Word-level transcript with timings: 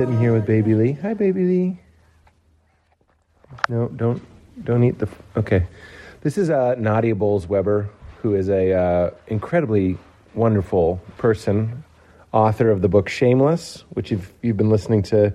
sitting 0.00 0.18
here 0.18 0.32
with 0.32 0.46
Baby 0.46 0.74
Lee. 0.74 0.92
Hi, 0.92 1.12
Baby 1.12 1.44
Lee. 1.44 1.80
No, 3.68 3.88
don't 3.88 4.22
don't 4.64 4.82
eat 4.82 4.98
the. 4.98 5.06
F- 5.06 5.22
okay, 5.36 5.66
this 6.22 6.38
is 6.38 6.48
uh, 6.48 6.74
Nadia 6.78 7.14
Bolz-Weber, 7.14 7.90
who 8.22 8.34
is 8.34 8.48
a 8.48 8.72
uh, 8.72 9.10
incredibly 9.26 9.98
wonderful 10.32 11.02
person, 11.18 11.84
author 12.32 12.70
of 12.70 12.80
the 12.80 12.88
book 12.88 13.10
Shameless, 13.10 13.84
which 13.90 14.10
if 14.10 14.32
you've 14.40 14.56
been 14.56 14.70
listening 14.70 15.02
to 15.02 15.34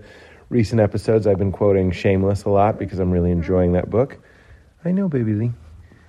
recent 0.49 0.81
episodes, 0.81 1.27
I've 1.27 1.37
been 1.37 1.51
quoting 1.51 1.91
Shameless 1.91 2.45
a 2.45 2.49
lot 2.49 2.79
because 2.79 2.97
I'm 2.97 3.11
really 3.11 3.29
enjoying 3.29 3.73
that 3.73 3.91
book. 3.91 4.17
I 4.84 4.91
know, 4.91 5.07
Baby 5.07 5.34
Lee. 5.34 5.51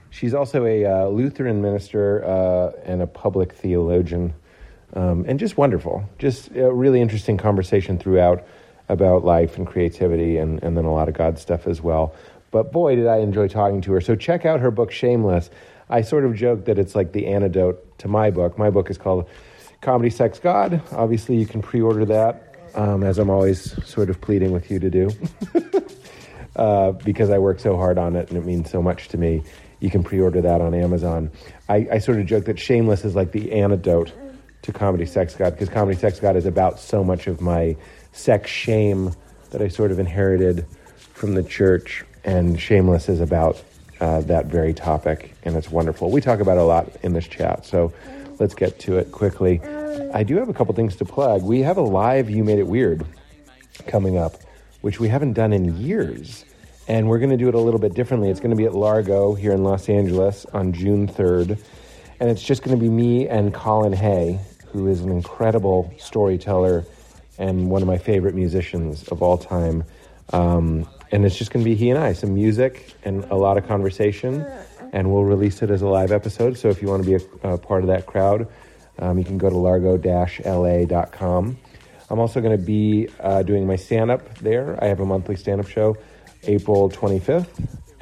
She's 0.09 0.33
also 0.33 0.65
a 0.65 0.87
uh, 0.87 1.09
Lutheran 1.09 1.61
minister 1.61 2.25
uh, 2.25 2.73
and 2.87 3.03
a 3.03 3.07
public 3.07 3.53
theologian, 3.53 4.33
um, 4.97 5.27
and 5.29 5.39
just 5.39 5.57
wonderful. 5.57 6.09
Just 6.19 6.51
a 6.57 6.73
really 6.73 7.01
interesting 7.01 7.37
conversation 7.37 7.99
throughout 7.99 8.45
about 8.89 9.25
life 9.25 9.59
and 9.59 9.67
creativity, 9.67 10.39
and, 10.39 10.63
and 10.63 10.77
then 10.77 10.85
a 10.85 10.93
lot 10.93 11.09
of 11.09 11.15
God 11.15 11.39
stuff 11.39 11.67
as 11.67 11.83
well. 11.83 12.15
But 12.51 12.73
boy, 12.73 12.97
did 12.97 13.07
I 13.07 13.19
enjoy 13.19 13.49
talking 13.49 13.83
to 13.83 13.93
her. 13.93 14.01
So 14.01 14.17
check 14.17 14.47
out 14.47 14.61
her 14.61 14.71
book, 14.71 14.91
Shameless. 14.91 15.51
I 15.91 16.01
sort 16.01 16.25
of 16.25 16.35
joke 16.35 16.65
that 16.65 16.79
it's 16.79 16.95
like 16.95 17.13
the 17.13 17.27
antidote 17.27 17.99
to 17.99 18.09
my 18.09 18.31
book. 18.31 18.59
My 18.59 18.71
book 18.71 18.91
is 18.91 18.97
called 18.97 19.29
Comedy, 19.83 20.11
Sex, 20.11 20.39
God. 20.39 20.81
Obviously, 20.93 21.37
you 21.37 21.47
can 21.47 21.63
pre 21.63 21.81
order 21.81 22.07
that, 22.07 22.57
um, 22.75 23.03
as 23.03 23.19
I'm 23.19 23.29
always 23.29 23.73
sort 23.87 24.09
of 24.09 24.21
pleading 24.21 24.53
with 24.53 24.71
you 24.71 24.79
to 24.79 24.91
do. 24.91 25.11
uh, 26.57 26.93
because 26.93 27.31
I 27.31 27.39
work 27.39 27.61
so 27.61 27.77
hard 27.77 27.99
on 27.99 28.17
it 28.17 28.31
and 28.31 28.39
it 28.39 28.47
means 28.47 28.71
so 28.71 28.81
much 28.81 29.09
to 29.09 29.19
me. 29.19 29.43
You 29.79 29.91
can 29.91 30.03
pre-order 30.03 30.41
that 30.41 30.63
on 30.63 30.73
Amazon. 30.73 31.31
I, 31.69 31.87
I 31.93 31.99
sort 31.99 32.19
of 32.19 32.25
joke 32.25 32.47
that 32.47 32.59
Shameless 32.59 33.05
is 33.05 33.15
like 33.15 33.33
the 33.33 33.53
antidote 33.53 34.11
to 34.67 34.73
Comedy 34.73 35.07
Sex 35.07 35.35
God 35.35 35.51
because 35.51 35.69
Comedy 35.69 35.99
Sex 35.99 36.21
God 36.21 36.37
is 36.37 36.47
about 36.47 36.79
so 36.79 37.03
much 37.03 37.27
of 37.27 37.41
my 37.41 37.77
sex 38.13 38.51
shame 38.51 39.13
that 39.51 39.63
I 39.63 39.69
sort 39.69 39.91
of 39.91 39.99
inherited 39.99 40.67
from 41.15 41.35
the 41.35 41.43
church, 41.43 42.05
and 42.25 42.61
Shameless 42.61 43.09
is 43.09 43.21
about 43.21 43.63
uh, 44.01 44.21
that 44.23 44.47
very 44.47 44.75
topic, 44.75 45.35
and 45.45 45.57
it's 45.57 45.71
wonderful. 45.71 46.11
We 46.11 46.21
talk 46.21 46.41
about 46.41 46.59
a 46.59 46.65
lot 46.65 46.91
in 47.03 47.15
this 47.15 47.27
chat, 47.27 47.65
so 47.65 47.93
let's 48.39 48.55
get 48.55 48.79
to 48.81 48.99
it 48.99 49.13
quickly. 49.13 49.61
I 50.13 50.23
do 50.23 50.37
have 50.37 50.49
a 50.49 50.55
couple 50.55 50.75
things 50.75 50.97
to 50.97 51.05
plug. 51.05 51.43
We 51.43 51.61
have 51.61 51.79
a 51.79 51.83
live 51.83 52.29
You 52.29 52.45
Made 52.45 52.59
It 52.59 52.67
Weird 52.67 53.07
coming 53.87 54.19
up, 54.19 54.35
which 54.83 55.01
we 55.01 55.09
haven't 55.09 55.33
done 55.33 55.53
in 55.53 55.79
years 55.79 56.45
and 56.89 57.09
we're 57.09 57.19
going 57.19 57.31
to 57.31 57.37
do 57.37 57.49
it 57.49 57.55
a 57.55 57.61
little 57.61 57.81
bit 57.81 57.95
differently. 57.95 58.31
It's 58.31 58.41
going 58.41 58.51
to 58.51 58.57
be 58.57 58.65
at 58.65 58.75
Largo 58.75 59.35
here 59.35 59.53
in 59.53 59.65
Los 59.65 59.89
Angeles 59.89 60.47
on 60.53 60.73
June 60.73 61.09
3rd, 61.09 61.59
and 62.21 62.31
it's 62.31 62.43
just 62.43 62.63
going 62.63 62.77
to 62.77 62.81
be 62.81 62.89
me 62.89 63.29
and 63.29 63.53
Colin 63.53 63.93
Hay, 63.93 64.39
who 64.77 64.89
is 64.89 65.01
an 65.01 65.11
incredible 65.11 65.91
storyteller 65.99 66.85
and 67.39 67.71
one 67.71 67.81
of 67.81 67.89
my 67.89 67.97
favorite 67.97 68.35
musicians 68.35 69.09
of 69.09 69.23
all 69.23 69.39
time. 69.39 69.85
Um, 70.35 70.87
and 71.11 71.25
it's 71.25 71.37
just 71.37 71.51
going 71.51 71.65
to 71.65 71.69
be 71.69 71.75
he 71.75 71.89
and 71.89 71.99
I, 71.99 72.13
some 72.13 72.35
music 72.35 72.95
and 73.03 73.25
a 73.25 73.37
lot 73.37 73.57
of 73.57 73.67
conversation, 73.67 74.45
and 74.93 75.11
we'll 75.11 75.25
release 75.25 75.63
it 75.63 75.71
as 75.71 75.81
a 75.81 75.87
live 75.87 76.13
episode. 76.13 76.59
So 76.59 76.69
if 76.69 76.83
you 76.83 76.89
want 76.89 77.05
to 77.05 77.19
be 77.19 77.25
a, 77.43 77.55
a 77.55 77.59
part 77.59 77.85
of 77.85 77.89
that 77.89 78.05
crowd, 78.05 78.49
um, 78.99 79.19
you 79.19 79.25
can 79.25 79.39
go 79.39 79.49
to 79.49 79.57
largo-la.com. 79.57 81.57
I'm 82.11 82.19
also 82.19 82.41
going 82.43 82.57
to 82.57 82.63
be 82.63 83.09
uh, 83.21 83.43
doing 83.45 83.67
my 83.67 83.77
stand 83.77 84.11
up 84.11 84.39
there. 84.39 84.83
I 84.83 84.89
have 84.89 85.01
a 85.01 85.07
monthly 85.07 85.37
stand 85.37 85.61
up 85.61 85.69
show 85.69 85.97
April 86.43 86.91
25th. 86.91 87.49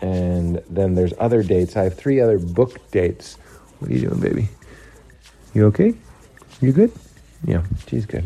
And 0.00 0.60
then 0.68 0.94
there's 0.94 1.14
other 1.18 1.44
dates. 1.44 1.76
I 1.76 1.84
have 1.84 1.94
three 1.94 2.20
other 2.20 2.40
book 2.40 2.90
dates. 2.90 3.36
What 3.78 3.90
are 3.90 3.94
you 3.94 4.08
doing, 4.08 4.20
baby? 4.20 4.48
You 5.54 5.66
okay? 5.66 5.94
You 6.64 6.72
good? 6.72 6.90
Yeah, 7.46 7.62
she's 7.88 8.06
good. 8.06 8.24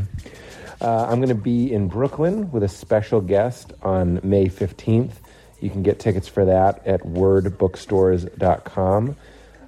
Uh, 0.80 1.08
I'm 1.10 1.18
going 1.18 1.28
to 1.28 1.34
be 1.34 1.72
in 1.72 1.88
Brooklyn 1.88 2.52
with 2.52 2.62
a 2.62 2.68
special 2.68 3.20
guest 3.20 3.72
on 3.82 4.20
May 4.22 4.46
15th. 4.46 5.14
You 5.60 5.70
can 5.70 5.82
get 5.82 5.98
tickets 5.98 6.28
for 6.28 6.44
that 6.44 6.86
at 6.86 7.00
wordbookstores.com. 7.00 9.16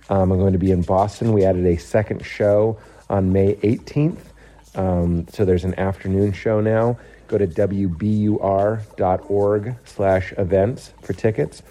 Um, 0.09 0.31
I'm 0.31 0.39
going 0.39 0.53
to 0.53 0.59
be 0.61 0.71
in 0.71 0.83
Boston. 0.83 1.33
We 1.33 1.45
added 1.45 1.67
a 1.67 1.79
second 1.79 2.25
show 2.25 2.79
on 3.09 3.33
May 3.33 3.57
18th. 3.57 4.21
Um, 4.77 5.27
so 5.33 5.45
there's 5.45 5.65
an 5.65 5.77
afternoon 5.77 6.33
show 6.33 6.61
now 6.61 6.97
go 7.27 7.39
to 7.39 7.49
wbur.org 7.49 8.37
slash 9.85 10.33
events 10.39 10.93
for 11.03 11.13
tickets. 11.13 11.63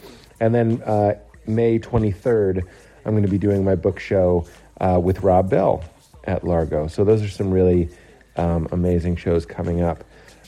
And 0.41 0.53
then 0.53 0.81
uh, 0.81 1.13
May 1.47 1.79
23rd, 1.79 2.61
I'm 3.05 3.13
going 3.13 3.23
to 3.23 3.29
be 3.29 3.37
doing 3.37 3.63
my 3.63 3.75
book 3.75 4.01
show 4.01 4.45
uh, 4.81 4.99
with 5.01 5.21
Rob 5.21 5.49
Bell 5.49 5.81
at 6.29 6.43
Largo. 6.43 6.87
So 6.87 7.03
those 7.03 7.23
are 7.23 7.27
some 7.27 7.49
really 7.49 7.89
um, 8.37 8.67
amazing 8.71 9.15
shows 9.15 9.45
coming 9.47 9.81
up. 9.81 10.03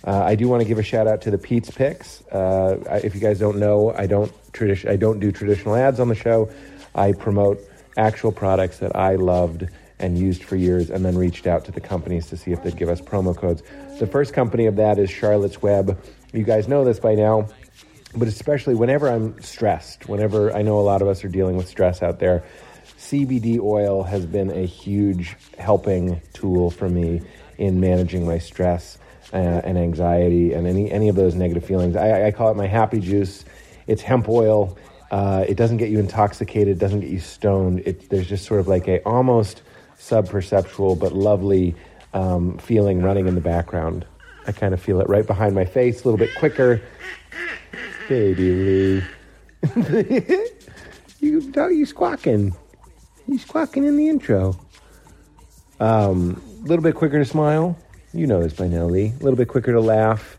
Uh, 0.05 0.23
I 0.23 0.35
do 0.35 0.47
want 0.47 0.61
to 0.61 0.67
give 0.67 0.77
a 0.77 0.83
shout 0.83 1.07
out 1.07 1.21
to 1.23 1.31
the 1.31 1.37
Pete's 1.39 1.71
Picks. 1.71 2.21
Uh, 2.27 2.99
if 3.03 3.15
you 3.15 3.21
guys 3.21 3.39
don't 3.39 3.57
know, 3.57 3.91
I 3.91 4.05
don't 4.05 4.31
tradi- 4.51 4.87
I 4.87 4.95
don't 4.95 5.19
do 5.19 5.31
traditional 5.31 5.75
ads 5.75 5.99
on 5.99 6.07
the 6.07 6.15
show. 6.15 6.51
I 6.93 7.13
promote 7.13 7.59
actual 7.97 8.31
products 8.31 8.77
that 8.77 8.95
I 8.95 9.15
loved 9.15 9.67
and 9.99 10.17
used 10.17 10.43
for 10.43 10.55
years, 10.55 10.89
and 10.89 11.05
then 11.05 11.15
reached 11.15 11.45
out 11.45 11.65
to 11.65 11.71
the 11.71 11.81
companies 11.81 12.25
to 12.27 12.37
see 12.37 12.51
if 12.51 12.63
they'd 12.63 12.75
give 12.75 12.89
us 12.89 12.99
promo 12.99 13.37
codes. 13.37 13.61
The 13.99 14.07
first 14.07 14.33
company 14.33 14.65
of 14.65 14.75
that 14.77 14.97
is 14.97 15.11
Charlotte's 15.11 15.61
Web. 15.61 16.03
You 16.33 16.43
guys 16.43 16.67
know 16.67 16.83
this 16.83 16.99
by 16.99 17.13
now, 17.13 17.49
but 18.15 18.27
especially 18.27 18.73
whenever 18.73 19.07
I'm 19.07 19.39
stressed, 19.41 20.09
whenever 20.09 20.51
I 20.53 20.63
know 20.63 20.79
a 20.79 20.81
lot 20.81 21.03
of 21.03 21.07
us 21.07 21.23
are 21.23 21.27
dealing 21.27 21.55
with 21.55 21.67
stress 21.67 22.01
out 22.01 22.17
there, 22.17 22.43
CBD 23.01 23.59
oil 23.59 24.03
has 24.03 24.27
been 24.27 24.51
a 24.51 24.63
huge 24.63 25.35
helping 25.57 26.21
tool 26.33 26.69
for 26.69 26.87
me 26.87 27.19
in 27.57 27.79
managing 27.79 28.27
my 28.27 28.37
stress 28.37 28.99
uh, 29.33 29.37
and 29.37 29.75
anxiety 29.75 30.53
and 30.53 30.67
any 30.67 30.89
any 30.91 31.09
of 31.09 31.15
those 31.15 31.33
negative 31.33 31.65
feelings. 31.65 31.95
I, 31.95 32.27
I 32.27 32.31
call 32.31 32.51
it 32.51 32.55
my 32.55 32.67
happy 32.67 32.99
juice. 32.99 33.43
It's 33.87 34.03
hemp 34.03 34.29
oil. 34.29 34.77
Uh, 35.09 35.43
it 35.49 35.57
doesn't 35.57 35.77
get 35.77 35.89
you 35.89 35.99
intoxicated. 35.99 36.77
Doesn't 36.77 36.99
get 36.99 37.09
you 37.09 37.19
stoned. 37.19 37.81
It, 37.85 38.07
there's 38.11 38.29
just 38.29 38.45
sort 38.45 38.59
of 38.59 38.67
like 38.67 38.87
a 38.87 39.03
almost 39.03 39.63
subperceptual 39.97 40.99
but 40.99 41.11
lovely 41.11 41.75
um, 42.13 42.59
feeling 42.59 43.01
running 43.01 43.27
in 43.27 43.33
the 43.33 43.41
background. 43.41 44.05
I 44.45 44.51
kind 44.51 44.75
of 44.75 44.81
feel 44.81 45.01
it 45.01 45.09
right 45.09 45.25
behind 45.25 45.55
my 45.55 45.65
face, 45.65 46.03
a 46.03 46.05
little 46.05 46.19
bit 46.19 46.35
quicker. 46.37 46.79
Baby 48.07 48.51
Lee. 48.51 49.03
you, 51.19 51.51
you 51.51 51.85
squawking. 51.87 52.55
You 53.27 53.37
squawking 53.37 53.85
in 53.85 53.97
the 53.97 54.09
intro. 54.09 54.59
A 55.79 55.85
um, 55.85 56.41
little 56.63 56.83
bit 56.83 56.95
quicker 56.95 57.19
to 57.19 57.25
smile. 57.25 57.77
You 58.13 58.27
know 58.27 58.41
this 58.41 58.53
by 58.53 58.67
now, 58.67 58.85
Lee. 58.85 59.13
A 59.19 59.23
little 59.23 59.37
bit 59.37 59.47
quicker 59.47 59.71
to 59.71 59.79
laugh. 59.79 60.37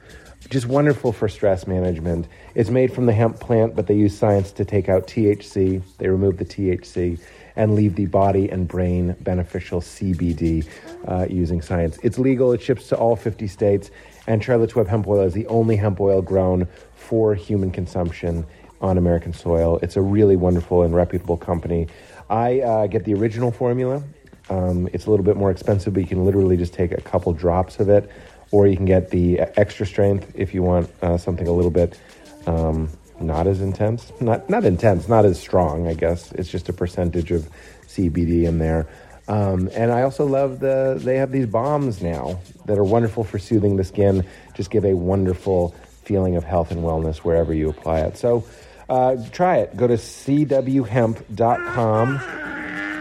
Just 0.48 0.66
wonderful 0.66 1.12
for 1.12 1.28
stress 1.28 1.66
management. 1.66 2.26
It's 2.54 2.70
made 2.70 2.92
from 2.92 3.06
the 3.06 3.12
hemp 3.12 3.40
plant, 3.40 3.76
but 3.76 3.86
they 3.86 3.94
use 3.94 4.16
science 4.16 4.52
to 4.52 4.64
take 4.64 4.88
out 4.88 5.06
THC. 5.06 5.82
They 5.98 6.08
remove 6.08 6.38
the 6.38 6.44
THC 6.44 7.18
and 7.56 7.74
leave 7.74 7.94
the 7.94 8.06
body 8.06 8.50
and 8.50 8.66
brain 8.66 9.14
beneficial 9.20 9.80
CBD 9.80 10.66
uh, 11.06 11.26
using 11.30 11.62
science. 11.62 11.98
It's 12.02 12.18
legal, 12.18 12.52
it 12.52 12.60
ships 12.60 12.88
to 12.88 12.96
all 12.96 13.16
50 13.16 13.46
states, 13.46 13.90
and 14.26 14.42
Charlotte's 14.42 14.74
Web 14.74 14.88
hemp 14.88 15.06
oil 15.06 15.22
is 15.22 15.34
the 15.34 15.46
only 15.46 15.76
hemp 15.76 16.00
oil 16.00 16.22
grown 16.22 16.66
for 16.94 17.34
human 17.34 17.70
consumption 17.70 18.44
on 18.82 18.98
American 18.98 19.32
soil. 19.32 19.78
It's 19.80 19.96
a 19.96 20.02
really 20.02 20.36
wonderful 20.36 20.82
and 20.82 20.94
reputable 20.94 21.36
company. 21.36 21.86
I 22.32 22.60
uh, 22.60 22.86
get 22.86 23.04
the 23.04 23.12
original 23.12 23.52
formula. 23.52 24.02
Um, 24.48 24.88
it's 24.94 25.06
a 25.06 25.10
little 25.10 25.24
bit 25.24 25.36
more 25.36 25.50
expensive, 25.50 25.92
but 25.92 26.00
you 26.00 26.06
can 26.06 26.24
literally 26.24 26.56
just 26.56 26.72
take 26.72 26.90
a 26.90 27.00
couple 27.00 27.32
drops 27.34 27.78
of 27.78 27.90
it, 27.90 28.10
or 28.50 28.66
you 28.66 28.74
can 28.74 28.86
get 28.86 29.10
the 29.10 29.40
extra 29.40 29.84
strength 29.84 30.32
if 30.34 30.54
you 30.54 30.62
want 30.62 30.90
uh, 31.02 31.18
something 31.18 31.46
a 31.46 31.52
little 31.52 31.70
bit 31.70 32.00
um, 32.46 32.88
not 33.20 33.46
as 33.46 33.60
intense, 33.60 34.10
not 34.20 34.48
not 34.48 34.64
intense, 34.64 35.08
not 35.08 35.26
as 35.26 35.38
strong. 35.38 35.86
I 35.86 35.92
guess 35.92 36.32
it's 36.32 36.48
just 36.48 36.70
a 36.70 36.72
percentage 36.72 37.30
of 37.30 37.48
CBD 37.86 38.44
in 38.44 38.58
there. 38.58 38.88
Um, 39.28 39.68
and 39.74 39.92
I 39.92 40.02
also 40.02 40.26
love 40.26 40.58
the 40.58 40.98
they 40.98 41.16
have 41.16 41.32
these 41.32 41.46
bombs 41.46 42.00
now 42.00 42.40
that 42.64 42.78
are 42.78 42.84
wonderful 42.84 43.24
for 43.24 43.38
soothing 43.38 43.76
the 43.76 43.84
skin. 43.84 44.26
Just 44.54 44.70
give 44.70 44.86
a 44.86 44.94
wonderful 44.94 45.74
feeling 46.02 46.36
of 46.36 46.44
health 46.44 46.70
and 46.70 46.80
wellness 46.80 47.18
wherever 47.18 47.52
you 47.52 47.68
apply 47.68 48.00
it. 48.00 48.16
So 48.16 48.44
uh, 48.88 49.16
try 49.30 49.58
it. 49.58 49.76
Go 49.76 49.86
to 49.86 49.94
cwhemp.com. 49.94 50.40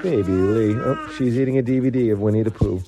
Baby 0.04 0.32
Lee, 0.32 0.76
oh, 0.76 1.14
she's 1.18 1.40
eating 1.40 1.58
a 1.60 1.64
DVD 1.64 2.12
of 2.12 2.22
Winnie 2.22 2.42
the 2.42 2.50
Pooh, 2.50 2.82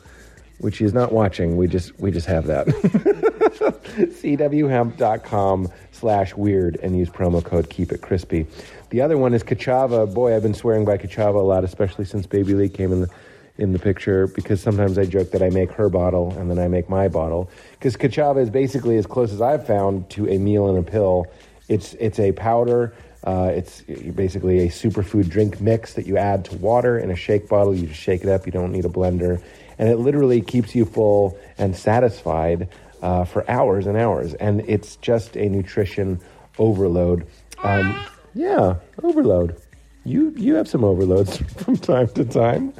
which 0.58 0.78
she's 0.78 0.94
not 0.94 1.12
watching. 1.12 1.58
We 1.58 1.68
just 1.68 2.00
we 2.00 2.10
just 2.10 2.26
have 2.26 2.48
that. 2.48 2.68
cwhemp.com 3.94 5.70
slash 5.92 6.36
weird 6.36 6.78
and 6.82 6.98
use 6.98 7.10
promo 7.10 7.44
code 7.44 7.70
keep 7.70 7.92
it 7.92 8.02
crispy. 8.02 8.48
The 8.90 9.02
other 9.02 9.18
one 9.18 9.34
is 9.34 9.44
Ka'Chava. 9.44 10.12
Boy, 10.12 10.36
I've 10.36 10.42
been 10.42 10.54
swearing 10.56 10.86
by 10.86 10.98
Ka'Chava 10.98 11.36
a 11.36 11.40
lot, 11.40 11.64
especially 11.64 12.06
since 12.06 12.26
Baby 12.26 12.56
Lee 12.56 12.70
came 12.70 12.92
in 12.92 13.02
the 13.02 13.10
in 13.58 13.72
the 13.72 13.80
picture 13.80 14.28
because 14.28 14.62
sometimes 14.62 14.98
I 14.98 15.06
joke 15.06 15.32
that 15.32 15.44
I 15.44 15.50
make 15.50 15.72
her 15.74 15.88
bottle 15.88 16.32
and 16.40 16.50
then 16.50 16.58
I 16.58 16.68
make 16.68 16.90
my 16.90 17.08
bottle 17.08 17.52
because 17.74 17.96
Ka'Chava 17.96 18.42
is 18.42 18.50
basically 18.50 18.98
as 18.98 19.06
close 19.06 19.32
as 19.32 19.42
I've 19.42 19.68
found 19.68 20.10
to 20.12 20.28
a 20.28 20.40
meal 20.40 20.68
and 20.68 20.78
a 20.78 20.84
pill. 20.84 21.28
It's 21.68 21.94
it's 21.96 22.20
a 22.20 22.32
powder. 22.32 22.94
Uh, 23.24 23.52
it's 23.56 23.82
basically 23.82 24.60
a 24.60 24.68
superfood 24.68 25.30
drink 25.30 25.62
mix 25.62 25.94
that 25.94 26.06
you 26.06 26.18
add 26.18 26.44
to 26.44 26.58
water 26.58 27.00
in 27.00 27.10
a 27.10 27.16
shake 27.16 27.48
bottle. 27.48 27.74
You 27.74 27.88
just 27.88 28.00
shake 28.00 28.22
it 28.24 28.30
up. 28.30 28.46
You 28.46 28.52
don't 28.52 28.72
need 28.72 28.86
a 28.86 28.90
blender, 28.90 29.42
and 29.78 29.90
it 29.90 29.98
literally 29.98 30.42
keeps 30.42 30.76
you 30.76 30.86
full 30.86 31.38
and 31.58 31.76
satisfied 31.76 32.68
uh, 33.02 33.24
for 33.24 33.50
hours 33.50 33.86
and 33.88 33.98
hours. 33.98 34.34
And 34.36 34.62
it's 34.68 34.98
just 34.98 35.38
a 35.38 35.48
nutrition 35.48 36.20
overload. 36.58 37.26
Um, 37.64 37.98
yeah, 38.34 38.76
overload. 39.02 39.62
You 40.04 40.32
you 40.36 40.56
have 40.56 40.68
some 40.68 40.84
overloads 40.84 41.38
from 41.64 41.78
time 41.78 42.10
to 42.10 42.26
time. 42.26 42.74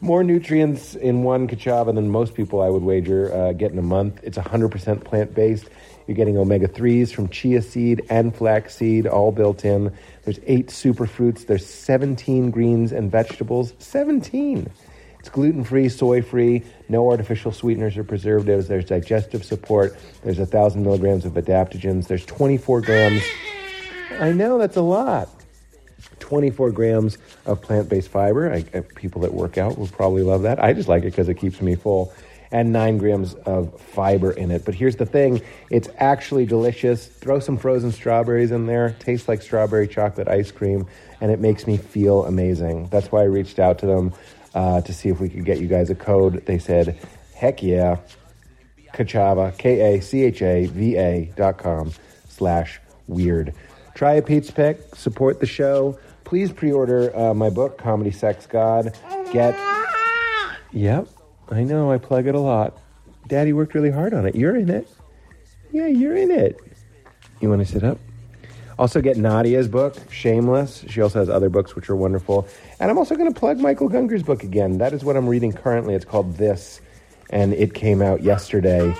More 0.00 0.22
nutrients 0.22 0.94
in 0.94 1.24
one 1.24 1.48
Ka'Chava 1.48 1.92
than 1.92 2.08
most 2.08 2.34
people, 2.34 2.62
I 2.62 2.68
would 2.68 2.84
wager, 2.84 3.34
uh, 3.34 3.52
get 3.52 3.72
in 3.72 3.78
a 3.78 3.82
month. 3.82 4.20
It's 4.22 4.38
100% 4.38 5.02
plant 5.02 5.34
based. 5.34 5.68
You're 6.12 6.26
getting 6.26 6.36
omega 6.36 6.68
3s 6.68 7.10
from 7.10 7.30
chia 7.30 7.62
seed 7.62 8.02
and 8.10 8.36
flax 8.36 8.76
seed, 8.76 9.06
all 9.06 9.32
built 9.32 9.64
in. 9.64 9.96
There's 10.24 10.40
eight 10.46 10.66
superfruits. 10.66 11.46
There's 11.46 11.64
17 11.64 12.50
greens 12.50 12.92
and 12.92 13.10
vegetables. 13.10 13.72
17. 13.78 14.70
It's 15.18 15.30
gluten 15.30 15.64
free, 15.64 15.88
soy 15.88 16.20
free, 16.20 16.64
no 16.90 17.10
artificial 17.10 17.50
sweeteners 17.50 17.96
or 17.96 18.04
preservatives. 18.04 18.68
There's 18.68 18.84
digestive 18.84 19.42
support. 19.42 19.96
There's 20.22 20.36
1,000 20.36 20.82
milligrams 20.82 21.24
of 21.24 21.32
adaptogens. 21.32 22.08
There's 22.08 22.26
24 22.26 22.82
grams. 22.82 23.22
I 24.20 24.32
know, 24.32 24.58
that's 24.58 24.76
a 24.76 24.82
lot. 24.82 25.30
24 26.20 26.72
grams 26.72 27.16
of 27.46 27.62
plant 27.62 27.88
based 27.88 28.10
fiber. 28.10 28.52
I, 28.52 28.66
I, 28.74 28.80
people 28.80 29.22
that 29.22 29.32
work 29.32 29.56
out 29.56 29.78
will 29.78 29.88
probably 29.88 30.22
love 30.22 30.42
that. 30.42 30.62
I 30.62 30.74
just 30.74 30.90
like 30.90 31.04
it 31.04 31.06
because 31.06 31.30
it 31.30 31.38
keeps 31.38 31.62
me 31.62 31.74
full. 31.74 32.12
And 32.52 32.72
nine 32.72 32.98
grams 32.98 33.34
of 33.34 33.80
fiber 33.80 34.30
in 34.30 34.50
it. 34.50 34.64
But 34.64 34.74
here's 34.74 34.96
the 34.96 35.06
thing 35.06 35.40
it's 35.70 35.88
actually 35.96 36.46
delicious. 36.46 37.06
Throw 37.06 37.40
some 37.40 37.56
frozen 37.56 37.90
strawberries 37.92 38.52
in 38.52 38.66
there. 38.66 38.94
Tastes 39.00 39.26
like 39.26 39.42
strawberry 39.42 39.88
chocolate 39.88 40.28
ice 40.28 40.52
cream. 40.52 40.86
And 41.20 41.30
it 41.30 41.40
makes 41.40 41.66
me 41.66 41.78
feel 41.78 42.26
amazing. 42.26 42.88
That's 42.88 43.10
why 43.10 43.22
I 43.22 43.24
reached 43.24 43.58
out 43.58 43.78
to 43.78 43.86
them 43.86 44.12
uh, 44.54 44.82
to 44.82 44.92
see 44.92 45.08
if 45.08 45.18
we 45.18 45.30
could 45.30 45.44
get 45.44 45.60
you 45.60 45.66
guys 45.66 45.88
a 45.88 45.94
code. 45.94 46.44
They 46.44 46.58
said, 46.58 46.98
heck 47.34 47.62
yeah. 47.62 47.96
Ka'Chava, 48.92 49.56
K 49.56 49.96
A 49.96 50.02
C 50.02 50.22
H 50.24 50.42
A 50.42 50.66
V 50.66 50.96
A 50.96 51.32
dot 51.36 51.58
com 51.58 51.92
slash 52.28 52.80
weird. 53.06 53.54
Try 53.94 54.14
a 54.14 54.22
Pete's 54.22 54.50
Pick, 54.50 54.94
support 54.94 55.40
the 55.40 55.46
show. 55.46 55.98
Please 56.24 56.52
pre 56.52 56.72
order 56.72 57.16
uh, 57.16 57.34
my 57.34 57.50
book, 57.50 57.78
Comedy 57.78 58.10
Sex 58.10 58.46
God. 58.46 58.96
Get. 59.32 59.58
Yep, 60.74 61.06
I 61.50 61.64
know, 61.64 61.90
I 61.90 61.98
plug 61.98 62.26
it 62.26 62.34
a 62.34 62.40
lot. 62.40 62.78
Daddy 63.28 63.52
worked 63.52 63.74
really 63.74 63.90
hard 63.90 64.14
on 64.14 64.26
it. 64.26 64.34
You're 64.34 64.56
in 64.56 64.70
it. 64.70 64.88
Yeah, 65.70 65.86
you're 65.86 66.16
in 66.16 66.30
it. 66.30 66.58
You 67.40 67.48
want 67.48 67.66
to 67.66 67.70
sit 67.70 67.84
up? 67.84 67.98
Also, 68.78 69.00
get 69.00 69.16
Nadia's 69.16 69.68
book, 69.68 69.96
Shameless. 70.10 70.84
She 70.88 71.00
also 71.02 71.18
has 71.18 71.28
other 71.28 71.48
books 71.48 71.76
which 71.76 71.90
are 71.90 71.96
wonderful. 71.96 72.48
And 72.80 72.90
I'm 72.90 72.98
also 72.98 73.14
going 73.14 73.32
to 73.32 73.38
plug 73.38 73.58
Michael 73.58 73.88
Gungor's 73.88 74.22
book 74.22 74.42
again. 74.42 74.78
That 74.78 74.92
is 74.92 75.04
what 75.04 75.16
I'm 75.16 75.28
reading 75.28 75.52
currently. 75.52 75.94
It's 75.94 76.04
called 76.04 76.36
This, 76.36 76.80
and 77.30 77.52
it 77.52 77.74
came 77.74 78.02
out 78.02 78.22
yesterday. 78.22 78.94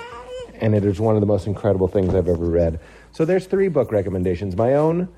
And 0.61 0.75
it 0.75 0.85
is 0.85 0.99
one 0.99 1.15
of 1.15 1.21
the 1.21 1.27
most 1.27 1.47
incredible 1.47 1.87
things 1.87 2.13
I've 2.13 2.27
ever 2.29 2.45
read. 2.45 2.79
So 3.11 3.25
there's 3.25 3.45
three 3.45 3.67
book 3.67 3.91
recommendations 3.91 4.55
my 4.55 4.75
own, 4.75 5.09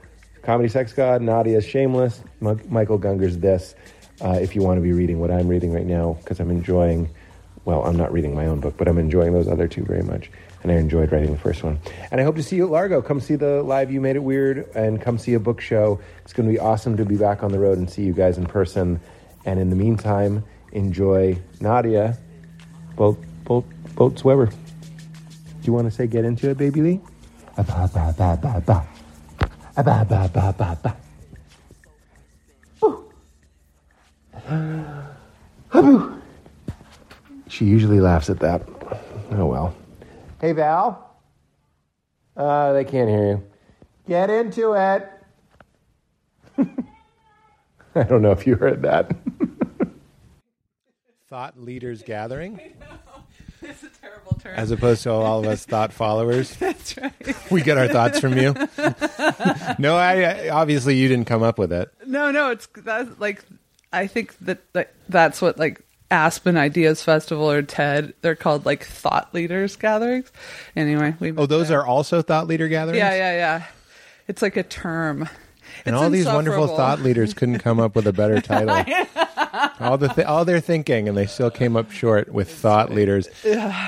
Comedy 0.42 0.70
Sex 0.70 0.94
God, 0.94 1.22
Nadia's 1.22 1.66
Shameless, 1.66 2.24
M- 2.42 2.62
Michael 2.70 2.98
Gungor's 2.98 3.38
This. 3.38 3.76
Uh, 4.22 4.40
if 4.42 4.56
you 4.56 4.62
want 4.62 4.78
to 4.78 4.82
be 4.82 4.94
reading 4.94 5.20
what 5.20 5.32
I'm 5.32 5.48
reading 5.48 5.74
right 5.74 5.86
now, 5.86 6.18
because 6.22 6.40
I'm 6.40 6.50
enjoying, 6.50 7.10
well, 7.66 7.84
I'm 7.84 7.98
not 7.98 8.14
reading 8.14 8.34
my 8.34 8.46
own 8.46 8.60
book, 8.60 8.76
but 8.78 8.88
I'm 8.88 8.98
enjoying 8.98 9.34
those 9.34 9.48
other 9.48 9.68
two 9.68 9.84
very 9.84 10.04
much. 10.04 10.32
And 10.64 10.72
I 10.72 10.76
enjoyed 10.76 11.12
writing 11.12 11.32
the 11.32 11.38
first 11.38 11.64
one. 11.64 11.80
And 12.12 12.20
I 12.20 12.24
hope 12.24 12.36
to 12.38 12.44
see 12.44 12.56
you 12.56 12.66
at 12.66 12.72
Largo. 12.72 13.02
Come 13.02 13.20
see 13.20 13.36
the 13.36 13.62
live 13.62 13.92
You 13.92 14.02
Made 14.02 14.16
It 14.16 14.24
Weird 14.24 14.70
and 14.74 15.00
come 15.00 15.18
see 15.18 15.34
a 15.36 15.40
book 15.40 15.62
show. 15.62 16.00
It's 16.24 16.34
going 16.34 16.48
to 16.48 16.54
be 16.54 16.60
awesome 16.60 16.98
to 16.98 17.06
be 17.06 17.18
back 17.18 17.44
on 17.44 17.52
the 17.52 17.60
road 17.60 17.78
and 17.78 17.90
see 17.90 18.04
you 18.04 18.14
guys 18.14 18.38
in 18.38 18.46
person. 18.48 19.00
And 19.46 19.60
in 19.60 19.70
the 19.70 19.76
meantime, 19.76 20.44
enjoy 20.72 21.38
Nadia, 21.60 22.18
Bolt, 22.96 23.20
Bolt, 23.44 23.66
Bolz-Weber. 23.96 24.48
Do 24.48 24.56
you 25.64 25.74
want 25.74 25.86
to 25.86 25.92
say 25.92 26.08
get 26.08 26.26
into 26.26 26.50
it, 26.50 26.58
baby 26.58 26.82
Lee? 26.82 27.02
Ba 27.56 27.64
ba 27.64 27.90
ba 27.94 28.14
ba 28.18 28.62
ba. 28.66 28.88
Ba 29.76 29.84
ba 29.84 30.06
ba 30.08 30.54
ba 30.58 30.78
ba 30.82 30.98
ba. 34.48 35.16
Haboo. 35.72 36.22
She 37.48 37.66
usually 37.66 38.00
laughs 38.00 38.30
at 38.30 38.40
that. 38.40 38.64
Oh 39.32 39.46
well. 39.46 39.76
Hey 40.42 40.52
Val. 40.52 41.02
Uh, 42.36 42.74
they 42.74 42.84
can't 42.84 43.10
hear 43.10 43.28
you. 43.28 43.44
Get 44.08 44.30
into 44.30 44.74
it. 44.74 45.10
I 47.96 48.04
don't 48.04 48.22
know 48.22 48.32
if 48.32 48.46
you 48.46 48.56
heard 48.56 48.82
that. 48.82 49.16
Thought 51.30 51.60
leaders 51.60 52.04
gathering, 52.04 52.60
It's 53.62 53.82
a 53.84 53.90
terrible 54.00 54.38
term. 54.40 54.54
as 54.56 54.70
opposed 54.70 55.02
to 55.04 55.12
all 55.12 55.40
of 55.40 55.48
us 55.48 55.66
thought 55.66 55.92
followers. 55.92 56.56
That's 56.58 56.96
right. 56.98 57.52
We 57.52 57.64
get 57.64 57.80
our 57.80 57.88
thoughts 57.88 58.20
from 58.20 58.38
you. 58.38 58.54
no, 59.80 59.98
I, 59.98 60.46
I 60.46 60.50
obviously 60.50 60.96
you 60.98 61.08
didn't 61.08 61.26
come 61.26 61.42
up 61.42 61.58
with 61.58 61.74
it. 61.74 61.90
No, 62.06 62.30
no, 62.30 62.52
it's 62.52 62.68
that's 62.78 63.20
like 63.20 63.44
I 63.96 64.08
think 64.08 64.38
that 64.42 64.60
like, 64.74 64.94
that's 65.10 65.42
what 65.42 65.58
like 65.58 65.82
Aspen 66.12 66.58
Ideas 66.58 67.02
Festival 67.02 67.50
or 67.50 67.62
TED. 67.62 68.14
They're 68.22 68.36
called 68.36 68.66
like 68.66 68.84
thought 68.84 69.34
leaders 69.34 69.76
gatherings. 69.76 70.32
Anyway, 70.76 71.16
we 71.20 71.32
Oh, 71.36 71.46
those 71.46 71.72
are 71.72 71.86
also 71.86 72.22
thought 72.22 72.48
leader 72.48 72.68
gatherings. 72.68 73.00
yeah, 73.00 73.16
yeah, 73.16 73.34
yeah. 73.34 73.64
It's 74.28 74.42
like 74.42 74.58
a 74.58 74.64
term. 74.64 75.28
And 75.86 75.96
It's 75.96 76.02
all 76.04 76.10
these 76.10 76.26
wonderful 76.26 76.68
thought 76.68 77.02
leaders 77.02 77.34
couldn't 77.34 77.60
come 77.60 77.80
up 77.80 77.96
with 77.96 78.08
a 78.08 78.14
better 78.14 78.40
title. 78.42 78.70
all 79.80 79.98
the 79.98 80.08
th- 80.10 80.26
all 80.28 80.46
their 80.46 80.60
thinking, 80.62 81.10
and 81.10 81.18
they 81.18 81.26
still 81.26 81.52
came 81.52 81.76
up 81.76 81.92
short 81.92 82.32
with 82.32 82.50
thought 82.52 82.92
leaders. 82.92 83.28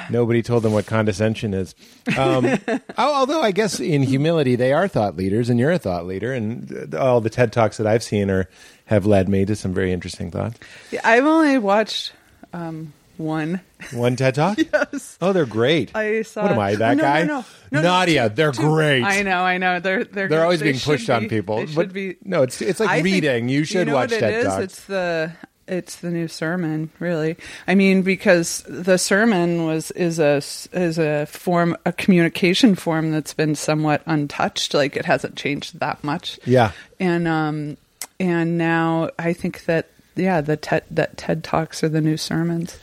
Nobody 0.10 0.42
told 0.42 0.64
them 0.64 0.74
what 0.74 0.86
condescension 0.86 1.54
is. 1.54 1.76
Um, 2.18 2.46
al- 2.98 3.14
although 3.14 3.42
I 3.42 3.52
guess 3.52 3.80
in 3.80 4.04
humility 4.04 4.56
they 4.56 4.74
are 4.74 4.88
thought 4.88 5.16
leaders, 5.16 5.50
and 5.50 5.60
you're 5.60 5.72
a 5.72 5.80
thought 5.80 6.06
leader, 6.06 6.34
and 6.34 6.94
all 6.96 7.22
the 7.22 7.30
TED 7.30 7.54
talks 7.54 7.78
that 7.78 7.88
I've 7.88 8.04
seen 8.04 8.30
are 8.30 8.50
have 8.88 9.06
led 9.06 9.30
me 9.30 9.46
to 9.46 9.56
some 9.56 9.74
very 9.74 9.94
interesting 9.94 10.32
thoughts. 10.32 10.60
Yeah, 10.92 11.02
I've 11.04 11.26
only 11.26 11.58
watched 11.58 12.12
um, 12.54 12.94
one. 13.18 13.62
One 13.94 14.16
TED 14.16 14.36
talk. 14.36 14.58
Yes. 14.74 15.18
Oh, 15.22 15.34
they're 15.34 15.46
great. 15.46 15.96
I 15.96 16.22
saw. 16.24 16.44
What 16.44 16.52
am 16.52 16.60
I, 16.60 16.76
that 16.76 16.98
no, 16.98 17.04
guy? 17.04 17.24
No, 17.24 17.38
no, 17.38 17.46
no, 17.72 17.82
Nadia, 17.82 18.30
they're 18.30 18.52
two- 18.52 18.62
great. 18.62 19.04
I 19.04 19.22
know, 19.24 19.42
I 19.44 19.58
know. 19.58 19.80
They're 19.80 20.04
they're 20.04 20.28
They're 20.28 20.44
always 20.44 20.60
they 20.60 20.72
being 20.72 20.80
pushed 20.80 21.06
should 21.06 21.16
on 21.16 21.30
people. 21.30 21.58
But 21.58 21.70
should 21.70 21.94
be. 21.94 22.16
no, 22.24 22.44
it's 22.44 22.62
it's 22.62 22.80
like 22.80 22.90
I 22.90 22.96
think- 23.02 23.06
reading. 23.06 23.50
you 23.50 23.64
should 23.64 23.88
know 23.88 23.96
watch 23.96 24.12
what 24.12 24.20
TED 24.20 24.34
it 24.34 24.38
is? 24.40 24.46
talks. 24.46 24.64
It's 24.64 24.86
the 24.86 25.32
it's 25.68 25.96
the 25.98 26.10
new 26.10 26.28
sermon, 26.30 26.90
really. 27.00 27.36
I 27.68 27.76
mean, 27.76 28.02
because 28.04 28.64
the 28.70 28.98
sermon 28.98 29.66
was 29.66 29.92
is 29.92 30.18
a 30.20 30.38
is 30.72 30.98
a 30.98 31.26
form 31.26 31.76
a 31.86 31.92
communication 31.92 32.76
form 32.76 33.12
that's 33.12 33.34
been 33.34 33.54
somewhat 33.56 34.02
untouched. 34.06 34.74
Like 34.74 34.96
it 34.96 35.06
hasn't 35.06 35.36
changed 35.36 35.80
that 35.80 36.04
much. 36.04 36.40
Yeah. 36.46 36.72
and 37.00 37.28
um 37.28 37.78
and 38.20 38.58
now 38.58 39.10
I 39.20 39.34
think 39.34 39.66
that 39.66 39.90
yeah 40.16 40.42
the 40.42 40.58
TED 40.58 40.84
that 40.92 41.18
TED 41.18 41.44
talks 41.44 41.84
are 41.84 41.90
the 41.90 42.02
new 42.02 42.18
sermons. 42.18 42.78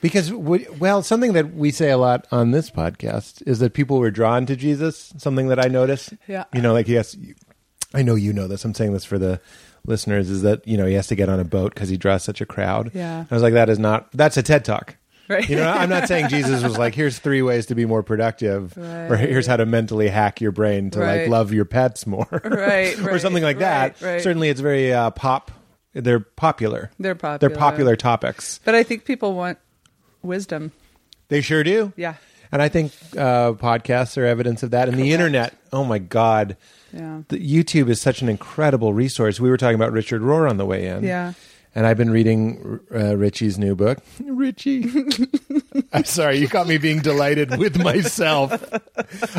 Because, 0.00 0.30
we- 0.30 0.66
well, 0.78 1.02
something 1.02 1.32
that 1.32 1.54
we 1.54 1.70
say 1.70 1.88
a 1.90 1.96
lot 1.96 2.26
on 2.30 2.50
this 2.50 2.70
podcast 2.70 3.42
is 3.46 3.58
that 3.60 3.72
people 3.72 3.98
were 3.98 4.10
drawn 4.10 4.44
to 4.44 4.54
Jesus. 4.54 5.14
Something 5.16 5.48
that 5.48 5.58
I 5.58 5.68
notice. 5.68 6.12
Yeah. 6.28 6.44
You 6.52 6.60
know, 6.60 6.74
like, 6.74 6.88
yes, 6.88 7.16
I 7.94 8.02
know 8.02 8.14
you 8.14 8.34
know 8.34 8.46
this. 8.46 8.66
I'm 8.66 8.74
saying 8.74 8.92
this 8.92 9.06
for 9.06 9.16
the 9.18 9.40
listeners 9.86 10.28
is 10.28 10.42
that, 10.42 10.68
you 10.68 10.76
know, 10.76 10.84
he 10.84 10.92
has 10.92 11.06
to 11.06 11.14
get 11.14 11.30
on 11.30 11.40
a 11.40 11.44
boat 11.44 11.72
because 11.72 11.88
he 11.88 11.96
draws 11.96 12.22
such 12.22 12.42
a 12.42 12.46
crowd. 12.46 12.90
Yeah. 12.92 13.24
I 13.30 13.34
was 13.34 13.42
like, 13.42 13.54
that 13.54 13.70
is 13.70 13.78
not, 13.78 14.12
that's 14.12 14.36
a 14.36 14.42
TED 14.42 14.66
talk. 14.66 14.96
Right. 15.28 15.48
You 15.48 15.56
know, 15.56 15.70
I'm 15.70 15.88
not 15.88 16.06
saying 16.06 16.28
Jesus 16.28 16.62
was 16.62 16.76
like, 16.76 16.94
here's 16.94 17.18
three 17.18 17.40
ways 17.40 17.66
to 17.66 17.74
be 17.74 17.86
more 17.86 18.02
productive, 18.02 18.76
or 18.76 19.06
Right. 19.08 19.26
here's 19.28 19.46
how 19.46 19.56
to 19.56 19.64
mentally 19.64 20.08
hack 20.08 20.40
your 20.42 20.52
brain 20.52 20.90
to 20.90 20.98
like 21.00 21.28
love 21.28 21.52
your 21.52 21.64
pets 21.64 22.06
more, 22.06 22.28
Right, 22.44 22.98
or 23.08 23.18
something 23.18 23.42
like 23.42 23.58
that. 23.60 24.00
right, 24.02 24.12
right. 24.14 24.22
Certainly, 24.22 24.50
it's 24.50 24.60
very 24.60 24.92
uh, 24.92 25.10
pop. 25.10 25.50
They're 25.94 26.20
popular. 26.20 26.90
They're 26.98 27.14
They're 27.14 27.14
popular. 27.14 27.56
popular 27.56 27.96
topics. 27.96 28.60
But 28.64 28.74
I 28.74 28.82
think 28.82 29.04
people 29.06 29.34
want 29.34 29.58
wisdom. 30.22 30.72
They 31.28 31.40
sure 31.40 31.64
do. 31.64 31.92
Yeah. 31.96 32.14
And 32.52 32.60
I 32.60 32.68
think 32.68 32.92
uh, 33.16 33.52
podcasts 33.52 34.18
are 34.18 34.24
evidence 34.26 34.62
of 34.62 34.72
that. 34.72 34.88
And 34.88 34.98
the 34.98 35.12
internet, 35.12 35.54
oh 35.72 35.84
my 35.84 35.98
God. 35.98 36.56
Yeah. 36.92 37.22
The 37.28 37.38
YouTube 37.38 37.88
is 37.88 38.00
such 38.00 38.22
an 38.22 38.28
incredible 38.28 38.92
resource. 38.92 39.40
We 39.40 39.50
were 39.50 39.56
talking 39.56 39.74
about 39.74 39.92
Richard 39.92 40.20
Rohr 40.22 40.48
on 40.50 40.56
the 40.58 40.66
way 40.66 40.86
in. 40.86 41.02
Yeah. 41.02 41.32
And 41.76 41.86
I've 41.86 41.96
been 41.96 42.10
reading 42.10 42.78
uh, 42.94 43.16
Richie's 43.16 43.58
new 43.58 43.74
book. 43.74 43.98
Richie. 44.24 44.86
I'm 45.92 46.04
sorry, 46.04 46.38
you 46.38 46.48
caught 46.48 46.68
me 46.68 46.78
being 46.78 47.00
delighted 47.00 47.58
with 47.58 47.82
myself. 47.82 48.52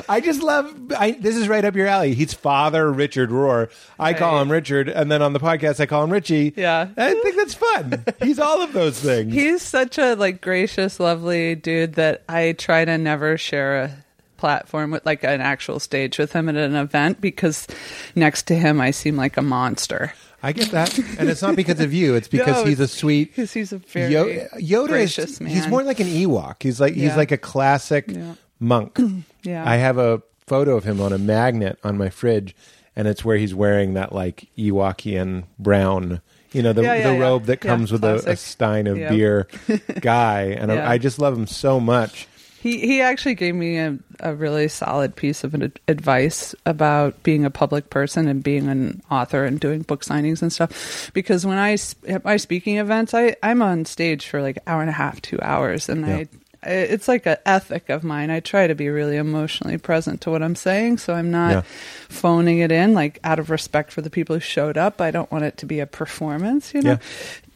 I 0.09 0.19
just 0.19 0.43
love, 0.43 0.73
I, 0.97 1.11
this 1.11 1.37
is 1.37 1.47
right 1.47 1.63
up 1.63 1.75
your 1.75 1.87
alley. 1.87 2.13
He's 2.13 2.33
Father 2.33 2.91
Richard 2.91 3.29
Rohr. 3.29 3.71
I 3.97 4.13
call 4.13 4.41
him 4.41 4.51
Richard, 4.51 4.89
and 4.89 5.09
then 5.09 5.21
on 5.21 5.33
the 5.33 5.39
podcast, 5.39 5.79
I 5.79 5.85
call 5.85 6.03
him 6.03 6.11
Richie. 6.11 6.53
Yeah. 6.57 6.89
I 6.97 7.13
think 7.13 7.35
that's 7.37 7.53
fun. 7.53 8.03
He's 8.21 8.39
all 8.39 8.61
of 8.61 8.73
those 8.73 8.99
things. 8.99 9.33
He's 9.33 9.61
such 9.61 9.97
a 9.97 10.15
like 10.15 10.41
gracious, 10.41 10.99
lovely 10.99 11.55
dude 11.55 11.93
that 11.93 12.23
I 12.27 12.53
try 12.53 12.83
to 12.83 12.97
never 12.97 13.37
share 13.37 13.83
a 13.83 14.04
platform 14.37 14.91
with 14.91 15.05
like 15.05 15.23
an 15.23 15.41
actual 15.41 15.79
stage 15.79 16.17
with 16.17 16.33
him 16.33 16.49
at 16.49 16.55
an 16.55 16.75
event 16.75 17.21
because 17.21 17.67
next 18.15 18.43
to 18.47 18.55
him 18.55 18.79
I 18.81 18.91
seem 18.91 19.15
like 19.15 19.37
a 19.37 19.41
monster. 19.41 20.13
I 20.43 20.51
get 20.51 20.69
that, 20.71 20.95
and 21.17 21.27
it's 21.27 21.41
not 21.41 21.55
because 21.55 21.79
of 21.79 21.91
you. 21.91 22.13
It's 22.13 22.27
because 22.37 22.57
No, 22.63 22.65
he's 22.65 22.79
a 22.79 22.87
sweet. 22.87 23.29
Because 23.35 23.51
he's 23.53 23.73
a 23.73 23.79
very 23.79 24.13
Yo- 24.13 24.27
Yoda 24.59 24.87
gracious 24.89 25.31
is 25.31 25.41
man. 25.41 25.51
he's 25.51 25.67
more 25.67 25.81
like 25.83 25.99
an 25.99 26.07
Ewok. 26.07 26.61
He's 26.61 26.79
like 26.79 26.93
he's 26.93 27.03
Yeah. 27.03 27.15
like 27.15 27.31
a 27.31 27.37
classic 27.37 28.05
Yeah. 28.09 28.35
monk. 28.59 28.99
Yeah. 29.43 29.63
I 29.69 29.75
have 29.77 29.97
a 29.99 30.21
photo 30.47 30.75
of 30.75 30.83
him 30.85 30.99
on 30.99 31.13
a 31.13 31.17
magnet 31.19 31.77
on 31.83 31.97
my 31.99 32.09
fridge, 32.09 32.55
and 32.95 33.07
it's 33.07 33.23
where 33.23 33.37
he's 33.37 33.53
wearing 33.55 33.93
that 33.93 34.11
like 34.13 34.47
Ewokian 34.57 35.43
brown, 35.59 36.21
you 36.51 36.61
know, 36.63 36.73
the 36.73 36.81
Yeah, 36.83 37.11
the 37.13 37.19
robe 37.19 37.45
that 37.45 37.61
comes 37.61 37.91
with 37.91 38.03
a, 38.03 38.15
a 38.29 38.35
stein 38.35 38.87
of 38.87 38.97
beer 38.97 39.47
guy, 40.01 40.43
and. 40.59 40.71
I, 40.71 40.93
I 40.93 40.97
just 40.97 41.19
love 41.19 41.35
him 41.37 41.45
so 41.47 41.79
much. 41.79 42.27
He 42.65 42.79
he 42.79 43.01
actually 43.01 43.35
gave 43.35 43.53
me 43.53 43.77
a, 43.77 43.95
a 44.21 44.33
really 44.33 44.67
solid 44.69 45.15
piece 45.15 45.43
of 45.43 45.53
ad- 45.53 45.79
advice 45.87 46.55
about 46.65 47.21
being 47.21 47.45
a 47.45 47.51
public 47.51 47.91
person 47.91 48.27
and 48.27 48.41
being 48.43 48.67
an 48.69 49.03
author 49.11 49.45
and 49.45 49.59
doing 49.59 49.83
book 49.83 50.03
signings 50.03 50.41
and 50.41 50.51
stuff. 50.51 51.11
Because 51.13 51.45
when 51.45 51.59
I 51.59 51.77
at 52.07 52.25
my 52.25 52.37
speaking 52.37 52.77
events, 52.77 53.13
I 53.13 53.35
I'm 53.43 53.61
on 53.61 53.85
stage 53.85 54.27
for 54.27 54.41
like 54.41 54.57
hour 54.65 54.81
and 54.81 54.89
a 54.89 54.93
half, 54.93 55.21
two 55.21 55.39
hours, 55.43 55.89
and 55.89 56.07
Yeah. 56.07 56.15
I. 56.15 56.27
It's 56.67 57.07
like 57.07 57.27
an 57.27 57.37
ethic 57.45 57.89
of 57.89 58.03
mine. 58.03 58.31
I 58.31 58.39
try 58.39 58.65
to 58.65 58.73
be 58.73 58.89
really 58.89 59.17
emotionally 59.17 59.77
present 59.77 60.21
to 60.21 60.31
what 60.31 60.41
I'm 60.41 60.55
saying, 60.55 60.97
so 60.97 61.13
I'm 61.13 61.29
not 61.29 61.51
Yeah. 61.51 61.61
phoning 62.09 62.57
it 62.57 62.71
in. 62.71 62.95
Like 62.95 63.19
out 63.23 63.37
of 63.37 63.51
respect 63.51 63.91
for 63.91 64.01
the 64.01 64.09
people 64.09 64.35
who 64.35 64.39
showed 64.39 64.75
up, 64.75 64.99
I 64.99 65.11
don't 65.11 65.31
want 65.31 65.43
it 65.45 65.57
to 65.57 65.67
be 65.67 65.79
a 65.79 65.85
performance. 65.85 66.73
You 66.73 66.81
know, 66.81 66.89
Yeah. 66.93 66.97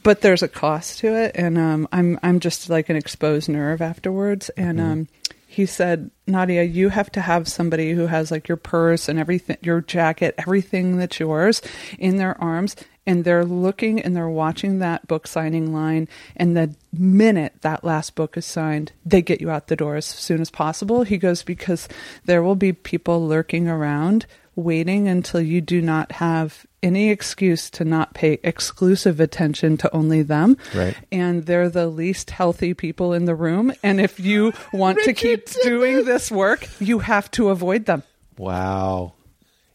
But 0.04 0.22
there's 0.22 0.44
a 0.44 0.48
cost 0.48 1.00
to 1.00 1.14
it 1.16 1.32
and 1.36 1.58
um, 1.58 1.88
i'm 1.92 2.20
i'm 2.24 2.40
just 2.40 2.70
like 2.70 2.90
an 2.90 2.96
exposed 2.96 3.50
nerve 3.50 3.82
afterwards 3.82 4.50
and 4.50 4.80
Mm-hmm. 4.80 4.92
um, 4.92 5.08
he 5.52 5.66
said 5.66 6.12
nadia 6.28 6.64
you 6.64 6.90
have 6.90 7.12
to 7.12 7.22
have 7.22 7.48
somebody 7.48 7.92
who 7.94 8.06
has 8.06 8.30
like 8.32 8.48
your 8.48 8.56
purse 8.58 9.10
and 9.10 9.18
everything 9.20 9.58
your 9.62 9.82
jacket 9.82 10.36
everything 10.38 10.98
that's 10.98 11.20
yours 11.20 11.62
in 11.98 12.18
their 12.18 12.40
arms 12.42 12.76
and 13.08 13.24
they're 13.26 13.44
looking 13.46 14.00
and 14.00 14.16
they're 14.16 14.30
watching 14.30 14.78
that 14.78 15.08
book 15.08 15.26
signing 15.26 15.74
line 15.74 16.08
and 16.36 16.56
the 16.56 16.76
minute 16.94 17.54
that 17.62 17.84
last 17.84 18.14
book 18.14 18.38
is 18.38 18.46
signed 18.46 18.92
they 19.04 19.24
get 19.24 19.42
you 19.42 19.50
out 19.50 19.68
the 19.68 19.76
door 19.76 19.96
as 19.96 20.06
soon 20.06 20.40
as 20.40 20.52
possible 20.52 21.02
he 21.04 21.18
goes 21.18 21.42
because 21.42 21.88
there 22.26 22.44
will 22.44 22.56
be 22.56 22.72
people 22.72 23.28
lurking 23.28 23.68
around 23.68 24.28
waiting 24.56 25.08
until 25.08 25.42
you 25.42 25.62
do 25.62 25.82
not 25.82 26.12
have 26.14 26.66
any 26.82 27.10
excuse 27.10 27.70
to 27.72 27.84
not 27.84 28.14
pay 28.14 28.40
exclusive 28.44 29.20
attention 29.20 29.78
to 29.78 29.96
only 29.96 30.22
them. 30.22 30.58
Right. 30.74 30.96
And 31.12 31.46
they're 31.46 31.70
the 31.70 31.88
least 31.88 32.32
healthy 32.32 32.74
people 32.74 33.14
in 33.14 33.26
the 33.26 33.36
room. 33.36 33.74
And 33.84 34.00
if 34.00 34.20
you 34.20 34.54
want 34.72 35.00
to 35.04 35.14
keep 35.14 35.50
doing 35.64 36.06
this 36.06 36.32
work, 36.32 36.68
you 36.80 37.00
have 37.00 37.30
to 37.32 37.50
avoid 37.50 37.86
them. 37.86 38.04
Wow, 38.38 39.14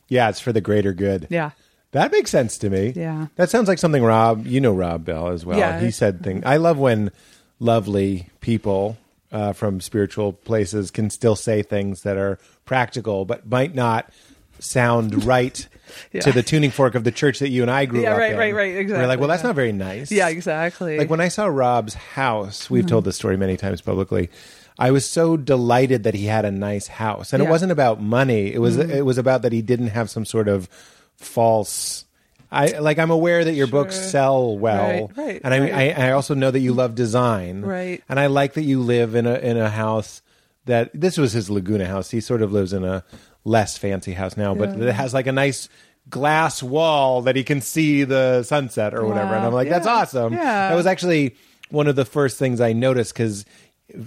yeah, 0.09 0.29
it's 0.29 0.41
for 0.41 0.53
the 0.53 0.61
greater 0.61 0.93
good. 0.93 1.27
Yeah. 1.31 1.51
That 1.93 2.11
makes 2.11 2.31
sense 2.31 2.59
to 2.59 2.71
me. 2.71 2.93
Yeah. 2.95 3.29
That 3.37 3.51
sounds 3.51 3.69
like 3.69 3.79
something 3.79 4.03
Rob, 4.03 4.47
you 4.47 4.61
know 4.61 4.73
Rob 4.73 5.05
Bell 5.05 5.29
as 5.29 5.45
well. 5.45 5.59
Yeah. 5.59 5.81
He 5.81 5.91
said 5.91 6.23
things. 6.23 6.43
I 6.45 6.57
love 6.57 6.79
when 6.79 7.13
lovely 7.61 8.29
people 8.41 8.97
uh, 9.31 9.53
from 9.53 9.81
spiritual 9.81 10.33
places 10.33 10.91
can 10.91 11.11
still 11.11 11.37
say 11.37 11.63
things 11.63 12.03
that 12.03 12.17
are 12.17 12.39
practical 12.65 13.25
but 13.25 13.49
might 13.49 13.75
not 13.75 14.11
sound 14.59 15.25
right 15.27 15.69
Yeah. 16.13 16.21
to 16.23 16.33
the 16.33 16.43
tuning 16.43 16.71
fork 16.71 16.95
of 16.95 17.05
the 17.05 17.13
church 17.13 17.39
that 17.41 17.49
you 17.51 17.63
and 17.63 17.71
I 17.71 17.85
grew 17.87 18.03
Yeah, 18.03 18.13
up 18.13 18.19
right, 18.19 18.33
in. 18.33 18.39
right, 18.39 18.55
right, 18.55 18.73
right, 18.75 18.77
exactly. 18.77 19.03
We're 19.03 19.09
like, 19.09 19.19
well, 19.19 19.29
that's 19.29 19.43
yeah. 19.43 19.49
not 19.49 19.57
very 19.57 19.73
nice. 19.73 20.11
Yeah, 20.13 20.29
exactly. 20.29 20.99
Like 20.99 21.11
when 21.11 21.21
I 21.21 21.29
saw 21.29 21.47
Rob's 21.47 21.95
house, 21.95 22.65
Mm-hmm. 22.65 22.75
we've 22.75 22.87
told 22.87 23.05
this 23.05 23.17
story 23.17 23.37
many 23.37 23.57
times 23.57 23.81
publicly. 23.81 24.31
I 24.79 24.91
was 24.91 25.07
so 25.09 25.37
delighted 25.37 26.03
that 26.03 26.15
he 26.15 26.25
had 26.27 26.45
a 26.45 26.51
nice 26.51 26.89
house, 26.89 27.33
and 27.33 27.41
it. 27.41 27.45
Mm-hmm. 27.45 27.53
wasn't 27.53 27.73
about 27.73 28.03
money. 28.03 28.53
It 28.53 28.59
was 28.59 28.77
it 28.77 29.05
was 29.07 29.19
about 29.19 29.43
that 29.43 29.53
he 29.53 29.63
didn't 29.63 29.89
have 29.89 30.11
some 30.11 30.25
sort 30.25 30.49
of 30.49 30.69
false. 31.17 32.05
I 32.51 32.79
like. 32.79 32.99
I'm 32.99 33.11
aware 33.11 33.45
that 33.45 33.55
your 33.55 33.67
books 33.67 33.97
sell 33.97 34.57
well, 34.57 35.09
Right, 35.17 35.17
right, 35.17 35.41
and 35.43 35.55
I, 35.55 35.59
right. 35.61 35.97
I 35.99 36.09
I 36.09 36.13
also 36.13 36.35
know 36.35 36.51
that 36.51 36.61
you 36.61 36.73
love 36.73 36.95
design, 36.95 37.63
Right. 37.63 38.03
And 38.09 38.21
I 38.21 38.27
like 38.27 38.55
that 38.55 38.63
you 38.63 38.81
live 38.81 39.15
in 39.15 39.27
a 39.27 39.35
in 39.39 39.57
a 39.57 39.69
house 39.71 40.23
that 40.67 40.91
this 40.95 41.19
was 41.19 41.33
his 41.33 41.51
Laguna 41.51 41.87
house. 41.87 42.11
He 42.11 42.21
sort 42.21 42.43
of 42.43 42.53
lives 42.53 42.73
in 42.73 42.85
a 42.85 43.03
less 43.45 43.77
fancy 43.77 44.13
house 44.13 44.37
now, 44.37 44.55
but 44.55 44.77
Yeah. 44.79 44.87
it 44.89 44.95
has 44.95 45.13
like 45.13 45.27
a 45.27 45.33
nice 45.33 45.69
glass 46.11 46.63
wall 46.63 47.23
that 47.23 47.37
he 47.37 47.45
can 47.45 47.61
see 47.61 48.05
the 48.05 48.43
sunset 48.43 48.95
or 48.95 49.07
whatever. 49.07 49.35
And 49.35 49.45
I'm 49.45 49.53
like, 49.53 49.69
that's 49.69 49.87
awesome. 49.87 50.33
Yeah. 50.33 50.69
That 50.69 50.75
was 50.75 50.87
actually 50.87 51.37
one 51.71 51.87
of 51.87 51.97
the 51.97 52.05
first 52.05 52.39
things 52.39 52.61
I 52.61 52.73
noticed 52.73 53.15
because, 53.15 53.45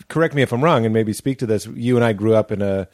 correct 0.07 0.35
me 0.35 0.41
if 0.41 0.51
I'm 0.51 0.63
wrong, 0.63 0.85
and 0.85 0.93
maybe 0.93 1.13
speak 1.13 1.39
to 1.39 1.45
this. 1.45 1.65
You 1.65 1.95
and 1.95 2.05
I 2.05 2.13
grew 2.13 2.35
up 2.35 2.51
in 2.51 2.61
a 2.61 2.87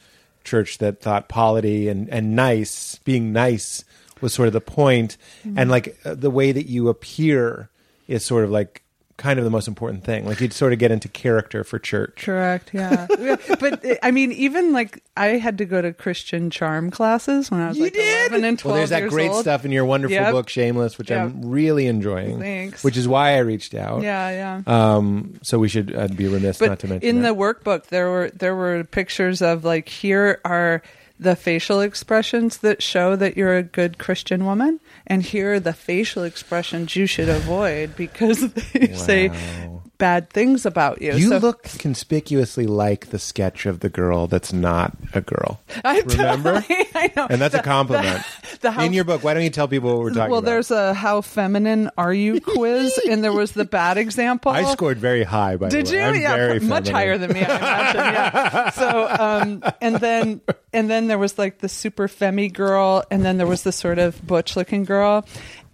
church 0.44 0.78
that 0.78 1.00
thought 1.00 1.28
polity 1.28 1.88
and, 1.88 2.08
and 2.10 2.36
nice, 2.36 2.96
being 3.04 3.32
nice 3.32 3.84
was 4.20 4.32
sort 4.32 4.46
of 4.46 4.52
the 4.52 4.60
point. 4.60 5.16
Mm-hmm. 5.44 5.58
And 5.58 5.70
like 5.70 5.98
uh, 6.04 6.14
the 6.14 6.30
way 6.30 6.52
that 6.52 6.66
you 6.66 6.88
appear 6.88 7.68
is 8.08 8.24
sort 8.24 8.44
of 8.44 8.50
like 8.50 8.83
kind 9.16 9.38
of 9.38 9.44
the 9.44 9.50
most 9.50 9.68
important 9.68 10.02
thing. 10.04 10.26
Like 10.26 10.40
you'd 10.40 10.52
sort 10.52 10.72
of 10.72 10.78
get 10.80 10.90
into 10.90 11.08
character 11.08 11.62
for 11.62 11.78
church. 11.78 12.22
Correct. 12.24 12.70
Yeah. 12.74 13.06
Yeah. 13.18 13.36
But 13.60 13.84
uh, 13.84 13.94
I 14.02 14.10
mean, 14.10 14.32
even 14.32 14.72
like 14.72 15.02
I 15.16 15.28
had 15.38 15.58
to 15.58 15.64
go 15.64 15.80
to 15.80 15.92
Christian 15.92 16.50
charm 16.50 16.90
classes 16.90 17.50
when 17.50 17.60
I 17.60 17.68
was 17.68 17.76
You 17.78 17.84
like 17.84 17.92
did? 17.92 18.30
11 18.32 18.44
and 18.44 18.58
12 18.58 18.70
Well, 18.72 18.76
there's 18.78 18.90
that 18.90 19.02
years 19.02 19.12
great 19.12 19.30
old. 19.30 19.40
stuff 19.42 19.64
in 19.64 19.70
your 19.72 19.84
wonderful 19.84 20.14
Yep. 20.16 20.32
book, 20.32 20.48
Shameless, 20.48 20.98
which 20.98 21.12
I'm 21.12 21.42
really 21.48 21.86
enjoying. 21.86 22.40
Thanks. 22.40 22.82
Which 22.82 22.96
is 22.96 23.06
why 23.06 23.34
I 23.36 23.38
reached 23.38 23.74
out. 23.74 24.02
Yeah, 24.02 24.30
yeah. 24.66 24.94
Um, 24.96 25.38
so 25.42 25.58
we 25.60 25.68
should 25.68 25.94
uh, 25.94 26.08
be 26.08 26.26
remiss 26.26 26.58
but 26.58 26.70
not 26.70 26.78
to 26.80 26.88
mention 26.88 27.08
in 27.08 27.22
that. 27.22 27.28
the 27.28 27.34
workbook 27.36 27.86
there 27.86 28.10
were 28.10 28.30
there 28.30 28.56
were 28.56 28.82
pictures 28.84 29.40
of 29.42 29.64
like 29.64 29.88
here 29.88 30.40
are 30.44 30.82
the 31.20 31.36
facial 31.36 31.80
expressions 31.80 32.56
that 32.58 32.82
show 32.82 33.14
that 33.14 33.36
you're 33.36 33.56
a 33.56 33.62
good 33.62 33.98
Christian 33.98 34.44
woman, 34.44 34.80
and 35.06 35.22
here 35.22 35.54
are 35.54 35.60
the 35.60 35.72
facial 35.72 36.24
expressions 36.24 36.96
you 36.96 37.06
should 37.06 37.28
avoid 37.28 37.96
because 37.96 38.52
they 38.72 38.92
say 38.94 39.28
Wow. 39.28 39.82
Bad 40.04 40.28
things 40.30 40.66
about 40.66 41.00
you. 41.00 41.14
You 41.14 41.28
So- 41.30 41.38
look 41.38 41.62
conspicuously 41.78 42.66
like 42.66 43.06
the 43.10 43.18
sketch 43.18 43.64
of 43.64 43.80
the 43.80 43.88
girl 43.88 44.26
that's 44.26 44.52
not 44.52 44.92
a 45.14 45.20
girl. 45.22 45.60
I 45.84 46.00
Remember? 46.00 46.60
totally- 46.60 46.86
I 46.94 47.10
know. 47.16 47.26
And 47.30 47.40
that's 47.40 47.54
a 47.54 47.62
compliment. 47.62 48.22
the- 48.52 48.58
the 48.60 48.70
how- 48.70 48.84
in 48.84 48.92
your 48.92 49.04
book, 49.04 49.24
why 49.24 49.32
don't 49.34 49.42
you 49.44 49.50
tell 49.50 49.66
people 49.68 49.94
what 49.94 49.98
we're 50.02 50.10
talking 50.10 50.30
well, 50.30 50.40
about? 50.40 50.46
Well, 50.46 50.52
there's 50.52 50.70
a 50.70 50.92
how 50.94 51.20
feminine 51.22 51.90
are 51.96 52.12
you 52.12 52.40
quiz, 52.40 52.98
and 53.08 53.24
there 53.24 53.32
was 53.32 53.52
the 53.52 53.64
bad 53.64 53.96
example. 53.98 54.52
I 54.52 54.64
scored 54.72 54.98
very 54.98 55.22
high, 55.24 55.56
by 55.56 55.68
Did 55.70 55.86
the 55.86 55.92
you? 55.92 55.98
way. 55.98 56.04
I'm 56.04 56.20
yeah, 56.20 56.36
very 56.36 56.60
much 56.60 56.88
higher 56.88 57.16
than 57.18 57.32
me, 57.32 57.40
I 57.42 57.56
imagine. 57.56 58.00
Yeah. 58.14 58.70
So, 58.74 59.08
um, 59.08 59.62
and 59.80 59.96
then 59.96 60.40
and 60.72 60.90
then 60.90 61.06
there 61.06 61.18
was 61.18 61.38
like 61.38 61.58
the 61.58 61.68
super 61.68 62.08
femmy 62.08 62.48
girl, 62.52 63.04
and 63.10 63.24
then 63.24 63.38
there 63.38 63.46
was 63.46 63.62
the 63.62 63.72
sort 63.72 63.98
of 63.98 64.20
butch 64.26 64.56
looking 64.56 64.84
girl, 64.84 65.24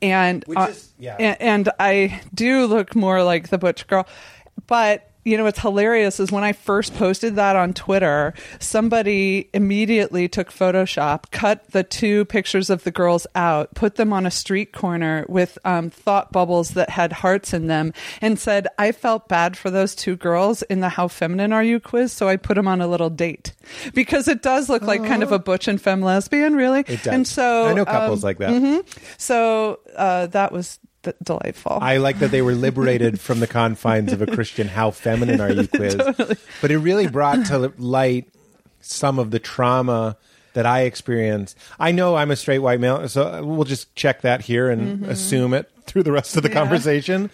and 0.03 0.45
Which 0.47 0.59
uh, 0.59 0.69
is- 0.71 0.93
yeah. 0.99 1.17
and, 1.19 1.41
and 1.41 1.69
I 1.79 2.21
do 2.35 2.67
look 2.67 2.95
more 2.95 3.23
like 3.23 3.49
the 3.49 3.59
butch 3.59 3.87
girl, 3.87 4.07
but. 4.67 5.10
You 5.25 5.37
know 5.37 5.45
what's 5.45 5.59
hilarious 5.59 6.19
is 6.19 6.33
when 6.33 6.45
I 6.45 6.53
first 6.53 6.95
posted 6.95 7.37
that 7.37 7.55
on 7.55 7.75
Twitter, 7.75 8.33
somebody 8.59 9.51
immediately 9.53 10.29
took 10.29 10.51
Photoshop, 10.51 11.31
cut 11.31 11.71
the 11.73 11.83
two 11.83 12.25
pictures 12.25 12.71
of 12.71 12.85
the 12.85 12.91
girls 12.91 13.27
out, 13.35 13.75
put 13.75 13.97
them 13.97 14.13
on 14.13 14.25
a 14.25 14.31
street 14.31 14.73
corner 14.73 15.27
with 15.29 15.59
um, 15.65 15.91
thought 15.91 16.33
bubbles 16.33 16.71
that 16.71 16.89
had 16.91 17.13
hearts 17.13 17.53
in 17.53 17.67
them, 17.67 17.93
and 18.23 18.39
said, 18.39 18.67
I 18.79 18.93
felt 18.93 19.29
bad 19.29 19.59
for 19.59 19.71
those 19.71 19.95
two 19.95 20.17
girls 20.17 20.63
in 20.63 20.81
the 20.81 20.89
How 20.89 21.07
Feminine 21.07 21.53
Are 21.53 21.63
You 21.63 21.81
quiz, 21.81 22.13
so 22.13 22.27
I 22.29 22.37
put 22.37 22.55
them 22.55 22.67
on 22.67 22.81
a 22.81 22.87
little 22.87 23.11
date. 23.11 23.53
Because 23.93 24.27
it 24.27 24.43
does 24.43 24.69
look 24.71 24.83
like 24.83 25.05
kind 25.05 25.23
of 25.23 25.33
a 25.33 25.39
butch 25.39 25.69
and 25.69 25.81
femme 25.81 26.01
lesbian, 26.01 26.57
really. 26.57 26.81
It 26.81 27.03
does. 27.03 27.07
And 27.09 27.29
so 27.29 27.67
I 27.67 27.75
know 27.75 27.85
couples 27.85 28.25
um, 28.25 28.29
like 28.29 28.39
that. 28.39 28.51
mhm. 28.51 28.87
So 29.19 29.81
uh, 29.97 30.27
that 30.29 30.53
was 30.53 30.79
delightful. 31.23 31.79
I 31.81 31.97
like 31.99 32.19
that 32.19 32.31
they 32.31 32.43
were 32.43 32.55
liberated 32.55 33.21
from 33.21 33.41
the 33.41 33.47
confines 33.47 34.13
of 34.13 34.21
a 34.23 34.27
Christian 34.27 34.69
"How 34.69 34.91
feminine 34.91 35.41
are 35.41 35.53
you?" 35.53 35.67
quiz, 35.75 35.97
but 36.61 36.71
it 36.71 36.79
really 36.79 37.07
brought 37.07 37.47
to 37.47 37.73
light 37.79 38.29
some 38.81 39.19
of 39.19 39.31
the 39.31 39.39
trauma 39.39 40.17
that 40.55 40.67
I 40.67 40.83
experienced. 40.83 41.57
I 41.79 41.93
know 41.93 42.17
I'm 42.17 42.31
a 42.31 42.37
straight 42.37 42.59
white 42.59 42.81
male, 42.81 43.09
so 43.09 43.45
we'll 43.45 43.65
just 43.65 43.95
check 43.95 44.23
that 44.23 44.41
here 44.43 44.69
and 44.71 45.05
assume 45.07 45.55
it 45.55 45.71
through 45.87 46.03
the 46.03 46.13
rest 46.13 46.37
of 46.37 46.43
the 46.43 46.49
Mm-hmm. 46.49 46.57
Yeah. 46.57 46.63
conversation. 46.65 47.31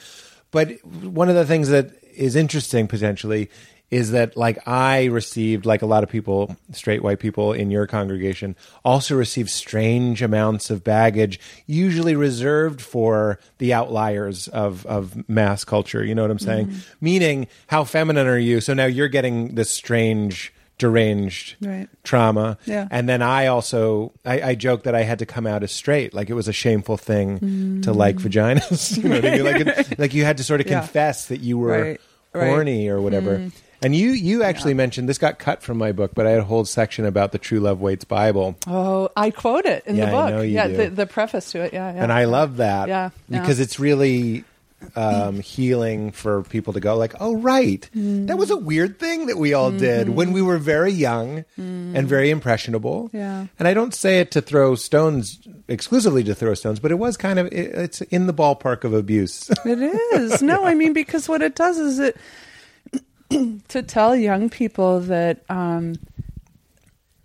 But 0.51 0.85
one 0.85 1.29
of 1.29 1.35
the 1.35 1.47
things 1.47 1.69
that 1.71 1.91
is 2.15 2.37
interesting 2.37 2.87
potentially 2.89 3.51
is 3.91 4.11
that 4.11 4.37
like 4.37 4.67
I 4.67 5.05
received 5.05 5.65
like 5.65 5.81
a 5.83 5.87
lot 5.87 6.03
of 6.03 6.09
people 6.09 6.57
straight 6.73 7.03
white 7.05 7.21
people 7.21 7.53
in 7.53 7.71
your 7.71 7.87
congregation 7.87 8.57
also 8.85 9.15
received 9.17 9.49
strange 9.51 10.23
amounts 10.23 10.71
of 10.71 10.83
baggage 10.83 11.39
usually 11.67 12.17
reserved 12.17 12.81
for 12.81 13.39
the 13.59 13.73
outliers 13.73 14.49
of 14.49 14.85
of 14.87 15.29
mass 15.29 15.63
culture 15.65 16.05
you 16.05 16.15
know 16.17 16.23
what 16.23 16.31
I'm 16.33 16.39
saying 16.41 16.67
Mm-hmm. 16.67 16.79
meaning 17.01 17.47
how 17.69 17.85
feminine 17.85 18.27
are 18.27 18.39
you 18.39 18.61
so 18.61 18.75
now 18.75 18.87
you're 18.87 19.07
getting 19.09 19.55
this 19.55 19.71
strange 19.71 20.53
deranged 20.79 21.57
Right. 21.61 21.89
trauma 22.05 22.59
Yeah. 22.67 22.87
and 22.91 23.09
then 23.09 23.23
I 23.23 23.47
also 23.47 24.13
I, 24.25 24.41
I 24.51 24.55
joke 24.57 24.83
that 24.83 24.95
I 24.95 25.03
had 25.05 25.21
to 25.21 25.27
come 25.27 25.47
out 25.47 25.63
as 25.63 25.73
straight 25.73 26.13
like 26.13 26.29
it 26.29 26.35
was 26.35 26.49
a 26.49 26.53
shameful 26.53 26.97
thing 26.97 27.81
to 27.83 27.93
like 27.93 28.17
vaginas 28.17 28.97
you 29.03 29.09
know 29.09 29.17
I 29.19 29.21
mean? 29.21 29.45
like, 29.45 29.61
it, 29.67 29.99
like 29.99 30.13
you 30.15 30.25
had 30.25 30.37
to 30.39 30.45
sort 30.45 30.61
of 30.61 30.67
Mm. 30.67 30.71
Yeah. 30.71 30.81
confess 30.81 31.27
that 31.27 31.41
you 31.41 31.57
were 31.59 31.69
Right, 31.83 32.01
right. 32.35 32.49
horny 32.49 32.89
or 32.89 33.01
whatever. 33.01 33.51
And 33.83 33.95
you 33.95 34.11
you 34.11 34.43
actually 34.43 34.75
mentioned 34.75 35.09
this 35.09 35.19
got 35.19 35.39
cut 35.39 35.63
from 35.63 35.79
my 35.79 35.93
book, 35.93 36.13
but 36.15 36.27
I 36.27 36.31
had 36.31 36.41
a 36.41 36.45
whole 36.45 36.65
section 36.65 37.05
about 37.05 37.33
the 37.33 37.39
True 37.39 37.61
Love 37.61 37.81
Waits 37.81 38.05
Bible. 38.05 38.57
Oh, 38.67 39.11
I 39.17 39.31
quote 39.31 39.67
it 39.67 39.85
in 39.87 39.97
Yeah, 39.97 40.07
the 40.07 40.17
I 40.17 40.23
book. 40.23 40.31
know 40.35 40.41
you 40.43 40.55
yeah, 40.55 40.69
do. 40.69 40.77
The, 40.77 40.89
the 40.91 41.07
preface 41.07 41.53
to 41.53 41.61
it. 41.61 41.73
Yeah, 41.73 41.93
yeah. 41.95 42.03
And 42.03 42.13
I 42.13 42.25
love 42.25 42.57
that. 42.57 42.89
Yeah, 42.89 43.11
yeah. 43.29 43.41
Because 43.41 43.61
it's 43.61 43.79
really 43.79 44.45
um, 44.95 45.41
healing 45.41 46.13
for 46.13 46.43
people 46.45 46.73
to 46.75 46.81
go 46.81 46.97
like, 46.97 47.15
"Oh 47.21 47.37
right. 47.37 47.89
That 47.95 48.39
was 48.39 48.51
a 48.51 48.57
weird 48.57 48.99
thing 48.99 49.27
that 49.27 49.37
we 49.39 49.53
all 49.55 49.71
did 49.71 50.09
when 50.11 50.33
we 50.33 50.43
were 50.43 50.59
very 50.59 50.93
young 50.93 51.45
and 51.57 52.07
very 52.09 52.31
impressionable." 52.31 53.11
Yeah. 53.13 53.47
And 53.59 53.67
I 53.69 53.75
don't 53.75 53.95
say 53.95 54.21
it 54.21 54.31
to 54.33 54.41
throw 54.41 54.75
stones 54.75 55.39
exclusively 55.69 56.23
to 56.25 56.35
throw 56.35 56.55
stones, 56.55 56.79
but 56.81 56.91
it 56.93 56.97
was 56.99 57.17
kind 57.17 57.39
of 57.39 57.47
it, 57.49 57.53
it's 57.75 58.01
in 58.03 58.27
the 58.27 58.35
ballpark 58.35 58.85
of 58.85 58.93
abuse. 58.95 59.51
It 59.65 59.79
is. 60.15 60.43
No, 60.43 60.65
I 60.65 60.75
mean 60.75 60.93
because 60.93 61.29
what 61.29 61.43
it 61.43 61.55
does 61.55 61.79
is 61.79 61.99
it 61.99 62.17
to 63.69 63.83
tell 63.83 64.15
young 64.17 64.49
people 64.51 65.01
that 65.01 65.45
um 65.49 65.95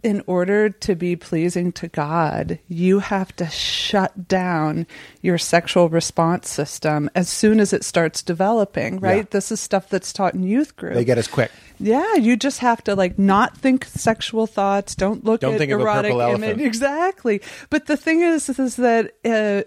in 0.03 0.23
order 0.25 0.67
to 0.67 0.95
be 0.95 1.15
pleasing 1.15 1.71
to 1.73 1.87
God, 1.87 2.57
you 2.67 2.99
have 2.99 3.35
to 3.35 3.47
shut 3.49 4.27
down 4.27 4.87
your 5.21 5.37
sexual 5.37 5.89
response 5.89 6.49
system 6.49 7.07
as 7.13 7.29
soon 7.29 7.59
as 7.59 7.71
it 7.71 7.83
starts 7.83 8.23
developing, 8.23 8.99
right? 8.99 9.17
Yeah. 9.17 9.25
This 9.29 9.51
is 9.51 9.59
stuff 9.59 9.89
that's 9.89 10.11
taught 10.11 10.33
in 10.33 10.41
youth 10.41 10.75
group. 10.75 10.95
they 10.95 11.05
get 11.05 11.19
us 11.19 11.27
quick. 11.27 11.51
Yeah, 11.79 12.15
you 12.15 12.35
just 12.35 12.59
have 12.59 12.83
to 12.85 12.95
like 12.95 13.19
not 13.19 13.55
think 13.57 13.85
sexual 13.85 14.47
thoughts. 14.47 14.95
Don't 14.95 15.23
look 15.23 15.41
Don't 15.41 15.53
at 15.53 15.59
think 15.59 15.71
of 15.71 15.79
a 15.79 15.83
erotic 15.83 16.11
image. 16.13 16.21
elephant. 16.21 16.61
Exactly. 16.61 17.41
But 17.69 17.85
the 17.85 17.97
thing 17.97 18.21
is, 18.21 18.49
is 18.49 18.77
that 18.77 19.13
uh, 19.23 19.63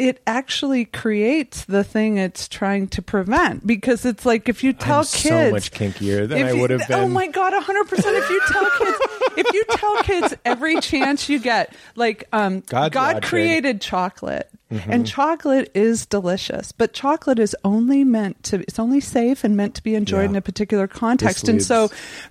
it 0.00 0.22
actually 0.26 0.86
creates 0.86 1.66
the 1.66 1.84
thing 1.84 2.16
it's 2.16 2.48
trying 2.48 2.88
to 2.88 3.02
prevent 3.02 3.66
because 3.66 4.06
it's 4.06 4.24
like 4.24 4.48
if 4.48 4.64
you 4.64 4.72
tell 4.72 5.00
I'm 5.00 5.04
kids 5.04 5.22
so 5.22 5.50
much 5.50 5.72
kinkier 5.72 6.26
than 6.26 6.42
I 6.42 6.54
would 6.54 6.70
have 6.70 6.88
been. 6.88 7.00
Oh 7.00 7.06
my 7.06 7.26
god, 7.26 7.52
hundred 7.52 7.86
percent. 7.86 8.16
If 8.16 8.30
you 8.30 8.40
tell 8.48 8.70
kids, 8.78 8.98
if 9.36 9.52
you 9.52 9.64
tell 9.68 10.02
kids 10.02 10.34
every 10.46 10.80
chance 10.80 11.28
you 11.28 11.38
get, 11.38 11.74
like 11.96 12.24
um, 12.32 12.60
God's 12.60 12.94
God 12.94 13.22
created 13.22 13.82
chocolate. 13.82 14.49
Mm-hmm. 14.70 14.92
And 14.92 15.06
chocolate 15.06 15.70
is 15.74 16.06
delicious, 16.06 16.70
but 16.70 16.92
chocolate 16.92 17.38
is 17.40 17.56
only 17.64 18.04
meant 18.04 18.42
to, 18.44 18.60
it's 18.60 18.78
only 18.78 19.00
safe 19.00 19.42
and 19.42 19.56
meant 19.56 19.74
to 19.74 19.82
be 19.82 19.94
enjoyed 19.96 20.22
Yeah. 20.22 20.30
in 20.30 20.36
a 20.36 20.40
particular 20.40 20.86
context. 20.86 21.48
And 21.48 21.60
so, 21.62 21.90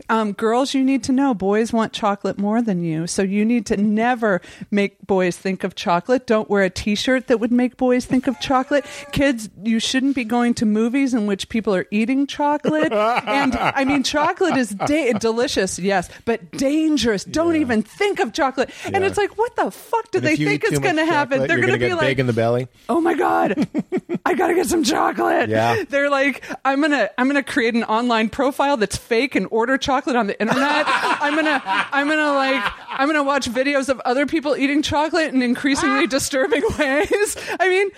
um, 0.10 0.31
girls, 0.31 0.74
you 0.74 0.84
need 0.84 1.03
to 1.03 1.12
know 1.12 1.34
boys 1.34 1.74
want 1.74 1.91
chocolate 1.91 2.38
more 2.38 2.62
than 2.62 2.81
you. 2.84 3.08
So 3.08 3.24
you 3.24 3.43
need 3.43 3.65
to 3.67 3.77
never 3.77 4.41
make 4.72 5.05
boys 5.05 5.36
think 5.36 5.63
of 5.65 5.75
chocolate. 5.75 6.27
Don't 6.27 6.50
wear 6.50 6.63
a 6.63 6.69
t 6.69 6.96
shirt 6.96 7.27
that 7.27 7.39
would 7.39 7.51
make 7.51 7.75
boys 7.75 8.05
think 8.05 8.27
of 8.27 8.39
chocolate. 8.39 8.86
Kids, 9.12 9.50
you 9.63 9.79
shouldn't 9.79 10.15
be 10.15 10.24
going 10.24 10.53
to 10.55 10.65
movies 10.65 11.13
in 11.13 11.27
which 11.27 11.50
people 11.50 11.75
are 11.75 11.88
eating 11.91 12.25
chocolate. 12.25 12.93
and 12.93 13.55
I 13.58 13.84
mean, 13.84 14.03
chocolate 14.03 14.55
is 14.55 14.69
da- 14.69 15.12
delicious, 15.13 15.77
yes, 15.77 16.10
but 16.25 16.51
dangerous. 16.51 17.25
Don't 17.25 17.55
Yeah. 17.55 17.62
even 17.62 17.84
think 17.84 18.19
of 18.19 18.31
chocolate. 18.31 18.69
And 18.86 19.03
it's 19.03 19.17
like, 19.17 19.38
what 19.38 19.55
the 19.58 19.72
fuck 19.72 20.10
do 20.12 20.19
And 20.19 20.27
they 20.27 20.36
think 20.38 20.63
is 20.63 20.79
going 20.79 20.96
to 20.96 21.05
happen? 21.05 21.46
They're 21.48 21.60
going 21.60 21.74
to 21.74 21.77
be 21.77 21.93
like, 21.93 22.28
the 22.29 22.33
belly. 22.33 22.67
oh 22.89 23.01
my 23.01 23.13
god 23.15 23.67
i 24.25 24.33
gotta 24.36 24.53
get 24.53 24.67
some 24.67 24.83
chocolate 24.83 25.50
Yeah. 25.50 25.83
they're 25.89 26.09
like 26.09 26.45
i'm 26.63 26.79
gonna 26.81 27.09
i'm 27.17 27.27
gonna 27.27 27.41
create 27.43 27.74
an 27.74 27.83
online 27.86 28.29
profile 28.29 28.77
that's 28.77 28.95
fake 28.98 29.33
and 29.36 29.48
order 29.50 29.77
chocolate 29.77 30.15
on 30.15 30.27
the 30.27 30.39
internet 30.39 30.86
i'm 30.88 31.36
gonna 31.36 31.62
i'm 31.65 32.07
gonna 32.07 32.33
like 32.33 32.71
i'm 32.89 33.07
gonna 33.07 33.24
watch 33.24 33.50
videos 33.50 33.89
of 33.89 34.00
other 34.01 34.25
people 34.27 34.55
eating 34.55 34.81
chocolate 34.81 35.33
in 35.33 35.41
increasingly 35.41 36.05
disturbing 36.17 36.62
ways 36.77 37.36
i 37.59 37.67
mean 37.67 37.89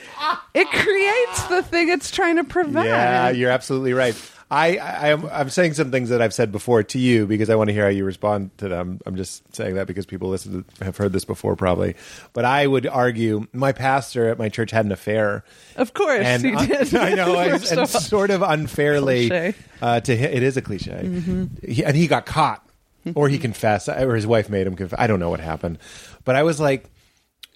it 0.54 0.68
creates 0.70 1.44
the 1.48 1.62
thing 1.64 1.90
it's 1.90 2.10
trying 2.12 2.38
to 2.38 2.44
prevent 2.44 2.88
Yeah, 2.88 3.30
you're 3.30 3.52
absolutely 3.52 3.94
right. 3.94 4.16
I, 4.52 4.76
I 4.76 5.14
I'm, 5.14 5.50
saying 5.50 5.76
some 5.76 5.92
things 5.92 6.10
that 6.10 6.22
I've 6.22 6.34
said 6.34 6.52
before 6.52 6.84
to 6.84 7.00
you 7.00 7.26
because 7.26 7.50
I 7.50 7.56
want 7.56 7.70
to 7.70 7.74
hear 7.74 7.84
how 7.86 7.90
you 7.90 8.04
respond 8.04 8.56
to 8.58 8.68
them. 8.68 9.00
I'm 9.06 9.16
just 9.16 9.56
saying 9.56 9.76
that 9.76 9.88
because 9.88 10.06
people 10.06 10.28
listen 10.28 10.66
to, 10.66 10.84
have 10.84 10.98
heard 10.98 11.14
this 11.14 11.24
before 11.24 11.56
probably. 11.56 11.96
But 12.34 12.44
I 12.44 12.68
would 12.68 12.86
argue 12.86 13.48
my 13.54 13.72
pastor 13.72 14.28
at 14.28 14.38
my 14.38 14.50
church 14.50 14.72
had 14.72 14.86
an 14.86 14.92
affair, 14.92 15.46
of 15.78 15.94
course 15.94 16.26
and 16.26 16.44
he 16.44 16.54
I- 16.54 16.66
did 16.66 16.94
I 16.96 17.14
know, 17.16 17.40
and, 17.40 17.64
and 17.64 17.88
sort 17.90 18.30
of 18.30 18.42
unfairly 18.42 19.54
uh, 19.82 20.02
to 20.02 20.18
him, 20.18 20.32
it 20.34 20.44
is 20.44 20.58
a 20.58 20.62
cliche, 20.62 21.00
he, 21.66 21.86
and 21.86 21.96
he 21.96 22.08
got 22.08 22.26
caught, 22.26 22.62
or 23.16 23.30
he 23.30 23.38
confessed, 23.38 23.88
or 23.88 24.16
his 24.16 24.28
wife 24.28 24.50
made 24.50 24.68
him 24.68 24.76
confess. 24.76 25.00
I 25.00 25.08
don't 25.08 25.22
know 25.22 25.30
what 25.30 25.40
happened, 25.40 25.78
but 26.26 26.36
I 26.36 26.44
was 26.44 26.60
like. 26.60 26.91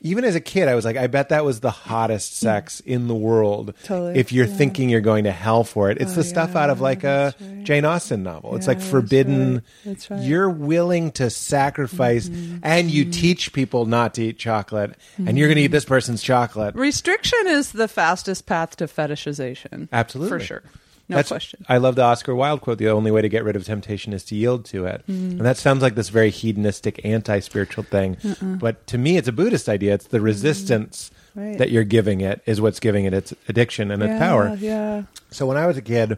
Even 0.05 0.23
as 0.23 0.35
a 0.35 0.39
kid, 0.39 0.67
I 0.67 0.75
was 0.75 0.85
like, 0.85 0.97
I 0.97 1.07
bet 1.07 1.29
that 1.29 1.43
was 1.43 1.61
the 1.61 1.71
hottest 1.71 2.33
mm. 2.33 2.37
sex 2.37 2.79
in 2.81 3.07
the 3.07 3.15
world. 3.15 3.73
Totally, 3.83 4.19
If 4.19 4.31
you're 4.31 4.45
yeah. 4.45 4.53
thinking 4.53 4.87
you're 4.87 5.01
going 5.01 5.23
to 5.23 5.31
hell 5.31 5.63
for 5.63 5.89
it, 5.89 5.99
it's 5.99 6.11
Oh, 6.11 6.15
the 6.15 6.23
stuff 6.23 6.51
yeah, 6.53 6.63
out 6.63 6.69
of 6.69 6.79
like 6.79 7.03
a 7.03 7.33
right. 7.41 7.63
Jane 7.63 7.85
Austen 7.85 8.21
novel. 8.21 8.55
It's 8.55 8.65
Yeah, 8.67 8.71
like 8.71 8.77
that's 8.77 8.89
forbidden. 8.91 9.53
right. 9.55 9.63
That's 9.83 10.11
right. 10.11 10.21
You're 10.21 10.49
willing 10.49 11.11
to 11.13 11.29
sacrifice, 11.31 12.29
Mm-hmm. 12.29 12.57
and 12.61 12.91
you 12.91 13.03
mm-hmm. 13.05 13.11
teach 13.11 13.51
people 13.51 13.85
not 13.85 14.13
to 14.15 14.25
eat 14.25 14.37
chocolate, 14.37 14.95
and 15.17 15.37
you're 15.37 15.47
going 15.47 15.55
to 15.55 15.61
eat 15.63 15.65
mm-hmm. 15.65 15.71
this 15.73 15.85
person's 15.85 16.21
chocolate. 16.21 16.75
restriction 16.75 17.39
is 17.47 17.71
the 17.71 17.87
fastest 17.87 18.45
path 18.45 18.75
to 18.77 18.85
fetishization 18.85 19.89
Absolutely. 19.91 20.37
for 20.37 20.43
sure 20.43 20.63
no 21.07 21.15
That's- 21.17 21.27
question 21.29 21.63
I 21.69 21.77
love 21.77 21.95
the 21.95 22.03
Oscar 22.03 22.33
Wilde 22.35 22.61
quote: 22.61 22.77
"The 22.77 22.89
only 22.89 23.11
way 23.11 23.21
to 23.21 23.29
get 23.29 23.43
rid 23.43 23.55
of 23.55 23.63
temptation 23.65 24.11
is 24.13 24.23
to 24.25 24.35
yield 24.35 24.65
to 24.65 24.85
it." 24.85 25.03
Mm-hmm. 25.09 25.31
And 25.37 25.41
that 25.41 25.57
sounds 25.57 25.81
like 25.81 25.95
this 25.95 26.09
very 26.09 26.29
hedonistic, 26.31 26.99
anti-spiritual 27.03 27.83
thing, 27.85 28.17
but 28.59 28.85
to 28.87 28.97
me, 28.97 29.17
it's 29.17 29.27
a 29.27 29.31
Buddhist 29.31 29.69
idea. 29.69 29.93
It's 29.93 30.07
the 30.07 30.21
resistance 30.21 31.09
Mm-hmm. 31.11 31.21
Right. 31.49 31.57
that 31.57 31.69
you're 31.69 31.83
giving 31.83 32.21
it 32.21 32.41
is 32.45 32.61
what's 32.61 32.79
giving 32.79 33.03
it 33.03 33.13
its 33.13 33.33
addiction 33.49 33.91
and 33.91 34.01
its 34.01 34.17
power. 34.17 34.55
yeah 34.57 35.03
So 35.31 35.45
when 35.45 35.57
I 35.57 35.65
was 35.67 35.75
a 35.75 35.81
kid, 35.81 36.17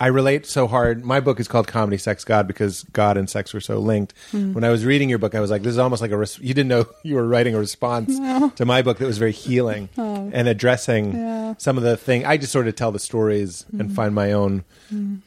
I 0.00 0.06
relate 0.08 0.46
so 0.46 0.68
hard. 0.68 1.04
My 1.04 1.18
book 1.20 1.40
is 1.40 1.48
called 1.48 1.66
Comedy, 1.66 1.98
Sex, 1.98 2.24
God 2.24 2.46
because 2.46 2.84
God 2.92 3.16
and 3.16 3.28
sex 3.28 3.52
were 3.52 3.60
so 3.60 3.78
linked. 3.78 4.14
Hmm. 4.30 4.52
When 4.52 4.62
I 4.62 4.70
was 4.70 4.84
reading 4.84 5.08
your 5.08 5.18
book, 5.18 5.34
I 5.34 5.40
was 5.40 5.50
like, 5.50 5.62
this 5.62 5.72
is 5.72 5.78
almost 5.78 6.00
like 6.00 6.12
a. 6.12 6.16
Res- 6.16 6.38
you 6.38 6.54
didn't 6.54 6.68
know 6.68 6.86
you 7.02 7.16
were 7.16 7.26
writing 7.26 7.54
a 7.54 7.58
response 7.58 8.16
to 8.56 8.64
my 8.64 8.82
book 8.82 8.98
that 8.98 9.06
was 9.06 9.18
very 9.18 9.32
healing 9.32 9.88
and 9.96 10.46
addressing 10.48 11.14
Oh. 11.14 11.18
Yeah. 11.18 11.34
Hmm. 11.48 11.58
some 11.58 11.76
of 11.78 11.82
the 11.82 11.96
thing. 11.96 12.26
I 12.26 12.36
just 12.36 12.52
sort 12.52 12.68
of 12.68 12.76
tell 12.76 12.92
the 12.92 12.98
stories 12.98 13.64
and 13.78 13.92
find 13.92 14.14
my 14.14 14.32
own 14.32 14.64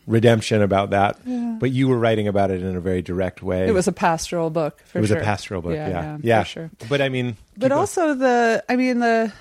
redemption 0.08 0.62
about 0.62 0.92
that. 0.92 1.18
Yeah. 1.26 1.58
But 1.60 1.72
you 1.72 1.88
were 1.88 1.98
writing 1.98 2.28
about 2.28 2.52
it 2.52 2.62
in 2.62 2.76
a 2.76 2.80
very 2.82 3.02
direct 3.02 3.42
way. 3.44 3.68
It 3.68 3.74
was 3.74 3.88
a 3.88 3.92
pastoral 3.92 4.50
book. 4.50 4.80
For 4.86 5.00
It 5.00 5.02
was 5.02 5.10
sure. 5.10 5.20
a 5.20 5.24
pastoral 5.24 5.62
book. 5.62 5.74
Yeah, 5.74 5.90
Yeah, 5.90 6.18
yeah, 6.22 6.44
for 6.44 6.50
sure. 6.50 6.72
But 6.90 7.02
I 7.02 7.10
mean, 7.10 7.38
But 7.56 7.62
keep 7.62 7.70
going. 7.70 7.80
also 7.80 8.14
the, 8.14 8.64
I 8.70 8.76
mean 8.76 9.00
the. 9.00 9.32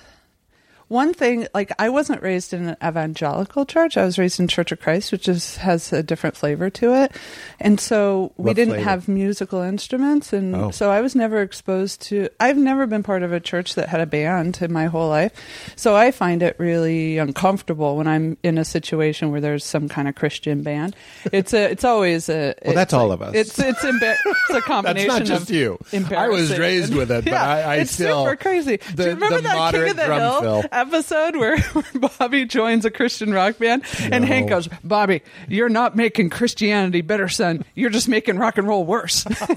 One 0.91 1.13
thing, 1.13 1.47
like 1.53 1.71
I 1.79 1.87
wasn't 1.87 2.21
raised 2.21 2.51
in 2.51 2.67
an 2.67 2.77
evangelical 2.83 3.65
church. 3.65 3.95
I 3.95 4.03
was 4.03 4.19
raised 4.19 4.41
in 4.41 4.49
Church 4.49 4.73
of 4.73 4.81
Christ, 4.81 5.13
which 5.13 5.29
is 5.29 5.55
has 5.55 5.93
a 5.93 6.03
different 6.03 6.35
flavor 6.35 6.69
to 6.71 6.93
it, 7.03 7.13
and 7.61 7.79
so 7.79 8.33
we 8.35 8.47
What 8.47 8.55
didn't 8.57 8.73
flavor? 8.73 8.89
have 8.89 9.07
musical 9.07 9.61
instruments, 9.61 10.33
and 10.33 10.53
Oh. 10.53 10.71
so 10.71 10.91
I 10.91 10.99
was 10.99 11.15
never 11.15 11.41
exposed 11.41 12.01
to. 12.09 12.27
I've 12.41 12.57
never 12.57 12.87
been 12.87 13.03
part 13.03 13.23
of 13.23 13.31
a 13.31 13.39
church 13.39 13.75
that 13.75 13.87
had 13.87 14.01
a 14.01 14.05
band 14.05 14.59
in 14.61 14.73
my 14.73 14.87
whole 14.87 15.07
life, 15.07 15.31
so 15.77 15.95
I 15.95 16.11
find 16.11 16.43
it 16.43 16.55
really 16.59 17.17
uncomfortable 17.19 17.95
when 17.95 18.07
I'm 18.07 18.35
in 18.43 18.57
a 18.57 18.65
situation 18.65 19.31
where 19.31 19.39
there's 19.39 19.63
some 19.63 19.87
kind 19.87 20.09
of 20.09 20.15
Christian 20.15 20.61
band. 20.61 20.93
It's 21.31 21.53
a, 21.53 21.71
it's 21.71 21.85
always 21.85 22.27
a. 22.27 22.53
Well, 22.65 22.75
that's 22.75 22.91
all 22.93 23.13
of 23.13 23.21
us. 23.21 23.33
It's 23.33 23.57
it's, 23.59 23.79
embar- 23.83 24.15
it's 24.25 24.49
a 24.49 24.61
That's 24.83 25.05
not 25.07 25.23
just 25.23 25.49
of 25.49 25.55
you. 25.55 25.79
I 26.15 26.27
was 26.27 26.57
raised 26.59 26.93
with 26.93 27.11
it, 27.11 27.23
but 27.23 27.31
Yeah, 27.31 27.43
I, 27.49 27.61
I 27.61 27.75
it's 27.77 27.91
still 27.91 28.25
super 28.25 28.35
crazy. 28.35 28.75
The, 28.77 28.95
Do 28.95 29.03
you 29.03 29.09
remember 29.15 29.35
the 29.37 29.41
that 29.43 29.71
King 29.73 29.89
of 29.89 29.95
the 29.95 30.05
drum 30.05 30.19
Hill 30.19 30.41
fill. 30.41 30.63
Episode 30.81 31.35
where, 31.35 31.59
where 31.73 32.09
Bobby 32.17 32.45
joins 32.45 32.85
a 32.85 32.91
Christian 32.91 33.31
rock 33.33 33.57
band 33.57 33.83
and 33.99 34.23
No. 34.23 34.27
Hank 34.27 34.49
goes, 34.49 34.67
"Bobby, 34.83 35.21
you're 35.47 35.69
not 35.69 35.95
making 35.95 36.29
Christianity 36.29 37.01
better, 37.01 37.27
son. 37.29 37.63
You're 37.75 37.89
just 37.89 38.07
making 38.09 38.37
rock 38.37 38.57
and 38.57 38.67
roll 38.67 38.85
worse." 38.85 39.25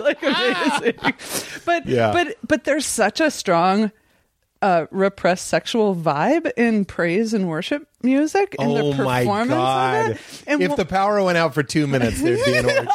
like 0.00 0.22
amazing, 0.22 0.94
but 1.64 1.86
Yeah. 1.86 2.12
but 2.12 2.36
but 2.46 2.64
there's 2.64 2.86
such 2.86 3.20
a 3.20 3.30
strong. 3.30 3.90
Uh, 4.64 4.86
repressed 4.90 5.46
sexual 5.46 5.94
vibe 5.94 6.50
in 6.56 6.86
praise 6.86 7.34
and 7.34 7.50
worship 7.50 7.86
music 8.02 8.54
and 8.58 8.70
oh 8.70 8.92
the 8.92 8.96
performance 8.96 9.52
of 9.52 10.10
it. 10.10 10.42
And 10.46 10.62
if 10.62 10.76
the 10.76 10.84
power 10.86 11.22
went 11.22 11.36
out 11.38 11.52
for 11.54 11.62
two 11.62 11.86
minutes, 11.86 12.20
there'd 12.22 12.42
be 12.44 12.56
an 12.56 12.64
orgy. 12.86 12.88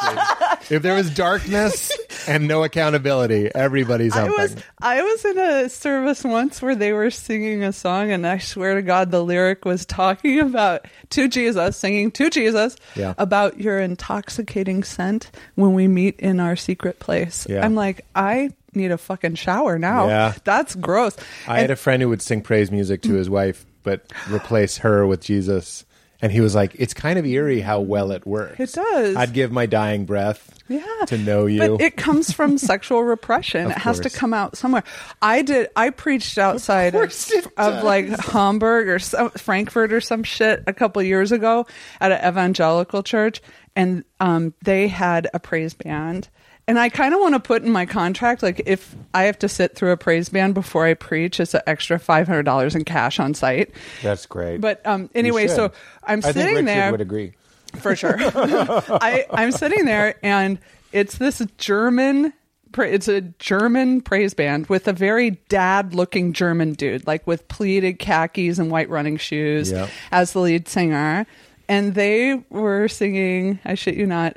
if 0.70 0.82
there 0.82 0.94
was 0.94 1.10
darkness 1.14 1.92
and 2.28 2.48
no 2.48 2.64
accountability, 2.64 3.50
everybody's 3.54 4.14
I 4.16 4.20
humping. 4.22 4.36
was 4.38 4.56
I 4.80 5.02
was 5.02 5.24
in 5.24 5.38
a 5.38 5.68
service 5.68 6.24
once 6.24 6.60
where 6.60 6.74
they 6.74 6.92
were 6.92 7.10
singing 7.10 7.62
a 7.62 7.72
song, 7.72 8.10
and 8.10 8.26
I 8.26 8.38
swear 8.38 8.74
to 8.74 8.82
God, 8.82 9.10
the 9.12 9.22
lyric 9.22 9.64
was 9.64 9.86
talking 9.86 10.40
about 10.40 10.86
to 11.10 11.28
Jesus, 11.28 11.76
singing 11.76 12.10
to 12.12 12.30
Jesus 12.30 12.76
Yeah. 12.96 13.14
about 13.18 13.60
your 13.60 13.78
intoxicating 13.80 14.82
scent 14.84 15.30
when 15.54 15.74
we 15.74 15.86
meet 15.88 16.18
in 16.18 16.40
our 16.40 16.56
secret 16.56 16.98
place. 16.98 17.46
Yeah. 17.48 17.64
I'm 17.64 17.74
like, 17.76 18.04
I 18.14 18.50
need 18.74 18.90
a 18.90 18.98
fucking 18.98 19.34
shower 19.34 19.78
now. 19.78 20.08
Yeah. 20.08 20.34
That's 20.44 20.74
gross. 20.74 21.16
I 21.46 21.60
had 21.60 21.70
a 21.70 21.76
friend 21.76 22.02
who 22.02 22.08
would 22.08 22.22
sing 22.22 22.42
praise 22.42 22.70
music 22.70 23.02
to 23.02 23.14
his 23.14 23.28
wife, 23.28 23.64
but 23.82 24.12
replace 24.30 24.78
her 24.78 25.06
with 25.06 25.20
Jesus. 25.20 25.84
And 26.22 26.30
he 26.30 26.42
was 26.42 26.54
like, 26.54 26.74
"It's 26.78 26.92
kind 26.92 27.18
of 27.18 27.24
eerie 27.24 27.60
how 27.60 27.80
well 27.80 28.10
it 28.12 28.26
works. 28.26 28.60
It 28.60 28.72
does. 28.72 29.16
I'd 29.16 29.32
give 29.32 29.50
my 29.50 29.64
dying 29.64 30.04
breath 30.04 30.54
yeah. 30.68 30.84
to 31.06 31.16
know 31.16 31.46
you." 31.46 31.60
But 31.60 31.80
it 31.80 31.96
comes 31.96 32.30
from 32.30 32.58
sexual 32.58 33.02
repression. 33.02 33.66
Of 33.66 33.70
it 33.72 33.78
has 33.78 34.00
to 34.00 34.10
come 34.10 34.34
out 34.34 34.54
somewhere. 34.54 34.84
I 35.22 35.40
did. 35.40 35.70
I 35.76 35.88
preached 35.88 36.36
outside 36.36 36.94
of, 36.94 37.04
it 37.04 37.46
of 37.56 37.84
like 37.84 38.08
Hamburg 38.08 38.88
or 38.88 38.98
some, 38.98 39.30
Frankfurt 39.30 39.94
or 39.94 40.02
some 40.02 40.22
shit 40.22 40.62
a 40.66 40.74
couple 40.74 41.02
years 41.02 41.32
ago 41.32 41.66
at 42.02 42.12
an 42.12 42.28
evangelical 42.28 43.02
church, 43.02 43.40
and 43.74 44.04
um, 44.20 44.52
they 44.62 44.88
had 44.88 45.26
a 45.32 45.40
praise 45.40 45.72
band. 45.72 46.28
And 46.70 46.78
I 46.78 46.88
kind 46.88 47.12
of 47.12 47.20
want 47.20 47.34
to 47.34 47.40
put 47.40 47.64
in 47.64 47.72
my 47.72 47.84
contract, 47.84 48.44
like 48.44 48.62
if 48.64 48.94
I 49.12 49.24
have 49.24 49.36
to 49.40 49.48
sit 49.48 49.74
through 49.74 49.90
a 49.90 49.96
praise 49.96 50.28
band 50.28 50.54
before 50.54 50.86
I 50.86 50.94
preach, 50.94 51.40
it's 51.40 51.52
an 51.52 51.62
extra 51.66 51.98
five 51.98 52.28
hundred 52.28 52.44
dollars 52.44 52.76
in 52.76 52.84
cash 52.84 53.18
on 53.18 53.34
site. 53.34 53.72
That's 54.04 54.24
great. 54.24 54.60
But 54.60 54.86
um, 54.86 55.10
anyway, 55.12 55.48
so 55.48 55.72
I'm 56.04 56.22
sitting 56.22 56.42
there. 56.42 56.44
I 56.44 56.46
think 56.46 56.56
sitting 56.58 56.64
there 56.66 56.90
would 56.92 57.00
agree. 57.00 57.32
for 57.80 57.96
sure. 57.96 58.14
I, 58.20 59.26
I'm 59.32 59.50
sitting 59.50 59.84
there, 59.84 60.14
and 60.22 60.60
it's 60.92 61.18
this 61.18 61.44
German. 61.58 62.32
It's 62.78 63.08
a 63.08 63.22
German 63.22 64.00
praise 64.00 64.32
band 64.32 64.68
with 64.68 64.86
a 64.86 64.92
very 64.92 65.30
dad-looking 65.48 66.32
German 66.34 66.74
dude, 66.74 67.04
like 67.04 67.26
with 67.26 67.48
pleated 67.48 67.98
khakis 67.98 68.60
and 68.60 68.70
white 68.70 68.88
running 68.88 69.16
shoes, 69.16 69.72
Yeah. 69.72 69.88
as 70.12 70.34
the 70.34 70.38
lead 70.38 70.68
singer. 70.68 71.26
And 71.68 71.96
they 71.96 72.44
were 72.48 72.86
singing, 72.86 73.58
I 73.64 73.74
shit 73.74 73.96
you 73.96 74.06
not, 74.06 74.36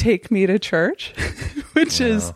"Take 0.00 0.30
Me 0.30 0.46
to 0.46 0.58
Church," 0.58 1.12
which 1.74 2.00
is 2.00 2.32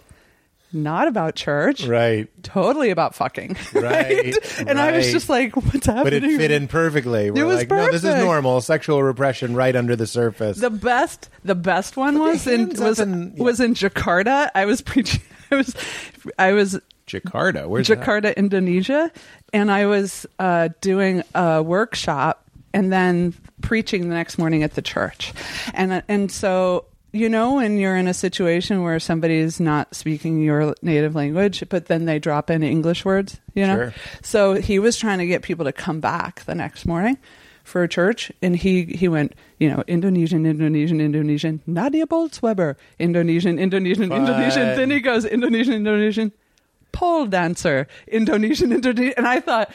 not 0.72 1.06
about 1.06 1.36
church, 1.36 1.86
Right. 1.86 2.28
totally 2.42 2.90
about 2.90 3.14
fucking, 3.14 3.56
Right, 3.74 4.34
And 4.58 4.78
I 4.80 4.90
was 4.96 5.12
just 5.12 5.28
like, 5.28 5.54
"What's 5.54 5.86
happening?" 5.86 6.04
But 6.04 6.12
it 6.14 6.36
fit 6.36 6.50
in 6.50 6.66
perfectly. 6.68 7.30
We're 7.30 7.46
was 7.46 7.58
like, 7.58 7.70
no, 7.70 7.90
this 7.92 8.02
is 8.04 8.14
normal. 8.16 8.60
Sexual 8.60 9.02
repression 9.02 9.54
right 9.54 9.74
under 9.76 9.94
the 9.94 10.06
surface. 10.06 10.58
The 10.58 10.70
best, 10.70 11.30
the 11.44 11.54
best 11.54 11.96
one 11.96 12.18
was 12.18 12.46
in 12.48 12.70
was 12.70 12.98
and- 12.98 13.36
yeah. 13.36 13.42
was 13.44 13.60
in 13.60 13.74
Jakarta. 13.74 14.50
I 14.54 14.64
was 14.64 14.80
preaching. 14.80 15.20
I 15.52 15.54
was, 15.56 15.76
I 16.38 16.52
was 16.52 16.80
Jakarta. 17.06 17.68
Where's 17.68 17.86
that? 17.86 18.00
Jakarta, 18.00 18.34
Indonesia, 18.36 19.12
and 19.52 19.70
I 19.70 19.86
was 19.86 20.26
uh, 20.40 20.70
doing 20.80 21.22
a 21.36 21.62
workshop 21.62 22.42
and 22.72 22.92
then 22.92 23.34
preaching 23.60 24.08
the 24.08 24.14
next 24.16 24.38
morning 24.38 24.64
at 24.64 24.74
the 24.74 24.82
church, 24.82 25.32
and 25.72 26.02
and 26.08 26.32
so 26.32 26.86
you 27.14 27.28
know 27.28 27.54
when 27.54 27.78
you're 27.78 27.96
in 27.96 28.08
a 28.08 28.14
situation 28.14 28.82
where 28.82 28.98
somebody's 28.98 29.60
not 29.60 29.94
speaking 29.94 30.42
your 30.42 30.74
native 30.82 31.14
language, 31.14 31.62
but 31.68 31.86
then 31.86 32.04
they 32.04 32.18
drop 32.18 32.50
in 32.50 32.62
English 32.62 33.04
words, 33.04 33.40
you 33.54 33.66
know. 33.66 33.76
Sure. 33.76 33.94
So 34.22 34.54
he 34.54 34.78
was 34.78 34.98
trying 34.98 35.18
to 35.20 35.26
get 35.26 35.42
people 35.42 35.64
to 35.64 35.72
come 35.72 36.00
back 36.00 36.44
the 36.44 36.54
next 36.54 36.86
morning 36.86 37.16
for 37.62 37.82
a 37.84 37.88
church, 37.88 38.32
and 38.42 38.56
he 38.56 38.84
he 38.84 39.06
went, 39.06 39.34
you 39.58 39.68
know, 39.68 39.84
Indonesian, 39.86 40.44
Indonesian, 40.44 41.00
Indonesian, 41.00 41.62
Nadia 41.66 42.06
Bolz-Weber, 42.06 42.76
Indonesian, 42.98 43.58
Indonesian, 43.58 44.12
Indonesian. 44.12 44.76
Then 44.76 44.90
he 44.90 45.00
goes 45.00 45.24
Indonesian, 45.24 45.74
Indonesian 45.74 46.32
pole 46.92 47.26
dancer, 47.26 47.86
Indonesian, 48.08 48.72
Indonesian, 48.72 49.14
and 49.16 49.26
I 49.26 49.40
thought. 49.40 49.72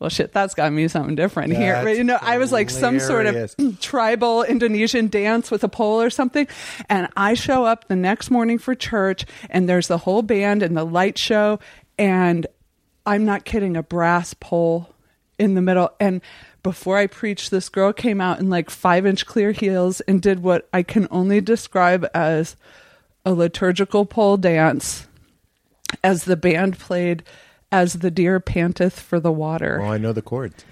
Well, 0.00 0.08
shit, 0.08 0.32
that's 0.32 0.54
got 0.54 0.72
me 0.72 0.88
something 0.88 1.14
different 1.14 1.52
here. 1.52 1.84
That's 1.84 1.98
You 1.98 2.04
know, 2.04 2.18
I 2.20 2.38
was 2.38 2.52
like 2.52 2.70
some 2.70 2.98
sort 3.00 3.26
of 3.26 3.54
tribal 3.80 4.42
Indonesian 4.42 5.08
dance 5.08 5.50
with 5.50 5.62
a 5.62 5.68
pole 5.68 6.00
or 6.00 6.08
something. 6.08 6.48
And 6.88 7.08
I 7.18 7.34
show 7.34 7.66
up 7.66 7.86
the 7.86 7.96
next 7.96 8.30
morning 8.30 8.56
for 8.56 8.74
church, 8.74 9.26
and 9.50 9.68
there's 9.68 9.88
the 9.88 9.98
whole 9.98 10.22
band 10.22 10.62
and 10.62 10.74
the 10.74 10.84
light 10.84 11.18
show. 11.18 11.60
And 11.98 12.46
I'm 13.04 13.26
not 13.26 13.44
kidding, 13.44 13.76
a 13.76 13.82
brass 13.82 14.32
pole 14.32 14.88
in 15.38 15.54
the 15.54 15.60
middle. 15.60 15.90
And 16.00 16.22
before 16.62 16.96
I 16.96 17.06
preached, 17.06 17.50
this 17.50 17.68
girl 17.68 17.92
came 17.92 18.22
out 18.22 18.40
in 18.40 18.48
like 18.48 18.70
five 18.70 19.04
inch 19.04 19.26
clear 19.26 19.52
heels 19.52 20.00
and 20.02 20.22
did 20.22 20.42
what 20.42 20.66
I 20.72 20.82
can 20.82 21.08
only 21.10 21.42
describe 21.42 22.06
as 22.14 22.56
a 23.26 23.34
liturgical 23.34 24.06
pole 24.06 24.38
dance 24.38 25.06
as 26.02 26.24
the 26.24 26.36
band 26.36 26.78
played 26.78 27.22
as 27.72 27.94
the 27.94 28.10
deer 28.10 28.40
panteth 28.40 28.98
for 28.98 29.20
the 29.20 29.32
water. 29.32 29.78
Well, 29.80 29.92
I 29.92 29.98
know 29.98 30.12
the 30.12 30.22
chords. 30.22 30.64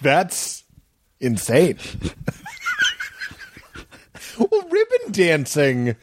That's 0.00 0.64
insane. 1.20 1.78
well, 4.38 4.62
ribbon 4.68 5.12
dancing 5.12 5.96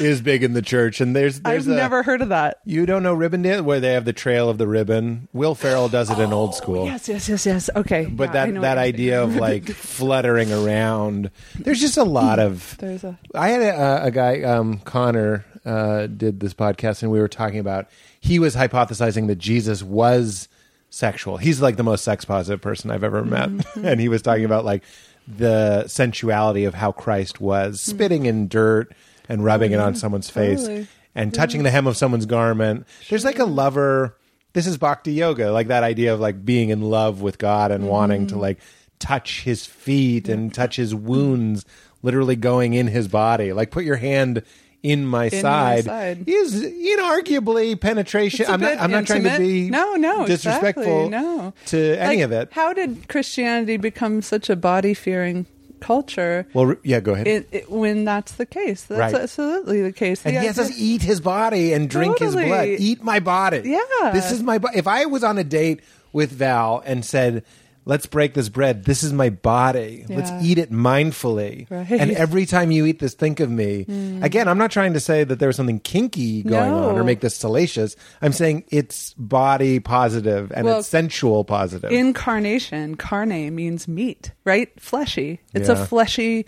is 0.00 0.20
big 0.22 0.42
in 0.42 0.52
the 0.54 0.62
church, 0.62 1.00
and 1.00 1.14
there's 1.14 1.40
there's 1.40 1.66
I've 1.66 1.72
a, 1.74 1.76
never 1.76 2.02
heard 2.02 2.22
of 2.22 2.30
that. 2.30 2.58
You 2.64 2.86
don't 2.86 3.02
know 3.02 3.12
ribbon 3.12 3.42
dance 3.42 3.62
where 3.62 3.80
they 3.80 3.92
have 3.92 4.04
the 4.04 4.12
trail 4.12 4.48
of 4.48 4.56
the 4.58 4.66
ribbon. 4.66 5.28
Will 5.32 5.54
Ferrell 5.54 5.88
does 5.88 6.08
it 6.10 6.18
in 6.18 6.32
old 6.32 6.54
school. 6.54 6.82
Oh, 6.82 6.86
Yes, 6.86 7.08
yes, 7.08 7.28
yes, 7.28 7.44
yes. 7.44 7.70
Okay. 7.74 8.06
But 8.06 8.32
Yeah, 8.32 8.46
that 8.46 8.60
that 8.62 8.78
idea 8.78 9.22
of 9.22 9.36
like 9.36 9.68
fluttering 9.70 10.52
around, 10.52 11.30
there's 11.58 11.80
just 11.80 11.96
a 11.98 12.04
lot 12.04 12.38
of. 12.38 12.76
There's 12.80 13.04
a- 13.04 13.18
I 13.34 13.50
had 13.50 13.62
a, 13.62 14.04
a 14.04 14.10
guy, 14.10 14.42
um, 14.42 14.78
Connor, 14.78 15.44
uh, 15.64 16.06
did 16.06 16.40
this 16.40 16.54
podcast, 16.54 17.02
and 17.02 17.10
we 17.12 17.20
were 17.20 17.28
talking 17.28 17.58
about. 17.58 17.88
He 18.24 18.38
was 18.38 18.54
hypothesizing 18.54 19.26
that 19.26 19.36
Jesus 19.38 19.82
was 19.82 20.48
sexual. 20.90 21.38
He's 21.38 21.60
like 21.60 21.76
the 21.76 21.82
most 21.82 22.04
sex 22.04 22.24
positive 22.24 22.60
person 22.60 22.90
I've 22.90 23.02
ever 23.04 23.24
met, 23.24 23.48
Mm-hmm. 23.50 23.84
and 23.84 24.00
he 24.00 24.08
was 24.08 24.22
talking 24.22 24.44
about 24.44 24.64
like 24.64 24.84
the 25.26 25.86
sensuality 25.88 26.64
of 26.64 26.74
how 26.74 26.92
Christ 26.92 27.40
was 27.40 27.80
spitting 27.80 28.26
in 28.26 28.46
dirt 28.48 28.92
and 29.28 29.44
rubbing 29.44 29.72
it 29.72 29.80
on 29.80 29.94
someone's 29.96 30.30
face. 30.30 30.60
Totally. 30.62 30.86
and 31.14 31.34
touching 31.34 31.62
the 31.64 31.70
hem 31.70 31.86
of 31.86 31.96
someone's 31.96 32.26
garment. 32.26 32.86
There's 33.10 33.24
like 33.24 33.38
a 33.40 33.44
lover. 33.44 34.16
This 34.52 34.66
is 34.66 34.76
bhakti 34.78 35.12
yoga, 35.12 35.50
like 35.50 35.66
that 35.68 35.82
idea 35.82 36.14
of 36.14 36.20
like 36.20 36.44
being 36.44 36.68
in 36.68 36.82
love 36.82 37.22
with 37.22 37.38
God 37.38 37.70
and 37.72 37.88
wanting 37.88 38.22
Mm-hmm. 38.26 38.36
to 38.36 38.38
like 38.38 38.58
touch 38.98 39.42
his 39.42 39.66
feet 39.66 40.28
and 40.28 40.54
touch 40.54 40.76
his 40.76 40.94
wounds, 40.94 41.64
literally 42.02 42.36
going 42.36 42.74
in 42.74 42.86
his 42.86 43.08
body. 43.08 43.52
Like 43.52 43.70
put 43.72 43.84
your 43.84 43.96
hand 43.96 44.42
in 44.82 45.06
my 45.06 45.24
my 45.24 45.28
side. 45.28 45.84
side. 45.84 46.24
Is 46.28 46.62
inarguably 46.64 47.80
penetration. 47.80 48.46
I'm 48.48 48.60
not. 48.60 48.78
I'm 48.78 48.90
not 48.90 49.06
trying 49.06 49.24
to 49.24 49.38
be 49.38 49.70
no, 49.70 49.94
no, 49.94 50.26
disrespectful 50.26 51.06
exactly, 51.06 51.08
no 51.10 51.54
to 51.66 51.96
any 52.00 52.16
Like, 52.16 52.24
of 52.24 52.32
it. 52.32 52.48
How 52.52 52.72
did 52.72 53.08
Christianity 53.08 53.76
become 53.76 54.22
such 54.22 54.50
a 54.50 54.56
body 54.56 54.94
fearing 54.94 55.46
culture? 55.80 56.46
Well, 56.54 56.74
yeah, 56.82 57.00
go 57.00 57.12
ahead. 57.14 57.26
It, 57.26 57.48
it, 57.52 57.70
when 57.70 58.04
that's 58.04 58.32
the 58.32 58.46
case, 58.46 58.84
that's 58.84 59.12
Right. 59.12 59.14
absolutely 59.22 59.82
the 59.82 59.92
case. 59.92 60.24
and 60.24 60.36
he 60.36 60.46
has 60.46 60.56
to 60.56 60.72
eat 60.76 61.02
his 61.02 61.20
body 61.20 61.72
and 61.72 61.88
drink 61.88 62.18
his 62.18 62.34
blood. 62.34 62.68
Eat 62.68 63.02
my 63.02 63.20
body. 63.20 63.62
Yeah. 63.64 64.10
This 64.12 64.32
is 64.32 64.42
my 64.42 64.58
body. 64.58 64.78
If 64.78 64.86
I 64.86 65.06
was 65.06 65.22
on 65.24 65.38
a 65.38 65.44
date 65.44 65.80
with 66.12 66.30
Val 66.32 66.82
and 66.84 67.04
said, 67.04 67.44
let's 67.84 68.06
break 68.06 68.34
this 68.34 68.48
bread, 68.48 68.84
this 68.84 69.02
is 69.02 69.12
my 69.12 69.28
body. 69.30 70.04
Let's 70.08 70.30
eat 70.44 70.58
it 70.58 70.70
mindfully. 70.70 71.68
Right. 71.70 71.90
And 71.90 72.12
every 72.12 72.46
time 72.46 72.70
you 72.70 72.86
eat 72.86 72.98
this, 73.00 73.14
think 73.14 73.40
of 73.40 73.50
me. 73.50 73.84
Mm. 73.86 74.22
Again, 74.22 74.46
I'm 74.48 74.58
not 74.58 74.70
trying 74.70 74.92
to 74.94 75.00
say 75.00 75.24
that 75.24 75.38
there 75.38 75.48
was 75.48 75.56
something 75.56 75.80
kinky 75.80 76.42
going 76.44 76.70
No. 76.70 76.90
on 76.90 76.98
or 76.98 77.04
make 77.04 77.20
this 77.20 77.34
salacious. 77.34 77.96
I'm 78.20 78.32
saying 78.32 78.64
it's 78.68 79.14
body 79.14 79.80
positive 79.80 80.52
and 80.54 80.64
Well, 80.66 80.78
it's 80.78 80.88
sensual 80.88 81.44
positive. 81.44 81.90
incarnation. 81.90 82.94
Carne 82.96 83.54
means 83.54 83.88
meat, 83.88 84.32
right? 84.44 84.68
Fleshy. 84.80 85.40
It's 85.52 85.68
a 85.68 85.84
fleshy 85.86 86.46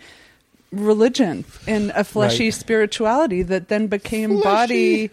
religion 0.71 1.45
and 1.67 1.91
a 1.95 2.03
fleshy 2.03 2.45
Right. 2.45 2.53
spirituality 2.53 3.43
that 3.43 3.67
then 3.67 3.87
became 3.87 4.41
Fleshy. 4.41 4.43
body 4.43 5.11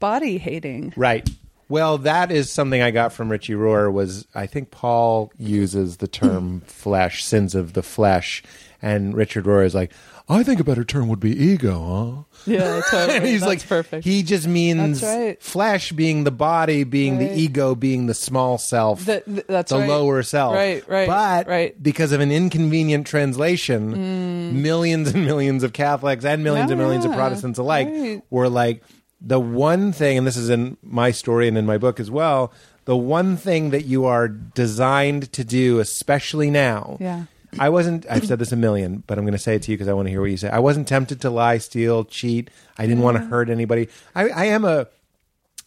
body 0.00 0.38
hating. 0.38 0.92
Right. 0.96 1.28
Well, 1.68 1.98
that 1.98 2.30
is 2.30 2.50
something 2.50 2.82
I 2.82 2.90
got 2.90 3.12
from 3.12 3.30
Richie 3.30 3.54
Rohr. 3.54 3.92
Was 3.92 4.26
I 4.34 4.46
think 4.46 4.70
Paul 4.70 5.32
uses 5.38 5.98
the 5.98 6.08
term 6.08 6.60
"flesh," 6.66 7.24
sins 7.24 7.54
of 7.54 7.72
the 7.72 7.82
flesh, 7.82 8.42
and 8.82 9.14
Richard 9.16 9.44
Rohr 9.44 9.64
is 9.64 9.74
like, 9.74 9.92
I 10.26 10.42
think 10.42 10.58
a 10.58 10.64
better 10.64 10.84
term 10.84 11.08
would 11.08 11.20
be 11.20 11.32
ego, 11.38 12.24
huh? 12.36 12.40
Yeah, 12.50 12.80
totally. 12.90 13.16
And 13.18 13.26
he's 13.26 13.40
That's 13.40 13.48
like, 13.62 13.68
perfect. 13.68 14.04
He 14.04 14.22
just 14.22 14.46
means 14.46 15.02
right. 15.02 15.40
flesh 15.42 15.92
being 15.92 16.24
the 16.24 16.30
body, 16.30 16.84
being 16.84 17.18
Right. 17.18 17.28
the 17.30 17.38
ego, 17.38 17.74
being 17.74 18.06
the 18.06 18.14
small 18.14 18.56
self, 18.56 19.04
Th- 19.04 19.22
th- 19.24 19.44
that's 19.46 19.70
the 19.70 19.80
right. 19.80 19.88
lower 19.88 20.22
self. 20.22 20.54
Right, 20.54 20.82
right, 20.88 21.06
But 21.06 21.46
right. 21.46 21.82
because 21.82 22.12
of 22.12 22.20
an 22.22 22.32
inconvenient 22.32 23.06
translation, 23.06 23.94
mm. 23.94 24.52
millions 24.62 25.12
and 25.12 25.24
millions 25.26 25.62
of 25.62 25.74
Catholics 25.74 26.24
and 26.24 26.42
millions 26.42 26.70
and 26.70 26.80
Yeah, 26.80 26.86
millions 26.86 27.04
of 27.04 27.12
Protestants 27.12 27.58
alike 27.58 28.22
were 28.30 28.48
like 28.48 28.82
the 29.20 29.40
one 29.40 29.92
thing, 29.92 30.18
and 30.18 30.26
this 30.26 30.36
is 30.36 30.50
in 30.50 30.76
my 30.82 31.10
story 31.10 31.48
and 31.48 31.56
in 31.56 31.66
my 31.66 31.78
book 31.78 31.98
as 32.00 32.10
well. 32.10 32.52
The 32.84 32.96
one 32.96 33.36
thing 33.38 33.70
that 33.70 33.86
you 33.86 34.04
are 34.04 34.28
designed 34.28 35.32
to 35.32 35.44
do, 35.44 35.78
especially 35.80 36.50
now, 36.50 36.96
Yeah. 37.00 37.24
I 37.56 37.68
wasn't. 37.68 38.04
I've 38.10 38.26
said 38.26 38.40
this 38.40 38.50
a 38.50 38.56
million, 38.56 39.04
but 39.06 39.16
I'm 39.16 39.22
going 39.24 39.32
to 39.32 39.38
say 39.38 39.54
it 39.54 39.62
to 39.62 39.70
you 39.70 39.76
because 39.76 39.86
I 39.86 39.92
want 39.92 40.06
to 40.06 40.10
hear 40.10 40.20
what 40.20 40.28
you 40.30 40.36
say. 40.36 40.48
I 40.50 40.58
wasn't 40.58 40.88
tempted 40.88 41.20
to 41.20 41.30
lie, 41.30 41.58
steal, 41.58 42.04
cheat. 42.04 42.50
I 42.76 42.84
didn't 42.86 43.04
want 43.04 43.16
to 43.16 43.22
hurt 43.22 43.48
anybody. 43.48 43.88
I, 44.12 44.28
I 44.30 44.44
am 44.46 44.64
a 44.64 44.88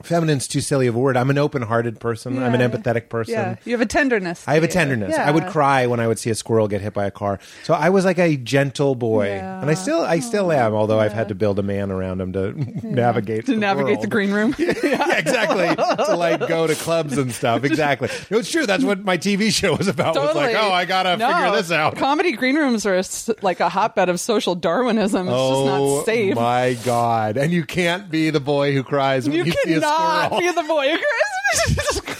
feminine's 0.04 0.48
too 0.48 0.62
silly 0.62 0.88
of 0.88 0.96
a 0.96 1.00
word. 1.00 1.18
I'm 1.18 1.30
an 1.30 1.38
open-hearted 1.38 2.00
person. 2.00 2.42
I'm 2.42 2.54
an 2.54 2.62
empathetic 2.72 3.10
person. 3.10 3.34
Yeah, 3.34 3.56
you 3.66 3.72
have 3.74 3.82
a 3.82 3.86
tenderness. 3.86 4.44
I 4.48 4.54
have 4.54 4.64
a 4.64 4.68
tenderness. 4.68 5.18
I 5.18 5.32
would 5.32 5.48
cry 5.48 5.88
when 5.88 6.00
I 6.00 6.08
would 6.08 6.20
see 6.20 6.30
a 6.30 6.36
squirrel 6.36 6.68
get 6.68 6.82
hit 6.82 6.94
by 6.94 7.06
a 7.06 7.12
car. 7.12 7.40
So 7.64 7.74
I 7.74 7.90
was 7.90 8.06
like 8.06 8.20
a 8.20 8.38
gentle 8.38 8.96
boy, 8.96 9.28
Yeah. 9.28 9.62
and 9.62 9.70
I 9.70 9.74
still, 9.74 10.02
I 10.02 10.20
still 10.20 10.52
am. 10.52 10.74
Although 10.74 11.00
I've 11.00 11.14
had 11.14 11.30
to 11.30 11.36
build 11.36 11.60
a 11.60 11.64
man 11.64 11.92
around 11.92 12.22
him 12.22 12.34
to 12.34 12.52
navigate 12.88 13.46
to 13.48 13.54
the 13.54 13.58
navigate 13.58 13.94
world. 13.98 14.04
the 14.04 14.08
green 14.08 14.32
room. 14.32 14.56
yeah, 14.60 15.18
exactly. 15.18 15.76
to 15.76 16.16
like 16.16 16.48
go 16.48 16.68
to 16.68 16.76
clubs 16.76 17.18
and 17.18 17.32
stuff. 17.32 17.64
Exactly. 17.64 18.10
No, 18.30 18.38
it's 18.40 18.52
true. 18.52 18.66
That's 18.66 18.84
what 18.84 19.04
my 19.04 19.18
TV 19.18 19.52
show 19.52 19.76
was 19.76 19.88
about. 19.88 20.16
Was 20.16 20.36
like, 20.36 20.56
oh, 20.56 20.72
I 20.72 20.86
gotta 20.86 21.18
No, 21.18 21.28
figure 21.34 21.52
this 21.58 21.72
out. 21.72 21.96
Comedy 21.98 22.34
green 22.34 22.56
rooms 22.56 22.86
are 22.86 22.96
a 22.98 23.04
like 23.42 23.60
a 23.60 23.70
hotbed 23.70 24.10
of 24.10 24.20
social 24.20 24.56
Darwinism. 24.56 25.28
It's 25.28 25.36
just 25.36 25.66
not 25.66 25.80
oh 25.82 26.04
safe. 26.04 26.38
Oh 26.38 26.42
my 26.42 26.78
god! 26.86 27.38
And 27.38 27.52
you 27.52 27.66
can't 27.66 28.10
be 28.10 28.30
the 28.30 28.40
boy 28.40 28.74
who 28.74 28.84
cries 28.84 29.28
when 29.28 29.38
you, 29.38 29.44
you 29.46 29.52
see 29.64 29.74
a 29.74 29.80
squirrel. 29.88 30.40
be 30.40 30.52
the 30.52 30.64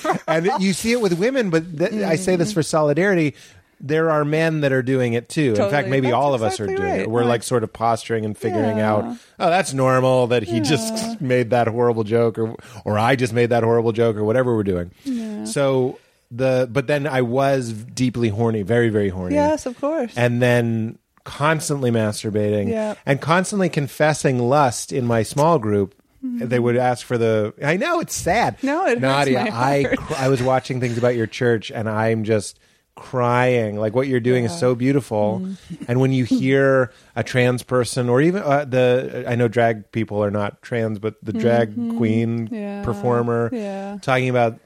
cries. 0.08 0.22
and 0.28 0.50
you 0.64 0.74
see 0.74 0.92
it 0.92 1.02
with 1.02 1.14
women, 1.20 1.50
but 1.50 1.78
th- 1.78 1.94
I 2.04 2.16
say 2.16 2.36
this 2.36 2.54
for 2.54 2.64
solidarity. 2.64 3.36
There 3.80 4.10
are 4.10 4.26
men 4.26 4.62
that 4.62 4.72
are 4.72 4.82
doing 4.82 5.14
it 5.14 5.30
too. 5.30 5.50
In 5.56 5.70
fact, 5.70 5.88
maybe 5.88 6.08
That's 6.08 6.16
all 6.16 6.34
of 6.34 6.42
us 6.42 6.60
are 6.60 6.64
exactly 6.64 6.88
doing 6.88 7.00
it. 7.02 7.10
We're 7.12 7.22
Like- 7.22 7.30
like 7.30 7.44
sort 7.44 7.64
of 7.64 7.72
posturing 7.72 8.26
and 8.26 8.36
figuring 8.36 8.78
Yeah. 8.80 8.92
out, 8.92 9.06
oh, 9.40 9.50
that's 9.52 9.72
normal 9.74 10.28
that 10.28 10.42
he 10.44 10.62
just 10.62 11.22
made 11.22 11.52
that 11.52 11.68
horrible 11.68 12.04
joke, 12.04 12.40
or 12.40 12.56
or 12.86 12.98
I 12.98 13.16
just 13.16 13.34
made 13.34 13.52
that 13.52 13.64
horrible 13.64 13.92
joke, 13.92 14.16
or 14.18 14.24
whatever 14.24 14.56
we're 14.56 14.64
doing. 14.64 15.46
So 15.46 16.00
the 16.32 16.68
but 16.72 16.88
then 16.88 17.06
I 17.06 17.22
was 17.22 17.72
deeply 17.72 18.30
horny, 18.30 18.64
very 18.64 18.90
very 18.90 19.10
horny. 19.10 19.36
yes, 19.36 19.66
of 19.68 19.80
course. 19.80 20.12
and 20.18 20.42
then 20.42 20.98
constantly 21.24 21.92
masturbating 21.92 22.70
Yeah. 22.70 22.96
and 23.06 23.20
constantly 23.22 23.70
confessing 23.70 24.40
lust 24.40 24.92
in 24.92 25.06
my 25.06 25.22
small 25.24 25.60
group. 25.60 25.94
They 26.40 26.60
would 26.60 26.78
ask 26.78 27.06
for 27.06 27.18
the. 27.18 27.54
I 27.64 27.78
know 27.78 28.00
it's 28.00 28.16
sad. 28.16 28.58
No, 28.64 28.86
it 28.86 29.00
hurts 29.00 29.02
Nadia. 29.02 29.40
my 29.46 29.50
I 29.52 29.82
heart. 29.84 29.98
cr- 29.98 30.14
I 30.16 30.28
was 30.30 30.42
watching 30.44 30.80
things 30.80 30.98
about 30.98 31.16
your 31.16 31.28
church, 31.28 31.72
and 31.72 31.90
I'm 31.90 32.24
just 32.24 32.60
crying. 32.96 33.78
Like 33.80 33.94
what 33.96 34.08
you're 34.08 34.20
doing 34.20 34.44
is 34.46 34.58
so 34.58 34.74
beautiful. 34.76 35.40
Mm-hmm. 35.44 35.84
And 35.88 36.00
when 36.00 36.12
you 36.12 36.24
hear 36.26 36.92
a 37.16 37.24
trans 37.24 37.64
person, 37.64 38.10
or 38.10 38.22
even 38.22 38.42
uh, 38.44 38.66
the, 38.66 39.26
I 39.28 39.36
know 39.36 39.48
drag 39.48 39.92
people 39.92 40.24
are 40.24 40.32
not 40.32 40.62
trans, 40.62 41.00
but 41.00 41.16
the 41.24 41.34
drag 41.34 41.74
queen 41.98 42.48
Mm-hmm. 42.48 42.56
Yeah. 42.56 42.84
performer 42.84 43.50
Yeah. 43.54 43.98
talking 44.02 44.30
about 44.30 44.60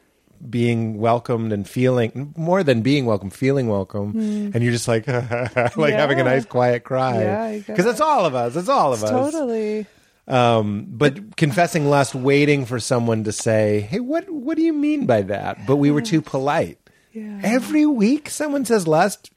being 0.49 0.97
welcomed 0.97 1.53
and 1.53 1.67
feeling 1.69 2.33
more 2.35 2.63
than 2.63 2.81
being 2.81 3.05
welcome, 3.05 3.29
feeling 3.29 3.67
welcome, 3.67 4.17
and 4.53 4.63
you're 4.63 4.71
just 4.71 4.87
like 4.87 5.07
like 5.77 5.93
having 5.93 6.19
a. 6.19 6.23
Yeah. 6.23 6.29
nice 6.31 6.45
quiet 6.45 6.83
cry 6.83 7.21
Yeah, 7.21 7.57
because 7.67 7.85
it's 7.85 8.01
all 8.01 8.25
of 8.25 8.33
us. 8.33 8.55
It's 8.55 8.69
all 8.69 8.91
of 8.93 9.03
us. 9.03 9.09
totally. 9.11 9.85
Um, 10.27 10.85
but 10.89 11.35
confessing 11.35 11.89
lust, 11.89 12.13
waiting 12.15 12.65
for 12.65 12.79
someone 12.79 13.23
to 13.25 13.31
say, 13.31 13.81
"Hey, 13.81 13.99
what 13.99 14.29
what 14.29 14.55
do 14.55 14.63
you 14.63 14.73
mean 14.73 15.05
by 15.05 15.23
that?" 15.23 15.65
But 15.65 15.77
we 15.77 15.91
were 15.91 16.01
too 16.01 16.21
polite. 16.21 16.77
Yeah. 17.11 17.39
Every 17.43 17.85
week, 17.85 18.29
someone 18.29 18.63
says 18.65 18.87
lust. 18.87 19.31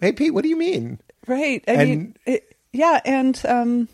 Hey, 0.00 0.12
Pete, 0.12 0.32
what 0.32 0.42
do 0.42 0.48
you 0.48 0.56
mean? 0.56 1.00
Right. 1.26 1.62
I 1.68 1.72
And- 1.72 1.88
mean, 1.90 2.16
it, 2.24 2.56
yeah, 2.72 3.00
and 3.04 3.40
um, 3.46 3.88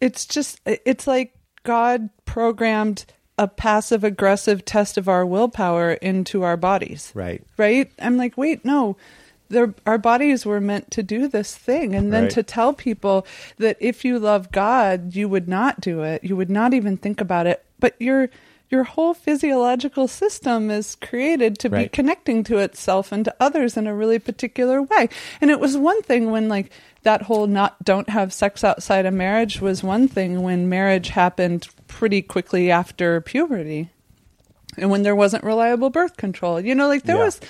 it's 0.00 0.26
just 0.26 0.60
it's 0.66 1.06
like 1.06 1.34
God 1.62 2.08
programmed 2.24 3.04
a 3.38 3.46
passive 3.46 4.02
aggressive 4.02 4.64
test 4.64 4.98
of 4.98 5.08
our 5.08 5.24
willpower 5.24 5.92
into 5.92 6.42
our 6.42 6.56
bodies. 6.56 7.12
Right. 7.14 7.42
Right. 7.56 7.92
I'm 8.00 8.16
like, 8.16 8.36
wait, 8.36 8.64
no. 8.64 8.96
Our 9.86 9.98
bodies 9.98 10.44
were 10.44 10.60
meant 10.60 10.90
to 10.92 11.02
do 11.02 11.26
this 11.28 11.54
thing, 11.56 11.94
and 11.94 12.12
then 12.12 12.24
Right. 12.24 12.32
to 12.32 12.42
tell 12.42 12.72
people 12.74 13.26
that 13.56 13.76
if 13.80 14.04
you 14.04 14.18
love 14.18 14.52
God, 14.52 15.14
you 15.16 15.28
would 15.28 15.48
not 15.48 15.80
do 15.80 16.02
it. 16.02 16.22
You 16.22 16.36
would 16.36 16.50
not 16.50 16.74
even 16.74 16.96
think 16.96 17.20
about 17.20 17.46
it. 17.46 17.64
But 17.80 17.94
your 17.98 18.28
your 18.70 18.84
whole 18.84 19.14
physiological 19.14 20.06
system 20.06 20.70
is 20.70 20.94
created 20.96 21.58
to 21.58 21.70
be 21.70 21.88
connecting 21.88 22.44
to 22.44 22.58
itself 22.58 23.10
and 23.12 23.24
to 23.24 23.34
others 23.40 23.78
in 23.78 23.86
a 23.86 23.94
really 23.94 24.18
particular 24.18 24.82
way. 24.82 25.08
And 25.40 25.50
it 25.50 25.58
was 25.58 25.78
one 25.78 26.02
thing 26.02 26.30
when 26.30 26.50
like 26.50 26.70
that 27.02 27.22
whole 27.22 27.46
not 27.46 27.82
don't 27.82 28.10
have 28.10 28.30
sex 28.30 28.62
outside 28.62 29.06
of 29.06 29.14
marriage 29.14 29.62
was 29.62 29.82
one 29.82 30.06
thing 30.06 30.42
when 30.42 30.68
marriage 30.68 31.08
happened 31.08 31.68
pretty 31.86 32.20
quickly 32.20 32.70
after 32.70 33.22
puberty. 33.22 33.88
And 34.76 34.90
when 34.90 35.02
there 35.02 35.16
wasn't 35.16 35.44
reliable 35.44 35.88
birth 35.88 36.18
control. 36.18 36.60
You 36.60 36.74
know, 36.74 36.88
like 36.88 37.04
there 37.04 37.16
Yeah. 37.16 37.24
was 37.24 37.40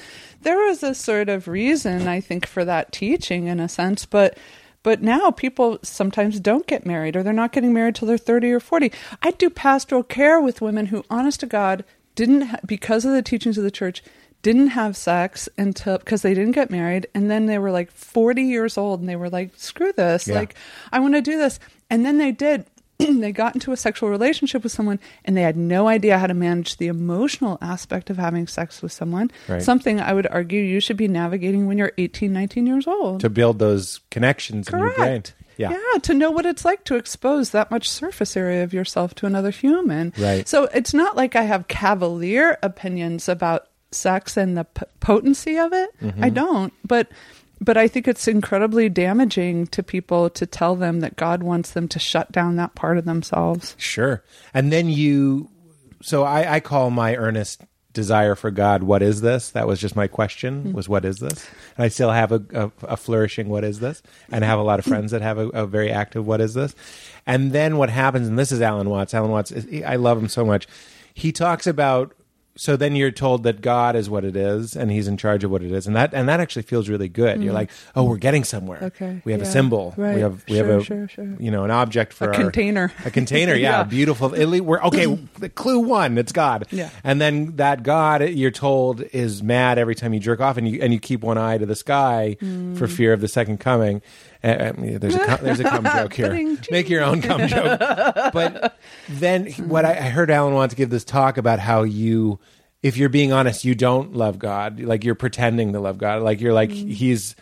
there 0.43 0.57
was 0.59 0.83
a 0.83 0.95
sort 0.95 1.29
of 1.29 1.49
reason 1.49 2.07
I 2.09 2.21
think 2.21 2.47
for 2.47 2.65
that 2.65 2.93
teaching 2.93 3.47
in 3.47 3.61
a 3.61 3.69
sense, 3.69 4.07
but 4.07 4.37
but 4.85 5.03
now 5.03 5.31
people 5.33 5.79
sometimes 5.83 6.39
don't 6.41 6.67
get 6.67 6.87
married 6.87 7.17
or 7.17 7.23
they're 7.23 7.33
not 7.33 7.53
getting 7.53 7.73
married 7.73 7.97
till 7.97 8.07
they're 8.09 8.17
30 8.17 8.53
or 8.53 8.61
40. 8.61 8.93
I 9.23 9.33
do 9.33 9.51
pastoral 9.51 10.05
care 10.05 10.41
with 10.41 10.61
women 10.61 10.87
who 10.87 11.05
honest 11.11 11.41
to 11.41 11.47
God 11.47 11.85
didn't 12.15 12.43
ha- 12.43 12.61
because 12.65 13.05
of 13.05 13.13
the 13.13 13.21
teachings 13.23 13.59
of 13.59 13.65
the 13.65 13.71
church 13.73 14.03
didn't 14.41 14.69
have 14.69 14.97
sex 14.97 15.49
until 15.59 15.99
because 15.99 16.23
they 16.23 16.33
didn't 16.33 16.53
get 16.53 16.71
married 16.71 17.09
and 17.13 17.29
then 17.29 17.47
they 17.47 17.59
were 17.59 17.73
like 17.73 17.91
40 17.91 18.41
years 18.43 18.79
old 18.79 19.01
and 19.01 19.09
they 19.09 19.17
were 19.17 19.29
like 19.29 19.51
screw 19.57 19.93
this 19.93 20.29
Yeah. 20.29 20.37
like 20.37 20.55
I 20.93 21.01
want 21.01 21.15
to 21.15 21.23
do 21.23 21.37
this 21.37 21.59
and 21.91 22.07
then 22.07 22.19
they 22.19 22.31
did 22.31 22.65
they 23.21 23.33
got 23.33 23.55
into 23.55 23.73
a 23.73 23.77
sexual 23.77 24.09
relationship 24.09 24.63
with 24.63 24.73
someone 24.73 24.99
and 25.25 25.37
they 25.37 25.43
had 25.43 25.57
no 25.57 25.87
idea 25.89 26.19
how 26.19 26.27
to 26.27 26.35
manage 26.35 26.77
the 26.79 26.89
emotional 26.89 27.57
aspect 27.61 28.11
of 28.11 28.17
having 28.17 28.47
sex 28.47 28.83
with 28.83 28.93
someone 28.93 29.31
Right. 29.49 29.63
something 29.63 30.01
i 30.01 30.13
would 30.13 30.27
argue 30.27 30.61
you 30.61 30.81
should 30.81 30.97
be 30.97 31.09
navigating 31.09 31.67
when 31.67 31.79
you're 31.79 31.93
18 31.99 32.33
19 32.33 32.67
years 32.67 32.87
old 32.87 33.21
To 33.21 33.31
build 33.31 33.59
those 33.59 34.01
connections 34.11 34.69
in 34.69 34.79
your 34.79 34.89
brain. 34.91 34.97
correct 34.97 35.35
Yeah. 35.57 35.71
yeah 35.71 35.99
to 36.01 36.15
know 36.15 36.31
what 36.33 36.45
it's 36.47 36.65
like 36.65 36.85
to 36.85 36.97
expose 36.97 37.51
that 37.51 37.71
much 37.71 37.89
surface 37.89 38.37
area 38.37 38.65
of 38.65 38.73
yourself 38.75 39.15
to 39.17 39.27
another 39.27 39.51
human 39.51 40.13
Right. 40.19 40.49
so 40.49 40.65
it's 40.75 40.93
not 40.95 41.17
like 41.17 41.37
i 41.37 41.43
have 41.43 41.69
cavalier 41.69 42.59
opinions 42.63 43.29
about 43.29 43.69
sex 43.91 44.37
and 44.37 44.57
the 44.57 44.65
p- 44.65 44.83
potency 45.01 45.57
of 45.57 45.73
it 45.73 45.91
Mm-hmm. 46.03 46.25
i 46.25 46.29
don't 46.31 46.73
but 46.87 47.09
but 47.61 47.77
I 47.77 47.89
think 47.89 48.09
it's 48.09 48.29
incredibly 48.29 48.89
damaging 48.89 49.67
to 49.69 49.83
people 49.83 50.31
to 50.31 50.47
tell 50.47 50.77
them 50.77 51.01
that 51.01 51.17
God 51.17 51.43
wants 51.43 51.73
them 51.73 51.89
to 51.89 51.99
shut 51.99 52.31
down 52.33 52.57
that 52.57 52.75
part 52.75 52.99
of 52.99 53.05
themselves. 53.05 53.75
Sure. 53.79 54.23
And 54.55 54.73
then 54.73 54.89
you, 54.89 55.51
so 56.01 56.25
I, 56.25 56.55
I 56.55 56.61
call 56.61 56.91
my 56.91 57.17
earnest 57.17 57.63
desire 57.93 58.35
for 58.37 58.51
God, 58.53 58.83
what 58.85 59.03
is 59.03 59.23
this? 59.23 59.51
That 59.51 59.67
was 59.67 59.81
just 59.81 59.97
my 59.97 60.07
question, 60.07 60.63
mm-hmm. 60.63 60.73
was 60.73 60.89
what 60.89 61.05
is 61.05 61.19
this? 61.19 61.49
And 61.77 61.85
I 61.85 61.89
still 61.89 62.11
have 62.11 62.31
a, 62.31 62.45
a, 62.55 62.71
a 62.83 62.97
flourishing, 62.97 63.49
what 63.49 63.65
is 63.65 63.81
this? 63.81 64.03
And 64.31 64.45
I 64.45 64.49
have 64.49 64.61
a 64.61 64.63
lot 64.63 64.79
of 64.79 64.85
mm-hmm. 64.85 64.95
friends 64.95 65.11
that 65.13 65.23
have 65.23 65.39
a, 65.39 65.49
a 65.49 65.67
very 65.67 65.91
active, 65.91 66.27
what 66.27 66.41
is 66.41 66.55
this? 66.55 66.77
And 67.27 67.51
then 67.53 67.77
what 67.77 67.91
happens, 67.91 68.29
and 68.29 68.39
this 68.39 68.53
is 68.53 68.61
Alan 68.61 68.89
Watts. 68.89 69.15
Alan 69.15 69.31
Watts, 69.33 69.51
is- 69.51 69.83
I 69.83 69.97
love 69.97 70.19
him 70.19 70.29
so 70.29 70.45
much. 70.45 70.69
He 71.13 71.33
talks 71.33 71.67
about, 71.67 72.15
so 72.61 72.77
then 72.77 72.97
you're 72.97 73.13
told 73.13 73.45
that 73.45 73.61
God 73.61 73.95
is 73.95 74.11
what 74.11 74.25
it 74.25 74.35
is, 74.35 74.77
and 74.77 74.91
He's 74.91 75.07
in 75.07 75.17
charge 75.17 75.45
of 75.45 75.51
what 75.51 75.63
it 75.63 75.71
is, 75.71 75.87
and 75.87 75.95
that 75.95 76.13
and 76.13 76.29
that 76.29 76.41
actually 76.41 76.63
feels 76.63 76.89
really 76.89 77.09
good. 77.09 77.41
You're 77.43 77.53
like, 77.55 77.71
oh, 77.95 78.03
we're 78.03 78.17
getting 78.19 78.43
somewhere. 78.43 78.81
Okay, 78.83 79.23
we 79.25 79.31
have 79.33 79.41
a 79.41 79.47
symbol. 79.47 79.95
right. 79.97 80.17
We 80.17 80.21
have 80.23 80.45
we 80.49 80.57
Sure, 80.57 80.67
have 80.67 80.81
a 80.81 80.85
sure, 80.85 81.09
sure. 81.09 81.37
you 81.39 81.51
know 81.53 81.63
an 81.65 81.71
object 81.71 82.13
for 82.13 82.25
A 82.25 82.35
our- 82.35 82.35
container. 82.43 82.93
a 83.05 83.11
container, 83.11 83.55
yeah, 83.67 83.79
Yeah. 83.79 83.85
beautiful. 83.85 84.31
Least 84.31 84.65
we're 84.65 84.83
okay. 84.83 85.07
the 85.39 85.49
clue 85.49 85.79
one, 85.79 86.19
it's 86.19 86.33
God. 86.33 86.67
Yeah. 86.71 86.91
and 87.05 87.21
then 87.21 87.57
that 87.57 87.85
God, 87.85 88.29
you're 88.29 88.51
told, 88.51 89.03
is 89.13 89.43
mad 89.43 89.79
every 89.79 89.95
time 89.95 90.13
you 90.13 90.21
jerk 90.21 90.41
off, 90.41 90.57
and 90.57 90.69
you 90.69 90.81
and 90.83 90.93
you 90.93 90.99
keep 90.99 91.23
one 91.23 91.39
eye 91.39 91.59
to 91.59 91.67
the 91.67 91.77
sky 91.77 92.37
Mm. 92.43 92.77
for 92.77 92.89
fear 92.89 93.13
of 93.13 93.21
the 93.21 93.29
second 93.29 93.59
coming. 93.61 94.03
Uh, 94.45 94.73
there's 94.77 95.15
a 95.17 95.25
cum- 95.27 95.39
there's 95.43 95.61
a 95.61 95.65
cum 95.65 95.85
joke 95.85 96.13
here. 96.15 96.57
Make 96.71 96.89
your 96.89 97.03
own 97.03 97.23
cum 97.23 97.47
joke. 97.49 97.81
But 97.81 98.77
then 99.09 99.47
what 99.53 99.85
I, 99.85 99.91
I 99.93 100.09
heard 100.11 100.31
Alan 100.31 100.55
want 100.55 100.71
to 100.71 100.77
give 100.77 100.91
this 100.91 101.05
talk 101.05 101.39
about 101.39 101.59
how 101.59 101.83
you, 101.83 102.39
if 102.83 102.97
you're 102.97 103.09
being 103.09 103.33
honest, 103.33 103.65
you 103.65 103.75
don't 103.75 104.15
love 104.15 104.39
God. 104.39 104.81
Like 104.81 105.03
you're 105.05 105.17
pretending 105.17 105.73
to 105.73 105.81
love 105.81 105.99
God. 105.99 106.23
Like 106.23 106.41
you're 106.41 106.53
like 106.53 106.71
Mm. 106.71 106.91
he's 106.93 107.35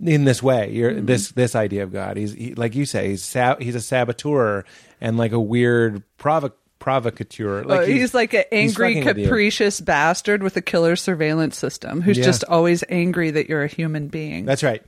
in 0.00 0.24
this 0.24 0.42
way. 0.42 0.70
You're 0.72 1.00
this 1.00 1.32
this 1.32 1.54
idea 1.56 1.82
of 1.82 1.92
God. 1.92 2.16
He's 2.16 2.32
he, 2.34 2.54
like 2.54 2.74
you 2.74 2.84
say. 2.86 3.08
He's 3.08 3.36
he's 3.58 3.74
a 3.74 3.80
saboteur 3.80 4.64
and 5.00 5.16
like 5.16 5.32
a 5.32 5.40
weird 5.40 6.02
provoc 6.18 6.52
provocateur. 6.78 7.64
Like 7.64 7.80
Oh, 7.80 7.84
he's, 7.86 8.12
like 8.14 8.34
an 8.34 8.44
angry, 8.52 9.00
capricious 9.02 9.80
bastard 9.80 10.42
with 10.42 10.56
a 10.56 10.60
killer 10.62 10.96
surveillance 10.96 11.56
system 11.56 12.00
who's 12.02 12.18
Yeah. 12.18 12.24
just 12.24 12.44
always 12.44 12.84
angry 12.88 13.30
that 13.30 13.48
you're 13.48 13.62
a 13.64 13.68
human 13.68 14.08
being. 14.08 14.44
That's 14.44 14.62
right. 14.62 14.82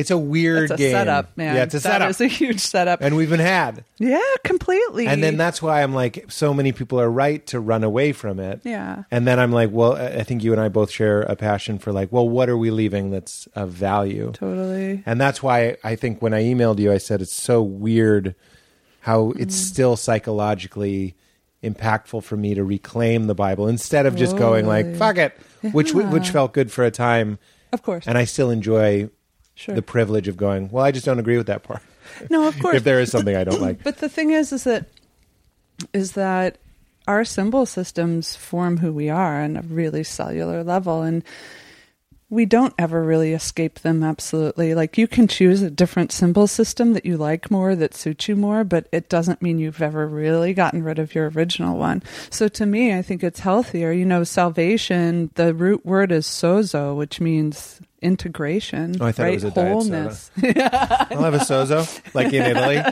It's 0.00 0.10
a 0.10 0.18
weird 0.18 0.70
That's 0.70 0.80
a 0.80 0.82
game. 0.84 0.92
setup, 0.92 1.36
man. 1.36 1.54
Yeah, 1.54 1.62
it's 1.62 1.74
a 1.74 1.78
That 1.78 1.82
setup. 1.92 2.10
is 2.10 2.20
a 2.20 2.26
huge 2.26 2.60
setup. 2.60 3.00
and 3.02 3.16
we've 3.16 3.30
been 3.30 3.38
had. 3.40 3.84
yeah, 3.98 4.18
completely. 4.44 5.06
And 5.06 5.22
then 5.22 5.36
that's 5.36 5.62
why 5.62 5.82
I'm 5.82 5.94
like, 5.94 6.24
so 6.28 6.52
many 6.52 6.72
people 6.72 7.00
are 7.00 7.10
right 7.10 7.46
to 7.48 7.60
run 7.60 7.84
away 7.84 8.12
from 8.12 8.40
it. 8.40 8.60
Yeah. 8.64 9.04
And 9.10 9.26
then 9.26 9.38
I'm 9.38 9.52
like, 9.52 9.70
well, 9.72 9.94
I 9.94 10.22
think 10.24 10.42
you 10.42 10.52
and 10.52 10.60
I 10.60 10.68
both 10.68 10.90
share 10.90 11.22
a 11.22 11.36
passion 11.36 11.78
for 11.78 11.92
like, 11.92 12.10
well, 12.10 12.28
what 12.28 12.48
are 12.48 12.56
we 12.56 12.70
leaving 12.70 13.10
that's 13.10 13.46
of 13.54 13.70
value? 13.70 14.32
totally. 14.34 15.02
And 15.06 15.20
that's 15.20 15.42
why 15.42 15.76
I 15.84 15.94
think 15.96 16.20
when 16.20 16.34
I 16.34 16.42
emailed 16.42 16.78
you, 16.78 16.90
I 16.92 16.98
said 16.98 17.20
it's 17.22 17.34
so 17.34 17.62
weird 17.62 18.34
how 19.00 19.30
it's 19.36 19.54
Mm. 19.56 19.66
still 19.66 19.96
psychologically 19.96 21.14
impactful 21.62 22.22
for 22.22 22.36
me 22.36 22.54
to 22.54 22.64
reclaim 22.64 23.26
the 23.26 23.34
Bible 23.34 23.68
instead 23.68 24.06
of 24.06 24.16
just 24.16 24.36
going 24.36 24.66
like, 24.66 24.96
fuck 24.96 25.18
it, 25.18 25.32
which 25.72 25.92
which 25.92 26.30
felt 26.30 26.52
good 26.54 26.72
for 26.72 26.84
a 26.84 26.90
time. 26.90 27.38
Of 27.72 27.82
course. 27.82 28.06
And 28.06 28.16
I 28.18 28.24
still 28.24 28.50
enjoy 28.50 29.10
sure. 29.60 29.74
the 29.74 29.82
privilege 29.82 30.26
of 30.28 30.36
going, 30.36 30.70
well, 30.70 30.84
I 30.84 30.90
just 30.90 31.04
don't 31.04 31.18
agree 31.18 31.36
with 31.36 31.46
that 31.48 31.62
part. 31.62 31.82
no, 32.30 32.48
of 32.48 32.58
course. 32.60 32.76
if 32.76 32.84
there 32.84 33.00
is 33.00 33.10
something 33.10 33.36
I 33.36 33.44
don't 33.44 33.60
like. 33.68 33.82
But 33.82 33.98
the 33.98 34.08
thing 34.08 34.30
is, 34.30 34.52
is 34.52 34.64
that 34.64 34.86
is 35.92 36.12
that 36.12 36.58
our 37.06 37.24
symbol 37.24 37.66
systems 37.66 38.36
form 38.36 38.78
who 38.78 38.92
we 38.92 39.08
are 39.08 39.42
on 39.42 39.56
a 39.56 39.62
really 39.62 40.04
cellular 40.04 40.62
level 40.62 41.02
and 41.02 41.24
we 42.28 42.46
don't 42.46 42.74
ever 42.78 43.02
really 43.02 43.32
escape 43.32 43.80
them 43.80 44.04
absolutely. 44.04 44.72
Like 44.72 44.96
you 44.96 45.08
can 45.08 45.26
choose 45.26 45.62
a 45.62 45.70
different 45.70 46.12
symbol 46.12 46.46
system 46.46 46.92
that 46.92 47.04
you 47.04 47.16
like 47.16 47.50
more, 47.50 47.74
that 47.74 47.92
suits 47.92 48.28
you 48.28 48.36
more, 48.36 48.62
but 48.62 48.86
it 48.92 49.08
doesn't 49.08 49.42
mean 49.42 49.58
you've 49.58 49.82
ever 49.82 50.06
really 50.06 50.54
gotten 50.54 50.84
rid 50.84 51.00
of 51.00 51.12
your 51.12 51.28
original 51.30 51.76
one. 51.76 52.04
So 52.30 52.46
to 52.46 52.66
me, 52.66 52.94
I 52.94 53.02
think 53.02 53.24
it's 53.24 53.40
healthier. 53.40 53.90
You 53.90 54.04
know, 54.04 54.22
salvation, 54.22 55.30
the 55.34 55.52
root 55.52 55.84
word 55.84 56.12
is 56.12 56.24
sozo, 56.24 56.96
which 56.96 57.20
means 57.20 57.80
integration. 58.02 58.96
Oh, 59.00 59.06
I 59.06 59.12
thought 59.12 59.22
it 59.22 59.26
right? 59.26 59.34
was 59.34 59.44
a 59.44 59.50
wholeness. 59.50 60.30
I'll 60.42 61.22
have 61.22 61.34
a 61.34 61.38
sozo, 61.38 62.14
like 62.14 62.32
in 62.32 62.42
Italy. 62.42 62.82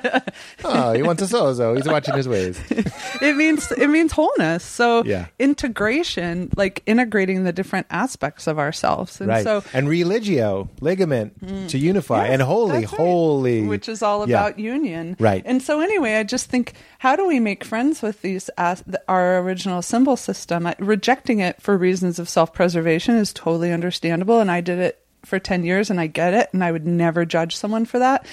Oh, 0.64 0.92
he 0.92 1.02
wants 1.02 1.22
a 1.22 1.26
sozo. 1.26 1.76
He's 1.76 1.86
watching 1.88 2.14
his 2.16 2.28
ways. 2.28 2.58
it 2.70 3.36
means 3.36 3.70
it 3.72 3.88
means 3.88 4.12
wholeness. 4.12 4.64
So 4.64 5.04
Yeah. 5.04 5.26
integration, 5.38 6.50
like 6.56 6.82
integrating 6.86 7.44
the 7.44 7.52
different 7.52 7.86
aspects 7.90 8.46
of 8.46 8.58
ourselves. 8.58 9.20
And 9.20 9.28
right. 9.28 9.44
so 9.44 9.62
and 9.72 9.88
religio, 9.88 10.68
ligament, 10.80 11.38
mm. 11.44 11.68
to 11.68 11.78
unify. 11.78 12.24
Yes, 12.24 12.32
and 12.34 12.42
holy, 12.42 12.72
right. 12.78 12.84
holy. 12.84 13.62
which 13.66 13.88
is 13.88 14.02
all 14.02 14.28
Yeah. 14.28 14.38
about 14.40 14.58
union 14.58 15.16
Right. 15.20 15.42
and 15.46 15.62
so 15.62 15.80
anyway 15.80 16.16
i 16.16 16.22
just 16.22 16.48
think 16.50 16.72
how 16.98 17.14
do 17.16 17.26
we 17.26 17.38
make 17.40 17.64
friends 17.64 18.02
with 18.02 18.20
these 18.22 18.48
as- 18.58 18.82
our 19.06 19.38
original 19.38 19.82
symbol 19.82 20.16
system 20.16 20.68
rejecting 20.78 21.38
it 21.40 21.60
for 21.62 21.76
reasons 21.76 22.18
of 22.18 22.28
self-preservation 22.28 23.14
is 23.16 23.32
totally 23.32 23.72
understandable 23.72 24.40
and 24.40 24.50
i 24.50 24.60
did 24.60 24.78
it 24.78 24.97
for 25.24 25.38
10 25.38 25.64
years 25.64 25.90
and 25.90 26.00
i 26.00 26.06
get 26.06 26.34
it 26.34 26.48
and 26.52 26.62
i 26.64 26.70
would 26.72 26.86
never 26.86 27.24
judge 27.24 27.56
someone 27.56 27.84
for 27.84 27.98
that 27.98 28.26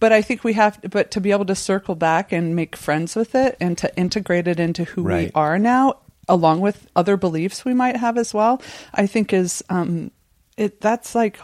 but 0.00 0.12
i 0.12 0.22
think 0.22 0.44
we 0.44 0.52
have 0.54 0.80
to, 0.80 0.88
but 0.88 1.10
to 1.10 1.20
be 1.20 1.30
able 1.32 1.44
to 1.44 1.54
circle 1.54 1.94
back 1.94 2.32
and 2.32 2.54
make 2.54 2.76
friends 2.76 3.16
with 3.16 3.34
it 3.34 3.56
and 3.60 3.76
to 3.78 3.94
integrate 3.96 4.48
it 4.48 4.60
into 4.60 4.84
who 4.84 5.02
we 5.02 5.30
are 5.34 5.58
now 5.58 5.94
along 6.28 6.60
with 6.60 6.86
other 6.94 7.16
beliefs 7.16 7.64
we 7.64 7.74
might 7.74 7.96
have 7.96 8.16
as 8.16 8.32
well 8.32 8.62
i 8.94 9.06
think 9.06 9.32
is 9.32 9.62
um 9.68 10.10
it 10.56 10.80
that's 10.80 11.14
like 11.14 11.38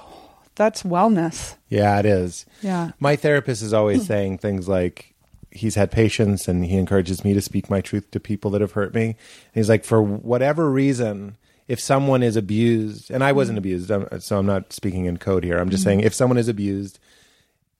that's 0.56 0.84
wellness 0.84 1.56
Yeah, 1.68 1.98
it 1.98 2.06
is. 2.06 2.46
Yeah. 2.62 2.92
My 3.00 3.16
therapist 3.16 3.60
is 3.60 3.72
always 3.72 4.06
saying 4.12 4.38
things 4.38 4.68
like 4.68 5.12
he's 5.50 5.74
had 5.74 5.90
patience 5.90 6.46
and 6.46 6.64
he 6.64 6.76
encourages 6.76 7.24
me 7.24 7.34
to 7.34 7.40
speak 7.40 7.68
my 7.68 7.80
truth 7.80 8.08
to 8.12 8.20
people 8.20 8.52
that 8.52 8.60
have 8.60 8.70
hurt 8.70 8.94
me. 8.94 9.06
And 9.06 9.16
he's 9.54 9.68
like, 9.68 9.84
for 9.84 10.00
whatever 10.00 10.70
reason, 10.70 11.36
if 11.66 11.80
someone 11.80 12.22
is 12.22 12.36
abused, 12.36 13.10
and 13.10 13.24
I 13.24 13.28
mm-hmm. 13.28 13.36
wasn't 13.36 13.58
abused, 13.58 13.90
so 14.20 14.38
I'm 14.38 14.46
not 14.46 14.72
speaking 14.72 15.06
in 15.06 15.16
code 15.16 15.44
here. 15.44 15.58
I'm 15.58 15.70
just 15.70 15.82
saying 15.82 16.00
mm-hmm. 16.00 16.06
if 16.06 16.14
someone 16.14 16.38
is 16.38 16.48
abused, 16.48 16.98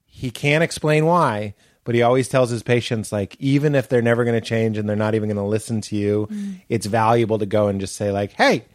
he 0.05 0.31
can't 0.31 0.63
explain 0.63 1.05
why, 1.05 1.53
but 1.83 1.93
he 1.93 2.01
always 2.01 2.27
tells 2.27 2.49
his 2.49 2.63
patients, 2.63 3.11
like, 3.11 3.35
even 3.39 3.75
if 3.75 3.87
they're 3.87 4.01
never 4.01 4.23
going 4.23 4.39
to 4.39 4.45
change 4.45 4.77
and 4.77 4.89
they're 4.89 4.95
not 4.95 5.13
even 5.13 5.29
going 5.29 5.37
to 5.37 5.43
listen 5.43 5.81
to 5.81 5.95
you, 5.95 6.27
mm-hmm. 6.31 6.53
it's 6.67 6.87
valuable 6.87 7.37
to 7.37 7.45
go 7.45 7.67
and 7.67 7.79
just 7.79 7.95
say, 7.95 8.11
like, 8.11 8.31
hey, 8.31 8.65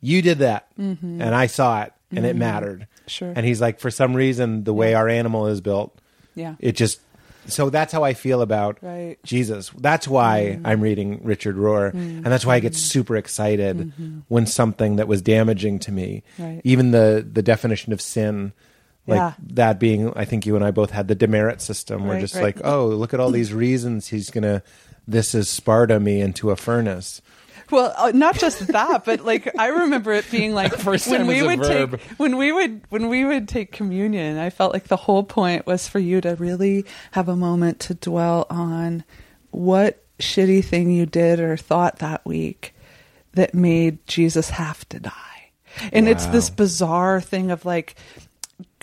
you 0.00 0.22
did 0.22 0.38
that. 0.38 0.68
And 0.76 1.34
I 1.34 1.46
saw 1.46 1.82
it 1.82 1.92
and 2.12 2.24
it 2.24 2.36
mattered. 2.36 2.86
Sure. 3.06 3.32
And 3.34 3.44
he's 3.44 3.60
like, 3.60 3.80
for 3.80 3.90
some 3.90 4.14
reason, 4.14 4.64
the 4.64 4.74
way 4.74 4.94
our 4.94 5.08
animal 5.08 5.46
is 5.48 5.60
built, 5.60 5.98
yeah. 6.34 6.54
it 6.60 6.72
just 6.72 7.00
so 7.46 7.70
that's 7.70 7.92
how 7.92 8.04
I 8.04 8.14
feel 8.14 8.42
about 8.42 8.78
Right. 8.82 9.16
Jesus. 9.24 9.70
That's 9.78 10.08
why 10.08 10.58
mm. 10.58 10.62
I'm 10.64 10.80
reading 10.80 11.20
Richard 11.22 11.56
Rohr, 11.56 11.92
and 11.92 12.24
that's 12.24 12.44
why 12.46 12.56
I 12.56 12.60
get 12.60 12.72
mm. 12.72 12.76
super 12.76 13.16
excited 13.16 13.76
mm-hmm. 13.76 14.20
when 14.28 14.46
something 14.46 14.96
that 14.96 15.08
was 15.08 15.22
damaging 15.22 15.78
to 15.80 15.92
me, 15.92 16.22
Right. 16.38 16.60
even 16.64 16.90
the 16.90 17.26
the 17.30 17.42
definition 17.42 17.92
of 17.92 18.00
sin, 18.00 18.52
like 19.06 19.18
Yeah. 19.18 19.32
that 19.54 19.78
being, 19.78 20.12
I 20.16 20.24
think 20.24 20.46
you 20.46 20.56
and 20.56 20.64
I 20.64 20.70
both 20.70 20.90
had 20.90 21.08
the 21.08 21.14
demerit 21.14 21.60
system. 21.60 22.06
We're 22.06 22.20
just 22.20 22.34
right. 22.34 22.44
like, 22.44 22.60
oh, 22.64 22.86
look 22.86 23.14
at 23.14 23.20
all 23.20 23.30
these 23.30 23.52
reasons 23.52 24.08
he's 24.08 24.30
gonna. 24.30 24.62
This 25.06 25.34
is 25.34 25.50
Sparta 25.50 26.00
me 26.00 26.20
into 26.22 26.50
a 26.50 26.56
furnace. 26.56 27.20
Well, 27.70 27.92
uh, 27.96 28.12
not 28.14 28.38
just 28.38 28.66
that, 28.68 29.04
but 29.04 29.20
like 29.20 29.50
I 29.58 29.68
remember 29.68 30.12
it 30.12 30.30
being 30.30 30.54
like 30.54 30.74
First 30.76 31.08
when 31.08 31.26
we 31.26 31.42
would 31.42 31.60
verb. 31.60 31.92
take 31.92 32.00
when 32.18 32.36
we 32.36 32.52
would 32.52 32.82
when 32.90 33.08
we 33.08 33.24
would 33.24 33.48
take 33.48 33.72
communion. 33.72 34.38
I 34.38 34.50
felt 34.50 34.72
like 34.72 34.88
the 34.88 34.96
whole 34.96 35.24
point 35.24 35.66
was 35.66 35.88
for 35.88 35.98
you 35.98 36.20
to 36.22 36.34
really 36.36 36.84
have 37.12 37.28
a 37.28 37.36
moment 37.36 37.80
to 37.80 37.94
dwell 37.94 38.46
on 38.50 39.04
what 39.50 40.02
shitty 40.18 40.64
thing 40.64 40.90
you 40.90 41.06
did 41.06 41.40
or 41.40 41.56
thought 41.56 41.98
that 41.98 42.24
week 42.24 42.74
that 43.32 43.54
made 43.54 44.06
Jesus 44.06 44.50
have 44.50 44.88
to 44.90 45.00
die. 45.00 45.50
And 45.92 46.08
it's 46.08 46.26
this 46.26 46.50
bizarre 46.50 47.20
thing 47.20 47.50
of 47.50 47.64
like 47.64 47.96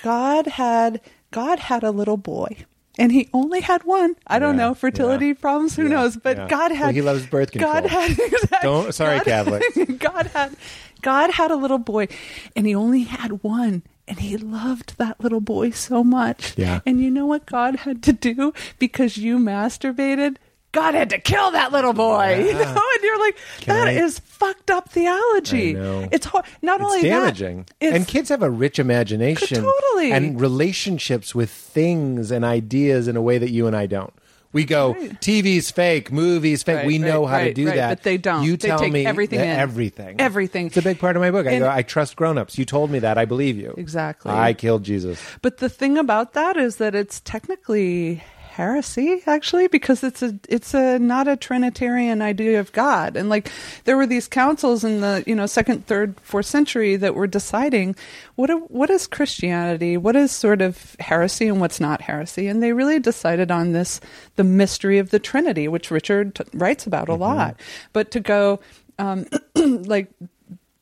God 0.03 0.45
had 0.47 1.01
God 1.31 1.59
had 1.59 1.83
a 1.83 1.91
little 1.91 2.17
boy. 2.17 2.65
And 2.99 3.11
he 3.11 3.29
only 3.33 3.61
had 3.61 3.83
one. 3.83 4.15
I 4.27 4.37
don't 4.39 4.57
Yeah, 4.57 4.67
know 4.67 4.73
fertility 4.73 5.27
yeah. 5.27 5.33
problems. 5.33 5.75
Who 5.75 5.83
Yeah, 5.83 5.89
knows? 5.89 6.17
But. 6.17 6.49
God 6.49 6.71
had. 6.71 6.87
Well, 6.87 6.93
he 6.93 7.01
loves 7.01 7.25
birth 7.25 7.51
control. 7.51 7.73
God 7.73 7.85
had. 7.85 8.11
exactly. 8.19 8.57
Don't- 8.61 8.93
sorry, 8.93 9.17
God, 9.19 9.25
Catholics. 9.25 9.77
God 9.99 10.27
had. 10.27 10.55
God 11.01 11.31
had 11.31 11.49
a 11.51 11.55
little 11.55 11.79
boy, 11.79 12.07
and 12.55 12.67
he 12.67 12.75
only 12.75 13.03
had 13.03 13.43
one. 13.43 13.83
And 14.07 14.19
he 14.19 14.35
loved 14.35 14.97
that 14.97 15.21
little 15.23 15.39
boy 15.39 15.69
so 15.71 16.03
much. 16.03 16.55
Yeah. 16.57 16.81
And 16.85 16.99
you 16.99 17.09
know 17.09 17.25
what 17.25 17.45
God 17.45 17.77
had 17.77 18.03
to 18.03 18.13
do 18.13 18.53
because 18.77 19.15
you 19.17 19.37
masturbated? 19.39 20.35
God 20.71 20.93
had 20.93 21.09
to 21.09 21.17
kill 21.19 21.51
that 21.51 21.71
little 21.71 21.93
boy. 21.93 22.45
You 22.45 22.53
know, 22.53 22.61
and 22.93 23.03
you're 23.03 23.19
like, 23.19 23.37
Can 23.59 23.75
that 23.75 23.87
I- 23.89 23.91
is 24.03 24.19
fucked 24.19 24.71
up 24.71 24.89
theology. 24.89 25.73
Know. 25.73 26.07
It's 26.11 26.25
hard. 26.25 26.45
Not 26.61 26.79
It's 26.81 26.85
only 26.91 27.01
damaging. 27.03 27.65
that, 27.79 27.93
and 27.93 28.07
kids 28.07 28.29
have 28.29 28.41
a 28.41 28.49
rich 28.49 28.79
imagination 28.79 29.63
Totally. 29.63 30.11
and 30.11 30.39
relationships 30.39 31.35
with 31.35 31.49
things 31.51 32.31
and 32.31 32.45
ideas 32.45 33.07
in 33.07 33.15
a 33.17 33.21
way 33.21 33.37
that 33.37 33.51
you 33.51 33.67
and 33.67 33.75
I 33.75 33.85
don't. 33.85 34.13
We 34.53 34.65
go, 34.65 34.93
Right. 34.93 35.11
TV's 35.21 35.71
fake, 35.71 36.11
movies 36.11 36.61
fake. 36.63 36.77
Right, 36.77 36.85
we 36.85 36.97
know 36.97 37.21
right, 37.25 37.29
how 37.31 37.39
to 37.45 37.53
do 37.53 37.65
that. 37.65 37.87
but 37.89 38.03
they 38.03 38.17
don't. 38.17 38.43
You 38.43 38.57
tell 38.57 38.79
take 38.79 38.91
me 38.91 39.05
everything 39.05 39.39
everything. 39.39 40.19
Everything. 40.19 40.65
It's 40.67 40.75
a 40.77 40.81
big 40.81 40.99
part 40.99 41.15
of 41.15 41.21
my 41.21 41.31
book. 41.31 41.47
I 41.47 41.59
go, 41.59 41.69
I 41.69 41.83
trust 41.83 42.17
grown-ups. 42.17 42.57
You 42.57 42.65
told 42.65 42.91
me 42.91 42.99
that. 42.99 43.17
I 43.17 43.23
believe 43.23 43.57
you. 43.57 43.73
Exactly. 43.77 44.29
I 44.31 44.51
killed 44.53 44.83
Jesus. 44.83 45.21
But 45.41 45.59
the 45.59 45.69
thing 45.69 45.97
about 45.97 46.33
that 46.33 46.57
is 46.57 46.75
that 46.77 46.95
it's 46.95 47.21
technically 47.21 48.21
heresy 48.51 49.21
actually 49.27 49.69
because 49.69 50.03
it's 50.03 50.21
a 50.21 50.37
it's 50.49 50.73
a 50.73 50.99
not 50.99 51.25
a 51.25 51.37
trinitarian 51.37 52.21
idea 52.21 52.59
of 52.59 52.71
god. 52.73 53.15
And 53.15 53.29
like 53.29 53.49
there 53.85 53.95
were 53.95 54.05
these 54.05 54.27
councils 54.27 54.83
in 54.83 54.99
the 54.99 55.23
you 55.25 55.33
know 55.33 55.45
second 55.45 55.87
third 55.87 56.19
fourth 56.19 56.45
century 56.45 56.97
that 56.97 57.15
were 57.15 57.27
deciding 57.27 57.95
what 58.35 58.49
are, 58.49 58.57
what 58.57 58.89
is 58.89 59.07
christianity 59.07 59.95
what 59.95 60.17
is 60.17 60.33
sort 60.33 60.61
of 60.61 60.97
heresy 60.99 61.47
and 61.47 61.61
what's 61.61 61.79
not 61.79 62.01
heresy. 62.01 62.47
And 62.47 62.61
they 62.61 62.73
really 62.73 62.99
decided 62.99 63.51
on 63.51 63.71
this 63.71 64.01
the 64.35 64.43
mystery 64.43 64.97
of 64.97 65.11
the 65.11 65.19
trinity 65.19 65.69
which 65.69 65.89
richard 65.89 66.35
t- 66.35 66.43
writes 66.53 66.85
about 66.85 67.07
a 67.07 67.15
lot. 67.15 67.55
But 67.93 68.11
to 68.11 68.19
go 68.19 68.59
um 68.99 69.27
like 69.55 70.11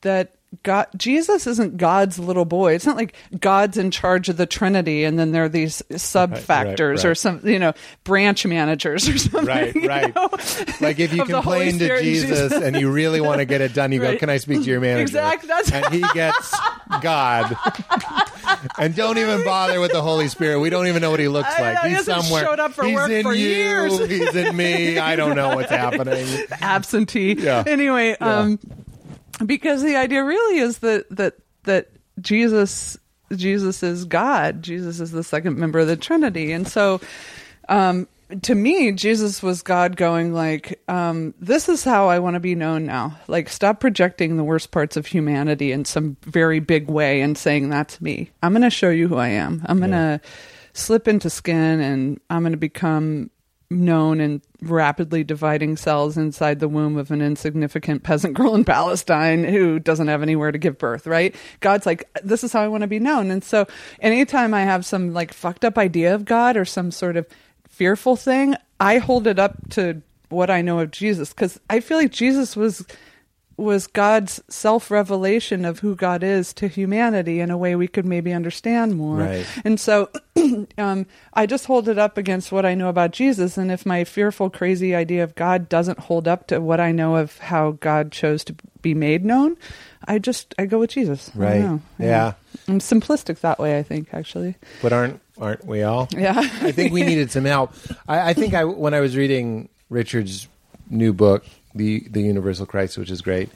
that 0.00 0.34
God 0.64 0.88
Jesus 0.96 1.46
isn't 1.46 1.76
God's 1.76 2.18
little 2.18 2.44
boy. 2.44 2.74
It's 2.74 2.84
not 2.84 2.96
like 2.96 3.14
God's 3.38 3.76
in 3.76 3.90
charge 3.92 4.28
of 4.28 4.36
the 4.36 4.46
Trinity 4.46 5.04
and 5.04 5.18
then 5.18 5.30
there 5.32 5.44
are 5.44 5.48
these 5.48 5.80
sub 5.96 6.36
factors 6.36 7.04
or 7.04 7.08
right. 7.08 7.16
some 7.16 7.40
you 7.44 7.58
know 7.58 7.72
branch 8.04 8.44
managers 8.44 9.08
or 9.08 9.16
something. 9.18 9.44
Right, 9.46 9.74
you 9.74 9.86
right. 9.88 10.14
know? 10.14 10.28
Like 10.80 10.98
if 10.98 11.12
you 11.12 11.22
Of 11.22 11.28
the 11.28 11.40
Holy 11.40 11.70
complain 11.70 11.78
to 11.78 12.02
Jesus 12.02 12.52
and 12.52 12.74
you 12.76 12.90
really 12.90 13.20
want 13.20 13.38
to 13.38 13.44
get 13.44 13.60
it 13.60 13.74
done, 13.74 13.92
you 13.92 14.00
go, 14.00 14.08
Right. 14.08 14.18
"Can 14.18 14.28
I 14.28 14.38
speak 14.38 14.62
to 14.64 14.68
your 14.70 14.80
manager?" 14.80 15.02
Exactly, 15.02 15.46
that's- 15.46 15.70
and 15.72 15.94
he 15.94 16.00
gets 16.14 16.54
God. 17.00 17.56
and 18.78 18.94
don't 18.96 19.18
even 19.18 19.44
bother 19.44 19.80
with 19.80 19.92
the 19.92 20.02
Holy 20.02 20.26
Spirit. 20.28 20.58
We 20.60 20.68
don't 20.70 20.88
even 20.88 21.00
know 21.00 21.10
what 21.12 21.20
he 21.20 21.28
looks 21.28 21.48
like. 21.58 21.74
know, 21.74 21.88
he 21.88 21.94
He's 21.94 22.04
somewhere. 22.04 22.44
showed 22.44 22.58
up 22.60 22.72
for 22.72 22.84
He's 22.84 22.94
work 22.96 23.10
in 23.10 23.22
for 23.22 23.32
you. 23.34 23.46
years. 23.48 23.98
He's 24.00 24.34
in 24.34 24.56
me. 24.56 24.98
I 24.98 25.14
don't 25.16 25.36
know 25.36 25.54
what's 25.54 25.70
happening. 25.70 26.26
absentee. 26.60 27.34
Yeah. 27.38 27.62
Anyway, 27.66 28.16
Yeah. 28.20 28.38
um 28.38 28.58
because 29.44 29.82
the 29.82 29.96
idea 29.96 30.24
really 30.24 30.58
is 30.58 30.78
that 30.78 31.06
that 31.10 31.34
that 31.64 31.88
Jesus 32.20 32.98
Jesus 33.34 33.82
is 33.82 34.04
God. 34.04 34.62
Jesus 34.62 35.00
is 35.00 35.12
the 35.12 35.24
second 35.24 35.56
member 35.56 35.78
of 35.78 35.86
the 35.86 35.96
Trinity. 35.96 36.52
And 36.52 36.66
so 36.66 37.00
um 37.68 38.08
to 38.42 38.54
me, 38.54 38.92
Jesus 38.92 39.42
was 39.42 39.62
God 39.62 39.96
going 39.96 40.32
like, 40.32 40.80
um, 40.88 41.34
this 41.40 41.68
is 41.68 41.82
how 41.82 42.08
I 42.08 42.20
want 42.20 42.34
to 42.34 42.40
be 42.40 42.54
known 42.54 42.86
now. 42.86 43.18
Like, 43.26 43.48
stop 43.48 43.80
projecting 43.80 44.36
the 44.36 44.44
worst 44.44 44.70
parts 44.70 44.96
of 44.96 45.06
humanity 45.06 45.72
in 45.72 45.84
some 45.84 46.16
very 46.22 46.60
big 46.60 46.88
way 46.88 47.20
and 47.22 47.36
saying 47.36 47.70
that's 47.70 48.00
me. 48.00 48.30
I'm 48.42 48.52
going 48.52 48.62
to 48.62 48.70
show 48.70 48.90
you 48.90 49.08
who 49.08 49.16
I 49.16 49.28
am. 49.28 49.62
I'm 49.66 49.78
going 49.78 49.90
to 49.90 50.20
slip 50.72 51.08
into 51.08 51.28
skin 51.28 51.80
and 51.80 52.20
I'm 52.30 52.42
going 52.42 52.52
to 52.52 52.58
become 52.58 53.30
known 53.70 54.20
and 54.20 54.42
rapidly 54.60 55.22
dividing 55.22 55.76
cells 55.76 56.16
inside 56.16 56.58
the 56.58 56.68
womb 56.68 56.96
of 56.96 57.10
an 57.10 57.22
insignificant 57.22 58.02
peasant 58.02 58.34
girl 58.34 58.54
in 58.54 58.64
Palestine 58.64 59.44
who 59.44 59.78
doesn't 59.78 60.08
have 60.08 60.22
anywhere 60.22 60.50
to 60.50 60.58
give 60.58 60.76
birth, 60.76 61.06
right? 61.06 61.34
God's 61.60 61.86
like, 61.86 62.08
this 62.24 62.42
is 62.42 62.52
how 62.52 62.62
I 62.62 62.68
want 62.68 62.82
to 62.82 62.88
be 62.88 62.98
known. 62.98 63.30
And 63.30 63.44
so 63.44 63.66
anytime 64.00 64.52
I 64.52 64.62
have 64.62 64.84
some 64.84 65.14
like 65.14 65.32
fucked 65.32 65.64
up 65.64 65.78
idea 65.78 66.14
of 66.14 66.24
God 66.24 66.56
or 66.56 66.64
some 66.64 66.90
sort 66.90 67.16
of 67.16 67.26
fearful 67.68 68.16
thing, 68.16 68.56
I 68.80 68.98
hold 68.98 69.26
it 69.26 69.38
up 69.38 69.70
to 69.70 70.02
what 70.30 70.50
I 70.50 70.62
know 70.62 70.80
of 70.80 70.90
Jesus 70.90 71.30
because 71.30 71.60
I 71.70 71.80
feel 71.80 71.98
like 71.98 72.10
Jesus 72.10 72.56
was 72.56 72.84
was 73.60 73.86
God's 73.86 74.42
self 74.48 74.90
revelation 74.90 75.64
of 75.64 75.80
who 75.80 75.94
God 75.94 76.22
is 76.22 76.52
to 76.54 76.68
humanity 76.68 77.40
in 77.40 77.50
a 77.50 77.56
way 77.58 77.76
we 77.76 77.88
could 77.88 78.06
maybe 78.06 78.32
understand 78.32 78.96
more. 78.96 79.18
Right. 79.18 79.46
And 79.64 79.78
so 79.78 80.10
um, 80.78 81.06
I 81.34 81.46
just 81.46 81.66
hold 81.66 81.88
it 81.88 81.98
up 81.98 82.16
against 82.18 82.52
what 82.52 82.64
I 82.66 82.74
know 82.74 82.88
about 82.88 83.10
Jesus, 83.12 83.56
and 83.58 83.70
if 83.70 83.84
my 83.86 84.04
fearful, 84.04 84.50
crazy 84.50 84.94
idea 84.94 85.22
of 85.24 85.34
God 85.34 85.68
doesn't 85.68 85.98
hold 86.00 86.26
up 86.26 86.46
to 86.48 86.60
what 86.60 86.80
I 86.80 86.92
know 86.92 87.16
of 87.16 87.38
how 87.38 87.72
God 87.72 88.12
chose 88.12 88.44
to 88.44 88.54
be 88.82 88.94
made 88.94 89.24
known, 89.24 89.56
I 90.06 90.18
just 90.18 90.54
I 90.58 90.66
go 90.66 90.78
with 90.78 90.90
Jesus. 90.90 91.30
I 91.34 91.38
Right. 91.38 91.60
know. 91.60 91.80
Yeah. 91.98 92.32
I'm 92.66 92.78
simplistic 92.80 93.40
that 93.40 93.58
way. 93.58 93.78
I 93.78 93.82
think 93.82 94.12
actually. 94.14 94.54
But 94.82 94.92
aren't 94.92 95.20
aren't 95.38 95.64
we 95.66 95.82
all? 95.82 96.08
Yeah. 96.16 96.38
I 96.38 96.72
think 96.72 96.92
we 96.92 97.02
needed 97.02 97.30
some 97.30 97.44
help. 97.44 97.72
I, 98.08 98.30
I 98.30 98.34
think 98.34 98.54
I 98.54 98.64
when 98.64 98.94
I 98.94 99.00
was 99.00 99.16
reading 99.16 99.68
Richard's 99.90 100.48
new 100.88 101.12
book, 101.12 101.44
the 101.74 102.06
the 102.10 102.22
Universal 102.22 102.66
Christ, 102.66 102.98
which 102.98 103.10
is 103.10 103.22
great. 103.22 103.48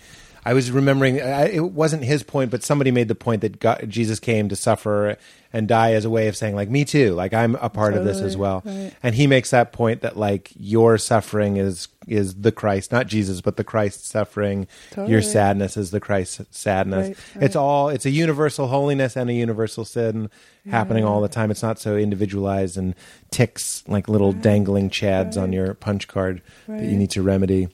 I 0.47 0.53
was 0.53 0.71
remembering 0.71 1.23
I, 1.23 1.49
it 1.49 1.73
wasn't 1.73 2.05
his 2.05 2.23
point, 2.23 2.51
but 2.51 2.63
somebody 2.63 2.91
made 2.91 3.09
the 3.09 3.15
point 3.15 3.41
that 3.41 3.61
God, 3.61 3.87
Jesus 3.89 4.21
came 4.21 4.51
to 4.51 4.57
suffer 4.57 5.17
and 5.55 5.67
die 5.69 5.95
as 5.95 6.05
a 6.05 6.11
way 6.11 6.29
of 6.29 6.37
saying, 6.37 6.55
like, 6.55 6.69
me 6.69 6.85
too, 6.85 7.15
like 7.15 7.33
I'm 7.33 7.55
a 7.55 7.71
part 7.71 7.95
of 7.95 8.05
this 8.05 8.21
as 8.21 8.37
well. 8.37 8.61
right. 8.65 8.93
And 9.03 9.15
he 9.15 9.27
makes 9.27 9.51
that 9.53 9.73
point 9.73 10.03
that 10.03 10.19
like 10.19 10.53
your 10.59 10.99
suffering 10.99 11.57
is 11.57 11.89
is 12.07 12.35
the 12.35 12.53
Christ, 12.53 12.93
not 12.93 13.07
Jesus, 13.07 13.41
but 13.41 13.57
the 13.57 13.65
Christ 13.65 14.07
suffering. 14.07 14.67
Your 15.07 15.23
sadness 15.23 15.79
is 15.79 15.91
the 15.93 16.01
Christ 16.01 16.43
sadness. 16.51 17.09
Right, 17.35 17.43
It's 17.45 17.57
all 17.57 17.89
it's 17.89 18.05
a 18.05 18.11
universal 18.11 18.67
holiness 18.67 19.17
and 19.17 19.31
a 19.31 19.35
universal 19.35 19.87
sin 19.87 20.29
happening 20.69 21.05
all 21.05 21.23
the 21.23 21.29
time. 21.29 21.51
It's 21.51 21.63
not 21.63 21.79
so 21.79 21.97
individualized 21.97 22.77
and 22.77 22.95
ticks 23.31 23.83
like 23.87 24.09
little 24.09 24.33
dangling 24.35 24.91
chads 24.91 25.41
on 25.41 25.55
your 25.55 25.73
punch 25.73 26.07
card 26.07 26.43
that 26.69 26.85
you 26.85 26.99
need 26.99 27.11
to 27.13 27.23
remedy. 27.23 27.69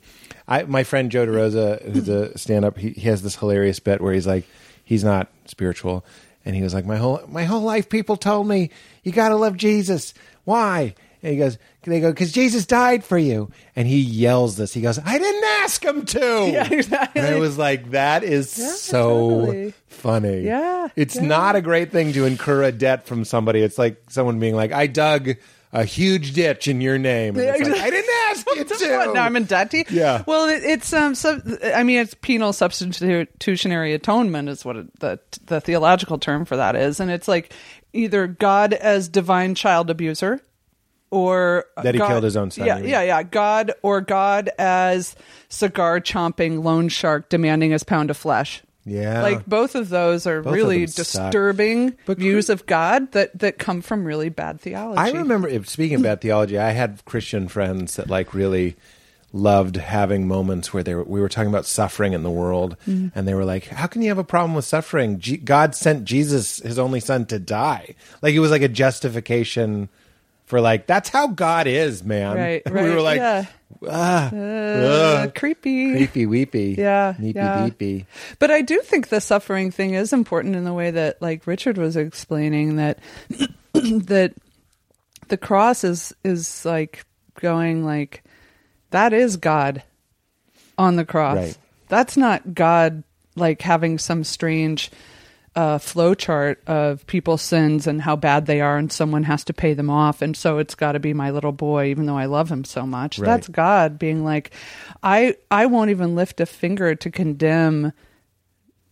I 0.50 0.64
my 0.64 0.84
friend 0.84 1.10
Joe 1.10 1.26
DeRosa, 1.26 1.90
who's 1.90 2.08
a 2.08 2.26
hmm. 2.26 2.36
stand 2.36 2.64
up, 2.64 2.76
he, 2.76 2.90
he 2.90 3.02
has 3.08 3.22
this 3.22 3.36
hilarious 3.36 3.78
bit 3.80 4.00
where 4.00 4.12
he's 4.12 4.26
like 4.26 4.44
he's 4.84 5.04
not 5.04 5.28
spiritual 5.46 6.04
and 6.44 6.56
he 6.56 6.62
was 6.62 6.74
like 6.74 6.84
my 6.84 6.96
whole 6.96 7.22
my 7.28 7.44
whole 7.44 7.62
life 7.62 7.88
people 7.88 8.16
told 8.16 8.48
me 8.48 8.70
you 9.04 9.12
got 9.12 9.30
to 9.30 9.36
love 9.36 9.56
Jesus. 9.56 10.12
Why? 10.44 10.94
And 11.22 11.32
he 11.32 11.38
goes, 11.38 11.58
they 11.82 12.00
go, 12.00 12.10
because 12.10 12.32
Jesus 12.32 12.64
died 12.64 13.04
for 13.04 13.18
you. 13.18 13.50
And 13.76 13.86
he 13.86 14.00
yells 14.00 14.56
this. 14.56 14.72
He 14.72 14.80
goes, 14.80 14.98
I 14.98 15.18
didn't 15.18 15.44
ask 15.62 15.84
him 15.84 16.06
to. 16.06 16.20
Yeah, 16.50 16.68
exactly. 16.70 17.20
And 17.20 17.34
I 17.34 17.38
was 17.38 17.58
like, 17.58 17.90
that 17.90 18.24
is 18.24 18.58
Yeah, 18.58 18.72
so 18.72 19.30
totally. 19.30 19.74
funny. 19.86 20.40
Yeah, 20.40 20.88
It's 20.96 21.16
yeah. 21.16 21.26
not 21.26 21.56
a 21.56 21.62
great 21.62 21.92
thing 21.92 22.14
to 22.14 22.24
incur 22.24 22.62
a 22.62 22.72
debt 22.72 23.06
from 23.06 23.26
somebody. 23.26 23.60
It's 23.60 23.76
like 23.76 24.02
someone 24.08 24.40
being 24.40 24.56
like, 24.56 24.72
I 24.72 24.86
dug 24.86 25.36
a 25.72 25.84
huge 25.84 26.32
ditch 26.32 26.66
in 26.68 26.80
your 26.80 26.98
name. 26.98 27.36
Yeah, 27.36 27.54
it's 27.56 27.68
like. 27.68 27.80
I 27.80 27.90
didn't 27.90 28.10
ask 28.30 28.46
you 28.56 28.64
to. 28.64 28.96
What, 28.96 29.14
now 29.14 29.24
I'm 29.24 29.36
in 29.36 29.44
debt 29.44 29.70
to 29.72 29.78
you? 29.78 29.84
Yeah. 29.90 30.24
Well, 30.26 30.48
it, 30.48 30.62
it's 30.64 30.92
um. 30.92 31.14
Sub, 31.14 31.42
I 31.62 31.82
mean, 31.84 31.98
it's 31.98 32.14
penal 32.14 32.52
substitutionary 32.52 33.94
atonement 33.94 34.48
is 34.48 34.64
what 34.64 34.76
it, 34.76 35.00
the 35.00 35.20
the 35.46 35.60
theological 35.60 36.18
term 36.18 36.44
for 36.44 36.56
that 36.56 36.76
is, 36.76 37.00
and 37.00 37.10
it's 37.10 37.28
like 37.28 37.52
either 37.92 38.26
God 38.26 38.72
as 38.72 39.08
divine 39.08 39.54
child 39.54 39.90
abuser, 39.90 40.40
or 41.10 41.66
That 41.82 41.94
he 41.94 41.98
God- 41.98 42.08
killed 42.08 42.24
his 42.24 42.36
own 42.36 42.50
son, 42.50 42.66
Yeah, 42.66 42.76
mean? 42.80 42.88
yeah, 42.88 43.02
yeah. 43.02 43.22
God 43.22 43.72
or 43.82 44.00
God 44.00 44.50
as 44.58 45.14
cigar 45.48 46.00
chomping 46.00 46.62
loan 46.64 46.88
shark 46.88 47.28
demanding 47.28 47.70
his 47.72 47.82
pound 47.84 48.10
of 48.10 48.16
flesh. 48.16 48.62
Yeah. 48.84 49.22
Like 49.22 49.44
both 49.46 49.74
of 49.74 49.88
those 49.90 50.26
are 50.26 50.42
Both 50.42 50.54
really 50.54 50.86
suck. 50.86 50.96
disturbing 50.96 51.96
views 52.06 52.48
of 52.48 52.64
God 52.66 53.12
that 53.12 53.38
that 53.38 53.58
come 53.58 53.82
from 53.82 54.04
really 54.04 54.30
bad 54.30 54.60
theology. 54.60 54.98
I 54.98 55.10
remember, 55.10 55.62
speaking 55.64 56.00
about 56.00 56.20
theology, 56.22 56.58
I 56.58 56.70
had 56.70 57.04
Christian 57.04 57.48
friends 57.48 57.96
that 57.96 58.08
like 58.08 58.32
really 58.34 58.76
loved 59.32 59.76
having 59.76 60.26
moments 60.26 60.72
where 60.74 60.82
they 60.82 60.92
were, 60.94 61.04
we 61.04 61.20
were 61.20 61.28
talking 61.28 61.50
about 61.50 61.64
suffering 61.66 62.14
in 62.14 62.24
the 62.24 62.30
world, 62.30 62.76
Mm-hmm. 62.88 63.16
and 63.16 63.28
they 63.28 63.34
were 63.34 63.44
like, 63.44 63.66
"How 63.66 63.86
can 63.86 64.02
you 64.02 64.08
have 64.08 64.18
a 64.18 64.24
problem 64.24 64.54
with 64.54 64.64
suffering? 64.64 65.20
G- 65.20 65.36
God 65.36 65.74
sent 65.76 66.04
Jesus, 66.04 66.56
His 66.58 66.78
only 66.80 66.98
Son, 67.00 67.26
to 67.26 67.38
die. 67.38 67.94
Like 68.22 68.34
it 68.34 68.40
was 68.40 68.50
like 68.50 68.62
a 68.62 68.68
justification 68.68 69.88
for 70.50 70.60
like 70.60 70.86
that's 70.86 71.08
how 71.08 71.28
God 71.28 71.66
is, 71.66 72.04
man." 72.04 72.36
Right, 72.36 72.62
right. 72.66 72.84
we 72.84 72.90
were 72.90 73.00
like, 73.00 73.16
yeah. 73.18 73.46
"Ah, 73.88 74.28
Uh, 74.30 74.36
ugh, 74.36 75.34
creepy. 75.34 75.92
creepy, 75.92 76.26
weepy, 76.26 76.74
Yeah, 76.76 77.14
neepy, 77.18 77.38
yeah. 77.38 77.68
beepy." 77.70 78.06
But 78.38 78.50
I 78.50 78.60
do 78.62 78.80
think 78.80 79.08
the 79.08 79.20
suffering 79.20 79.70
thing 79.70 79.94
is 79.94 80.12
important 80.12 80.56
in 80.56 80.64
the 80.64 80.74
way 80.74 80.90
that, 80.90 81.22
like 81.22 81.46
Richard 81.46 81.78
was 81.78 81.96
explaining, 81.96 82.76
that 82.76 82.98
that 83.72 84.34
the 85.28 85.36
cross 85.38 85.84
is 85.84 86.12
is 86.24 86.64
like 86.64 87.04
going 87.40 87.84
like 87.86 88.22
that 88.90 89.12
is 89.12 89.36
God 89.36 89.82
on 90.76 90.96
the 90.96 91.04
cross. 91.04 91.36
Right. 91.36 91.58
That's 91.88 92.16
not 92.16 92.54
God 92.54 93.04
like 93.36 93.62
having 93.62 93.98
some 93.98 94.24
strange 94.24 94.90
uh, 95.60 95.78
flow 95.78 96.14
chart 96.14 96.62
of 96.66 97.06
people's 97.06 97.42
sins 97.42 97.86
and 97.86 98.00
how 98.00 98.16
bad 98.16 98.46
they 98.46 98.62
are, 98.62 98.78
and 98.78 98.90
someone 98.90 99.24
has 99.24 99.44
to 99.44 99.52
pay 99.52 99.74
them 99.74 99.90
off, 99.90 100.22
and 100.22 100.34
so 100.34 100.56
it's 100.58 100.74
got 100.74 100.92
to 100.92 101.00
be 101.00 101.12
my 101.12 101.30
little 101.30 101.52
boy, 101.52 101.86
even 101.88 102.06
though 102.06 102.16
I 102.16 102.24
love 102.24 102.50
him 102.50 102.64
so 102.64 102.86
much. 102.86 103.18
Right. 103.18 103.26
That's 103.26 103.48
God 103.48 103.98
being 103.98 104.24
like, 104.24 104.52
I 105.02 105.36
I 105.50 105.66
won't 105.66 105.90
even 105.90 106.14
lift 106.14 106.40
a 106.40 106.46
finger 106.46 106.94
to 106.94 107.10
condemn 107.10 107.92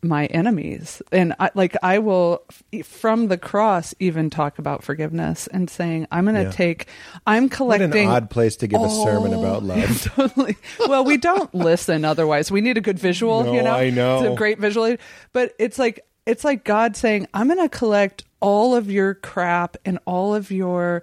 my 0.01 0.27
enemies 0.27 1.03
and 1.11 1.35
I, 1.41 1.51
like 1.57 1.77
i 1.83 1.99
will 1.99 2.45
from 2.85 3.27
the 3.27 3.37
cross 3.37 3.97
even 3.99 4.31
talk 4.31 4.61
about 4.61 4.85
forgiveness 4.85 5.49
and 5.49 5.69
saying 5.69 6.07
i'm 6.13 6.25
going 6.25 6.37
to 6.37 6.43
Yeah. 6.43 6.51
take 6.53 6.87
i'm 7.27 7.45
What 7.45 7.53
collecting 7.53 8.05
an 8.05 8.09
odd 8.09 8.31
place 8.31 8.55
to 8.63 8.69
give 8.69 8.81
a 8.81 8.89
sermon 8.89 9.35
about 9.35 9.65
love. 9.65 10.03
totally. 10.15 10.57
Well, 10.87 11.05
we 11.05 11.17
don't 11.17 11.53
listen 11.53 12.05
otherwise. 12.05 12.49
We 12.49 12.61
need 12.61 12.79
a 12.79 12.81
good 12.81 12.97
visual, 12.97 13.43
No, 13.43 13.53
you 13.53 13.63
know. 13.63 13.75
I 13.75 13.91
know. 13.91 14.21
It's 14.23 14.33
a 14.35 14.37
great 14.37 14.61
visual. 14.61 14.97
But 15.33 15.55
it's 15.59 15.81
like 15.81 15.99
it's 16.29 16.45
like 16.45 16.65
God 16.65 16.97
saying, 16.97 17.27
I'm 17.35 17.49
gonna 17.49 17.69
collect 17.69 18.25
all 18.41 18.77
of 18.77 18.91
your 18.91 19.15
crap 19.15 19.77
and 19.85 19.99
all 20.05 20.35
of 20.35 20.51
your 20.51 21.03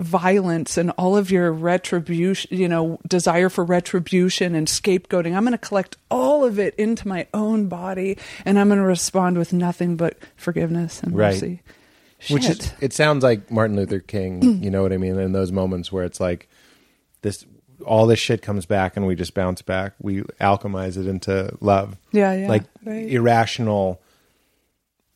violence 0.00 0.76
and 0.76 0.90
all 0.92 1.16
of 1.16 1.30
your 1.30 1.52
retribution, 1.52 2.56
you 2.56 2.68
know, 2.68 2.98
desire 3.06 3.48
for 3.48 3.64
retribution 3.64 4.54
and 4.54 4.66
scapegoating. 4.66 5.34
I'm 5.36 5.44
going 5.44 5.52
to 5.52 5.58
collect 5.58 5.96
all 6.10 6.44
of 6.44 6.58
it 6.58 6.74
into 6.74 7.06
my 7.06 7.26
own 7.32 7.68
body 7.68 8.18
and 8.44 8.58
I'm 8.58 8.68
going 8.68 8.80
to 8.80 8.84
respond 8.86 9.38
with 9.38 9.52
nothing 9.52 9.96
but 9.96 10.18
forgiveness 10.36 11.02
and 11.02 11.16
Right. 11.16 11.34
mercy. 11.34 11.62
Which 12.30 12.44
Shit. 12.44 12.58
is, 12.64 12.72
it 12.80 12.92
sounds 12.92 13.22
like 13.22 13.50
Martin 13.50 13.76
Luther 13.76 14.00
King. 14.00 14.42
you 14.62 14.70
know 14.70 14.82
what 14.82 14.92
I 14.92 14.96
mean? 14.96 15.18
In 15.18 15.32
those 15.32 15.52
moments 15.52 15.92
where 15.92 16.04
it's 16.04 16.18
like 16.20 16.48
this, 17.22 17.44
all 17.86 18.06
this 18.06 18.18
shit 18.20 18.42
comes 18.42 18.66
back, 18.66 18.96
and 18.96 19.06
we 19.06 19.14
just 19.16 19.34
bounce 19.34 19.62
back. 19.62 19.94
We 20.00 20.22
alchemize 20.40 20.96
it 20.96 21.06
into 21.08 21.56
love. 21.60 21.96
Yeah, 22.12 22.32
yeah, 22.34 22.48
like 22.48 22.62
right. 22.84 23.08
irrational 23.08 24.00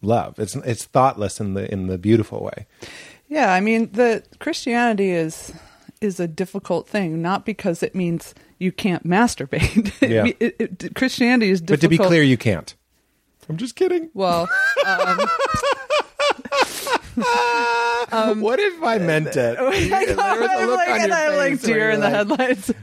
love. 0.03 0.39
It's 0.39 0.55
it's 0.57 0.85
thoughtless 0.85 1.41
in 1.41 1.55
the 1.55 1.71
in 1.73 1.87
the 1.87 1.99
beautiful 1.99 2.43
way. 2.43 2.67
Yeah, 3.29 3.53
I 3.53 3.61
mean, 3.61 3.91
the 3.93 4.23
Christianity 4.39 5.11
is 5.11 5.53
is 6.01 6.21
a 6.21 6.29
difficult 6.29 6.89
thing, 6.89 7.23
not 7.23 7.45
because 7.47 7.83
it 7.83 7.95
means 7.95 8.35
you 8.59 8.71
can't 8.73 9.05
masturbate. 9.07 9.93
Yeah. 10.09 10.23
me- 10.25 10.35
it- 10.41 10.57
it- 10.59 10.95
Christianity 10.95 11.51
is 11.51 11.61
difficult. 11.61 11.81
But 11.81 11.85
to 11.87 11.89
be 11.89 11.99
clear, 11.99 12.23
you 12.23 12.37
can't. 12.37 12.75
I'm 13.49 13.57
just 13.57 13.77
kidding. 13.77 14.11
well, 14.13 14.49
um, 14.87 15.19
what 18.41 18.59
if 18.59 18.83
I 18.83 18.99
meant 18.99 19.29
it? 19.29 19.37
There 19.57 19.65
was 19.65 19.79
a 19.79 20.21
I'm 20.21 20.67
look 20.69 20.77
like, 20.79 20.89
and 21.01 21.13
I'm 21.13 21.37
like 21.37 21.53
face 21.61 21.67
where 21.69 21.75
deer 21.79 21.91
in 21.91 22.01
the 22.01 22.11
like, 22.11 22.39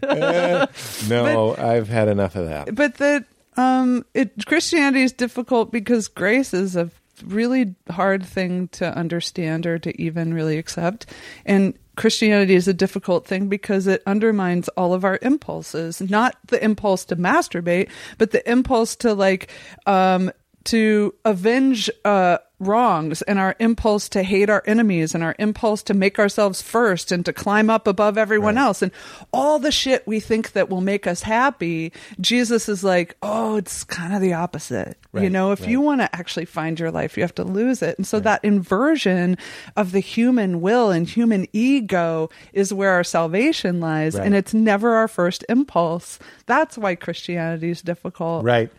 headlights. 0.06 1.10
No, 1.10 1.56
I've 1.58 1.88
had 1.90 2.08
enough 2.08 2.36
of 2.36 2.48
that. 2.48 2.74
but 2.76 2.96
that 2.96 3.26
um, 3.58 4.06
it 4.14 4.46
Christianity 4.46 5.04
is 5.04 5.12
difficult 5.12 5.72
because 5.72 6.08
grace 6.08 6.54
is 6.54 6.76
a 6.76 6.90
really 7.26 7.76
hard 7.90 8.26
thing 8.26 8.68
to 8.70 8.98
understand 8.98 9.66
or 9.66 9.80
to 9.80 10.02
even 10.02 10.34
really 10.34 10.58
accept, 10.58 11.06
and 11.46 11.78
Christianity 11.96 12.56
is 12.56 12.68
a 12.68 12.74
difficult 12.74 13.28
thing 13.28 13.50
because 13.50 13.86
it 13.86 14.02
undermines 14.08 14.68
all 14.70 14.94
of 14.94 15.04
our 15.06 15.20
impulses. 15.22 16.02
Not 16.02 16.36
the 16.48 16.64
impulse 16.64 17.06
to 17.06 17.16
masturbate, 17.16 17.90
but 18.18 18.32
the 18.32 18.50
impulse 18.50 18.96
to 18.98 19.14
like 19.14 19.50
um, 19.86 20.32
to 20.66 21.14
avenge 21.26 21.90
uh, 22.06 22.38
wrongs 22.60 23.22
and 23.24 23.40
our 23.40 23.56
impulse 23.60 24.08
to 24.08 24.24
hate 24.24 24.50
our 24.50 24.64
enemies 24.66 25.14
and 25.14 25.22
our 25.24 25.36
impulse 25.38 25.84
to 25.84 25.94
make 25.94 26.18
ourselves 26.18 26.62
first 26.62 27.12
and 27.12 27.26
to 27.26 27.34
climb 27.34 27.70
up 27.70 27.88
above 27.88 28.18
everyone 28.18 28.56
Right. 28.56 28.62
else. 28.62 28.82
And 28.82 28.92
all 29.34 29.60
the 29.60 29.72
shit 29.72 30.08
we 30.08 30.22
think 30.22 30.54
that 30.54 30.70
will 30.70 30.80
make 30.80 31.06
us 31.06 31.24
happy 31.24 31.92
jesus 32.22 32.70
is 32.70 32.82
like 32.84 33.18
oh 33.22 33.58
it's 33.58 33.84
kind 33.84 34.14
of 34.14 34.22
the 34.22 34.34
opposite. 34.34 34.98
You 35.14 35.30
know 35.30 35.52
if 35.52 35.68
you 35.68 35.80
want 35.82 36.02
to 36.02 36.16
actually 36.16 36.46
find 36.46 36.80
your 36.80 36.90
life 36.90 37.18
you 37.18 37.24
have 37.24 37.36
to 37.36 37.44
lose 37.44 37.82
it. 37.82 37.98
And 37.98 38.08
so 38.08 38.20
that 38.22 38.44
inversion 38.46 39.38
of 39.76 39.92
the 39.92 40.00
human 40.00 40.62
will 40.62 40.90
and 40.90 41.08
human 41.08 41.48
ego 41.54 42.30
is 42.54 42.74
where 42.74 42.92
our 42.92 43.04
salvation 43.04 43.80
lies 43.82 44.16
Right. 44.16 44.26
and 44.26 44.34
it's 44.36 44.54
never 44.54 44.96
our 44.96 45.08
first 45.10 45.44
impulse. 45.50 46.18
That's 46.46 46.78
why 46.78 46.96
christianity 46.96 47.70
is 47.72 47.82
difficult. 47.82 48.46
Right. 48.46 48.72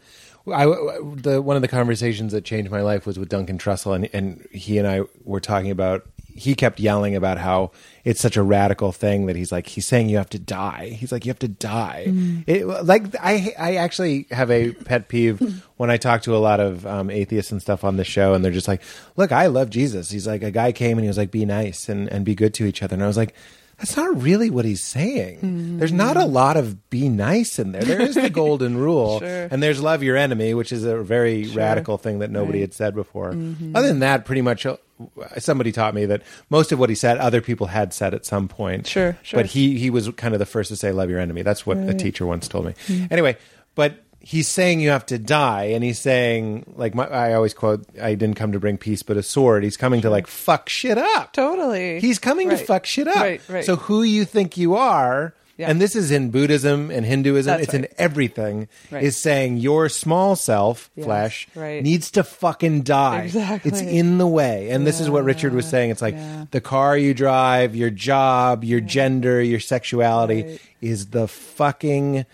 I, 0.53 0.67
the 0.67 1.41
one 1.43 1.57
of 1.57 1.63
the 1.63 1.69
conversations 1.69 2.33
that 2.33 2.45
changed 2.45 2.71
my 2.71 2.83
life 2.83 3.07
was 3.07 3.19
with 3.19 3.31
Duncan 3.31 3.59
Trussell, 3.59 3.95
and, 3.95 4.11
and 4.13 4.47
he 4.53 4.79
and 4.79 4.87
I 4.87 5.03
were 5.25 5.41
talking 5.41 5.71
about 5.71 6.07
he 6.37 6.55
kept 6.55 6.81
yelling 6.81 7.15
about 7.15 7.39
how 7.39 7.71
it's 8.03 8.21
such 8.21 8.37
a 8.37 8.43
radical 8.43 8.91
thing 8.91 9.27
that 9.27 9.37
he's 9.37 9.53
like 9.53 9.69
he's 9.69 9.87
saying 9.87 10.09
you 10.09 10.17
have 10.17 10.29
to 10.31 10.39
die. 10.39 10.89
He's 10.89 11.13
like 11.13 11.25
you 11.25 11.31
have 11.31 11.39
to 11.39 11.49
die. 11.49 12.13
It, 12.47 12.67
like 12.67 13.15
I 13.21 13.55
I 13.59 13.77
actually 13.77 14.27
have 14.31 14.51
a 14.51 14.73
pet 14.73 15.09
peeve 15.09 15.65
when 15.77 15.91
I 15.91 15.97
talk 15.97 16.23
to 16.23 16.35
a 16.35 16.39
lot 16.39 16.61
of 16.61 16.85
um, 16.87 17.09
atheists 17.09 17.53
and 17.53 17.63
stuff 17.63 17.85
on 17.85 17.97
the 17.97 18.05
show, 18.05 18.35
and 18.35 18.45
they're 18.45 18.53
just 18.53 18.69
like, 18.69 18.83
"Look, 19.17 19.33
I 19.33 19.47
love 19.47 19.71
Jesus." 19.71 20.11
He's 20.11 20.27
like 20.27 20.43
a 20.43 20.51
guy 20.51 20.73
came 20.73 20.99
and 20.99 21.05
he 21.05 21.09
was 21.09 21.19
like, 21.19 21.31
"Be 21.31 21.45
nice 21.45 21.89
and 21.89 22.09
and 22.09 22.25
be 22.25 22.35
good 22.35 22.53
to 22.55 22.67
each 22.67 22.83
other," 22.83 22.95
and 22.95 23.03
I 23.03 23.07
was 23.07 23.17
like. 23.17 23.35
That's 23.79 23.97
not 23.97 24.21
really 24.23 24.51
what 24.51 24.65
he's 24.65 24.83
saying. 24.83 25.41
Mm. 25.41 25.79
There's 25.79 25.93
not 25.93 26.17
a 26.17 26.25
lot 26.25 26.57
of 26.57 26.89
be 26.91 27.09
nice 27.09 27.59
in 27.59 27.73
there. 27.73 27.83
There 27.83 28.01
is 28.01 28.15
the 28.15 28.31
golden 28.43 28.77
rule, 28.79 29.19
Sure. 29.21 29.49
and 29.51 29.63
there's 29.63 29.81
love 29.81 30.03
your 30.03 30.17
enemy, 30.17 30.55
which 30.55 30.73
is 30.73 30.85
a 30.85 30.99
very 31.03 31.49
radical 31.49 31.99
thing 31.99 32.21
that 32.21 32.31
nobody 32.31 32.59
Right. 32.59 32.63
had 32.63 32.75
said 32.75 32.95
before. 32.95 33.33
Mm-hmm. 33.33 33.75
Other 33.77 33.89
than 33.89 33.99
that, 34.01 34.25
pretty 34.25 34.43
much 34.43 34.65
uh, 34.65 34.77
somebody 35.39 35.73
taught 35.73 35.95
me 35.95 36.07
that 36.07 36.23
most 36.51 36.71
of 36.73 36.79
what 36.79 36.89
he 36.89 36.95
said, 36.95 37.19
other 37.19 37.41
people 37.41 37.67
had 37.67 37.93
said 37.93 38.15
at 38.15 38.25
some 38.25 38.47
point. 38.49 38.87
Sure, 38.87 39.19
sure. 39.23 39.39
But 39.39 39.47
he 39.47 39.77
he 39.79 39.91
was 39.91 40.09
kind 40.11 40.35
of 40.35 40.39
the 40.39 40.47
first 40.47 40.69
to 40.69 40.77
say, 40.77 40.93
"Love 40.93 41.11
your 41.11 41.19
enemy." 41.19 41.43
That's 41.43 41.67
what 41.67 41.77
a 41.79 41.95
teacher 41.95 42.25
once 42.27 42.47
told 42.49 42.67
me. 42.67 42.75
Mm. 42.87 43.09
Anyway, 43.11 43.37
but 43.75 43.97
he's 44.27 44.49
saying 44.49 44.81
you 44.81 44.89
have 44.91 45.07
to 45.07 45.19
die, 45.19 45.65
and 45.65 45.85
he's 45.85 45.99
saying 45.99 46.73
like 46.77 46.95
my, 46.95 47.07
I 47.07 47.35
always 47.35 47.55
quote, 47.55 47.85
"I 48.01 48.15
didn't 48.15 48.37
come 48.37 48.53
to 48.53 48.59
bring 48.59 48.79
peace, 48.79 49.03
but 49.03 49.17
a 49.17 49.23
sword." 49.23 49.63
He's 49.65 49.77
coming 49.77 50.01
to 50.01 50.11
like 50.11 50.27
fuck 50.27 50.69
shit 50.69 50.99
up. 50.99 51.33
Totally. 51.33 52.01
He's 52.01 52.19
coming 52.19 52.49
to 52.51 52.57
fuck 52.57 52.87
shit 52.87 53.07
up. 53.07 53.17
Right, 53.17 53.41
right. 53.49 53.65
So 53.65 53.77
who 53.77 54.03
you 54.03 54.25
think 54.25 54.57
you 54.57 54.75
are, 54.77 55.35
Yeah. 55.57 55.71
and 55.71 55.81
this 55.81 55.95
is 55.95 56.11
in 56.11 56.31
Buddhism 56.31 56.91
and 56.91 57.05
Hinduism, 57.07 57.51
That's 57.53 57.65
it's 57.65 57.75
in 57.75 57.87
everything, 57.99 58.67
Right. 58.91 59.05
is 59.05 59.17
saying 59.17 59.59
your 59.59 59.89
small 59.89 60.35
self, 60.37 60.91
Yes, 60.97 61.05
flesh, 61.05 61.49
right. 61.55 61.83
needs 61.83 62.11
to 62.13 62.25
fucking 62.25 62.83
die. 62.83 63.23
Exactly. 63.23 63.71
It's 63.71 63.81
in 63.81 64.19
the 64.19 64.27
way. 64.27 64.71
And 64.71 64.85
this 64.87 65.01
is 65.01 65.09
what 65.11 65.23
Richard 65.25 65.55
was 65.55 65.67
saying. 65.67 65.91
It's 65.91 66.03
like 66.03 66.15
yeah. 66.17 66.47
the 66.51 66.61
car 66.61 66.97
you 66.99 67.15
drive, 67.15 67.77
your 67.77 67.91
job, 67.91 68.65
your 68.65 68.81
gender, 68.81 69.41
your 69.43 69.61
sexuality 69.61 70.43
Right. 70.43 70.61
is 70.81 71.07
the 71.09 71.29
fucking 71.29 72.27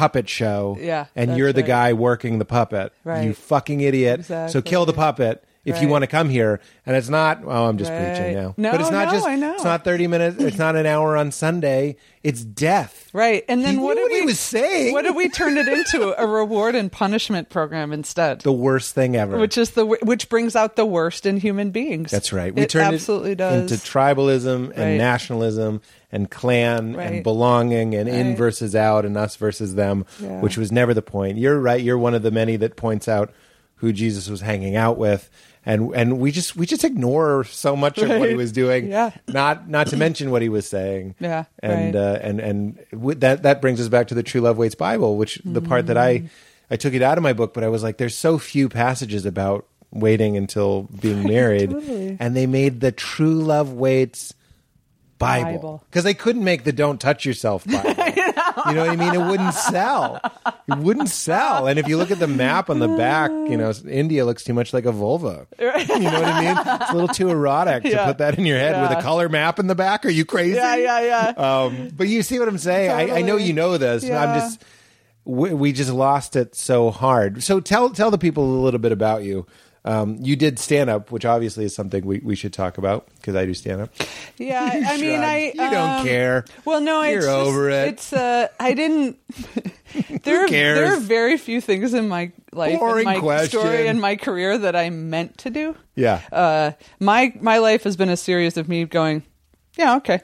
puppet 0.00 0.28
show. 0.28 0.76
Yeah, 0.80 1.06
And 1.14 1.30
that's 1.30 1.38
you're 1.38 1.52
the 1.52 1.60
right. 1.62 1.68
guy 1.68 1.92
working 1.92 2.38
the 2.38 2.44
puppet. 2.46 2.92
Right. 3.04 3.24
You 3.24 3.34
fucking 3.34 3.80
idiot. 3.80 4.24
So 4.24 4.62
kill 4.62 4.86
the 4.86 4.92
puppet. 4.94 5.44
If 5.62 5.82
you 5.82 5.88
want 5.88 6.02
to 6.04 6.06
come 6.06 6.30
here, 6.30 6.58
and 6.86 6.96
it's 6.96 7.10
not, 7.10 7.42
oh, 7.44 7.66
I'm 7.68 7.76
just 7.76 7.90
Right. 7.90 8.14
preaching 8.16 8.34
now. 8.34 8.54
No, 8.56 8.70
but 8.72 8.80
it's 8.80 8.90
not 8.90 9.08
no, 9.08 9.12
just, 9.12 9.26
I 9.26 9.36
know. 9.36 9.52
it's 9.54 9.62
not 9.64 9.84
30 9.84 10.06
minutes, 10.06 10.42
it's 10.42 10.56
not 10.56 10.74
an 10.74 10.86
hour 10.86 11.18
on 11.18 11.30
Sunday, 11.32 11.96
it's 12.22 12.42
death. 12.42 13.10
Right. 13.12 13.44
And 13.46 13.62
then 13.62 13.74
He 13.74 13.78
what 13.78 13.96
did 13.96 14.02
what 14.04 14.10
we 14.12 14.20
he 14.20 14.26
was 14.26 14.40
saying. 14.40 14.94
What 14.94 15.02
did 15.02 15.14
we 15.14 15.28
turn 15.28 15.58
it 15.58 15.68
into? 15.68 16.14
A 16.18 16.26
reward 16.26 16.74
and 16.74 16.90
punishment 16.90 17.50
program 17.50 17.92
instead. 17.92 18.40
The 18.40 18.50
worst 18.52 18.94
thing 18.94 19.16
ever. 19.16 19.36
which 19.38 19.58
is 19.58 19.72
the 19.72 19.84
which 19.84 20.30
brings 20.30 20.56
out 20.56 20.76
the 20.76 20.86
worst 20.86 21.26
in 21.26 21.36
human 21.36 21.70
beings. 21.72 22.10
That's 22.10 22.32
right. 22.32 22.54
We 22.54 22.62
it 22.62 22.70
turned 22.70 22.94
absolutely 22.94 23.32
it 23.32 23.38
does. 23.38 23.70
into 23.70 23.74
tribalism 23.84 24.70
and 24.70 24.78
Right. 24.78 24.96
nationalism 24.96 25.82
and 26.10 26.30
clan 26.30 26.94
Right. 26.96 27.06
and 27.12 27.22
belonging 27.22 27.94
and 27.94 28.08
in 28.08 28.34
versus 28.34 28.74
out 28.74 29.04
and 29.04 29.16
us 29.18 29.36
versus 29.36 29.74
them, 29.74 30.06
Yeah. 30.20 30.40
which 30.40 30.56
was 30.56 30.72
never 30.72 30.94
the 30.94 31.02
point. 31.02 31.36
You're 31.36 31.60
right. 31.60 31.80
You're 31.82 31.98
one 31.98 32.14
of 32.14 32.22
the 32.22 32.30
many 32.30 32.56
that 32.56 32.76
points 32.76 33.08
out 33.08 33.30
who 33.76 33.92
Jesus 33.92 34.28
was 34.28 34.40
hanging 34.42 34.76
out 34.76 34.98
with. 34.98 35.30
And 35.66 35.94
and 35.94 36.18
we 36.18 36.32
just 36.32 36.56
we 36.56 36.64
just 36.64 36.84
ignore 36.84 37.44
so 37.44 37.76
much 37.76 37.98
of 37.98 38.08
what 38.08 38.28
he 38.30 38.34
was 38.34 38.50
doing. 38.50 38.88
Yeah. 38.88 39.10
Not 39.28 39.68
not 39.68 39.88
to 39.88 39.96
mention 39.96 40.30
what 40.30 40.40
he 40.40 40.48
was 40.48 40.66
saying. 40.66 41.16
Yeah, 41.20 41.44
And 41.58 41.94
right. 41.94 42.02
uh, 42.02 42.18
and 42.22 42.40
and 42.40 42.78
with 42.92 43.20
that 43.20 43.42
that 43.42 43.60
brings 43.60 43.78
us 43.80 43.88
back 43.88 44.08
to 44.08 44.14
the 44.14 44.22
True 44.22 44.40
Love 44.40 44.56
Waits 44.56 44.74
Bible, 44.74 45.16
which 45.18 45.40
the 45.44 45.60
part 45.60 45.86
that 45.88 45.98
I 45.98 46.30
I 46.70 46.76
took 46.76 46.94
it 46.94 47.02
out 47.02 47.18
of 47.18 47.22
my 47.22 47.34
book, 47.34 47.52
but 47.52 47.62
I 47.62 47.68
was 47.68 47.82
like, 47.82 47.98
there's 47.98 48.14
so 48.16 48.38
few 48.38 48.68
passages 48.70 49.26
about 49.26 49.66
waiting 49.92 50.36
until 50.36 50.84
being 51.00 51.24
married, 51.28 51.70
totally. 51.72 52.16
and 52.18 52.34
they 52.36 52.46
made 52.46 52.80
the 52.80 52.92
True 52.92 53.34
Love 53.42 53.72
Waits 53.72 54.32
Bible 55.20 55.84
because 55.88 56.02
they 56.02 56.14
couldn't 56.14 56.42
make 56.42 56.64
the 56.64 56.72
Don't 56.72 57.00
Touch 57.00 57.24
Yourself 57.24 57.64
Bible. 57.66 57.90
You 58.66 58.74
know 58.74 58.80
what 58.86 58.90
I 58.90 58.96
mean? 58.96 59.14
It 59.14 59.24
wouldn't 59.26 59.54
sell. 59.54 60.20
It 60.68 60.78
wouldn't 60.78 61.08
sell. 61.08 61.66
And 61.68 61.78
if 61.78 61.86
you 61.88 61.96
look 61.96 62.10
at 62.10 62.18
the 62.18 62.26
map 62.26 62.68
on 62.68 62.78
the 62.78 62.88
back, 62.88 63.30
you 63.30 63.56
know, 63.56 63.72
India 63.88 64.24
looks 64.26 64.42
too 64.44 64.52
much 64.52 64.72
like 64.74 64.84
a 64.84 64.92
vulva. 64.92 65.46
You 65.58 65.66
know 65.66 66.20
what 66.20 66.24
I 66.24 66.40
mean? 66.44 66.56
It's 66.82 66.90
a 66.90 66.94
little 66.94 67.08
too 67.08 67.30
erotic 67.30 67.84
to 67.84 67.90
Yeah. 67.90 68.06
put 68.06 68.18
that 68.18 68.38
in 68.38 68.44
your 68.46 68.58
head 68.58 68.80
with 68.82 68.90
Yeah. 68.90 68.98
a 68.98 69.02
color 69.02 69.28
map 69.28 69.58
in 69.58 69.66
the 69.66 69.74
back. 69.74 70.04
Are 70.04 70.10
you 70.10 70.24
crazy? 70.24 70.56
yeah, 70.56 70.74
yeah, 70.76 71.00
yeah. 71.00 71.28
Um, 71.36 71.90
but 71.96 72.08
you 72.08 72.22
see 72.22 72.38
what 72.38 72.48
I'm 72.48 72.58
saying? 72.58 72.90
I, 72.90 73.18
I 73.18 73.20
know 73.22 73.32
Totally. 73.32 73.44
you 73.44 73.52
know 73.52 73.78
this. 73.78 74.02
I'm 74.04 74.08
Yeah. 74.10 74.38
just 74.40 74.62
we, 75.24 75.52
we 75.52 75.72
just 75.72 75.90
lost 75.92 76.34
it 76.36 76.54
so 76.54 76.90
hard. 76.90 77.42
So 77.42 77.60
tell 77.60 77.90
tell 77.90 78.10
the 78.10 78.18
people 78.18 78.44
a 78.44 78.62
little 78.62 78.80
bit 78.80 78.92
about 78.92 79.22
you. 79.22 79.46
Um, 79.84 80.18
you 80.20 80.36
did 80.36 80.58
stand 80.58 80.90
up, 80.90 81.10
which 81.10 81.24
obviously 81.24 81.64
is 81.64 81.74
something 81.74 82.04
we, 82.04 82.18
we 82.18 82.34
should 82.36 82.52
talk 82.52 82.76
about 82.76 83.08
because 83.16 83.34
I 83.34 83.46
do 83.46 83.54
stand 83.54 83.80
up. 83.80 83.90
yeah, 84.36 84.84
I 84.86 84.96
mean, 85.00 85.20
I 85.20 85.52
you 85.54 85.70
don't 85.70 85.90
um, 86.00 86.06
care. 86.06 86.44
Well, 86.66 86.80
no, 86.82 87.02
You're 87.02 87.16
it's 87.18 87.26
just- 87.26 87.36
over 87.36 87.70
it. 87.70 87.88
It's 87.88 88.12
uh, 88.12 88.48
I 88.58 88.74
didn't. 88.74 89.18
there, 90.22 90.44
are, 90.44 90.48
cares? 90.48 90.78
there 90.78 90.92
are 90.94 91.00
very 91.00 91.38
few 91.38 91.60
things 91.62 91.94
in 91.94 92.08
my 92.08 92.30
life, 92.52 92.78
Boring 92.78 93.06
and 93.06 93.14
my 93.16 93.20
question. 93.20 93.60
story, 93.60 93.86
and 93.88 94.00
my 94.00 94.16
career 94.16 94.58
that 94.58 94.76
I 94.76 94.90
meant 94.90 95.38
to 95.38 95.50
do. 95.50 95.74
Yeah. 95.94 96.20
Uh, 96.30 96.72
my 96.98 97.32
my 97.40 97.58
life 97.58 97.84
has 97.84 97.96
been 97.96 98.10
a 98.10 98.16
series 98.18 98.56
of 98.58 98.68
me 98.68 98.84
going, 98.84 99.22
yeah, 99.78 99.96
okay. 99.96 100.20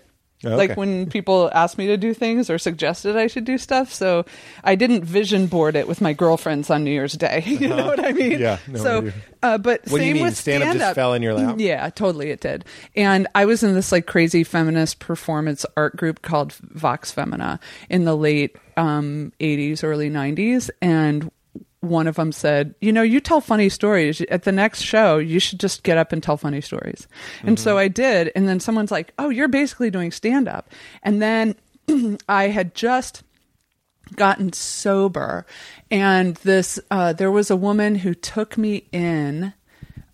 Okay. 0.46 0.56
Like 0.56 0.76
when 0.76 1.08
people 1.10 1.50
asked 1.52 1.78
me 1.78 1.86
to 1.88 1.96
do 1.96 2.14
things 2.14 2.48
or 2.50 2.58
suggested 2.58 3.16
I 3.16 3.26
should 3.26 3.44
do 3.44 3.58
stuff, 3.58 3.92
so 3.92 4.24
I 4.64 4.74
didn't 4.74 5.04
vision 5.04 5.46
board 5.46 5.76
it 5.76 5.88
with 5.88 6.00
my 6.00 6.12
girlfriends 6.12 6.70
on 6.70 6.84
New 6.84 6.90
Year's 6.90 7.14
Day. 7.14 7.42
you 7.46 7.68
know 7.68 7.86
what 7.86 8.04
I 8.04 8.12
mean? 8.12 8.42
Uh-huh. 8.42 8.58
Yeah, 8.66 8.72
no, 8.72 8.82
so, 8.82 9.12
uh, 9.42 9.58
but 9.58 9.82
What 9.88 9.98
do 9.98 10.04
you 10.04 10.10
same 10.10 10.14
mean? 10.14 10.24
with 10.24 10.36
Stand-up 10.36 10.76
just 10.76 10.94
fell 10.94 11.14
in 11.14 11.22
your 11.22 11.34
lap? 11.34 11.56
Yeah, 11.58 11.88
totally, 11.90 12.30
it 12.30 12.40
did. 12.40 12.64
And 12.94 13.26
I 13.34 13.44
was 13.44 13.62
in 13.62 13.74
this 13.74 13.92
like 13.92 14.06
crazy 14.06 14.44
feminist 14.44 14.98
performance 14.98 15.66
art 15.76 15.96
group 15.96 16.22
called 16.22 16.52
Vox 16.52 17.10
Femina 17.12 17.60
in 17.88 18.04
the 18.04 18.16
late 18.16 18.56
um, 18.76 19.32
'80s, 19.40 19.82
early 19.82 20.10
'90s, 20.10 20.70
and 20.80 21.30
one 21.88 22.06
of 22.06 22.16
them 22.16 22.32
said, 22.32 22.74
"You 22.80 22.92
know, 22.92 23.02
you 23.02 23.20
tell 23.20 23.40
funny 23.40 23.68
stories. 23.68 24.20
At 24.22 24.42
the 24.42 24.52
next 24.52 24.82
show, 24.82 25.18
you 25.18 25.40
should 25.40 25.60
just 25.60 25.82
get 25.82 25.98
up 25.98 26.12
and 26.12 26.22
tell 26.22 26.36
funny 26.36 26.60
stories." 26.60 27.06
And 27.42 27.58
so 27.58 27.78
I 27.78 27.88
did. 27.88 28.30
And 28.34 28.48
then 28.48 28.60
someone's 28.60 28.90
like, 28.90 29.12
"Oh, 29.18 29.28
you're 29.28 29.48
basically 29.48 29.90
doing 29.90 30.12
stand 30.12 30.48
up." 30.48 30.70
And 31.02 31.22
then 31.22 31.56
I 32.28 32.48
had 32.48 32.74
just 32.74 33.22
gotten 34.14 34.52
sober 34.52 35.44
and 35.90 36.36
this 36.36 36.78
uh, 36.92 37.12
there 37.12 37.30
was 37.30 37.50
a 37.50 37.56
woman 37.56 37.96
who 37.96 38.14
took 38.14 38.56
me 38.56 38.86
in 38.92 39.52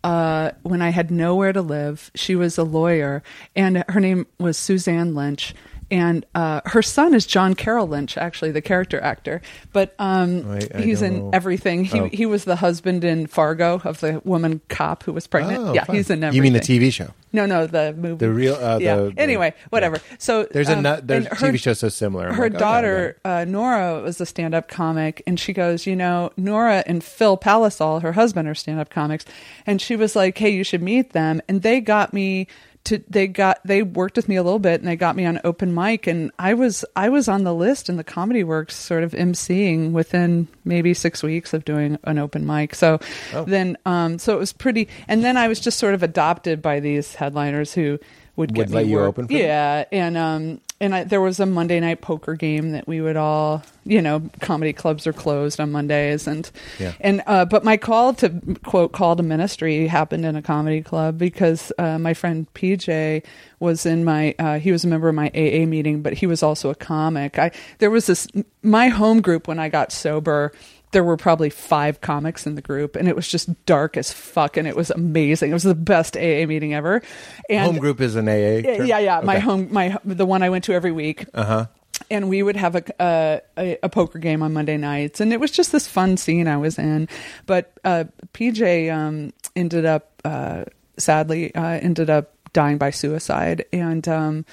uh, 0.05 0.51
when 0.63 0.83
I 0.83 0.91
had 0.91 1.11
nowhere 1.11 1.53
to 1.53 1.63
live. 1.63 2.11
She 2.15 2.35
was 2.35 2.59
a 2.59 2.65
lawyer, 2.65 3.23
and 3.55 3.85
her 3.89 4.01
name 4.01 4.27
was 4.39 4.57
Suzanne 4.57 5.15
Lynch. 5.15 5.55
And 5.93 6.25
uh, 6.35 6.63
her 6.65 6.81
son 6.83 7.13
is 7.15 7.27
John 7.27 7.55
Carroll 7.55 7.87
Lynch, 7.87 8.17
actually 8.17 8.51
the 8.51 8.63
character 8.63 8.99
actor, 9.01 9.43
but 9.73 9.95
um, 9.99 10.51
I 10.75 10.81
he's 10.81 11.03
in 11.03 11.19
know. 11.19 11.31
everything. 11.35 11.85
He 11.85 12.01
Oh. 12.01 12.09
he 12.11 12.25
was 12.27 12.45
the 12.45 12.57
husband 12.57 13.05
in 13.05 13.27
Fargo 13.27 13.81
of 13.85 14.01
the 14.01 14.23
woman 14.25 14.63
cop 14.71 15.03
who 15.05 15.13
was 15.13 15.27
pregnant. 15.27 15.59
Oh, 15.61 15.75
yeah, 15.75 15.85
fun. 15.85 15.97
he's 15.97 16.09
in 16.09 16.25
everything. 16.25 16.37
You 16.37 16.43
mean 16.43 16.53
the 16.55 16.61
TV 16.61 16.91
show? 16.91 17.11
No, 17.35 17.47
no, 17.47 17.67
the 17.67 17.93
movie. 17.93 18.17
The 18.17 18.31
real- 18.31 18.55
uh, 18.55 18.79
yeah. 18.79 18.97
the- 18.97 19.15
anyway, 19.19 19.55
whatever. 19.71 19.99
So 20.19 20.45
There's 20.51 20.69
a 20.69 20.77
um, 20.77 20.83
nu- 20.83 21.01
there's 21.03 21.27
a 21.27 21.31
TV 21.31 21.59
show 21.59 21.73
so 21.75 21.89
similar. 21.89 22.29
I'm 22.29 22.35
her 22.35 22.45
like, 22.45 22.53
okay, 22.55 22.59
daughter 22.59 23.17
uh, 23.25 23.45
Nora 23.47 24.01
was 24.03 24.21
a 24.21 24.27
stand-up 24.27 24.69
comic, 24.69 25.23
and 25.27 25.39
she 25.39 25.53
goes, 25.53 25.87
you 25.87 25.95
know, 25.97 26.31
Nora 26.39 26.85
and 26.87 27.05
Phil 27.05 27.37
Palisoul, 27.39 28.01
her 28.03 28.13
husband, 28.13 28.49
are 28.49 28.55
stand-up 28.55 28.89
comics, 28.91 29.25
and 29.67 29.81
she 29.81 29.95
was 29.97 30.17
like, 30.17 30.37
hey, 30.39 30.51
you 30.51 30.65
should 30.65 30.83
meet 30.83 31.13
them, 31.13 31.41
and 31.49 31.61
they 31.63 31.81
got 31.81 32.13
me 32.15 32.47
to 32.85 33.03
they 33.09 33.29
got 33.29 33.59
they 33.65 33.83
worked 33.83 34.17
with 34.17 34.29
me 34.29 34.37
a 34.37 34.43
little 34.43 34.59
bit 34.59 34.81
and 34.81 34.89
they 34.89 34.97
got 34.97 35.15
me 35.15 35.25
on 35.25 35.41
open 35.45 35.73
mic 35.73 36.07
and 36.09 36.33
I 36.39 36.55
was 36.55 36.85
I 36.97 37.11
was 37.11 37.29
on 37.29 37.45
the 37.45 37.55
list 37.55 37.89
in 37.89 37.97
the 37.97 38.03
comedy 38.05 38.43
works 38.43 38.75
sort 38.75 39.05
of 39.05 39.13
emceeing 39.13 39.93
within 39.93 40.49
maybe 40.65 40.93
six 40.95 41.23
weeks 41.23 41.55
of 41.55 41.65
doing 41.65 41.97
an 42.05 42.19
open 42.19 42.45
mic 42.45 42.75
so 42.75 42.99
Oh. 43.33 43.45
then 43.45 43.77
um 43.87 44.19
so 44.19 44.35
it 44.35 44.39
was 44.41 44.53
pretty 44.53 44.89
and 45.07 45.23
then 45.25 45.37
I 45.37 45.47
was 45.49 45.61
just 45.61 45.79
sort 45.79 45.95
of 45.95 46.03
adopted 46.03 46.61
by 46.61 46.81
these 46.81 47.15
headliners 47.15 47.73
who 47.73 47.99
would 48.35 48.53
get 48.55 48.63
Would 48.63 48.71
me 48.71 48.75
let 48.77 48.87
you 48.87 48.97
work. 48.97 49.09
open 49.09 49.27
them? 49.29 49.37
yeah 49.37 49.85
and 49.93 50.17
um 50.17 50.61
and 50.83 50.95
I, 50.95 51.05
there 51.05 51.21
was 51.21 51.41
a 51.41 51.47
Monday 51.47 51.81
night 51.81 52.01
poker 52.03 52.35
game 52.35 52.73
that 52.73 52.87
we 52.87 53.01
would 53.01 53.17
all, 53.17 53.63
you 53.85 54.03
know, 54.03 54.29
comedy 54.41 54.73
clubs 54.73 55.07
are 55.07 55.13
closed 55.13 55.61
on 55.61 55.73
Mondays, 55.73 56.27
and 56.27 56.51
Yeah. 56.79 56.93
and 57.01 57.23
uh, 57.27 57.45
but 57.47 57.65
my 57.65 57.77
call 57.77 58.13
to 58.15 58.29
quote 58.65 58.93
call 58.93 59.17
to 59.17 59.23
ministry 59.23 59.87
happened 59.87 60.25
in 60.27 60.37
a 60.37 60.43
comedy 60.43 60.83
club 60.83 61.17
because 61.19 61.73
uh, 61.79 61.99
my 61.99 62.13
friend 62.15 62.47
PJ 62.55 63.23
was 63.61 63.87
in 63.87 64.05
my 64.05 64.35
uh, 64.39 64.59
he 64.59 64.73
was 64.73 64.85
a 64.85 64.89
member 64.89 65.09
of 65.09 65.15
my 65.15 65.29
AA 65.29 65.65
meeting, 65.67 66.03
but 66.03 66.13
he 66.15 66.27
was 66.27 66.43
also 66.43 66.69
a 66.69 66.75
comic. 66.75 67.39
I 67.39 67.53
there 67.79 67.91
was 67.91 68.07
this 68.07 68.27
my 68.63 68.89
home 68.89 69.21
group 69.23 69.49
when 69.49 69.59
I 69.59 69.69
got 69.69 69.93
sober 69.93 70.53
there 70.93 71.05
were 71.05 71.17
probably 71.17 71.51
five 71.51 72.01
comics 72.01 72.47
in 72.47 72.55
the 72.55 72.63
group 72.63 72.97
and 72.97 73.09
it 73.09 73.17
was 73.17 73.27
just 73.27 73.49
dark 73.67 73.97
as 73.97 74.13
fuck 74.13 74.57
and 74.57 74.69
it 74.69 74.77
was 74.77 74.91
amazing 74.91 75.51
it 75.51 75.55
was 75.55 75.63
the 75.65 75.75
best 75.75 76.17
aa 76.17 76.47
meeting 76.47 76.73
ever 76.75 77.03
and 77.49 77.67
Home 77.67 77.79
group 77.79 78.01
is 78.01 78.15
an 78.17 78.29
AA. 78.29 78.33
yeah, 78.33 78.77
term? 78.77 78.87
yeah, 78.87 78.99
yeah. 78.99 79.21
My 79.23 79.39
home, 79.39 79.69
my 79.73 79.97
the 80.05 80.27
one 80.27 80.43
I 80.43 80.51
went 80.51 80.65
to 80.65 80.73
every 80.73 80.93
week. 80.93 81.27
Uh 81.35 81.41
Uh-huh. 81.41 81.67
And 82.11 82.29
we 82.29 82.43
would 82.43 82.57
have 82.57 82.75
a, 82.75 82.83
a 82.99 83.41
a 83.59 83.79
a 83.85 83.89
poker 83.89 84.19
game 84.19 84.43
on 84.43 84.53
Monday 84.53 84.77
nights, 84.77 85.21
and 85.21 85.33
it 85.33 85.39
was 85.39 85.51
just 85.51 85.73
this 85.73 85.87
fun 85.87 86.17
scene 86.17 86.49
I 86.49 86.57
was 86.57 86.79
in. 86.79 87.09
But 87.47 87.73
uh, 87.85 88.05
PJ 88.35 88.93
um, 88.93 89.33
ended 89.55 89.85
up, 89.85 90.21
uh, 90.25 90.65
sadly, 90.99 91.55
uh, 91.55 91.79
ended 91.81 92.11
up 92.11 92.33
dying 92.53 92.79
by 92.79 92.91
suicide, 92.91 93.65
and 93.73 94.09
um, 94.09 94.45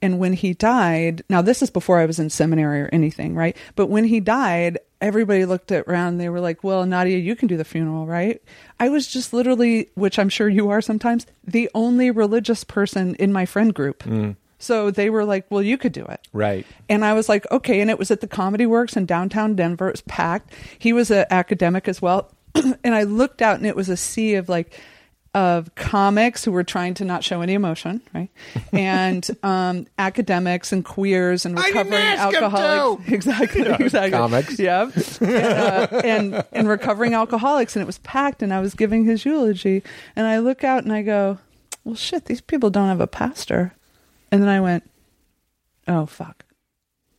and 0.00 0.18
when 0.18 0.32
he 0.32 0.54
died, 0.54 1.22
now 1.28 1.42
this 1.42 1.62
is 1.62 1.70
before 1.70 1.98
I 1.98 2.06
was 2.06 2.18
in 2.18 2.30
seminary 2.30 2.82
or 2.82 2.88
anything, 2.92 3.34
right? 3.34 3.56
But 3.74 3.86
when 3.86 4.04
he 4.04 4.20
died, 4.20 4.78
everybody 5.00 5.44
looked 5.44 5.72
around. 5.72 6.08
And 6.08 6.20
they 6.20 6.28
were 6.28 6.40
like, 6.40 6.62
"Well, 6.62 6.86
Nadia, 6.86 7.18
you 7.18 7.34
can 7.34 7.48
do 7.48 7.56
the 7.56 7.64
funeral, 7.64 8.06
right?" 8.06 8.40
I 8.78 8.88
was 8.88 9.06
just 9.06 9.32
literally, 9.32 9.90
which 9.94 10.18
I'm 10.18 10.28
sure 10.28 10.48
you 10.48 10.70
are 10.70 10.80
sometimes, 10.80 11.26
the 11.44 11.68
only 11.74 12.10
religious 12.10 12.64
person 12.64 13.14
in 13.16 13.32
my 13.32 13.44
friend 13.44 13.74
group. 13.74 14.04
Mm. 14.04 14.36
So 14.60 14.90
they 14.90 15.10
were 15.10 15.24
like, 15.24 15.46
"Well, 15.50 15.62
you 15.62 15.76
could 15.78 15.92
do 15.92 16.04
it." 16.04 16.20
Right. 16.32 16.66
And 16.88 17.04
I 17.04 17.12
was 17.14 17.28
like, 17.28 17.50
okay. 17.50 17.80
And 17.80 17.90
it 17.90 17.98
was 17.98 18.10
at 18.10 18.20
the 18.20 18.26
Comedy 18.28 18.66
Works 18.66 18.96
in 18.96 19.06
downtown 19.06 19.54
Denver. 19.54 19.88
It 19.88 19.92
was 19.92 20.00
packed. 20.02 20.52
He 20.78 20.92
was 20.92 21.10
an 21.10 21.26
academic 21.30 21.88
as 21.88 22.02
well. 22.02 22.30
and 22.54 22.94
I 22.94 23.04
looked 23.04 23.42
out, 23.42 23.56
and 23.56 23.66
it 23.66 23.76
was 23.76 23.88
a 23.88 23.96
sea 23.96 24.34
of 24.34 24.48
like 24.48 24.78
of 25.38 25.72
comics 25.76 26.44
who 26.44 26.50
were 26.50 26.64
trying 26.64 26.94
to 26.94 27.04
not 27.04 27.22
show 27.22 27.40
any 27.42 27.54
emotion, 27.54 28.00
right? 28.12 28.28
And 28.72 29.24
um, 29.42 29.86
academics 29.98 30.72
and 30.72 30.84
queers 30.84 31.46
and 31.46 31.58
I 31.58 31.62
didn't 31.62 31.76
recovering 31.76 32.02
ask 32.02 32.34
him 32.36 32.44
alcoholics. 32.44 33.06
to. 33.06 33.14
Exactly. 33.14 33.62
exactly. 33.86 34.10
comics. 34.18 34.58
Yeah. 34.58 34.90
And, 35.20 35.34
uh, 35.94 36.00
and 36.04 36.44
and 36.52 36.68
recovering 36.68 37.14
alcoholics, 37.14 37.76
and 37.76 37.82
it 37.82 37.86
was 37.86 37.98
packed. 37.98 38.42
And 38.42 38.52
I 38.52 38.60
was 38.60 38.74
giving 38.74 39.04
his 39.04 39.24
eulogy, 39.24 39.82
and 40.16 40.26
I 40.26 40.38
look 40.38 40.64
out 40.64 40.82
and 40.84 40.92
I 40.92 41.02
go, 41.02 41.38
well, 41.84 41.94
shit, 41.94 42.24
these 42.24 42.40
people 42.40 42.70
don't 42.70 42.88
have 42.88 43.00
a 43.00 43.06
pastor. 43.06 43.74
And 44.32 44.42
then 44.42 44.48
I 44.48 44.60
went, 44.60 44.88
oh 45.86 46.06
fuck, 46.06 46.44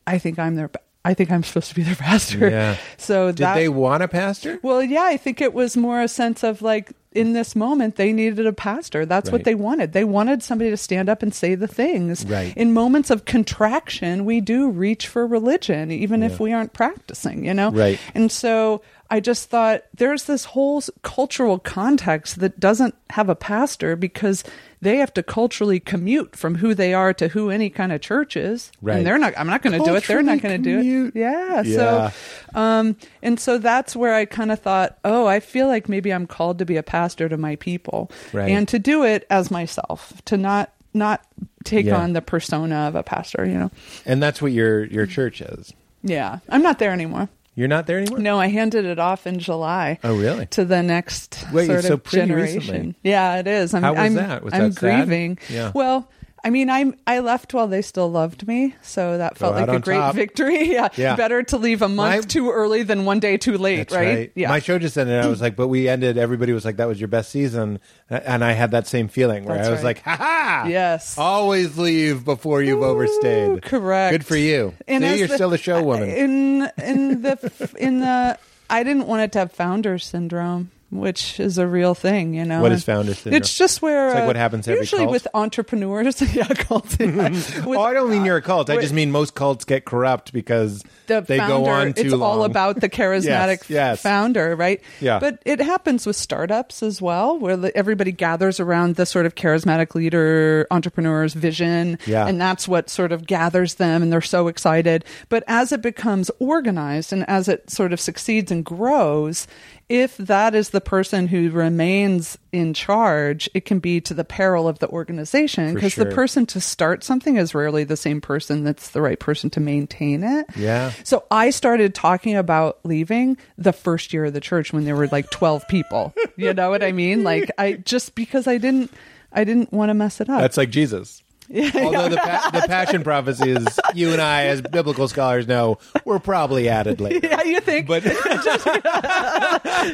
I 0.05 0.17
think 0.17 0.37
I'm 0.39 0.55
their. 0.55 0.69
I 1.05 1.13
think 1.13 1.31
I'm 1.31 1.43
supposed 1.43 1.69
to 1.69 1.75
be 1.75 1.83
their 1.83 1.95
pastor. 1.95 2.49
Yeah. 2.49 2.75
So 2.97 3.27
Did 3.27 3.37
that, 3.37 3.55
they 3.55 3.69
want 3.69 4.03
a 4.03 4.07
pastor? 4.09 4.59
well, 4.61 4.83
yeah, 4.83 5.03
I 5.05 5.15
think 5.17 5.39
it 5.39 5.53
was 5.53 5.77
more 5.77 6.01
a 6.01 6.07
sense 6.09 6.43
of 6.43 6.61
like 6.61 6.91
in 7.11 7.33
this 7.33 7.55
moment 7.55 7.95
they 7.95 8.13
needed 8.13 8.45
a 8.45 8.53
pastor. 8.53 9.05
That's 9.05 9.29
Right. 9.29 9.33
what 9.33 9.43
they 9.43 9.55
wanted. 9.55 9.93
They 9.93 10.03
wanted 10.03 10.43
somebody 10.43 10.69
to 10.69 10.77
stand 10.77 11.09
up 11.09 11.23
and 11.23 11.33
say 11.33 11.55
the 11.55 11.67
things. 11.67 12.25
Right. 12.25 12.55
In 12.55 12.73
moments 12.73 13.09
of 13.09 13.25
contraction, 13.25 14.25
we 14.25 14.41
do 14.41 14.69
reach 14.69 15.07
for 15.07 15.25
religion, 15.25 15.91
even 15.91 16.21
if 16.23 16.39
we 16.39 16.53
aren't 16.53 16.73
practicing. 16.73 17.45
You 17.45 17.53
know. 17.53 17.71
Right. 17.71 17.99
And 18.13 18.31
so 18.31 18.81
I 19.09 19.19
just 19.19 19.49
thought 19.49 19.83
there's 19.95 20.25
this 20.25 20.45
whole 20.45 20.83
cultural 21.01 21.57
context 21.57 22.39
that 22.39 22.59
doesn't 22.59 22.93
have 23.09 23.27
a 23.29 23.35
pastor 23.35 23.95
because 23.95 24.43
they 24.81 24.97
have 24.97 25.13
to 25.15 25.23
culturally 25.23 25.79
commute 25.79 26.35
from 26.35 26.55
who 26.55 26.73
they 26.73 26.93
are 26.93 27.13
to 27.15 27.27
who 27.29 27.49
any 27.49 27.69
kind 27.69 27.91
of 27.91 27.99
church 28.01 28.37
is. 28.37 28.71
Right. 28.81 28.97
And 28.97 29.05
they're 29.05 29.17
not. 29.17 29.33
I'm 29.37 29.47
not 29.47 29.61
going 29.61 29.77
to 29.77 29.83
do 29.85 29.95
it. 29.95 30.05
They're 30.05 30.21
not 30.23 30.41
going 30.41 30.61
to 30.63 30.81
do 30.81 31.07
it. 31.07 31.15
Yeah. 31.19 31.61
Yeah. 31.61 32.09
So 32.13 32.57
um, 32.59 32.95
and 33.21 33.39
so 33.39 33.57
that's 33.57 33.95
where 33.95 34.13
I 34.13 34.25
kind 34.25 34.51
of 34.51 34.59
thought, 34.59 34.97
oh, 35.03 35.25
I 35.27 35.39
feel 35.41 35.67
like 35.67 35.89
maybe 35.89 36.13
I'm 36.13 36.27
called 36.27 36.59
to 36.59 36.65
be 36.65 36.77
a 36.77 36.83
pastor 36.83 37.27
to 37.29 37.37
my 37.37 37.55
people, 37.57 38.09
Right. 38.33 38.49
and 38.49 38.67
to 38.69 38.79
do 38.79 39.03
it 39.03 39.25
as 39.29 39.51
myself, 39.51 40.21
to 40.25 40.37
not 40.37 40.71
not 40.93 41.21
take 41.65 41.85
Yeah. 41.85 41.97
on 42.01 42.13
the 42.13 42.21
persona 42.21 42.87
of 42.87 42.95
a 42.95 43.03
pastor. 43.03 43.45
You 43.45 43.53
know, 43.59 43.71
And 44.05 44.23
that's 44.23 44.41
what 44.41 44.51
your 44.53 44.85
your 44.85 45.05
church 45.05 45.41
is. 45.41 45.73
yeah, 46.03 46.39
I'm 46.49 46.61
not 46.63 46.79
there 46.79 46.91
anymore. 46.91 47.27
You're 47.59 47.67
not 47.67 47.87
there 47.87 47.97
anymore. 47.97 48.19
No, 48.19 48.39
I 48.39 48.47
handed 48.47 48.85
it 48.85 48.99
off 48.99 49.27
in 49.27 49.37
July. 49.37 49.99
Oh, 50.01 50.15
really? 50.15 50.45
To 50.45 50.63
the 50.63 50.81
next 50.81 51.43
Wait, 51.51 51.67
sort 51.67 51.83
so 51.83 51.95
of 51.95 52.03
generation. 52.05 52.59
recently. 52.59 52.95
Yeah, 53.03 53.35
it 53.39 53.47
is. 53.47 53.73
I'm, 53.73 53.83
How 53.83 53.91
was 53.91 53.99
I'm, 53.99 54.13
that? 54.13 54.43
Was 54.45 54.53
I'm 54.53 54.69
that 54.69 54.79
sad? 54.79 55.07
grieving. 55.07 55.39
Yeah. 55.49 55.73
Well, 55.75 56.09
I 56.43 56.49
mean, 56.51 56.69
I'm 56.69 56.95
I 57.05 57.19
left 57.19 57.53
while 57.53 57.67
they 57.67 57.81
still 57.81 58.09
loved 58.09 58.47
me, 58.47 58.73
so 58.81 59.17
that 59.17 59.37
felt 59.37 59.55
like 59.55 59.67
a 59.67 59.79
great 59.79 59.97
top. 59.97 60.15
victory. 60.15 60.69
Yeah. 60.71 60.87
Yeah. 60.95 61.15
better 61.15 61.43
to 61.43 61.57
leave 61.57 61.81
a 61.81 61.89
month 61.89 62.15
My- 62.15 62.21
too 62.27 62.49
early 62.51 62.83
than 62.83 63.03
one 63.05 63.19
day 63.19 63.37
too 63.37 63.57
late, 63.57 63.91
right? 63.91 64.15
right. 64.15 64.31
Yeah. 64.35 64.49
My 64.49 64.59
show 64.59 64.79
just 64.79 64.97
ended. 64.97 65.15
and 65.17 65.25
I 65.25 65.29
was 65.29 65.41
like, 65.41 65.55
but 65.55 65.67
we 65.67 65.89
ended. 65.89 66.17
Everybody 66.17 66.53
was 66.53 66.63
like, 66.63 66.77
that 66.77 66.87
was 66.87 66.99
your 67.01 67.07
best 67.09 67.29
season, 67.31 67.79
and 68.09 68.43
I 68.45 68.53
had 68.53 68.71
that 68.71 68.87
same 68.87 69.07
feeling 69.09 69.43
where 69.45 69.57
That's 69.57 69.67
I 69.67 69.71
was 69.71 69.79
right. 69.79 69.95
like, 69.97 70.03
ha 70.03 70.15
ha. 70.15 70.65
Yes. 70.69 71.17
Always 71.17 71.77
leave 71.77 72.23
before 72.23 72.61
you've 72.61 72.79
Ooh, 72.79 72.85
overstayed. 72.85 73.61
correct. 73.63 74.11
Good 74.13 74.25
for 74.25 74.37
you. 74.37 74.73
See, 74.87 75.17
you're 75.17 75.27
the- 75.27 75.35
still 75.35 75.53
a 75.53 75.57
show 75.57 75.83
woman. 75.83 76.09
In 76.09 76.71
in 76.81 77.21
the 77.21 77.73
in 77.77 77.99
the 77.99 78.37
I 78.69 78.83
didn't 78.83 79.07
want 79.07 79.23
it 79.23 79.31
to 79.33 79.39
have 79.39 79.51
founder 79.51 79.97
syndrome, 79.97 80.69
which 80.91 81.39
is 81.39 81.57
a 81.57 81.67
real 81.67 81.93
thing. 81.93 82.33
You 82.33 82.45
know, 82.45 82.61
What 82.61 82.71
is 82.71 82.83
founder 82.83 83.13
syndrome? 83.13 83.35
It's 83.41 83.55
just 83.57 83.81
where 83.81 84.07
It's 84.07 84.15
like 84.15 84.23
uh, 84.23 84.27
what 84.27 84.35
happens 84.35 84.67
every 84.67 84.79
usually 84.81 85.01
cult? 85.03 85.11
with 85.11 85.27
entrepreneurs. 85.33 86.21
yeah, 86.35 86.47
cults. 86.47 86.97
yeah. 86.99 87.29
With, 87.29 87.65
oh, 87.77 87.81
I 87.81 87.93
don't 87.93 88.09
mean 88.09 88.25
you're 88.25 88.37
a 88.37 88.41
cult. 88.41 88.69
I 88.69 88.77
just 88.81 88.93
mean 88.93 89.11
most 89.11 89.35
cults 89.35 89.65
get 89.65 89.85
corrupt 89.85 90.33
because 90.33 90.83
the 91.07 91.21
they 91.21 91.37
founder, 91.37 91.53
go 91.53 91.65
on 91.65 91.93
too 91.93 92.01
it's 92.01 92.13
long. 92.13 92.21
all 92.39 92.43
about 92.43 92.81
the 92.81 92.89
charismatic 92.99 93.59
Yes, 93.59 93.69
yes. 93.69 94.01
founder, 94.01 94.55
right? 94.55 94.81
Yeah. 94.99 95.19
But 95.19 95.41
it 95.45 95.59
happens 95.61 96.05
with 96.05 96.15
startups 96.15 96.81
as 96.83 97.01
well, 97.01 97.37
where 97.37 97.55
the, 97.57 97.75
everybody 97.77 98.11
gathers 98.11 98.59
around 98.59 98.95
the 98.95 99.05
sort 99.05 99.25
of 99.25 99.35
charismatic 99.35 99.95
leader, 99.95 100.65
entrepreneur's 100.71 101.33
vision, 101.33 101.97
Yeah. 102.05 102.27
and 102.27 102.39
that's 102.41 102.67
what 102.67 102.89
sort 102.89 103.11
of 103.11 103.27
gathers 103.27 103.75
them, 103.75 104.01
and 104.01 104.11
they're 104.11 104.21
so 104.21 104.47
excited. 104.47 105.05
But 105.29 105.43
as 105.47 105.71
it 105.71 105.81
becomes 105.81 106.31
organized 106.39 107.13
and 107.13 107.27
as 107.29 107.47
it 107.47 107.69
sort 107.69 107.93
of 107.93 107.99
succeeds 107.99 108.51
and 108.51 108.65
grows, 108.65 109.47
if 109.89 110.15
that 110.17 110.53
is 110.53 110.69
the 110.69 110.81
person 110.81 111.27
who 111.27 111.49
remains 111.49 112.37
in 112.51 112.75
charge, 112.75 113.49
it 113.55 113.65
can 113.65 113.79
be 113.79 113.99
to 114.01 114.13
the 114.13 114.23
peril 114.23 114.67
of 114.67 114.77
the 114.77 114.87
organization 114.87 115.73
because 115.73 115.93
sure. 115.93 116.05
the 116.05 116.13
person 116.13 116.45
to 116.45 116.61
start 116.61 117.03
something 117.03 117.37
is 117.37 117.55
rarely 117.55 117.83
the 117.83 117.97
same 117.97 118.21
person 118.21 118.63
that's 118.63 118.91
the 118.91 119.01
right 119.01 119.19
person 119.19 119.49
to 119.49 119.59
maintain 119.59 120.23
it. 120.23 120.45
Yeah. 120.55 120.91
So 121.03 121.25
I 121.31 121.49
started 121.49 121.95
talking 121.95 122.35
about 122.35 122.79
leaving 122.83 123.37
the 123.57 123.73
first 123.73 124.13
year 124.13 124.25
of 124.25 124.33
the 124.33 124.41
church 124.41 124.71
when 124.71 124.85
there 124.85 124.95
were 124.95 125.07
like 125.07 125.31
12 125.31 125.67
people. 125.67 126.13
You 126.37 126.53
know 126.53 126.69
what 126.69 126.83
I 126.83 126.91
mean? 126.91 127.23
Like 127.23 127.49
I 127.57 127.73
just 127.73 128.15
because 128.15 128.47
I 128.47 128.59
didn't 128.59 128.91
I 129.33 129.43
didn't 129.43 129.73
want 129.73 129.89
to 129.89 129.93
mess 129.93 130.21
it 130.21 130.29
up. 130.29 130.39
That's 130.39 130.57
like 130.57 130.69
Jesus. 130.69 131.23
Although 131.75 132.09
the, 132.09 132.17
pa- 132.17 132.49
the 132.53 132.61
passion 132.67 133.03
prophecies, 133.03 133.67
you 133.95 134.11
and 134.11 134.21
I, 134.21 134.45
as 134.45 134.61
biblical 134.61 135.07
scholars, 135.07 135.47
know 135.47 135.79
were 136.05 136.19
probably 136.19 136.69
added 136.69 137.01
later. 137.01 137.25
yeah, 137.27 137.43
you 137.43 137.59
think 137.59 137.87
But 137.87 138.03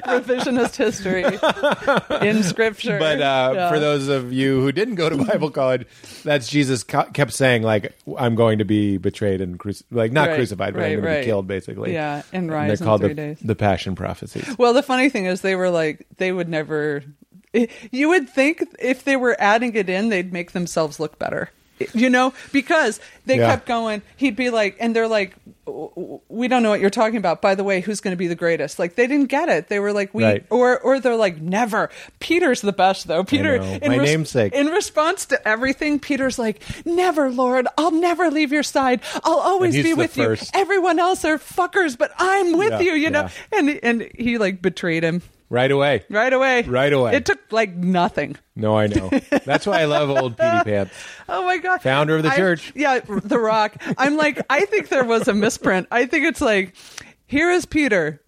revisionist 0.05 0.75
history 0.75 1.23
in 2.27 2.43
scripture. 2.43 2.99
but 2.99 3.21
uh, 3.21 3.51
Yeah. 3.55 3.69
for 3.69 3.79
those 3.79 4.07
of 4.07 4.33
you 4.33 4.59
who 4.61 4.71
didn't 4.71 4.95
go 4.95 5.09
to 5.09 5.17
Bible 5.23 5.49
college, 5.51 5.85
that's 6.23 6.47
Jesus 6.49 6.83
co- 6.83 7.03
kept 7.13 7.33
saying 7.33 7.63
like, 7.63 7.93
"I'm 8.17 8.35
going 8.35 8.59
to 8.59 8.65
be 8.65 8.97
betrayed 8.97 9.41
and 9.41 9.57
cruci- 9.59 9.83
like 9.91 10.11
not 10.11 10.27
Right, 10.29 10.35
crucified, 10.37 10.73
but 10.73 10.81
right, 10.81 10.93
I'm 10.93 11.01
going 11.01 11.13
to 11.15 11.19
be 11.21 11.25
killed, 11.25 11.47
basically." 11.47 11.93
Yeah, 11.93 12.23
and 12.33 12.49
they're 12.49 12.57
rise 12.57 12.81
in 12.81 12.85
called 12.87 13.01
three 13.01 13.09
the, 13.09 13.15
days. 13.15 13.39
the 13.41 13.55
passion 13.55 13.95
prophecies. 13.95 14.57
Well, 14.57 14.73
the 14.73 14.83
funny 14.83 15.09
thing 15.09 15.25
is, 15.25 15.41
they 15.41 15.55
were 15.55 15.69
like, 15.69 16.05
they 16.17 16.31
would 16.31 16.49
never. 16.49 17.03
You 17.91 18.09
would 18.09 18.29
think 18.29 18.63
if 18.79 19.03
they 19.03 19.15
were 19.15 19.35
adding 19.39 19.75
it 19.75 19.89
in, 19.89 20.09
they'd 20.09 20.33
make 20.33 20.51
themselves 20.51 20.99
look 20.99 21.17
better. 21.19 21.49
You 21.93 22.09
know, 22.09 22.33
because 22.53 23.01
they 23.25 23.37
Yeah. 23.37 23.49
kept 23.49 23.65
going. 23.67 24.01
He'd 24.15 24.37
be 24.37 24.49
like, 24.49 24.77
and 24.79 24.95
they're 24.95 25.09
like, 25.09 25.35
"We 26.29 26.47
don't 26.47 26.63
know 26.63 26.69
what 26.69 26.79
you're 26.79 26.89
talking 26.89 27.17
about." 27.17 27.41
By 27.41 27.53
the 27.55 27.65
way, 27.65 27.81
who's 27.81 27.99
going 27.99 28.13
to 28.13 28.17
be 28.17 28.27
the 28.27 28.35
greatest? 28.35 28.79
Like 28.79 28.95
they 28.95 29.07
didn't 29.07 29.27
get 29.27 29.49
it. 29.49 29.67
They 29.67 29.79
were 29.81 29.91
like, 29.91 30.13
"We," 30.13 30.23
Right. 30.23 30.45
or 30.49 30.79
or 30.79 31.01
they're 31.01 31.17
like, 31.17 31.41
"Never." 31.41 31.89
Peter's 32.19 32.61
the 32.61 32.71
best 32.71 33.07
though. 33.09 33.25
Peter, 33.25 33.55
in 33.55 33.91
My 33.91 33.97
namesake. 33.97 34.53
in 34.53 34.67
response 34.67 35.25
to 35.25 35.47
everything, 35.47 35.99
Peter's 35.99 36.39
like, 36.39 36.61
"Never, 36.85 37.29
Lord. 37.29 37.67
I'll 37.77 37.91
never 37.91 38.31
leave 38.31 38.53
your 38.53 38.63
side. 38.63 39.01
I'll 39.25 39.39
always 39.39 39.75
be 39.75 39.93
with 39.93 40.15
you. 40.15 40.37
Everyone 40.53 40.97
else 40.97 41.25
are 41.25 41.37
fuckers, 41.37 41.97
but 41.97 42.11
I'm 42.17 42.57
with 42.57 42.71
Yeah, 42.71 42.79
you." 42.79 42.93
You 42.93 43.09
know, 43.09 43.27
yeah. 43.51 43.59
and 43.59 43.79
and 43.83 44.09
he 44.17 44.37
like 44.37 44.61
betrayed 44.61 45.03
him 45.03 45.21
Right 45.55 45.71
away. 45.71 46.03
right 46.09 46.33
away. 46.33 46.63
Right 46.63 46.91
away. 46.91 47.15
It 47.15 47.25
took 47.25 47.39
like 47.49 47.73
nothing. 47.73 48.35
No, 48.57 48.77
I 48.77 48.87
know. 48.87 49.09
That's 49.45 49.65
why 49.65 49.79
I 49.81 49.85
love 49.85 50.09
old 50.09 50.35
Petey 50.37 50.63
Pants. 50.65 50.93
Oh 51.29 51.45
my 51.45 51.57
god. 51.59 51.81
Founder 51.81 52.17
of 52.17 52.23
the 52.23 52.31
I- 52.31 52.35
church. 52.35 52.73
Yeah, 52.75 52.99
The 52.99 53.39
Rock. 53.39 53.81
I'm 53.97 54.17
like, 54.17 54.41
I 54.49 54.65
think 54.65 54.89
there 54.89 55.05
was 55.05 55.29
a 55.29 55.33
misprint. 55.33 55.87
I 55.91 56.07
think 56.07 56.25
it's 56.25 56.41
like, 56.41 56.75
here 57.25 57.49
is 57.51 57.65
Peter, 57.65 58.21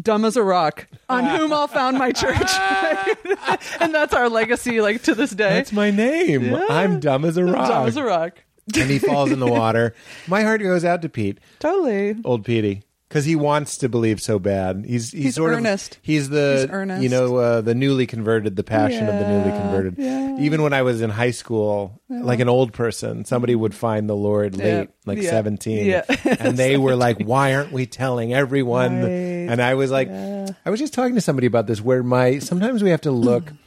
dumb 0.00 0.24
as 0.24 0.38
a 0.38 0.42
rock, 0.42 0.86
on 1.10 1.24
whom 1.36 1.52
I'll 1.52 1.68
found 1.68 1.98
my 1.98 2.12
church. 2.12 2.50
and 3.80 3.94
that's 3.94 4.14
our 4.14 4.30
legacy, 4.30 4.80
like 4.80 5.02
to 5.02 5.14
this 5.14 5.32
day. 5.32 5.50
That's 5.50 5.72
my 5.72 5.90
name. 5.90 6.44
Yeah. 6.44 6.64
I'm 6.70 6.98
dumb 6.98 7.26
as 7.26 7.36
a 7.36 7.44
rock. 7.44 7.68
Dumb 7.68 7.86
as 7.88 7.96
a 7.98 8.04
rock. 8.04 8.42
and 8.74 8.88
he 8.90 8.98
falls 8.98 9.30
in 9.32 9.38
the 9.40 9.46
water. 9.46 9.94
My 10.28 10.42
heart 10.44 10.62
goes 10.62 10.84
out 10.84 11.02
to 11.02 11.08
Pete, 11.10 11.38
Totally. 11.58 12.16
old 12.24 12.44
Petey, 12.44 12.82
because 13.10 13.24
he 13.24 13.34
wants 13.34 13.76
to 13.78 13.88
believe 13.88 14.22
so 14.22 14.38
bad. 14.38 14.84
He's 14.86 15.10
he's, 15.10 15.22
He's 15.24 15.34
sort 15.34 15.52
earnest. 15.52 15.96
of 15.96 16.00
he's 16.02 16.28
the 16.28 16.60
He's 16.62 16.70
earnest. 16.70 17.02
you 17.02 17.08
know 17.08 17.36
uh, 17.36 17.60
the 17.60 17.74
newly 17.74 18.06
converted, 18.06 18.54
the 18.56 18.62
passion 18.62 19.08
of 19.08 19.14
the 19.18 19.28
newly 19.28 19.50
Yeah, 19.50 19.60
converted. 19.60 19.94
yeah. 19.98 20.38
Even 20.38 20.62
when 20.62 20.72
I 20.72 20.82
was 20.82 21.02
in 21.02 21.10
high 21.10 21.32
school, 21.32 22.00
like 22.08 22.38
an 22.40 22.48
old 22.48 22.72
person, 22.72 23.24
somebody 23.24 23.54
would 23.56 23.74
find 23.74 24.08
the 24.08 24.14
Lord 24.16 24.56
late, 24.56 24.72
Yeah, 24.74 24.84
like 25.06 25.20
yeah, 25.20 25.30
seventeen, 25.30 25.86
yeah. 25.86 26.04
and 26.38 26.56
they 26.56 26.76
were 26.78 26.94
like, 26.96 27.20
"Why 27.20 27.54
aren't 27.56 27.72
we 27.72 27.84
telling 27.86 28.32
everyone?" 28.32 29.02
Right, 29.02 29.08
And 29.10 29.60
I 29.60 29.74
was 29.74 29.90
like, 29.90 30.08
I 30.08 30.70
was 30.70 30.78
just 30.80 30.94
talking 30.94 31.16
to 31.16 31.20
somebody 31.20 31.46
about 31.48 31.66
this, 31.66 31.80
where 31.80 32.02
my 32.04 32.38
sometimes 32.38 32.82
we 32.82 32.90
have 32.90 33.02
to 33.02 33.10
look. 33.10 33.52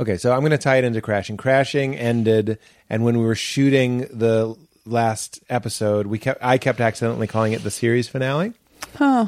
Okay, 0.00 0.16
so 0.16 0.32
I'm 0.32 0.40
going 0.40 0.50
to 0.52 0.56
tie 0.56 0.76
it 0.76 0.84
into 0.84 1.02
crashing. 1.02 1.36
Crashing 1.36 1.94
ended, 1.94 2.58
and 2.88 3.04
when 3.04 3.18
we 3.18 3.24
were 3.26 3.34
shooting 3.34 3.98
the 4.10 4.56
last 4.86 5.40
episode, 5.50 6.06
we 6.06 6.18
kept 6.18 6.42
I 6.42 6.56
kept 6.56 6.80
accidentally 6.80 7.26
calling 7.26 7.52
it 7.52 7.62
the 7.62 7.70
series 7.70 8.08
finale. 8.08 8.54
Huh. 8.96 9.26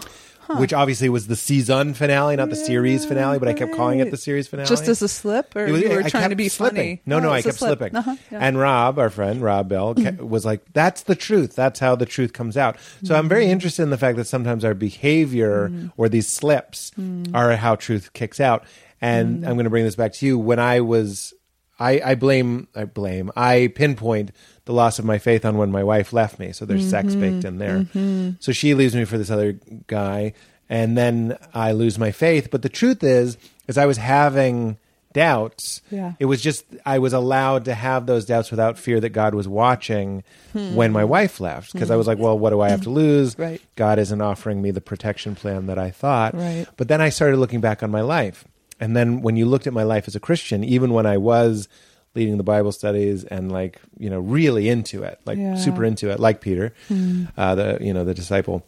which 0.57 0.73
obviously 0.73 1.09
was 1.09 1.29
the 1.29 1.37
season 1.37 1.95
finale, 1.95 2.35
not 2.35 2.51
the 2.51 2.57
series 2.57 3.05
finale, 3.05 3.39
but 3.39 3.47
I 3.47 3.53
kept 3.53 3.75
calling 3.75 4.01
it 4.01 4.11
the 4.11 4.17
series 4.17 4.49
finale. 4.49 4.69
Just 4.69 4.89
as 4.89 5.01
a 5.01 5.09
slip, 5.09 5.55
or 5.55 5.67
It 5.67 5.73
was- 5.73 5.83
you 5.83 5.89
were 5.89 6.03
I 6.03 6.09
trying 6.09 6.23
kept 6.25 6.31
to 6.31 6.37
be 6.37 6.49
slipping. 6.49 6.77
funny? 6.77 7.03
No, 7.07 7.21
no, 7.21 7.29
Oh, 7.29 7.33
I 7.33 7.39
it's 7.39 7.47
a 7.47 7.51
kept 7.51 7.59
slip. 7.61 7.79
slipping. 7.79 7.97
Uh-huh, 7.97 8.17
yeah. 8.31 8.39
And 8.41 8.59
Rob, 8.59 8.99
our 8.99 9.09
friend 9.09 9.41
Rob 9.41 9.69
Bell, 9.69 9.95
mm-hmm. 9.95 10.17
ke- 10.17 10.29
was 10.29 10.45
like, 10.45 10.63
"That's 10.73 11.03
the 11.03 11.15
truth. 11.15 11.55
That's 11.55 11.79
how 11.79 11.95
the 11.95 12.07
truth 12.07 12.33
comes 12.33 12.57
out." 12.57 12.77
So 13.05 13.15
I'm 13.15 13.29
very 13.29 13.45
mm-hmm. 13.45 13.53
interested 13.53 13.85
in 13.85 13.91
the 13.91 13.97
fact 13.99 14.17
that 14.17 14.27
sometimes 14.27 14.65
our 14.65 14.75
behavior 14.75 15.69
mm-hmm. 15.69 15.89
or 15.97 16.09
these 16.09 16.29
slips 16.29 16.91
mm. 16.99 17.31
are 17.35 17.55
how 17.57 17.77
truth 17.77 18.13
kicks 18.13 18.41
out. 18.41 18.65
And 19.01 19.43
mm. 19.43 19.47
I'm 19.47 19.55
going 19.55 19.65
to 19.65 19.71
bring 19.71 19.85
this 19.85 19.97
back 19.97 20.13
to 20.15 20.27
you. 20.27 20.39
When 20.39 20.59
I 20.59 20.81
was, 20.81 21.35
I, 21.79 22.01
I 22.05 22.15
blame, 22.17 22.69
I 22.75 22.85
blame, 22.85 23.31
I 23.37 23.73
pinpoint 23.75 24.33
the 24.65 24.73
loss 24.73 24.99
of 24.99 25.05
my 25.05 25.19
faith 25.19 25.45
on 25.45 25.57
when 25.57 25.71
my 25.71 25.83
wife 25.83 26.13
left 26.13 26.39
me. 26.39 26.53
So 26.53 26.65
there's 26.65 26.89
sex 26.89 27.09
mm-hmm. 27.09 27.21
baked 27.21 27.45
in 27.45 27.59
there. 27.59 27.79
Mm-hmm. 27.81 28.31
So 28.41 28.53
she 28.53 28.75
leaves 28.75 28.95
me 28.95 29.05
for 29.05 29.19
this 29.19 29.31
other 29.31 29.59
guy, 29.87 30.35
and 30.69 30.97
then 30.97 31.37
I 31.53 31.73
lose 31.73 31.99
my 31.99 32.13
faith. 32.13 32.51
But 32.51 32.63
the 32.63 32.69
truth 32.69 33.03
is, 33.03 33.37
is 33.67 33.77
I 33.77 33.87
was 33.87 33.97
having 33.97 34.79
doubts. 35.13 35.83
Yeah. 35.91 36.13
It 36.19 36.25
was 36.27 36.41
just 36.41 36.65
I 36.85 36.99
was 36.99 37.13
allowed 37.13 37.67
to 37.67 37.75
have 37.75 38.07
those 38.07 38.25
doubts 38.25 38.51
without 38.51 38.79
fear 38.79 39.01
that 39.01 39.11
God 39.11 39.35
was 39.35 39.47
watching 39.47 40.25
hmm. 40.53 40.75
when 40.75 40.93
my 40.93 41.05
wife 41.05 41.41
left 41.41 41.73
because 41.73 41.91
I 41.91 41.97
was 41.97 42.07
like, 42.07 42.19
well, 42.19 42.39
what 42.39 42.51
do 42.51 42.61
I 42.61 42.71
have 42.71 42.83
to 42.83 42.89
hmm. 42.89 42.97
lose? 42.97 43.39
Right. 43.39 43.61
God 43.77 43.99
isn't 43.99 44.21
offering 44.21 44.63
me 44.63 44.71
the 44.71 44.81
protection 44.81 45.35
plan 45.35 45.67
that 45.67 45.79
I 45.79 45.91
thought. 45.91 46.35
Right. 46.35 46.67
But 46.77 46.89
then 46.89 47.01
I 47.01 47.11
started 47.11 47.37
looking 47.37 47.61
back 47.61 47.83
on 47.83 47.91
my 47.91 48.01
life. 48.01 48.45
And 48.81 48.97
then 48.97 49.23
when 49.23 49.37
you 49.37 49.47
looked 49.47 49.67
at 49.67 49.73
my 49.73 49.85
life 49.85 50.09
as 50.09 50.17
a 50.17 50.21
Christian, 50.21 50.65
even 50.65 50.93
when 50.93 51.07
I 51.07 51.17
was 51.17 51.69
leading 52.15 52.37
the 52.37 52.43
Bible 52.43 52.73
studies 52.73 53.25
and 53.25 53.51
like, 53.51 53.81
you 53.99 54.11
know, 54.11 54.21
really 54.21 54.69
into 54.69 55.03
it, 55.03 55.21
like 55.25 55.39
Yeah. 55.39 55.57
super 55.57 55.85
into 55.85 56.11
it, 56.11 56.21
like 56.21 56.41
Peter, 56.41 56.75
hmm. 56.89 57.25
uh, 57.37 57.55
the, 57.55 57.79
you 57.81 57.95
know, 57.95 58.05
the 58.05 58.15
disciple, 58.15 58.65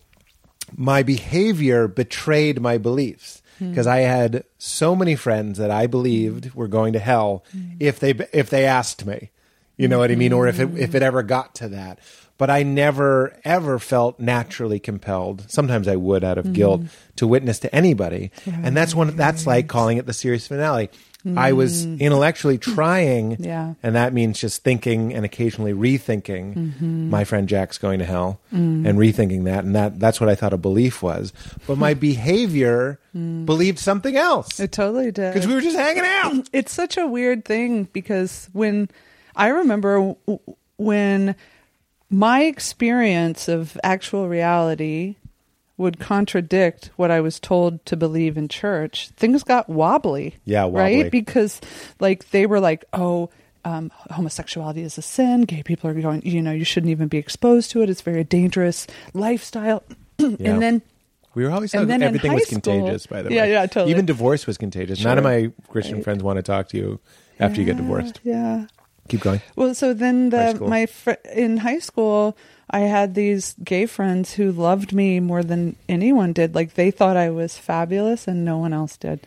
my 0.77 1.03
behavior 1.03 1.87
betrayed 1.89 2.61
my 2.61 2.79
beliefs 2.79 3.43
hmm. 3.59 3.71
because 3.71 3.87
I 3.87 3.99
had 3.99 4.45
so 4.59 4.97
many 4.97 5.15
friends 5.15 5.59
that 5.59 5.71
I 5.71 5.87
believed 5.87 6.55
were 6.55 6.69
going 6.69 6.93
to 6.95 6.99
hell 6.99 7.45
hmm. 7.53 7.75
if 7.81 8.01
they 8.01 8.11
if 8.33 8.51
they 8.51 8.65
asked 8.65 9.05
me. 9.07 9.31
You 9.77 9.89
know 9.89 9.99
what 9.99 10.13
I 10.13 10.15
mean 10.15 10.33
or 10.33 10.47
if 10.47 10.61
it 10.61 10.71
if 10.79 10.95
it 10.95 11.03
ever 11.03 11.23
got 11.25 11.57
to 11.57 11.69
that. 11.71 11.99
But 12.39 12.49
I 12.49 12.63
never 12.63 13.37
ever 13.45 13.79
felt 13.79 14.21
naturally 14.21 14.79
compelled. 14.79 15.47
Sometimes 15.49 15.89
I 15.89 15.97
would 15.97 16.23
out 16.23 16.39
of 16.39 16.53
guilt 16.53 16.83
to 17.17 17.27
witness 17.27 17.59
to 17.61 17.75
anybody. 17.75 18.31
And 18.47 18.77
that's 18.77 18.95
one 18.95 19.15
that's 19.17 19.47
like 19.47 19.67
calling 19.67 19.99
it 19.99 20.07
the 20.07 20.13
series 20.13 20.47
finale. 20.47 20.91
I 21.37 21.53
was 21.53 21.87
intellectually 21.87 22.59
trying 22.59 23.37
Yeah. 23.41 23.75
and 23.83 23.95
that 23.95 24.13
means 24.13 24.39
just 24.39 24.63
thinking 24.63 25.15
and 25.15 25.25
occasionally 25.25 25.73
rethinking 25.73 26.55
Mm-hmm. 26.55 27.09
my 27.11 27.25
friend 27.25 27.49
Jack's 27.49 27.79
going 27.79 27.99
to 28.01 28.05
hell 28.05 28.41
Mm. 28.53 28.87
and 28.87 28.99
rethinking 28.99 29.45
that. 29.45 29.65
And 29.65 29.75
that, 29.75 29.99
that's 29.99 30.21
what 30.21 30.29
I 30.29 30.35
thought 30.35 30.53
a 30.53 30.59
belief 30.59 31.03
was. 31.03 31.33
But 31.67 31.79
my 31.79 31.95
behavior 32.09 32.99
Mm. 33.17 33.47
believed 33.47 33.79
something 33.79 34.17
else 34.17 34.59
It 34.61 34.73
totally 34.73 35.13
did. 35.13 35.33
because 35.33 35.47
we 35.47 35.55
were 35.55 35.61
just 35.63 35.77
hanging 35.77 36.03
out. 36.05 36.49
it's 36.53 36.73
such 36.73 36.97
a 36.99 37.07
weird 37.07 37.45
thing 37.45 37.85
because 37.93 38.49
when 38.53 38.89
I 39.37 39.49
remember 39.49 39.95
w- 40.27 40.41
when 40.77 41.37
my 42.11 42.43
experience 42.43 43.49
of 43.49 43.79
actual 43.83 44.29
reality 44.29 45.17
would 45.77 45.99
contradict 45.99 46.91
what 46.97 47.11
I 47.11 47.21
was 47.21 47.41
told 47.41 47.85
to 47.87 47.97
believe 47.97 48.37
in 48.37 48.49
church, 48.49 49.09
things 49.17 49.43
got 49.43 49.69
wobbly. 49.69 50.37
Yeah, 50.45 50.65
wobbly. 50.65 51.03
Right? 51.03 51.11
Because 51.13 51.61
like 52.01 52.31
they 52.31 52.47
were 52.47 52.61
like, 52.61 52.85
oh, 52.93 53.31
um, 53.65 53.91
homosexuality 54.11 54.83
is 54.83 54.99
a 54.99 55.03
sin. 55.03 55.43
Gay 55.43 55.63
people 55.63 55.91
are 55.91 55.95
going, 55.95 56.23
you 56.25 56.41
know, 56.43 56.53
you 56.53 56.65
shouldn't 56.65 56.91
even 56.91 57.09
be 57.09 57.19
exposed 57.19 57.71
to 57.73 57.83
it. 57.83 57.91
It's 57.91 58.03
very 58.03 58.23
dangerous 58.25 58.87
lifestyle. 59.15 59.83
Yeah. 60.19 60.51
And 60.53 60.63
then 60.63 60.83
We 61.35 61.43
were 61.45 61.51
always 61.51 61.73
then 61.73 62.01
everything 62.03 62.33
was 62.35 62.45
school- 62.45 62.61
contagious, 62.61 63.07
by 63.09 63.23
the 63.23 63.33
Yeah, 63.35 63.43
way. 63.43 63.49
yeah, 63.53 63.61
yeah, 63.63 63.67
totally. 63.67 63.91
Even 63.91 64.07
divorce 64.07 64.47
was 64.47 64.57
contagious. 64.57 65.03
None 65.03 65.19
of 65.19 65.25
my 65.25 65.51
Christian 65.69 66.03
friends 66.05 66.23
want 66.23 66.37
to 66.37 66.43
talk 66.43 66.69
to 66.69 66.77
you 66.77 67.01
after 67.41 67.59
you 67.61 67.67
get 67.67 67.77
divorced. 67.79 68.21
Yeah. 68.23 68.67
Keep 69.09 69.23
going. 69.23 69.41
Well, 69.57 69.75
so 69.75 69.93
then 69.93 70.31
the 70.31 70.57
my 70.67 70.87
fr- 70.87 71.19
in 71.35 71.57
high 71.59 71.81
school, 71.81 72.37
I 72.71 72.81
had 72.81 73.15
these 73.15 73.55
gay 73.63 73.87
friends 73.87 74.35
who 74.35 74.51
loved 74.53 74.93
me 74.93 75.21
more 75.21 75.43
than 75.43 75.77
anyone 75.89 76.33
did. 76.33 76.55
Like 76.55 76.75
they 76.75 76.91
thought 76.91 77.17
I 77.17 77.31
was 77.31 77.57
fabulous, 77.59 78.27
and 78.29 78.45
no 78.45 78.59
one 78.59 78.73
else 78.73 78.97
did, 78.97 79.21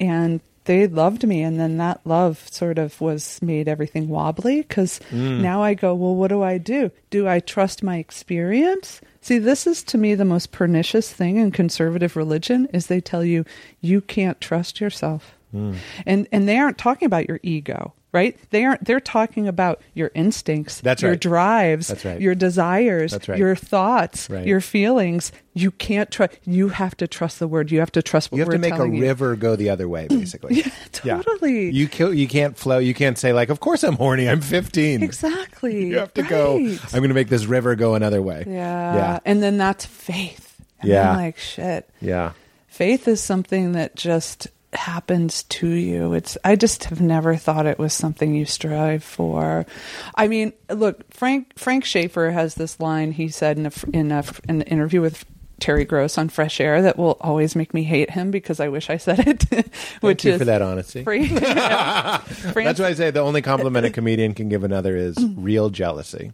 and 0.00 0.40
they 0.64 0.86
loved 0.86 1.26
me. 1.26 1.42
And 1.42 1.60
then 1.60 1.76
that 1.76 2.00
love 2.06 2.46
sort 2.50 2.78
of 2.78 2.98
was 3.00 3.40
made 3.42 3.68
everything 3.68 4.08
wobbly 4.08 4.62
because 4.62 4.98
Mm. 5.10 5.40
now 5.42 5.62
I 5.62 5.74
go, 5.74 5.94
well, 5.94 6.14
what 6.14 6.28
do 6.28 6.42
I 6.42 6.56
do? 6.56 6.90
Do 7.10 7.28
I 7.28 7.40
trust 7.40 7.82
my 7.82 7.98
experience? 7.98 9.00
See, 9.20 9.38
this 9.38 9.66
is 9.66 9.82
to 9.84 9.98
me 9.98 10.14
the 10.14 10.24
most 10.24 10.52
pernicious 10.52 11.12
thing 11.12 11.36
in 11.36 11.50
conservative 11.50 12.16
religion 12.16 12.66
is 12.72 12.86
they 12.86 13.00
tell 13.00 13.24
you 13.24 13.44
you 13.82 14.00
can't 14.00 14.40
trust 14.40 14.80
yourself. 14.80 15.34
Mm. 15.54 15.76
And 16.06 16.28
and 16.32 16.48
they 16.48 16.58
aren't 16.58 16.78
talking 16.78 17.06
about 17.06 17.28
your 17.28 17.40
ego, 17.42 17.92
right? 18.14 18.38
They 18.50 18.64
aren't 18.64 18.84
they're 18.84 19.00
talking 19.00 19.48
about 19.48 19.82
your 19.92 20.10
instincts, 20.14 20.80
That's 20.80 21.02
your 21.02 21.10
right. 21.10 21.20
drives, 21.20 21.88
That's 21.88 22.04
right. 22.04 22.20
your 22.20 22.34
desires, 22.34 23.10
That's 23.12 23.28
right. 23.28 23.38
your 23.38 23.54
thoughts, 23.56 24.28
your 24.30 24.60
feelings. 24.62 25.32
You 25.56 25.70
can't 25.70 26.10
trust 26.10 26.32
you 26.44 26.68
have 26.68 26.96
to 26.96 27.06
trust 27.06 27.38
the 27.40 27.46
word. 27.46 27.70
You 27.70 27.80
have 27.80 27.92
to 27.92 28.02
trust 28.02 28.32
what 28.32 28.36
You 28.38 28.42
have 28.42 28.48
we're 28.48 28.54
to 28.54 28.58
make 28.58 28.74
a 28.74 28.88
you. 28.88 29.02
river 29.02 29.36
go 29.36 29.54
the 29.56 29.70
other 29.70 29.88
way, 29.88 30.06
basically. 30.08 30.62
Yeah, 31.04 31.20
totally. 31.20 31.70
You 31.70 31.86
kill, 31.88 32.14
you 32.14 32.26
can't 32.26 32.56
flow. 32.56 32.78
You 32.78 32.94
can't 32.94 33.18
say 33.18 33.32
like, 33.32 33.50
"Of 33.50 33.60
course 33.60 33.82
I'm 33.84 33.96
horny. 33.96 34.28
I'm 34.28 34.40
15." 34.40 35.02
Exactly. 35.02 35.84
You 35.94 35.98
have 35.98 36.14
to 36.14 36.22
go. 36.22 36.56
I'm 36.56 36.78
going 36.92 37.08
to 37.08 37.14
make 37.14 37.28
this 37.28 37.44
river 37.46 37.74
go 37.74 37.94
another 37.94 38.22
way. 38.22 38.44
Yeah. 38.46 38.94
Yeah. 38.94 39.20
And 39.24 39.42
then 39.42 39.58
that's 39.58 39.84
faith. 39.84 40.56
And 40.80 40.90
Yeah. 40.90 41.14
Like, 41.16 41.36
shit. 41.38 41.88
Yeah. 42.00 42.32
Faith 42.68 43.06
is 43.08 43.20
something 43.20 43.72
that 43.72 43.94
just 43.96 44.48
happens 44.76 45.42
to 45.44 45.68
you. 45.68 46.12
It's 46.12 46.36
I 46.44 46.56
just 46.56 46.84
have 46.84 47.00
never 47.00 47.36
thought 47.36 47.66
it 47.66 47.78
was 47.78 47.92
something 47.92 48.34
you 48.34 48.44
strive 48.44 49.04
for. 49.04 49.66
I 50.14 50.28
mean, 50.28 50.52
look, 50.70 51.12
Frank 51.12 51.58
Frank 51.58 51.84
Schaeffer 51.84 52.30
has 52.30 52.54
this 52.54 52.80
line 52.80 53.12
he 53.12 53.28
said 53.28 53.58
in 53.58 53.66
a 53.66 53.72
in 53.92 54.12
a 54.12 54.24
in 54.48 54.60
an 54.60 54.62
interview 54.62 55.00
with 55.00 55.24
Terry 55.60 55.84
Gross 55.84 56.18
on 56.18 56.28
Fresh 56.28 56.60
Air 56.60 56.82
that 56.82 56.98
will 56.98 57.16
always 57.20 57.56
make 57.56 57.72
me 57.72 57.84
hate 57.84 58.10
him 58.10 58.30
because 58.30 58.60
I 58.60 58.68
wish 58.68 58.90
I 58.90 58.96
said 58.96 59.26
it. 59.26 59.44
which 60.00 60.22
Thank 60.22 60.24
you 60.24 60.32
is 60.32 60.38
for 60.38 60.44
that 60.44 60.62
honesty. 60.62 61.04
Free, 61.04 61.26
That's 61.28 62.80
why 62.80 62.88
I 62.88 62.94
say 62.94 63.10
the 63.10 63.20
only 63.20 63.42
compliment 63.42 63.86
a 63.86 63.90
comedian 63.90 64.34
can 64.34 64.48
give 64.48 64.64
another 64.64 64.96
is 64.96 65.16
real 65.36 65.70
jealousy. 65.70 66.32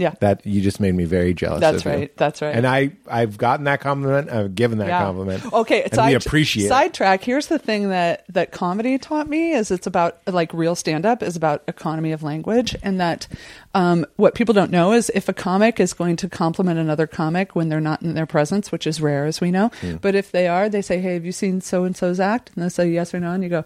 Yeah. 0.00 0.14
That 0.20 0.44
you 0.46 0.60
just 0.62 0.80
made 0.80 0.94
me 0.94 1.04
very 1.04 1.34
jealous. 1.34 1.60
That's 1.60 1.84
of 1.84 1.92
you. 1.92 1.98
right. 1.98 2.16
That's 2.16 2.40
right. 2.42 2.56
And 2.56 2.66
I, 2.66 2.92
I've 3.06 3.36
gotten 3.38 3.64
that 3.66 3.80
compliment. 3.80 4.30
I've 4.30 4.54
given 4.54 4.78
that 4.78 4.88
Yeah. 4.88 5.02
compliment. 5.04 5.52
Okay, 5.52 5.82
and 5.84 5.94
side, 5.94 6.08
we 6.08 6.14
appreciate 6.14 6.64
it. 6.64 6.68
Sidetrack. 6.70 7.22
Here's 7.22 7.46
the 7.48 7.58
thing 7.58 7.90
that 7.90 8.24
that 8.30 8.50
comedy 8.50 8.96
taught 8.98 9.28
me 9.28 9.52
is 9.52 9.70
it's 9.70 9.86
about 9.86 10.18
like 10.26 10.52
real 10.54 10.74
stand 10.74 11.04
up 11.06 11.22
is 11.22 11.36
about 11.36 11.62
economy 11.68 12.12
of 12.12 12.22
language, 12.22 12.74
and 12.82 12.98
that 13.00 13.28
um, 13.74 14.06
what 14.16 14.34
people 14.34 14.54
don't 14.54 14.70
know 14.70 14.92
is 14.92 15.10
if 15.14 15.28
a 15.28 15.32
comic 15.34 15.78
is 15.78 15.92
going 15.92 16.16
to 16.16 16.28
compliment 16.28 16.78
another 16.78 17.06
comic 17.06 17.54
when 17.54 17.68
they're 17.68 17.80
not 17.80 18.00
in 18.02 18.14
their 18.14 18.26
presence, 18.26 18.72
which 18.72 18.86
is 18.86 19.00
rare 19.00 19.26
as 19.26 19.40
we 19.40 19.50
know, 19.50 19.68
Hmm. 19.82 19.96
but 19.96 20.14
if 20.14 20.32
they 20.32 20.48
are, 20.48 20.68
they 20.68 20.82
say, 20.82 20.98
"Hey, 21.00 21.14
have 21.14 21.24
you 21.26 21.32
seen 21.32 21.60
so 21.60 21.84
and 21.84 21.94
so's 21.96 22.18
act?" 22.18 22.50
And 22.56 22.64
they 22.64 22.68
say 22.70 22.88
yes 22.88 23.12
or 23.14 23.20
no, 23.20 23.32
and 23.32 23.42
you 23.44 23.50
go, 23.50 23.64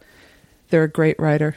"They're 0.71 0.83
a 0.85 0.89
great 0.89 1.19
writer." 1.21 1.57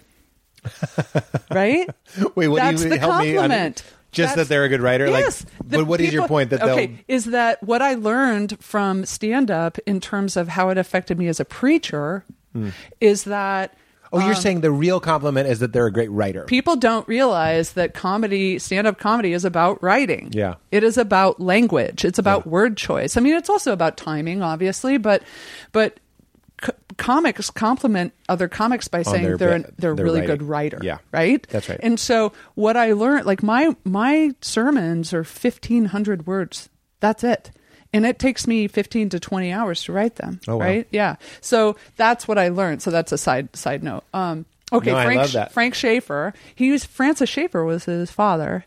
right? 1.51 1.89
Wait, 2.35 2.47
what 2.47 2.57
That's 2.57 2.81
do 2.81 2.87
you 2.87 2.93
the 2.93 2.97
help 2.99 3.21
me? 3.21 3.33
compliment. 3.35 3.83
Just 4.11 4.35
that 4.35 4.47
they're 4.47 4.63
a 4.63 4.69
good 4.69 4.81
writer. 4.81 5.07
Yes. 5.07 5.45
Like, 5.59 5.69
but 5.69 5.87
what 5.87 6.01
is 6.01 6.13
your 6.13 6.27
point? 6.27 6.49
That 6.49 6.61
okay 6.63 6.87
they'll 6.87 6.97
is 7.07 7.25
that 7.25 7.61
what 7.63 7.81
I 7.81 7.95
learned 7.95 8.57
from 8.63 9.05
stand 9.05 9.51
up 9.51 9.77
in 9.85 9.99
terms 9.99 10.37
of 10.37 10.49
how 10.49 10.69
it 10.69 10.77
affected 10.77 11.17
me 11.17 11.27
as 11.27 11.39
a 11.39 11.45
preacher 11.45 12.25
hmm. 12.53 12.69
is 12.99 13.25
that 13.25 13.75
Oh, 14.13 14.19
you're 14.19 14.29
um, 14.29 14.35
saying 14.35 14.61
the 14.61 14.71
real 14.71 15.01
compliment 15.01 15.49
is 15.49 15.59
that 15.59 15.73
they're 15.73 15.87
a 15.87 15.91
great 15.91 16.09
writer. 16.09 16.43
people 16.43 16.77
don't 16.77 17.05
realize 17.09 17.73
that 17.73 17.93
comedy 17.93 18.57
stand 18.57 18.87
up 18.87 18.97
comedy 18.97 19.33
is 19.33 19.43
about 19.43 19.83
writing 19.83 20.29
Yeah. 20.31 20.55
it 20.71 20.83
is 20.83 20.97
about 20.97 21.41
language 21.41 22.05
it's 22.05 22.17
about 22.17 22.45
Yeah. 22.45 22.51
word 22.51 22.77
choice 22.77 23.17
i 23.17 23.19
mean 23.19 23.35
it's 23.35 23.49
also 23.49 23.73
about 23.73 23.97
timing 23.97 24.41
obviously 24.41 24.97
but 24.97 25.23
but 25.73 25.99
comics 26.97 27.49
compliment 27.51 28.13
other 28.27 28.47
comics 28.47 28.87
by 28.87 29.01
saying 29.03 29.23
their 29.23 29.37
they're 29.37 29.53
an, 29.53 29.73
they're 29.77 29.91
a 29.91 29.95
really 29.95 30.21
writing. 30.21 30.37
good 30.37 30.43
writer 30.43 30.79
Yeah. 30.81 30.97
right 31.11 31.45
That's 31.49 31.69
right. 31.69 31.79
and 31.83 31.99
so 31.99 32.33
what 32.55 32.75
i 32.75 32.93
learned 32.93 33.25
like 33.25 33.43
my 33.43 33.75
my 33.83 34.31
sermons 34.41 35.13
are 35.13 35.23
1500 35.23 36.25
words 36.27 36.69
that's 36.99 37.23
it 37.23 37.51
and 37.93 38.05
it 38.05 38.19
takes 38.19 38.47
me 38.47 38.67
15 38.67 39.09
to 39.09 39.19
20 39.19 39.51
hours 39.51 39.83
to 39.83 39.93
write 39.93 40.15
them 40.15 40.39
Oh, 40.47 40.57
wow. 40.57 40.65
right 40.65 40.87
yeah 40.91 41.15
so 41.41 41.75
that's 41.95 42.27
what 42.27 42.37
i 42.37 42.49
learned 42.49 42.81
so 42.81 42.91
that's 42.91 43.11
a 43.11 43.17
side 43.17 43.55
side 43.55 43.83
note 43.83 44.03
um 44.13 44.45
okay 44.73 44.91
No, 44.91 44.97
I 44.97 45.05
frank 45.05 45.21
love 45.21 45.31
that. 45.33 45.51
frank 45.53 45.75
schaeffer 45.75 46.33
he 46.55 46.71
was 46.71 46.83
francis 46.83 47.29
schaeffer 47.29 47.63
was 47.63 47.85
his 47.85 48.11
father 48.11 48.65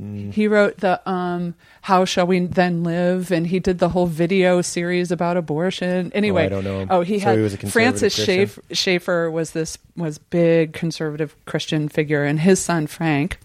Mm. 0.00 0.32
he 0.32 0.48
wrote 0.48 0.78
the 0.78 1.08
um 1.08 1.54
how 1.82 2.04
shall 2.04 2.26
we 2.26 2.40
then 2.40 2.82
live 2.82 3.30
and 3.30 3.46
he 3.46 3.60
did 3.60 3.78
the 3.78 3.90
whole 3.90 4.06
video 4.06 4.60
series 4.60 5.12
about 5.12 5.36
abortion 5.36 6.10
anyway 6.12 6.46
I 6.46 6.48
don't 6.48 6.64
know 6.64 6.80
him. 6.80 6.88
oh 6.90 7.02
he 7.02 7.20
So 7.20 7.26
had 7.26 7.36
he 7.36 7.42
was 7.42 7.54
a 7.54 7.58
francis 7.58 8.14
Christian? 8.16 8.24
schaeffer, 8.24 8.62
schaeffer 8.72 9.30
was 9.30 9.52
this 9.52 9.78
was 9.96 10.18
big 10.18 10.72
conservative 10.72 11.36
christian 11.44 11.88
figure 11.88 12.24
and 12.24 12.40
his 12.40 12.58
son 12.58 12.88
frank 12.88 13.38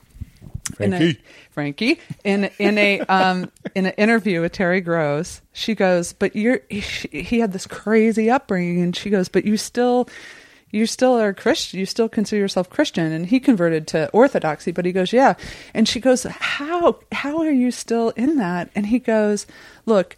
in 0.80 0.94
a, 0.94 0.98
Frankie. 0.98 1.20
Frankie 1.52 2.00
in 2.24 2.50
in 2.58 2.78
a 2.80 3.00
um 3.02 3.52
in 3.76 3.86
an 3.86 3.94
interview 3.98 4.42
with 4.42 4.52
Terry 4.52 4.82
Gross, 4.82 5.42
she 5.52 5.74
goes, 5.76 6.14
"But 6.14 6.36
you're 6.36 6.62
he, 6.70 6.80
he 6.80 7.40
had 7.40 7.52
this 7.54 7.66
crazy 7.68 8.30
upbringing," 8.30 8.82
and 8.82 8.96
she 8.96 9.10
goes, 9.10 9.30
"But 9.30 9.46
you 9.46 9.58
still." 9.58 10.08
You 10.72 10.86
still 10.86 11.20
are 11.20 11.34
Christian. 11.34 11.80
You 11.80 11.86
still 11.86 12.10
consider 12.10 12.40
yourself 12.40 12.70
Christian, 12.70 13.12
and 13.12 13.26
he 13.26 13.40
converted 13.40 13.88
to 13.88 14.10
Orthodoxy. 14.12 14.72
But 14.72 14.86
he 14.86 14.92
goes, 14.92 15.12
yeah. 15.12 15.34
And 15.74 15.88
she 15.88 16.00
goes, 16.00 16.24
how? 16.24 17.00
How 17.12 17.40
are 17.40 17.52
you 17.52 17.72
still 17.72 18.10
in 18.12 18.38
that? 18.38 18.70
And 18.76 18.86
he 18.86 19.00
goes, 19.00 19.48
look, 19.86 20.18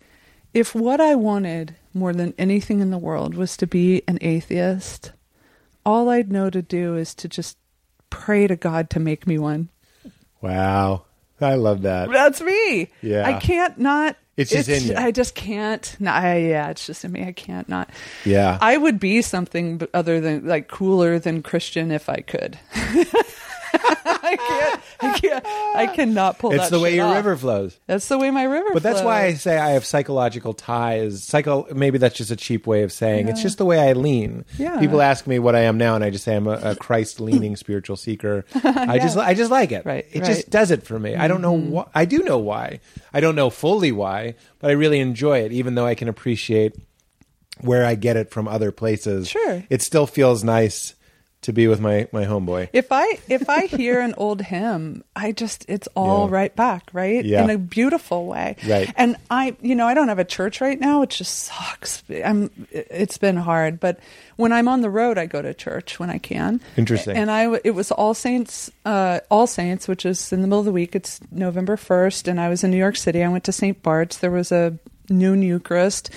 if 0.53 0.75
what 0.75 0.99
I 0.99 1.15
wanted 1.15 1.75
more 1.93 2.13
than 2.13 2.33
anything 2.37 2.81
in 2.81 2.91
the 2.91 2.97
world 2.97 3.35
was 3.35 3.55
to 3.57 3.67
be 3.67 4.01
an 4.07 4.17
atheist, 4.21 5.13
all 5.85 6.09
I'd 6.09 6.31
know 6.31 6.49
to 6.49 6.61
do 6.61 6.95
is 6.95 7.15
to 7.15 7.29
just 7.29 7.57
pray 8.09 8.47
to 8.47 8.55
God 8.55 8.89
to 8.89 8.99
make 8.99 9.25
me 9.25 9.37
one. 9.37 9.69
Wow. 10.41 11.05
I 11.39 11.55
love 11.55 11.83
that. 11.83 12.09
That's 12.11 12.41
me. 12.41 12.91
Yeah. 13.01 13.25
I 13.25 13.39
can't 13.39 13.79
not. 13.79 14.15
It's 14.37 14.51
just 14.51 14.69
in 14.69 14.83
you. 14.83 14.95
I 14.95 15.11
just 15.11 15.35
can't. 15.35 15.95
No, 15.99 16.11
I, 16.11 16.37
yeah, 16.37 16.69
it's 16.69 16.85
just 16.85 17.03
in 17.03 17.11
me. 17.11 17.25
I 17.25 17.33
can't 17.33 17.67
not. 17.67 17.89
Yeah. 18.25 18.57
I 18.61 18.77
would 18.77 18.99
be 18.99 19.21
something 19.21 19.81
other 19.93 20.21
than 20.21 20.47
like 20.47 20.67
cooler 20.67 21.19
than 21.19 21.43
Christian 21.43 21.91
if 21.91 22.07
I 22.09 22.21
could. 22.21 22.57
I 23.73 24.37
can't. 24.37 24.81
I 24.99 25.19
can't. 25.19 25.45
I 25.75 25.87
cannot 25.87 26.39
pull. 26.39 26.51
it's 26.51 26.65
that 26.65 26.71
the 26.71 26.79
way 26.79 26.95
your 26.95 27.05
off. 27.05 27.15
river 27.15 27.35
flows. 27.35 27.79
That's 27.87 28.07
the 28.07 28.17
way 28.17 28.31
my 28.31 28.43
river. 28.43 28.69
But 28.73 28.83
that's 28.83 29.01
why 29.01 29.25
I 29.25 29.33
say 29.33 29.57
I 29.57 29.71
have 29.71 29.85
psychological 29.85 30.53
ties. 30.53 31.23
Psycho. 31.23 31.67
Maybe 31.73 31.97
that's 31.97 32.15
just 32.15 32.31
a 32.31 32.35
cheap 32.35 32.67
way 32.67 32.83
of 32.83 32.91
saying 32.91 33.27
it's 33.27 33.41
just 33.41 33.57
the 33.57 33.65
way 33.65 33.79
I 33.89 33.93
lean. 33.93 34.45
Yeah. 34.57 34.79
People 34.79 35.01
ask 35.01 35.27
me 35.27 35.39
what 35.39 35.55
I 35.55 35.61
am 35.61 35.77
now, 35.77 35.95
and 35.95 36.03
I 36.03 36.09
just 36.09 36.23
say 36.23 36.35
I'm 36.35 36.47
a, 36.47 36.59
a 36.63 36.75
Christ-leaning 36.75 37.55
spiritual 37.57 37.95
seeker. 37.95 38.45
I 38.63 38.99
just, 38.99 39.17
I 39.17 39.33
just 39.33 39.51
like 39.51 39.71
it. 39.71 39.85
Right, 39.85 40.05
It 40.11 40.19
right. 40.19 40.27
just 40.27 40.49
does 40.49 40.71
it 40.71 40.83
for 40.83 40.99
me. 40.99 41.15
I 41.15 41.27
don't 41.27 41.41
know 41.41 41.55
mm-hmm. 41.55 41.71
why. 41.71 41.87
I 41.93 42.05
do 42.05 42.19
know 42.19 42.37
why. 42.37 42.79
I 43.13 43.19
don't 43.19 43.35
know 43.35 43.49
fully 43.49 43.91
why, 43.91 44.35
but 44.59 44.69
I 44.69 44.73
really 44.73 44.99
enjoy 44.99 45.39
it, 45.39 45.51
even 45.51 45.75
though 45.75 45.85
I 45.85 45.95
can 45.95 46.07
appreciate 46.07 46.75
where 47.59 47.85
I 47.85 47.95
get 47.95 48.17
it 48.17 48.31
from 48.31 48.47
other 48.47 48.71
places. 48.71 49.29
Sure. 49.29 49.63
It 49.69 49.81
still 49.81 50.07
feels 50.07 50.43
nice 50.43 50.95
to 51.43 51.51
be 51.53 51.67
with 51.67 51.79
my 51.79 52.07
my 52.11 52.25
homeboy. 52.25 52.69
If 52.73 52.91
I 52.91 53.17
if 53.27 53.49
I 53.49 53.65
hear 53.65 53.99
an 53.99 54.13
old 54.17 54.41
hymn, 54.41 55.03
I 55.15 55.31
just 55.31 55.65
it's 55.67 55.87
all 55.95 56.27
Yeah. 56.27 56.35
right 56.35 56.55
back, 56.55 56.89
right? 56.93 57.25
Yeah. 57.25 57.43
In 57.43 57.49
a 57.49 57.57
beautiful 57.57 58.27
way. 58.27 58.55
Right. 58.67 58.93
And 58.95 59.15
I 59.29 59.55
you 59.61 59.73
know, 59.75 59.87
I 59.87 59.93
don't 59.95 60.07
have 60.09 60.19
a 60.19 60.25
church 60.25 60.61
right 60.61 60.79
now, 60.79 60.99
which 61.01 61.17
just 61.17 61.35
sucks. 61.45 62.03
I'm 62.23 62.51
it's 62.71 63.17
been 63.17 63.37
hard, 63.37 63.79
but 63.79 63.99
when 64.35 64.51
I'm 64.53 64.67
on 64.67 64.81
the 64.81 64.89
road, 64.89 65.17
I 65.17 65.25
go 65.25 65.41
to 65.41 65.53
church 65.53 65.99
when 65.99 66.09
I 66.09 66.17
can. 66.19 66.61
Interesting. 66.77 67.17
And 67.17 67.31
I 67.31 67.51
it 67.63 67.71
was 67.73 67.91
All 67.91 68.13
Saints 68.13 68.69
uh 68.85 69.19
All 69.31 69.47
Saints, 69.47 69.87
which 69.87 70.05
is 70.05 70.31
in 70.31 70.41
the 70.41 70.47
middle 70.47 70.59
of 70.59 70.65
the 70.65 70.71
week. 70.71 70.95
It's 70.95 71.19
November 71.31 71.75
1st 71.75 72.27
and 72.27 72.39
I 72.39 72.49
was 72.49 72.63
in 72.63 72.69
New 72.71 72.77
York 72.77 72.97
City. 72.97 73.23
I 73.23 73.27
went 73.29 73.43
to 73.45 73.51
St. 73.51 73.81
Bart's. 73.81 74.17
There 74.19 74.31
was 74.31 74.51
a 74.51 74.77
noon 75.09 75.41
Eucharist 75.41 76.09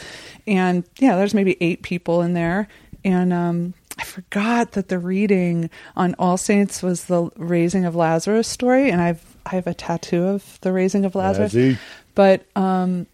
and 0.46 0.84
yeah, 0.98 1.16
there's 1.16 1.34
maybe 1.34 1.56
8 1.60 1.82
people 1.82 2.20
in 2.22 2.34
there 2.34 2.68
and 3.04 3.32
um 3.32 3.74
I 3.98 4.04
forgot 4.04 4.72
that 4.72 4.88
the 4.88 4.98
reading 4.98 5.70
on 5.96 6.14
All 6.18 6.36
Saints 6.36 6.82
was 6.82 7.04
the 7.04 7.30
raising 7.36 7.84
of 7.84 7.94
Lazarus 7.94 8.48
story, 8.48 8.90
and 8.90 9.00
I've 9.00 9.24
I 9.46 9.56
have 9.56 9.66
a 9.66 9.74
tattoo 9.74 10.24
of 10.24 10.58
the 10.62 10.72
raising 10.72 11.04
of 11.04 11.14
Lazarus. 11.14 11.52
But 12.14 12.46
um, 12.56 13.06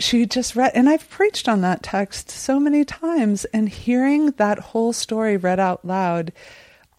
she 0.00 0.24
just 0.24 0.54
read, 0.54 0.72
and 0.74 0.88
I've 0.88 1.08
preached 1.10 1.48
on 1.48 1.60
that 1.62 1.82
text 1.82 2.30
so 2.30 2.60
many 2.60 2.84
times, 2.84 3.44
and 3.46 3.68
hearing 3.68 4.30
that 4.32 4.58
whole 4.58 4.92
story 4.92 5.36
read 5.36 5.58
out 5.58 5.84
loud, 5.84 6.32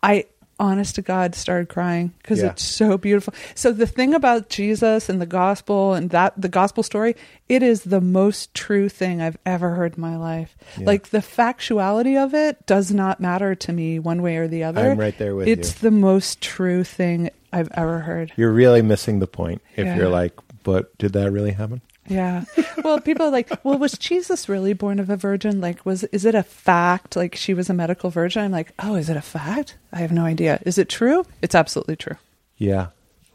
I 0.03 0.26
honest 0.60 0.95
to 0.95 1.01
God 1.01 1.36
started 1.36 1.70
crying 1.70 2.14
because 2.22 2.39
Yeah. 2.41 2.47
it's 2.51 2.64
so 2.64 2.97
beautiful. 2.97 3.34
So 3.55 3.72
the 3.72 3.88
thing 3.88 4.14
about 4.14 4.49
Jesus 4.49 5.07
and 5.10 5.22
the 5.22 5.26
gospel 5.26 5.93
and 5.93 6.10
that 6.10 6.34
the 6.39 6.49
gospel 6.49 6.84
story, 6.84 7.16
it 7.47 7.64
is 7.64 7.84
the 7.84 8.01
most 8.01 8.53
true 8.53 8.89
thing 8.89 9.22
I've 9.22 9.38
ever 9.45 9.72
heard 9.76 9.95
in 9.95 10.01
my 10.01 10.18
life. 10.18 10.57
Yeah. 10.78 10.86
Like 10.88 11.10
the 11.10 11.20
factuality 11.20 12.22
of 12.22 12.34
it 12.34 12.66
does 12.66 12.91
not 12.91 13.20
matter 13.20 13.55
to 13.55 13.72
me 13.74 13.99
one 13.99 14.22
way 14.22 14.38
or 14.38 14.47
the 14.47 14.64
other. 14.64 14.91
I'm 14.91 14.97
right 14.99 15.18
there 15.18 15.36
with 15.36 15.47
it's 15.47 15.82
you. 15.82 15.89
the 15.89 15.91
most 15.91 16.41
true 16.41 16.84
thing 16.84 17.30
I've 17.51 17.70
ever 17.74 17.99
heard. 17.99 18.32
You're 18.36 18.51
really 18.51 18.82
missing 18.82 19.20
the 19.20 19.28
point 19.28 19.62
if 19.76 19.86
Yeah. 19.86 19.95
you're 19.97 20.10
like, 20.10 20.34
but 20.64 20.95
did 20.97 21.14
that 21.14 21.32
really 21.32 21.51
happen? 21.51 21.82
Yeah. 22.10 22.43
Well, 22.84 22.99
people 22.99 23.28
are 23.28 23.32
like, 23.32 23.51
well, 23.64 23.78
was 23.78 23.93
Jesus 23.97 24.49
really 24.49 24.74
born 24.74 24.99
of 24.99 25.10
a 25.10 25.16
virgin? 25.16 25.62
Like, 25.62 25.86
was 25.86 26.03
is 26.05 26.26
it 26.26 26.34
a 26.36 26.43
fact? 26.43 27.16
Like, 27.16 27.36
she 27.36 27.53
was 27.53 27.70
a 27.70 27.74
medical 27.74 28.10
virgin? 28.10 28.43
I'm 28.43 28.51
like, 28.51 28.74
oh, 28.80 28.95
is 28.95 29.10
it 29.10 29.18
a 29.18 29.22
fact? 29.22 29.78
I 29.93 29.97
have 29.99 30.12
no 30.12 30.26
idea. 30.26 30.60
Is 30.66 30.78
it 30.78 30.89
true? 30.89 31.26
It's 31.41 31.55
absolutely 31.55 31.95
true. 31.97 32.16
Yeah, 32.57 32.88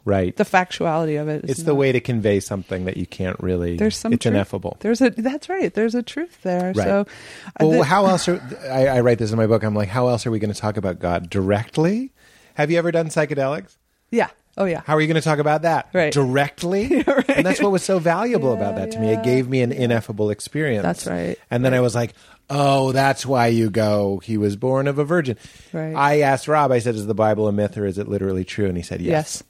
right. 0.03 0.35
The 0.35 0.43
factuality 0.43 1.19
of 1.21 1.27
it. 1.29 1.45
Is 1.45 1.51
it's 1.51 1.63
the 1.63 1.73
way 1.75 1.91
to 1.91 1.99
convey 1.99 2.39
something 2.39 2.85
that 2.85 2.97
you 2.97 3.05
can't 3.05 3.39
really. 3.39 3.77
There's 3.77 3.97
some. 3.97 4.13
It's 4.13 4.23
truth. 4.23 4.33
ineffable. 4.35 4.77
There's 4.81 5.01
a. 5.01 5.09
That's 5.11 5.47
right. 5.47 5.73
There's 5.73 5.95
a 5.95 6.03
truth 6.03 6.41
there. 6.43 6.73
Right. 6.75 6.83
So, 6.85 6.99
uh, 7.47 7.65
well, 7.65 7.71
the- 7.79 7.83
how 7.85 8.05
else 8.07 8.27
are 8.27 8.41
I, 8.69 8.87
I 8.87 8.99
write 9.01 9.19
this 9.19 9.31
in 9.31 9.37
my 9.37 9.47
book? 9.47 9.63
I'm 9.63 9.75
like, 9.75 9.89
how 9.89 10.09
else 10.09 10.25
are 10.25 10.31
we 10.31 10.39
going 10.39 10.53
to 10.53 10.59
talk 10.59 10.75
about 10.77 10.99
God 10.99 11.29
directly? 11.29 12.11
Have 12.55 12.69
you 12.71 12.77
ever 12.77 12.91
done 12.91 13.07
psychedelics? 13.07 13.77
yeah. 14.11 14.29
Oh 14.57 14.65
yeah. 14.65 14.81
How 14.85 14.95
are 14.95 15.01
you 15.01 15.07
going 15.07 15.15
to 15.15 15.21
talk 15.21 15.39
about 15.39 15.63
that 15.63 15.89
Right. 15.93 16.13
directly? 16.13 17.03
And 17.27 17.45
that's 17.45 17.61
what 17.61 17.71
was 17.73 17.83
so 17.83 17.99
valuable 17.99 18.51
Yeah, 18.51 18.57
about 18.61 18.75
that 18.77 18.91
to 18.91 18.99
me. 18.99 19.11
It 19.11 19.21
gave 19.23 19.49
me 19.49 19.61
an 19.61 19.71
ineffable 19.73 20.29
experience. 20.29 20.83
That's 20.83 21.05
right. 21.05 21.37
And 21.51 21.65
then 21.65 21.73
I 21.73 21.81
was 21.81 21.93
like, 21.95 22.13
oh, 22.49 22.93
that's 22.93 23.25
why 23.25 23.47
you 23.47 23.69
go. 23.69 24.19
He 24.23 24.37
was 24.37 24.55
born 24.55 24.87
of 24.87 24.97
a 24.97 25.03
virgin. 25.03 25.37
Right. 25.73 25.93
I 25.93 26.21
asked 26.21 26.47
Rob. 26.47 26.71
I 26.71 26.79
said, 26.79 26.95
is 26.95 27.05
the 27.07 27.13
Bible 27.13 27.49
a 27.49 27.51
myth 27.51 27.77
or 27.77 27.85
is 27.85 27.97
it 27.97 28.07
literally 28.07 28.45
true? 28.45 28.67
And 28.67 28.77
he 28.77 28.83
said, 28.83 29.01
Yes. 29.01 29.41
And 29.41 29.49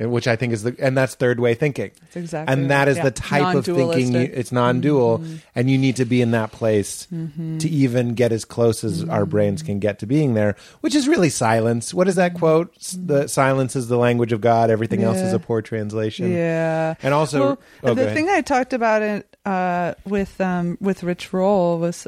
which 0.00 0.26
I 0.26 0.36
think 0.36 0.52
is 0.52 0.62
the 0.62 0.74
and 0.78 0.96
that's 0.96 1.14
third 1.14 1.40
way 1.40 1.54
thinking. 1.54 1.90
That's 2.00 2.16
exactly 2.16 2.52
and 2.52 2.70
that 2.70 2.78
right. 2.80 2.88
is 2.88 2.96
Yeah. 2.96 3.02
the 3.04 3.10
type 3.10 3.54
of 3.56 3.64
thinking. 3.66 4.12
You, 4.14 4.20
it's 4.20 4.50
non-dual, 4.52 5.18
Mm-hmm. 5.18 5.36
and 5.54 5.70
you 5.70 5.76
need 5.78 5.96
to 5.96 6.04
be 6.04 6.22
in 6.22 6.30
that 6.30 6.52
place 6.52 7.06
to 7.10 7.68
even 7.68 8.14
get 8.14 8.32
as 8.32 8.44
close 8.44 8.82
as 8.84 9.02
our 9.04 9.22
Mm-hmm. 9.22 9.30
brains 9.30 9.62
can 9.62 9.78
get 9.78 9.98
to 10.00 10.06
being 10.06 10.34
there, 10.34 10.56
which 10.80 10.94
is 10.94 11.06
really 11.08 11.28
silence. 11.30 11.92
What 11.92 12.08
is 12.08 12.14
that 12.16 12.34
quote? 12.34 12.72
S- 12.76 12.96
The 12.98 13.26
silence 13.28 13.76
is 13.76 13.88
the 13.88 13.98
language 13.98 14.32
of 14.32 14.40
God. 14.40 14.70
Everything 14.70 15.02
else 15.02 15.18
is 15.18 15.24
Mm-hmm. 15.28 15.36
A 15.36 15.38
poor 15.40 15.62
translation. 15.62 16.32
Yeah. 16.32 16.94
And 17.02 17.12
also, 17.14 17.40
well, 17.40 17.58
oh, 17.84 17.94
the 17.94 18.12
thing 18.12 18.28
I 18.28 18.40
talked 18.40 18.72
about 18.72 19.02
it 19.02 19.36
uh, 19.44 19.94
with 20.06 20.40
um, 20.40 20.78
with 20.80 21.02
Rich 21.02 21.32
Roll 21.32 21.78
was 21.78 22.06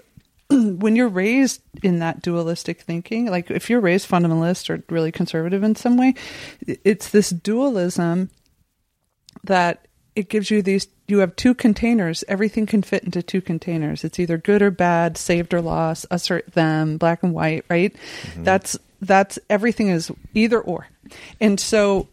when 0.78 0.96
you're 0.96 1.08
raised 1.08 1.62
in 1.82 1.98
that 2.00 2.22
dualistic 2.22 2.80
thinking, 2.80 3.26
like 3.26 3.50
if 3.50 3.70
you're 3.70 3.80
raised 3.80 4.08
fundamentalist 4.08 4.70
or 4.70 4.82
really 4.92 5.12
conservative 5.12 5.62
in 5.62 5.74
some 5.76 5.96
way, 5.96 6.14
it's 6.66 7.10
this 7.10 7.30
dualism 7.30 8.30
that 9.44 9.86
it 10.14 10.28
gives 10.28 10.50
you 10.50 10.62
these 10.62 10.88
you 11.08 11.18
have 11.18 11.36
two 11.36 11.54
containers. 11.54 12.24
Everything 12.28 12.66
can 12.66 12.82
fit 12.82 13.04
into 13.04 13.22
two 13.22 13.40
containers. 13.40 14.04
It's 14.04 14.18
either 14.18 14.38
good 14.38 14.62
or 14.62 14.70
bad 14.70 15.16
saved 15.16 15.52
or 15.52 15.60
lost 15.60 16.06
us 16.10 16.30
or 16.30 16.42
them 16.52 16.96
black 16.96 17.22
and 17.22 17.34
white 17.34 17.64
right? 17.68 17.94
Mm-hmm. 18.22 18.44
That's 18.44 18.78
that's 19.00 19.38
everything 19.50 19.88
is 19.88 20.10
either 20.34 20.60
or. 20.60 20.88
And 21.40 21.58
so 21.58 22.08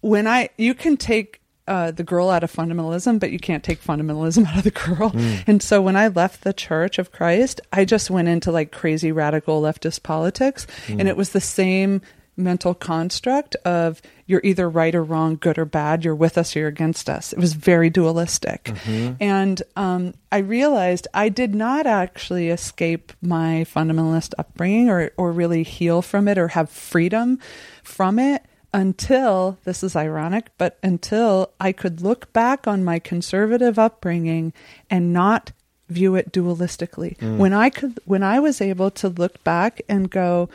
when 0.00 0.26
I 0.26 0.50
you 0.58 0.74
can 0.74 0.96
take 0.96 1.40
uh, 1.66 1.90
the 1.90 2.04
girl 2.04 2.30
out 2.30 2.44
of 2.44 2.52
fundamentalism, 2.52 3.18
but 3.18 3.32
you 3.32 3.38
can't 3.38 3.64
take 3.64 3.82
fundamentalism 3.82 4.46
out 4.48 4.58
of 4.58 4.64
the 4.64 4.70
girl. 4.70 5.12
And 5.46 5.62
so 5.62 5.80
when 5.80 5.96
I 5.96 6.08
left 6.08 6.42
the 6.42 6.52
Church 6.52 6.98
of 6.98 7.12
Christ, 7.12 7.60
I 7.72 7.84
just 7.84 8.10
went 8.10 8.28
into 8.28 8.52
like 8.52 8.70
crazy 8.72 9.12
radical 9.12 9.62
leftist 9.62 10.02
politics, 10.02 10.66
and 10.88 11.08
it 11.08 11.16
was 11.16 11.30
the 11.30 11.40
same 11.40 12.02
mental 12.36 12.74
construct 12.74 13.54
of 13.64 14.02
you're 14.26 14.40
either 14.42 14.68
right 14.68 14.94
or 14.94 15.04
wrong, 15.04 15.36
good 15.36 15.56
or 15.56 15.64
bad, 15.64 16.04
you're 16.04 16.14
with 16.14 16.36
us 16.36 16.56
or 16.56 16.60
you're 16.60 16.68
against 16.68 17.08
us. 17.08 17.32
It 17.32 17.38
was 17.38 17.52
very 17.52 17.90
dualistic. 17.90 18.72
And 19.20 19.62
um, 19.76 20.14
I 20.32 20.38
realized 20.38 21.06
I 21.14 21.28
did 21.28 21.54
not 21.54 21.86
actually 21.86 22.48
escape 22.48 23.12
my 23.22 23.64
fundamentalist 23.72 24.34
upbringing 24.36 24.88
or, 24.90 25.12
or 25.16 25.30
really 25.30 25.62
heal 25.62 26.02
from 26.02 26.26
it 26.26 26.36
or 26.36 26.48
have 26.48 26.70
freedom 26.70 27.38
from 27.84 28.18
it 28.18 28.44
until 28.74 29.56
this 29.64 29.82
is 29.82 29.94
ironic, 29.96 30.50
but 30.58 30.78
until 30.82 31.50
I 31.60 31.72
could 31.72 32.02
look 32.02 32.30
back 32.34 32.66
on 32.66 32.84
my 32.84 32.98
conservative 32.98 33.78
upbringing 33.78 34.52
and 34.90 35.12
not 35.12 35.52
view 35.88 36.16
it 36.16 36.32
dualistically. 36.32 37.20
When 37.38 37.52
I 37.52 37.70
could 37.70 38.00
when 38.04 38.22
I 38.22 38.40
was 38.40 38.60
able 38.60 38.90
to 38.92 39.08
look 39.08 39.42
back 39.44 39.80
and 39.88 40.10
go, 40.10 40.48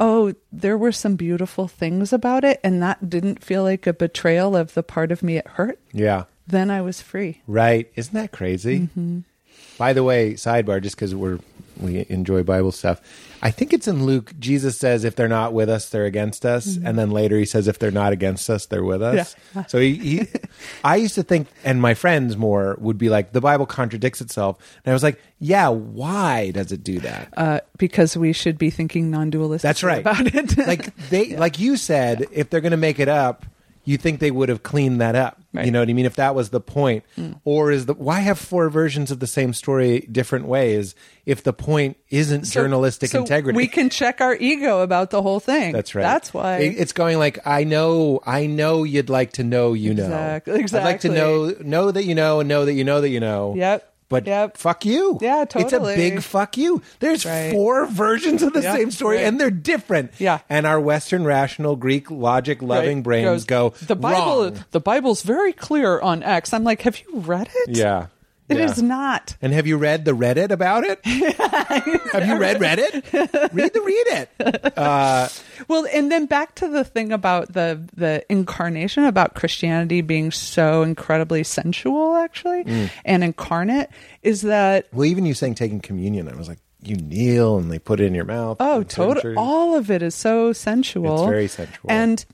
"Oh, 0.00 0.34
there 0.52 0.76
were 0.76 0.92
some 0.92 1.14
beautiful 1.16 1.68
things 1.68 2.12
about 2.12 2.44
it 2.44 2.60
and 2.64 2.82
that 2.82 3.08
didn't 3.08 3.44
feel 3.44 3.62
like 3.62 3.86
a 3.86 3.92
betrayal 3.92 4.56
of 4.56 4.74
the 4.74 4.82
part 4.82 5.12
of 5.12 5.22
me 5.22 5.36
it 5.36 5.46
hurt." 5.46 5.78
yeah, 5.92 6.24
Then 6.46 6.70
I 6.70 6.80
was 6.82 7.00
free. 7.00 7.40
right. 7.46 7.88
Isn't 7.94 8.14
that 8.14 8.32
crazy? 8.32 8.80
Mm-hmm. 8.80 9.18
By 9.78 9.92
the 9.92 10.02
way, 10.02 10.34
sidebar, 10.34 10.82
just 10.82 10.96
because 10.96 11.14
we're 11.14 11.38
we 11.82 12.06
enjoy 12.08 12.42
Bible 12.42 12.72
stuff. 12.72 13.00
I 13.42 13.50
think 13.50 13.72
it's 13.72 13.88
in 13.88 14.04
Luke. 14.04 14.32
Jesus 14.38 14.78
says, 14.78 15.04
"If 15.04 15.16
they're 15.16 15.28
not 15.28 15.52
with 15.52 15.70
us, 15.70 15.88
they're 15.88 16.04
against 16.04 16.44
us," 16.44 16.76
and 16.84 16.98
then 16.98 17.10
later 17.10 17.38
he 17.38 17.46
says, 17.46 17.68
"If 17.68 17.78
they're 17.78 17.90
not 17.90 18.12
against 18.12 18.50
us, 18.50 18.66
they're 18.66 18.84
with 18.84 19.02
us." 19.02 19.34
Yeah. 19.54 19.64
So 19.66 19.78
he, 19.78 19.94
he 19.94 20.28
I 20.84 20.96
used 20.96 21.14
to 21.14 21.22
think, 21.22 21.48
and 21.64 21.80
my 21.80 21.94
friends 21.94 22.36
more 22.36 22.76
would 22.80 22.98
be 22.98 23.08
like, 23.08 23.32
"The 23.32 23.40
Bible 23.40 23.66
contradicts 23.66 24.20
itself," 24.20 24.58
and 24.84 24.92
I 24.92 24.94
was 24.94 25.02
like, 25.02 25.20
"Yeah, 25.38 25.68
why 25.68 26.50
does 26.50 26.70
it 26.72 26.84
do 26.84 27.00
that?" 27.00 27.32
Uh, 27.36 27.60
because 27.78 28.16
we 28.16 28.32
should 28.32 28.58
be 28.58 28.70
thinking 28.70 29.10
non-dualistic. 29.10 29.66
That's 29.66 29.82
right. 29.82 30.00
about 30.00 30.34
it. 30.34 30.58
like 30.58 30.94
they, 31.08 31.36
like 31.36 31.58
you 31.58 31.76
said, 31.76 32.26
if 32.32 32.50
they're 32.50 32.60
going 32.60 32.72
to 32.72 32.76
make 32.76 32.98
it 32.98 33.08
up, 33.08 33.46
you 33.84 33.96
think 33.96 34.20
they 34.20 34.30
would 34.30 34.48
have 34.48 34.62
cleaned 34.62 35.00
that 35.00 35.14
up. 35.16 35.38
Right. 35.52 35.62
Mm. 35.62 35.66
You 35.66 35.72
know 35.72 35.80
what 35.80 35.88
I 35.88 35.92
mean? 35.94 36.06
If 36.06 36.16
that 36.16 36.34
was 36.34 36.50
the 36.50 36.60
point, 36.60 37.02
or 37.44 37.72
is 37.72 37.86
the 37.86 37.94
why 37.94 38.20
have 38.20 38.38
four 38.38 38.68
versions 38.70 39.10
of 39.10 39.18
the 39.18 39.26
same 39.26 39.52
story 39.52 40.00
different 40.12 40.46
ways 40.46 40.94
if 41.26 41.42
the 41.42 41.52
point 41.52 41.96
isn't 42.10 42.44
So- 42.46 42.60
journalistic 42.62 43.10
so 43.10 43.20
integrity? 43.22 43.56
We 43.56 43.66
can 43.66 43.90
check 43.90 44.20
our 44.20 44.36
ego 44.36 44.82
about 44.82 45.10
the 45.10 45.22
whole 45.22 45.40
thing. 45.40 45.72
That's 45.72 45.94
right. 45.94 46.02
That's 46.02 46.32
why. 46.32 46.58
It- 46.58 46.76
it's 46.78 46.92
going 46.92 47.18
like 47.18 47.38
I 47.44 47.64
know, 47.64 48.20
I 48.24 48.46
know 48.46 48.84
you'd 48.84 49.10
like 49.10 49.32
to 49.34 49.44
know 49.44 49.72
you 49.72 49.92
know. 49.94 50.04
Exactly- 50.04 50.60
exactly. 50.60 50.78
I'd 50.88 50.92
like 50.92 51.00
to 51.00 51.08
know 51.08 51.54
know 51.60 51.90
that 51.90 52.04
you 52.04 52.14
know 52.14 52.38
and 52.40 52.48
know 52.48 52.64
that 52.64 52.74
you 52.74 52.84
know 52.84 53.00
that 53.00 53.08
you 53.08 53.18
know. 53.20 53.54
Yep. 53.56 53.89
But 54.10 54.26
Yep. 54.26 54.58
fuck 54.58 54.84
you. 54.84 55.18
Yeah, 55.22 55.46
totally. 55.46 55.94
It's 55.94 56.00
a 56.02 56.10
big 56.10 56.22
fuck 56.22 56.56
you. 56.58 56.82
There's 56.98 57.24
Right. 57.24 57.52
four 57.52 57.86
versions 57.86 58.42
of 58.42 58.52
the 58.52 58.60
same 58.60 58.90
story 58.90 59.16
right. 59.18 59.26
and 59.26 59.40
they're 59.40 59.50
different. 59.50 60.10
Yeah. 60.18 60.40
And 60.50 60.66
our 60.66 60.78
Western 60.80 61.24
rational 61.24 61.76
Greek 61.76 62.10
logic 62.10 62.60
loving 62.60 62.98
Right. 62.98 63.04
brains 63.04 63.24
Goes, 63.26 63.44
go 63.44 63.86
the 63.86 63.96
Bible. 63.96 64.42
wrong. 64.42 64.64
The 64.72 64.80
Bible's 64.80 65.22
very 65.22 65.52
clear 65.54 66.00
on 66.00 66.22
X. 66.22 66.52
I'm 66.52 66.64
like, 66.64 66.82
have 66.82 66.98
you 66.98 67.20
read 67.20 67.48
it? 67.54 67.76
Yeah. 67.76 68.06
It 68.50 68.58
Yeah. 68.58 68.64
is 68.64 68.82
not. 68.82 69.36
And 69.40 69.52
have 69.52 69.66
you 69.66 69.78
read 69.78 70.04
the 70.04 70.12
Reddit 70.12 70.50
about 70.50 70.84
it? 70.84 70.98
have 71.06 72.26
you 72.26 72.36
read 72.36 72.58
Reddit? 72.58 73.52
read 73.52 73.72
the 73.72 73.80
read 73.80 74.06
it. 74.08 75.32
Well, 75.68 75.86
and 75.92 76.10
then 76.10 76.26
back 76.26 76.54
to 76.56 76.68
the 76.68 76.84
thing 76.84 77.12
about 77.12 77.52
the 77.52 77.80
the 77.94 78.24
incarnation 78.28 79.04
about 79.04 79.34
Christianity 79.34 80.00
being 80.00 80.30
so 80.30 80.82
incredibly 80.82 81.44
sensual, 81.44 82.16
actually, 82.16 82.64
Mm. 82.64 82.90
and 83.04 83.24
incarnate 83.24 83.88
is 84.22 84.42
that 84.42 84.86
Well, 84.92 85.06
even 85.06 85.24
you 85.26 85.34
saying 85.34 85.54
taking 85.54 85.80
communion, 85.80 86.28
I 86.28 86.34
was 86.34 86.48
like, 86.48 86.58
you 86.82 86.96
kneel 86.96 87.58
and 87.58 87.70
they 87.70 87.78
put 87.78 88.00
it 88.00 88.04
in 88.06 88.14
your 88.14 88.24
mouth. 88.24 88.56
oh, 88.60 88.80
and 88.80 88.90
certain 88.90 89.14
total. 89.22 89.38
All 89.38 89.76
of 89.76 89.90
it 89.90 90.02
is 90.02 90.14
so 90.14 90.52
sensual. 90.52 91.22
It's 91.24 91.30
very 91.30 91.48
sensual. 91.48 91.90
and 91.90 92.24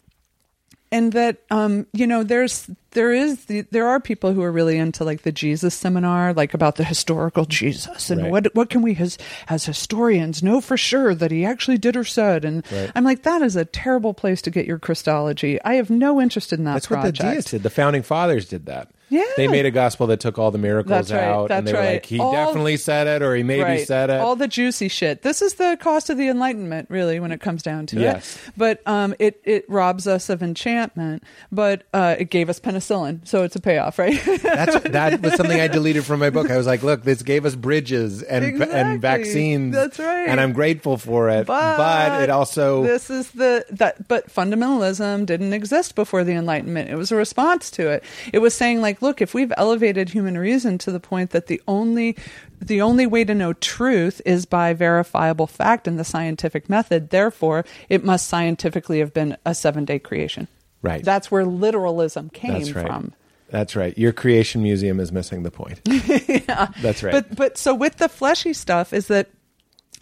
and 0.92 1.12
that 1.12 1.38
um 1.50 1.86
you 1.92 2.06
know 2.06 2.22
there's 2.22 2.70
there 2.92 3.12
is 3.12 3.44
the, 3.46 3.62
there 3.72 3.86
are 3.86 4.00
people 4.00 4.32
who 4.32 4.42
are 4.42 4.52
really 4.52 4.78
into 4.78 5.04
like 5.04 5.22
the 5.22 5.32
Jesus 5.32 5.74
seminar 5.74 6.32
like 6.32 6.54
about 6.54 6.76
the 6.76 6.84
historical 6.84 7.44
Jesus 7.44 8.08
and 8.10 8.22
Right. 8.22 8.30
what 8.30 8.54
what 8.54 8.70
can 8.70 8.82
we 8.82 8.96
as 8.96 9.18
as 9.48 9.64
historians 9.66 10.42
know 10.42 10.60
for 10.60 10.76
sure 10.76 11.14
that 11.14 11.30
he 11.30 11.44
actually 11.44 11.78
did 11.78 11.96
or 11.96 12.04
said 12.04 12.44
and 12.44 12.64
Right. 12.72 12.90
I'm 12.94 13.04
like 13.04 13.22
that 13.24 13.42
is 13.42 13.56
a 13.56 13.64
terrible 13.64 14.14
place 14.14 14.40
to 14.42 14.50
get 14.50 14.66
your 14.66 14.78
Christology. 14.78 15.60
I 15.64 15.74
have 15.74 15.90
no 15.90 16.20
interest 16.20 16.52
in 16.52 16.64
that 16.64 16.74
That's 16.74 16.86
project. 16.86 17.18
what 17.18 17.26
the 17.28 17.34
deists 17.34 17.50
did. 17.50 17.62
The 17.62 17.70
founding 17.70 18.02
fathers 18.02 18.46
did 18.48 18.66
that. 18.66 18.90
Yeah. 19.08 19.22
They 19.36 19.46
made 19.48 19.66
a 19.66 19.70
gospel 19.70 20.06
that 20.08 20.18
took 20.20 20.38
all 20.38 20.50
the 20.50 20.58
miracles 20.58 20.90
That's 21.08 21.12
right. 21.12 21.22
out, 21.22 21.50
and 21.52 21.64
That's 21.64 21.66
they 21.66 21.72
were 21.72 21.78
right. 21.84 21.92
like, 21.94 22.06
he 22.06 22.18
All- 22.18 22.32
definitely 22.32 22.76
said 22.76 23.06
it, 23.06 23.22
or 23.22 23.34
he 23.36 23.42
maybe 23.42 23.62
right. 23.62 23.86
said 23.86 24.10
it. 24.10 24.20
All 24.20 24.34
the 24.36 24.48
juicy 24.48 24.88
shit. 24.88 25.22
This 25.22 25.40
is 25.42 25.54
the 25.54 25.76
cost 25.80 26.10
of 26.10 26.18
the 26.18 26.28
enlightenment, 26.28 26.90
really, 26.90 27.20
when 27.20 27.30
it 27.30 27.40
comes 27.40 27.62
down 27.62 27.86
to 27.86 28.00
Yes. 28.00 28.36
it. 28.36 28.52
But 28.56 28.82
um, 28.86 29.14
it 29.18 29.40
it 29.44 29.64
robs 29.68 30.06
us 30.08 30.28
of 30.28 30.42
enchantment, 30.42 31.22
but 31.52 31.84
uh, 31.94 32.16
it 32.18 32.30
gave 32.30 32.48
us 32.48 32.58
penicillin, 32.58 33.26
so 33.28 33.44
it's 33.44 33.54
a 33.54 33.60
payoff, 33.60 33.98
right? 33.98 34.20
That's 34.42 34.80
that 34.90 35.22
was 35.22 35.34
something 35.34 35.60
I 35.60 35.68
deleted 35.68 36.04
from 36.04 36.18
my 36.20 36.30
book. 36.30 36.50
I 36.50 36.56
was 36.56 36.66
like, 36.66 36.82
look, 36.82 37.02
this 37.04 37.22
gave 37.22 37.44
us 37.46 37.54
bridges 37.54 38.22
and 38.24 38.44
Exactly. 38.44 38.76
and 38.76 39.00
vaccines. 39.00 39.74
That's 39.74 39.98
right. 39.98 40.28
and 40.28 40.40
I'm 40.40 40.52
grateful 40.52 40.96
for 40.98 41.28
it. 41.30 41.46
But, 41.46 42.22
it 42.22 42.30
also 42.30 42.82
this 42.82 43.10
is 43.10 43.30
the 43.32 43.64
that 43.70 44.08
but 44.08 44.28
fundamentalism 44.32 45.26
didn't 45.26 45.52
exist 45.52 45.94
before 45.94 46.24
the 46.24 46.32
enlightenment 46.32 46.88
it 46.90 46.96
was 46.96 47.12
a 47.12 47.16
response 47.16 47.70
to 47.72 47.88
it 47.88 48.02
it 48.32 48.38
was 48.38 48.54
saying 48.54 48.80
like 48.80 48.95
look 49.02 49.20
if 49.22 49.34
we've 49.34 49.52
elevated 49.56 50.10
human 50.10 50.36
reason 50.38 50.78
to 50.78 50.90
the 50.90 51.00
point 51.00 51.30
that 51.30 51.46
the 51.46 51.60
only 51.68 52.16
the 52.60 52.80
only 52.80 53.06
way 53.06 53.24
to 53.24 53.34
know 53.34 53.52
truth 53.52 54.20
is 54.24 54.46
by 54.46 54.72
verifiable 54.72 55.46
fact 55.46 55.86
and 55.86 55.98
the 55.98 56.04
scientific 56.04 56.68
method 56.68 57.10
therefore 57.10 57.64
it 57.88 58.04
must 58.04 58.26
scientifically 58.26 58.98
have 58.98 59.12
been 59.14 59.36
a 59.44 59.54
7 59.54 59.84
day 59.84 59.98
creation 59.98 60.48
Right. 60.82 61.04
that's 61.04 61.30
where 61.30 61.44
literalism 61.44 62.30
came 62.30 62.52
that's 62.52 62.72
right. 62.72 62.86
from 62.86 63.12
That's 63.48 63.76
right. 63.76 63.96
Your 63.96 64.12
creation 64.12 64.62
museum 64.62 64.98
is 65.00 65.12
missing 65.12 65.42
the 65.44 65.50
point. 65.52 65.80
yeah, 65.86 66.66
that's 66.82 67.02
right. 67.04 67.12
But 67.12 67.34
but 67.36 67.58
so 67.58 67.74
with 67.74 67.96
the 67.98 68.08
fleshy 68.08 68.52
stuff 68.52 68.92
is 68.92 69.06
that 69.06 69.28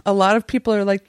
a 0.07 0.13
lot 0.15 0.37
of 0.37 0.47
people 0.47 0.73
are 0.73 0.85
like 0.85 1.03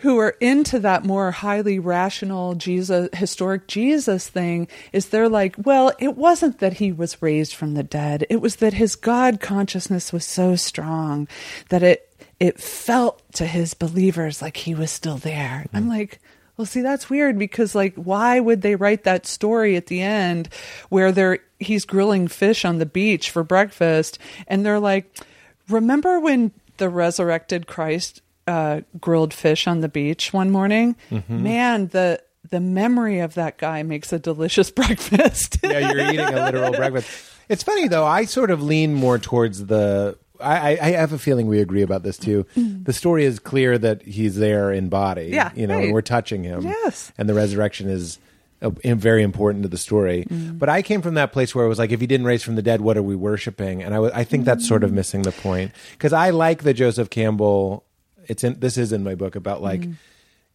who 0.00 0.18
are 0.18 0.36
into 0.40 0.78
that 0.80 1.04
more 1.04 1.30
highly 1.30 1.78
rational 1.78 2.54
Jesus 2.54 3.08
historic 3.12 3.66
Jesus 3.66 4.28
thing 4.28 4.68
is 4.92 5.08
they're 5.08 5.28
like, 5.28 5.54
well, 5.58 5.92
it 5.98 6.16
wasn't 6.16 6.58
that 6.58 6.74
he 6.74 6.90
was 6.90 7.20
raised 7.22 7.54
from 7.54 7.74
the 7.74 7.82
dead. 7.82 8.26
It 8.30 8.40
was 8.40 8.56
that 8.56 8.74
his 8.74 8.96
God 8.96 9.40
consciousness 9.40 10.12
was 10.12 10.24
so 10.24 10.56
strong 10.56 11.28
that 11.68 11.82
it 11.82 12.06
it 12.38 12.58
felt 12.58 13.22
to 13.34 13.46
his 13.46 13.74
believers 13.74 14.40
like 14.40 14.56
he 14.56 14.74
was 14.74 14.90
still 14.90 15.18
there. 15.18 15.66
I'm 15.74 15.82
mm-hmm. 15.82 15.90
like 15.90 16.20
well, 16.56 16.66
see, 16.66 16.82
that's 16.82 17.08
weird 17.08 17.38
because, 17.38 17.74
like, 17.74 17.94
why 17.94 18.38
would 18.38 18.60
they 18.60 18.76
write 18.76 19.04
that 19.04 19.24
story 19.24 19.76
at 19.76 19.86
the 19.86 20.02
end 20.02 20.50
where 20.90 21.10
they're 21.10 21.38
he's 21.58 21.86
grilling 21.86 22.28
fish 22.28 22.66
on 22.66 22.76
the 22.76 22.84
beach 22.84 23.30
for 23.30 23.42
breakfast, 23.42 24.18
and 24.46 24.62
they're 24.62 24.78
like, 24.78 25.24
"Remember 25.70 26.20
when 26.20 26.52
the 26.76 26.90
resurrected 26.90 27.66
Christ 27.66 28.20
uh, 28.46 28.80
grilled 29.00 29.32
fish 29.34 29.66
on 29.66 29.80
the 29.80 29.88
beach 29.88 30.32
one 30.32 30.50
morning? 30.50 30.96
Man, 31.28 31.88
the 31.88 32.22
the 32.48 32.60
memory 32.60 33.20
of 33.20 33.34
that 33.34 33.58
guy 33.58 33.82
makes 33.82 34.12
a 34.12 34.18
delicious 34.18 34.70
breakfast." 34.80 35.58
yeah, 35.62 35.92
you're 35.92 36.00
eating 36.06 36.20
a 36.20 36.44
literal 36.44 36.72
breakfast. 36.72 37.08
It's 37.48 37.62
funny 37.62 37.88
though. 37.88 38.06
I 38.06 38.24
sort 38.24 38.50
of 38.50 38.62
lean 38.62 38.94
more 38.94 39.18
towards 39.18 39.66
the. 39.66 40.16
I, 40.42 40.78
I 40.80 40.90
have 40.92 41.12
a 41.12 41.18
feeling 41.18 41.48
we 41.48 41.60
agree 41.60 41.82
about 41.82 42.02
this 42.02 42.16
too. 42.16 42.46
The 42.56 42.94
story 42.94 43.24
is 43.26 43.38
clear 43.38 43.76
that 43.76 44.00
he's 44.02 44.36
there 44.36 44.72
in 44.72 44.88
body. 44.88 45.30
Mm. 45.30 45.34
Yeah, 45.34 45.50
you 45.54 45.66
know, 45.66 45.74
right. 45.74 45.84
and 45.84 45.92
we're 45.92 46.00
touching 46.00 46.44
him. 46.44 46.62
Yes. 46.62 47.12
and 47.18 47.28
the 47.28 47.34
resurrection 47.34 47.90
is 47.90 48.18
uh, 48.62 48.70
very 48.84 49.22
important 49.22 49.64
to 49.64 49.68
the 49.68 49.76
story. 49.76 50.24
Mm. 50.30 50.58
But 50.58 50.70
I 50.70 50.80
came 50.80 51.02
from 51.02 51.12
that 51.14 51.32
place 51.32 51.54
where 51.54 51.66
it 51.66 51.68
was 51.68 51.78
like, 51.78 51.92
if 51.92 52.00
he 52.00 52.06
didn't 52.06 52.26
raise 52.26 52.42
from 52.42 52.54
the 52.54 52.62
dead, 52.62 52.80
what 52.80 52.96
are 52.96 53.02
we 53.02 53.14
worshiping? 53.16 53.82
And 53.82 53.94
I 53.94 53.98
I 54.20 54.24
think 54.24 54.46
that's 54.46 54.66
sort 54.66 54.80
Mm. 54.80 54.84
of 54.86 54.92
missing 54.94 55.22
the 55.22 55.32
point 55.32 55.72
because 55.92 56.14
I 56.14 56.30
like 56.30 56.62
the 56.62 56.72
Joseph 56.72 57.10
Campbell. 57.10 57.84
It's 58.30 58.44
in 58.44 58.58
this 58.60 58.78
is 58.78 58.92
in 58.92 59.04
my 59.04 59.14
book 59.14 59.36
about 59.36 59.62
like. 59.62 59.82
Mm. 59.82 59.94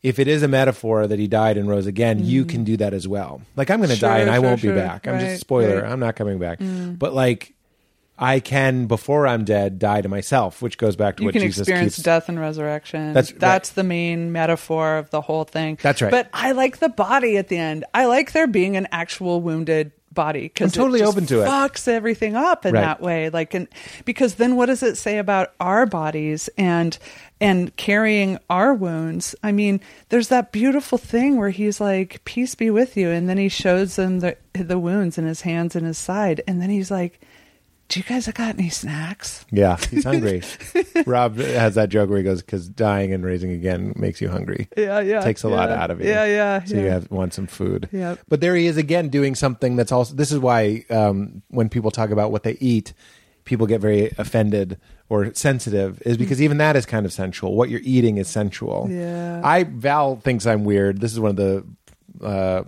If 0.04 0.20
it 0.20 0.28
is 0.28 0.44
a 0.44 0.48
metaphor 0.48 1.08
that 1.08 1.18
he 1.18 1.28
died 1.28 1.58
and 1.58 1.68
rose 1.68 1.88
again, 1.88 2.24
you 2.24 2.46
can 2.46 2.64
do 2.64 2.78
that 2.78 2.94
as 2.94 3.08
well. 3.08 3.42
Like 3.56 3.72
I'm 3.72 3.80
going 3.80 3.90
to 3.90 3.96
Sure, 3.96 4.08
die 4.10 4.20
and 4.20 4.30
I 4.30 4.36
sure, 4.36 4.44
won't 4.44 4.60
sure. 4.60 4.74
be 4.76 4.80
back. 4.80 5.08
I'm 5.08 5.16
Right, 5.16 5.22
just 5.22 5.40
spoiler. 5.42 5.82
right. 5.82 5.92
I'm 5.92 6.00
not 6.00 6.16
coming 6.16 6.38
back. 6.38 6.60
But 6.62 7.16
like, 7.16 7.56
I 8.20 8.40
can 8.40 8.86
before 8.86 9.26
I'm 9.26 9.46
dead 9.46 9.80
die 9.80 10.02
to 10.02 10.08
myself, 10.10 10.62
which 10.62 10.78
goes 10.78 10.96
back 10.96 11.18
to 11.18 11.24
you 11.24 11.28
what 11.30 11.34
can 11.34 11.42
Jesus 11.42 11.62
experience 11.62 11.96
keeps. 11.96 12.04
death 12.04 12.30
and 12.30 12.40
resurrection. 12.40 13.14
That's 13.14 13.32
That's 13.32 13.72
right. 13.72 13.76
the 13.78 13.84
main 13.84 14.32
metaphor 14.32 14.98
of 14.98 15.10
the 15.10 15.22
whole 15.22 15.44
thing. 15.44 15.80
That's 15.82 16.04
right. 16.04 16.12
But 16.12 16.30
I 16.34 16.52
like 16.52 16.78
the 16.78 16.90
body 16.90 17.38
at 17.38 17.48
the 17.48 17.58
end. 17.58 17.84
I 17.92 18.06
like 18.06 18.32
there 18.32 18.46
being 18.46 18.78
an 18.78 18.88
actual 18.92 19.42
wounded 19.42 19.92
body 20.14 20.44
because 20.44 20.78
I'm 20.78 20.82
totally 20.84 21.02
open 21.02 21.26
to 21.26 21.42
it. 21.42 21.46
Fucks 21.48 21.88
everything 21.90 22.36
up 22.38 22.66
in 22.66 22.74
Right. 22.76 22.82
that 22.82 23.02
way. 23.02 23.30
Like, 23.32 23.54
and 23.56 23.68
because 24.06 24.36
then 24.36 24.56
what 24.56 24.68
does 24.68 24.82
it 24.84 24.96
say 24.98 25.18
about 25.18 25.54
our 25.60 25.86
bodies 25.88 26.48
and 26.58 26.98
and 27.42 27.76
carrying 27.76 28.38
our 28.50 28.74
wounds? 28.74 29.36
I 29.44 29.52
mean, 29.52 29.82
there's 30.10 30.30
that 30.30 30.52
beautiful 30.52 30.98
thing 30.98 31.38
where 31.38 31.50
he's 31.50 31.80
like, 31.82 32.24
"Peace 32.26 32.56
be 32.56 32.70
with 32.70 32.96
you," 32.98 33.10
and 33.10 33.28
then 33.30 33.38
he 33.38 33.50
shows 33.50 33.96
them 33.96 34.20
the 34.20 34.38
the 34.54 34.80
wounds 34.80 35.18
in 35.18 35.26
his 35.26 35.42
hands 35.42 35.76
and 35.76 35.86
his 35.86 35.98
side, 35.98 36.42
and 36.48 36.62
then 36.62 36.70
he's 36.70 36.92
like. 36.92 37.20
Do 37.88 38.00
you 38.00 38.04
guys 38.04 38.26
have 38.26 38.34
got 38.34 38.56
any 38.58 38.70
snacks? 38.70 39.46
Yeah, 39.52 39.78
he's 39.92 40.04
hungry. 40.12 40.42
Rob 41.06 41.38
has 41.38 41.76
that 41.76 41.90
joke 41.90 42.10
where 42.10 42.18
he 42.18 42.24
goes, 42.24 42.42
"Because 42.42 42.68
dying 42.68 43.14
and 43.14 43.24
raising 43.24 43.52
again 43.52 43.94
makes 43.96 44.20
you 44.20 44.28
hungry." 44.28 44.68
Yeah, 44.76 45.02
yeah, 45.02 45.20
takes 45.20 45.44
a 45.44 45.50
lot 45.50 45.70
out 45.70 45.92
of 45.92 46.02
you. 46.02 46.08
Yeah, 46.10 46.26
yeah, 46.26 46.64
So 46.64 46.78
you 46.78 46.88
have 46.88 47.12
want 47.12 47.36
some 47.36 47.46
food. 47.46 47.88
Yeah. 47.92 48.16
But 48.28 48.42
there 48.42 48.56
he 48.56 48.66
is 48.66 48.78
again 48.78 49.10
doing 49.10 49.36
something 49.36 49.76
that's 49.76 49.92
also. 49.92 50.16
This 50.16 50.32
is 50.32 50.40
why 50.40 50.84
um, 50.90 51.44
when 51.50 51.70
people 51.70 51.92
talk 51.92 52.10
about 52.10 52.32
what 52.32 52.42
they 52.42 52.54
eat, 52.60 52.94
people 53.46 53.68
get 53.68 53.80
very 53.82 54.12
offended 54.18 54.80
or 55.08 55.34
sensitive, 55.34 56.02
is 56.06 56.18
because 56.18 56.41
even 56.41 56.58
that 56.58 56.76
is 56.76 56.86
kind 56.86 57.06
of 57.06 57.14
sensual. 57.14 57.56
What 57.56 57.70
you're 57.70 57.82
eating 57.84 58.18
is 58.18 58.28
sensual. 58.28 58.88
Yeah. 58.89 59.41
I 59.43 59.64
Val 59.64 60.18
thinks 60.18 60.46
I'm 60.46 60.64
weird. 60.66 61.00
This 61.00 61.14
is 61.14 61.20
one 61.20 61.32
of 61.32 61.36
the. 61.38 61.66
Uh, 62.22 62.64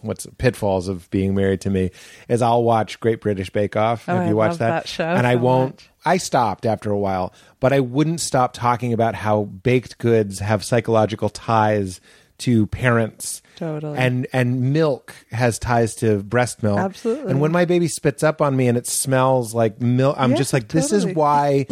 What's 0.00 0.26
pitfalls 0.36 0.88
of 0.88 1.08
being 1.10 1.32
married 1.32 1.60
to 1.60 1.70
me 1.70 1.92
is 2.28 2.42
I'll 2.42 2.64
watch 2.64 2.98
Great 2.98 3.20
British 3.20 3.50
Bake 3.50 3.76
Off. 3.76 4.08
Oh, 4.08 4.14
Have 4.16 4.22
I 4.24 4.28
you 4.30 4.34
watched 4.34 4.50
love 4.54 4.58
that? 4.58 4.70
that 4.82 4.88
show 4.88 5.04
And 5.04 5.24
I 5.28 5.36
won't. 5.36 5.74
much. 5.74 5.90
I 6.04 6.16
stopped 6.16 6.66
after 6.66 6.90
a 6.90 6.98
while, 6.98 7.32
but 7.60 7.72
I 7.72 7.78
wouldn't 7.78 8.20
stop 8.20 8.52
talking 8.52 8.92
about 8.92 9.14
how 9.14 9.44
baked 9.44 9.98
goods 9.98 10.40
have 10.40 10.64
psychological 10.64 11.28
ties 11.28 12.00
to 12.38 12.66
parents. 12.66 13.41
Totally. 13.56 13.98
And 13.98 14.26
and 14.32 14.72
milk 14.72 15.14
has 15.30 15.58
ties 15.58 15.94
to 15.96 16.22
breast 16.22 16.62
milk. 16.62 16.78
Absolutely. 16.78 17.30
And 17.30 17.40
when 17.40 17.52
my 17.52 17.64
baby 17.64 17.88
spits 17.88 18.22
up 18.22 18.40
on 18.40 18.56
me 18.56 18.68
and 18.68 18.76
it 18.78 18.86
smells 18.86 19.54
like 19.54 19.80
milk, 19.80 20.16
I'm 20.18 20.32
Yeah, 20.32 20.36
just 20.36 20.52
like, 20.52 20.68
this 20.68 20.92
is 20.92 21.06
why 21.06 21.66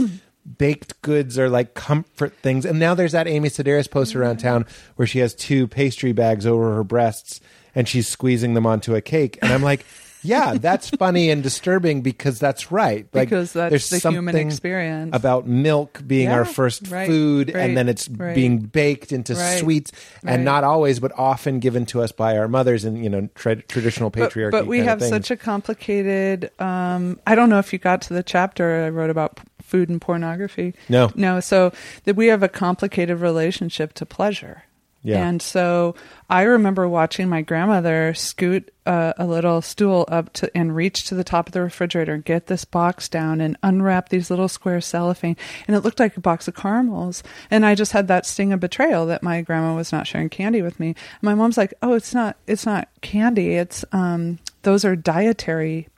baked 0.59 1.01
goods 1.03 1.39
are 1.39 1.49
like 1.49 1.75
comfort 1.75 2.35
things. 2.43 2.65
And 2.65 2.79
now 2.79 2.95
there's 2.95 3.13
that 3.13 3.27
Amy 3.27 3.49
Sedaris 3.49 3.91
poster 3.91 4.23
around 4.23 4.39
town 4.39 4.67
where 4.97 5.07
she 5.07 5.19
has 5.21 5.35
two 5.35 5.67
pastry 5.67 6.13
bags 6.13 6.47
over 6.47 6.75
her 6.75 6.85
breasts 6.85 7.41
and 7.75 7.89
she's 7.89 8.09
squeezing 8.09 8.55
them 8.55 8.67
onto 8.67 8.95
a 8.95 9.01
cake. 9.01 9.39
And 9.43 9.53
I'm 9.53 9.63
like, 9.63 9.85
yeah, 10.23 10.55
that's 10.55 10.91
funny 10.91 11.31
and 11.31 11.43
disturbing 11.43 12.03
because 12.03 12.39
that's 12.39 12.71
right. 12.71 13.07
Like, 13.13 13.29
Because 13.29 13.53
that's 13.53 13.71
there's 13.71 14.03
the 14.03 14.11
human 14.11 14.37
experience. 14.37 15.15
about 15.15 15.47
milk 15.47 16.03
being 16.07 16.29
our 16.29 16.45
first 16.45 16.89
right, 16.89 17.07
food, 17.07 17.53
right, 17.55 17.61
and 17.69 17.77
then 17.77 17.89
it's 17.89 18.09
right. 18.09 18.35
being 18.35 18.59
baked 18.59 19.13
into 19.13 19.35
sweets, 19.59 19.93
and 20.25 20.45
not 20.45 20.65
always, 20.65 21.01
but 21.01 21.13
often 21.19 21.59
given 21.61 21.87
to 21.87 22.03
us 22.03 22.13
by 22.13 22.37
our 22.39 22.49
mothers 22.49 22.85
and 22.85 23.03
you 23.03 23.11
know 23.11 23.29
tra- 23.35 23.63
traditional 23.63 24.11
But, 24.11 24.31
patriarchy. 24.33 24.51
but 24.51 24.67
we 24.67 24.79
kind 24.79 24.89
have 24.89 25.03
such 25.03 25.31
a 25.31 25.37
complicated. 25.37 26.51
Um, 26.61 27.19
I 27.27 27.35
don't 27.35 27.51
know 27.51 27.59
if 27.59 27.73
you 27.73 27.79
got 27.79 28.03
to 28.03 28.15
the 28.15 28.23
chapter 28.23 28.85
I 28.85 28.91
wrote 28.91 29.11
about 29.11 29.41
food 29.63 29.89
and 29.89 30.01
pornography. 30.01 30.75
No. 30.89 31.11
no. 31.15 31.41
So 31.41 31.73
that 32.05 32.17
we 32.17 32.27
have 32.27 32.43
a 32.43 32.49
complicated 32.49 33.21
relationship 33.21 33.93
to 33.95 34.07
pleasure. 34.07 34.65
Yeah. 35.03 35.27
And 35.27 35.41
so 35.41 35.95
I 36.29 36.43
remember 36.43 36.87
watching 36.87 37.29
my 37.29 37.41
grandmother 37.41 38.13
scoot 38.13 38.71
uh, 38.85 39.15
a 39.17 39.27
little 39.27 39.63
stool 39.63 40.05
up 40.09 40.33
to 40.35 40.55
and 40.55 40.77
reach 40.77 41.05
to 41.05 41.15
the 41.15 41.25
top 41.25 41.47
of 41.47 41.53
the 41.53 41.63
refrigerator 41.63 42.13
and 42.13 42.25
get 42.25 42.49
this 42.49 42.67
box 42.67 43.09
down 43.09 43.41
and 43.41 43.57
unwrap 43.63 44.11
these 44.11 44.29
little 44.29 44.49
square 44.49 44.81
cellophane. 44.81 45.37
And 45.67 45.75
it 45.75 45.81
looked 45.81 46.01
like 46.01 46.17
a 46.17 46.21
box 46.21 46.49
of 46.49 46.55
caramels. 46.55 47.23
And 47.51 47.65
I 47.65 47.75
just 47.75 47.93
had 47.93 48.09
that 48.09 48.27
sting 48.27 48.53
of 48.53 48.61
betrayal 48.61 49.07
that 49.07 49.23
my 49.23 49.41
grandma 49.41 49.75
was 49.75 49.93
not 49.93 50.07
sharing 50.07 50.29
candy 50.29 50.61
with 50.61 50.79
me. 50.79 50.89
And 50.89 51.23
my 51.23 51.35
mom's 51.35 51.57
like, 51.57 51.73
"Oh, 51.81 51.95
it's 51.95 52.13
not. 52.13 52.37
It's 52.47 52.67
not 52.67 52.89
candy. 53.01 53.55
It's 53.55 53.85
um, 53.93 54.39
those 54.63 54.85
are 54.85 54.97
dietary 54.97 55.89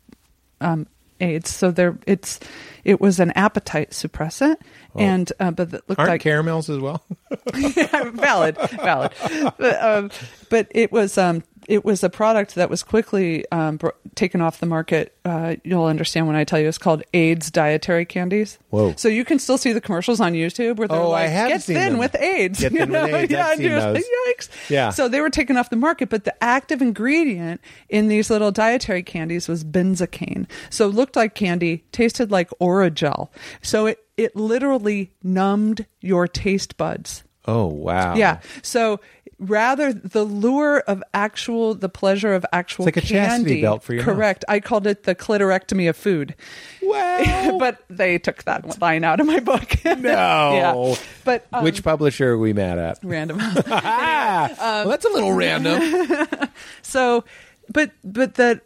um, 0.60 0.86
aids. 1.22 1.54
So 1.54 1.70
there, 1.70 1.98
it's 2.06 2.40
it 2.84 3.00
was 3.00 3.20
an 3.20 3.30
appetite 3.32 3.90
suppressant, 3.90 4.56
and 4.96 5.32
uh, 5.40 5.50
but 5.52 5.72
it 5.72 5.82
looked 5.88 5.98
Aren't 5.98 6.10
like 6.10 6.20
caramels 6.20 6.68
as 6.68 6.78
well? 6.78 7.02
valid, 7.54 8.58
valid. 8.82 9.12
But, 9.58 9.82
um, 9.82 10.10
but 10.50 10.68
it 10.70 10.92
was 10.92 11.16
um, 11.16 11.42
it 11.68 11.84
was 11.84 12.02
a 12.02 12.10
product 12.10 12.54
that 12.56 12.68
was 12.68 12.82
quickly 12.82 13.44
um, 13.52 13.76
br- 13.76 13.90
taken 14.14 14.40
off 14.40 14.58
the 14.60 14.66
market. 14.66 15.16
Uh, 15.24 15.56
you'll 15.64 15.84
understand 15.84 16.26
when 16.26 16.34
I 16.36 16.44
tell 16.44 16.58
you 16.58 16.66
it's 16.68 16.78
called 16.78 17.02
Ayds 17.14 17.50
dietary 17.50 18.04
candies. 18.04 18.58
Whoa. 18.70 18.94
So 18.96 19.08
you 19.08 19.24
can 19.24 19.38
still 19.38 19.58
see 19.58 19.72
the 19.72 19.80
commercials 19.80 20.20
on 20.20 20.32
YouTube 20.32 20.76
where 20.76 20.88
they're 20.88 20.98
Oh, 20.98 21.12
I 21.12 21.26
like, 21.28 21.48
"Get 21.48 21.62
thin 21.62 21.74
them. 21.92 21.98
with 21.98 22.14
Ayds." 22.16 22.60
Get 22.60 22.72
you 22.72 22.78
thin 22.78 22.90
with? 22.90 23.14
Ayds. 23.14 23.30
Yeah, 23.32 23.54
seen 23.54 23.68
those. 23.70 23.94
like, 23.94 24.04
Yikes! 24.28 24.48
Yeah. 24.70 24.90
So 24.90 25.08
they 25.08 25.20
were 25.20 25.30
taken 25.30 25.56
off 25.56 25.70
the 25.70 25.76
market, 25.76 26.08
but 26.08 26.24
the 26.24 26.34
active 26.42 26.82
ingredient 26.82 27.60
in 27.88 28.08
these 28.08 28.28
little 28.30 28.50
dietary 28.50 29.02
candies 29.02 29.48
was 29.48 29.62
benzocaine. 29.64 30.46
So 30.70 30.88
it 30.88 30.94
looked 30.94 31.16
like 31.16 31.34
candy, 31.34 31.84
tasted 31.92 32.30
like 32.30 32.50
Orajel. 32.60 33.28
So 33.62 33.86
it 33.86 33.98
it 34.16 34.36
literally 34.36 35.10
numbed 35.22 35.86
your 36.00 36.26
taste 36.28 36.76
buds. 36.76 37.24
Oh 37.46 37.66
wow! 37.66 38.14
Yeah. 38.14 38.40
So 38.62 39.00
rather 39.42 39.92
the 39.92 40.22
lure 40.24 40.78
of 40.86 41.02
actual 41.12 41.74
the 41.74 41.88
pleasure 41.88 42.32
of 42.32 42.46
actual 42.52 42.86
It's 42.86 42.96
like 42.96 43.04
a 43.04 43.06
chastity 43.06 43.44
candy, 43.44 43.62
belt 43.62 43.82
for 43.82 43.92
your 43.94 44.04
mouth. 44.06 44.14
correct. 44.14 44.44
I 44.48 44.60
called 44.60 44.86
it 44.86 45.02
the 45.02 45.14
clitorectomy 45.14 45.88
of 45.88 45.96
food. 45.96 46.34
Well, 46.80 47.58
but 47.58 47.82
they 47.90 48.18
took 48.18 48.44
that 48.44 48.80
line 48.80 49.02
out 49.04 49.20
of 49.20 49.26
my 49.26 49.40
book. 49.40 49.76
no. 49.84 49.94
yeah. 49.98 50.94
But 51.24 51.46
um, 51.52 51.64
Which 51.64 51.82
publisher 51.82 52.30
are 52.32 52.38
we 52.38 52.52
mad 52.52 52.78
at? 52.78 52.98
random. 53.02 53.38
Ah, 53.66 54.44
Um, 54.50 54.56
well, 54.58 54.88
that's 54.90 55.04
a 55.04 55.08
little 55.10 55.32
random. 55.32 56.48
so 56.82 57.24
but 57.72 57.90
but 58.04 58.34
that 58.34 58.60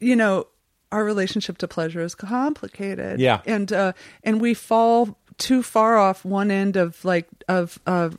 you 0.00 0.16
know 0.16 0.46
our 0.90 1.04
relationship 1.04 1.58
to 1.58 1.68
pleasure 1.68 2.00
is 2.00 2.14
complicated 2.14 3.20
Yeah. 3.20 3.40
and 3.46 3.72
uh 3.72 3.92
and 4.24 4.40
we 4.40 4.54
fall 4.54 5.18
too 5.36 5.62
far 5.62 5.96
off 5.98 6.24
one 6.24 6.50
end 6.50 6.76
of 6.76 7.04
like 7.04 7.26
of 7.48 7.78
of 7.86 8.18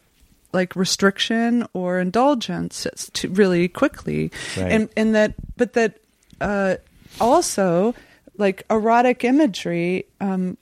like 0.52 0.76
restriction 0.76 1.66
or 1.74 2.00
indulgence 2.00 2.88
too, 3.14 3.30
really 3.30 3.68
quickly 3.68 4.32
Right. 4.58 4.72
and 4.72 4.90
and 4.98 5.16
that 5.16 5.34
but 5.58 5.74
that 5.74 6.00
uh 6.42 6.76
also 7.20 7.94
like 8.38 8.64
erotic 8.70 9.24
imagery 9.24 10.06
um 10.22 10.58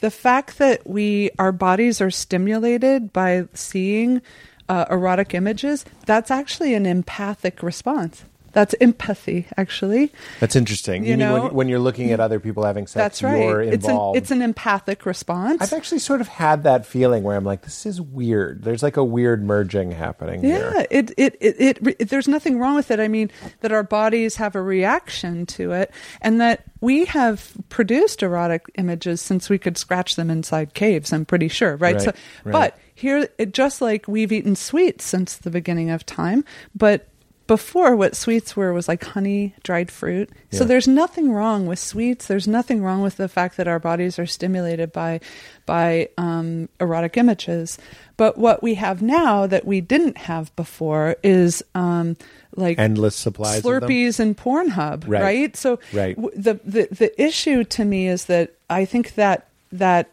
the 0.00 0.10
fact 0.10 0.58
that 0.58 0.86
we 0.86 1.30
our 1.38 1.52
bodies 1.52 2.00
are 2.00 2.10
stimulated 2.10 3.12
by 3.12 3.46
seeing 3.54 4.20
uh, 4.68 4.84
erotic 4.90 5.32
images 5.32 5.84
that's 6.06 6.30
actually 6.30 6.74
an 6.74 6.84
empathic 6.86 7.62
response 7.62 8.24
that's 8.56 8.74
empathy 8.80 9.46
actually 9.58 10.10
That's 10.40 10.56
interesting. 10.56 11.04
You 11.04 11.10
You, 11.10 11.16
mean 11.18 11.28
know- 11.28 11.42
when, 11.44 11.54
when 11.54 11.68
you're 11.68 11.78
looking 11.78 12.10
at 12.12 12.20
other 12.20 12.40
people 12.40 12.64
having 12.64 12.86
sex, 12.86 12.94
that's 12.94 13.22
right 13.22 13.42
you're 13.44 13.60
it's 13.60 13.84
an 13.84 13.90
involved. 13.90 14.16
it's 14.16 14.30
an 14.30 14.40
empathic 14.40 15.04
response 15.04 15.60
I've 15.60 15.74
actually 15.74 15.98
sort 15.98 16.22
of 16.22 16.28
had 16.28 16.62
that 16.62 16.86
feeling 16.86 17.22
where 17.22 17.36
I'm 17.36 17.44
like, 17.44 17.60
this 17.62 17.84
is 17.84 18.00
weird. 18.00 18.62
There's 18.64 18.82
like 18.82 18.96
a 18.96 19.04
weird 19.04 19.44
merging 19.44 19.90
happening 19.90 20.42
yeah 20.42 20.56
here. 20.72 20.86
it, 20.90 21.10
it, 21.18 21.36
it, 21.40 21.56
it, 21.60 21.96
it 22.00 22.08
there's 22.08 22.28
nothing 22.28 22.58
wrong 22.58 22.74
with 22.76 22.90
it 22.90 22.98
i 22.98 23.08
mean 23.08 23.30
that 23.60 23.72
our 23.72 23.82
bodies 23.82 24.36
have 24.36 24.54
a 24.56 24.62
reaction 24.62 25.44
to 25.46 25.72
it 25.72 25.90
and 26.22 26.40
that 26.40 26.64
we 26.80 27.04
have 27.04 27.52
produced 27.68 28.22
erotic 28.22 28.64
images 28.76 29.20
since 29.20 29.50
we 29.50 29.58
could 29.58 29.76
scratch 29.76 30.16
them 30.16 30.30
inside 30.30 30.72
caves 30.72 31.12
i'm 31.12 31.26
pretty 31.26 31.48
sure 31.48 31.76
right, 31.76 31.94
Right, 31.96 32.00
so 32.02 32.12
right. 32.44 32.52
but 32.52 32.78
here 32.94 33.28
it, 33.36 33.52
just 33.52 33.82
like 33.82 34.08
we've 34.08 34.32
eaten 34.32 34.56
sweets 34.56 35.04
since 35.04 35.36
the 35.36 35.50
beginning 35.50 35.90
of 35.90 36.06
time 36.06 36.42
but 36.74 37.06
before 37.46 37.94
what 37.94 38.16
sweets 38.16 38.56
were 38.56 38.72
was 38.72 38.88
like 38.88 39.04
honey 39.04 39.54
dried 39.62 39.90
fruit 39.90 40.28
so 40.50 40.64
there's 40.64 40.88
nothing 40.88 41.30
wrong 41.30 41.66
with 41.66 41.78
sweets 41.78 42.26
there's 42.26 42.48
nothing 42.48 42.82
wrong 42.82 43.02
with 43.02 43.16
the 43.16 43.28
fact 43.28 43.56
that 43.56 43.68
our 43.68 43.78
bodies 43.78 44.18
are 44.18 44.26
stimulated 44.26 44.90
by 44.92 45.20
by 45.66 46.08
um, 46.18 46.68
erotic 46.80 47.16
images 47.16 47.78
but 48.16 48.36
what 48.38 48.62
we 48.62 48.74
have 48.74 49.00
now 49.02 49.46
that 49.46 49.64
we 49.64 49.80
didn't 49.80 50.16
have 50.16 50.54
before 50.56 51.16
is 51.22 51.62
um, 51.74 52.16
like 52.56 52.78
Endless 52.78 53.14
supplies. 53.14 53.62
Slurpees 53.62 54.18
and 54.18 54.34
Pornhub, 54.36 55.04
Right. 55.06 55.22
right? 55.22 55.56
So 55.56 55.78
Right. 55.92 56.16
w- 56.16 56.34
the, 56.34 56.54
the 56.64 56.88
the 56.90 57.22
issue 57.22 57.62
to 57.64 57.84
me 57.84 58.08
is 58.08 58.24
that 58.26 58.54
I 58.70 58.86
think 58.86 59.14
that 59.16 59.48
that 59.72 60.08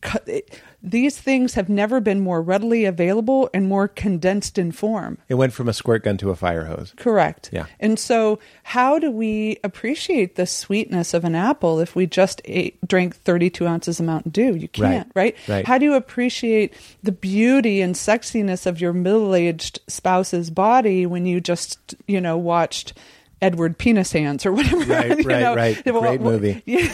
cu- 0.00 0.18
it- 0.28 0.60
these 0.82 1.18
things 1.18 1.54
have 1.54 1.68
never 1.68 2.00
been 2.00 2.20
more 2.20 2.42
readily 2.42 2.84
available 2.84 3.48
and 3.54 3.68
more 3.68 3.86
condensed 3.86 4.58
in 4.58 4.72
form. 4.72 5.18
It 5.28 5.34
went 5.34 5.52
from 5.52 5.68
a 5.68 5.72
squirt 5.72 6.04
gun 6.04 6.16
to 6.18 6.30
a 6.30 6.36
fire 6.36 6.64
hose. 6.64 6.92
Correct. 6.96 7.50
Yeah. 7.52 7.66
And 7.78 7.98
so, 7.98 8.38
how 8.64 8.98
do 8.98 9.10
we 9.10 9.58
appreciate 9.62 10.36
the 10.36 10.46
sweetness 10.46 11.14
of 11.14 11.24
an 11.24 11.34
apple 11.34 11.78
if 11.80 11.94
we 11.94 12.06
just 12.06 12.42
ate, 12.44 12.78
drank 12.86 13.16
32 13.16 13.66
ounces 13.66 14.00
of 14.00 14.06
Mountain 14.06 14.32
Dew? 14.32 14.56
You 14.56 14.68
can't, 14.68 15.10
right? 15.14 15.36
right. 15.48 15.66
How 15.66 15.78
do 15.78 15.84
you 15.84 15.94
appreciate 15.94 16.74
the 17.02 17.12
beauty 17.12 17.80
and 17.80 17.94
sexiness 17.94 18.66
of 18.66 18.80
your 18.80 18.92
middle 18.92 19.34
aged 19.34 19.80
spouse's 19.86 20.50
body 20.50 21.06
when 21.06 21.26
you 21.26 21.40
just, 21.40 21.94
you 22.06 22.20
know, 22.20 22.36
watched 22.36 22.94
Edward 23.42 23.76
Penis 23.76 24.12
Hands 24.12 24.44
or 24.46 24.52
whatever? 24.52 24.84
Right, 24.84 25.08
you 25.18 25.24
right, 25.24 25.40
know? 25.40 25.54
right. 25.54 25.84
Well, 25.84 26.00
Great 26.00 26.20
well, 26.20 26.32
movie. 26.32 26.62
Yeah. 26.66 26.86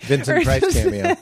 Vincent 0.00 0.44
Price 0.44 0.74
cameo. 0.74 1.16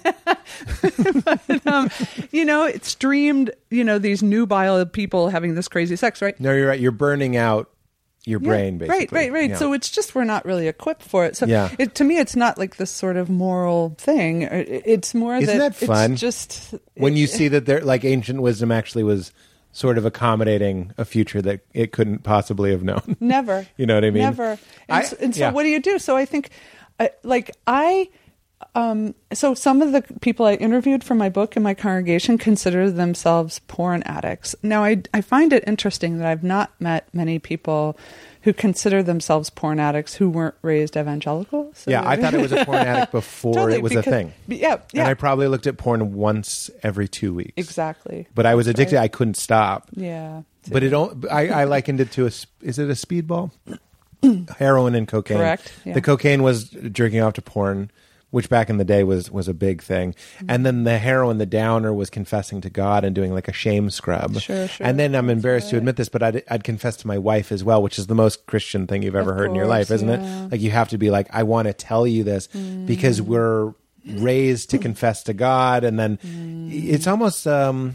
um, 1.66 1.90
you 2.32 2.44
know, 2.44 2.64
it 2.64 2.84
streamed, 2.84 3.52
you 3.70 3.84
know, 3.84 3.98
these 3.98 4.22
nubile 4.22 4.84
people 4.86 5.28
having 5.28 5.54
this 5.54 5.68
crazy 5.68 5.94
sex, 5.96 6.20
right? 6.20 6.38
No, 6.40 6.52
you're 6.52 6.68
right. 6.68 6.80
You're 6.80 6.90
burning 6.90 7.36
out 7.36 7.70
your 8.24 8.40
Yeah, 8.40 8.48
brain, 8.48 8.78
basically. 8.78 8.98
Right, 8.98 9.12
right, 9.12 9.32
right. 9.32 9.50
Yeah. 9.50 9.56
So 9.56 9.72
it's 9.72 9.90
just 9.90 10.14
we're 10.14 10.24
not 10.24 10.44
really 10.44 10.68
equipped 10.68 11.02
for 11.02 11.24
it. 11.24 11.36
So 11.36 11.46
Yeah. 11.46 11.70
it, 11.78 11.94
to 11.96 12.04
me, 12.04 12.18
it's 12.18 12.36
not 12.36 12.58
like 12.58 12.76
this 12.76 12.90
sort 12.90 13.16
of 13.16 13.28
moral 13.28 13.94
thing. 13.98 14.42
It's 14.42 15.14
more 15.14 15.36
Isn't 15.36 15.58
that, 15.58 15.76
that 15.76 15.86
fun? 15.86 16.12
It's 16.12 16.20
just 16.20 16.74
when 16.94 17.16
you 17.16 17.26
see 17.26 17.48
that 17.48 17.66
there, 17.66 17.80
like 17.80 18.04
ancient 18.04 18.40
wisdom, 18.40 18.72
actually 18.72 19.04
was 19.04 19.32
sort 19.72 19.98
of 19.98 20.04
accommodating 20.04 20.92
a 20.98 21.04
future 21.04 21.40
that 21.42 21.60
it 21.72 21.92
couldn't 21.92 22.20
possibly 22.24 22.70
have 22.70 22.82
known. 22.82 23.16
never, 23.20 23.66
You 23.76 23.86
know 23.86 23.94
what 23.94 24.04
I 24.04 24.10
mean? 24.10 24.22
Never. 24.22 24.50
And, 24.52 24.58
I- 24.88 25.02
so, 25.02 25.16
and 25.20 25.34
so 25.34 25.40
yeah. 25.40 25.50
what 25.50 25.62
do 25.64 25.70
you 25.70 25.80
do? 25.80 25.98
So 25.98 26.16
I 26.16 26.24
think, 26.24 26.50
uh, 27.00 27.08
like 27.22 27.50
I. 27.66 28.08
Um, 28.76 29.14
so 29.32 29.54
some 29.54 29.82
of 29.82 29.90
the 29.90 30.02
people 30.20 30.46
I 30.46 30.54
interviewed 30.54 31.02
for 31.02 31.16
my 31.16 31.28
book 31.28 31.56
in 31.56 31.64
my 31.64 31.74
congregation 31.74 32.38
consider 32.38 32.90
themselves 32.92 33.58
porn 33.66 34.04
addicts. 34.04 34.54
Now 34.62 34.84
I 34.84 35.02
I 35.12 35.20
find 35.20 35.52
it 35.52 35.64
interesting 35.66 36.18
that 36.18 36.28
I've 36.28 36.44
not 36.44 36.70
met 36.80 37.12
many 37.12 37.40
people 37.40 37.98
who 38.42 38.52
consider 38.52 39.02
themselves 39.02 39.50
porn 39.50 39.80
addicts 39.80 40.14
who 40.14 40.28
weren't 40.28 40.54
raised 40.62 40.96
evangelical. 40.96 41.70
So 41.74 41.90
yeah, 41.90 42.06
I 42.08 42.16
thought 42.16 42.34
it 42.34 42.40
was 42.40 42.52
a 42.52 42.64
porn 42.64 42.78
addict 42.86 43.12
before 43.12 43.54
Totally, 43.54 43.74
it 43.74 43.82
was 43.82 43.90
because- 43.92 44.06
a 44.06 44.10
thing. 44.10 44.32
Yeah, 44.48 44.78
yeah. 44.92 45.02
And 45.02 45.08
I 45.08 45.14
probably 45.14 45.48
looked 45.48 45.66
at 45.66 45.76
porn 45.78 46.14
once 46.14 46.70
every 46.82 47.08
two 47.08 47.34
weeks. 47.34 47.52
Exactly. 47.56 48.26
But 48.34 48.46
I 48.46 48.54
was 48.54 48.66
That's 48.66 48.78
addicted. 48.78 48.96
right. 48.96 49.02
I 49.04 49.08
couldn't 49.08 49.36
stop. 49.36 49.88
Yeah. 49.92 50.42
But 50.70 50.82
it. 50.82 50.92
I, 51.30 51.48
I 51.48 51.64
likened 51.64 52.00
it 52.00 52.12
to 52.12 52.24
a. 52.24 52.30
Is 52.62 52.78
it 52.78 52.88
a 52.88 52.94
speedball? 52.94 53.50
Heroin 54.58 54.94
and 54.94 55.08
cocaine. 55.08 55.38
Correct, 55.38 55.72
yeah. 55.84 55.94
The 55.94 56.00
cocaine 56.00 56.42
was 56.44 56.68
jerking 56.70 57.20
off 57.20 57.32
to 57.34 57.42
porn, 57.42 57.90
which 58.32 58.48
back 58.48 58.68
in 58.68 58.78
the 58.78 58.84
day 58.84 59.04
was 59.04 59.30
was 59.30 59.46
a 59.46 59.54
big 59.54 59.80
thing. 59.80 60.14
Mm-hmm. 60.14 60.46
And 60.50 60.66
then 60.66 60.82
the 60.82 60.98
heroin, 60.98 61.38
the 61.38 61.46
downer, 61.46 61.92
was 61.94 62.10
confessing 62.10 62.60
to 62.62 62.68
God 62.70 63.04
and 63.04 63.14
doing 63.14 63.32
like 63.32 63.46
a 63.46 63.52
shame 63.52 63.88
scrub. 63.90 64.40
Sure, 64.40 64.66
sure. 64.66 64.84
And 64.86 64.98
then 64.98 65.14
I'm 65.14 65.30
embarrassed 65.30 65.70
to 65.70 65.76
admit 65.76 65.94
this, 65.96 66.08
but 66.08 66.22
I'd, 66.22 66.42
I'd 66.50 66.64
confess 66.64 66.96
to 66.96 67.06
my 67.06 67.18
wife 67.18 67.52
as 67.52 67.62
well, 67.62 67.80
which 67.80 67.98
is 67.98 68.08
the 68.08 68.14
most 68.16 68.46
Christian 68.46 68.88
thing 68.88 69.02
you've 69.04 69.14
ever 69.14 69.30
Of 69.30 69.36
heard 69.36 69.50
in 69.50 69.54
your 69.54 69.68
life, 69.68 69.90
isn't 69.92 70.08
yeah. 70.08 70.44
it? 70.46 70.50
Like 70.52 70.60
you 70.60 70.72
have 70.72 70.88
to 70.88 70.98
be 70.98 71.10
like, 71.10 71.28
I 71.30 71.44
want 71.44 71.68
to 71.68 71.72
tell 71.74 72.06
you 72.06 72.24
this 72.24 72.48
because 72.48 73.20
Mm. 73.20 73.26
we're 73.26 73.74
raised 74.06 74.70
to 74.70 74.78
confess 74.78 75.22
to 75.24 75.32
God, 75.32 75.84
and 75.84 75.96
then 75.98 76.18
it's 76.72 77.06
almost 77.06 77.46
um, 77.46 77.94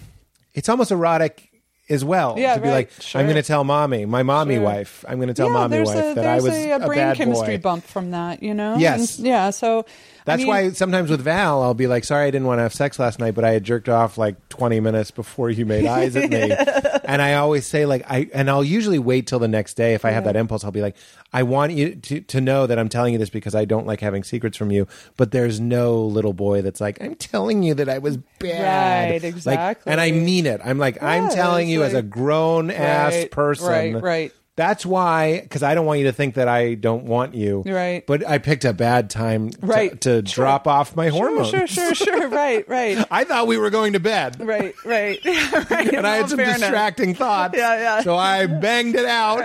it's 0.54 0.70
almost 0.70 0.92
erotic 0.92 1.44
as 1.90 2.04
well 2.04 2.36
Yeah, 2.38 2.56
to 2.56 2.60
be 2.62 2.68
right. 2.68 2.74
like, 2.74 2.92
Sure. 3.02 3.22
I'm 3.22 3.28
going 3.28 3.38
to 3.38 3.44
tell 3.44 3.64
mommy, 3.64 4.06
my 4.06 4.22
mommy 4.22 4.56
Sure. 4.56 4.64
wife, 4.64 5.06
I'm 5.08 5.18
going 5.20 5.30
to 5.30 5.34
tell 5.34 5.48
yeah, 5.48 5.54
mommy 5.54 5.80
wife 5.80 5.96
a, 6.12 6.14
that 6.16 6.26
I 6.26 6.36
was 6.36 6.48
a, 6.54 6.72
a 6.72 6.80
brain 6.86 7.00
bad 7.00 7.16
chemistry 7.18 7.56
boy. 7.58 7.62
bump 7.62 7.84
from 7.86 8.12
that, 8.12 8.44
you 8.44 8.54
know. 8.54 8.76
Yes. 8.78 9.18
And, 9.18 9.28
yeah. 9.28 9.52
So 9.52 9.86
I 10.28 10.32
That's 10.32 10.40
mean- 10.40 10.48
why 10.48 10.70
sometimes 10.72 11.10
with 11.10 11.22
Val, 11.22 11.64
I'll 11.64 11.74
be 11.74 11.88
like, 11.88 12.04
"Sorry, 12.04 12.28
I 12.28 12.32
didn't 12.32 12.48
want 12.48 12.60
to 12.60 12.64
have 12.64 12.74
sex 12.74 13.00
last 13.00 13.18
night, 13.18 13.34
but 13.34 13.46
I 13.46 13.52
had 13.52 13.64
jerked 13.64 13.88
off 13.88 14.18
like 14.18 14.50
20 14.50 14.80
minutes 14.82 15.10
before 15.10 15.50
you 15.50 15.66
made 15.66 15.86
eyes 15.86 16.16
at 16.18 16.30
me." 16.30 16.52
and 17.06 17.22
I 17.22 17.36
always 17.36 17.66
say, 17.66 17.86
like, 17.86 18.04
I 18.12 18.28
and 18.34 18.50
I'll 18.50 18.64
usually 18.64 19.00
wait 19.00 19.28
till 19.28 19.40
the 19.40 19.48
next 19.48 19.76
day 19.76 19.94
if 19.94 20.04
I 20.04 20.12
have 20.12 20.26
that 20.26 20.36
impulse. 20.36 20.66
I'll 20.66 20.72
be 20.72 20.82
like, 20.82 20.98
"I 21.32 21.44
want 21.44 21.72
you 21.72 21.96
to 21.96 22.20
to 22.20 22.42
know 22.42 22.68
that 22.68 22.78
I'm 22.78 22.90
telling 22.90 23.14
you 23.14 23.20
this 23.20 23.30
because 23.30 23.56
I 23.56 23.64
don't 23.66 23.88
like 23.88 24.02
having 24.02 24.24
secrets 24.24 24.58
from 24.58 24.70
you." 24.70 24.86
But 25.16 25.32
there's 25.32 25.60
no 25.62 26.02
little 26.04 26.34
boy 26.34 26.62
that's 26.62 26.82
like, 26.82 27.02
"I'm 27.02 27.16
telling 27.16 27.64
you 27.64 27.74
that 27.76 27.88
I 27.88 28.00
was 28.00 28.18
bad." 28.40 29.12
Right, 29.12 29.24
Like, 29.24 29.24
exactly. 29.24 29.92
and 29.92 30.02
I 30.02 30.12
mean 30.12 30.46
it. 30.46 30.60
I'm 30.64 30.78
like, 30.78 31.02
I'm 31.02 31.30
telling 31.30 31.70
you 31.70 31.84
as 31.84 31.94
a 31.94 32.02
grown 32.02 32.70
ass 32.70 33.14
Right, 33.14 33.32
person, 33.32 33.68
right, 33.68 34.02
right. 34.02 34.34
That's 34.58 34.86
why, 34.86 35.40
because 35.42 35.62
I 35.64 35.76
don't 35.76 35.86
want 35.86 36.00
you 36.00 36.06
to 36.08 36.12
think 36.12 36.34
that 36.34 36.48
I 36.48 36.74
don't 36.74 37.04
want 37.06 37.36
you. 37.36 37.62
Right. 37.64 38.04
But 38.08 38.28
I 38.28 38.40
picked 38.40 38.66
a 38.66 38.74
bad 38.74 39.10
time 39.12 39.52
to- 39.52 39.58
Right. 39.66 40.02
to, 40.02 40.24
Sure. 40.26 40.44
drop 40.46 40.68
off 40.68 40.96
my 40.96 41.10
Sure, 41.10 41.28
hormones. 41.30 41.50
sure, 41.50 41.68
sure, 41.68 41.94
sure. 41.94 42.28
right, 42.30 42.68
right, 42.68 43.06
I 43.12 43.24
thought 43.24 43.46
we 43.46 43.58
were 43.60 43.70
going 43.70 43.94
to 43.94 44.00
bed. 44.00 44.38
right, 44.40 44.74
right. 44.84 45.20
right. 45.70 45.94
And 45.94 46.08
I 46.08 46.18
had 46.18 46.30
some 46.30 46.38
fair 46.40 46.48
enough. 46.48 46.60
distracting 46.60 47.14
thoughts. 47.14 47.56
Yeah, 47.56 47.76
yeah. 47.80 48.02
So 48.02 48.16
I 48.16 48.48
banged 48.48 48.96
it 48.96 49.06
out. 49.06 49.44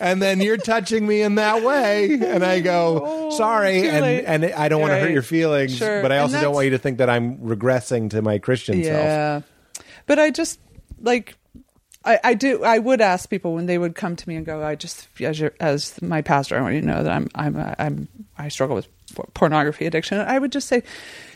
And 0.00 0.20
then 0.20 0.40
you're 0.40 0.56
touching 0.56 1.06
me 1.06 1.22
in 1.22 1.36
that 1.36 1.62
way. 1.62 2.14
And 2.14 2.44
I 2.44 2.58
go, 2.58 3.00
oh, 3.04 3.30
sorry. 3.30 3.78
Oh, 3.78 3.82
too 3.82 3.88
And, 3.90 4.02
late. 4.04 4.24
and 4.26 4.44
I 4.44 4.68
don't 4.68 4.80
want 4.80 4.90
to 4.92 4.98
hurt 4.98 5.12
your 5.12 5.22
feelings. 5.22 5.76
Sure. 5.76 6.02
But 6.02 6.10
I 6.10 6.18
also 6.18 6.40
don't 6.40 6.52
want 6.52 6.64
you 6.64 6.70
to 6.72 6.78
think 6.78 6.98
that 6.98 7.08
I'm 7.08 7.38
regressing 7.38 8.10
to 8.10 8.22
my 8.22 8.38
Christian 8.38 8.82
self. 8.82 8.96
Yeah. 8.96 9.40
But 10.06 10.18
I 10.18 10.30
just 10.30 10.58
like 11.00 11.36
I, 12.04 12.20
I 12.24 12.34
do 12.34 12.64
I 12.64 12.78
would 12.78 13.00
ask 13.00 13.28
people 13.28 13.54
when 13.54 13.66
they 13.66 13.78
would 13.78 13.94
come 13.94 14.16
to 14.16 14.28
me 14.28 14.36
and 14.36 14.46
go, 14.46 14.62
I 14.64 14.74
just 14.76 15.08
as 15.20 15.38
your, 15.38 15.52
as 15.60 16.00
my 16.00 16.22
pastor, 16.22 16.56
I 16.56 16.62
want 16.62 16.74
you 16.74 16.80
to 16.80 16.86
know 16.86 17.02
that 17.02 17.12
I'm 17.12 17.28
I'm 17.34 17.56
uh, 17.56 17.74
I'm 17.78 18.08
I 18.36 18.48
struggle 18.48 18.76
with 18.76 18.88
pornography 19.34 19.86
addiction. 19.86 20.18
I 20.18 20.38
would 20.38 20.52
just 20.52 20.68
say, 20.68 20.82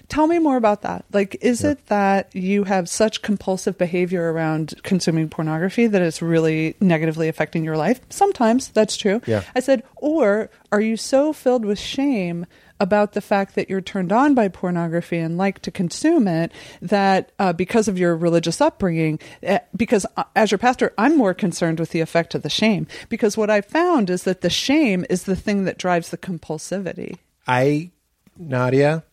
tell 0.08 0.26
me 0.26 0.38
more 0.38 0.56
about 0.56 0.82
that. 0.82 1.04
Like, 1.12 1.36
is 1.40 1.64
it 1.64 1.86
that 1.86 2.34
you 2.34 2.64
have 2.64 2.88
such 2.88 3.22
compulsive 3.22 3.78
behavior 3.78 4.32
around 4.32 4.74
consuming 4.82 5.28
pornography 5.28 5.86
that 5.86 6.02
it's 6.02 6.22
really 6.22 6.76
negatively 6.80 7.28
affecting 7.28 7.64
your 7.64 7.76
life? 7.76 8.00
Sometimes 8.10 8.68
that's 8.68 8.96
true. 8.96 9.20
Yeah. 9.26 9.42
I 9.54 9.60
said, 9.60 9.82
or 9.96 10.50
are 10.70 10.80
you 10.80 10.96
so 10.96 11.32
filled 11.32 11.64
with 11.64 11.78
shame 11.78 12.46
about 12.82 13.12
the 13.12 13.20
fact 13.20 13.54
that 13.54 13.70
you're 13.70 13.80
turned 13.80 14.10
on 14.10 14.34
by 14.34 14.48
pornography 14.48 15.16
and 15.16 15.38
like 15.38 15.60
to 15.60 15.70
consume 15.70 16.26
it 16.26 16.50
that 16.80 17.30
uh, 17.38 17.52
because 17.52 17.86
of 17.86 17.96
your 17.96 18.16
religious 18.16 18.60
upbringing, 18.60 19.20
uh, 19.46 19.60
because 19.76 20.04
uh, 20.16 20.24
as 20.34 20.50
your 20.50 20.58
pastor, 20.58 20.92
I'm 20.98 21.16
more 21.16 21.32
concerned 21.32 21.78
with 21.78 21.90
the 21.90 22.00
effect 22.00 22.34
of 22.34 22.42
the 22.42 22.50
shame. 22.50 22.88
Because 23.08 23.36
what 23.36 23.50
I 23.50 23.60
found 23.60 24.10
is 24.10 24.24
that 24.24 24.40
the 24.40 24.50
shame 24.50 25.06
is 25.08 25.22
the 25.22 25.36
thing 25.36 25.64
that 25.64 25.78
drives 25.78 26.08
the 26.08 26.18
compulsivity. 26.18 27.18
I, 27.46 27.92
Nadia, 28.36 29.04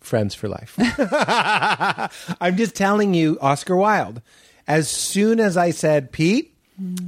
friends 0.00 0.34
for 0.34 0.48
life. 0.48 0.74
I'm 2.40 2.56
just 2.56 2.74
telling 2.74 3.14
you, 3.14 3.38
Oscar 3.40 3.76
Wilde. 3.76 4.22
As 4.66 4.90
soon 4.90 5.38
as 5.38 5.56
I 5.56 5.70
said, 5.70 6.10
Pete, 6.10 6.53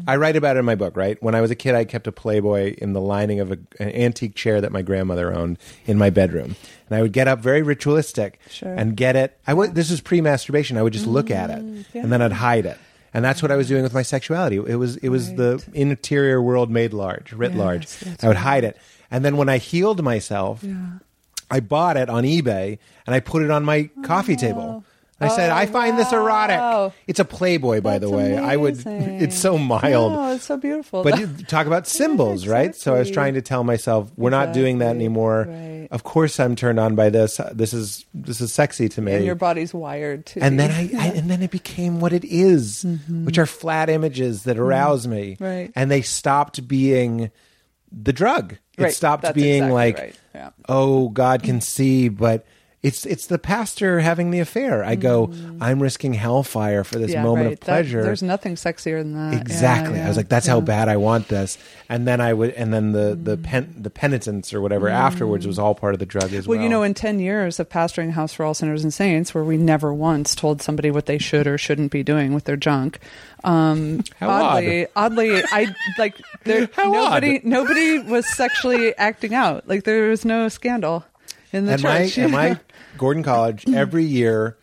I 0.07 0.17
write 0.17 0.37
about 0.37 0.57
it 0.57 0.61
in 0.61 0.65
my 0.65 0.77
book, 0.77 0.97
right? 0.97 1.21
When 1.23 1.35
I 1.35 1.41
was 1.41 1.51
a 1.51 1.57
kid, 1.57 1.75
I 1.75 1.85
kept 1.85 2.07
a 2.07 2.13
Playboy 2.13 2.75
in 2.79 2.93
the 2.93 3.01
lining 3.01 3.41
of 3.41 3.51
a, 3.51 3.59
an 3.81 3.91
antique 3.91 4.35
chair 4.37 4.61
that 4.61 4.71
my 4.71 4.83
grandmother 4.83 5.35
owned 5.35 5.59
in 5.87 5.99
my 5.99 6.09
bedroom. 6.11 6.55
And 6.89 6.97
I 6.99 7.03
would 7.03 7.13
get 7.13 7.27
up 7.27 7.41
very 7.41 7.63
ritualistic 7.63 8.39
Sure. 8.51 8.73
and 8.73 8.97
get 8.97 9.17
it. 9.17 9.37
I 9.47 9.55
would, 9.55 9.75
this 9.75 9.91
was 9.91 10.01
pre 10.01 10.21
masturbation. 10.21 10.77
I 10.77 10.83
would 10.83 10.93
just 10.93 11.07
look 11.07 11.31
at 11.33 11.51
it 11.51 11.59
mm, 11.65 11.85
and 11.95 12.13
then 12.13 12.23
I'd 12.23 12.33
hide 12.33 12.65
it. 12.67 12.79
And 13.13 13.25
that's 13.25 13.43
what 13.43 13.51
I 13.51 13.57
was 13.57 13.67
doing 13.67 13.83
with 13.83 13.95
my 13.95 14.03
sexuality. 14.03 14.57
It 14.57 14.77
was 14.77 14.99
it 14.99 15.09
was 15.09 15.35
the 15.35 15.65
interior 15.73 16.41
world 16.43 16.71
made 16.71 16.93
large, 16.93 17.33
writ 17.33 17.53
Yes, 17.53 17.59
large. 17.59 17.89
I 18.23 18.29
would 18.29 18.37
hide 18.37 18.63
it. 18.63 18.77
And 19.11 19.25
then 19.25 19.37
when 19.37 19.49
I 19.49 19.57
healed 19.59 20.03
myself, 20.05 20.63
I 21.51 21.61
bought 21.61 21.97
it 21.97 22.11
on 22.11 22.25
eBay 22.25 22.79
and 23.07 23.15
I 23.15 23.21
put 23.21 23.43
it 23.43 23.51
on 23.51 23.65
my 23.65 23.89
coffee 24.05 24.37
table. 24.37 24.85
Oh. 24.85 24.85
I 25.19 25.29
said, 25.29 25.51
Oh, 25.51 25.55
I 25.55 25.65
find 25.67 25.99
this 25.99 26.13
erotic. 26.13 26.93
It's 27.07 27.19
a 27.21 27.25
Playboy, 27.25 27.81
by 27.81 27.99
the 27.99 28.07
That's 28.07 28.17
way. 28.17 28.37
I 28.37 28.57
would. 28.57 28.85
amazing. 28.87 29.23
It's 29.23 29.39
so 29.39 29.57
mild. 29.57 30.13
No, 30.13 30.33
it's 30.35 30.45
so 30.45 30.57
beautiful. 30.59 31.03
But 31.03 31.19
you 31.19 31.27
talk 31.49 31.67
about 31.67 31.87
symbols, 31.87 32.47
right? 32.47 32.75
So 32.77 32.95
I 32.95 32.99
was 32.99 33.09
exactly. 33.09 33.15
trying 33.15 33.35
to 33.35 33.43
tell 33.43 33.65
myself, 33.65 34.11
we're 34.17 34.29
not 34.31 34.53
doing 34.53 34.79
that 34.79 34.95
anymore. 34.95 35.47
Right. 35.49 35.89
Of 35.91 36.03
course, 36.05 36.39
I'm 36.39 36.55
turned 36.57 36.79
on 36.79 36.97
by 36.97 37.09
this. 37.11 37.41
This 37.53 37.73
is 37.73 38.05
this 38.13 38.41
is 38.41 38.53
sexy 38.53 38.89
to 38.91 39.01
me. 39.01 39.13
and 39.15 39.25
your 39.25 39.37
body's 39.37 39.73
wired 39.73 40.27
to. 40.27 40.41
And 40.41 40.59
then 40.61 40.71
I, 40.71 40.91
I 40.99 41.07
and 41.15 41.31
then 41.31 41.43
it 41.43 41.51
became 41.51 42.01
what 42.01 42.13
it 42.13 42.25
is, 42.25 42.85
which 43.09 43.39
are 43.39 43.47
flat 43.47 43.89
images 43.89 44.43
that 44.45 44.59
arouse 44.59 45.07
me. 45.07 45.33
Mm-hmm. 45.37 45.45
Right. 45.45 45.73
And 45.77 45.91
they 45.91 46.03
stopped 46.03 46.67
being 46.69 47.31
the 47.91 48.13
drug. 48.13 48.57
It 48.77 48.83
Right. 48.83 48.93
stopped 48.93 49.23
That's 49.23 49.35
being 49.35 49.65
exactly 49.65 49.73
like, 49.75 49.99
right. 49.99 50.21
Yeah. 50.35 50.51
oh, 50.69 51.09
God 51.09 51.43
can 51.43 51.61
see, 51.63 52.09
but 52.11 52.45
it's 52.87 53.05
it's 53.07 53.27
the 53.27 53.39
pastor 53.39 54.01
having 54.01 54.31
the 54.31 54.39
affair. 54.41 54.85
I 54.85 54.95
go, 54.95 55.33
I'm 55.61 55.81
risking 55.83 56.15
hellfire 56.15 56.85
for 56.85 56.99
this 56.99 57.11
Mm. 57.11 57.15
Yeah, 57.15 57.23
moment 57.23 57.47
right. 57.47 57.53
of 57.55 57.61
That- 57.61 57.67
pleasure. 57.67 58.03
there's 58.03 58.23
nothing 58.23 58.55
sexier 58.55 58.99
than 59.03 59.15
that. 59.15 59.33
Yeah, 59.35 59.41
Exactly. 59.41 60.01
I 60.01 60.09
was 60.09 60.17
like, 60.17 60.29
that's 60.29 60.47
how 60.47 60.57
yeah. 60.59 60.63
Mm. 60.63 60.67
bad 60.67 60.89
I 60.89 60.97
want 60.97 61.29
this. 61.29 61.59
And 61.89 62.07
then 62.07 62.21
I 62.21 62.33
would, 62.33 62.51
and 62.51 62.73
then 62.75 62.93
the 62.93 63.19
the 63.21 63.37
pen, 63.37 63.75
the 63.79 63.91
penitence 63.91 64.53
or 64.55 64.61
whatever 64.61 64.89
afterwards 64.89 65.47
was 65.47 65.59
all 65.59 65.75
part 65.75 65.95
of 65.95 66.01
the 66.01 66.07
drug 66.07 66.33
as 66.33 66.47
well. 66.47 66.57
Well, 66.57 66.65
you 66.65 66.69
know, 66.71 66.83
in 66.83 66.95
10 66.95 67.19
years 67.21 67.59
of 67.61 67.69
pastoring 67.69 68.11
House 68.13 68.33
for 68.33 68.45
All 68.45 68.55
Sinners 68.55 68.83
and 68.85 68.93
Saints, 68.93 69.35
where 69.35 69.45
we 69.45 69.57
never 69.57 69.93
once 69.95 70.35
told 70.35 70.63
somebody 70.63 70.91
what 70.91 71.07
they 71.07 71.19
should 71.19 71.47
or 71.47 71.57
shouldn't 71.59 71.91
be 71.93 72.03
doing 72.03 72.35
with 72.35 72.45
their 72.45 72.57
junk, 72.57 72.99
um, 73.45 74.03
How 74.21 74.29
oddly, 74.31 74.87
oddly, 74.97 75.43
I 75.51 75.75
like 75.99 76.17
there, 76.45 76.69
How 76.77 76.91
nobody, 76.91 77.37
odd. 77.39 77.45
nobody 77.45 77.99
was 78.01 78.27
sexually 78.35 78.97
acting 78.97 79.35
out. 79.35 79.69
Like 79.69 79.85
there 79.85 80.09
was 80.09 80.25
no 80.25 80.49
scandal 80.49 81.05
in 81.53 81.67
the 81.67 81.73
at 81.73 81.83
my 81.83 82.05
church. 82.07 82.19
at 82.19 82.31
my 82.31 82.59
Gordon 82.99 83.23
College, 83.23 83.65
every 83.75 84.05
year 84.05 84.57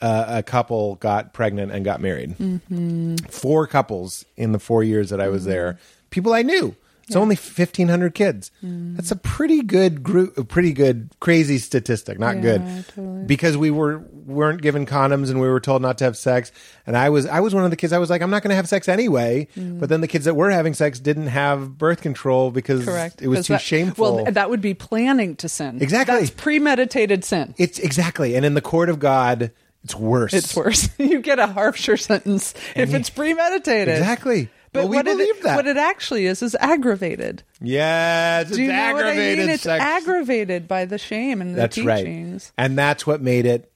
uh, 0.00 0.24
a 0.28 0.42
couple 0.42 0.96
got 0.96 1.32
pregnant 1.32 1.72
and 1.72 1.84
got 1.84 2.00
married. 2.00 2.36
Mm-hmm. 2.38 3.16
Four 3.28 3.66
couples 3.66 4.24
in 4.36 4.52
the 4.52 4.58
four 4.58 4.82
years 4.82 5.10
that 5.10 5.20
I 5.20 5.28
was 5.28 5.44
there. 5.44 5.78
People 6.10 6.32
I 6.32 6.42
knew. 6.42 6.74
It's 7.08 7.16
only 7.16 7.36
fifteen 7.36 7.88
hundred 7.88 8.14
kids. 8.14 8.50
Mm. 8.64 8.94
That's 8.96 9.10
a 9.10 9.16
pretty 9.16 9.62
good 9.62 10.02
group. 10.02 10.38
A 10.38 10.44
pretty 10.44 10.72
good 10.72 11.08
crazy 11.20 11.58
statistic. 11.58 12.18
Not 12.18 12.36
Yeah, 12.36 12.42
good 12.42 12.84
totally. 12.94 13.24
because 13.24 13.56
we 13.56 13.70
were 13.70 13.98
weren't 14.26 14.60
given 14.60 14.84
condoms 14.84 15.30
and 15.30 15.40
we 15.40 15.48
were 15.48 15.58
told 15.60 15.80
not 15.82 15.98
to 15.98 16.04
have 16.04 16.16
sex. 16.16 16.52
And 16.86 16.96
I 16.96 17.08
was 17.08 17.24
I 17.26 17.40
was 17.40 17.54
one 17.54 17.64
of 17.64 17.70
the 17.70 17.76
kids. 17.76 17.92
I 17.94 17.98
was 17.98 18.10
like, 18.10 18.20
I'm 18.20 18.30
not 18.30 18.42
going 18.42 18.50
to 18.50 18.56
have 18.56 18.68
sex 18.68 18.88
anyway. 18.88 19.48
But 19.56 19.88
then 19.88 20.02
the 20.02 20.08
kids 20.08 20.26
that 20.26 20.34
were 20.34 20.50
having 20.50 20.74
sex 20.74 21.00
didn't 21.00 21.28
have 21.28 21.78
birth 21.78 22.02
control 22.02 22.50
because 22.50 22.84
Correct. 22.84 23.22
it 23.22 23.28
was 23.28 23.46
too 23.46 23.54
that- 23.54 23.62
shameful. 23.62 24.16
Well, 24.16 24.32
that 24.32 24.50
would 24.50 24.60
be 24.60 24.74
planning 24.74 25.34
to 25.36 25.48
sin. 25.48 25.80
Exactly. 25.82 26.18
That's 26.18 26.30
premeditated 26.30 27.24
sin. 27.24 27.54
It's 27.56 27.78
exactly, 27.78 28.34
and 28.36 28.44
in 28.44 28.52
the 28.54 28.60
court 28.60 28.90
of 28.90 28.98
God, 28.98 29.50
it's 29.84 29.94
worse. 29.94 30.34
It's 30.34 30.54
worse. 30.54 30.90
you 30.98 31.20
get 31.20 31.38
a 31.38 31.46
harsher 31.46 31.96
sentence 31.96 32.52
if 32.76 32.92
it's 32.92 33.08
premeditated. 33.10 33.96
Exactly. 33.96 34.50
But 34.78 34.82
well, 34.84 34.88
we 34.90 34.96
what 34.96 35.04
believe 35.06 35.36
it, 35.36 35.42
that. 35.42 35.56
what 35.56 35.66
it 35.66 35.76
actually 35.76 36.26
is 36.26 36.42
is 36.42 36.54
aggravated. 36.60 37.42
yes, 37.60 38.46
it's 38.48 38.56
Do 38.56 38.62
you 38.62 38.68
know 38.68 38.92
what 38.94 39.04
I 39.04 39.08
aggravated 39.10 39.38
mean? 39.46 39.54
It's 39.54 39.62
sex. 39.64 39.82
aggravated 39.84 40.68
by 40.68 40.84
the 40.84 40.98
shame 40.98 41.40
and 41.40 41.52
the 41.54 41.56
That's 41.56 41.78
right, 41.78 41.98
teachings. 42.04 42.52
and 42.56 42.76
that's 42.78 43.06
what 43.06 43.20
made 43.20 43.46
it. 43.46 43.70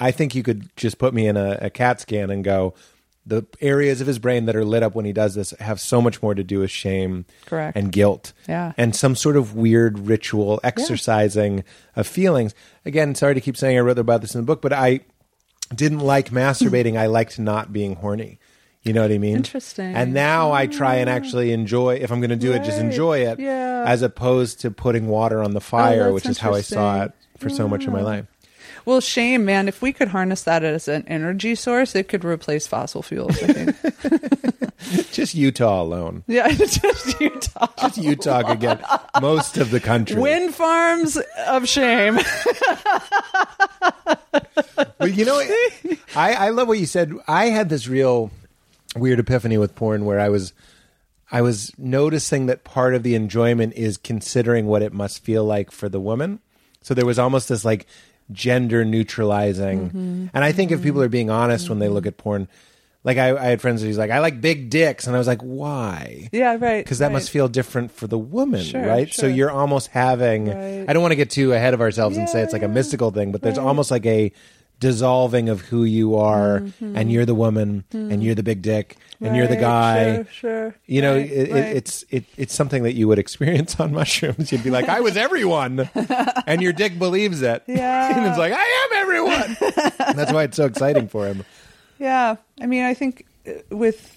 I 0.00 0.10
think 0.10 0.34
you 0.34 0.42
could 0.42 0.68
just 0.76 0.98
put 0.98 1.12
me 1.14 1.26
in 1.26 1.36
a, 1.36 1.58
a 1.62 1.70
CAT 1.70 2.00
scan 2.00 2.30
and 2.30 2.44
go. 2.44 2.74
The 3.26 3.44
areas 3.60 4.00
of 4.00 4.06
his 4.06 4.18
brain 4.18 4.46
that 4.46 4.56
are 4.56 4.64
lit 4.64 4.82
up 4.82 4.94
when 4.94 5.04
he 5.04 5.12
does 5.12 5.34
this 5.34 5.50
have 5.60 5.80
so 5.80 6.00
much 6.00 6.22
more 6.22 6.34
to 6.34 6.42
do 6.42 6.60
with 6.60 6.70
shame, 6.70 7.26
Correct. 7.44 7.76
and 7.76 7.92
guilt, 7.92 8.32
Yeah. 8.48 8.72
and 8.78 8.96
some 8.96 9.14
sort 9.14 9.36
of 9.36 9.54
weird 9.54 9.98
ritual 9.98 10.60
exercising 10.64 11.62
of 11.94 12.06
feelings. 12.06 12.54
Again, 12.86 13.14
sorry 13.14 13.34
to 13.34 13.40
keep 13.42 13.56
saying 13.58 13.76
I 13.76 13.80
wrote 13.80 13.98
about 13.98 14.22
this 14.22 14.34
in 14.34 14.40
the 14.40 14.46
book, 14.46 14.62
but 14.62 14.72
I 14.72 15.00
didn't 15.74 15.98
like 16.00 16.30
masturbating. 16.30 16.96
I 16.96 17.04
liked 17.06 17.38
not 17.38 17.70
being 17.70 17.96
horny. 17.96 18.38
You 18.82 18.92
know 18.92 19.02
what 19.02 19.12
I 19.12 19.18
mean? 19.18 19.36
Interesting. 19.36 19.94
And 19.94 20.14
now 20.14 20.52
I 20.52 20.66
try 20.66 20.96
and 20.96 21.10
ah. 21.10 21.12
actually 21.12 21.52
enjoy. 21.52 21.96
If 21.96 22.10
I'm 22.10 22.20
going 22.20 22.30
to 22.30 22.36
do 22.36 22.52
it, 22.52 22.64
just 22.64 22.78
enjoy 22.80 23.18
it, 23.26 23.38
Yeah. 23.38 23.84
as 23.86 24.02
opposed 24.02 24.60
to 24.60 24.70
putting 24.70 25.08
water 25.08 25.42
on 25.42 25.52
the 25.52 25.58
oh, 25.58 25.60
fire, 25.60 26.04
that's 26.04 26.14
which 26.14 26.26
is 26.26 26.38
how 26.38 26.54
I 26.54 26.60
saw 26.60 27.02
it 27.04 27.12
for 27.38 27.48
so 27.50 27.68
much 27.68 27.86
of 27.86 27.92
my 27.92 28.00
life. 28.02 28.26
Well, 28.84 29.00
shame, 29.00 29.44
man. 29.44 29.68
If 29.68 29.82
we 29.82 29.92
could 29.92 30.08
harness 30.08 30.44
that 30.44 30.64
as 30.64 30.88
an 30.88 31.04
energy 31.06 31.54
source, 31.54 31.94
it 31.94 32.08
could 32.08 32.24
replace 32.24 32.66
fossil 32.66 33.02
fuels. 33.02 33.42
I 33.42 33.46
think. 33.52 33.76
Just 35.12 35.34
Utah 35.34 35.82
alone. 35.82 36.22
yeah, 36.28 36.48
just 36.54 37.20
Utah. 37.20 37.66
Just 37.80 37.98
Utah 37.98 38.42
could 38.42 38.60
get 38.60 38.80
most 39.20 39.58
of 39.58 39.70
the 39.70 39.80
country. 39.80 40.18
Wind 40.18 40.54
farms 40.54 41.18
of 41.46 41.68
shame. 41.68 42.18
But 44.98 45.14
you 45.14 45.24
know, 45.24 45.38
I, 46.16 46.34
I 46.34 46.48
love 46.50 46.68
what 46.68 46.78
you 46.78 46.86
said. 46.86 47.12
I 47.26 47.46
had 47.46 47.68
this 47.68 47.88
real 47.88 48.30
weird 48.98 49.18
epiphany 49.18 49.58
with 49.58 49.74
porn 49.74 50.04
where 50.04 50.20
I 50.20 50.28
was 50.28 50.52
I 51.30 51.42
was 51.42 51.72
noticing 51.78 52.46
that 52.46 52.64
part 52.64 52.94
of 52.94 53.02
the 53.02 53.14
enjoyment 53.14 53.74
is 53.74 53.96
considering 53.98 54.66
what 54.66 54.82
it 54.82 54.92
must 54.92 55.22
feel 55.22 55.44
like 55.44 55.70
for 55.70 55.88
the 55.88 56.00
woman. 56.00 56.40
So 56.80 56.94
there 56.94 57.06
was 57.06 57.18
almost 57.18 57.48
this 57.50 57.64
like 57.64 57.86
gender 58.32 58.84
neutralizing. 58.84 59.88
Mm-hmm. 59.88 60.26
And 60.32 60.44
I 60.44 60.52
think 60.52 60.70
if 60.70 60.82
people 60.82 61.02
are 61.02 61.08
being 61.08 61.30
honest 61.30 61.68
when 61.68 61.80
they 61.80 61.88
look 61.88 62.06
at 62.06 62.16
porn, 62.16 62.48
like 63.04 63.18
I, 63.18 63.36
I 63.36 63.44
had 63.44 63.60
friends 63.60 63.82
who's 63.82 63.98
like, 63.98 64.10
I 64.10 64.18
like 64.18 64.40
big 64.40 64.70
dicks, 64.70 65.06
and 65.06 65.14
I 65.14 65.18
was 65.18 65.26
like, 65.28 65.40
why? 65.40 66.28
Yeah, 66.32 66.56
right. 66.58 66.84
Because 66.84 66.98
that 66.98 67.06
right. 67.06 67.12
must 67.12 67.30
feel 67.30 67.48
different 67.48 67.92
for 67.92 68.06
the 68.06 68.18
woman, 68.18 68.62
Sure, 68.62 68.84
right? 68.84 69.12
So 69.12 69.26
you're 69.26 69.50
almost 69.50 69.88
having. 69.88 70.48
Right. 70.48 70.84
I 70.88 70.92
don't 70.92 71.00
want 71.02 71.12
to 71.12 71.16
get 71.16 71.30
too 71.30 71.52
ahead 71.52 71.74
of 71.74 71.80
ourselves 71.80 72.16
and 72.16 72.28
say 72.28 72.42
it's 72.42 72.52
like 72.52 72.62
a 72.62 72.68
mystical 72.68 73.10
thing, 73.10 73.32
but 73.32 73.40
there's 73.40 73.56
Right. 73.56 73.66
almost 73.66 73.90
like 73.90 74.04
a 74.04 74.32
dissolving 74.80 75.48
of 75.48 75.60
who 75.62 75.84
you 75.84 76.16
are, 76.16 76.60
Mm-hmm. 76.60 76.96
and 76.96 77.10
you're 77.12 77.24
the 77.26 77.34
woman, 77.34 77.84
and 77.92 78.22
you're 78.22 78.34
the 78.34 78.42
big 78.42 78.62
dick, 78.62 78.96
and 79.20 79.36
you're 79.36 79.46
the 79.48 79.56
guy. 79.56 80.14
Sure, 80.14 80.26
sure. 80.32 80.74
You 80.86 81.02
know, 81.02 81.14
Right, 81.16 81.30
it, 81.30 81.52
right. 81.52 81.64
it, 81.64 81.76
it's 81.76 82.04
it, 82.10 82.24
it's 82.36 82.54
something 82.54 82.82
that 82.84 82.94
you 82.94 83.08
would 83.08 83.18
experience 83.18 83.78
on 83.80 83.92
mushrooms. 83.92 84.52
You'd 84.52 84.62
be 84.64 84.70
like, 84.70 84.88
"I 84.88 85.00
was 85.00 85.16
everyone," 85.16 85.90
and 86.46 86.62
your 86.62 86.72
dick 86.72 86.98
believes 86.98 87.42
it. 87.42 87.62
Yeah. 87.66 88.16
and 88.16 88.26
it's 88.26 88.38
like, 88.38 88.52
"I 88.52 88.88
am 88.92 89.02
everyone." 89.02 89.56
and 90.08 90.18
that's 90.18 90.32
why 90.32 90.44
it's 90.44 90.56
so 90.56 90.66
exciting 90.66 91.08
for 91.08 91.26
him. 91.26 91.44
Yeah, 91.98 92.36
I 92.60 92.66
mean, 92.66 92.84
I 92.84 92.94
think 92.94 93.26
uh, 93.46 93.52
with 93.70 94.14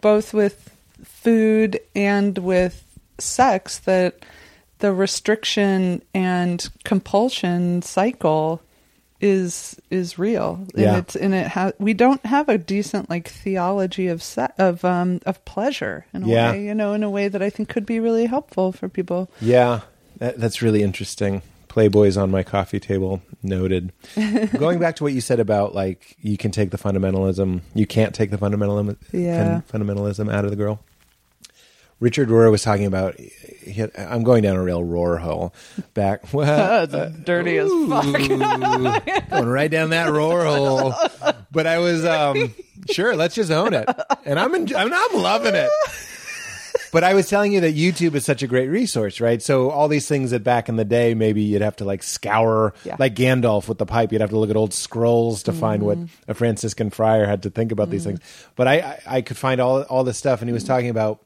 both 0.00 0.34
with 0.34 0.70
food 1.02 1.80
and 1.94 2.36
with 2.38 2.84
sex 3.18 3.78
that 3.80 4.18
the 4.80 4.92
restriction 4.92 6.02
and 6.12 6.68
compulsion 6.84 7.80
cycle 7.80 8.60
is 9.24 9.80
is 9.90 10.18
real. 10.18 10.66
Yeah. 10.74 10.88
and 10.90 10.96
it's 10.98 11.16
and 11.16 11.34
it 11.34 11.46
ha- 11.48 11.72
we 11.78 11.94
don't 11.94 12.24
have 12.26 12.48
a 12.50 12.58
decent 12.58 13.08
like 13.08 13.26
theology 13.28 14.08
of 14.08 14.22
se- 14.22 14.52
of 14.58 14.84
um 14.84 15.20
of 15.24 15.42
pleasure 15.46 16.04
in 16.12 16.24
a 16.24 16.28
Yeah. 16.28 16.50
way, 16.52 16.64
you 16.64 16.74
know, 16.74 16.92
in 16.92 17.02
a 17.02 17.10
way 17.10 17.28
that 17.28 17.40
I 17.42 17.48
think 17.50 17.68
could 17.70 17.86
be 17.86 17.98
really 18.00 18.26
helpful 18.26 18.70
for 18.70 18.88
people. 18.88 19.30
Yeah, 19.40 19.80
that, 20.18 20.38
that's 20.38 20.60
really 20.62 20.82
interesting. 20.82 21.40
Playboys 21.68 22.20
on 22.20 22.30
my 22.30 22.42
coffee 22.44 22.78
table 22.78 23.20
noted. 23.42 23.92
Going 24.58 24.78
back 24.78 24.94
to 24.96 25.02
what 25.04 25.12
you 25.12 25.20
said 25.20 25.40
about 25.40 25.74
like 25.74 26.16
you 26.20 26.36
can 26.36 26.50
take 26.52 26.70
the 26.70 26.78
fundamentalism, 26.78 27.62
you 27.74 27.86
can't 27.86 28.14
take 28.14 28.30
the 28.30 28.38
fundamentalism, 28.38 28.96
Yeah. 29.10 29.62
fundamentalism 29.72 30.32
out 30.32 30.44
of 30.44 30.50
the 30.50 30.56
girl. 30.56 30.78
Richard 32.00 32.28
Rohr 32.28 32.50
was 32.50 32.62
talking 32.62 32.86
about. 32.86 33.18
Had, 33.72 33.92
I'm 33.96 34.24
going 34.24 34.42
down 34.42 34.56
a 34.56 34.62
real 34.62 34.82
Rohr 34.82 35.18
hole. 35.18 35.54
Back 35.94 36.20
well, 36.32 36.86
That's 36.86 37.16
dirty 37.18 37.58
as 37.58 37.70
fuck. 37.88 38.04
Going 39.30 39.48
right 39.48 39.70
down 39.70 39.90
that 39.90 40.10
roar 40.10 40.44
hole. 40.44 40.94
But 41.50 41.66
I 41.66 41.78
was 41.78 42.04
um, 42.04 42.54
sure. 42.90 43.16
Let's 43.16 43.34
just 43.34 43.50
own 43.50 43.74
it, 43.74 43.88
and 44.24 44.38
I'm 44.38 44.54
I'm, 44.54 44.92
I'm 44.92 45.14
loving 45.14 45.54
it. 45.54 45.70
But 46.92 47.02
I 47.02 47.14
was 47.14 47.28
telling 47.28 47.52
you 47.52 47.60
that 47.62 47.74
YouTube 47.74 48.14
is 48.14 48.24
such 48.24 48.44
a 48.44 48.46
great 48.46 48.68
resource, 48.68 49.20
right? 49.20 49.42
So 49.42 49.70
all 49.70 49.88
these 49.88 50.06
things 50.06 50.30
that 50.30 50.44
back 50.44 50.68
in 50.68 50.76
the 50.76 50.84
day 50.84 51.14
maybe 51.14 51.42
you'd 51.42 51.60
have 51.60 51.74
to 51.76 51.84
like 51.84 52.04
scour, 52.04 52.72
Yeah. 52.84 52.94
like 53.00 53.16
Gandalf 53.16 53.66
with 53.66 53.78
the 53.78 53.86
pipe. 53.86 54.12
You'd 54.12 54.20
have 54.20 54.30
to 54.30 54.38
look 54.38 54.50
at 54.50 54.56
old 54.56 54.72
scrolls 54.72 55.42
to 55.44 55.52
find 55.52 55.82
what 55.82 55.98
mm-hmm. 55.98 56.30
a 56.30 56.34
Franciscan 56.34 56.90
friar 56.90 57.26
had 57.26 57.42
to 57.42 57.50
think 57.50 57.72
about 57.72 57.90
these 57.90 58.02
mm. 58.02 58.18
things. 58.18 58.20
But 58.54 58.68
I, 58.68 58.74
I 58.74 59.00
I 59.06 59.22
could 59.22 59.36
find 59.36 59.60
all 59.60 59.82
all 59.82 60.04
this 60.04 60.18
stuff, 60.18 60.40
and 60.40 60.48
he 60.48 60.52
was 60.52 60.62
mm. 60.62 60.68
talking 60.68 60.90
about 60.90 61.20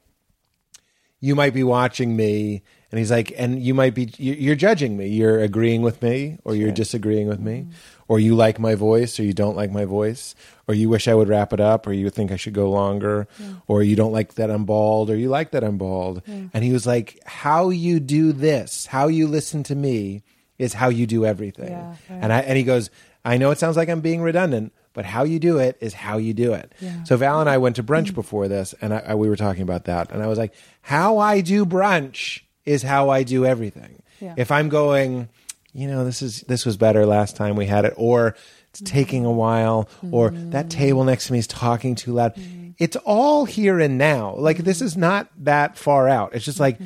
you 1.20 1.34
might 1.34 1.52
be 1.54 1.64
watching 1.64 2.16
me 2.16 2.62
and 2.90 2.98
he's 2.98 3.10
like 3.10 3.32
and 3.36 3.60
you 3.62 3.74
might 3.74 3.94
be 3.94 4.10
you- 4.18 4.34
you're 4.34 4.54
judging 4.56 4.96
me. 4.96 5.08
You're 5.08 5.40
agreeing 5.40 5.82
with 5.82 6.00
me 6.02 6.38
or 6.44 6.54
you're 6.54 6.70
disagreeing 6.72 7.28
with 7.28 7.40
me. 7.40 7.66
Or 8.06 8.18
you 8.18 8.34
like 8.34 8.58
my 8.58 8.74
voice 8.74 9.20
or 9.20 9.24
you 9.24 9.34
don't 9.34 9.54
like 9.56 9.70
my 9.70 9.84
voice. 9.84 10.34
Or 10.66 10.74
you 10.74 10.88
wish 10.88 11.06
i 11.08 11.14
would 11.14 11.28
wrap 11.28 11.52
it 11.52 11.60
up 11.60 11.86
or 11.86 11.92
you 11.92 12.08
think 12.08 12.30
i 12.32 12.36
should 12.36 12.54
go 12.54 12.70
longer. 12.70 13.26
Or 13.66 13.82
you 13.82 13.96
don't 13.96 14.12
like 14.12 14.34
that 14.34 14.50
i'm 14.50 14.64
bald 14.64 15.10
or 15.10 15.16
you 15.16 15.28
like 15.28 15.50
that 15.50 15.62
i'm 15.64 15.76
bald. 15.76 16.22
And 16.26 16.64
he 16.64 16.72
was 16.72 16.86
like 16.86 17.18
how 17.26 17.68
you 17.70 18.00
do 18.00 18.32
this 18.32 18.86
how 18.86 19.08
you 19.08 19.26
listen 19.26 19.62
to 19.64 19.74
me 19.74 20.22
is 20.58 20.72
how 20.74 20.88
you 20.88 21.06
do 21.06 21.26
everything. 21.26 21.68
Yeah, 21.70 21.88
right. 22.08 22.18
and 22.22 22.32
i 22.32 22.40
and 22.40 22.56
he 22.56 22.64
goes 22.64 22.90
i 23.24 23.36
know 23.36 23.50
it 23.50 23.58
sounds 23.58 23.76
like 23.76 23.88
i'm 23.90 24.00
being 24.00 24.22
redundant 24.22 24.72
but 24.98 25.04
how 25.04 25.22
you 25.22 25.38
do 25.38 25.58
it 25.58 25.76
is 25.80 25.94
how 25.94 26.18
you 26.18 26.34
do 26.34 26.54
it. 26.54 26.72
Yeah. 26.80 27.04
So 27.04 27.16
Val 27.16 27.40
and 27.40 27.48
I 27.48 27.58
went 27.58 27.76
to 27.76 27.84
brunch 27.84 28.06
mm-hmm. 28.06 28.16
before 28.16 28.48
this, 28.48 28.74
and 28.80 28.92
I, 28.92 28.98
I, 29.06 29.14
we 29.14 29.28
were 29.28 29.36
talking 29.36 29.62
about 29.62 29.84
that, 29.84 30.10
and 30.10 30.20
I 30.20 30.26
was 30.26 30.38
like, 30.38 30.52
"How 30.80 31.18
I 31.18 31.40
do 31.40 31.64
brunch 31.64 32.40
is 32.66 32.82
how 32.82 33.08
I 33.08 33.22
do 33.22 33.46
everything. 33.46 34.02
Yeah. 34.20 34.34
If 34.36 34.50
I'm 34.50 34.68
going, 34.68 35.28
you 35.72 35.86
know, 35.86 36.04
this 36.04 36.20
is 36.20 36.40
this 36.48 36.66
was 36.66 36.76
better 36.76 37.06
last 37.06 37.36
time 37.36 37.54
we 37.54 37.66
had 37.66 37.84
it, 37.84 37.94
or 37.96 38.34
it's 38.70 38.80
mm-hmm. 38.80 38.92
taking 38.92 39.24
a 39.24 39.30
while, 39.30 39.88
or 40.10 40.30
that 40.30 40.66
mm-hmm. 40.66 40.68
table 40.68 41.04
next 41.04 41.28
to 41.28 41.32
me 41.32 41.38
is 41.38 41.46
talking 41.46 41.94
too 41.94 42.14
loud. 42.14 42.34
It's 42.76 42.96
all 43.04 43.44
here 43.44 43.78
and 43.78 43.98
now. 43.98 44.34
Like 44.34 44.56
this 44.56 44.82
is 44.82 44.96
not 44.96 45.30
that 45.44 45.78
far 45.78 46.08
out. 46.08 46.34
It's 46.34 46.44
just 46.44 46.58
like 46.58 46.80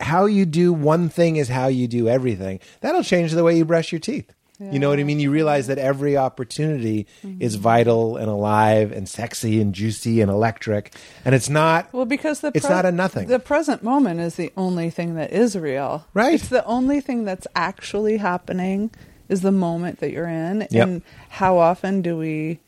how 0.00 0.26
you 0.26 0.46
do 0.46 0.72
one 0.72 1.08
thing 1.08 1.34
is 1.34 1.48
how 1.48 1.66
you 1.66 1.88
do 1.88 2.08
everything. 2.08 2.60
That'll 2.80 3.02
change 3.02 3.32
the 3.32 3.42
way 3.42 3.56
you 3.56 3.64
brush 3.64 3.90
your 3.90 3.98
teeth. 3.98 4.32
You 4.60 4.78
know 4.78 4.88
what 4.88 4.98
I 4.98 5.04
mean? 5.04 5.20
You 5.20 5.30
realize 5.30 5.68
that 5.68 5.78
every 5.78 6.16
opportunity 6.16 7.06
mm-hmm. 7.22 7.40
is 7.40 7.54
vital 7.54 8.16
and 8.16 8.28
alive 8.28 8.90
and 8.90 9.08
sexy 9.08 9.60
and 9.60 9.72
juicy 9.72 10.20
and 10.20 10.30
electric. 10.30 10.94
And 11.24 11.34
it's 11.34 11.48
not 11.48 11.92
Well, 11.92 12.06
because 12.06 12.40
the 12.40 12.50
It's 12.54 12.68
not 12.68 12.84
a 12.84 12.90
nothing. 12.90 13.28
The 13.28 13.38
present 13.38 13.82
moment 13.82 14.20
is 14.20 14.34
the 14.34 14.52
only 14.56 14.90
thing 14.90 15.14
that 15.14 15.32
is 15.32 15.56
real. 15.56 16.06
Right. 16.12 16.34
It's 16.34 16.48
the 16.48 16.64
only 16.64 17.00
thing 17.00 17.24
that's 17.24 17.46
actually 17.54 18.16
happening 18.16 18.90
is 19.28 19.42
the 19.42 19.52
moment 19.52 20.00
that 20.00 20.10
you're 20.10 20.28
in. 20.28 20.66
Yep. 20.70 20.88
And 20.88 21.02
how 21.28 21.58
often 21.58 22.02
do 22.02 22.16
we 22.16 22.58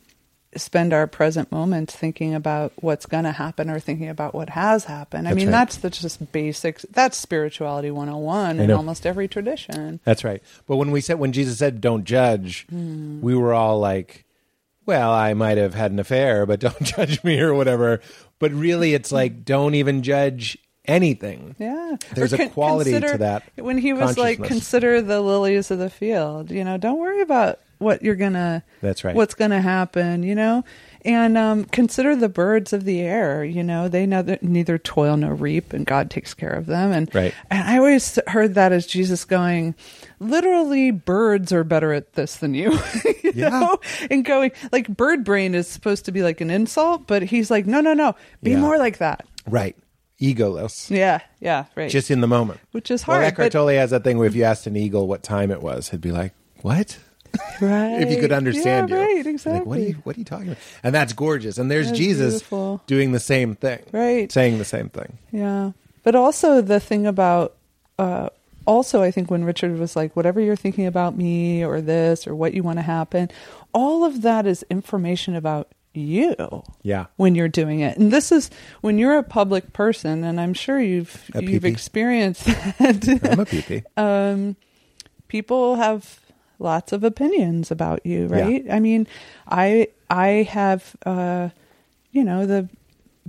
spend 0.56 0.93
our 0.93 1.06
present 1.06 1.52
moments 1.52 1.94
thinking 1.94 2.35
about 2.35 2.72
what's 2.77 3.06
going 3.06 3.24
to 3.24 3.32
happen 3.32 3.70
or 3.70 3.78
thinking 3.78 4.09
about 4.09 4.35
what 4.35 4.51
has 4.51 4.85
happened? 4.85 5.28
I 5.28 5.31
That's 5.31 5.36
mean, 5.36 5.47
right. 5.47 5.52
that's 5.52 5.77
the 5.78 5.90
just 5.90 6.32
basics. 6.32 6.85
That's 6.90 7.16
spirituality 7.16 7.90
101 7.90 8.60
I 8.60 8.64
in 8.64 8.70
almost 8.70 9.06
every 9.06 9.28
tradition. 9.28 10.01
That's 10.05 10.24
right. 10.24 10.43
But 10.66 10.77
when 10.77 10.90
we 10.90 11.01
said 11.01 11.18
when 11.18 11.32
Jesus 11.32 11.59
said 11.59 11.81
don't 11.81 12.05
judge, 12.05 12.66
hmm. 12.68 13.20
we 13.20 13.35
were 13.36 13.55
all 13.55 13.78
like, 13.78 14.24
well, 14.86 15.12
I 15.12 15.35
might 15.35 15.59
have 15.59 15.74
had 15.74 15.93
an 15.93 16.01
affair, 16.01 16.47
but 16.47 16.60
don't 16.60 16.82
judge 16.82 17.22
me 17.22 17.40
or 17.40 17.55
whatever. 17.55 18.01
But 18.39 18.52
really 18.52 18.94
it's 18.94 19.12
like 19.12 19.44
don't 19.44 19.74
even 19.74 20.02
judge 20.02 20.59
anything. 20.85 21.55
Yeah. 21.59 21.97
There's 22.14 22.32
Or 22.32 22.43
a 22.43 22.48
quality 22.48 22.98
to 22.98 23.18
that 23.18 23.44
When 23.56 23.78
he 23.78 23.93
was 23.93 24.18
like, 24.18 24.43
consider 24.43 25.01
the 25.01 25.20
lilies 25.20 25.70
of 25.70 25.78
the 25.78 25.90
field, 25.90 26.51
you 26.51 26.64
know, 26.64 26.77
don't 26.77 26.98
worry 26.98 27.20
about 27.20 27.60
what 27.81 28.02
you're 28.02 28.15
to, 28.35 28.62
That's 28.81 29.02
right. 29.05 29.15
what's 29.16 29.35
to 29.51 29.61
happen, 29.61 30.23
you 30.23 30.35
know, 30.35 30.62
and 31.05 31.36
um, 31.36 31.65
consider 31.65 32.15
the 32.15 32.28
birds 32.28 32.73
of 32.73 32.85
the 32.85 33.01
air, 33.01 33.43
you 33.44 33.62
know, 33.65 33.89
they 33.89 34.07
neither, 34.07 34.39
neither 34.43 34.78
toil 34.78 35.16
nor 35.16 35.35
reap 35.35 35.73
and 35.73 35.85
God 35.86 36.11
takes 36.11 36.32
care 36.35 36.52
of 36.52 36.66
them. 36.66 36.93
And, 36.93 37.12
Right. 37.15 37.35
and 37.51 37.66
I 37.69 37.78
always 37.78 38.19
heard 38.28 38.55
that 38.55 38.70
as 38.73 38.86
Jesus 38.86 39.24
going, 39.24 39.74
literally 40.20 40.90
birds 40.90 41.52
are 41.52 41.65
better 41.65 41.93
at 41.93 42.12
this 42.12 42.36
than 42.36 42.55
you, 42.55 42.73
you 43.24 43.32
Yeah. 43.35 43.48
know, 43.48 43.78
and 44.11 44.24
going 44.24 44.52
like 44.73 44.89
bird 44.89 45.24
brain 45.24 45.55
is 45.55 45.66
supposed 45.66 46.05
to 46.05 46.12
be 46.12 46.23
like 46.23 46.40
an 46.40 46.51
insult, 46.51 47.07
but 47.07 47.23
he's 47.23 47.51
like, 47.51 47.66
no, 47.66 47.81
no, 47.81 47.94
no, 47.94 48.15
be 48.43 48.52
Yeah. 48.52 48.61
more 48.61 48.78
like 48.78 48.98
that. 48.98 49.27
Right. 49.48 49.77
Egoless. 50.20 50.90
Yeah. 50.94 51.20
Yeah. 51.40 51.65
Right. 51.74 51.90
Just 51.90 52.11
in 52.11 52.20
the 52.20 52.27
moment. 52.28 52.61
which 52.73 52.90
is 52.90 53.07
Well, 53.07 53.16
hard. 53.16 53.27
Eckhart 53.27 53.47
but- 53.52 53.59
Tolle 53.59 53.69
has 53.69 53.89
that 53.90 54.05
thing 54.05 54.19
where 54.19 54.27
if 54.27 54.35
you 54.35 54.44
asked 54.44 54.66
an 54.66 54.77
eagle 54.77 55.07
what 55.09 55.23
time 55.23 55.51
it 55.51 55.62
was, 55.62 55.89
he'd 55.89 56.02
be 56.02 56.12
like, 56.12 56.35
"What?" 56.61 56.98
right. 57.61 58.01
If 58.02 58.11
you 58.11 58.19
could 58.20 58.32
understand 58.32 58.89
yeah, 58.90 58.97
you, 58.97 59.02
right? 59.02 59.16
Like, 59.19 59.27
Exactly. 59.27 59.66
what 59.69 59.78
are 59.78 59.82
you 59.82 59.94
What 60.05 60.16
are 60.16 60.19
you 60.19 60.24
talking 60.24 60.47
about? 60.48 60.59
And 60.82 60.94
that's 60.94 61.12
gorgeous. 61.12 61.59
And 61.59 61.70
there's 61.70 61.86
That's 61.89 61.98
Jesus 61.98 62.32
beautiful. 62.35 62.82
doing 62.86 63.12
the 63.12 63.20
same 63.20 63.55
thing, 63.57 63.81
Right. 63.93 64.31
Saying 64.32 64.59
the 64.59 64.65
same 64.65 64.89
thing. 64.89 65.19
Yeah, 65.32 65.73
but 66.02 66.15
also 66.15 66.61
the 66.61 66.81
thing 66.81 67.07
about, 67.07 67.57
uh, 67.98 68.31
also 68.66 69.02
I 69.02 69.11
think 69.11 69.31
when 69.31 69.44
Richard 69.44 69.78
was 69.78 69.97
like, 69.97 70.15
whatever 70.16 70.40
you're 70.40 70.57
thinking 70.57 70.86
about 70.86 71.16
me 71.16 71.65
or 71.65 71.81
this 71.81 72.27
or 72.27 72.35
what 72.35 72.55
you 72.55 72.62
want 72.62 72.78
to 72.78 72.82
happen, 72.82 73.31
all 73.73 74.05
of 74.05 74.23
that 74.23 74.47
is 74.47 74.65
information 74.70 75.35
about 75.36 75.69
you. 75.93 76.35
Yeah. 76.82 77.07
When 77.16 77.35
you're 77.35 77.48
doing 77.48 77.81
it, 77.81 77.98
and 77.98 78.12
this 78.12 78.31
is 78.31 78.48
when 78.81 78.97
you're 78.98 79.19
a 79.19 79.23
public 79.24 79.73
person, 79.73 80.23
and 80.24 80.40
I'm 80.40 80.55
sure 80.55 80.81
you've 80.81 81.28
you've 81.35 81.65
experienced 81.65 82.44
that. 82.78 83.20
I'm 83.24 83.40
a 83.40 83.44
peepee. 83.44 83.82
um, 83.97 84.57
people 85.28 85.77
have 85.77 86.20
lots 86.60 86.92
of 86.92 87.02
opinions 87.02 87.70
about 87.72 88.04
you, 88.06 88.28
Yeah. 88.28 88.44
right? 88.44 88.64
I 88.70 88.78
mean, 88.78 89.06
I 89.48 89.88
I 90.08 90.46
have 90.50 90.94
uh, 91.04 91.48
you 92.12 92.22
know 92.22 92.46
the 92.46 92.68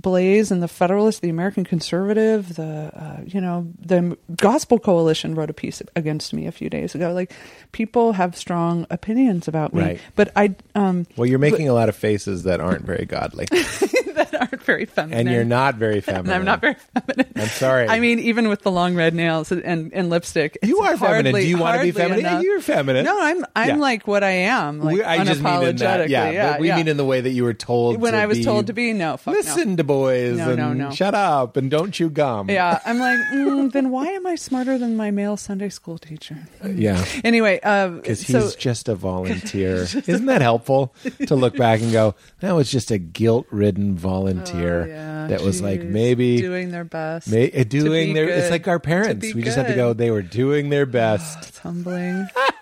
Blaze 0.00 0.50
and 0.50 0.62
the 0.62 0.68
Federalist, 0.68 1.20
the 1.22 1.28
American 1.28 1.64
Conservative, 1.64 2.56
the 2.56 2.90
uh, 2.94 3.20
you 3.26 3.40
know 3.40 3.68
the 3.78 4.16
Gospel 4.36 4.78
Coalition 4.78 5.34
wrote 5.34 5.50
a 5.50 5.52
piece 5.52 5.82
against 5.94 6.32
me 6.34 6.46
a 6.46 6.52
few 6.52 6.68
days 6.70 6.94
ago. 6.94 7.12
Like 7.12 7.32
people 7.72 8.12
have 8.14 8.34
strong 8.34 8.86
opinions 8.90 9.46
about 9.48 9.74
me, 9.74 9.82
Right. 9.82 10.00
but 10.16 10.32
I 10.34 10.54
um 10.74 11.06
Well, 11.16 11.26
you're 11.26 11.38
making 11.38 11.68
a 11.68 11.74
lot 11.74 11.88
of 11.88 11.94
faces 11.96 12.44
that 12.44 12.58
aren't 12.60 12.84
very 12.84 13.04
godly, 13.04 13.44
that 13.50 14.34
aren't 14.40 14.62
very 14.62 14.86
feminine. 14.86 15.18
and 15.26 15.30
you're 15.30 15.44
not 15.44 15.76
very 15.76 16.00
feminine. 16.10 16.32
I'm 16.36 16.44
not 16.44 16.60
very 16.62 16.74
feminine. 16.94 17.32
I'm 17.36 17.48
sorry. 17.48 17.86
I 17.88 18.00
mean, 18.00 18.18
even 18.18 18.48
with 18.48 18.62
the 18.62 18.70
long 18.72 18.94
red 18.94 19.14
nails 19.14 19.52
and, 19.52 19.92
and 19.92 20.10
lipstick, 20.10 20.58
You 20.62 20.80
are 20.80 20.96
feminine. 20.96 21.34
Do 21.34 21.46
you 21.46 21.58
want 21.58 21.78
to 21.78 21.82
be 21.84 21.92
feminine? 21.92 22.24
Yeah, 22.24 22.30
enough. 22.32 22.42
you're 22.44 22.60
feminine. 22.60 23.04
No, 23.04 23.16
I'm 23.20 23.44
I'm 23.54 23.68
Yeah. 23.68 23.76
like 23.76 24.06
what 24.08 24.24
I 24.24 24.30
am, 24.30 24.80
like 24.80 24.94
We- 24.96 25.04
I 25.04 25.22
just 25.24 25.42
mean 25.42 25.62
in 25.62 25.76
that, 25.76 26.08
yeah, 26.08 26.52
but 26.52 26.60
we 26.60 26.68
yeah. 26.68 26.76
mean 26.76 26.88
in 26.88 26.96
the 26.96 27.04
way 27.04 27.20
that 27.20 27.30
you 27.30 27.44
were 27.44 27.54
told. 27.54 28.00
when 28.00 28.14
I 28.14 28.26
was 28.26 28.38
be, 28.38 28.44
told 28.44 28.66
to 28.68 28.72
be. 28.72 28.92
No, 28.94 29.16
fuck 29.16 29.34
no. 29.34 29.40
To 29.82 29.86
boys 29.86 30.38
No, 30.38 30.48
and 30.50 30.56
no, 30.58 30.72
no. 30.72 30.90
shut 30.90 31.14
up 31.14 31.56
and 31.56 31.70
don't 31.70 31.90
chew 31.92 32.08
gum. 32.08 32.48
Yeah, 32.48 32.78
I'm 32.86 32.98
like, 32.98 33.18
mm, 33.32 33.72
then 33.72 33.90
why 33.90 34.06
am 34.06 34.26
I 34.26 34.36
smarter 34.36 34.78
than 34.78 34.96
my 34.96 35.10
male 35.10 35.36
Sunday 35.36 35.68
school 35.70 35.98
teacher? 35.98 36.38
Yeah. 36.64 37.04
Anyway, 37.24 37.58
uh, 37.62 37.88
Because 37.88 38.24
so 38.26 38.40
he's 38.42 38.54
just 38.54 38.88
a 38.88 38.94
volunteer. 38.94 39.74
Isn't 40.06 40.26
that 40.26 40.40
helpful 40.42 40.94
to 41.26 41.34
look 41.34 41.56
back 41.56 41.80
and 41.80 41.90
go, 41.92 42.14
that 42.40 42.52
was 42.52 42.70
just 42.70 42.90
a 42.90 42.98
guilt 42.98 43.46
ridden 43.50 43.96
volunteer 43.96 44.82
Oh, 44.84 44.86
yeah, 44.86 45.26
that 45.28 45.40
was 45.42 45.60
like 45.60 45.82
maybe 45.82 46.38
doing 46.40 46.70
their 46.70 46.84
best. 46.84 47.28
may, 47.30 47.50
uh, 47.50 47.64
doing 47.64 48.14
their 48.14 48.28
it's 48.28 48.50
like 48.50 48.68
our 48.68 48.78
parents. 48.78 49.34
We 49.34 49.42
just 49.42 49.56
have 49.56 49.66
to 49.66 49.74
go, 49.74 49.92
they 49.92 50.10
were 50.10 50.22
doing 50.22 50.68
their 50.70 50.86
best. 50.86 51.48
It's 51.48 51.58
humbling. 51.58 52.26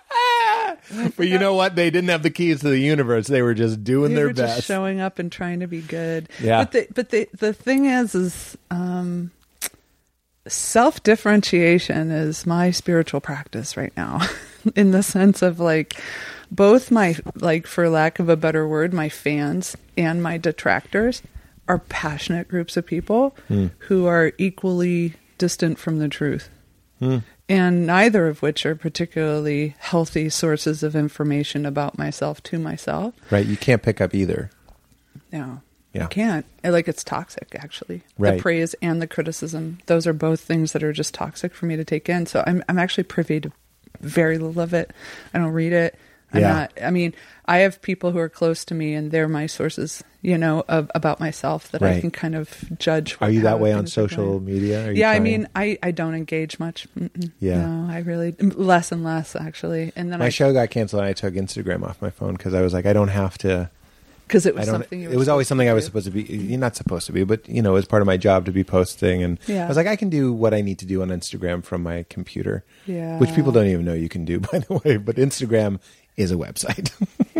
but 1.17 1.27
you 1.27 1.37
know 1.39 1.53
what? 1.53 1.75
They 1.75 1.89
didn't 1.89 2.09
have 2.09 2.23
the 2.23 2.29
keys 2.29 2.61
to 2.61 2.69
the 2.69 2.77
universe. 2.79 3.27
They 3.27 3.41
were 3.41 3.53
just 3.53 3.83
doing 3.83 4.09
they 4.11 4.15
their 4.15 4.27
were 4.27 4.33
best. 4.33 4.55
just 4.57 4.67
showing 4.67 4.99
up 4.99 5.19
and 5.19 5.31
trying 5.31 5.59
to 5.61 5.67
be 5.67 5.81
good. 5.81 6.29
Yeah. 6.41 6.63
But 6.63 6.71
the 6.71 6.87
but 6.93 7.09
the 7.09 7.29
the 7.37 7.53
thing 7.53 7.85
is 7.85 8.15
is 8.15 8.57
um 8.69 9.31
self 10.47 11.01
differentiation 11.03 12.11
is 12.11 12.45
my 12.45 12.71
spiritual 12.71 13.21
practice 13.21 13.77
right 13.77 13.93
now. 13.95 14.21
in 14.75 14.91
the 14.91 15.03
sense 15.03 15.41
of 15.41 15.59
like 15.59 15.99
both 16.51 16.91
my 16.91 17.15
like 17.35 17.65
for 17.67 17.89
lack 17.89 18.19
of 18.19 18.29
a 18.29 18.35
better 18.35 18.67
word, 18.67 18.93
my 18.93 19.09
fans 19.09 19.75
and 19.97 20.21
my 20.21 20.37
detractors 20.37 21.21
are 21.67 21.79
passionate 21.79 22.47
groups 22.47 22.75
of 22.75 22.85
people 22.85 23.35
Hmm. 23.47 23.67
who 23.79 24.05
are 24.05 24.33
equally 24.37 25.13
distant 25.37 25.79
from 25.79 25.99
the 25.99 26.09
truth. 26.09 26.49
And 27.51 27.85
neither 27.85 28.27
of 28.27 28.41
which 28.41 28.65
are 28.65 28.75
particularly 28.75 29.75
healthy 29.79 30.29
sources 30.29 30.83
of 30.83 30.95
information 30.95 31.65
about 31.65 31.97
myself 31.97 32.41
to 32.43 32.57
myself. 32.59 33.13
right. 33.29 33.45
You 33.45 33.57
can't 33.57 33.81
pick 33.83 33.99
up 33.99 34.15
either. 34.15 34.49
No. 35.31 35.61
Yeah. 35.93 36.03
You 36.03 36.07
can't. 36.07 36.45
Like 36.63 36.87
it's 36.87 37.03
toxic 37.03 37.53
actually. 37.55 38.03
Right. 38.17 38.37
The 38.37 38.41
praise 38.41 38.73
and 38.81 39.01
the 39.01 39.07
criticism. 39.07 39.79
Those 39.87 40.07
are 40.07 40.13
both 40.13 40.39
things 40.39 40.71
that 40.71 40.83
are 40.83 40.93
just 40.93 41.13
toxic 41.13 41.53
for 41.53 41.65
me 41.65 41.75
to 41.75 41.83
take 41.83 42.07
in. 42.07 42.25
So 42.25 42.43
I'm 42.47 42.63
I'm 42.69 42.79
actually 42.79 43.03
privy 43.03 43.41
to 43.41 43.51
very 43.99 44.37
little 44.37 44.61
of 44.61 44.73
it. 44.73 44.91
I 45.33 45.37
don't 45.37 45.51
read 45.51 45.73
it. 45.73 45.97
I'm 46.33 46.41
Yeah. 46.41 46.53
not 46.53 46.73
I 46.81 46.91
mean, 46.91 47.13
I 47.45 47.57
have 47.59 47.81
people 47.81 48.11
who 48.11 48.19
are 48.19 48.29
close 48.29 48.63
to 48.65 48.73
me 48.75 48.93
and 48.93 49.11
they're 49.11 49.27
my 49.27 49.45
sources, 49.47 50.03
you 50.21 50.37
know, 50.37 50.63
of 50.69 50.89
about 50.95 51.19
myself 51.19 51.69
that 51.71 51.81
I 51.83 51.99
can 51.99 52.11
kind 52.11 52.35
of 52.35 52.47
judge 52.79 53.17
Are 53.19 53.29
you 53.29 53.41
that 53.41 53.59
way 53.59 53.73
on 53.73 53.87
social 53.87 54.39
media? 54.39 54.87
Are 54.87 54.91
you 54.91 54.99
Yeah, 55.01 55.11
I 55.11 55.19
mean, 55.19 55.47
I, 55.55 55.77
I 55.83 55.91
don't 55.91 56.15
engage 56.15 56.59
much. 56.59 56.87
Mm-mm. 56.97 57.31
Yeah. 57.39 57.65
no, 57.65 57.91
I 57.93 57.99
really 57.99 58.31
less 58.39 58.91
and 58.91 59.03
less 59.03 59.35
actually. 59.35 59.91
And 59.95 60.11
then 60.11 60.19
my 60.19 60.25
I 60.27 60.29
show 60.29 60.53
got 60.53 60.69
canceled 60.69 61.01
and 61.01 61.09
I 61.09 61.13
took 61.13 61.33
Instagram 61.33 61.83
off 61.83 62.01
my 62.01 62.09
phone 62.09 62.33
because 62.35 62.53
I 62.53 62.61
was 62.61 62.73
like, 62.73 62.85
I 62.85 62.93
don't 62.93 63.09
have 63.09 63.37
to. 63.39 63.69
because 64.27 64.45
it 64.45 64.55
was 64.55 64.65
something. 64.67 65.01
You 65.01 65.11
It 65.11 65.17
was 65.17 65.27
always 65.27 65.49
something 65.49 65.67
I 65.67 65.73
was 65.73 65.83
supposed 65.83 66.05
to 66.05 66.11
be. 66.11 66.21
You're 66.23 66.57
not 66.57 66.77
supposed 66.77 67.05
to 67.07 67.11
be, 67.11 67.25
but 67.25 67.49
you 67.49 67.61
know, 67.61 67.71
it 67.71 67.79
was 67.83 67.85
part 67.85 68.01
of 68.01 68.05
my 68.05 68.15
job 68.15 68.45
to 68.45 68.51
be 68.53 68.63
posting. 68.63 69.21
And 69.23 69.37
Yeah. 69.47 69.65
I 69.65 69.67
was 69.67 69.75
like, 69.75 69.87
I 69.87 69.97
can 69.97 70.07
do 70.09 70.31
what 70.31 70.53
I 70.53 70.61
need 70.61 70.79
to 70.79 70.85
do 70.85 71.01
on 71.01 71.09
Instagram 71.09 71.65
from 71.65 71.83
my 71.83 72.05
computer, 72.09 72.63
Yeah. 72.85 73.19
which 73.19 73.33
people 73.35 73.51
don't 73.51 73.67
even 73.67 73.83
know 73.83 73.93
you 73.93 74.07
can 74.07 74.23
do, 74.23 74.39
by 74.51 74.59
the 74.59 74.79
way. 74.85 74.95
But 74.95 75.17
Instagram 75.17 75.81
is 76.17 76.31
a 76.31 76.35
website. 76.35 76.91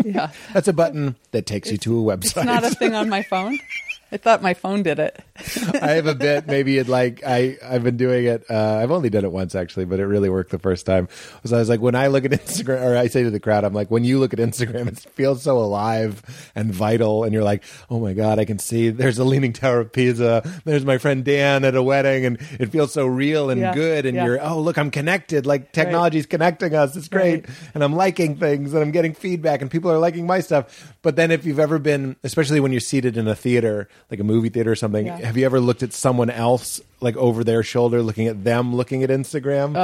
Yeah. 0.04 0.30
That's 0.52 0.68
a 0.68 0.72
button 0.72 1.16
that 1.30 1.46
takes 1.46 1.70
you 1.70 1.78
to 1.78 2.10
a 2.10 2.16
website. 2.16 2.36
It's 2.38 2.44
not 2.44 2.64
a 2.64 2.70
thing 2.70 2.94
on 2.94 3.08
my 3.08 3.22
phone. 3.22 3.58
I 4.12 4.18
thought 4.18 4.42
my 4.42 4.52
phone 4.54 4.82
did 4.82 4.98
it. 4.98 5.18
I 5.80 5.92
have 5.92 6.06
a 6.06 6.14
bit. 6.14 6.46
Maybe 6.46 6.76
it 6.78 6.86
like 6.86 7.22
I 7.26 7.56
I've 7.64 7.82
been 7.82 7.96
doing 7.96 8.26
it. 8.26 8.44
Uh, 8.50 8.76
I've 8.82 8.90
only 8.90 9.08
done 9.08 9.24
it 9.24 9.32
once 9.32 9.54
actually, 9.54 9.86
but 9.86 9.98
it 10.00 10.06
really 10.06 10.28
worked 10.28 10.50
the 10.50 10.58
first 10.58 10.84
time. 10.84 11.08
So 11.44 11.56
I 11.56 11.58
was 11.60 11.68
like, 11.70 11.80
when 11.80 11.94
I 11.94 12.08
look 12.08 12.24
at 12.26 12.30
Instagram, 12.32 12.82
or 12.82 12.96
I 12.96 13.06
say 13.06 13.22
to 13.22 13.30
the 13.30 13.40
crowd, 13.40 13.64
I'm 13.64 13.72
like, 13.72 13.90
when 13.90 14.04
you 14.04 14.18
look 14.18 14.32
at 14.34 14.38
Instagram, 14.38 14.88
it 14.88 14.98
feels 14.98 15.42
so 15.42 15.58
alive 15.58 16.22
and 16.54 16.72
vital, 16.72 17.24
and 17.24 17.32
you're 17.32 17.42
like, 17.42 17.64
oh 17.90 17.98
my 17.98 18.12
god, 18.12 18.38
I 18.38 18.44
can 18.44 18.58
see 18.58 18.90
there's 18.90 19.18
a 19.18 19.24
leaning 19.24 19.52
tower 19.54 19.80
of 19.80 19.92
Pisa. 19.92 20.42
There's 20.64 20.84
my 20.84 20.98
friend 20.98 21.24
Dan 21.24 21.64
at 21.64 21.74
a 21.74 21.82
wedding, 21.82 22.26
and 22.26 22.38
it 22.60 22.66
feels 22.66 22.92
so 22.92 23.06
real 23.06 23.48
and 23.50 23.60
Yeah, 23.60 23.74
good. 23.74 24.04
And 24.06 24.14
yeah. 24.16 24.26
you're, 24.26 24.42
oh 24.46 24.60
look, 24.60 24.76
I'm 24.76 24.90
connected. 24.90 25.46
Like 25.46 25.72
technology's 25.72 26.26
connecting 26.26 26.74
us. 26.74 26.94
It's 26.96 27.08
great, 27.08 27.46
Right. 27.48 27.56
and 27.74 27.82
I'm 27.82 27.94
liking 27.96 28.36
things, 28.36 28.74
and 28.74 28.82
I'm 28.82 28.90
getting 28.90 29.14
feedback, 29.14 29.62
and 29.62 29.70
people 29.70 29.90
are 29.90 29.98
liking 29.98 30.26
my 30.26 30.40
stuff. 30.40 30.94
But 31.00 31.16
then 31.16 31.30
if 31.30 31.44
you've 31.46 31.58
ever 31.58 31.78
been, 31.78 32.16
especially 32.22 32.60
when 32.60 32.72
you're 32.72 32.80
seated 32.80 33.16
in 33.16 33.26
a 33.26 33.34
theater, 33.34 33.88
like 34.10 34.20
a 34.20 34.24
movie 34.24 34.48
theater 34.50 34.70
or 34.72 34.76
something, 34.76 35.06
Yeah. 35.06 35.18
have 35.24 35.36
you 35.36 35.44
ever 35.46 35.60
looked 35.60 35.82
at 35.82 35.92
someone 35.92 36.28
else 36.30 36.80
like 37.00 37.16
over 37.16 37.42
their 37.42 37.62
shoulder, 37.62 38.00
looking 38.02 38.28
at 38.28 38.44
them, 38.44 38.76
looking 38.76 39.02
at 39.02 39.10
Instagram, 39.10 39.74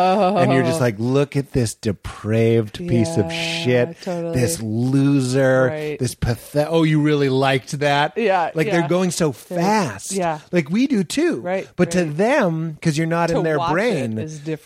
and 0.40 0.52
you're 0.52 0.62
just 0.62 0.80
like, 0.80 0.94
look 0.98 1.36
at 1.36 1.52
this 1.52 1.74
depraved 1.74 2.78
piece 2.78 3.16
of 3.16 3.26
Oh. 3.26 3.30
Shit, 3.30 4.00
totally. 4.02 4.38
this 4.38 4.60
loser, 4.62 5.66
Right. 5.66 5.98
this 5.98 6.14
pathetic. 6.14 6.72
Oh, 6.72 6.82
you 6.84 7.00
really 7.02 7.28
liked 7.28 7.78
that? 7.80 8.12
Yeah, 8.16 8.50
like 8.54 8.66
yeah. 8.68 8.80
they're 8.80 8.88
going 8.88 9.10
so 9.10 9.32
fast. 9.32 10.12
yeah. 10.12 10.38
like 10.52 10.70
we 10.70 10.86
do 10.86 11.02
too. 11.04 11.40
Right, 11.40 11.66
but 11.76 11.90
to 11.92 12.04
them, 12.04 12.72
because 12.72 12.96
you're 12.96 13.06
not 13.06 13.30
To 13.30 13.38
in 13.38 13.44
their 13.44 13.58
brain, 13.58 14.14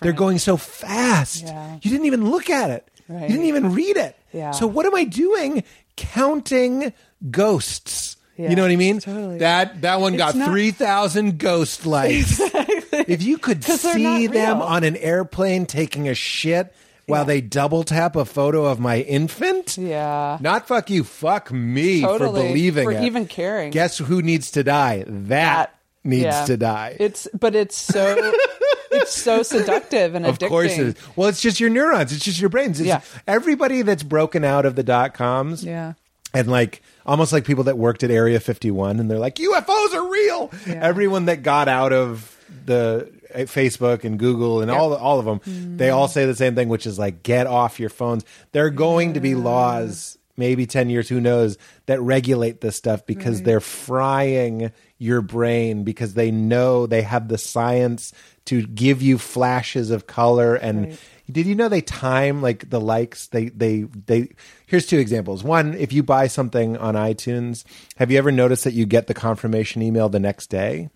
they're 0.00 0.12
going 0.12 0.38
so 0.38 0.56
fast. 0.56 1.44
Yeah. 1.44 1.78
You 1.80 1.90
didn't 1.90 2.06
even 2.06 2.30
look 2.30 2.50
at 2.50 2.70
it. 2.70 2.86
Right. 3.08 3.22
You 3.22 3.28
didn't 3.28 3.46
even 3.46 3.72
read 3.72 3.96
it. 3.96 4.16
Yeah. 4.32 4.50
So 4.52 4.66
what 4.66 4.84
am 4.86 4.94
I 4.94 5.04
doing? 5.04 5.64
Counting 5.96 6.92
ghosts. 7.30 8.16
Yeah, 8.36 8.50
you 8.50 8.56
know 8.56 8.62
what 8.62 8.70
I 8.70 8.76
mean? 8.76 8.98
totally. 9.00 9.38
That 9.38 9.82
that 9.82 10.00
one 10.00 10.16
got 10.16 10.34
not- 10.34 10.48
three 10.48 10.70
thousand 10.70 11.38
ghost 11.38 11.84
likes. 11.86 12.40
If 12.40 13.22
you 13.22 13.38
could 13.38 13.62
'Cause 13.64 13.82
they're 13.82 13.94
see 13.94 14.26
not 14.26 14.32
them 14.32 14.58
real. 14.58 14.66
on 14.66 14.84
an 14.84 14.96
airplane 14.96 15.66
taking 15.66 16.08
a 16.08 16.14
shit 16.14 16.72
while 17.06 17.24
they 17.26 17.40
double 17.42 17.82
tap 17.84 18.16
a 18.16 18.24
photo 18.24 18.64
of 18.64 18.78
my 18.80 19.00
infant, 19.00 19.76
Yeah. 19.76 20.38
not 20.40 20.66
fuck 20.66 20.88
you, 20.88 21.04
fuck 21.04 21.52
me 21.52 22.00
Totally. 22.00 22.40
for 22.40 22.46
believing 22.48 22.84
For 22.84 22.92
it. 22.92 23.04
even 23.04 23.26
caring. 23.26 23.70
Guess 23.70 23.98
who 23.98 24.22
needs 24.22 24.50
to 24.52 24.62
die? 24.64 25.04
That, 25.06 25.28
That- 25.28 25.74
needs 26.04 26.24
yeah. 26.24 26.44
to 26.46 26.56
die. 26.56 26.96
It's 26.98 27.28
but 27.38 27.54
it's 27.54 27.76
so 27.76 28.32
it's 28.92 29.12
so 29.12 29.42
seductive 29.42 30.14
and 30.14 30.24
Of 30.24 30.38
addicting. 30.38 30.48
course 30.48 30.72
it 30.78 30.86
is. 30.88 30.94
Well, 31.16 31.28
it's 31.28 31.40
just 31.42 31.60
your 31.60 31.70
neurons. 31.70 32.12
It's 32.12 32.24
just 32.24 32.40
your 32.40 32.50
brains. 32.50 32.80
It's 32.80 32.86
Yeah. 32.88 33.00
Everybody 33.26 33.82
that's 33.82 34.02
broken 34.02 34.42
out 34.44 34.64
of 34.64 34.74
the 34.74 34.82
dot 34.82 35.12
coms 35.14 35.62
Yeah. 35.64 35.92
and 36.32 36.48
like 36.48 36.82
almost 37.06 37.32
like 37.32 37.44
people 37.44 37.64
that 37.64 37.78
worked 37.78 38.02
at 38.02 38.10
Area 38.10 38.40
51 38.40 38.98
and 39.00 39.10
they're 39.10 39.18
like 39.18 39.36
UFOs 39.36 39.94
are 39.94 40.10
real. 40.10 40.50
Yeah. 40.66 40.74
Everyone 40.82 41.26
that 41.26 41.42
got 41.42 41.68
out 41.68 41.92
of 41.92 42.36
the 42.66 43.10
uh, 43.34 43.38
Facebook 43.40 44.04
and 44.04 44.18
Google 44.18 44.60
and 44.60 44.70
Yep. 44.70 44.78
all 44.80 44.94
all 44.94 45.18
of 45.18 45.24
them, 45.24 45.76
they 45.76 45.90
all 45.90 46.08
say 46.08 46.26
the 46.26 46.34
same 46.34 46.54
thing 46.54 46.68
which 46.68 46.86
is 46.86 46.98
like 46.98 47.22
get 47.22 47.46
off 47.46 47.80
your 47.80 47.90
phones. 47.90 48.24
There 48.52 48.64
are 48.66 48.70
going 48.70 49.14
to 49.14 49.20
be 49.20 49.34
laws 49.34 50.18
maybe 50.36 50.64
10 50.66 50.88
years 50.90 51.08
who 51.08 51.20
knows 51.20 51.58
that 51.86 52.00
regulate 52.00 52.60
this 52.62 52.74
stuff 52.76 53.04
because 53.04 53.36
Right. 53.36 53.44
they're 53.44 53.60
frying 53.60 54.72
your 54.98 55.20
brain 55.20 55.84
because 55.84 56.14
they 56.14 56.30
know 56.30 56.86
they 56.86 57.02
have 57.02 57.28
the 57.28 57.38
science 57.38 58.12
to 58.46 58.66
give 58.66 59.02
you 59.02 59.18
flashes 59.18 59.90
of 59.90 60.06
color 60.06 60.54
and 60.54 60.86
Right. 60.86 60.98
Did 61.32 61.46
you 61.46 61.54
know 61.54 61.68
they 61.68 61.80
time 61.80 62.42
like 62.42 62.70
the 62.70 62.80
likes? 62.80 63.28
They 63.28 63.48
they 63.48 63.82
they 63.82 64.28
here's 64.66 64.86
two 64.86 64.98
examples. 64.98 65.42
One 65.42 65.74
if 65.74 65.92
you 65.92 66.02
buy 66.02 66.26
something 66.26 66.76
on 66.76 66.94
itunes 66.94 67.64
have 67.96 68.10
you 68.10 68.18
ever 68.18 68.30
noticed 68.30 68.64
that 68.64 68.74
you 68.74 68.86
get 68.86 69.06
the 69.06 69.14
confirmation 69.14 69.82
email 69.82 70.08
the 70.08 70.20
next 70.20 70.48
day? 70.48 70.90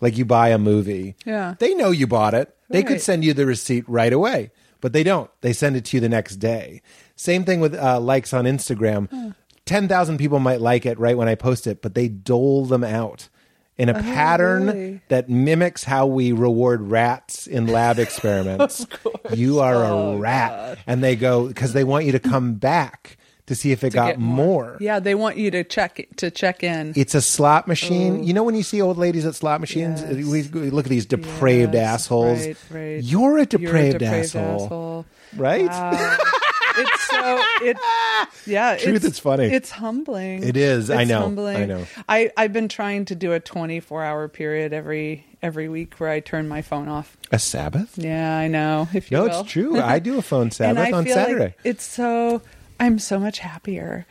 Like 0.00 0.16
you 0.16 0.24
buy 0.24 0.48
a 0.48 0.58
movie. 0.58 1.16
Hmm. 1.24 1.30
Yeah. 1.30 1.54
they 1.58 1.74
know 1.74 1.90
you 1.90 2.06
bought 2.06 2.34
it. 2.34 2.56
They 2.68 2.82
could 2.82 3.00
send 3.00 3.24
you 3.24 3.34
the 3.34 3.46
receipt 3.46 3.84
right 3.88 4.12
away 4.12 4.50
but 4.80 4.92
they 4.92 5.02
don't. 5.02 5.30
They 5.40 5.54
send 5.54 5.76
it 5.76 5.86
to 5.86 5.96
you 5.96 6.00
the 6.02 6.10
next 6.10 6.36
day. 6.36 6.82
Same 7.16 7.44
thing 7.44 7.60
with 7.60 7.74
uh, 7.74 8.00
likes 8.00 8.34
on 8.34 8.44
instagram. 8.44 9.34
10,000 9.66 10.18
people 10.18 10.40
might 10.40 10.60
like 10.60 10.84
it 10.84 10.98
right 10.98 11.16
when 11.16 11.28
i 11.28 11.34
post 11.34 11.66
it 11.66 11.80
but 11.80 11.94
they 11.94 12.06
dole 12.08 12.66
them 12.66 12.84
out 12.84 13.28
in 13.76 13.88
a 13.88 13.98
oh, 13.98 14.02
pattern 14.02 14.68
Oh, 14.68 14.72
really? 14.72 15.00
that 15.08 15.28
mimics 15.28 15.84
how 15.84 16.06
we 16.06 16.32
reward 16.32 16.80
rats 16.82 17.46
in 17.46 17.66
lab 17.66 17.98
experiments. 18.06 18.86
You 19.32 19.60
are 19.60 19.84
Oh, 19.84 20.12
a 20.12 20.16
rat. 20.18 20.78
And 20.86 21.02
they 21.02 21.16
go, 21.16 21.48
because 21.48 21.72
they 21.72 21.84
want 21.84 22.04
you 22.04 22.12
to 22.12 22.20
come 22.20 22.54
back 22.54 23.16
to 23.46 23.54
see 23.54 23.72
if 23.72 23.84
it 23.84 23.92
got 23.92 24.06
Get 24.12 24.18
more. 24.20 24.78
Yeah, 24.80 25.00
they 25.00 25.14
want 25.14 25.36
you 25.36 25.50
to 25.50 25.64
check 25.64 26.06
to 26.16 26.30
check 26.30 26.62
in. 26.64 26.94
It's 26.96 27.14
a 27.14 27.20
slot 27.20 27.68
machine. 27.68 28.20
Oh. 28.20 28.22
You 28.22 28.32
know 28.32 28.42
when 28.42 28.54
you 28.54 28.62
see 28.62 28.80
old 28.80 28.96
ladies 28.96 29.26
at 29.26 29.34
slot 29.34 29.60
machines. 29.60 30.00
Yes. 30.00 30.12
we 30.14 30.60
we 30.62 30.70
look 30.70 30.86
at 30.86 30.90
these 30.90 31.04
depraved 31.04 31.74
Yes, 31.74 32.04
assholes. 32.04 32.46
Right, 32.46 32.56
right. 32.70 33.02
You're 33.04 33.32
a 33.34 33.40
You're 33.40 33.46
depraved, 33.46 34.02
asshole, 34.02 34.64
asshole. 34.64 35.06
right? 35.36 35.66
Wow. 35.66 36.16
it's 36.76 37.08
so 37.08 37.42
it 37.62 37.76
yeah 38.46 38.76
Truth, 38.76 39.04
it's 39.04 39.18
funny. 39.18 39.46
it's 39.46 39.70
humbling 39.70 40.42
It 40.42 40.56
is. 40.56 40.90
I 40.90 41.02
It's 41.02 41.08
know. 41.10 41.20
humbling. 41.20 41.56
I 41.56 41.64
know. 41.66 41.86
I, 42.08 42.30
i've 42.36 42.52
been 42.52 42.68
trying 42.68 43.04
to 43.06 43.14
do 43.14 43.32
a 43.32 43.40
24 43.40 44.02
hour 44.04 44.28
period 44.28 44.72
every 44.72 45.24
every 45.42 45.68
week 45.68 45.94
where 46.00 46.10
i 46.10 46.20
turn 46.20 46.48
my 46.48 46.62
phone 46.62 46.88
off 46.88 47.16
A 47.32 47.38
Sabbath? 47.38 47.96
yeah 47.98 48.36
i 48.38 48.48
know 48.48 48.88
if 48.94 49.10
you 49.10 49.16
No, 49.18 49.24
will. 49.24 49.40
it's 49.40 49.50
true. 49.50 49.80
I 49.80 49.98
do 49.98 50.18
a 50.18 50.22
phone 50.30 50.50
Sabbath 50.50 50.86
I 50.86 50.92
on 50.92 51.06
Saturday. 51.06 51.44
like 51.44 51.58
it's 51.64 51.84
so 51.84 52.42
i'm 52.80 52.98
so 52.98 53.18
much 53.18 53.38
happier 53.40 54.06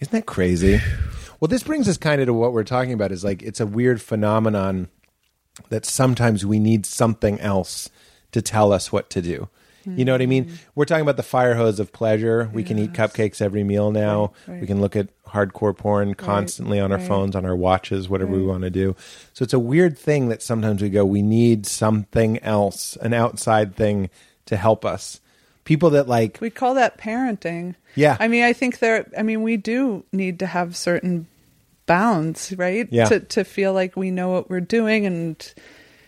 Isn't 0.00 0.12
that 0.12 0.26
crazy? 0.26 0.80
Well, 1.38 1.48
this 1.48 1.62
brings 1.62 1.86
us 1.86 1.98
kind 1.98 2.20
of 2.22 2.26
to 2.28 2.32
what 2.32 2.54
we're 2.54 2.64
talking 2.64 2.94
about 2.94 3.12
is 3.12 3.22
like 3.22 3.42
it's 3.42 3.60
a 3.60 3.66
weird 3.66 4.00
phenomenon 4.00 4.88
that 5.68 5.84
sometimes 5.84 6.46
we 6.46 6.58
need 6.58 6.86
something 6.86 7.38
else 7.40 7.90
to 8.32 8.40
tell 8.40 8.72
us 8.72 8.90
what 8.90 9.10
to 9.10 9.20
do. 9.22 9.48
You 9.94 10.04
know 10.04 10.12
what 10.12 10.22
I 10.22 10.26
mean? 10.26 10.44
Hmm. 10.44 10.54
We're 10.74 10.84
talking 10.84 11.02
about 11.02 11.16
the 11.16 11.22
fire 11.22 11.54
hose 11.54 11.78
of 11.78 11.92
pleasure. 11.92 12.50
We 12.52 12.64
can 12.64 12.78
eat 12.78 12.92
cupcakes 12.92 13.40
every 13.40 13.64
meal 13.64 13.90
now. 13.90 14.32
Right, 14.46 14.54
right. 14.54 14.60
We 14.60 14.66
can 14.66 14.80
look 14.80 14.96
at 14.96 15.08
hardcore 15.24 15.76
porn 15.76 16.14
constantly 16.14 16.80
on 16.80 16.92
our 16.92 16.98
right. 16.98 17.06
phones, 17.06 17.36
on 17.36 17.44
our 17.44 17.56
watches, 17.56 18.08
whatever 18.08 18.32
we 18.32 18.42
want 18.42 18.62
to 18.62 18.70
do. 18.70 18.96
So 19.32 19.42
it's 19.42 19.52
a 19.52 19.58
weird 19.58 19.98
thing 19.98 20.28
that 20.28 20.42
sometimes 20.42 20.82
we 20.82 20.88
go, 20.88 21.04
we 21.04 21.22
need 21.22 21.66
something 21.66 22.38
else, 22.40 22.96
an 22.96 23.12
outside 23.12 23.76
thing 23.76 24.10
to 24.46 24.56
help 24.56 24.84
us. 24.84 25.20
People 25.64 25.90
that 25.90 26.08
like, 26.08 26.38
We 26.40 26.50
call 26.50 26.74
that 26.74 26.96
parenting. 26.96 27.74
Yeah. 27.96 28.16
I 28.20 28.28
mean, 28.28 28.44
I 28.44 28.52
think 28.52 28.78
there, 28.78 29.10
I 29.18 29.22
mean, 29.22 29.42
we 29.42 29.56
do 29.56 30.04
need 30.12 30.38
to 30.38 30.46
have 30.46 30.76
certain 30.76 31.26
bounds, 31.86 32.54
right? 32.56 32.86
Yeah. 32.90 33.06
To, 33.06 33.20
to 33.20 33.44
feel 33.44 33.72
like 33.72 33.96
we 33.96 34.10
know 34.10 34.30
what 34.30 34.48
we're 34.48 34.60
doing 34.60 35.06
and 35.06 35.54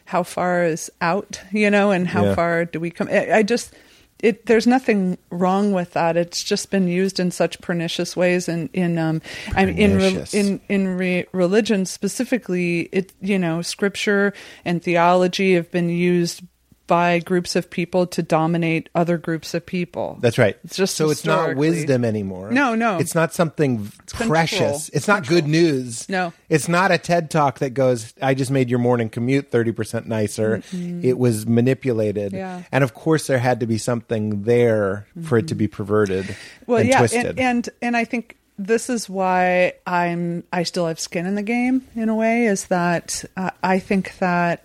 how 0.09 0.23
far 0.23 0.65
is 0.65 0.91
out, 1.03 1.39
you 1.53 1.71
know, 1.71 1.91
and 1.91 2.09
how 2.09 2.25
Yeah. 2.25 2.35
far 2.35 2.65
do 2.65 2.81
we 2.81 2.91
come. 2.91 3.09
I, 3.11 3.31
I 3.31 3.43
just, 3.43 3.75
it, 4.21 4.47
there's 4.47 4.67
nothing 4.67 5.19
wrong 5.31 5.73
with 5.73 5.93
that. 5.93 6.17
It's 6.17 6.43
just 6.43 6.71
been 6.71 6.89
used 6.89 7.21
in 7.21 7.31
such 7.31 7.61
pernicious 7.61 8.17
ways 8.17 8.49
and 8.49 8.71
in, 8.73 8.97
um, 8.97 9.21
I 9.55 9.67
mean, 9.67 9.77
in, 9.77 9.97
re, 9.99 10.25
in, 10.33 10.61
in 10.71 10.97
re, 10.97 11.27
religion 11.33 11.85
specifically, 11.85 12.89
it, 12.91 13.13
you 13.21 13.39
know, 13.39 13.61
scripture 13.61 14.33
and 14.65 14.83
theology 14.83 15.53
have 15.55 15.71
been 15.71 15.91
used 15.91 16.41
by 16.89 17.21
groups 17.21 17.55
of 17.55 17.71
people 17.71 18.09
to 18.09 18.23
dominate 18.23 18.89
other 18.97 19.17
groups 19.17 19.55
of 19.55 19.65
people. 19.65 20.19
that's 20.21 20.39
right. 20.39 20.59
It's 20.65 20.77
just 20.77 20.97
so 20.97 21.11
it's 21.11 21.25
not 21.25 21.55
wisdom 21.55 22.05
anymore. 22.05 22.51
No, 22.51 22.75
no. 22.75 22.99
It's 22.99 23.15
not 23.15 23.33
something 23.33 23.93
control. 24.07 24.29
precious. 24.29 24.89
It's 24.89 25.07
not 25.07 25.29
good 25.29 25.47
news. 25.47 26.09
No. 26.09 26.33
It's 26.49 26.69
not 26.69 26.91
a 26.91 26.99
TED 26.99 27.31
talk 27.31 27.61
that 27.61 27.71
goes, 27.71 28.13
I 28.21 28.35
just 28.35 28.51
made 28.51 28.71
your 28.71 28.81
morning 28.81 29.09
commute 29.09 29.53
30% 29.53 30.07
nicer. 30.07 30.63
It 30.73 31.17
was 31.17 31.47
manipulated. 31.47 32.33
Yeah. 32.33 32.65
And 32.73 32.83
of 32.83 32.95
course, 32.95 33.29
there 33.29 33.39
had 33.39 33.61
to 33.61 33.67
be 33.67 33.79
something 33.79 34.43
there 34.43 35.07
for 35.23 35.39
it 35.39 35.49
to 35.49 35.55
be 35.55 35.69
perverted 35.69 36.35
well, 36.67 36.79
and 36.79 36.89
yeah, 36.89 36.99
twisted. 36.99 37.27
and, 37.27 37.39
and 37.39 37.69
and 37.83 37.97
I 37.97 38.05
think 38.05 38.37
this 38.59 38.91
is 38.91 39.09
why 39.09 39.75
I'm 39.87 40.43
I 40.53 40.65
still 40.65 40.87
have 40.87 40.99
skin 40.99 41.27
in 41.27 41.35
the 41.35 41.43
game 41.43 41.87
in 41.95 42.09
a 42.09 42.15
way. 42.17 42.47
Is 42.47 42.67
that 42.69 43.25
uh, 43.37 43.51
I 43.63 43.79
think 43.79 44.19
that 44.19 44.65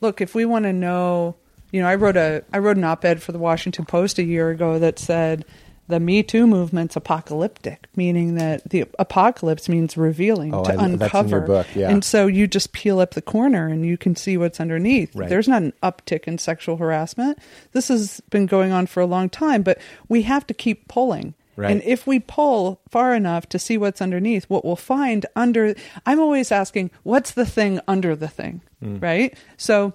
look 0.00 0.20
if 0.20 0.34
we 0.34 0.44
want 0.44 0.64
to 0.64 0.72
know, 0.72 1.36
you 1.76 1.82
know, 1.82 1.88
I 1.88 1.94
wrote 1.96 2.16
a 2.16 2.42
I 2.52 2.58
wrote 2.58 2.78
an 2.78 2.84
op-ed 2.84 3.22
for 3.22 3.32
the 3.32 3.38
Washington 3.38 3.84
Post 3.84 4.18
a 4.18 4.22
year 4.24 4.48
ago 4.50 4.78
that 4.78 4.98
said 4.98 5.44
the 5.88 6.00
Me 6.00 6.22
Too 6.22 6.46
movement's 6.46 6.96
apocalyptic, 6.96 7.86
meaning 7.94 8.34
that 8.36 8.68
the 8.70 8.86
apocalypse 8.98 9.68
means 9.68 9.96
revealing 9.96 10.52
Oh, 10.54 10.64
to 10.64 10.72
I- 10.72 10.76
that's 10.76 10.86
in 10.94 11.02
uncover. 11.02 11.28
your 11.28 11.40
book, 11.42 11.66
yeah. 11.76 11.90
And 11.90 12.02
so 12.02 12.26
you 12.26 12.46
just 12.46 12.72
peel 12.72 12.98
up 12.98 13.12
the 13.12 13.22
corner 13.22 13.68
and 13.68 13.84
you 13.86 13.96
can 13.96 14.16
see 14.16 14.36
what's 14.36 14.58
underneath. 14.58 15.14
Right. 15.14 15.28
There's 15.28 15.46
not 15.46 15.62
an 15.62 15.72
uptick 15.82 16.24
in 16.24 16.38
sexual 16.38 16.76
harassment. 16.78 17.38
This 17.72 17.88
has 17.88 18.20
been 18.30 18.46
going 18.46 18.72
on 18.72 18.86
for 18.86 19.00
a 19.00 19.06
long 19.06 19.28
time, 19.28 19.62
but 19.62 19.78
we 20.08 20.22
have 20.22 20.46
to 20.48 20.54
keep 20.54 20.88
pulling. 20.88 21.34
Right. 21.54 21.70
And 21.70 21.82
if 21.84 22.06
we 22.06 22.18
pull 22.18 22.80
far 22.90 23.14
enough 23.14 23.48
to 23.50 23.58
see 23.58 23.78
what's 23.78 24.02
underneath, 24.02 24.44
what 24.50 24.64
we'll 24.64 24.76
find 24.76 25.24
under, 25.36 25.74
I'm 26.04 26.18
always 26.20 26.50
asking, 26.52 26.90
what's 27.04 27.30
the 27.30 27.46
thing 27.46 27.80
under 27.86 28.16
the 28.16 28.28
thing, 28.28 28.60
Mm. 28.84 29.00
right? 29.00 29.34
So, 29.56 29.94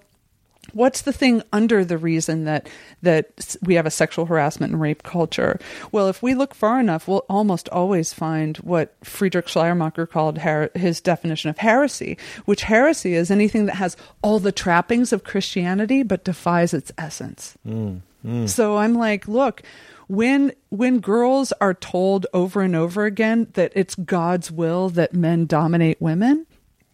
what's 0.74 1.02
the 1.02 1.14
thing 1.14 1.44
under 1.52 1.84
the 1.84 1.98
reason 1.98 2.46
that 2.46 2.70
that 3.02 3.56
we 3.62 3.76
have 3.76 3.86
a 3.86 3.92
sexual 3.92 4.26
harassment 4.26 4.74
and 4.74 4.82
rape 4.82 5.04
culture? 5.04 5.60
Well, 5.92 6.08
if 6.08 6.22
we 6.22 6.34
look 6.34 6.54
far 6.54 6.80
enough, 6.80 7.08
we'll 7.08 7.26
almost 7.30 7.68
always 7.70 8.14
find 8.14 8.58
what 8.58 8.96
Friedrich 9.04 9.48
Schleiermacher 9.48 10.06
called 10.06 10.40
her- 10.40 10.72
his 10.76 11.02
definition 11.02 11.50
of 11.50 11.58
heresy, 11.58 12.18
which 12.46 12.64
heresy 12.64 13.14
is 13.14 13.32
anything 13.32 13.66
that 13.66 13.76
has 13.76 13.98
all 14.22 14.40
the 14.40 14.52
trappings 14.52 15.12
of 15.12 15.24
Christianity 15.24 16.04
but 16.04 16.24
defies 16.24 16.74
its 16.74 16.92
essence. 16.98 17.58
Mm, 17.68 18.02
mm. 18.26 18.50
So 18.50 18.78
I'm 18.78 18.94
like, 18.94 19.28
look, 19.28 19.64
when 20.08 20.52
when 20.70 21.00
girls 21.00 21.54
are 21.62 21.74
told 21.74 22.28
over 22.34 22.62
and 22.62 22.76
over 22.76 23.06
again 23.06 23.48
that 23.54 23.72
it's 23.76 23.96
God's 23.96 24.52
will 24.52 24.90
that 24.90 25.14
men 25.14 25.46
dominate 25.46 26.02
women, 26.02 26.46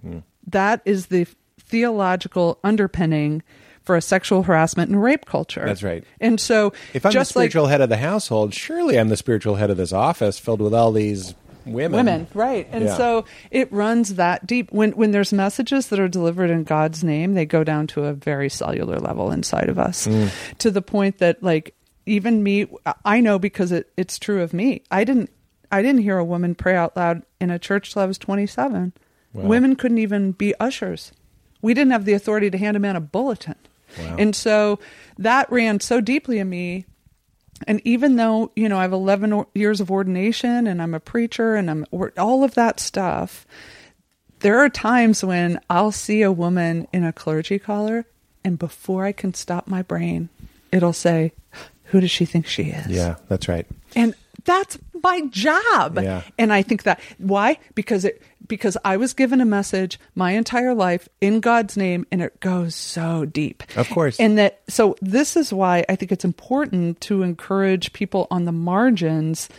mm. 0.06 0.24
that 0.46 0.82
is 0.86 1.08
the 1.08 1.28
theological 1.60 2.60
underpinning 2.64 3.44
for 3.88 3.96
a 3.96 4.02
sexual 4.02 4.44
harassment 4.44 4.92
and 4.92 5.02
rape 5.02 5.26
culture. 5.26 5.64
That's 5.66 5.82
right. 5.82 6.04
And 6.22 6.40
so 6.40 6.74
if 6.94 7.04
I'm 7.06 7.12
just 7.12 7.30
the 7.34 7.40
spiritual 7.40 7.66
head 7.66 7.82
of 7.82 7.90
the 7.90 7.98
household, 7.98 8.54
surely 8.54 9.00
I'm 9.00 9.10
the 9.10 9.18
spiritual 9.18 9.56
head 9.56 9.72
of 9.72 9.78
this 9.78 9.92
office 9.92 10.38
filled 10.38 10.62
with 10.62 10.76
all 10.76 10.92
these 10.92 11.34
women. 11.66 11.92
women, 12.06 12.28
right? 12.34 12.68
And 12.72 12.86
Yeah. 12.86 12.96
so 12.98 13.26
it 13.50 13.72
runs 13.74 14.16
that 14.16 14.46
deep. 14.46 14.72
When 14.72 14.92
when 14.92 15.12
there's 15.12 15.34
messages 15.34 15.88
that 15.88 16.00
are 16.00 16.08
delivered 16.08 16.50
in 16.50 16.64
God's 16.64 17.04
name, 17.04 17.34
they 17.34 17.46
go 17.46 17.64
down 17.64 17.88
to 17.88 18.06
a 18.06 18.14
very 18.14 18.50
cellular 18.50 19.00
level 19.00 19.32
inside 19.32 19.68
of 19.70 19.80
us, 19.80 20.06
Mm. 20.08 20.30
to 20.60 20.70
the 20.72 20.82
point 20.82 21.18
that 21.18 21.42
like 21.42 21.74
even 22.06 22.42
me, 22.44 22.68
I 23.04 23.20
know 23.20 23.38
because 23.40 23.72
it, 23.74 23.90
it's 23.98 24.18
true 24.20 24.42
of 24.42 24.54
me. 24.54 24.84
I 24.92 25.04
didn't 25.04 25.30
I 25.72 25.82
didn't 25.82 26.04
hear 26.04 26.18
a 26.18 26.24
woman 26.24 26.56
pray 26.56 26.76
out 26.78 26.96
loud 26.96 27.24
in 27.42 27.50
a 27.52 27.60
church 27.60 27.92
till 27.92 28.02
I 28.02 28.06
was 28.06 28.18
27. 28.18 28.94
Wow. 29.34 29.44
Women 29.44 29.76
couldn't 29.76 29.98
even 29.98 30.32
be 30.32 30.54
ushers. 30.62 31.12
We 31.62 31.74
didn't 31.74 31.92
have 31.92 32.06
the 32.06 32.14
authority 32.14 32.50
to 32.50 32.58
hand 32.58 32.78
a 32.78 32.80
man 32.80 32.96
a 32.96 33.02
bulletin. 33.02 33.56
Wow. 34.00 34.16
And 34.20 34.36
so 34.36 34.80
that 35.18 35.52
ran 35.52 35.80
so 35.80 36.02
deeply 36.02 36.40
in 36.40 36.50
me 36.50 36.86
and 37.66 37.82
even 37.84 38.18
though 38.18 38.52
you 38.56 38.70
know 38.70 38.78
i 38.78 38.84
have 38.84 38.94
11 38.94 39.34
or- 39.34 39.48
years 39.56 39.82
of 39.82 39.90
ordination 39.90 40.68
and 40.68 40.80
i'm 40.80 40.94
a 40.94 41.00
preacher 41.00 41.56
and 41.56 41.72
i'm 41.72 41.86
or- 41.90 42.14
all 42.16 42.44
of 42.44 42.54
that 42.54 42.80
stuff 42.80 43.48
there 44.42 44.60
are 44.60 44.70
times 44.70 45.24
when 45.24 45.60
i'll 45.68 45.92
see 45.92 46.22
a 46.22 46.32
woman 46.32 46.88
in 46.94 47.04
a 47.04 47.12
clergy 47.12 47.58
collar 47.58 48.06
and 48.44 48.60
before 48.60 49.06
i 49.06 49.12
can 49.12 49.34
stop 49.34 49.68
my 49.68 49.82
brain 49.82 50.30
it'll 50.72 50.94
say 50.94 51.32
who 51.86 52.00
does 52.00 52.12
she 52.12 52.26
think 52.26 52.46
she 52.46 52.66
is 52.66 52.86
Yeah, 52.88 53.16
that's 53.28 53.48
right. 53.48 53.66
and 53.96 54.14
that's 54.48 54.80
my 55.04 55.22
job 55.30 56.00
Yeah. 56.02 56.24
and 56.40 56.52
i 56.52 56.64
think 56.64 56.84
that 56.84 57.00
why 57.20 57.60
because 57.76 58.04
it 58.04 58.20
because 58.48 58.76
i 58.84 58.98
was 58.98 59.14
given 59.14 59.42
a 59.42 59.46
message 59.46 60.00
my 60.16 60.32
entire 60.32 60.74
life 60.74 61.08
in 61.22 61.40
god's 61.40 61.78
name 61.78 62.08
and 62.12 62.22
it 62.24 62.40
goes 62.40 62.74
so 62.74 63.26
deep 63.26 63.62
Of 63.78 63.90
course. 63.90 64.20
and 64.20 64.40
that 64.40 64.62
so 64.68 64.96
this 65.02 65.36
is 65.38 65.54
why 65.54 65.86
i 65.90 65.96
think 65.96 66.12
it's 66.12 66.26
important 66.26 67.00
to 67.02 67.22
encourage 67.22 67.94
people 67.94 68.26
on 68.32 68.46
the 68.46 68.52
margins 68.52 69.50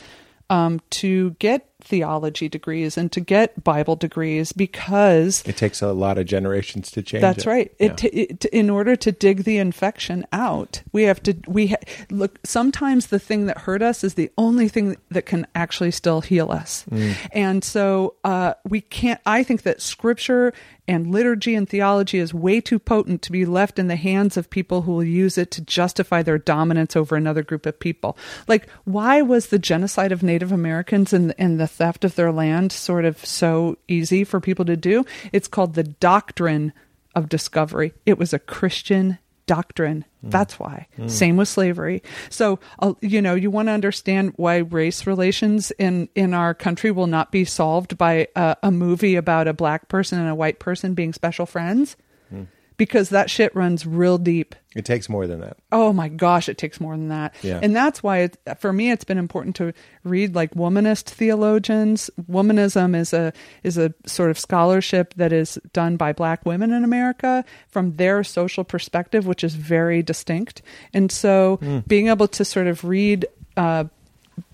um, 0.50 0.80
to 0.90 1.32
get 1.38 1.68
theology 1.80 2.48
degrees 2.48 2.98
and 2.98 3.12
to 3.12 3.20
get 3.20 3.62
bible 3.62 3.94
degrees 3.96 4.52
because 4.52 5.42
It 5.46 5.56
takes 5.56 5.80
a 5.80 5.92
lot 5.92 6.18
of 6.18 6.26
generations 6.26 6.90
to 6.90 7.02
change. 7.02 7.22
that's 7.22 7.44
it. 7.46 7.48
right. 7.48 7.72
Yeah. 7.78 7.86
It, 7.86 7.96
t- 7.96 8.08
it 8.08 8.44
in 8.46 8.68
order 8.68 8.96
to 8.96 9.12
dig 9.12 9.44
the 9.44 9.58
infection 9.58 10.26
out, 10.32 10.82
we 10.92 11.04
have 11.04 11.22
to 11.22 11.36
we 11.46 11.68
ha- 11.68 11.76
look. 12.10 12.38
Sometimes 12.44 13.06
the 13.06 13.18
thing 13.20 13.46
that 13.46 13.58
hurt 13.58 13.80
us 13.82 14.02
is 14.02 14.14
the 14.14 14.30
only 14.36 14.68
thing 14.68 14.96
that 15.10 15.24
can 15.26 15.46
actually 15.54 15.92
still 15.92 16.20
heal 16.20 16.50
us, 16.50 16.84
Mm. 16.90 17.14
and 17.32 17.62
so 17.64 18.14
uh, 18.24 18.54
we 18.68 18.80
can't. 18.80 19.20
I 19.24 19.42
think 19.44 19.62
that 19.62 19.80
Scripture 19.80 20.52
and 20.88 21.10
liturgy 21.12 21.54
and 21.54 21.68
theology 21.68 22.18
is 22.18 22.32
way 22.32 22.60
too 22.62 22.78
potent 22.78 23.20
to 23.20 23.30
be 23.30 23.44
left 23.44 23.78
in 23.78 23.88
the 23.88 23.96
hands 23.96 24.38
of 24.38 24.48
people 24.48 24.82
who 24.82 24.92
will 24.92 25.04
use 25.04 25.36
it 25.36 25.50
to 25.50 25.60
justify 25.60 26.22
their 26.22 26.38
dominance 26.38 26.96
over 26.96 27.14
another 27.14 27.42
group 27.42 27.66
of 27.66 27.78
people. 27.78 28.16
Like, 28.48 28.68
why 28.84 29.20
was 29.20 29.48
the 29.48 29.58
genocide 29.58 30.12
of 30.12 30.22
Native 30.22 30.50
Americans 30.50 31.12
and 31.12 31.34
and 31.38 31.60
the 31.60 31.67
theft 31.68 32.04
of 32.04 32.14
their 32.14 32.32
land 32.32 32.72
sort 32.72 33.04
of 33.04 33.24
so 33.24 33.78
easy 33.86 34.24
for 34.24 34.40
people 34.40 34.64
to 34.64 34.76
do? 34.76 35.04
It's 35.32 35.48
called 35.48 35.74
the 35.74 35.84
doctrine 35.84 36.72
of 37.14 37.28
discovery. 37.28 37.92
It 38.06 38.18
was 38.18 38.32
a 38.32 38.38
Christian 38.38 39.18
doctrine. 39.48 40.04
Hmm. 40.20 40.30
That's 40.30 40.60
why. 40.60 40.86
Hmm. 40.94 41.08
Same 41.08 41.36
with 41.36 41.48
slavery. 41.48 42.04
So, 42.30 42.60
uh, 42.78 42.94
you 43.00 43.20
know, 43.20 43.34
you 43.34 43.50
want 43.50 43.66
to 43.66 43.72
understand 43.72 44.34
why 44.36 44.58
race 44.58 45.06
relations 45.06 45.72
in 45.72 46.08
in 46.14 46.34
our 46.34 46.54
country 46.54 46.92
will 46.92 47.08
not 47.08 47.32
be 47.32 47.44
solved 47.44 47.98
by 47.98 48.28
a, 48.36 48.56
a 48.62 48.70
movie 48.70 49.16
about 49.16 49.48
a 49.48 49.52
black 49.52 49.88
person 49.88 50.20
and 50.20 50.28
a 50.28 50.34
white 50.34 50.60
person 50.60 50.94
being 50.94 51.12
special 51.12 51.46
friends, 51.46 51.96
hmm. 52.28 52.44
because 52.76 53.08
that 53.08 53.30
shit 53.30 53.54
runs 53.56 53.84
real 53.84 54.18
deep. 54.18 54.54
It 54.78 54.84
takes 54.84 55.08
more 55.08 55.26
than 55.26 55.40
that. 55.40 55.56
Oh 55.72 55.92
my 55.92 56.08
gosh, 56.08 56.48
it 56.48 56.56
takes 56.56 56.80
more 56.80 56.96
than 56.96 57.08
that. 57.08 57.34
Yeah. 57.42 57.58
And 57.60 57.74
that's 57.74 58.00
why 58.00 58.18
it, 58.18 58.38
for 58.58 58.72
me 58.72 58.92
it's 58.92 59.02
been 59.04 59.18
important 59.18 59.56
to 59.56 59.72
read 60.04 60.36
like 60.36 60.54
womanist 60.54 61.10
theologians. 61.10 62.10
Womanism 62.30 62.94
is 62.94 63.12
a 63.12 63.32
is 63.64 63.76
a 63.76 63.92
sort 64.06 64.30
of 64.30 64.38
scholarship 64.38 65.14
that 65.14 65.32
is 65.32 65.58
done 65.72 65.96
by 65.96 66.12
black 66.12 66.46
women 66.46 66.72
in 66.72 66.84
America 66.84 67.44
from 67.68 67.96
their 67.96 68.22
social 68.22 68.62
perspective, 68.62 69.26
which 69.26 69.42
is 69.42 69.56
very 69.56 70.00
distinct. 70.02 70.62
And 70.94 71.10
so 71.10 71.56
Hmm. 71.60 71.80
being 71.88 72.06
able 72.06 72.28
to 72.28 72.44
sort 72.44 72.68
of 72.68 72.84
read 72.84 73.26
uh, 73.56 73.84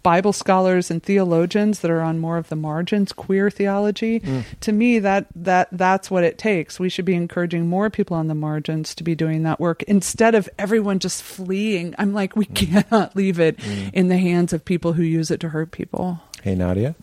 Bible 0.05 0.35
scholars 0.35 0.91
and 0.91 1.03
theologians 1.03 1.81
that 1.81 1.91
are 1.91 2.03
on 2.03 2.21
more 2.21 2.37
of 2.37 2.49
the 2.51 2.57
margins, 2.57 3.13
queer 3.13 3.51
theology. 3.51 4.21
Mm. 4.21 4.45
To 4.61 4.71
me, 4.71 5.01
that 5.01 5.27
that 5.35 5.69
that's 5.73 6.11
what 6.11 6.23
it 6.23 6.39
takes. 6.39 6.79
We 6.79 6.91
should 6.91 7.07
be 7.07 7.15
encouraging 7.15 7.67
more 7.67 7.91
people 7.91 8.17
on 8.17 8.29
the 8.29 8.35
margins 8.35 8.95
to 8.97 9.03
be 9.03 9.17
doing 9.17 9.43
that 9.45 9.59
work 9.59 9.83
instead 9.85 10.35
of 10.35 10.49
everyone 10.59 10.99
just 10.99 11.23
fleeing. 11.23 11.95
I'm 11.99 12.13
like, 12.13 12.37
we 12.37 12.45
mm. 12.45 12.55
cannot 12.55 13.17
leave 13.17 13.41
it 13.41 13.57
mm. 13.57 13.91
in 13.95 14.09
the 14.09 14.19
hands 14.19 14.53
of 14.53 14.65
people 14.65 14.93
who 14.93 15.03
use 15.03 15.31
it 15.31 15.41
to 15.41 15.49
hurt 15.49 15.73
people. 15.73 16.21
Hey, 16.43 16.55
Nadia. 16.55 16.95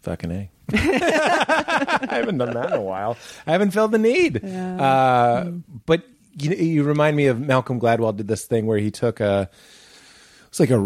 Fucking 0.00 0.32
A. 0.32 0.50
I 0.72 2.08
haven't 2.10 2.38
done 2.38 2.54
that 2.54 2.68
in 2.68 2.72
a 2.72 2.80
while. 2.80 3.18
I 3.46 3.52
haven't 3.52 3.72
felt 3.72 3.90
the 3.90 3.98
need. 3.98 4.40
Yeah. 4.42 4.82
Uh, 4.82 5.50
but 5.84 6.04
you, 6.38 6.52
you 6.52 6.82
remind 6.84 7.18
me 7.18 7.26
of 7.26 7.38
Malcolm 7.38 7.78
Gladwell 7.78 8.16
did 8.16 8.28
this 8.28 8.46
thing 8.46 8.64
where 8.66 8.78
he 8.78 8.90
took 8.90 9.20
a 9.20 9.50
it's 10.48 10.58
like 10.60 10.70
a 10.70 10.76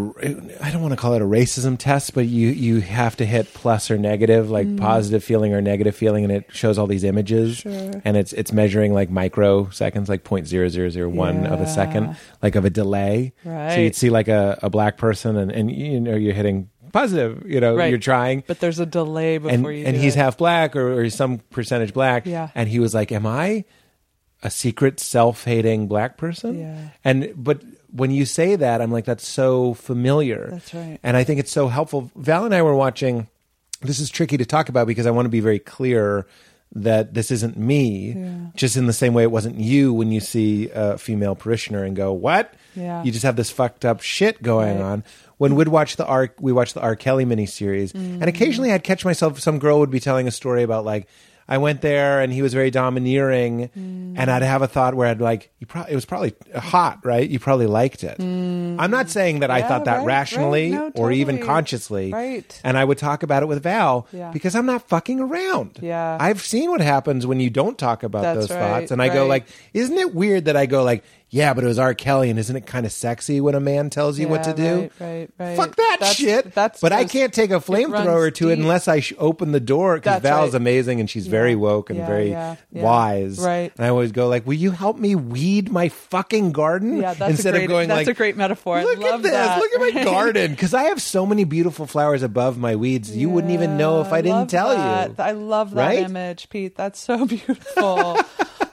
I 0.61 0.71
don't 0.71 0.83
want 0.83 0.93
to 0.93 0.97
call 0.97 1.15
it 1.15 1.23
a 1.23 1.25
racism 1.25 1.79
test, 1.79 2.15
but 2.15 2.27
you 2.27 2.49
you 2.49 2.81
have 2.81 3.17
to 3.17 3.25
hit 3.25 3.53
plus 3.55 3.91
or 3.91 3.97
negative, 3.99 4.51
like 4.51 4.67
Mm. 4.67 4.79
positive 4.81 5.23
feeling 5.25 5.55
or 5.55 5.61
negative 5.63 5.95
feeling, 5.97 6.25
and 6.25 6.33
it 6.33 6.47
shows 6.53 6.79
all 6.79 6.87
these 6.87 7.05
images, 7.05 7.65
and 7.65 8.17
it's 8.17 8.33
it's 8.33 8.53
measuring 8.53 8.93
like 8.93 9.09
microseconds, 9.11 10.09
like 10.09 10.25
point 10.25 10.47
zero 10.47 10.69
zero 10.69 10.89
zero 10.91 11.09
one 11.09 11.47
of 11.47 11.61
a 11.61 11.67
second, 11.69 12.17
like 12.43 12.55
of 12.57 12.65
a 12.65 12.71
delay. 12.71 13.33
Right. 13.45 13.75
So 13.75 13.81
you'd 13.81 13.95
see 13.97 14.11
like 14.11 14.29
a, 14.29 14.59
a 14.63 14.69
black 14.71 14.99
person, 14.99 15.37
and 15.37 15.51
and 15.53 15.71
you 15.71 16.01
know 16.01 16.15
you're 16.17 16.35
hitting 16.35 16.69
positive, 16.93 17.43
you 17.47 17.59
know, 17.59 17.75
Right. 17.75 17.89
you're 17.89 17.99
trying, 17.99 18.45
But 18.47 18.61
there's 18.61 18.79
a 18.79 18.85
delay 18.85 19.39
before 19.39 19.51
and 19.55 19.65
you 19.79 19.87
and 19.87 19.97
he's 19.97 20.15
it. 20.15 20.19
half 20.19 20.37
black 20.37 20.77
or, 20.77 21.01
or 21.01 21.09
some 21.09 21.39
percentage 21.51 21.95
black, 21.95 22.27
Yeah. 22.27 22.49
and 22.55 22.69
he 22.69 22.79
was 22.81 22.93
like, 22.95 23.11
"Am 23.13 23.25
I 23.27 23.65
a 24.43 24.51
secret 24.51 25.01
self-hating 25.01 25.87
black 25.87 26.19
person?" 26.19 26.59
Yeah. 26.59 26.89
And 27.05 27.33
but 27.37 27.63
when 27.93 28.11
you 28.11 28.25
say 28.25 28.57
that, 28.57 28.81
I'm 28.81 28.91
like, 28.91 29.05
that's 29.05 29.27
so 29.27 29.75
familiar. 29.75 30.49
That's 30.51 30.75
right. 30.75 30.99
And 31.03 31.17
I 31.17 31.25
think 31.25 31.41
it's 31.41 31.53
so 31.53 31.69
helpful. 31.69 32.11
Val 32.17 32.45
and 32.45 32.55
I 32.55 32.63
were 32.63 32.75
watching. 32.75 33.29
This 33.83 33.99
is 33.99 34.11
tricky 34.11 34.37
to 34.39 34.47
talk 34.47 34.69
about 34.69 34.87
because 34.87 35.07
I 35.07 35.11
want 35.11 35.27
to 35.27 35.31
be 35.31 35.41
very 35.41 35.59
clear 35.59 36.27
that 36.75 37.13
this 37.13 37.31
isn't 37.31 37.57
me. 37.57 38.13
Yeah. 38.13 38.37
Just 38.55 38.77
in 38.77 38.87
the 38.87 38.93
same 38.93 39.13
way 39.13 39.25
it 39.25 39.31
wasn't 39.31 39.57
you 39.57 39.93
when 39.93 40.11
you 40.11 40.21
see 40.21 40.71
a 40.75 40.97
female 40.97 41.35
parishioner 41.35 41.85
and 41.85 41.95
go, 41.95 42.13
"What?" 42.13 42.55
Yeah. 42.75 43.03
You 43.03 43.13
just 43.13 43.25
have 43.25 43.37
this 43.37 43.51
fucked 43.51 43.85
up 43.85 44.01
shit 44.01 44.43
going 44.43 44.79
Right. 44.79 44.85
on. 44.85 45.05
When 45.37 45.55
we'd 45.57 45.69
watch 45.69 45.97
the 45.97 46.07
R, 46.07 46.33
we 46.41 46.53
watched 46.53 46.75
the 46.75 46.81
R. 46.81 46.95
Kelly 46.97 47.27
miniseries, 47.27 47.93
mm. 47.93 48.21
and 48.21 48.25
occasionally 48.25 48.73
I'd 48.73 48.85
catch 48.85 49.05
myself. 49.05 49.41
Some 49.41 49.59
girl 49.59 49.81
would 49.81 49.91
be 49.91 50.01
telling 50.01 50.27
a 50.29 50.31
story 50.31 50.63
about 50.63 50.85
like. 50.85 51.09
I 51.53 51.59
went 51.59 51.83
there 51.83 52.23
and 52.23 52.33
he 52.33 52.41
was 52.41 52.55
very 52.55 52.71
domineering, 52.71 53.69
mm. 53.77 54.15
and 54.17 54.31
I'd 54.31 54.43
have 54.43 54.63
a 54.63 54.67
thought 54.67 54.95
where 54.95 55.07
I'd 55.09 55.21
like, 55.21 55.51
you 55.59 55.67
probably 55.67 55.93
it 55.93 55.95
was 55.95 56.07
probably 56.07 56.33
hot, 56.57 57.01
right? 57.05 57.29
You 57.29 57.39
probably 57.39 57.67
liked 57.67 58.05
it. 58.05 58.17
Mm. 58.17 58.77
I'm 58.79 58.91
not 58.91 59.11
saying 59.11 59.41
that 59.41 59.51
I 59.51 59.59
Yeah, 59.59 59.69
thought 59.69 59.85
that 59.85 59.99
right, 59.99 60.07
rationally 60.07 60.73
right. 60.73 60.95
No, 60.97 61.03
or 61.03 61.13
even 61.13 61.45
consciously, 61.45 62.11
Right. 62.11 62.59
And 62.65 62.79
I 62.79 62.85
would 62.85 62.97
talk 62.97 63.23
about 63.23 63.43
it 63.43 63.47
with 63.47 63.63
Val 63.63 64.07
Yeah. 64.13 64.31
because 64.31 64.55
I'm 64.55 64.65
not 64.65 64.89
fucking 64.89 65.21
around. 65.21 65.79
Yeah. 65.83 66.17
I've 66.19 66.41
seen 66.41 66.71
what 66.71 66.81
happens 66.81 67.27
when 67.27 67.39
you 67.39 67.51
don't 67.51 67.77
talk 67.77 68.03
about 68.03 68.23
That's 68.23 68.41
those 68.41 68.51
right, 68.51 68.59
thoughts, 68.59 68.91
and 68.91 69.03
I 69.03 69.11
go 69.11 69.27
like, 69.27 69.45
isn't 69.75 69.99
it 69.99 70.15
weird 70.15 70.47
that 70.47 70.57
I 70.57 70.65
go 70.65 70.83
like, 70.83 71.05
yeah, 71.35 71.55
but 71.55 71.65
it 71.65 71.67
was 71.67 71.79
R. 71.79 71.95
Kelly, 71.95 72.29
and 72.29 72.39
isn't 72.39 72.55
it 72.55 72.67
kind 72.67 72.85
of 72.85 72.93
sexy 72.93 73.41
when 73.41 73.55
a 73.55 73.61
man 73.61 73.89
tells 73.89 74.19
you 74.19 74.29
what 74.29 74.45
to 74.45 74.53
do? 74.53 74.77
right, 74.83 74.93
right, 75.01 75.31
right. 75.39 75.57
Fuck 75.57 75.77
that 75.77 75.97
That's- 76.01 76.17
shit. 76.17 76.55
that's 76.55 76.81
but 76.81 76.93
I 76.93 77.05
can't 77.07 77.33
take 77.33 77.51
a 77.51 77.55
flamethrower 77.59 78.33
to 78.35 78.51
it 78.51 78.59
unless 78.59 78.87
I 78.87 79.01
sh- 79.01 79.15
open 79.19 79.53
the 79.53 79.59
door 79.61 79.95
because 79.97 80.21
That's 80.21 80.23
Val's 80.23 80.53
right. 80.53 80.61
amazing 80.61 81.01
and 81.01 81.09
she's 81.09 81.27
very 81.27 81.57
woke 81.57 81.89
and 81.89 81.99
Yeah, 81.99 82.07
very 82.07 82.31
yeah, 82.31 82.57
yeah. 82.71 82.83
wise. 82.83 83.39
Right. 83.39 83.73
And 83.77 83.87
I 83.87 83.89
always 83.89 84.13
go 84.13 84.29
like, 84.29 84.47
"Will 84.47 84.53
you 84.55 84.71
help 84.73 84.99
me 84.99 85.15
weed 85.15 85.73
my 85.73 85.89
fucking 85.89 86.53
garden?" 86.53 86.99
Yeah, 86.99 87.15
that's 87.15 87.31
instead 87.31 87.55
a 87.55 87.59
great, 87.59 87.65
of 87.65 87.69
going 87.71 87.89
that's 87.89 88.07
like, 88.07 88.09
a 88.09 88.15
great 88.15 88.37
metaphor. 88.37 88.77
I 88.77 88.83
Look 88.85 89.03
at 89.03 89.23
this! 89.23 89.33
That. 89.33 89.59
Look 89.59 89.73
at 89.73 89.95
my 89.95 90.05
garden 90.05 90.51
because 90.51 90.75
I 90.75 90.85
have 90.85 91.01
so 91.01 91.25
many 91.25 91.45
beautiful 91.45 91.87
flowers 91.87 92.23
above 92.23 92.59
my 92.59 92.77
weeds. 92.77 93.17
You 93.17 93.31
wouldn't 93.31 93.53
even 93.55 93.79
know 93.79 94.03
if 94.03 94.13
I, 94.13 94.21
didn't 94.21 94.51
tell 94.51 94.69
that. 94.69 95.09
you. 95.11 95.15
I 95.19 95.31
love 95.33 95.71
that 95.71 95.77
Right? 95.83 95.99
image, 96.01 96.51
Pete. 96.51 96.77
That's 96.77 97.01
so 97.01 97.25
beautiful. 97.27 98.19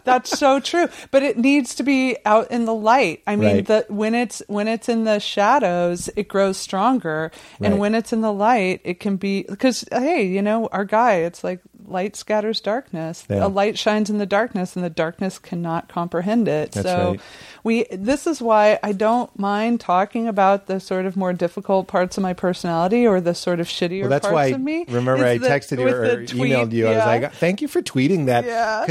That's 0.04 0.38
so 0.38 0.60
true. 0.60 0.88
But 1.12 1.24
it 1.24 1.38
needs 1.38 1.76
to 1.76 1.84
be 1.84 2.18
out 2.26 2.52
in 2.52 2.66
the 2.66 2.74
light. 2.74 3.22
I 3.28 3.36
mean, 3.36 3.56
Right. 3.56 3.66
the, 3.66 3.86
when 3.90 4.16
it's 4.16 4.42
when 4.48 4.68
it's 4.68 4.90
in 4.90 5.04
the 5.04 5.20
shadows, 5.20 6.10
it 6.16 6.28
grows 6.28 6.58
stronger, 6.58 7.32
and 7.62 7.80
when 7.80 7.96
it's 7.96 8.14
in 8.14 8.22
the 8.22 8.34
light, 8.34 8.82
it 8.84 9.00
can 9.00 9.18
be 9.18 9.44
because 9.44 9.86
hey, 9.92 10.24
you 10.26 10.42
know, 10.42 10.68
our 10.72 10.86
guy, 10.86 11.16
it's 11.16 11.44
like 11.44 11.60
light 11.88 12.16
scatters 12.16 12.62
darkness. 12.62 13.26
Yeah. 13.30 13.46
A 13.46 13.48
light 13.48 13.78
shines 13.78 14.10
in 14.10 14.20
the 14.20 14.26
darkness, 14.26 14.76
and 14.76 14.86
the 14.86 14.90
darkness 14.92 15.40
cannot 15.40 15.90
comprehend 15.90 16.48
it. 16.48 16.72
That's 16.74 16.88
so 16.88 17.12
right. 17.12 17.22
we 17.64 17.86
this 17.92 18.28
is 18.28 18.42
why 18.42 18.80
I 18.84 18.92
don't 18.92 19.38
mind 19.40 19.80
talking 19.80 20.28
about 20.28 20.68
the 20.68 20.80
sort 20.80 21.06
of 21.06 21.18
more 21.18 21.34
difficult 21.34 21.88
parts 21.88 22.18
of 22.18 22.22
my 22.24 22.34
personality 22.34 23.08
or 23.08 23.20
the 23.22 23.34
sort 23.34 23.60
of 23.60 23.68
shittier 23.68 24.02
Well, 24.02 24.10
that's 24.10 24.24
parts 24.28 24.34
why 24.36 24.46
of 24.48 24.62
me. 24.62 24.86
remember 24.88 25.26
I 25.26 25.38
the- 25.38 25.48
texted 25.48 25.80
you 25.80 25.86
with 25.86 25.94
or 25.96 26.26
tweet, 26.26 26.52
emailed 26.54 26.72
you. 26.72 26.88
I 26.88 26.96
was 26.96 27.06
like, 27.06 27.34
"Thank 27.34 27.62
you 27.62 27.68
for 27.68 27.82
tweeting 27.82 28.28
that." 28.28 28.46
Yeah. 28.46 28.86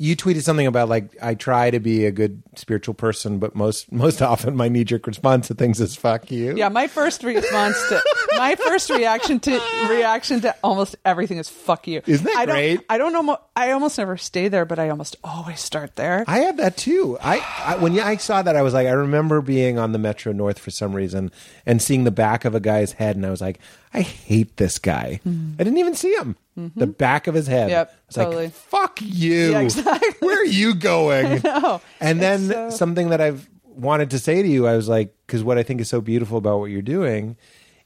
You 0.00 0.16
tweeted 0.16 0.40
something 0.40 0.66
about 0.66 0.88
like 0.88 1.14
I 1.20 1.34
try 1.34 1.70
to 1.70 1.78
be 1.78 2.06
a 2.06 2.10
good 2.10 2.42
spiritual 2.56 2.94
person, 2.94 3.38
but 3.38 3.54
most 3.54 3.92
most 3.92 4.22
often 4.32 4.56
my 4.56 4.68
knee 4.68 4.82
jerk 4.82 5.06
response 5.06 5.48
to 5.48 5.54
things 5.54 5.78
is 5.78 5.94
"fuck 5.94 6.30
you." 6.30 6.56
Yeah, 6.56 6.70
my 6.70 6.86
first 6.86 7.22
response 7.22 7.76
to 7.90 8.02
my 8.36 8.54
first 8.54 8.88
reaction 8.88 9.40
to 9.40 9.60
reaction 9.90 10.40
to 10.40 10.56
almost 10.64 10.96
everything 11.04 11.36
is 11.36 11.50
"fuck 11.50 11.86
you." 11.86 12.00
Isn't 12.06 12.24
that 12.24 12.36
I 12.36 12.46
don't, 12.46 12.54
great? 12.54 12.80
I 12.88 12.96
don't 12.96 13.12
know. 13.12 13.38
I 13.54 13.72
almost 13.72 13.98
never 13.98 14.16
stay 14.16 14.48
there, 14.48 14.64
but 14.64 14.78
I 14.78 14.88
almost 14.88 15.16
always 15.22 15.60
start 15.60 15.96
there. 15.96 16.24
I 16.26 16.40
have 16.40 16.56
that 16.56 16.78
too. 16.78 17.18
I, 17.22 17.44
I 17.66 17.76
when 17.76 18.00
I 18.00 18.16
saw 18.16 18.40
that, 18.40 18.56
I 18.56 18.62
was 18.62 18.72
like, 18.72 18.86
I 18.86 18.92
remember 18.92 19.42
being 19.42 19.78
on 19.78 19.92
the 19.92 19.98
Metro 19.98 20.32
North 20.32 20.58
for 20.58 20.70
some 20.70 20.96
reason 20.96 21.30
and 21.66 21.82
seeing 21.82 22.04
the 22.04 22.10
back 22.10 22.46
of 22.46 22.54
a 22.54 22.60
guy's 22.60 22.92
head, 22.92 23.16
and 23.16 23.26
I 23.26 23.30
was 23.30 23.42
like, 23.42 23.60
I 23.92 24.02
hate 24.02 24.56
this 24.56 24.78
guy. 24.78 25.20
I 25.26 25.62
didn't 25.64 25.78
even 25.78 25.94
see 25.94 26.14
him. 26.14 26.36
The 26.76 26.86
back 26.86 27.26
of 27.26 27.34
his 27.34 27.46
head. 27.46 27.70
Mm-hmm. 27.70 27.70
Yep, 27.70 27.90
I 27.90 28.06
was 28.06 28.14
totally. 28.14 28.44
like, 28.44 28.52
fuck 28.52 29.00
you. 29.00 29.52
Yeah, 29.52 29.60
exactly. 29.60 30.10
Where 30.20 30.38
are 30.38 30.44
you 30.44 30.74
going? 30.74 31.40
know. 31.44 31.80
And 32.00 32.20
then 32.20 32.48
so- 32.48 32.70
something 32.70 33.08
that 33.10 33.20
I've 33.20 33.48
wanted 33.64 34.10
to 34.10 34.18
say 34.18 34.42
to 34.42 34.48
you, 34.48 34.66
I 34.66 34.76
was 34.76 34.88
like, 34.88 35.14
because 35.26 35.42
what 35.42 35.56
I 35.56 35.62
think 35.62 35.80
is 35.80 35.88
so 35.88 36.00
beautiful 36.02 36.36
about 36.36 36.58
what 36.58 36.66
you're 36.66 36.82
doing 36.82 37.36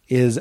is 0.08 0.40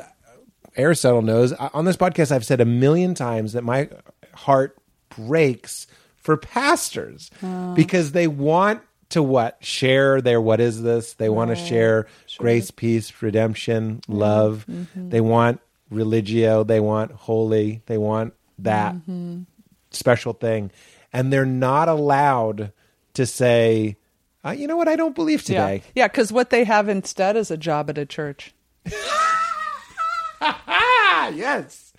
Aristotle 0.75 1.21
knows 1.21 1.53
on 1.53 1.85
this 1.85 1.95
podcast, 1.95 2.31
I've 2.31 2.45
said 2.45 2.59
a 2.59 2.65
million 2.65 3.13
times 3.13 3.53
that 3.53 3.63
my 3.63 3.87
heart 4.33 4.77
breaks 5.15 5.85
for 6.15 6.37
pastors 6.37 7.29
because 7.75 8.13
they 8.13 8.27
want 8.27 8.81
to 9.13 9.23
what? 9.23 9.57
Share 9.63 10.21
their 10.21 10.41
what 10.41 10.59
is 10.59 10.81
this? 10.81 11.13
They 11.13 11.29
want 11.29 11.49
to 11.49 11.55
share 11.55 12.07
grace 12.37 12.71
peace 12.71 13.21
redemption 13.21 14.01
love. 14.07 14.65
They 14.95 15.21
want 15.21 15.61
religio. 15.89 16.63
They 16.63 16.79
want 16.79 17.11
holy. 17.11 17.81
They 17.85 17.97
want 17.97 18.33
that 18.59 18.95
special 19.91 20.33
thing. 20.33 20.71
And 21.11 21.31
they're 21.31 21.45
not 21.45 21.89
allowed 21.89 22.71
to 23.13 23.25
say 23.25 23.97
uh, 24.45 24.51
you 24.51 24.67
know 24.67 24.75
what? 24.75 24.89
I 24.89 24.97
don't 24.97 25.15
believe 25.15 25.47
yeah, 25.47 25.67
today. 25.67 25.83
Yeah, 25.95 26.07
because 26.09 26.33
what 26.33 26.49
they 26.49 26.65
have 26.65 26.89
instead 26.89 27.37
is 27.37 27.49
a 27.49 27.55
job 27.55 27.89
at 27.89 27.97
a 27.97 28.05
church. 28.05 28.53
Yes. 31.31 31.92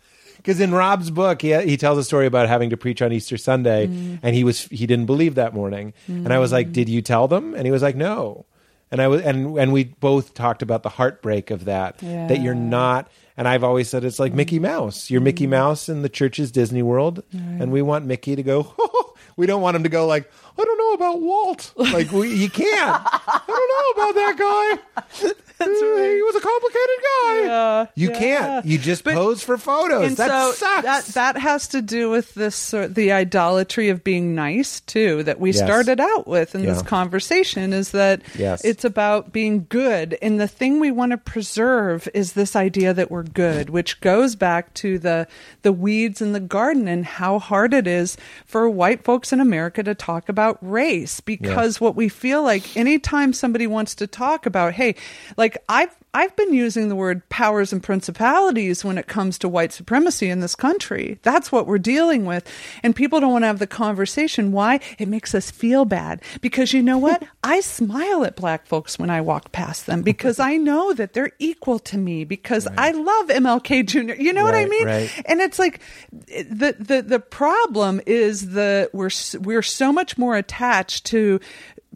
Because 0.45 0.61
in 0.61 0.73
Rob's 0.75 1.11
book, 1.11 1.41
he 1.41 1.59
he 1.65 1.79
tells 1.79 1.97
a 1.97 2.05
story 2.05 2.27
about 2.27 2.49
having 2.49 2.69
to 2.71 2.77
preach 2.77 3.01
on 3.01 3.12
Easter 3.12 3.39
Sunday, 3.39 3.87
Mm. 3.87 4.19
and 4.23 4.37
he 4.37 4.45
was 4.45 4.65
he 4.65 4.87
didn't 4.87 5.07
believe 5.07 5.37
that 5.37 5.55
morning, 5.55 5.95
and 6.07 6.31
I 6.33 6.39
was 6.39 6.53
like, 6.53 6.71
"Did 6.71 6.89
you 6.91 7.01
tell 7.01 7.29
them?" 7.29 7.55
And 7.55 7.65
he 7.66 7.71
was 7.73 7.81
like, 7.83 7.97
"No." 7.97 8.45
And 8.93 9.01
I 9.01 9.09
was 9.09 9.23
and 9.23 9.57
and 9.59 9.73
we 9.73 9.85
both 9.85 10.35
talked 10.35 10.61
about 10.61 10.83
the 10.83 10.91
heartbreak 10.91 11.51
of 11.51 11.65
that 11.65 11.97
that 11.99 12.43
you're 12.43 12.55
Mm. 12.55 12.69
not. 12.69 13.11
And 13.37 13.49
I've 13.49 13.65
always 13.65 13.89
said 13.89 14.05
it's 14.05 14.21
like 14.21 14.33
Mickey 14.35 14.59
Mouse. 14.61 15.11
You're 15.11 15.21
Mickey 15.23 15.47
Mouse 15.49 15.89
in 15.89 16.03
the 16.03 16.09
church's 16.11 16.53
Disney 16.53 16.83
World, 16.83 17.23
and 17.33 17.73
we 17.73 17.81
want 17.83 18.05
Mickey 18.05 18.37
to 18.37 18.43
go. 18.43 18.73
we 19.37 19.47
don't 19.47 19.62
want 19.62 19.77
him 19.77 19.83
to 19.85 19.89
go 19.89 20.07
like 20.07 20.31
I 20.56 20.64
don't 20.64 20.78
know 20.78 20.93
about 20.93 21.20
Walt. 21.20 21.72
Like 21.76 22.12
we, 22.12 22.35
you 22.35 22.48
can't. 22.48 23.02
I 23.05 23.40
don't 23.47 23.97
know 23.97 24.02
about 24.02 24.14
that 24.14 24.36
guy. 24.39 25.31
He 25.64 25.70
was 25.70 26.35
a 26.35 26.40
complicated 26.40 26.98
guy. 27.02 27.40
Yeah, 27.44 27.86
You 27.94 28.10
yeah. 28.10 28.18
can't. 28.18 28.66
You 28.66 28.76
just 28.76 29.05
But- 29.05 29.14
pose 29.14 29.43
for 29.43 29.56
photos. 29.56 30.09
and 30.09 30.16
that 30.16 30.28
so 30.28 30.52
sucks. 30.52 30.82
that 30.82 31.05
that 31.14 31.36
has 31.40 31.68
to 31.68 31.81
do 31.81 32.10
with 32.10 32.35
this 32.35 32.56
sort 32.56 32.94
the 32.97 33.12
idolatry 33.12 33.89
of 33.89 34.02
being 34.05 34.35
nice 34.35 34.81
too 34.81 35.22
that 35.22 35.39
we 35.40 35.52
Yes. 35.52 35.59
started 35.64 36.01
out 36.01 36.26
with 36.26 36.55
in 36.56 36.66
this 36.66 36.82
conversation 36.82 37.72
is 37.72 37.93
that 37.93 38.20
Yes. 38.36 38.64
it's 38.64 38.85
about 38.85 39.32
being 39.32 39.66
good 39.68 40.18
and 40.20 40.40
the 40.40 40.48
thing 40.48 40.81
we 40.81 40.90
want 40.90 41.12
to 41.12 41.18
preserve 41.18 42.09
is 42.12 42.32
this 42.32 42.56
idea 42.56 42.93
that 42.93 43.10
we're 43.10 43.22
good 43.22 43.70
which 43.70 44.01
goes 44.01 44.35
back 44.35 44.74
to 44.74 44.98
the 44.98 45.26
the 45.62 45.72
weeds 45.72 46.20
in 46.20 46.32
the 46.32 46.40
garden 46.40 46.89
and 46.89 47.06
how 47.06 47.39
hard 47.39 47.72
it 47.72 47.86
is 47.86 48.16
for 48.44 48.68
white 48.68 49.05
folks 49.05 49.32
in 49.32 49.39
America 49.40 49.82
to 49.85 49.94
talk 49.94 50.28
about 50.28 50.44
race 50.61 51.21
because 51.21 51.81
what 51.81 51.97
we 51.97 52.09
feel 52.09 52.43
like 52.43 52.77
anytime 52.77 53.33
somebody 53.33 53.66
wants 53.66 53.95
to 53.95 54.07
talk 54.07 54.47
about 54.47 54.73
hey 54.73 54.95
like 55.37 55.57
I've 55.69 55.95
I've 56.15 56.35
been 56.36 56.55
using 56.55 56.89
the 56.89 56.95
word 56.95 57.28
powers 57.28 57.73
and 57.73 57.82
principalities 57.82 58.85
when 58.85 58.99
it 58.99 59.09
comes 59.09 59.36
to 59.39 59.49
white 59.49 59.73
supremacy 59.73 60.31
in 60.31 60.39
this 60.39 60.55
country. 60.55 61.19
That's 61.23 61.51
what 61.51 61.66
we're 61.66 61.78
dealing 61.78 62.24
with. 62.24 62.49
And 62.85 62.95
people 62.95 63.19
don't 63.19 63.32
want 63.32 63.43
to 63.43 63.49
have 63.49 63.59
the 63.59 63.66
conversation. 63.66 64.53
Why? 64.53 64.78
It 64.99 65.09
makes 65.09 65.35
us 65.35 65.51
feel 65.51 65.85
bad. 65.85 66.23
Because 66.41 66.73
you 66.73 66.82
know 66.82 66.99
what? 66.99 67.24
I 67.43 67.61
smile 67.61 68.24
at 68.24 68.36
black 68.36 68.66
folks 68.66 68.97
when 68.97 69.11
I 69.11 69.20
walk 69.20 69.51
past 69.51 69.86
them 69.86 70.03
because 70.03 70.39
I 70.39 70.57
know 70.57 70.95
that 70.95 71.15
they're 71.15 71.32
equal 71.41 71.81
to 71.81 71.99
me 71.99 72.24
because 72.24 72.69
I 72.78 72.93
love 72.93 73.27
MLK 73.27 73.85
Jr. 73.85 74.15
You 74.15 74.32
know 74.32 74.45
what 74.45 74.55
I 74.55 74.66
mean? 74.66 74.86
right. 74.86 75.23
And 75.27 75.41
it's 75.41 75.59
like 75.59 75.81
the 76.12 76.77
the 76.78 77.03
the 77.03 77.20
problem 77.20 78.01
is 78.07 78.51
the 78.51 78.89
we're 78.93 79.11
we're 79.41 79.62
so 79.62 79.93
much 79.93 80.16
more 80.16 80.36
attached 80.36 81.07
to 81.07 81.41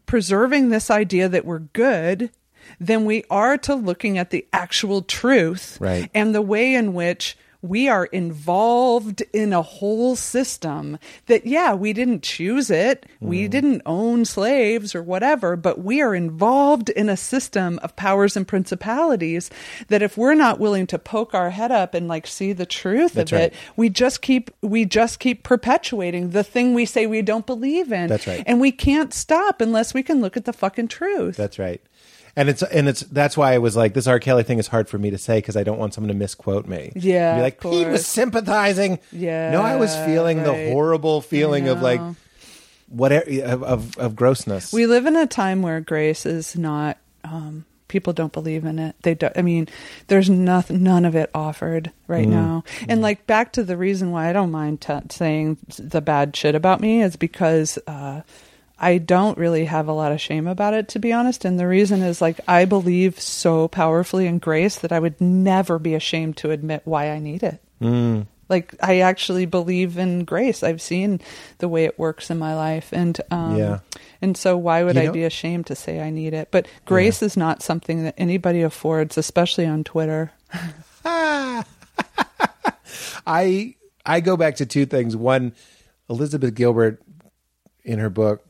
preserving 0.06 0.70
this 0.70 0.90
idea 0.90 1.28
that 1.28 1.44
we're 1.44 1.60
good 1.60 2.30
than 2.80 3.04
we 3.04 3.24
are 3.30 3.58
to 3.58 3.74
looking 3.74 4.18
at 4.18 4.30
the 4.30 4.46
actual 4.52 5.02
truth 5.02 5.78
Right. 5.80 6.10
and 6.14 6.34
the 6.34 6.42
way 6.42 6.74
in 6.74 6.94
which 6.94 7.36
we 7.60 7.88
are 7.88 8.04
involved 8.06 9.22
in 9.32 9.52
a 9.52 9.62
whole 9.62 10.14
system 10.14 10.96
that, 11.26 11.44
yeah, 11.44 11.74
we 11.74 11.92
didn't 11.92 12.22
choose 12.22 12.70
it. 12.70 13.04
We 13.20 13.46
mm. 13.46 13.50
didn't 13.50 13.82
own 13.84 14.24
slaves 14.24 14.94
or 14.94 15.02
whatever, 15.02 15.56
but 15.56 15.82
we 15.82 16.00
are 16.00 16.14
involved 16.14 16.88
in 16.90 17.08
a 17.08 17.16
system 17.16 17.80
of 17.82 17.96
powers 17.96 18.36
and 18.36 18.46
principalities 18.46 19.50
that 19.88 20.02
if 20.02 20.16
we're 20.16 20.34
not 20.34 20.60
willing 20.60 20.86
to 20.88 20.98
poke 20.98 21.34
our 21.34 21.50
head 21.50 21.72
up 21.72 21.94
and 21.94 22.06
like 22.06 22.28
see 22.28 22.52
the 22.52 22.66
truth 22.66 23.14
That's 23.14 23.32
of 23.32 23.38
right. 23.38 23.52
it, 23.52 23.54
we 23.76 23.88
just 23.88 24.22
keep, 24.22 24.52
we 24.60 24.84
just 24.84 25.18
keep 25.18 25.42
perpetuating 25.42 26.30
the 26.30 26.44
thing 26.44 26.74
we 26.74 26.84
say 26.84 27.06
we 27.06 27.22
don't 27.22 27.46
believe 27.46 27.90
in. 27.90 28.06
That's 28.08 28.26
right. 28.28 28.44
And 28.46 28.60
we 28.60 28.70
can't 28.70 29.12
stop 29.12 29.60
unless 29.60 29.92
we 29.92 30.04
can 30.04 30.20
look 30.20 30.36
at 30.36 30.44
the 30.44 30.52
fucking 30.52 30.88
truth. 30.88 31.36
That's 31.36 31.58
right. 31.58 31.82
And 32.38 32.48
it's 32.48 32.62
and 32.62 32.88
it's 32.88 33.00
that's 33.00 33.36
why 33.36 33.52
I 33.54 33.58
was 33.58 33.74
like 33.74 33.94
this 33.94 34.06
R. 34.06 34.20
Kelly 34.20 34.44
thing 34.44 34.60
is 34.60 34.68
hard 34.68 34.88
for 34.88 34.96
me 34.96 35.10
to 35.10 35.18
say 35.18 35.38
because 35.38 35.56
I 35.56 35.64
don't 35.64 35.76
want 35.76 35.92
someone 35.92 36.08
to 36.08 36.14
misquote 36.14 36.68
me. 36.68 36.92
Yeah, 36.94 37.34
be 37.34 37.42
like 37.42 37.60
he 37.60 37.84
was 37.84 38.06
sympathizing. 38.06 39.00
Yeah, 39.10 39.50
no, 39.50 39.60
I 39.60 39.74
was 39.74 39.92
feeling 39.96 40.44
the 40.44 40.70
horrible 40.70 41.20
feeling 41.20 41.66
of 41.66 41.82
like 41.82 42.00
whatever 42.86 43.28
of, 43.42 43.64
of 43.64 43.98
of 43.98 44.14
grossness. 44.14 44.72
We 44.72 44.86
live 44.86 45.06
in 45.06 45.16
a 45.16 45.26
time 45.26 45.62
where 45.62 45.80
grace 45.80 46.24
is 46.26 46.56
not. 46.56 46.98
Um, 47.24 47.64
people 47.88 48.12
don't 48.12 48.32
believe 48.32 48.64
in 48.64 48.78
it. 48.78 48.94
They 49.02 49.14
don't. 49.14 49.36
I 49.36 49.42
mean, 49.42 49.66
there's 50.06 50.30
nothing, 50.30 50.82
none 50.84 51.04
of 51.04 51.16
it 51.16 51.30
offered 51.34 51.90
right 52.06 52.28
now. 52.28 52.62
And 52.88 53.02
like 53.02 53.26
back 53.26 53.52
to 53.54 53.64
the 53.64 53.76
reason 53.76 54.12
why 54.12 54.28
I 54.28 54.32
don't 54.32 54.52
mind 54.52 54.80
t- 54.80 54.94
saying 55.10 55.58
the 55.76 56.00
bad 56.00 56.36
shit 56.36 56.54
about 56.54 56.80
me 56.80 57.02
is 57.02 57.16
because 57.16 57.78
uh, 57.88 58.22
I 58.80 58.98
don't 58.98 59.36
really 59.36 59.64
have 59.64 59.88
a 59.88 59.92
lot 59.92 60.12
of 60.12 60.20
shame 60.20 60.46
about 60.46 60.72
it, 60.74 60.88
to 60.90 60.98
be 61.00 61.12
honest. 61.12 61.44
And 61.44 61.58
the 61.58 61.66
reason 61.66 62.00
is 62.02 62.20
like 62.20 62.40
I 62.46 62.64
believe 62.64 63.20
so 63.20 63.66
powerfully 63.68 64.26
in 64.26 64.38
grace 64.38 64.76
that 64.78 64.92
I 64.92 65.00
would 65.00 65.20
never 65.20 65.78
be 65.80 65.94
ashamed 65.94 66.36
to 66.38 66.50
admit 66.52 66.82
why 66.84 67.10
I 67.10 67.18
need 67.18 67.42
it. 67.42 67.60
Like 68.48 68.74
I 68.82 69.00
actually 69.00 69.44
believe 69.46 69.98
in 69.98 70.24
grace. 70.24 70.62
I've 70.62 70.80
seen 70.80 71.20
the 71.58 71.68
way 71.68 71.84
it 71.84 71.98
works 71.98 72.30
in 72.30 72.38
my 72.38 72.54
life, 72.54 72.92
and 72.92 73.20
um, 73.30 73.56
Yeah. 73.56 73.80
and 74.22 74.36
so 74.36 74.56
why 74.56 74.84
would 74.84 74.96
You 74.96 75.02
I 75.02 75.04
know- 75.06 75.12
be 75.12 75.24
ashamed 75.24 75.66
to 75.66 75.74
say 75.74 76.00
I 76.00 76.08
need 76.10 76.32
it? 76.32 76.48
But 76.50 76.66
grace 76.86 77.20
is 77.22 77.36
not 77.36 77.62
something 77.62 78.04
that 78.04 78.14
anybody 78.16 78.62
affords, 78.62 79.18
especially 79.18 79.66
on 79.66 79.84
Twitter. 79.84 80.32
I 83.26 83.74
I 84.06 84.20
go 84.20 84.36
back 84.36 84.56
to 84.56 84.66
two 84.66 84.86
things. 84.86 85.14
One, 85.16 85.52
Elizabeth 86.08 86.54
Gilbert 86.54 87.02
in 87.84 87.98
her 87.98 88.10
book 88.10 88.44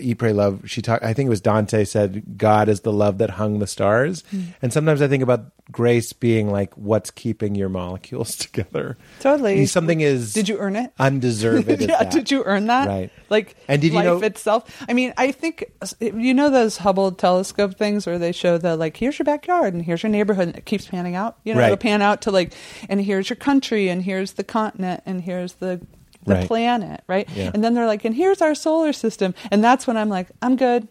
Eat 0.00 0.18
Pray 0.18 0.32
Love, 0.32 0.62
she 0.70 0.80
talked 0.80 1.04
I 1.04 1.12
think 1.12 1.26
it 1.26 1.30
was 1.30 1.40
Dante 1.40 1.84
said 1.84 2.38
God 2.38 2.68
is 2.68 2.80
the 2.80 2.92
love 2.92 3.18
that 3.18 3.30
hung 3.30 3.58
the 3.58 3.66
stars. 3.66 4.22
Hmm. 4.30 4.42
And 4.62 4.72
sometimes 4.72 5.02
I 5.02 5.08
think 5.08 5.22
about 5.24 5.46
grace 5.72 6.12
being 6.12 6.48
like 6.50 6.72
what's 6.76 7.10
keeping 7.10 7.56
your 7.56 7.68
molecules 7.68 8.36
together. 8.36 8.96
Totally. 9.18 9.66
Something 9.66 10.00
is 10.00 10.32
Did 10.32 10.48
you 10.48 10.58
earn 10.58 10.76
it? 10.76 10.92
undeserved 11.00 11.68
yeah, 11.80 11.86
that. 11.86 12.10
did 12.12 12.30
you 12.30 12.44
earn 12.44 12.68
that? 12.68 12.86
Right. 12.88 13.10
Like 13.28 13.56
And 13.66 13.82
did 13.82 13.88
you 13.88 13.94
life 13.96 14.04
know- 14.04 14.22
itself? 14.22 14.84
I 14.88 14.92
mean, 14.92 15.12
I 15.16 15.32
think 15.32 15.64
you 16.00 16.32
know 16.32 16.48
those 16.48 16.76
Hubble 16.76 17.10
telescope 17.12 17.76
things 17.76 18.06
where 18.06 18.18
they 18.20 18.30
show 18.32 18.58
the 18.58 18.76
like 18.76 18.96
here's 18.96 19.18
your 19.18 19.24
backyard 19.24 19.74
and 19.74 19.84
here's 19.84 20.02
your 20.04 20.10
neighborhood 20.10 20.46
and 20.48 20.56
it 20.56 20.64
keeps 20.64 20.86
panning 20.86 21.16
out. 21.16 21.38
You 21.44 21.54
know, 21.54 21.60
Right. 21.60 21.66
it'll 21.66 21.76
pan 21.78 22.02
out 22.02 22.22
to 22.22 22.30
like 22.30 22.52
and 22.88 23.00
here's 23.00 23.28
your 23.28 23.36
country 23.36 23.88
and 23.88 24.02
here's 24.04 24.34
the 24.34 24.44
continent 24.44 25.02
and 25.04 25.22
here's 25.22 25.54
the 25.54 25.80
the 26.26 26.34
Right. 26.34 26.46
planet, 26.46 27.02
right? 27.06 27.28
Yeah. 27.34 27.50
And 27.54 27.62
then 27.64 27.74
they're 27.74 27.86
like, 27.86 28.04
and 28.04 28.14
here's 28.14 28.42
our 28.42 28.54
solar 28.54 28.92
system. 28.92 29.34
And 29.50 29.62
that's 29.64 29.86
when 29.86 29.96
I'm 29.96 30.08
like, 30.08 30.28
I'm 30.42 30.56
good. 30.56 30.88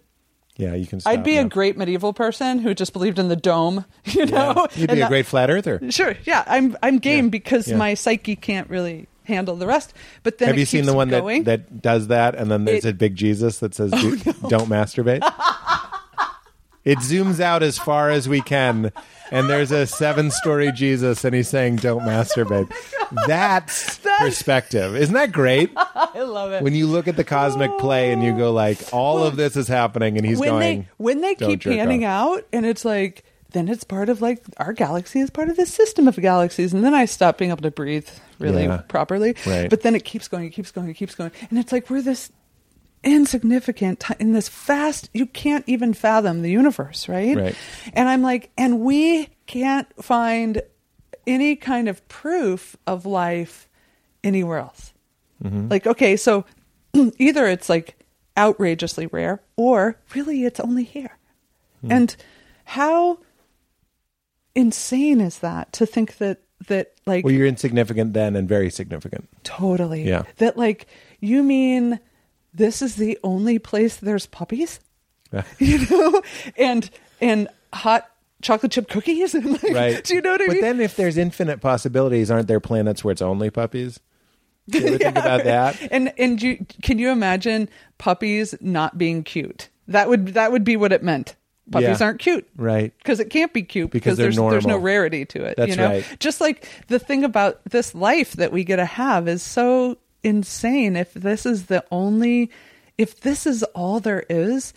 Yeah, 0.58 0.74
you 0.74 0.88
can 0.88 1.02
stop 1.02 1.12
I'd 1.12 1.24
be 1.24 1.36
a 1.38 1.44
great 1.44 1.78
medieval 1.78 2.14
person 2.14 2.60
who 2.60 2.74
just 2.74 2.94
believed 2.94 3.20
in 3.20 3.28
the 3.28 3.36
dome, 3.36 3.84
you 4.06 4.26
know. 4.26 4.68
Yeah. 4.72 4.80
You'd 4.82 4.90
be 4.92 5.02
a 5.02 5.08
great 5.10 5.26
flat 5.26 5.50
earther. 5.50 5.82
Sure, 5.92 6.16
yeah, 6.24 6.44
I'm 6.48 6.78
I'm 6.82 6.98
game 7.00 7.26
Yeah. 7.26 7.30
because 7.32 7.68
Yeah. 7.68 7.76
my 7.76 7.94
psyche 7.94 8.38
can't 8.38 8.70
really 8.70 9.08
handle 9.26 9.56
the 9.58 9.68
rest. 9.68 9.94
But 10.24 10.38
then 10.38 10.48
Have 10.48 10.58
you 10.58 10.66
seen 10.66 10.86
the 10.86 10.94
one 10.94 11.10
that, 11.10 11.20
going. 11.22 11.44
that 11.44 11.82
does 11.82 12.08
that 12.08 12.36
and 12.36 12.50
then 12.50 12.64
there's 12.64 12.86
It- 12.86 12.88
Oh, 12.88 12.92
a 12.92 12.94
big 12.94 13.16
Jesus 13.18 13.60
that 13.60 13.76
says 13.76 13.92
oh, 13.94 14.16
"Do- 14.16 14.34
don't 14.48 14.70
masturbate? 14.70 15.20
it 16.86 17.00
zooms 17.00 17.40
out 17.40 17.64
as 17.64 17.78
far 17.78 18.10
as 18.10 18.30
we 18.30 18.40
can 18.42 18.92
and 19.32 19.50
there's 19.50 19.72
a 19.72 19.86
seven 19.88 20.32
story 20.32 20.72
Jesus 20.72 21.24
and 21.26 21.34
he's 21.36 21.48
saying 21.50 21.78
don't 21.78 22.02
masturbate. 22.02 22.72
That's, 23.28 24.00
perspective. 24.20 24.96
Isn't 24.96 25.14
that 25.16 25.32
great? 25.32 25.72
I 25.76 26.22
love 26.22 26.52
it. 26.54 26.64
When 26.64 26.74
you 26.74 26.88
look 26.88 27.08
at 27.08 27.16
the 27.18 27.24
cosmic 27.24 27.78
play 27.80 28.12
and 28.12 28.24
you 28.24 28.36
go 28.38 28.52
like 28.52 28.78
all 28.94 29.24
of 29.24 29.36
this 29.36 29.56
is 29.56 29.68
happening 29.68 30.18
and 30.18 30.26
he's 30.26 30.38
when 30.40 30.50
going 30.50 30.82
they 30.82 30.88
when 30.98 31.22
they 31.22 31.36
"Don't 31.36 31.50
keep 31.50 31.60
jerk 31.62 31.76
panning 31.76 32.06
off." 32.06 32.38
out, 32.38 32.48
and 32.54 32.66
it's 32.66 32.86
like 32.86 33.24
then 33.52 33.68
it's 33.70 33.84
part 33.84 34.10
of 34.10 34.22
like 34.22 34.42
our 34.58 34.74
galaxy 34.74 35.20
is 35.20 35.30
part 35.30 35.50
of 35.50 35.56
this 35.58 35.74
system 35.74 36.08
of 36.08 36.16
galaxies, 36.18 36.74
and 36.74 36.84
then 36.84 36.94
I 36.94 37.06
stop 37.06 37.38
being 37.38 37.52
able 37.52 37.62
to 37.64 37.72
breathe 37.72 38.08
really 38.40 38.64
Yeah. 38.64 38.78
properly. 38.88 39.36
Right. 39.46 39.70
But 39.70 39.82
then 39.82 39.96
it 39.96 40.04
keeps 40.06 40.28
going, 40.28 40.46
it 40.46 40.50
keeps 40.52 40.72
going, 40.72 40.90
it 40.90 40.96
keeps 40.96 41.16
going, 41.16 41.32
and 41.50 41.60
it's 41.60 41.72
like 41.72 41.90
we're 41.90 42.02
this 42.02 42.32
insignificant 43.06 44.04
in 44.20 44.34
this 44.34 44.50
fast 44.50 45.10
you 45.14 45.26
can't 45.28 45.64
even 45.68 45.94
fathom 45.94 46.42
the 46.42 46.50
universe 46.52 47.08
right 47.08 47.38
Right. 47.38 47.56
and 47.94 48.10
i'm 48.10 48.22
like 48.24 48.50
and 48.58 48.80
we 48.82 49.30
can't 49.46 49.88
find 50.04 50.62
any 51.28 51.56
kind 51.56 51.88
of 51.88 52.06
proof 52.08 52.76
of 52.88 53.06
life 53.06 53.70
anywhere 54.24 54.58
else 54.60 54.92
Mm-hmm. 55.44 55.68
like 55.70 55.86
okay 55.86 56.16
so 56.18 56.46
either 57.20 57.46
it's 57.46 57.70
like 57.70 57.96
outrageously 58.38 59.08
rare 59.08 59.42
or 59.56 59.98
really 60.16 60.44
it's 60.46 60.60
only 60.60 60.84
here 60.84 61.18
Hmm. 61.82 61.92
and 61.92 62.16
how 62.64 63.20
insane 64.56 65.22
is 65.22 65.40
that 65.40 65.72
to 65.74 65.86
think 65.86 66.18
that 66.18 66.40
that 66.68 66.94
like 67.06 67.26
Well, 67.26 67.34
you're 67.34 67.46
insignificant 67.48 68.14
then 68.14 68.36
and 68.36 68.48
very 68.48 68.70
significant. 68.70 69.28
Totally. 69.44 70.08
Yeah. 70.08 70.24
That 70.38 70.58
like 70.58 70.88
you 71.20 71.44
mean 71.44 72.00
this 72.56 72.82
is 72.82 72.96
the 72.96 73.18
only 73.24 73.60
place 73.60 73.98
there's 73.98 74.26
puppies? 74.26 74.80
You 75.60 75.86
know? 75.90 76.22
And 76.58 76.90
and 77.20 77.48
hot 77.74 78.10
chocolate 78.42 78.72
chip 78.72 78.88
cookies 78.90 79.34
and 79.36 79.46
like 79.64 79.74
right. 79.74 80.04
do 80.04 80.16
you 80.16 80.22
know 80.22 80.32
what 80.32 80.42
I 80.42 80.48
but 80.48 80.54
mean? 80.54 80.62
then 80.62 80.80
if 80.80 80.96
there's 80.96 81.18
infinite 81.18 81.60
possibilities, 81.62 82.30
aren't 82.32 82.48
there 82.48 82.60
planets 82.60 83.04
where 83.04 83.12
it's 83.12 83.22
only 83.22 83.50
puppies? 83.50 84.00
Do 84.70 84.80
you 84.80 84.86
ever 84.88 84.98
think 84.98 85.18
about 85.18 85.44
that? 85.44 85.80
and 85.92 86.14
and 86.18 86.42
you 86.42 86.66
can 86.82 86.98
you 87.00 87.10
imagine 87.12 87.70
puppies 87.98 88.56
not 88.62 88.98
being 88.98 89.24
cute? 89.24 89.70
That 89.88 90.08
would 90.10 90.28
that 90.30 90.52
would 90.52 90.64
be 90.64 90.76
what 90.78 90.92
it 90.94 91.04
meant. 91.04 91.36
Puppies 91.72 92.00
Yeah. 92.00 92.06
aren't 92.06 92.20
cute. 92.20 92.48
Right. 92.56 92.94
because 93.00 93.20
it 93.20 93.30
can't 93.30 93.52
be 93.52 93.64
cute 93.64 93.92
Because 93.92 94.18
there's 94.18 94.38
there's 94.38 94.66
no 94.68 94.78
rarity 94.78 95.26
to 95.26 95.44
it. 95.44 95.56
That's 95.58 95.72
you 95.72 95.76
know, 95.76 95.88
right. 95.90 96.18
just 96.20 96.40
like 96.40 96.68
the 96.88 97.00
thing 97.00 97.24
about 97.24 97.60
this 97.70 97.94
life 97.96 98.34
that 98.34 98.52
we 98.52 98.64
get 98.64 98.76
to 98.78 98.86
have 98.86 99.28
is 99.28 99.42
so 99.44 99.98
insane. 100.26 100.96
If 100.96 101.14
this 101.14 101.46
is 101.46 101.68
the 101.68 101.86
only, 101.92 102.52
if 102.98 103.22
this 103.22 103.46
is 103.46 103.64
all 103.64 104.00
there 104.00 104.26
is, 104.30 104.74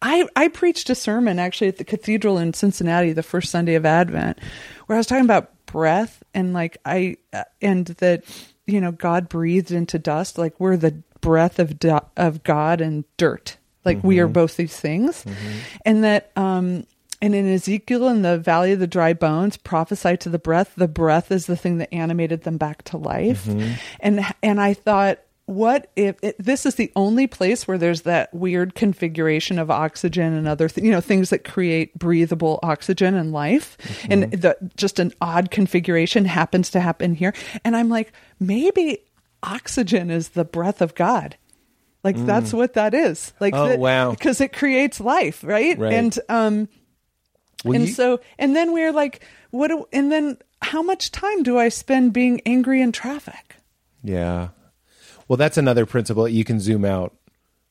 I 0.00 0.26
I 0.36 0.48
preached 0.48 0.88
a 0.88 0.94
sermon 0.94 1.38
actually 1.38 1.68
at 1.68 1.78
the 1.78 1.84
cathedral 1.84 2.38
in 2.38 2.54
Cincinnati 2.54 3.12
the 3.12 3.22
first 3.22 3.50
Sunday 3.50 3.74
of 3.74 3.84
Advent, 3.84 4.38
where 4.86 4.96
I 4.96 4.98
was 4.98 5.06
talking 5.06 5.24
about 5.24 5.50
breath 5.66 6.22
and 6.32 6.52
like 6.52 6.78
I 6.84 7.16
uh, 7.32 7.44
and 7.60 7.86
that 7.86 8.24
you 8.66 8.80
know 8.80 8.92
God 8.92 9.28
breathed 9.28 9.72
into 9.72 9.98
dust, 9.98 10.38
like 10.38 10.58
we're 10.60 10.76
the 10.76 11.02
breath 11.20 11.58
of 11.58 11.74
of 12.16 12.44
God 12.44 12.80
and 12.80 13.04
dirt. 13.16 13.56
Like 13.84 14.02
we 14.02 14.18
are 14.18 14.28
both 14.28 14.56
these 14.56 14.78
things, 14.78 15.24
and 15.84 16.04
that 16.04 16.30
um 16.36 16.86
and 17.24 17.34
in 17.34 17.52
Ezekiel 17.52 18.08
in 18.08 18.22
the 18.22 18.38
valley 18.38 18.72
of 18.72 18.80
the 18.80 18.86
dry 18.86 19.14
bones 19.14 19.56
prophesy 19.56 20.16
to 20.18 20.28
the 20.28 20.38
breath. 20.38 20.74
The 20.76 20.88
breath 20.88 21.32
is 21.32 21.46
the 21.46 21.56
thing 21.56 21.78
that 21.78 21.92
animated 21.92 22.42
them 22.42 22.58
back 22.58 22.82
to 22.84 22.98
life, 22.98 23.46
mm-hmm. 23.46 23.74
and 24.00 24.24
and 24.42 24.60
I 24.60 24.74
thought. 24.74 25.20
What 25.46 25.90
if 25.94 26.16
it, 26.22 26.36
this 26.38 26.64
is 26.64 26.76
the 26.76 26.90
only 26.96 27.26
place 27.26 27.68
where 27.68 27.76
there's 27.76 28.00
that 28.02 28.32
weird 28.32 28.74
configuration 28.74 29.58
of 29.58 29.70
oxygen 29.70 30.32
and 30.32 30.48
other 30.48 30.70
th- 30.70 30.82
you 30.82 30.90
know 30.90 31.02
things 31.02 31.28
that 31.28 31.44
create 31.44 31.92
breathable 31.98 32.58
oxygen 32.62 33.14
and 33.14 33.30
life 33.30 33.76
mm-hmm. 33.76 34.12
and 34.12 34.32
the 34.32 34.56
just 34.74 34.98
an 34.98 35.12
odd 35.20 35.50
configuration 35.50 36.24
happens 36.24 36.70
to 36.70 36.80
happen 36.80 37.14
here 37.14 37.34
and 37.62 37.76
I'm 37.76 37.90
like 37.90 38.14
maybe 38.40 39.00
oxygen 39.42 40.10
is 40.10 40.30
the 40.30 40.46
breath 40.46 40.80
of 40.80 40.94
God 40.94 41.36
like 42.02 42.16
that's 42.24 42.52
mm. 42.52 42.56
what 42.56 42.72
that 42.72 42.94
is 42.94 43.34
like 43.38 43.52
Oh, 43.54 43.76
wow. 43.76 44.12
because 44.12 44.40
it 44.40 44.54
creates 44.54 44.98
life 44.98 45.44
right, 45.44 45.78
Right. 45.78 45.92
and 45.92 46.18
um 46.30 46.68
Well, 47.64 47.74
and 47.74 47.88
you- 47.88 47.94
so 47.94 48.20
and 48.38 48.54
then 48.54 48.72
we're 48.72 48.92
like 48.92 49.24
what 49.50 49.68
do, 49.68 49.86
and 49.92 50.10
then 50.12 50.38
how 50.62 50.82
much 50.82 51.10
time 51.10 51.42
do 51.42 51.58
i 51.58 51.68
spend 51.68 52.12
being 52.12 52.40
angry 52.46 52.80
in 52.80 52.92
traffic 52.92 53.56
Yeah. 54.02 54.48
Well, 55.28 55.36
that's 55.38 55.56
another 55.56 55.86
principle. 55.86 56.28
You 56.28 56.44
can 56.44 56.60
zoom 56.60 56.84
out 56.84 57.14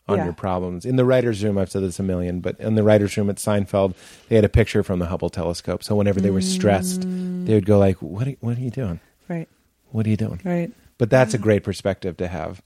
on 0.07 0.17
Yeah. 0.17 0.23
your 0.25 0.33
problems. 0.33 0.85
In 0.85 0.95
the 0.95 1.05
writer's 1.05 1.43
room, 1.43 1.57
I've 1.59 1.69
said 1.71 1.83
this 1.83 1.99
a 1.99 2.03
million, 2.03 2.39
but 2.39 2.59
in 2.59 2.73
the 2.75 2.81
writer's 2.83 3.15
room 3.15 3.29
at 3.29 3.35
Seinfeld, 3.37 3.93
they 4.27 4.35
had 4.35 4.43
a 4.43 4.49
picture 4.49 4.81
from 4.83 4.97
the 4.99 5.05
Hubble 5.05 5.29
telescope. 5.29 5.83
So 5.83 5.95
whenever 5.95 6.19
they 6.19 6.31
were 6.31 6.41
stressed, 6.41 7.01
mm. 7.01 7.45
they 7.45 7.53
would 7.53 7.65
go 7.67 7.77
like, 7.77 7.97
"What? 8.01 8.27
Are, 8.27 8.31
what 8.41 8.57
are 8.57 8.61
you 8.61 8.71
doing? 8.71 8.99
right 9.29 9.47
What 9.91 10.05
are 10.07 10.09
you 10.09 10.17
doing?" 10.17 10.41
right 10.43 10.71
But 10.97 11.09
that's 11.11 11.33
a 11.35 11.37
great 11.37 11.63
perspective 11.63 12.17
to 12.17 12.27
have. 12.27 12.61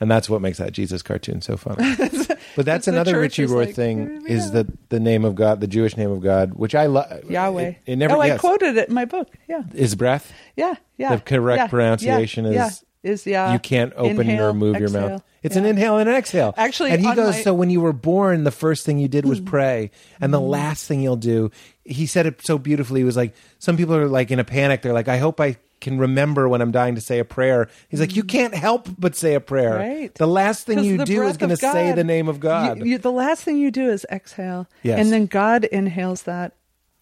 And 0.00 0.10
that's 0.10 0.30
what 0.30 0.40
makes 0.40 0.56
that 0.58 0.72
Jesus 0.72 1.02
cartoon 1.02 1.42
so 1.42 1.58
funny. 1.58 1.94
but 2.56 2.64
that's 2.64 2.88
another 2.88 3.20
Richie 3.20 3.44
Rohr 3.44 3.66
like, 3.66 3.74
thing 3.74 4.22
yeah. 4.22 4.32
is 4.32 4.52
that 4.52 4.66
the 4.88 4.98
name 4.98 5.26
of 5.26 5.34
God, 5.34 5.60
the 5.60 5.66
Jewish 5.66 5.94
name 5.94 6.10
of 6.10 6.22
God, 6.22 6.54
which 6.54 6.74
I 6.74 6.86
love. 6.86 7.24
Yahweh. 7.28 7.62
It, 7.62 7.76
it 7.84 7.96
never 7.96 8.14
oh, 8.14 8.20
I 8.20 8.38
quoted 8.38 8.78
it 8.78 8.88
in 8.88 8.94
my 8.94 9.04
book. 9.04 9.28
Yeah, 9.46 9.62
is 9.74 9.94
breath. 9.94 10.32
yeah, 10.56 10.74
yeah. 10.96 11.16
The 11.16 11.20
correct 11.20 11.58
yeah, 11.58 11.66
pronunciation 11.68 12.46
yeah, 12.46 12.68
is- 12.68 12.84
yeah. 13.02 13.10
is 13.10 13.26
yeah. 13.26 13.52
you 13.52 13.58
can't 13.58 13.92
open 13.94 14.20
Inhale, 14.20 14.46
or 14.46 14.54
move 14.54 14.80
your 14.80 14.88
mouth. 14.88 15.22
It's 15.42 15.56
an 15.56 15.64
inhale 15.64 15.98
and 15.98 16.08
an 16.08 16.16
exhale. 16.16 16.54
Actually, 16.56 16.92
and 16.92 17.00
he 17.00 17.14
goes. 17.14 17.34
my- 17.34 17.36
Hmm. 17.36 17.42
So 17.42 17.54
when 17.54 17.70
you 17.70 17.80
were 17.82 17.92
born, 17.92 18.44
the 18.44 18.50
first 18.50 18.86
thing 18.86 18.98
you 18.98 19.08
did 19.08 19.26
was 19.26 19.40
pray, 19.40 19.90
and 20.20 20.32
the 20.32 20.40
last 20.40 20.86
thing 20.86 21.02
you'll 21.02 21.16
do. 21.16 21.50
He 21.84 22.06
said 22.06 22.24
it 22.24 22.42
so 22.42 22.56
beautifully. 22.56 23.00
He 23.00 23.04
was 23.04 23.16
like, 23.16 23.34
some 23.58 23.76
people 23.76 23.94
are 23.96 24.06
like 24.06 24.30
in 24.30 24.38
a 24.38 24.44
panic. 24.44 24.80
They're 24.82 24.92
like, 24.92 25.08
I 25.08 25.18
hope 25.18 25.40
I 25.40 25.56
can 25.80 25.98
remember 25.98 26.48
when 26.48 26.60
I'm 26.60 26.70
dying 26.70 26.94
to 26.94 27.00
say 27.00 27.18
a 27.18 27.24
prayer. 27.24 27.68
He's 27.88 28.00
like, 28.00 28.14
you 28.14 28.22
can't 28.22 28.54
help 28.54 28.88
but 28.98 29.16
say 29.16 29.34
a 29.34 29.40
prayer. 29.40 29.76
Right. 29.76 30.14
The 30.14 30.26
last 30.26 30.66
thing 30.66 30.84
you 30.84 31.04
do 31.04 31.22
is 31.22 31.36
going 31.36 31.50
to 31.50 31.56
say 31.56 31.92
the 31.92 32.04
name 32.04 32.28
of 32.28 32.40
God. 32.40 32.78
You, 32.78 32.84
you, 32.84 32.98
the 32.98 33.12
last 33.12 33.42
thing 33.44 33.56
you 33.58 33.70
do 33.70 33.88
is 33.88 34.06
exhale, 34.10 34.66
Yes. 34.82 34.98
and 35.00 35.12
then 35.12 35.26
God 35.26 35.64
inhales 35.64 36.22
that. 36.22 36.54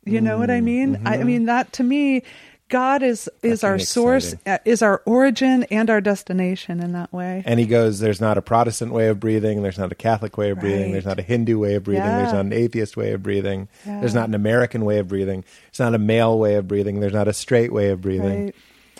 You 0.04 0.20
know 0.22 0.38
what 0.38 0.50
I 0.50 0.62
mean? 0.62 0.96
Mm-hmm. 0.96 1.08
I, 1.08 1.18
I 1.18 1.24
mean 1.24 1.44
that 1.46 1.72
to 1.74 1.82
me, 1.82 2.22
God 2.68 3.02
is 3.02 3.30
is 3.42 3.64
our 3.64 3.78
source, 3.78 4.34
exciting. 4.34 4.52
uh, 4.52 4.58
is 4.64 4.82
our 4.82 5.02
origin 5.06 5.64
and 5.64 5.88
our 5.88 6.00
destination 6.00 6.80
in 6.80 6.92
that 6.92 7.12
way. 7.12 7.42
And 7.46 7.58
he 7.58 7.66
goes, 7.66 7.98
There's 8.00 8.20
not 8.20 8.36
a 8.36 8.42
Protestant 8.42 8.92
way 8.92 9.08
of 9.08 9.18
breathing. 9.18 9.62
There's 9.62 9.78
not 9.78 9.90
a 9.90 9.94
Catholic 9.94 10.36
way 10.36 10.50
of 10.50 10.60
breathing. 10.60 10.82
Right. 10.82 10.92
There's 10.92 11.06
not 11.06 11.18
a 11.18 11.22
Hindu 11.22 11.58
way 11.58 11.74
of 11.76 11.84
breathing. 11.84 12.04
There's 12.04 12.32
not 12.32 12.44
an 12.44 12.52
atheist 12.52 12.96
way 12.96 13.12
of 13.12 13.22
breathing. 13.22 13.68
Yeah. 13.86 14.00
There's 14.00 14.14
not 14.14 14.28
an 14.28 14.34
American 14.34 14.84
way 14.84 14.98
of 14.98 15.08
breathing. 15.08 15.44
There's 15.70 15.80
not 15.80 15.94
a 15.94 15.98
male 15.98 16.38
way 16.38 16.56
of 16.56 16.68
breathing. 16.68 17.00
There's 17.00 17.14
not 17.14 17.28
a 17.28 17.32
straight 17.32 17.72
way 17.72 17.88
of 17.90 18.02
breathing. 18.02 18.46
Right. 18.46 18.54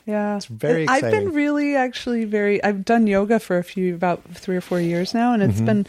Yeah. 0.07 0.36
It's 0.36 0.47
very 0.47 0.89
I've 0.89 1.03
been 1.03 1.32
really 1.35 1.77
actually 1.77 2.24
very 2.24 2.65
I've 2.65 2.86
done 2.86 3.07
yoga 3.07 3.39
for 3.39 3.59
a 3.59 3.65
few 3.65 3.95
about 3.95 4.24
3 4.32 4.57
or 4.57 4.62
4 4.62 4.81
years 4.81 5.12
now 5.12 5.35
and 5.35 5.43
it's 5.43 5.61
been 5.61 5.86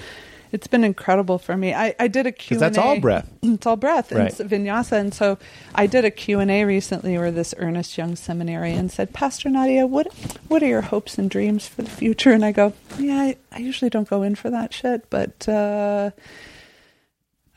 it's 0.51 0.67
been 0.67 0.83
incredible 0.83 1.37
for 1.37 1.55
me. 1.55 1.73
I, 1.73 1.93
I 1.99 2.07
did 2.07 2.25
a 2.25 2.31
Q&A. 2.31 2.59
That's 2.59 2.77
all 2.77 2.99
breath. 2.99 3.29
It's 3.43 3.65
all 3.65 3.75
breath 3.77 4.11
Right. 4.11 4.27
it's 4.27 4.39
vinyasa 4.39 4.93
and 4.93 5.13
so 5.13 5.37
I 5.75 5.85
did 5.87 6.05
a 6.05 6.11
Q&A 6.11 6.63
recently 6.65 7.17
where 7.17 7.31
this 7.31 7.53
earnest 7.57 7.97
young 7.97 8.15
seminarian 8.15 8.89
said, 8.89 9.13
"Pastor 9.13 9.49
Nadia, 9.49 9.85
what 9.87 10.07
what 10.47 10.61
are 10.63 10.67
your 10.67 10.81
hopes 10.81 11.17
and 11.17 11.29
dreams 11.29 11.67
for 11.67 11.81
the 11.81 11.89
future?" 11.89 12.31
And 12.31 12.43
I 12.45 12.51
go, 12.51 12.73
"Yeah, 12.97 13.15
I, 13.19 13.37
I 13.51 13.59
usually 13.59 13.89
don't 13.89 14.09
go 14.09 14.23
in 14.23 14.35
for 14.35 14.49
that 14.49 14.73
shit, 14.73 15.09
but 15.09 15.47
uh 15.47 16.11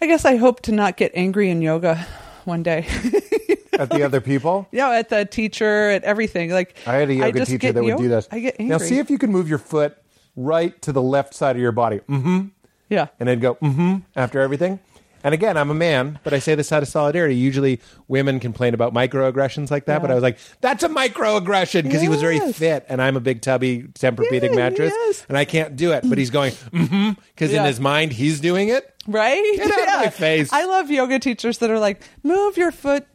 I 0.00 0.06
guess 0.06 0.24
I 0.24 0.36
hope 0.36 0.62
to 0.62 0.72
not 0.72 0.96
get 0.96 1.12
angry 1.14 1.48
in 1.50 1.62
yoga 1.62 2.06
one 2.44 2.62
day. 2.62 2.86
At 3.78 3.88
the 3.90 4.02
other 4.02 4.20
people? 4.20 4.68
Yeah, 4.70 4.90
at 4.90 5.08
the 5.08 5.24
teacher, 5.24 5.88
at 5.88 6.04
everything. 6.04 6.50
Like 6.50 6.76
I 6.86 6.96
had 6.96 7.08
a 7.08 7.14
yoga 7.14 7.46
teacher 7.46 7.72
that 7.72 7.82
would 7.82 7.96
do 7.96 8.08
this. 8.08 8.28
I 8.30 8.38
get 8.40 8.56
angry. 8.60 8.70
Now 8.70 8.78
see 8.78 8.98
if 8.98 9.08
you 9.10 9.16
can 9.16 9.32
move 9.32 9.48
your 9.48 9.58
foot 9.58 9.96
right 10.36 10.80
to 10.82 10.92
the 10.92 11.00
left 11.00 11.32
side 11.34 11.56
of 11.56 11.62
your 11.62 11.72
body. 11.72 12.00
Mm-hmm. 12.00 12.48
Yeah, 12.88 13.08
And 13.20 13.28
I'd 13.30 13.40
go, 13.40 13.54
mm-hmm, 13.56 13.96
after 14.16 14.40
everything. 14.40 14.80
And 15.24 15.34
again, 15.34 15.56
I'm 15.56 15.70
a 15.70 15.74
man, 15.74 16.18
but 16.24 16.34
I 16.34 16.40
say 16.40 16.56
this 16.56 16.72
out 16.72 16.82
of 16.82 16.88
solidarity. 16.88 17.36
Usually 17.36 17.78
women 18.08 18.40
complain 18.40 18.74
about 18.74 18.92
microaggressions 18.92 19.70
like 19.70 19.84
that, 19.86 20.02
but 20.02 20.10
I 20.10 20.14
was 20.14 20.22
like, 20.22 20.36
that's 20.60 20.82
a 20.82 20.88
microaggression 20.88 21.84
because 21.84 22.02
he 22.02 22.08
was 22.08 22.20
very 22.20 22.36
Yes. 22.38 22.58
fit 22.58 22.84
and 22.88 23.00
I'm 23.00 23.16
a 23.16 23.20
big 23.20 23.40
tubby 23.40 23.84
Tempur-Pedic 23.84 24.50
Yeah, 24.50 24.56
mattress 24.56 24.92
yes. 24.92 25.24
and 25.28 25.38
I 25.38 25.44
can't 25.44 25.76
do 25.76 25.92
it. 25.92 26.02
But 26.08 26.18
he's 26.18 26.30
going, 26.30 26.50
mm-hmm, 26.52 27.10
because 27.34 27.50
in 27.50 27.56
Yeah. 27.56 27.66
his 27.68 27.78
mind, 27.78 28.12
he's 28.12 28.40
doing 28.40 28.68
it. 28.68 28.92
right. 29.06 29.40
Get 29.56 29.70
out 29.88 29.96
of 29.98 30.04
my 30.06 30.10
face. 30.10 30.52
I 30.52 30.64
love 30.64 30.90
yoga 30.90 31.20
teachers 31.20 31.58
that 31.58 31.70
are 31.70 31.78
like, 31.78 32.02
move 32.24 32.56
your 32.56 32.72
foot 32.72 33.06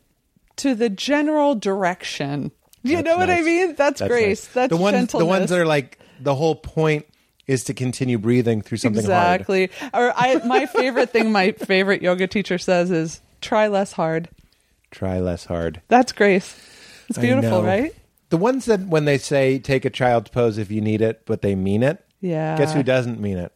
to 0.58 0.76
the 0.76 0.90
general 0.90 1.56
direction. 1.56 2.52
You 2.84 3.04
know 3.04 3.18
what 3.18 3.30
I 3.30 3.36
nice. 3.38 3.46
mean? 3.46 3.76
That's, 3.76 4.02
grace. 4.02 4.46
nice. 4.46 4.54
That's 4.54 4.70
the 4.70 4.78
ones. 4.78 5.12
The 5.12 5.26
ones 5.26 5.50
that 5.50 5.60
are 5.60 5.66
like, 5.66 6.00
the 6.22 6.34
whole 6.36 6.56
point 6.56 7.06
is 7.48 7.64
to 7.66 7.74
continue 7.74 8.18
breathing 8.18 8.62
through 8.62 8.78
something 8.78 9.06
hard. 9.06 9.42
exactly. 9.42 9.70
Or 9.94 10.14
I, 10.16 10.42
my 10.46 10.66
favorite 10.66 11.12
thing, 11.12 11.32
my 11.32 11.54
favorite 11.54 12.02
yoga 12.02 12.28
teacher 12.28 12.58
says 12.58 12.92
is, 12.92 13.22
try 13.42 13.68
less 13.68 13.94
hard. 13.94 14.30
Try 14.92 15.20
less 15.20 15.46
hard. 15.46 15.82
That's 15.88 16.12
grace. 16.12 16.56
It's 17.10 17.18
beautiful, 17.18 17.64
right? 17.64 17.96
The 18.30 18.38
ones 18.38 18.66
that 18.66 18.82
when 18.82 19.06
they 19.06 19.18
say 19.18 19.60
take 19.60 19.86
a 19.86 19.90
child's 19.90 20.30
pose 20.30 20.58
if 20.58 20.70
you 20.70 20.82
need 20.82 21.02
it, 21.02 21.22
but 21.26 21.42
they 21.42 21.56
mean 21.56 21.84
it. 21.84 22.04
Yeah. 22.20 22.58
Guess 22.58 22.74
who 22.74 22.84
doesn't 22.84 23.20
mean 23.20 23.38
it? 23.38 23.54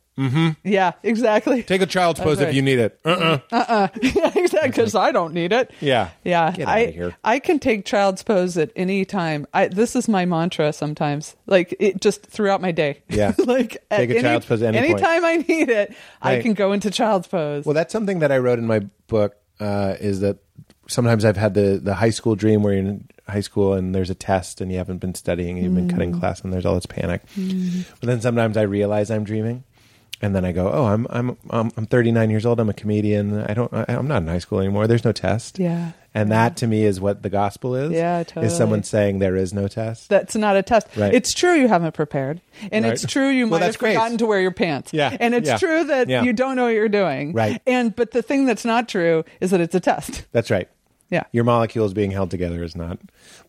Yeah, 0.63 0.91
exactly. 1.03 1.63
Take 1.63 1.81
a 1.81 1.85
child's 1.85 2.19
pose 2.19 2.39
if 2.39 2.53
you 2.53 2.61
need 2.61 2.79
it. 2.79 2.99
Uh-uh. 3.05 3.39
yeah, 3.51 3.88
exactly. 4.35 4.69
Because 4.69 4.93
I 4.95 5.11
don't 5.11 5.33
need 5.33 5.51
it. 5.51 5.71
Yeah. 5.79 6.09
Yeah, 6.23 6.51
Get 6.51 6.67
I 6.67 6.83
outta 6.83 6.91
here. 6.91 7.17
I 7.23 7.39
can 7.39 7.59
take 7.59 7.85
child's 7.85 8.21
pose 8.21 8.57
at 8.57 8.71
any 8.75 9.05
time. 9.05 9.47
I 9.53 9.67
this 9.67 9.95
is 9.95 10.07
my 10.07 10.25
mantra 10.25 10.73
sometimes. 10.73 11.35
Like 11.47 11.75
it 11.79 12.01
just 12.01 12.23
throughout 12.23 12.61
my 12.61 12.71
day. 12.71 13.01
Yeah. 13.09 13.33
like 13.45 13.77
at 13.89 13.97
Take 13.97 14.09
a 14.11 14.13
any, 14.13 14.21
child's 14.21 14.45
pose 14.45 14.61
at 14.61 14.75
any 14.75 14.88
point. 14.89 15.01
anytime 15.03 15.25
I 15.25 15.38
need 15.38 15.69
it, 15.69 15.95
I 16.21 16.39
can 16.41 16.53
go 16.53 16.71
into 16.73 16.91
child's 16.91 17.27
pose. 17.27 17.65
Well, 17.65 17.73
that's 17.73 17.91
something 17.91 18.19
that 18.19 18.31
I 18.31 18.38
wrote 18.38 18.59
in 18.59 18.67
my 18.67 18.79
book. 19.07 19.35
Uh, 19.59 19.95
is 19.99 20.19
that 20.21 20.38
sometimes 20.88 21.23
I've 21.25 21.38
had 21.38 21.53
the 21.53 21.79
the 21.81 21.93
high 21.95 22.09
school 22.09 22.35
dream 22.35 22.63
where 22.63 22.73
you're 22.73 22.81
in 22.83 23.07
high 23.27 23.41
school 23.41 23.73
and 23.73 23.95
there's 23.95 24.09
a 24.09 24.15
test 24.15 24.59
and 24.61 24.71
you 24.71 24.77
haven't 24.77 24.97
been 24.97 25.15
studying 25.15 25.57
and 25.57 25.65
you've 25.65 25.75
been 25.75 25.88
Mm. 25.88 25.91
cutting 25.91 26.19
class 26.19 26.41
and 26.41 26.51
there's 26.51 26.65
all 26.65 26.75
this 26.75 26.85
panic. 26.85 27.21
But 27.35 28.07
then 28.07 28.19
sometimes 28.21 28.57
I 28.57 28.63
realize 28.63 29.09
I'm 29.09 29.23
dreaming. 29.23 29.63
And 30.23 30.35
then 30.35 30.45
I 30.45 30.52
go, 30.52 30.72
oh, 30.72 30.85
I'm 30.85 31.07
I'm 31.10 31.38
I'm, 31.49 31.72
I'm 31.77 31.85
39 31.88 32.30
years 32.30 32.45
old. 32.45 32.60
I'm 32.60 32.69
a 32.69 32.73
comedian. 32.73 33.41
I 33.41 33.53
don't. 33.56 33.73
I, 33.73 33.85
I'm 33.89 34.07
not 34.07 34.22
in 34.22 34.27
high 34.27 34.38
school 34.39 34.60
anymore. 34.60 34.85
There's 34.88 35.03
no 35.06 35.11
test. 35.11 35.57
yeah. 35.60 35.93
And 36.14 36.30
that 36.34 36.57
to 36.57 36.68
me 36.68 36.84
is 36.84 36.99
what 36.99 37.23
the 37.23 37.30
gospel 37.30 37.73
is. 37.73 37.91
Yeah, 37.93 38.26
Is 38.35 38.53
someone 38.57 38.84
saying 38.84 39.19
there 39.19 39.38
is 39.38 39.53
no 39.53 39.69
test? 39.69 40.10
That's 40.10 40.35
not 40.35 40.57
a 40.57 40.61
test. 40.61 40.88
Right. 40.98 41.14
It's 41.14 41.34
true 41.34 41.53
you 41.53 41.69
haven't 41.69 41.93
prepared. 41.93 42.41
And 42.69 42.84
Right. 42.84 42.93
it's 42.93 43.06
true 43.06 43.30
you 43.30 43.48
Well, 43.48 43.61
might 43.61 43.65
have 43.68 43.77
great. 43.77 43.93
forgotten 43.93 44.18
to 44.18 44.26
wear 44.26 44.41
your 44.41 44.52
pants. 44.52 44.91
Yeah, 44.91 45.15
And 45.22 45.34
it's 45.34 45.48
yeah, 45.48 45.57
true 45.57 45.85
that 45.85 46.10
yeah. 46.10 46.23
you 46.23 46.34
don't 46.34 46.57
know 46.57 46.65
what 46.65 46.73
you're 46.73 46.89
doing. 46.89 47.31
Right. 47.31 47.61
And 47.65 47.95
but 47.95 48.11
the 48.11 48.22
thing 48.22 48.45
that's 48.45 48.65
not 48.65 48.89
true 48.89 49.23
is 49.39 49.52
that 49.52 49.61
it's 49.61 49.73
a 49.73 49.80
test. 49.80 50.26
That's 50.34 50.52
right. 50.52 50.68
Yeah. 51.10 51.23
Your 51.31 51.45
molecules 51.45 51.93
being 51.93 52.11
held 52.11 52.30
together 52.30 52.61
is 52.61 52.76
not. 52.76 52.99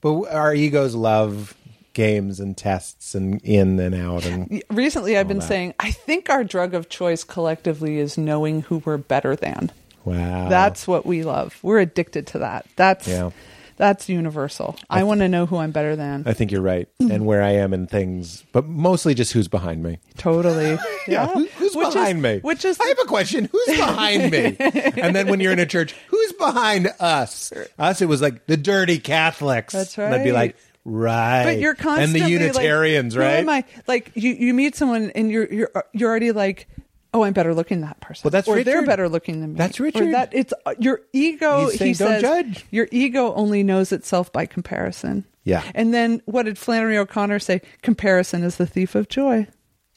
But 0.00 0.32
our 0.32 0.54
egos 0.54 0.94
love 0.94 1.56
games 1.92 2.40
and 2.40 2.56
tests 2.56 3.14
and 3.14 3.40
in 3.42 3.78
and 3.78 3.94
out 3.94 4.24
and 4.26 4.62
Recently, 4.70 5.16
I've 5.16 5.28
been 5.28 5.38
that. 5.38 5.46
saying, 5.48 5.74
I 5.78 5.90
think 5.90 6.30
our 6.30 6.44
drug 6.44 6.74
of 6.74 6.88
choice 6.88 7.24
collectively 7.24 7.98
is 7.98 8.16
knowing 8.18 8.62
who 8.62 8.78
we're 8.78 8.96
better 8.98 9.36
than. 9.36 9.70
wow. 10.04 10.48
That's 10.48 10.86
what 10.88 11.06
we 11.06 11.22
love. 11.22 11.58
We're 11.62 11.78
addicted 11.80 12.26
to 12.28 12.38
that. 12.40 12.66
That's 12.76 13.06
Yeah. 13.08 13.30
that's 13.76 14.08
universal. 14.08 14.76
I, 14.90 15.02
want 15.04 15.20
to 15.20 15.28
know 15.28 15.46
who 15.46 15.56
I'm 15.56 15.70
better 15.72 15.96
than. 15.96 16.22
I 16.26 16.32
think 16.34 16.52
you're 16.52 16.60
right. 16.62 16.88
and 17.00 17.26
where 17.26 17.42
I 17.42 17.52
am 17.52 17.72
in 17.74 17.86
things, 17.86 18.44
but 18.52 18.66
mostly 18.66 19.14
just 19.14 19.32
who's 19.32 19.48
behind 19.48 19.82
me. 19.82 19.98
totally. 20.18 20.78
Yeah. 21.08 21.26
Who- 21.26 21.46
Who's 21.58 21.74
Which 21.74 21.88
is- 21.88 21.94
behind 21.94 22.22
me? 22.22 22.38
Which 22.42 22.64
is 22.64 22.78
I 22.80 22.86
have 22.86 22.98
a 23.02 23.06
question. 23.06 23.48
Who's 23.50 23.76
behind 23.76 24.30
me? 24.30 24.56
and 24.60 25.16
then 25.16 25.26
when 25.28 25.40
you're 25.40 25.52
in 25.52 25.58
a 25.58 25.66
church, 25.66 25.94
who's 26.08 26.32
behind 26.34 26.88
us? 27.00 27.52
Us, 27.78 28.00
it 28.00 28.06
was 28.06 28.22
like 28.22 28.46
the 28.46 28.56
dirty 28.56 28.98
Catholics. 29.00 29.72
That's 29.74 29.98
And 29.98 30.14
I'd 30.14 30.22
be 30.24 30.30
like, 30.32 30.56
right. 30.84 31.44
but 31.44 31.58
you're 31.58 31.74
constantly 31.74 32.20
and 32.20 32.28
the 32.28 32.32
Unitarians, 32.32 33.16
like, 33.16 33.24
right? 33.24 33.32
Who 33.34 33.40
am 33.40 33.48
I? 33.48 33.64
Like 33.86 34.12
you, 34.14 34.32
you 34.32 34.54
meet 34.54 34.74
someone 34.74 35.10
and 35.14 35.30
you're 35.30 35.52
you're 35.52 35.70
you're 35.92 36.10
already 36.10 36.32
like, 36.32 36.68
oh, 37.14 37.24
I'm 37.24 37.32
better 37.32 37.54
looking 37.54 37.80
than 37.80 37.88
that 37.88 38.00
person. 38.00 38.22
Well, 38.24 38.30
that's 38.30 38.48
or 38.48 38.62
they're 38.62 38.76
Richard. 38.78 38.86
better 38.86 39.08
looking 39.08 39.40
than 39.40 39.52
me. 39.52 39.58
That's 39.58 39.80
Or 39.80 39.84
Richard. 39.84 40.12
that 40.14 40.30
it's 40.32 40.52
uh, 40.66 40.74
your 40.78 41.00
ego. 41.12 41.68
He's 41.68 41.78
saying, 41.78 41.94
he 41.94 41.98
"Don't 41.98 42.08
says 42.08 42.22
judge." 42.22 42.66
your 42.70 42.88
ego 42.90 43.32
only 43.34 43.62
knows 43.62 43.92
itself 43.92 44.32
by 44.32 44.46
comparison. 44.46 45.24
Yeah. 45.44 45.62
And 45.74 45.92
then 45.92 46.22
what 46.26 46.44
did 46.44 46.56
Flannery 46.56 46.96
O'Connor 46.96 47.40
say? 47.40 47.62
Comparison 47.82 48.44
is 48.44 48.56
the 48.56 48.66
thief 48.66 48.94
of 48.94 49.08
joy. 49.08 49.48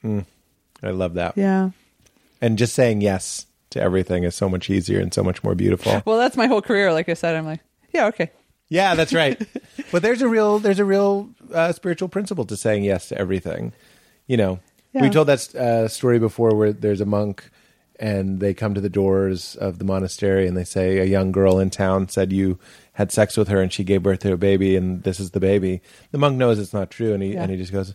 I 0.03 0.89
love 0.91 1.13
that. 1.15 1.37
Yeah. 1.37 1.69
And 2.41 2.57
just 2.57 2.73
saying 2.75 3.01
yes 3.01 3.45
to 3.71 3.81
everything 3.81 4.23
is 4.23 4.35
so 4.35 4.47
much 4.49 4.69
easier 4.69 4.99
and 4.99 5.13
so 5.13 5.23
much 5.23 5.43
more 5.43 5.55
beautiful. 5.55 6.01
Well, 6.05 6.17
that's 6.17 6.37
my 6.37 6.47
whole 6.47 6.61
career. 6.61 6.93
Like 6.93 7.09
I 7.09 7.13
said, 7.13 7.35
I'm 7.35 7.45
like, 7.45 7.59
yeah, 7.93 8.07
okay. 8.07 8.31
Yeah, 8.69 8.95
that's 8.95 9.13
right. 9.13 9.39
but 9.91 10.01
there's 10.01 10.21
a 10.21 10.27
real 10.27 10.59
there's 10.59 10.79
a 10.79 10.85
real 10.85 11.29
uh, 11.53 11.71
spiritual 11.71 12.09
principle 12.09 12.45
to 12.45 12.57
saying 12.57 12.83
yes 12.83 13.09
to 13.09 13.17
everything. 13.17 13.73
You 14.27 14.37
know, 14.37 14.59
Yeah. 14.93 15.01
we 15.03 15.09
told 15.09 15.27
that 15.27 15.53
uh, 15.55 15.87
story 15.87 16.19
before 16.19 16.55
where 16.55 16.73
there's 16.73 17.01
a 17.01 17.05
monk 17.05 17.49
and 17.99 18.39
they 18.39 18.53
come 18.53 18.73
to 18.73 18.81
the 18.81 18.89
doors 18.89 19.55
of 19.55 19.77
the 19.79 19.85
monastery 19.85 20.47
and 20.47 20.57
they 20.57 20.63
say 20.65 20.97
a 20.97 21.05
young 21.05 21.31
girl 21.31 21.59
in 21.59 21.69
town 21.69 22.09
said 22.09 22.33
you 22.33 22.59
had 22.93 23.11
sex 23.11 23.37
with 23.37 23.47
her 23.47 23.61
and 23.61 23.71
she 23.71 23.83
gave 23.83 24.03
birth 24.03 24.19
to 24.19 24.33
a 24.33 24.37
baby 24.37 24.75
and 24.75 25.03
this 25.03 25.19
is 25.19 25.31
the 25.31 25.39
baby. 25.39 25.81
The 26.11 26.17
monk 26.17 26.35
knows 26.37 26.59
it's 26.59 26.73
not 26.73 26.89
true 26.89 27.13
and 27.13 27.21
he 27.23 27.33
Yeah. 27.33 27.43
and 27.43 27.51
he 27.51 27.57
just 27.57 27.71
goes, 27.71 27.93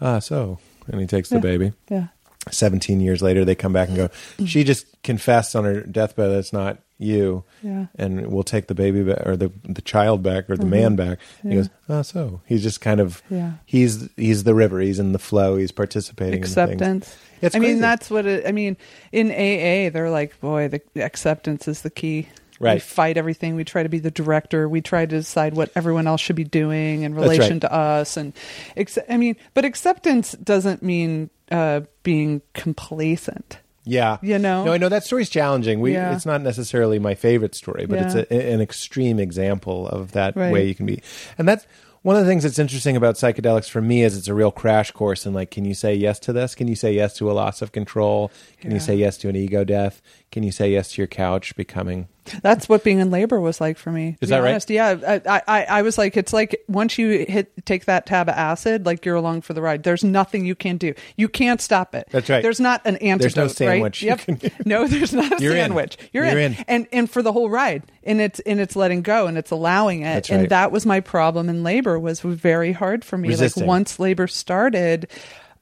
"Ah, 0.00 0.18
so." 0.18 0.58
And 0.86 1.00
he 1.00 1.06
takes 1.06 1.30
Yeah. 1.32 1.38
the 1.38 1.42
baby. 1.42 1.72
Yeah. 1.88 2.08
17 2.50 3.00
years 3.00 3.22
later 3.22 3.44
they 3.44 3.54
come 3.54 3.72
back 3.72 3.88
and 3.88 3.96
go 3.96 4.08
she 4.46 4.64
just 4.64 4.86
confessed 5.02 5.54
on 5.54 5.64
her 5.64 5.82
deathbed 5.82 6.30
that 6.30 6.38
it's 6.38 6.52
not 6.54 6.78
you 7.02 7.42
Yeah. 7.62 7.86
and 7.96 8.26
we'll 8.30 8.42
take 8.44 8.66
the 8.68 8.74
baby 8.74 9.02
back 9.02 9.26
or 9.26 9.36
the 9.36 9.50
the 9.64 9.80
child 9.82 10.22
back 10.22 10.48
or 10.50 10.56
the 10.56 10.66
man 10.66 10.96
back 10.96 11.18
and 11.42 11.52
he 11.52 11.58
Mm-hmm. 11.58 11.68
Goes 11.68 11.70
oh 11.88 12.02
so 12.02 12.40
he's 12.46 12.62
just 12.62 12.80
kind 12.80 13.00
of 13.00 13.22
Yeah. 13.30 13.52
he's 13.64 14.08
he's 14.16 14.44
the 14.44 14.54
river 14.54 14.80
he's 14.80 14.98
in 14.98 15.12
the 15.12 15.18
flow 15.18 15.56
he's 15.56 15.72
participating 15.72 16.40
acceptance. 16.40 17.16
I 17.54 17.58
mean, 17.58 17.80
that's 17.80 18.10
what 18.10 18.26
it. 18.26 18.46
I 18.46 18.52
mean, 18.52 18.76
in 19.12 19.30
AA, 19.30 19.88
they're 19.90 20.10
like, 20.10 20.38
boy, 20.42 20.68
the, 20.68 20.82
the 20.92 21.02
acceptance 21.02 21.66
is 21.66 21.80
the 21.80 21.88
key. 21.88 22.28
Right. 22.60 22.74
we 22.74 22.80
fight 22.80 23.16
everything. 23.16 23.56
We 23.56 23.64
try 23.64 23.82
to 23.82 23.88
be 23.88 23.98
the 23.98 24.10
director. 24.10 24.68
We 24.68 24.82
try 24.82 25.06
to 25.06 25.16
decide 25.16 25.54
what 25.54 25.70
everyone 25.74 26.06
else 26.06 26.20
should 26.20 26.36
be 26.36 26.44
doing 26.44 27.00
in 27.00 27.14
That's 27.14 27.26
right. 27.26 27.32
relation 27.38 27.60
to 27.60 27.72
us. 27.72 28.18
And 28.18 28.34
ex- 28.76 28.98
I 29.08 29.16
mean, 29.16 29.36
but 29.54 29.64
acceptance 29.64 30.32
doesn't 30.32 30.82
mean 30.82 31.30
uh, 31.50 31.80
being 32.02 32.42
complacent. 32.52 33.56
Yeah, 33.90 34.18
You 34.22 34.38
know? 34.38 34.64
No, 34.64 34.72
I 34.72 34.78
know 34.78 34.88
that 34.88 35.04
story's 35.04 35.28
challenging. 35.28 35.80
We, 35.80 35.92
Yeah. 35.94 36.14
it's 36.14 36.24
not 36.26 36.40
necessarily 36.42 36.98
my 36.98 37.14
favorite 37.14 37.54
story, 37.54 37.86
but 37.86 37.98
it's 37.98 38.14
a, 38.14 38.32
an 38.32 38.60
extreme 38.60 39.18
example 39.18 39.88
of 39.88 40.12
that 40.12 40.36
Right. 40.36 40.52
way 40.52 40.66
you 40.68 40.74
can 40.74 40.86
be. 40.86 41.02
And 41.38 41.48
that's 41.48 41.66
one 42.02 42.16
of 42.16 42.22
the 42.22 42.28
things 42.30 42.44
that's 42.44 42.58
interesting 42.58 42.96
about 42.96 43.16
psychedelics 43.16 43.68
for 43.68 43.82
me 43.82 44.02
is 44.02 44.16
it's 44.16 44.28
a 44.28 44.32
real 44.34 44.50
crash 44.50 44.90
course. 44.92 45.26
And 45.26 45.34
like, 45.34 45.50
can 45.50 45.64
you 45.66 45.74
say 45.74 45.94
yes 45.94 46.18
to 46.20 46.32
this? 46.32 46.54
Can 46.54 46.66
you 46.68 46.74
say 46.76 46.92
yes 46.94 47.14
to 47.18 47.30
a 47.30 47.34
loss 47.34 47.60
of 47.62 47.72
control? 47.72 48.30
Can 48.60 48.70
you 48.70 48.80
say 48.80 48.94
yes 48.94 49.18
to 49.18 49.28
an 49.28 49.36
ego 49.36 49.64
death? 49.64 50.00
Can 50.32 50.42
you 50.44 50.52
say 50.52 50.70
yes 50.70 50.92
to 50.92 51.00
your 51.00 51.08
couch 51.08 51.56
becoming? 51.56 52.06
That's 52.42 52.68
what 52.68 52.84
being 52.84 53.00
in 53.00 53.10
labor 53.10 53.40
was 53.40 53.60
like 53.60 53.76
for 53.76 53.90
me. 53.90 54.12
to 54.12 54.18
Is 54.20 54.28
be 54.28 54.36
that 54.36 54.42
right? 54.42 54.50
honest. 54.50 54.70
Yeah, 54.70 55.20
I, 55.26 55.42
I, 55.48 55.64
I 55.64 55.82
was 55.82 55.98
like, 55.98 56.16
it's 56.16 56.32
like 56.32 56.62
once 56.68 56.96
you 56.98 57.24
hit 57.26 57.50
take 57.66 57.86
that 57.86 58.06
tab 58.06 58.28
of 58.28 58.36
acid, 58.36 58.86
like 58.86 59.04
you're 59.04 59.16
along 59.16 59.40
for 59.40 59.54
the 59.54 59.62
ride. 59.62 59.82
There's 59.82 60.04
nothing 60.04 60.46
you 60.46 60.54
can 60.54 60.76
do. 60.76 60.94
You 61.16 61.28
can't 61.28 61.60
stop 61.60 61.92
it. 61.96 62.06
That's 62.12 62.28
right. 62.28 62.42
There's 62.42 62.60
not 62.60 62.82
an 62.84 62.96
antidote. 62.98 63.20
there's 63.34 63.36
no 63.36 63.48
sandwich 63.48 64.04
Right? 64.04 64.28
Yep. 64.42 64.52
no, 64.66 64.86
there's 64.86 65.12
not 65.12 65.40
a 65.40 65.42
You're 65.42 65.54
in. 65.56 65.58
sandwich. 65.58 65.98
You're, 66.12 66.24
You're 66.26 66.38
in. 66.38 66.52
in. 66.54 66.64
and 66.68 66.86
and 66.92 67.10
for 67.10 67.22
the 67.22 67.32
whole 67.32 67.50
ride, 67.50 67.82
and 68.04 68.20
it's 68.20 68.38
and 68.40 68.60
it's 68.60 68.76
letting 68.76 69.02
go 69.02 69.26
and 69.26 69.36
it's 69.36 69.50
allowing 69.50 70.02
it. 70.02 70.14
That's 70.14 70.30
And 70.30 70.40
right. 70.42 70.48
that 70.50 70.70
was 70.70 70.86
my 70.86 71.00
problem 71.00 71.48
in 71.48 71.64
labor. 71.64 71.98
Was 71.98 72.20
very 72.20 72.70
hard 72.70 73.04
for 73.04 73.18
me. 73.18 73.30
Resisting. 73.30 73.62
Like 73.62 73.68
once 73.68 73.98
labor 73.98 74.28
started. 74.28 75.08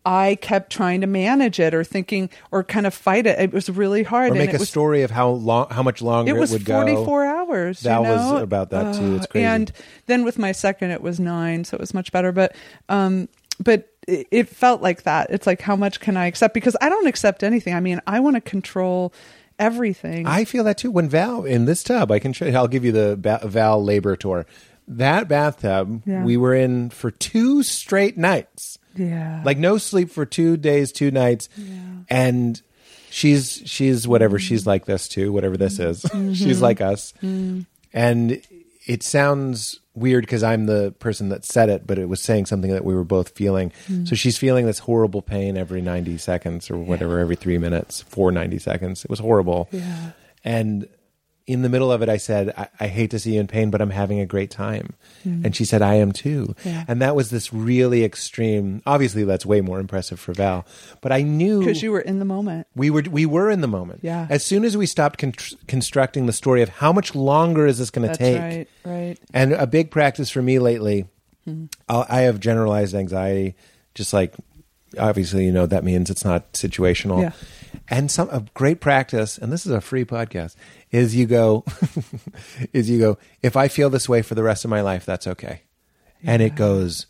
I 0.05 0.37
kept 0.37 0.73
trying 0.73 1.03
to 1.03 1.07
manage 1.07 1.61
it 1.61 1.75
or 1.75 1.85
thinking 1.85 2.31
or 2.51 2.65
kind 2.65 2.87
of 2.87 2.95
fight 2.95 3.27
it. 3.27 3.39
It 3.39 3.53
was 3.53 3.69
really 3.69 4.03
hard. 4.03 4.31
Or 4.31 4.35
and 4.35 4.39
make 4.39 4.55
a 4.55 4.59
was, 4.59 4.69
story 4.69 5.03
of 5.03 5.11
how 5.11 5.29
long, 5.31 5.69
how 5.71 5.83
much 5.83 6.01
longer 6.01 6.31
it 6.35 6.39
was 6.39 6.53
it, 6.53 6.61
was 6.61 6.67
would 6.67 6.67
44 6.67 7.25
go. 7.25 7.29
hours. 7.31 7.81
Val 7.83 8.03
you 8.03 8.09
know? 8.09 8.33
was 8.35 8.43
about 8.43 8.71
that, 8.71 8.95
too. 8.95 9.17
It's 9.17 9.25
Ugh. 9.25 9.31
crazy. 9.31 9.45
And 9.45 9.73
then 10.07 10.25
with 10.25 10.39
my 10.39 10.53
second, 10.53 10.93
it 10.93 11.03
was 11.03 11.21
nine, 11.21 11.65
so 11.65 11.75
it 11.77 11.81
was 11.81 11.93
much 11.93 12.11
better. 12.13 12.33
But, 12.33 12.57
um, 12.89 13.29
but 13.61 13.93
it, 14.07 14.27
it 14.31 14.49
felt 14.49 14.81
like 14.81 15.03
that. 15.03 15.31
It's 15.31 15.47
like, 15.47 15.61
how 15.61 15.77
much 15.77 16.01
can 16.01 16.17
I 16.17 16.27
accept? 16.27 16.55
Because 16.55 16.77
I 16.81 16.89
don't 16.89 17.07
accept 17.07 17.43
anything. 17.43 17.75
I 17.75 17.81
mean, 17.81 18.01
I 18.07 18.21
want 18.21 18.37
to 18.37 18.41
control 18.41 19.13
everything. 19.59 20.27
I 20.27 20.45
feel 20.45 20.65
that 20.65 20.79
too. 20.79 20.91
When 20.91 21.09
Val 21.09 21.45
in 21.45 21.65
this 21.65 21.83
tub, 21.83 22.11
I 22.11 22.19
can 22.19 22.33
show 22.33 22.47
you. 22.47 22.57
I'll 22.57 22.69
give 22.69 22.85
you 22.85 22.93
the 22.93 23.17
ba- 23.21 23.41
Val 23.45 23.83
labor 23.83 24.17
tour. 24.17 24.47
That 24.87 25.29
bathtub, 25.29 26.03
Yeah. 26.07 26.25
we 26.25 26.37
were 26.37 26.55
in 26.55 26.89
for 26.91 27.11
two 27.11 27.63
straight 27.63 28.17
nights. 28.17 28.78
Yeah. 28.99 29.43
like 29.45 29.59
no 29.59 29.79
sleep 29.79 30.11
for 30.11 30.27
two 30.27 30.57
days, 30.57 30.93
two 30.93 31.11
nights, 31.11 31.49
and 32.09 32.61
she's 33.11 33.63
she's 33.65 34.07
whatever. 34.07 34.39
Mm. 34.39 34.43
She's 34.43 34.67
like 34.67 34.85
this 34.85 35.09
too, 35.09 35.33
whatever 35.33 35.57
this 35.57 35.79
mm. 35.79 35.87
is. 35.87 36.03
Mm-hmm. 36.03 36.33
she's 36.35 36.61
like 36.61 36.81
us, 36.81 37.15
mm. 37.23 37.67
and 37.93 38.43
it 38.87 39.03
sounds 39.03 39.81
weird 39.95 40.23
because 40.23 40.43
I'm 40.43 40.67
the 40.67 40.95
person 40.99 41.29
that 41.29 41.45
said 41.45 41.69
it, 41.69 41.87
but 41.87 41.99
it 41.99 42.09
was 42.09 42.21
saying 42.23 42.47
something 42.47 42.71
that 42.71 42.85
we 42.85 42.95
were 42.95 43.05
both 43.05 43.31
feeling. 43.31 43.73
So 44.05 44.15
she's 44.15 44.39
feeling 44.39 44.65
this 44.65 44.79
horrible 44.79 45.21
pain 45.23 45.59
every 45.59 45.83
90 45.83 46.17
seconds 46.19 46.71
or 46.71 46.79
whatever, 46.79 47.19
every 47.19 47.37
three 47.37 47.59
minutes, 47.59 48.01
for 48.01 48.31
90 48.33 48.59
seconds. 48.61 49.05
It 49.05 49.11
was 49.11 49.19
horrible, 49.19 49.69
Yeah. 49.73 50.13
and 50.45 50.89
in 51.49 51.63
the 51.63 51.71
middle 51.71 51.91
of 51.91 52.03
it, 52.03 52.11
I 52.11 52.19
said, 52.19 52.53
I, 52.57 52.69
I 52.79 52.87
hate 52.89 53.11
to 53.13 53.19
see 53.19 53.35
you 53.35 53.41
in 53.41 53.47
pain, 53.47 53.71
but 53.71 53.81
I'm 53.81 53.91
having 53.91 54.21
a 54.21 54.27
great 54.27 54.51
time. 54.51 54.95
Mm-hmm. 55.27 55.47
And 55.47 55.57
she 55.57 55.65
said, 55.65 55.81
I 55.81 55.95
am 55.95 56.13
too. 56.13 56.55
Yeah. 56.63 56.85
And 56.87 57.01
that 57.01 57.17
was 57.17 57.31
this 57.31 57.55
really 57.55 58.05
extreme. 58.05 58.83
Obviously, 58.85 59.25
that's 59.25 59.47
way 59.47 59.63
more 59.63 59.81
impressive 59.81 60.21
for 60.21 60.35
Val. 60.35 60.67
But 61.01 61.11
I 61.11 61.23
knew 61.23 61.61
because 61.61 61.83
you 61.83 61.91
were 61.91 62.01
in 62.01 62.19
the 62.19 62.27
moment. 62.27 62.67
we 62.77 62.91
were 62.91 63.03
we 63.11 63.25
were 63.25 63.51
in 63.51 63.63
the 63.63 63.69
moment. 63.69 64.01
Yeah. 64.03 64.27
As 64.29 64.45
soon 64.45 64.65
as 64.65 64.77
we 64.77 64.85
stopped 64.85 65.19
con- 65.19 65.33
constructing 65.67 66.27
the 66.27 66.35
story 66.35 66.61
of 66.61 66.69
how 66.69 66.93
much 66.93 67.15
longer 67.15 67.67
is 67.67 67.79
this 67.79 67.91
going 67.91 68.09
to 68.09 68.15
take, 68.15 68.39
right. 68.39 68.69
Right. 68.85 69.19
and 69.33 69.55
a 69.55 69.67
big 69.67 69.91
practice 69.91 70.31
for 70.31 70.43
me 70.43 70.59
lately. 70.59 71.07
Hmm. 71.47 71.67
I'll, 71.89 72.05
I 72.11 72.21
have 72.23 72.41
generalized 72.41 72.95
anxiety, 72.95 73.57
just 73.95 74.13
like 74.13 74.35
obviously 74.99 75.45
you 75.45 75.53
know 75.53 75.67
that 75.67 75.83
means 75.85 76.11
it's 76.11 76.25
not 76.25 76.53
situational. 76.53 77.23
Yeah. 77.23 77.33
And 77.91 78.11
some 78.11 78.29
a 78.31 78.45
great 78.55 78.81
practice, 78.81 79.39
and 79.39 79.51
this 79.53 79.65
is 79.65 79.73
a 79.73 79.81
free 79.81 80.05
podcast, 80.05 80.57
is 80.91 81.15
you 81.15 81.27
go, 81.27 81.65
is 82.73 82.89
you 82.91 82.99
go. 82.99 83.19
If 83.43 83.57
I 83.57 83.69
feel 83.69 83.91
this 83.91 84.09
way 84.09 84.23
for 84.23 84.35
the 84.35 84.43
rest 84.43 84.65
of 84.65 84.71
my 84.71 84.81
life, 84.81 85.05
that's 85.05 85.27
okay, 85.27 85.63
and 86.25 86.43
it 86.43 86.55
goes. 86.55 87.07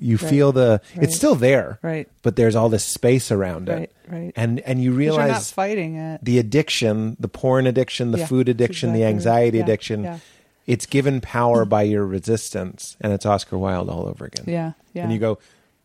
You 0.00 0.16
feel 0.16 0.50
the 0.52 0.80
Right. 0.96 1.04
it's 1.04 1.14
still 1.14 1.34
there, 1.34 1.78
Right. 1.82 2.08
But 2.22 2.36
there's 2.36 2.56
all 2.56 2.70
this 2.70 2.86
space 2.86 3.30
around 3.30 3.68
Right, 3.68 3.82
it, 3.82 3.92
right. 4.08 4.32
And 4.34 4.60
and 4.60 4.82
you 4.82 4.92
'Cause 4.92 4.98
you're 5.02 5.12
not 5.12 5.18
realize 5.24 5.50
fighting 5.52 5.96
it. 5.96 6.24
the 6.24 6.38
addiction, 6.38 7.18
the 7.20 7.28
porn 7.28 7.66
addiction, 7.66 8.12
the 8.12 8.18
Yeah, 8.20 8.26
food 8.26 8.48
addiction, 8.48 8.94
the 8.94 9.02
exactly 9.02 9.04
right. 9.04 9.14
anxiety 9.14 9.58
Yeah, 9.58 9.64
addiction. 9.64 10.04
yeah. 10.04 10.18
It's 10.66 10.86
given 10.86 11.20
power 11.20 11.66
mm. 11.66 11.68
by 11.68 11.82
your 11.82 12.06
resistance, 12.06 12.96
and 12.98 13.12
it's 13.12 13.26
Oscar 13.26 13.58
Wilde 13.58 13.90
all 13.90 14.08
over 14.08 14.24
again. 14.24 14.46
Yeah. 14.48 14.72
Yeah. 14.94 15.02
And 15.04 15.12
you 15.12 15.18
go, 15.18 15.38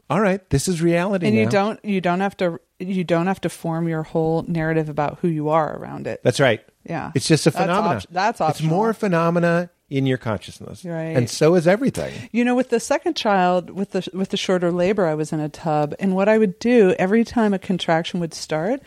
all 0.10 0.22
right, 0.22 0.49
this 0.49 0.69
is 0.69 0.81
reality. 0.81 1.27
and 1.27 1.35
you 1.35 1.45
don't 1.49 1.84
you 1.84 1.99
don't 1.99 2.22
have 2.22 2.38
to 2.38 2.61
you 2.80 3.03
don't 3.03 3.27
have 3.27 3.41
to 3.41 3.49
form 3.49 3.89
your 3.89 4.03
whole 4.03 4.44
narrative 4.48 4.88
about 4.88 5.19
who 5.22 5.27
you 5.27 5.49
are 5.49 5.76
around 5.77 6.07
it. 6.07 6.22
That's 6.23 6.39
right. 6.39 6.61
Yeah. 6.89 7.11
It's 7.15 7.27
just 7.27 7.47
a 7.47 7.51
phenomenon. 7.51 8.01
That's 8.09 8.41
op- 8.41 8.47
that's 8.49 8.59
It's 8.59 8.68
more 8.68 8.93
phenomena 8.93 9.69
in 9.89 10.05
your 10.05 10.18
consciousness, 10.18 10.84
Right. 10.84 11.15
And 11.15 11.30
so 11.30 11.55
is 11.55 11.68
everything. 11.68 12.14
You 12.31 12.43
know, 12.43 12.55
with 12.55 12.69
the 12.69 12.80
second 12.80 13.15
child, 13.15 13.69
with 13.69 13.91
the 13.91 14.07
with 14.14 14.30
the 14.30 14.38
shorter 14.38 14.72
labor, 14.72 15.05
I 15.05 15.14
was 15.14 15.31
in 15.31 15.39
a 15.39 15.49
tub, 15.49 15.95
and 15.99 16.14
what 16.15 16.27
I 16.27 16.38
would 16.38 16.59
do 16.59 16.93
every 16.99 17.23
time 17.23 17.53
a 17.53 17.59
contraction 17.59 18.19
would 18.19 18.34
start, 18.34 18.81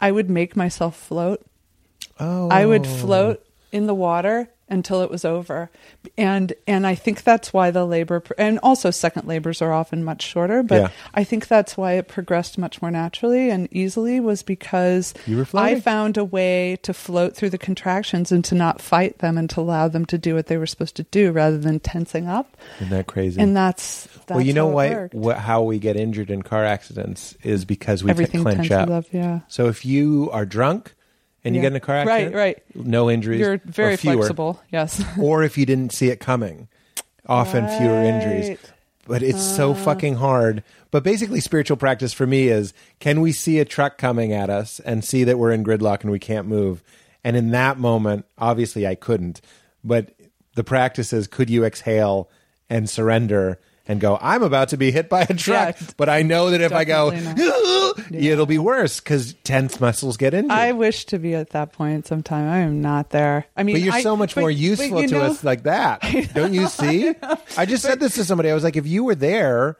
I 0.00 0.12
would 0.12 0.30
make 0.30 0.56
myself 0.56 0.96
float. 0.96 1.44
Oh, 2.18 2.48
I 2.48 2.64
would 2.64 2.86
float 2.86 3.44
in 3.72 3.86
the 3.86 3.94
water 3.94 4.48
until 4.68 5.02
it 5.02 5.10
was 5.10 5.24
over, 5.24 5.70
and 6.18 6.52
and 6.66 6.86
I 6.86 6.94
think 6.96 7.22
that's 7.22 7.52
why 7.52 7.70
the 7.70 7.84
labor 7.86 8.22
and 8.36 8.58
also 8.62 8.90
second 8.90 9.26
labors 9.28 9.62
are 9.62 9.72
often 9.72 10.02
much 10.02 10.22
shorter, 10.22 10.62
but 10.62 10.74
Yeah. 10.82 10.88
I 11.14 11.22
think 11.24 11.46
that's 11.46 11.76
why 11.76 11.92
it 11.92 12.08
progressed 12.08 12.58
much 12.58 12.82
more 12.82 12.90
naturally 12.90 13.50
and 13.50 13.68
easily 13.70 14.18
was 14.20 14.42
because. 14.42 15.14
I 15.54 15.80
found 15.80 16.16
a 16.16 16.24
way 16.24 16.78
to 16.82 16.92
float 16.92 17.34
through 17.36 17.50
the 17.50 17.58
contractions 17.58 18.32
and 18.32 18.44
to 18.46 18.54
not 18.54 18.80
fight 18.80 19.18
them 19.18 19.38
and 19.38 19.48
to 19.50 19.60
allow 19.60 19.88
them 19.88 20.04
to 20.06 20.18
do 20.18 20.34
what 20.34 20.46
they 20.46 20.56
were 20.56 20.66
supposed 20.66 20.96
to 20.96 21.02
do 21.04 21.30
rather 21.32 21.58
than 21.58 21.78
tensing 21.80 22.26
up. 22.26 22.56
Isn't 22.80 22.90
that 22.90 23.06
crazy? 23.06 23.40
And 23.40 23.56
that's, 23.56 24.04
that's 24.26 24.30
well, 24.30 24.40
you 24.40 24.52
know 24.52 24.66
why? 24.66 24.90
worked. 24.90 25.14
Wh- 25.14 25.36
how 25.38 25.62
we 25.62 25.78
get 25.78 25.96
injured 25.96 26.30
in 26.30 26.42
car 26.42 26.64
accidents 26.64 27.36
is 27.42 27.64
because 27.64 28.02
we 28.02 28.10
Everything 28.10 28.42
clench 28.42 28.70
up. 28.70 28.88
up, 28.90 29.04
yeah. 29.12 29.40
So 29.48 29.66
if 29.68 29.84
you 29.84 30.28
are 30.32 30.44
drunk 30.46 30.94
and 31.46 31.54
you 31.54 31.60
Yeah. 31.60 31.66
get 31.66 31.72
in 31.72 31.76
a 31.76 31.80
car 31.80 31.96
Right, 31.96 32.08
accident, 32.08 32.34
right. 32.34 32.62
Right, 32.74 32.86
no 32.86 33.08
injuries, 33.10 33.40
You're 33.40 33.60
very 33.64 33.96
fewer. 33.96 34.16
flexible. 34.16 34.60
Yes. 34.72 35.02
or 35.20 35.42
if 35.42 35.56
you 35.56 35.64
didn't 35.64 35.92
see 35.92 36.08
it 36.10 36.20
coming, 36.20 36.68
often 37.26 37.66
fewer 37.78 38.02
injuries. 38.02 38.58
But 39.06 39.22
it's 39.22 39.42
so 39.42 39.70
uh. 39.70 39.74
fucking 39.74 40.16
hard. 40.16 40.64
But 40.90 41.04
basically, 41.04 41.40
spiritual 41.40 41.76
practice 41.76 42.12
for 42.12 42.26
me 42.26 42.48
is 42.48 42.74
can 43.00 43.20
we 43.20 43.32
see 43.32 43.58
a 43.60 43.64
truck 43.64 43.98
coming 43.98 44.32
at 44.32 44.50
us 44.50 44.80
and 44.80 45.04
see 45.04 45.24
that 45.24 45.38
we're 45.38 45.52
in 45.52 45.64
gridlock 45.64 46.02
and 46.02 46.10
we 46.10 46.18
can't 46.18 46.48
move? 46.48 46.82
And 47.22 47.36
in 47.36 47.50
that 47.50 47.78
moment, 47.78 48.24
obviously 48.38 48.86
I 48.86 48.94
couldn't. 48.94 49.40
But 49.84 50.14
the 50.54 50.64
practice 50.64 51.12
is 51.12 51.26
could 51.26 51.50
you 51.50 51.64
exhale 51.64 52.28
and 52.68 52.90
surrender 52.90 53.60
and 53.88 54.00
go, 54.00 54.18
I'm 54.20 54.42
about 54.42 54.70
to 54.70 54.76
be 54.76 54.90
hit 54.90 55.08
by 55.08 55.22
a 55.22 55.34
truck. 55.34 55.80
Yeah, 55.80 55.86
but 55.96 56.08
I 56.08 56.22
know 56.22 56.50
that 56.50 56.60
if 56.60 56.72
I 56.72 56.84
go, 56.84 57.10
definitely 57.10 58.28
it'll 58.28 58.46
be 58.46 58.58
worse 58.58 59.00
because 59.00 59.34
tense 59.44 59.80
muscles 59.80 60.16
get 60.16 60.34
injured. 60.34 60.50
I 60.50 60.72
wish 60.72 61.04
to 61.06 61.18
be 61.18 61.34
at 61.34 61.50
that 61.50 61.72
point 61.72 62.06
sometime. 62.06 62.48
I 62.48 62.58
am 62.58 62.80
not 62.82 63.10
there. 63.10 63.46
I 63.56 63.62
mean, 63.62 63.76
But 63.76 63.82
you're 63.82 63.94
I- 63.94 64.02
so 64.02 64.16
much 64.16 64.34
but- 64.34 64.40
more 64.42 64.50
useful 64.50 65.02
to 65.02 65.06
know- 65.08 65.20
us 65.22 65.44
like 65.44 65.62
that. 65.64 66.00
Don't 66.34 66.52
you 66.54 66.66
see? 66.66 67.14
I, 67.56 67.64
just 67.66 67.82
said 67.84 68.00
this 68.00 68.14
to 68.16 68.24
somebody. 68.24 68.50
I 68.50 68.54
was 68.54 68.64
like, 68.64 68.76
if 68.76 68.86
you 68.86 69.04
were 69.04 69.14
there, 69.14 69.76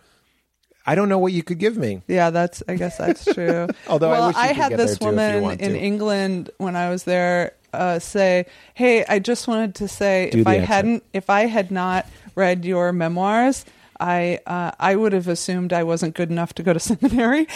I 0.89 0.95
don't 0.95 1.09
know 1.09 1.19
what 1.19 1.33
you 1.33 1.43
could 1.43 1.59
give 1.59 1.77
me. 1.77 2.03
Yeah, 2.07 2.31
that's. 2.31 2.63
I 2.69 2.77
guess 2.77 2.97
that's 2.97 3.25
true. 3.35 3.67
Although 3.89 4.11
I 4.13 4.19
well, 4.21 4.27
wish 4.29 4.37
you 4.37 4.43
could 4.49 4.57
had 4.57 4.73
this 4.73 4.99
there, 4.99 5.11
too, 5.11 5.19
if 5.19 5.35
you 5.35 5.41
woman 5.43 5.61
in. 5.61 5.75
England 5.75 6.51
when 6.59 6.77
I 6.77 6.91
was 6.91 7.03
there 7.03 7.55
uh, 7.75 7.99
say, 7.99 8.47
"Hey, 8.75 9.05
I 9.05 9.19
just 9.19 9.49
wanted 9.49 9.75
to 9.77 9.89
say 9.89 10.31
Do 10.31 10.43
if 10.43 10.47
I 10.47 10.53
accent. 10.59 10.69
hadn't, 10.69 11.05
if 11.13 11.29
I 11.29 11.47
had 11.47 11.73
not 11.73 12.07
read 12.37 12.65
your 12.65 12.93
memoirs." 12.93 13.65
I 14.01 14.41
uh, 14.47 14.73
I 14.79 14.97
would 14.97 15.13
have 15.13 15.29
assumed 15.29 15.73
I 15.73 15.83
wasn't 15.83 16.15
good 16.15 16.31
enough 16.31 16.55
to 16.55 16.63
go 16.63 16.73
to 16.73 16.81
seminary, 16.91 17.47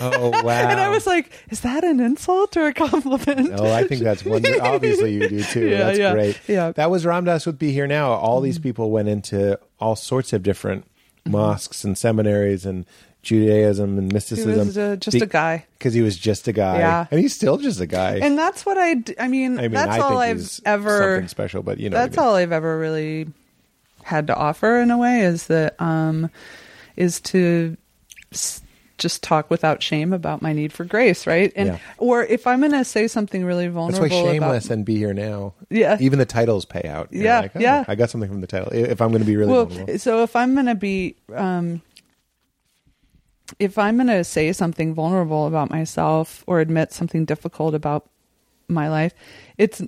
Oh 0.00 0.30
wow! 0.42 0.68
and 0.68 0.80
I 0.80 0.88
was 0.88 1.06
like, 1.06 1.30
"Is 1.50 1.60
that 1.60 1.84
an 1.84 2.00
insult 2.00 2.56
or 2.56 2.66
a 2.66 2.72
compliment?" 2.74 3.50
Oh, 3.54 3.72
I 3.72 3.86
think 3.86 4.02
that's 4.02 4.24
wonderful. 4.24 4.62
Obviously, 4.62 5.14
you 5.14 5.28
do 5.28 5.42
too. 5.42 5.68
Yeah, 5.68 5.78
that's 5.84 5.98
yeah, 5.98 6.12
great. 6.12 6.40
yeah. 6.48 6.72
That 6.72 6.90
was 6.90 7.04
Ram 7.06 7.24
Dass 7.24 7.46
would 7.46 7.58
Be 7.58 7.72
Here 7.72 7.86
Now. 7.86 8.12
All 8.12 8.40
these 8.40 8.58
people 8.58 8.90
went 8.90 9.08
into 9.08 9.58
all 9.80 9.96
sorts 9.96 10.32
of 10.32 10.42
different 10.42 10.84
Mm-hmm. 11.24 11.36
mosques 11.36 11.84
and 11.84 11.96
seminaries 11.96 12.66
and 12.66 12.84
Judaism 13.22 13.96
and 13.96 14.10
He 14.10 14.14
mysticism. 14.14 14.66
was 14.66 14.76
uh, 14.76 14.96
just 14.96 15.22
a 15.22 15.26
guy. 15.26 15.66
because 15.78 15.94
he 15.94 16.00
was 16.02 16.16
just 16.18 16.48
a 16.48 16.52
guy. 16.52 16.78
Yeah. 16.78 17.06
and 17.12 17.20
he's 17.20 17.32
still 17.32 17.58
just 17.58 17.78
a 17.80 17.86
guy. 17.86 18.16
And 18.16 18.36
that's 18.36 18.66
what 18.66 18.76
I. 18.76 18.94
d- 18.94 19.14
I 19.20 19.28
mean, 19.28 19.56
I 19.56 19.62
mean, 19.62 19.70
that's 19.70 19.92
I 19.92 19.98
all 20.00 20.08
think 20.08 20.20
I've 20.20 20.36
he's 20.38 20.60
ever. 20.64 20.98
something 20.98 21.28
special. 21.28 21.62
But 21.62 21.78
you 21.78 21.90
know, 21.90 21.96
what 21.96 22.02
I 22.02 22.06
that's 22.06 22.16
mean. 22.16 22.26
all 22.26 22.34
I've 22.34 22.50
ever 22.50 22.76
really 22.76 23.28
had 24.02 24.26
to 24.28 24.36
offer 24.36 24.76
in 24.80 24.90
a 24.90 24.98
way 24.98 25.20
is 25.20 25.46
that 25.48 25.80
um, 25.80 26.30
is 26.96 27.20
to 27.20 27.76
s- 28.32 28.60
just 28.98 29.22
talk 29.22 29.50
without 29.50 29.82
shame 29.82 30.12
about 30.12 30.42
my 30.42 30.52
need 30.52 30.72
for 30.72 30.84
grace, 30.84 31.26
right? 31.26 31.52
And 31.56 31.68
Yeah. 31.70 31.78
or 31.98 32.22
if 32.24 32.46
I'm 32.46 32.60
going 32.60 32.72
to 32.72 32.84
say 32.84 33.08
something 33.08 33.44
really 33.44 33.66
vulnerable, 33.68 34.00
That's 34.08 34.12
why 34.12 34.32
shameless 34.32 34.66
about 34.66 34.74
and 34.74 34.84
be 34.84 34.96
here 34.96 35.12
now. 35.14 35.54
Yeah. 35.70 35.96
Even 36.00 36.18
the 36.18 36.26
titles 36.26 36.64
pay 36.64 36.82
out. 36.88 37.12
You're 37.12 37.24
Yeah, 37.24 37.40
like, 37.40 37.56
oh, 37.56 37.60
yeah. 37.60 37.84
I 37.88 37.94
got 37.94 38.10
something 38.10 38.30
from 38.30 38.40
the 38.42 38.46
title. 38.46 38.68
If 38.72 39.00
I'm 39.00 39.08
going 39.10 39.22
to 39.22 39.26
be 39.26 39.36
really 39.36 39.50
well, 39.52 39.66
vulnerable. 39.66 39.98
so 39.98 40.22
if 40.22 40.36
I'm 40.36 40.54
going 40.54 40.66
to 40.66 40.74
be 40.76 41.16
um 41.34 41.82
if 43.58 43.76
I'm 43.76 43.96
going 43.96 44.06
to 44.06 44.24
say 44.24 44.52
something 44.52 44.94
vulnerable 44.94 45.46
about 45.46 45.70
myself 45.70 46.42
or 46.46 46.60
admit 46.60 46.92
something 46.92 47.24
difficult 47.24 47.74
about 47.74 48.08
my 48.68 48.88
life, 48.88 49.12
it's 49.58 49.82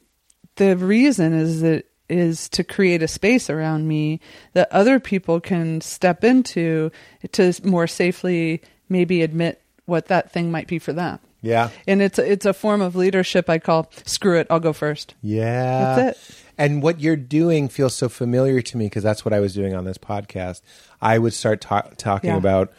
the 0.56 0.76
reason 0.76 1.32
is 1.32 1.60
that 1.62 1.86
is 2.08 2.48
to 2.50 2.62
create 2.64 3.02
a 3.02 3.08
space 3.08 3.48
around 3.48 3.88
me 3.88 4.20
that 4.52 4.70
other 4.70 5.00
people 5.00 5.40
can 5.40 5.80
step 5.80 6.22
into 6.24 6.90
to 7.32 7.52
more 7.64 7.86
safely 7.86 8.60
maybe 8.88 9.22
admit 9.22 9.60
what 9.86 10.06
that 10.06 10.30
thing 10.30 10.50
might 10.50 10.66
be 10.66 10.78
for 10.78 10.92
them. 10.92 11.18
Yeah. 11.40 11.70
And 11.86 12.00
it's 12.00 12.18
a, 12.18 12.30
it's 12.30 12.46
a 12.46 12.54
form 12.54 12.80
of 12.80 12.96
leadership 12.96 13.50
I 13.50 13.58
call 13.58 13.90
screw 14.06 14.38
it, 14.38 14.46
I'll 14.50 14.60
go 14.60 14.72
first. 14.72 15.14
Yeah. 15.22 15.94
That's 15.96 16.30
it. 16.30 16.36
And 16.56 16.82
what 16.82 17.00
you're 17.00 17.16
doing 17.16 17.68
feels 17.68 17.94
so 17.94 18.08
familiar 18.08 18.62
to 18.62 18.76
me 18.76 18.86
because 18.86 19.02
that's 19.02 19.24
what 19.24 19.34
I 19.34 19.40
was 19.40 19.54
doing 19.54 19.74
on 19.74 19.84
this 19.84 19.98
podcast. 19.98 20.62
I 21.02 21.18
would 21.18 21.34
start 21.34 21.60
ta- 21.60 21.88
talking 21.96 22.30
Yeah. 22.30 22.36
about 22.36 22.72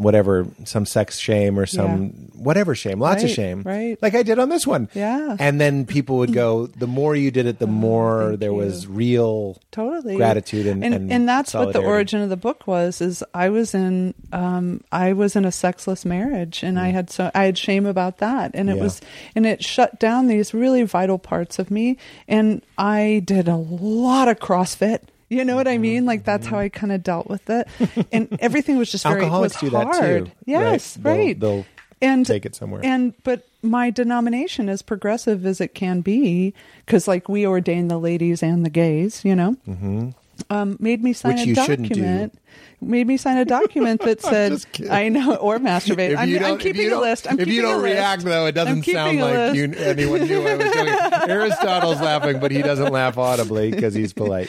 whatever, 0.00 0.46
some 0.64 0.86
sex 0.86 1.18
shame 1.18 1.58
or 1.58 1.66
some 1.66 2.08
whatever 2.34 2.74
shame, 2.74 2.98
lots 2.98 3.22
of 3.22 3.28
Right, 3.28 3.34
shame. 3.36 3.62
right. 3.64 3.98
Like 4.00 4.14
I 4.14 4.22
did 4.22 4.38
on 4.38 4.48
this 4.48 4.66
one. 4.66 4.88
Yeah. 4.94 5.36
And 5.38 5.60
then 5.60 5.84
people 5.84 6.16
would 6.18 6.32
go, 6.32 6.66
the 6.68 6.86
more 6.86 7.14
you 7.14 7.30
did 7.30 7.44
it, 7.46 7.58
the 7.58 7.66
more 7.66 8.28
thank 8.28 8.40
there 8.40 8.52
was 8.54 8.86
real 8.86 9.58
totally 9.72 10.16
gratitude 10.16 10.66
and, 10.66 10.82
and, 10.84 11.28
that's 11.28 11.52
what 11.54 11.66
the 11.66 11.72
solidarity. 11.74 11.86
origin 11.88 12.20
of 12.22 12.28
the 12.30 12.36
book 12.36 12.66
was 12.66 13.00
is 13.00 13.22
i 13.34 13.48
was 13.48 13.74
in 13.74 14.14
um 14.32 14.80
i 14.90 15.12
was 15.12 15.36
in 15.36 15.44
a 15.44 15.52
sexless 15.52 16.04
marriage 16.04 16.62
and 16.62 16.78
i 16.80 16.88
had 16.88 17.08
so 17.10 17.30
i 17.34 17.44
had 17.44 17.56
shame 17.56 17.86
about 17.86 18.18
that 18.18 18.50
and 18.54 18.68
it 18.68 18.72
Mm. 18.72 18.76
Yeah. 18.76 18.82
was 18.82 19.00
and 19.36 19.46
it 19.46 19.62
shut 19.62 20.00
down 20.00 20.26
these 20.26 20.52
really 20.54 20.82
vital 20.82 21.18
parts 21.18 21.58
of 21.58 21.70
me 21.70 21.96
and 22.26 22.62
i 22.78 23.22
did 23.24 23.46
a 23.48 23.56
lot 23.56 24.28
of 24.28 24.38
crossfit 24.38 25.00
you 25.30 25.44
know 25.44 25.56
what 25.56 25.66
I 25.66 25.78
mean? 25.78 26.04
Like 26.04 26.24
that's 26.24 26.46
how 26.46 26.56
mm-hmm. 26.56 26.64
I 26.64 26.68
kind 26.68 26.92
of 26.92 27.02
dealt 27.02 27.28
with 27.28 27.48
it, 27.48 27.66
and 28.12 28.36
everything 28.40 28.76
was 28.76 28.90
just 28.92 29.04
very 29.04 29.22
Alcoholics 29.22 29.62
was 29.62 29.70
do 29.70 29.76
that 29.76 29.86
hard. 29.86 30.26
too, 30.26 30.32
Yes, 30.44 30.98
right? 30.98 31.38
They'll- 31.38 31.56
they'll 31.62 31.66
and 32.02 32.26
take 32.26 32.46
it 32.46 32.54
somewhere. 32.54 32.80
And 32.84 33.14
but 33.24 33.46
my 33.62 33.90
denomination, 33.90 34.68
as 34.68 34.82
progressive 34.82 35.44
as 35.44 35.60
it 35.60 35.74
can 35.74 36.00
be, 36.00 36.54
because 36.84 37.06
like 37.06 37.28
we 37.28 37.46
ordain 37.46 37.88
the 37.88 37.98
ladies 37.98 38.42
and 38.42 38.64
the 38.64 38.70
gays, 38.70 39.24
you 39.24 39.36
know, 39.36 39.56
mm-hmm. 39.68 40.10
Um, 40.48 40.76
made 40.80 41.02
me 41.02 41.12
sign. 41.12 41.34
Which 41.34 41.42
a 41.42 41.48
you 41.48 41.54
shouldn't 41.54 41.88
do. 41.88 42.00
document. 42.00 42.38
Made 42.80 43.06
me 43.06 43.16
sign 43.16 43.36
a 43.36 43.44
document 43.44 44.00
that 44.04 44.22
said, 44.22 44.64
"I 44.90 45.08
know," 45.08 45.36
or 45.36 45.58
masturbate. 45.58 46.16
I'm, 46.16 46.44
I'm 46.44 46.58
keeping 46.58 46.90
a 46.90 46.98
list. 46.98 47.30
I'm 47.30 47.38
if 47.38 47.48
you 47.48 47.62
don't 47.62 47.82
react, 47.82 48.22
though, 48.22 48.46
it 48.46 48.52
doesn't 48.52 48.84
sound 48.84 49.20
like 49.20 49.54
you, 49.54 49.72
anyone 49.76 50.26
knew 50.26 50.46
I 50.46 50.56
was 50.56 50.72
doing. 50.72 50.88
Aristotle's 51.30 52.00
laughing, 52.00 52.40
but 52.40 52.50
he 52.50 52.62
doesn't 52.62 52.92
laugh 52.92 53.18
audibly 53.18 53.70
because 53.70 53.94
he's 53.94 54.12
polite. 54.12 54.48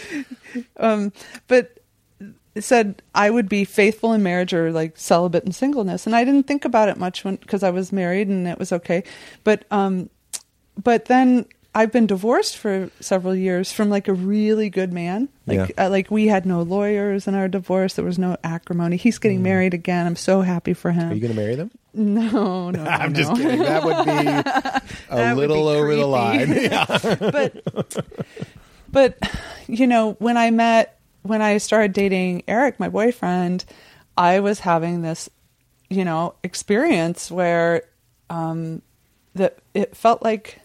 Um, 0.78 1.12
but 1.48 1.78
it 2.56 2.64
said 2.64 3.02
I 3.16 3.30
would 3.30 3.48
be 3.48 3.64
faithful 3.66 4.14
in 4.14 4.24
marriage 4.24 4.54
or 4.54 4.72
like 4.72 4.98
celibate 4.98 5.44
in 5.44 5.52
singleness, 5.52 6.06
and 6.06 6.16
I 6.16 6.24
didn't 6.24 6.48
think 6.48 6.66
about 6.66 6.90
it 6.90 6.98
much 6.98 7.24
when 7.24 7.36
because 7.36 7.64
I 7.64 7.70
was 7.70 7.92
married 7.92 8.28
and 8.28 8.48
it 8.48 8.60
was 8.60 8.72
okay. 8.72 9.04
But 9.44 9.66
um, 9.72 10.10
but 10.82 11.06
then 11.06 11.46
I've 11.74 11.92
been 11.92 12.06
divorced 12.06 12.58
for 12.58 12.90
several 13.00 13.34
years 13.34 13.72
from 13.72 13.90
like 13.90 14.10
a 14.10 14.14
really 14.14 14.70
good 14.70 14.92
man. 14.92 15.30
Like 15.48 15.70
Yeah. 15.78 15.86
uh, 15.86 15.90
like 15.90 16.12
we 16.12 16.28
had 16.28 16.46
no 16.46 16.62
lawyers 16.64 17.28
in 17.28 17.36
our 17.36 17.48
divorce. 17.48 17.94
There 17.94 18.04
was 18.04 18.20
no 18.20 18.36
acrimony. 18.44 18.98
He's 18.98 19.18
getting 19.20 19.42
married 19.42 19.74
again. 19.74 20.06
I'm 20.06 20.18
so 20.18 20.42
happy 20.42 20.74
for 20.74 20.92
him. 20.92 21.08
Mm. 21.08 21.12
Are 21.12 21.16
you 21.16 21.22
going 21.22 21.34
to 21.34 21.40
marry 21.40 21.56
them? 21.56 21.72
no, 21.94 22.72
no, 22.72 22.84
I'm 22.86 23.14
no. 23.14 23.18
just 23.18 23.36
kidding. 23.36 23.60
That 23.60 23.84
would 23.86 24.06
be 24.06 24.90
a 25.10 25.36
little 25.36 25.66
be 25.72 25.78
over 25.78 25.96
the 25.96 26.06
line. 26.06 26.50
Yeah. 26.54 26.86
but 27.32 28.04
but 28.92 29.18
you 29.68 29.88
know 29.88 30.14
when 30.20 30.36
i 30.38 30.52
met 30.52 31.00
when 31.24 31.42
i 31.42 31.58
started 31.58 31.94
dating 31.94 32.44
eric 32.48 32.80
my 32.80 32.90
boyfriend 32.90 33.64
i 34.18 34.40
was 34.40 34.60
having 34.62 35.02
this 35.02 35.30
you 35.90 36.04
know 36.06 36.34
experience 36.44 37.30
where 37.32 37.84
um 38.30 38.82
that 39.36 39.60
it 39.74 39.96
felt 39.96 40.22
like 40.24 40.60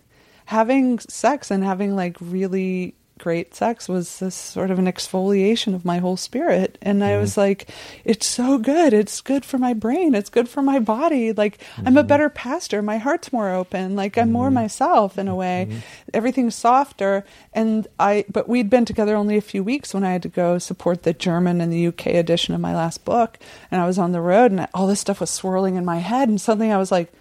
having 0.46 0.98
sex 1.00 1.50
and 1.50 1.62
having 1.62 1.94
like 1.94 2.16
really 2.20 2.94
great 3.18 3.54
sex 3.54 3.88
was 3.88 4.18
this 4.18 4.34
sort 4.34 4.70
of 4.70 4.78
an 4.78 4.84
exfoliation 4.84 5.74
of 5.74 5.86
my 5.86 5.98
whole 5.98 6.18
spirit. 6.18 6.76
And 6.82 7.02
i 7.02 7.16
was 7.18 7.32
mm. 7.32 7.38
like 7.38 7.70
it's 8.04 8.26
so 8.26 8.58
good. 8.58 8.92
It's 8.92 9.20
good 9.20 9.44
for 9.44 9.58
my 9.58 9.72
brain. 9.72 10.14
It's 10.14 10.28
good 10.28 10.48
for 10.48 10.60
my 10.60 10.78
body. 10.78 11.32
Like 11.32 11.58
i'm 11.78 11.96
a 11.96 12.04
mm. 12.04 12.06
better 12.06 12.28
pastor. 12.28 12.82
My 12.82 12.98
heart's 12.98 13.32
more 13.32 13.50
open. 13.50 13.96
Like 13.96 14.18
i'm 14.18 14.30
more 14.30 14.50
mm. 14.50 14.54
myself 14.54 15.18
in 15.18 15.28
a 15.28 15.34
way. 15.34 15.66
Mm-hmm. 15.68 15.78
Everything's 16.12 16.54
softer. 16.54 17.24
And 17.52 17.86
i 17.98 18.24
but 18.28 18.48
we'd 18.48 18.70
been 18.70 18.84
together 18.84 19.16
only 19.16 19.36
a 19.36 19.42
few 19.42 19.64
weeks 19.64 19.94
when 19.94 20.04
i 20.04 20.12
had 20.12 20.22
to 20.22 20.28
go 20.28 20.58
support 20.58 21.02
the 21.02 21.14
german 21.14 21.60
and 21.60 21.72
the 21.72 21.86
uk 21.86 22.06
edition 22.06 22.54
of 22.54 22.60
my 22.60 22.74
last 22.74 23.04
book. 23.04 23.38
And 23.70 23.80
i 23.80 23.86
was 23.86 23.98
on 23.98 24.12
the 24.12 24.20
road 24.20 24.50
and 24.50 24.68
all 24.74 24.86
this 24.86 25.00
stuff 25.00 25.20
was 25.20 25.30
swirling 25.30 25.76
in 25.76 25.84
my 25.84 25.98
head. 25.98 26.28
And 26.28 26.40
suddenly 26.40 26.70
i 26.70 26.76
was 26.76 26.92
like 26.92 27.12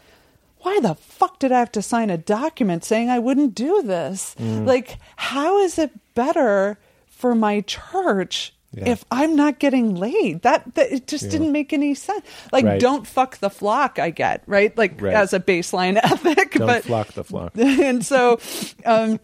why 0.66 0.80
the 0.80 0.96
fuck 0.96 1.38
did 1.40 1.52
I 1.52 1.60
have 1.60 1.72
to 1.74 1.82
sign 1.82 2.10
a 2.10 2.18
document 2.18 2.84
saying 2.84 3.10
I 3.10 3.20
wouldn't 3.20 3.54
do 3.54 3.84
this? 3.84 4.36
Mm. 4.40 4.66
Like, 4.66 4.98
how 5.16 5.60
is 5.60 5.78
it 5.78 5.92
better 6.16 6.78
for 7.08 7.36
my 7.36 7.62
church 7.62 8.52
Yeah. 8.74 8.90
if 8.90 9.06
I'm 9.12 9.36
not 9.36 9.60
getting 9.60 9.94
laid? 9.96 10.42
That, 10.42 10.74
that 10.76 10.92
it 10.92 11.08
just 11.08 11.30
didn't 11.30 11.52
make 11.52 11.72
any 11.72 11.94
sense. 11.94 12.26
Like, 12.52 12.66
Right. 12.66 12.80
don't 12.82 13.06
fuck 13.06 13.38
the 13.38 13.50
flock. 13.52 14.00
I 14.00 14.10
get 14.10 14.42
right, 14.48 14.76
like 14.78 15.00
Right. 15.02 15.14
as 15.14 15.34
a 15.34 15.40
baseline 15.40 15.98
ethic, 16.04 16.54
Don't 16.54 16.68
but 16.68 16.84
flock 16.84 17.14
the 17.14 17.24
flock. 17.24 17.52
and 17.56 18.04
so, 18.04 18.40
um, 18.86 19.20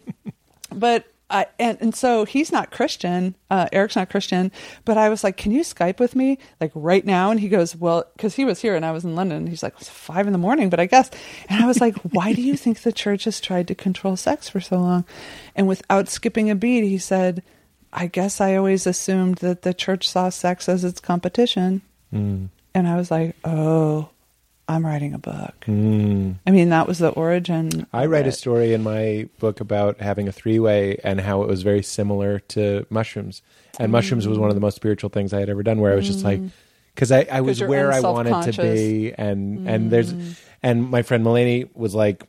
but 0.74 1.04
I 1.32 1.46
and 1.58 1.78
and 1.80 1.94
so 1.94 2.24
he's 2.24 2.52
not 2.52 2.70
Christian. 2.70 3.34
Uh, 3.50 3.66
Eric's 3.72 3.96
not 3.96 4.10
Christian. 4.10 4.52
But 4.84 4.98
I 4.98 5.08
was 5.08 5.24
like, 5.24 5.36
"Can 5.36 5.50
you 5.50 5.62
Skype 5.62 5.98
with 5.98 6.14
me 6.14 6.38
like 6.60 6.70
right 6.74 7.04
now?" 7.04 7.30
And 7.30 7.40
he 7.40 7.48
goes, 7.48 7.74
"Well, 7.74 8.04
because 8.14 8.34
he 8.36 8.44
was 8.44 8.60
here 8.60 8.76
and 8.76 8.84
I 8.84 8.92
was 8.92 9.04
in 9.04 9.16
London." 9.16 9.46
He's 9.46 9.62
like, 9.62 9.74
"It's 9.78 9.88
five 9.88 10.26
in 10.26 10.32
the 10.32 10.38
morning," 10.38 10.68
but 10.68 10.78
I 10.78 10.86
guess. 10.86 11.10
And 11.48 11.62
I 11.62 11.66
was 11.66 11.80
like, 11.80 11.96
"Why 12.12 12.34
do 12.34 12.42
you 12.42 12.56
think 12.56 12.82
the 12.82 12.92
church 12.92 13.24
has 13.24 13.40
tried 13.40 13.66
to 13.68 13.74
control 13.74 14.16
sex 14.16 14.48
for 14.48 14.60
so 14.60 14.78
long?" 14.78 15.04
And 15.56 15.66
without 15.66 16.08
skipping 16.08 16.50
a 16.50 16.54
beat, 16.54 16.84
he 16.84 16.98
said, 16.98 17.42
"I 17.92 18.06
guess 18.06 18.40
I 18.40 18.54
always 18.54 18.86
assumed 18.86 19.38
that 19.38 19.62
the 19.62 19.74
church 19.74 20.08
saw 20.08 20.28
sex 20.28 20.68
as 20.68 20.84
its 20.84 21.00
competition." 21.00 21.80
Mm. 22.12 22.50
And 22.74 22.86
I 22.86 22.96
was 22.96 23.10
like, 23.10 23.36
"Oh." 23.44 24.10
I'm 24.68 24.86
writing 24.86 25.12
a 25.12 25.18
book. 25.18 25.54
Mm. 25.66 26.36
I 26.46 26.50
mean, 26.50 26.70
that 26.70 26.86
was 26.86 26.98
the 26.98 27.10
origin. 27.10 27.86
I 27.92 28.06
write 28.06 28.26
a 28.26 28.32
story 28.32 28.72
in 28.72 28.82
my 28.82 29.28
book 29.38 29.60
about 29.60 30.00
having 30.00 30.28
a 30.28 30.32
three 30.32 30.58
way 30.58 30.98
and 31.04 31.20
how 31.20 31.42
it 31.42 31.48
was 31.48 31.62
very 31.62 31.82
similar 31.82 32.38
to 32.40 32.86
mushrooms. 32.88 33.42
And 33.78 33.90
mushrooms 33.90 34.26
was 34.28 34.38
one 34.38 34.48
of 34.50 34.54
the 34.54 34.60
most 34.60 34.76
spiritual 34.76 35.10
things 35.10 35.32
I 35.32 35.40
had 35.40 35.48
ever 35.50 35.62
done, 35.62 35.80
where 35.80 35.92
I 35.92 35.96
was 35.96 36.06
just 36.06 36.24
like, 36.24 36.40
because 36.94 37.10
I, 37.10 37.26
I 37.30 37.40
was 37.40 37.60
Mm. 37.60 37.68
where 37.68 37.92
I 37.92 38.00
wanted 38.00 38.52
to 38.52 38.62
be, 38.62 39.12
and 39.16 39.68
and 39.68 39.90
there's 39.90 40.14
and 40.62 40.88
my 40.90 41.02
friend 41.02 41.24
Mulaney 41.24 41.68
was 41.74 41.94
like, 41.94 42.22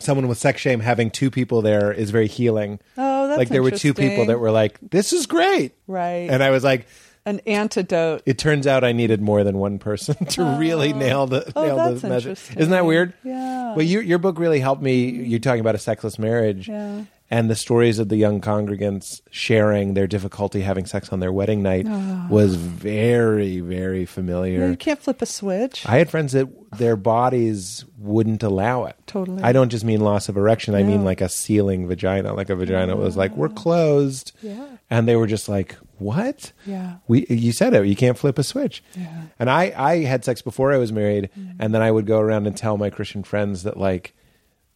someone 0.00 0.28
with 0.28 0.38
sex 0.38 0.60
shame 0.60 0.80
having 0.80 1.10
two 1.10 1.30
people 1.30 1.62
there 1.62 1.92
is 1.92 2.10
very 2.10 2.26
healing. 2.28 2.78
Oh, 2.98 3.28
that's 3.28 3.38
like 3.38 3.48
there 3.48 3.62
were 3.62 3.70
two 3.70 3.94
people 3.94 4.26
that 4.26 4.38
were 4.38 4.50
like, 4.50 4.78
this 4.90 5.12
is 5.12 5.26
great, 5.26 5.72
Right. 5.86 6.28
and 6.30 6.42
I 6.42 6.50
was 6.50 6.62
like. 6.62 6.86
An 7.26 7.40
antidote. 7.46 8.22
It 8.26 8.36
turns 8.38 8.66
out 8.66 8.84
I 8.84 8.92
needed 8.92 9.22
more 9.22 9.44
than 9.44 9.56
one 9.58 9.78
person 9.78 10.14
to 10.26 10.42
oh. 10.42 10.58
really 10.58 10.92
nail 10.92 11.26
the 11.26 11.50
Oh, 11.56 11.64
nail 11.64 11.76
that's 11.76 12.02
the. 12.02 12.58
Isn't 12.58 12.70
that 12.70 12.84
weird? 12.84 13.14
Yeah. 13.22 13.74
Well, 13.74 13.84
your 13.84 14.02
your 14.02 14.18
book 14.18 14.38
really 14.38 14.60
helped 14.60 14.82
me. 14.82 15.06
You're 15.10 15.38
talking 15.40 15.60
about 15.60 15.74
a 15.74 15.78
sexless 15.78 16.18
marriage, 16.18 16.68
Yeah. 16.68 17.04
and 17.30 17.48
the 17.48 17.56
stories 17.56 17.98
of 17.98 18.10
the 18.10 18.16
young 18.16 18.42
congregants 18.42 19.22
sharing 19.30 19.94
their 19.94 20.06
difficulty 20.06 20.60
having 20.60 20.84
sex 20.84 21.12
on 21.12 21.20
their 21.20 21.32
wedding 21.32 21.62
night 21.62 21.86
ah. 21.88 22.26
was 22.30 22.56
very 22.56 23.60
very 23.60 24.00
Yeah, 24.00 24.06
familiar. 24.06 24.68
you 24.68 24.76
can't 24.76 25.00
flip 25.00 25.22
a 25.22 25.26
switch. 25.26 25.86
I 25.88 25.96
had 25.96 26.10
friends 26.10 26.32
that 26.32 26.46
their 26.76 26.96
bodies 26.96 27.86
wouldn't 27.98 28.42
allow 28.42 28.84
it. 28.84 28.96
Totally. 29.06 29.42
I 29.42 29.52
don't 29.52 29.70
just 29.70 29.84
mean 29.84 30.00
loss 30.00 30.28
of 30.28 30.36
erection. 30.36 30.74
I 30.74 30.82
mean 30.82 31.04
like 31.04 31.22
a 31.22 31.28
sealing 31.30 31.88
vagina. 31.88 32.34
Like 32.34 32.50
a 32.50 32.56
vagina 32.56 32.92
ah. 32.92 32.96
was 33.00 33.16
like, 33.16 33.34
we're 33.34 33.48
closed. 33.48 34.32
Yeah. 34.42 34.66
And 34.90 35.08
they 35.08 35.16
were 35.16 35.26
just 35.26 35.48
like, 35.48 35.76
what? 35.98 36.52
Yeah. 36.66 36.96
We, 37.08 37.26
you 37.28 37.52
said 37.52 37.74
it. 37.74 37.86
You 37.86 37.96
can't 37.96 38.18
flip 38.18 38.38
a 38.38 38.42
switch. 38.42 38.82
Yeah. 38.96 39.22
And 39.38 39.50
I, 39.50 39.72
I 39.76 40.04
had 40.04 40.24
sex 40.24 40.42
before 40.42 40.72
I 40.72 40.78
was 40.78 40.92
married. 40.92 41.30
Mm. 41.38 41.56
And 41.58 41.74
then 41.74 41.82
I 41.82 41.90
would 41.90 42.06
go 42.06 42.18
around 42.18 42.46
and 42.46 42.56
tell 42.56 42.76
my 42.76 42.90
Christian 42.90 43.22
friends 43.22 43.62
that 43.62 43.76
like 43.76 44.14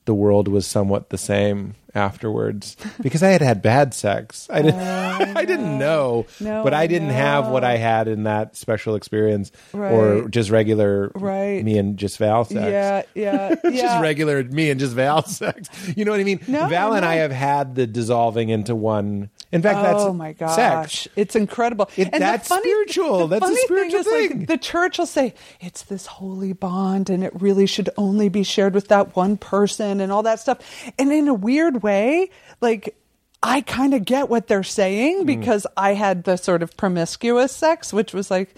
the 0.04 0.14
world 0.14 0.48
was 0.48 0.66
somewhat 0.66 1.10
the 1.10 1.18
same 1.18 1.74
afterwards 1.94 2.77
because 3.01 3.23
I 3.23 3.28
had 3.31 3.40
had 3.43 3.62
bad 3.62 3.94
sex. 3.94 4.47
I 4.51 4.62
didn't. 4.62 4.81
I 5.36 5.44
didn't 5.44 5.74
oh, 5.74 5.78
know, 5.78 5.98
Oh, 6.09 6.27
No, 6.40 6.65
but 6.65 6.74
I 6.74 6.86
didn't 6.86 7.10
have 7.10 7.48
what. 7.48 7.65
I 7.65 7.77
had 7.77 8.09
in 8.09 8.23
that 8.23 8.56
special 8.56 8.94
experience, 8.94 9.51
or 9.74 10.28
just 10.28 10.48
regular 10.51 11.10
Right. 11.15 11.62
me 11.65 11.77
and 11.77 11.97
just 11.98 12.19
Val 12.19 12.44
sex. 12.44 12.55
Yeah, 12.55 13.02
yeah, 13.15 13.55
yeah. 13.65 13.70
just 13.70 14.01
regular 14.02 14.43
me 14.44 14.70
and 14.70 14.78
just 14.81 14.94
Val 14.94 15.23
sex. 15.27 15.69
You 15.97 16.05
know 16.05 16.12
what 16.12 16.20
I 16.20 16.24
mean? 16.24 16.40
No, 16.48 16.66
Val 16.69 16.93
and 16.94 17.02
no. 17.02 17.09
I 17.09 17.16
have 17.16 17.32
had 17.32 17.74
the 17.74 17.86
dissolving 17.86 18.48
into 18.48 18.74
one. 18.74 19.31
In 19.51 19.60
fact, 19.62 19.82
that's 19.82 20.01
oh 20.02 20.12
my 20.12 20.32
gosh, 20.35 20.55
sex. 20.56 21.09
it's 21.16 21.35
incredible. 21.35 21.89
It- 21.97 22.12
the 22.12 22.19
that's 22.19 22.48
spiritual. 22.48 23.27
the 23.28 23.39
That's 23.40 23.51
a 23.52 23.56
spiritual 23.56 24.02
thing. 24.05 24.28
Thing. 24.28 24.39
like, 24.40 24.48
the 24.48 24.59
church 24.59 24.98
will 24.98 25.06
say 25.06 25.35
it's 25.60 25.82
this 25.82 26.06
holy 26.06 26.52
bond, 26.52 27.10
and 27.10 27.24
it 27.24 27.32
really 27.40 27.66
should 27.66 27.90
only 27.97 28.28
be 28.28 28.43
shared 28.43 28.74
with 28.74 28.89
that 28.89 29.16
one 29.16 29.36
person, 29.36 30.01
and 30.01 30.12
all 30.12 30.23
that 30.23 30.40
stuff. 30.40 30.59
And 30.98 31.12
in 31.12 31.28
a 31.28 31.35
weird 31.35 31.77
way, 31.78 32.30
like. 32.60 32.94
I 33.40 33.60
kind 33.60 33.94
of 33.94 34.05
get 34.05 34.28
what 34.28 34.48
they're 34.48 34.62
Mm. 34.62 34.66
saying 34.66 35.24
because 35.24 35.64
I 35.76 35.94
had 35.94 36.24
the 36.24 36.36
sort 36.36 36.60
of 36.60 36.76
promiscuous 36.76 37.52
sex, 37.55 37.92
which 37.92 38.12
was 38.12 38.32
like, 38.32 38.52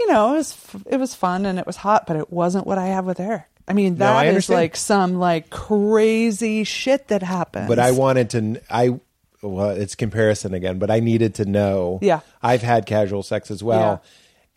you 0.00 0.08
know, 0.08 0.32
it 0.34 0.38
was 0.38 0.56
it 0.86 0.96
was 0.96 1.14
fun 1.14 1.46
and 1.46 1.60
it 1.60 1.66
was 1.66 1.76
hot, 1.76 2.08
but 2.08 2.16
it 2.16 2.32
wasn't 2.32 2.66
what 2.66 2.76
I 2.76 2.86
have 2.86 3.04
with 3.06 3.20
Eric. 3.20 3.44
I 3.68 3.72
mean, 3.72 3.98
No, 3.98 4.12
I 4.12 4.26
that 4.26 4.34
is 4.34 4.48
like 4.48 4.74
some 4.74 5.20
like 5.20 5.48
crazy 5.50 6.64
shit 6.64 7.06
that 7.06 7.22
happens. 7.22 7.68
But 7.68 7.78
I 7.78 7.92
wanted 7.92 8.30
to. 8.30 8.60
I 8.68 8.98
well, 9.42 9.70
it's 9.70 9.94
comparison 9.94 10.54
again. 10.54 10.80
But 10.80 10.90
I 10.90 10.98
needed 10.98 11.36
to 11.36 11.44
know. 11.44 12.00
Yeah. 12.02 12.18
I've 12.42 12.62
had 12.62 12.84
casual 12.84 13.22
sex 13.22 13.48
as 13.52 13.62
well, 13.62 14.02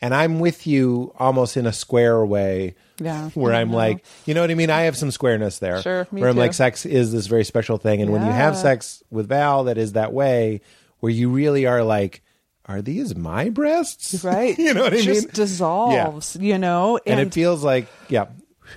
and 0.01 0.15
I'm 0.15 0.39
with 0.39 0.65
you 0.65 1.13
almost 1.19 1.57
in 1.57 1.67
a 1.67 1.73
square 1.73 2.25
way. 2.25 2.73
Yeah, 2.99 3.29
where 3.31 3.53
I'm 3.53 3.71
like, 3.71 4.03
you 4.25 4.33
know 4.33 4.41
what 4.41 4.51
I 4.51 4.55
mean? 4.55 4.69
I 4.69 4.81
have 4.81 4.97
some 4.97 5.11
squareness 5.11 5.59
there. 5.59 5.81
Sure, 5.81 6.07
me 6.11 6.21
where 6.21 6.29
I'm 6.29 6.35
too. 6.35 6.41
like, 6.41 6.53
sex 6.53 6.85
is 6.85 7.11
this 7.11 7.27
very 7.27 7.43
special 7.43 7.77
thing, 7.77 8.01
and 8.01 8.11
when 8.11 8.21
you 8.25 8.31
have 8.31 8.53
Yeah. 8.55 8.59
sex 8.61 9.03
with 9.09 9.27
Val, 9.29 9.63
that 9.65 9.77
is 9.77 9.93
that 9.93 10.13
way, 10.13 10.61
where 10.99 11.11
you 11.11 11.29
really 11.29 11.65
are 11.65 11.83
like, 11.83 12.21
are 12.65 12.81
these 12.81 13.15
my 13.15 13.49
breasts? 13.49 14.23
right? 14.23 14.57
you 14.59 14.73
know 14.73 14.83
what 14.83 14.93
I 14.93 14.97
It 14.97 15.05
mean? 15.05 15.15
Just 15.15 15.31
dissolves, 15.33 16.35
you 16.39 16.57
know, 16.57 16.99
and, 17.05 17.19
it 17.19 17.33
feels 17.33 17.63
like, 17.63 17.87
yeah. 18.09 18.27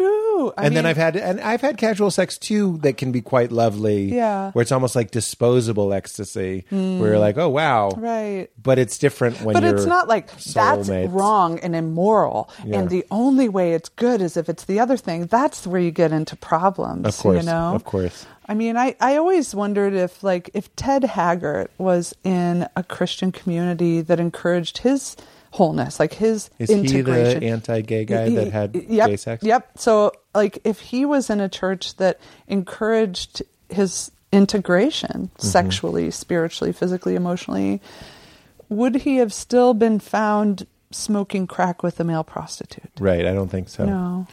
I 0.01 0.53
and 0.67 0.77
then 0.77 0.87
I've 0.87 0.97
had 0.97 1.17
and 1.17 1.41
I've 1.41 1.61
had 1.61 1.77
casual 1.77 2.11
sex 2.11 2.39
too 2.39 2.79
that 2.79 2.97
can 2.97 3.13
be 3.13 3.21
quite 3.21 3.53
lovely. 3.53 4.15
Yeah. 4.15 4.51
Where 4.53 4.63
it's 4.63 4.73
almost 4.73 4.97
like 4.97 5.11
disposable 5.11 5.93
ecstasy. 5.93 6.65
Where 6.71 7.11
you're 7.11 7.19
like, 7.19 7.39
oh 7.39 7.49
wow. 7.49 7.91
right. 7.91 8.49
But 8.63 8.79
it's 8.79 8.99
different 8.99 9.41
when 9.43 9.55
But 9.55 9.63
you're 9.63 9.77
it's 9.77 9.87
not 9.87 10.09
like 10.09 10.35
that's 10.43 10.89
wrong 10.89 11.59
and 11.61 11.75
immoral, 11.77 12.51
Yeah. 12.65 12.79
and 12.81 12.91
the 12.91 13.05
only 13.11 13.49
way 13.49 13.75
it's 13.75 13.89
good 13.89 14.21
is 14.21 14.37
if 14.37 14.49
it's 14.49 14.65
the 14.65 14.81
other 14.81 14.97
thing. 14.97 15.27
That's 15.27 15.67
where 15.67 15.81
you 15.81 15.91
get 15.91 16.13
into 16.13 16.37
problems. 16.37 17.07
Of 17.07 17.17
course. 17.19 17.39
you 17.41 17.47
know, 17.51 17.75
Of 17.75 17.85
course. 17.85 18.27
I 18.47 18.55
mean, 18.55 18.77
I, 18.77 18.97
I 19.01 19.17
always 19.17 19.55
wondered 19.55 19.95
if 19.95 20.23
like 20.25 20.51
if 20.55 20.75
Ted 20.77 21.05
Haggard 21.05 21.69
was 21.79 22.15
in 22.25 22.67
a 22.77 22.83
Christian 22.83 23.31
community 23.33 24.01
that 24.01 24.19
encouraged 24.19 24.79
his 24.79 25.17
wholeness, 25.53 26.01
like 26.01 26.15
his 26.15 26.51
Is 26.59 26.69
he 26.71 27.03
the 27.03 27.39
anti-gay 27.43 28.05
guy 28.07 28.29
He- 28.29 28.35
that 28.37 28.53
had 28.53 28.75
yep, 28.75 29.09
gay 29.09 29.17
sex? 29.17 29.45
Yep. 29.45 29.79
So 29.79 30.13
like 30.35 30.59
if 30.65 30.81
he 30.81 31.05
was 31.05 31.31
in 31.31 31.41
a 31.41 31.49
church 31.49 31.97
that 31.97 32.19
encouraged 32.49 33.43
his 33.69 34.11
integration 34.33 35.31
Mm-hmm. 35.37 35.47
sexually, 35.47 36.11
spiritually, 36.11 36.73
physically, 36.73 37.15
emotionally, 37.15 37.81
would 38.69 38.95
he 38.97 39.17
have 39.17 39.33
still 39.33 39.75
been 39.75 39.99
found 40.01 40.67
smoking 40.91 41.47
crack 41.47 41.83
with 41.83 42.01
a 42.01 42.05
male 42.05 42.25
prostitute? 42.25 42.91
Right. 42.99 43.27
I 43.27 43.35
don't 43.35 43.49
think 43.51 43.69
so. 43.69 43.85
No. 43.85 44.27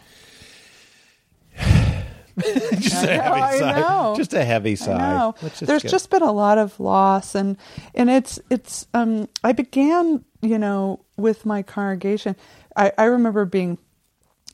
just 2.80 3.04
a 3.04 3.18
know, 3.18 3.22
heavy 3.24 3.42
I 3.42 3.60
sigh. 3.60 3.80
know. 3.82 4.14
Just 4.16 4.34
a 4.34 4.46
heavy 4.46 4.76
sigh. 4.78 4.94
I 4.94 5.18
know. 5.18 5.36
Let's 5.42 5.60
There's 5.60 5.84
just 5.84 6.10
been 6.10 6.22
a 6.22 6.32
lot 6.32 6.58
of 6.58 6.80
loss, 6.80 7.36
and 7.36 7.58
and 7.94 8.10
it's 8.10 8.40
it's. 8.50 8.88
Um, 8.94 9.28
I 9.44 9.52
began, 9.52 10.24
you 10.42 10.58
know, 10.58 11.02
with 11.20 11.46
my 11.46 11.62
congregation. 11.62 12.36
I, 12.76 12.92
I 12.98 13.06
remember 13.06 13.46
being 13.46 13.78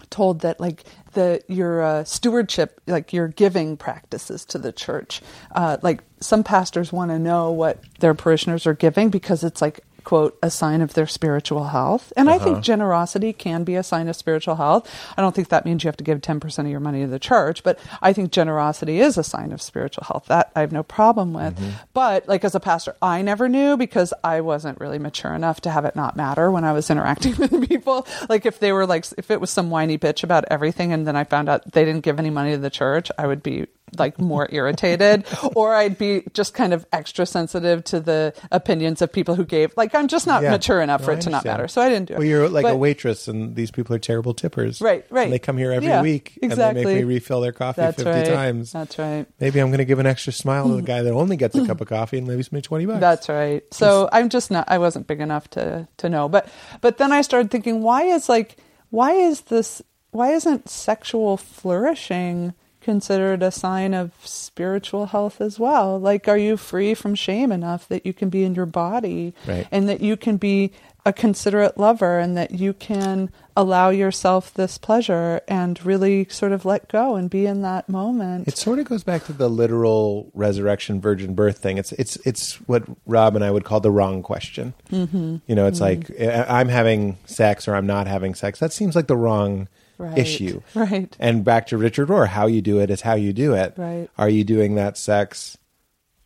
told 0.09 0.41
that 0.41 0.59
like 0.59 0.83
the 1.13 1.41
your 1.47 1.81
uh, 1.81 2.03
stewardship, 2.03 2.81
like 2.87 3.13
your 3.13 3.27
giving 3.29 3.77
practices 3.77 4.45
to 4.45 4.57
the 4.57 4.71
church, 4.71 5.21
uh, 5.53 5.77
like 5.81 6.03
some 6.19 6.43
pastors 6.43 6.91
want 6.91 7.11
to 7.11 7.19
know 7.19 7.51
what 7.51 7.79
their 7.99 8.13
parishioners 8.13 8.67
are 8.67 8.73
giving 8.73 9.09
because 9.09 9.43
it's 9.43 9.61
like 9.61 9.79
quote 10.05 10.37
a 10.41 10.49
sign 10.49 10.81
of 10.81 10.93
their 10.93 11.07
spiritual 11.07 11.65
health. 11.65 12.13
And 12.15 12.29
i 12.29 12.35
Uh-huh. 12.35 12.45
think 12.45 12.63
generosity 12.63 13.33
can 13.33 13.63
be 13.65 13.75
a 13.75 13.83
sign 13.83 14.07
of 14.07 14.15
spiritual 14.15 14.55
health. 14.55 14.89
I 15.17 15.21
don't 15.21 15.35
think 15.35 15.49
that 15.49 15.65
means 15.65 15.83
you 15.83 15.87
have 15.89 15.97
to 15.97 16.03
give 16.03 16.21
10% 16.21 16.59
of 16.59 16.67
your 16.71 16.79
money 16.79 17.01
to 17.01 17.07
the 17.07 17.19
church 17.19 17.63
but 17.63 17.77
i 18.01 18.13
think 18.13 18.31
generosity 18.31 18.99
is 19.01 19.17
a 19.17 19.23
sign 19.23 19.51
of 19.51 19.61
spiritual 19.61 20.05
health. 20.05 20.25
That 20.27 20.51
i 20.55 20.61
have 20.61 20.71
no 20.71 20.83
problem 20.83 21.33
with. 21.33 21.55
Mm-hmm. 21.57 21.69
but 21.93 22.27
like 22.27 22.43
as 22.45 22.55
a 22.55 22.59
pastor 22.59 22.95
i 23.01 23.21
never 23.21 23.49
knew 23.49 23.75
because 23.77 24.13
i 24.23 24.41
wasn't 24.41 24.79
really 24.79 24.99
mature 24.99 25.33
enough 25.33 25.59
to 25.61 25.69
have 25.71 25.85
it 25.85 25.95
not 25.95 26.15
matter 26.15 26.51
when 26.51 26.63
i 26.63 26.71
was 26.71 26.89
interacting 26.89 27.35
with 27.39 27.67
people. 27.67 28.07
Like 28.29 28.45
if 28.45 28.59
they 28.59 28.71
were 28.71 28.85
like 28.85 29.05
if 29.17 29.31
it 29.31 29.41
was 29.41 29.49
some 29.49 29.69
whiny 29.69 29.97
bitch 29.97 30.23
about 30.23 30.45
everything 30.51 30.93
and 30.93 31.05
then 31.07 31.15
i 31.15 31.23
found 31.23 31.49
out 31.49 31.71
they 31.71 31.83
didn't 31.85 32.03
give 32.03 32.19
any 32.19 32.29
money 32.29 32.51
to 32.51 32.57
the 32.57 32.69
church 32.69 33.11
i 33.17 33.25
would 33.25 33.41
be 33.43 33.65
like 33.97 34.19
more 34.19 34.47
irritated 34.51 35.23
or 35.55 35.73
i'd 35.75 35.97
be 35.97 36.23
just 36.33 36.53
kind 36.53 36.73
of 36.73 36.85
extra 36.91 37.25
sensitive 37.25 37.83
to 37.83 37.99
the 37.99 38.33
opinions 38.51 39.01
of 39.01 39.11
people 39.13 39.35
who 39.35 39.45
gave 39.45 39.71
like 39.77 39.93
i'm 39.95 40.07
just 40.07 40.25
not 40.27 40.41
Yeah. 40.41 40.51
mature 40.51 40.81
enough 40.81 41.01
No, 41.01 41.05
for 41.05 41.11
it 41.13 41.21
to 41.21 41.29
not 41.29 41.45
matter 41.45 41.67
so 41.67 41.81
i 41.81 41.87
didn't 41.87 42.07
do 42.07 42.15
it 42.15 42.17
Well, 42.17 42.27
you're 42.27 42.49
like 42.49 42.65
a 42.65 42.75
waitress, 42.75 43.27
and 43.27 43.55
these 43.55 43.71
people 43.71 43.95
are 43.95 43.99
terrible 43.99 44.33
tippers. 44.33 44.81
Right, 44.81 45.05
right. 45.11 45.25
And 45.25 45.33
they 45.33 45.39
come 45.39 45.57
here 45.57 45.71
every 45.71 45.87
Yeah, 45.87 46.01
week, 46.01 46.37
and 46.41 46.51
they 46.51 46.73
make 46.73 46.85
me 46.87 47.03
refill 47.03 47.41
their 47.41 47.51
coffee 47.51 47.81
that's 47.81 47.95
50 48.01 48.09
right 48.11 48.25
times. 48.25 48.71
that's 48.73 48.97
right 48.97 49.27
Maybe 49.39 49.59
I'm 49.61 49.67
going 49.69 49.77
to 49.77 49.85
give 49.85 49.99
an 49.99 50.07
extra 50.07 50.33
smile 50.33 50.67
to 50.67 50.75
the 50.75 50.81
guy 50.93 51.01
that 51.03 51.13
only 51.13 51.37
gets 51.37 51.55
a 51.55 51.65
cup 51.65 51.79
of 51.79 51.87
coffee 51.87 52.17
and 52.17 52.27
leaves 52.27 52.51
me 52.51 52.61
20 52.61 52.85
bucks. 52.87 52.99
That's 52.99 53.29
right. 53.29 53.63
So 53.71 54.09
I'm 54.11 54.29
just 54.29 54.49
not. 54.51 54.65
I 54.67 54.77
wasn't 54.79 55.07
big 55.07 55.21
enough 55.21 55.49
to 55.51 55.87
to 55.97 56.09
know. 56.09 56.27
But 56.27 56.49
but 56.81 56.97
then 56.97 57.11
I 57.11 57.21
started 57.21 57.51
thinking, 57.51 57.81
why 57.83 58.03
is 58.05 58.27
like 58.27 58.57
why 58.89 59.11
is 59.13 59.41
this? 59.41 59.81
Why 60.11 60.31
isn't 60.31 60.69
sexual 60.69 61.37
flourishing 61.37 62.53
considered 62.85 63.43
a 63.43 63.51
sign 63.51 63.93
of 63.93 64.11
spiritual 64.23 65.07
health 65.07 65.41
as 65.41 65.59
well? 65.59 65.99
Like, 65.99 66.27
are 66.29 66.37
you 66.37 66.55
free 66.55 66.93
from 66.93 67.15
shame 67.15 67.51
enough 67.51 67.87
that 67.89 68.05
you 68.05 68.13
can 68.13 68.29
be 68.29 68.43
in 68.43 68.55
your 68.55 68.65
body 68.67 69.33
Right. 69.47 69.67
and 69.71 69.89
that 69.89 69.99
you 70.01 70.15
can 70.15 70.37
be 70.37 70.71
a 71.07 71.13
considerate 71.13 71.77
lover 71.77 72.17
and 72.17 72.35
that 72.35 72.51
you 72.51 72.73
can 72.73 73.29
allow 73.55 73.89
yourself 73.89 74.51
this 74.55 74.77
pleasure 74.79 75.39
and 75.47 75.83
really 75.85 76.25
sort 76.29 76.51
of 76.51 76.65
let 76.65 76.87
go 76.89 77.15
and 77.15 77.29
be 77.29 77.45
in 77.45 77.61
that 77.61 77.87
moment? 77.89 78.47
It 78.47 78.57
sort 78.57 78.79
of 78.79 78.85
goes 78.85 79.03
back 79.03 79.23
to 79.25 79.33
the 79.33 79.47
literal 79.49 80.31
resurrection 80.33 80.99
virgin 81.01 81.35
birth 81.35 81.59
thing. 81.59 81.77
It's 81.77 81.91
it's 81.93 82.15
it's 82.25 82.55
what 82.67 82.83
Rob 83.05 83.35
and 83.35 83.43
I 83.45 83.51
would 83.51 83.65
call 83.65 83.81
the 83.81 83.91
wrong 83.91 84.23
question. 84.23 84.73
Mm-hmm. 84.91 85.37
You 85.45 85.55
know, 85.55 85.67
it's 85.67 85.79
like 85.81 86.09
I- 86.19 86.59
I'm 86.59 86.69
having 86.69 87.17
sex 87.25 87.67
or 87.67 87.75
I'm 87.75 87.85
not 87.87 88.07
having 88.07 88.33
sex. 88.33 88.59
That 88.59 88.73
seems 88.73 88.95
like 88.95 89.05
the 89.07 89.17
wrong 89.17 89.67
Right. 89.97 90.17
issue. 90.17 90.61
Right. 90.75 91.15
And 91.19 91.43
back 91.43 91.67
to 91.67 91.77
Richard 91.77 92.09
Rohr, 92.09 92.27
how 92.27 92.47
you 92.47 92.61
do 92.61 92.79
it 92.79 92.89
is 92.89 93.01
how 93.01 93.15
you 93.15 93.31
do 93.33 93.53
it. 93.53 93.73
Right. 93.77 94.09
Are 94.17 94.29
you 94.29 94.43
doing 94.43 94.75
that 94.75 94.97
sex 94.97 95.57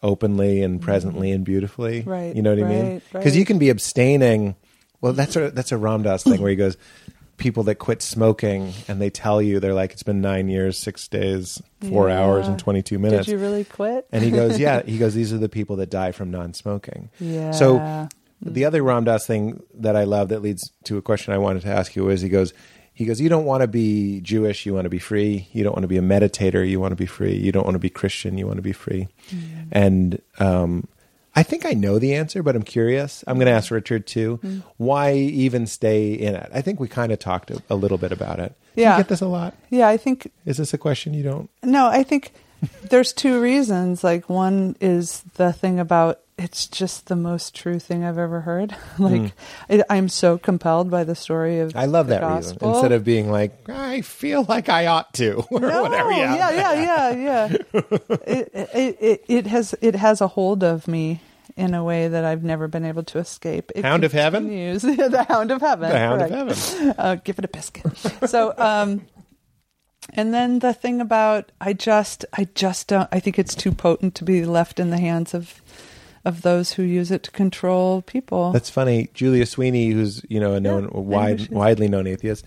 openly 0.01 0.61
and 0.63 0.81
presently 0.81 1.31
and 1.31 1.43
beautifully? 1.45 2.01
Mm-hmm. 2.01 2.09
Right, 2.09 2.35
You 2.35 2.41
know 2.41 2.55
what 2.55 2.63
I 2.63 2.67
mean? 2.69 2.85
right, 2.93 3.03
Because 3.13 3.35
you 3.35 3.45
can 3.45 3.57
be 3.59 3.69
abstaining. 3.69 4.55
Well, 5.01 5.13
that's 5.13 5.35
a 5.35 5.51
that's 5.51 5.71
a 5.71 5.77
Ram 5.77 6.03
Dass 6.03 6.23
thing 6.23 6.41
where 6.41 6.49
he 6.49 6.55
goes. 6.55 6.77
People 7.37 7.63
that 7.63 7.75
quit 7.75 8.01
smoking 8.01 8.73
and 8.89 8.99
they 9.01 9.09
tell 9.09 9.41
you 9.41 9.61
they're 9.61 9.73
like 9.73 9.93
it's 9.93 10.03
been 10.03 10.19
nine 10.19 10.49
years, 10.49 10.77
six 10.77 11.07
days, 11.07 11.61
four 11.89 12.09
Yeah. 12.09 12.19
hours, 12.21 12.47
and 12.49 12.59
twenty 12.59 12.81
two 12.81 12.99
minutes. 12.99 13.27
Did 13.27 13.31
you 13.31 13.37
really 13.37 13.63
quit? 13.63 14.05
And 14.11 14.21
he 14.25 14.29
goes, 14.29 14.59
yeah. 14.59 14.81
He 14.83 14.97
goes, 15.03 15.13
these 15.13 15.31
are 15.31 15.37
the 15.37 15.47
people 15.47 15.77
that 15.77 15.89
die 15.89 16.11
from 16.11 16.31
non-smoking. 16.31 17.09
Yeah. 17.17 17.51
So 17.51 18.09
the 18.41 18.65
other 18.65 18.83
Ram 18.83 19.05
Dass 19.05 19.25
thing 19.25 19.63
that 19.75 19.95
I 19.95 20.03
love 20.03 20.27
that 20.29 20.41
leads 20.41 20.73
to 20.83 20.97
a 20.97 21.01
question 21.01 21.33
I 21.33 21.37
wanted 21.37 21.61
to 21.61 21.69
ask 21.69 21.95
you 21.95 22.09
is 22.09 22.19
he 22.19 22.27
goes, 22.27 22.53
he 22.99 23.05
goes, 23.05 23.21
you 23.21 23.29
don't 23.29 23.45
want 23.45 23.61
to 23.61 23.67
be 23.67 24.19
Jewish, 24.19 24.65
you 24.65 24.73
want 24.73 24.83
to 24.83 24.89
be 24.89 24.99
free. 24.99 25.47
You 25.53 25.63
don't 25.63 25.71
want 25.73 25.83
to 25.83 25.87
be 25.87 25.97
a 25.97 26.01
meditator, 26.01 26.67
you 26.69 26.81
want 26.81 26.91
to 26.91 26.97
be 26.97 27.05
free. 27.05 27.33
You 27.33 27.51
don't 27.53 27.63
want 27.63 27.75
to 27.75 27.79
be 27.79 27.89
Christian, 27.89 28.37
you 28.37 28.45
want 28.45 28.57
to 28.57 28.61
be 28.61 28.73
free. 28.73 29.07
And 29.71 30.21
um, 30.39 30.85
I 31.35 31.43
think 31.43 31.65
I 31.65 31.71
know 31.71 31.97
the 31.97 32.13
answer, 32.15 32.43
but 32.43 32.55
I'm 32.57 32.63
curious. 32.63 33.23
I'm 33.25 33.37
going 33.37 33.45
to 33.47 33.53
ask 33.53 33.71
Richard 33.71 34.05
too. 34.05 34.39
Why 34.77 35.13
even 35.13 35.65
stay 35.65 36.11
in 36.13 36.35
it? 36.35 36.49
I 36.53 36.61
think 36.61 36.79
we 36.81 36.87
kind 36.89 37.11
of 37.13 37.19
talked 37.19 37.51
a, 37.51 37.61
a 37.69 37.75
little 37.75 37.97
bit 37.97 38.11
about 38.11 38.39
it. 38.41 38.53
Do 38.75 38.81
Yeah. 38.81 38.97
you 38.97 39.03
get 39.03 39.07
this 39.09 39.21
a 39.21 39.27
lot? 39.27 39.53
yeah, 39.69 39.87
I 39.87 39.95
think 39.97 40.31
Is 40.45 40.57
this 40.57 40.73
a 40.73 40.77
question 40.77 41.13
you 41.13 41.23
don't? 41.23 41.49
No, 41.63 41.87
I 41.87 42.03
think 42.03 42.33
there's 42.89 43.13
two 43.13 43.39
reasons. 43.41 44.03
Like 44.03 44.29
one 44.29 44.75
is 44.81 45.21
the 45.35 45.53
thing 45.53 45.79
about 45.79 46.19
it's 46.39 46.67
just 46.67 47.07
the 47.07 47.15
most 47.15 47.53
true 47.53 47.77
thing 47.79 48.03
I've 48.03 48.17
ever 48.17 48.41
heard. 48.41 48.75
like 48.97 49.33
it, 49.67 49.85
I'm 49.89 50.07
so 50.09 50.37
compelled 50.37 50.89
by 50.89 51.03
the 51.03 51.13
story 51.15 51.59
of 51.59 51.73
Hmm. 51.73 51.77
I 51.79 51.85
love 51.85 52.07
that 52.07 52.23
reason. 52.23 52.57
Instead 52.61 52.91
of 52.93 53.03
being 53.03 53.29
like, 53.29 53.67
I 53.69 54.01
feel 54.01 54.45
like 54.47 54.69
I 54.69 54.87
ought 54.87 55.13
to, 55.15 55.43
or 55.51 55.59
no, 55.59 55.83
whatever. 55.83 56.11
Yeah, 56.11 56.35
yeah, 56.35 56.51
yeah, 56.51 56.73
yeah, 56.73 57.11
yeah. 57.13 57.57
it, 58.25 58.51
it, 58.53 58.97
it, 59.01 59.25
it 59.27 59.47
has 59.47 59.75
it 59.81 59.95
has 59.95 60.21
a 60.21 60.27
hold 60.27 60.63
of 60.63 60.87
me 60.87 61.19
in 61.57 61.73
a 61.73 61.83
way 61.83 62.07
that 62.07 62.23
I've 62.23 62.43
never 62.43 62.67
been 62.69 62.85
able 62.85 63.03
to 63.03 63.17
escape. 63.19 63.71
It 63.75 63.83
Hound 63.83 64.05
of 64.05 64.13
heaven? 64.13 64.43
continues. 64.45 64.81
the 64.83 65.25
hound 65.27 65.51
of 65.51 65.59
heaven. 65.61 65.89
The 65.89 65.99
hound 65.99 66.21
of 66.21 66.29
heaven. 66.29 66.95
uh, 66.97 67.15
give 67.15 67.37
it 67.37 67.43
a 67.45 67.49
biscuit. 67.49 67.97
so, 68.29 68.53
um, 68.57 69.05
And 70.13 70.33
then 70.33 70.59
the 70.59 70.73
thing 70.73 71.01
about 71.01 71.51
I 71.59 71.73
just 71.73 72.23
I 72.33 72.47
just 72.55 72.87
don't 72.87 73.09
I 73.11 73.19
think 73.19 73.37
it's 73.37 73.55
too 73.55 73.71
potent 73.73 74.15
to 74.15 74.23
be 74.23 74.45
left 74.45 74.79
in 74.79 74.89
the 74.89 74.97
hands 74.99 75.33
of 75.33 75.61
of 76.29 76.41
those 76.43 76.71
who 76.73 76.83
use 76.83 77.11
it 77.11 77.23
to 77.23 77.31
control 77.31 78.01
people. 78.03 78.51
That's 78.53 78.69
funny. 78.69 79.09
Julia 79.13 79.45
Sweeney, 79.45 79.89
who's 79.91 80.23
you 80.29 80.39
know 80.39 80.53
a 80.53 80.59
known, 80.61 80.83
Yeah, 80.85 80.99
wide, 80.99 81.49
widely 81.49 81.87
known 81.89 82.07
atheist, 82.07 82.45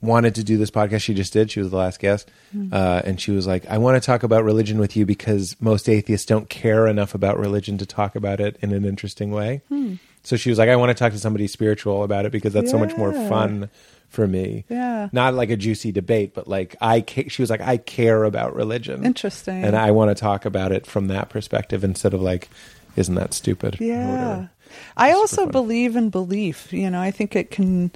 wanted 0.00 0.36
to 0.36 0.44
do 0.44 0.56
this 0.56 0.70
podcast. 0.70 1.02
She 1.02 1.14
just 1.14 1.32
did. 1.32 1.50
She 1.50 1.58
was 1.60 1.70
the 1.70 1.76
last 1.76 1.98
guest, 1.98 2.30
Hmm. 2.52 2.68
uh, 2.72 3.02
and 3.04 3.20
she 3.20 3.32
was 3.32 3.46
like, 3.46 3.66
"I 3.68 3.78
want 3.78 4.00
to 4.00 4.06
talk 4.06 4.22
about 4.22 4.44
religion 4.44 4.78
with 4.78 4.96
you 4.96 5.04
because 5.04 5.56
most 5.60 5.88
atheists 5.88 6.26
don't 6.26 6.48
care 6.48 6.86
enough 6.86 7.14
about 7.14 7.38
religion 7.38 7.76
to 7.78 7.86
talk 7.86 8.14
about 8.14 8.38
it 8.40 8.56
in 8.62 8.72
an 8.72 8.84
interesting 8.84 9.32
way." 9.32 9.62
Hmm. 9.68 9.94
So 10.22 10.36
she 10.36 10.48
was 10.48 10.58
like, 10.58 10.68
"I 10.68 10.76
want 10.76 10.90
to 10.90 10.94
talk 10.94 11.12
to 11.12 11.18
somebody 11.18 11.48
spiritual 11.48 12.04
about 12.04 12.24
it 12.24 12.32
because 12.32 12.52
that's 12.52 12.70
so 12.70 12.78
much 12.78 12.96
more 12.96 13.12
fun 13.12 13.68
for 14.08 14.28
me." 14.28 14.64
Yeah. 14.70 15.08
not 15.12 15.34
like 15.34 15.50
a 15.50 15.56
juicy 15.56 15.90
debate, 15.92 16.34
but 16.34 16.46
like 16.46 16.76
I. 16.80 17.00
Ca- 17.02 17.28
she 17.28 17.42
was 17.42 17.50
like, 17.50 17.60
"I 17.60 17.76
care 17.78 18.22
about 18.24 18.54
religion." 18.54 19.04
Interesting. 19.04 19.64
and 19.64 19.74
I 19.76 19.90
want 19.90 20.16
to 20.16 20.20
talk 20.20 20.44
about 20.44 20.70
it 20.70 20.86
from 20.86 21.08
that 21.08 21.30
perspective 21.30 21.82
instead 21.82 22.14
of 22.14 22.22
like, 22.22 22.48
"Isn't 22.96 23.14
that 23.14 23.34
stupid?" 23.34 23.78
Yeah. 23.80 24.48
I 24.96 25.12
also 25.12 25.46
believe 25.46 25.96
in 25.96 26.10
belief. 26.10 26.72
You 26.72 26.90
know, 26.90 27.00
I 27.00 27.10
think 27.10 27.36
it 27.36 27.50
can 27.50 27.90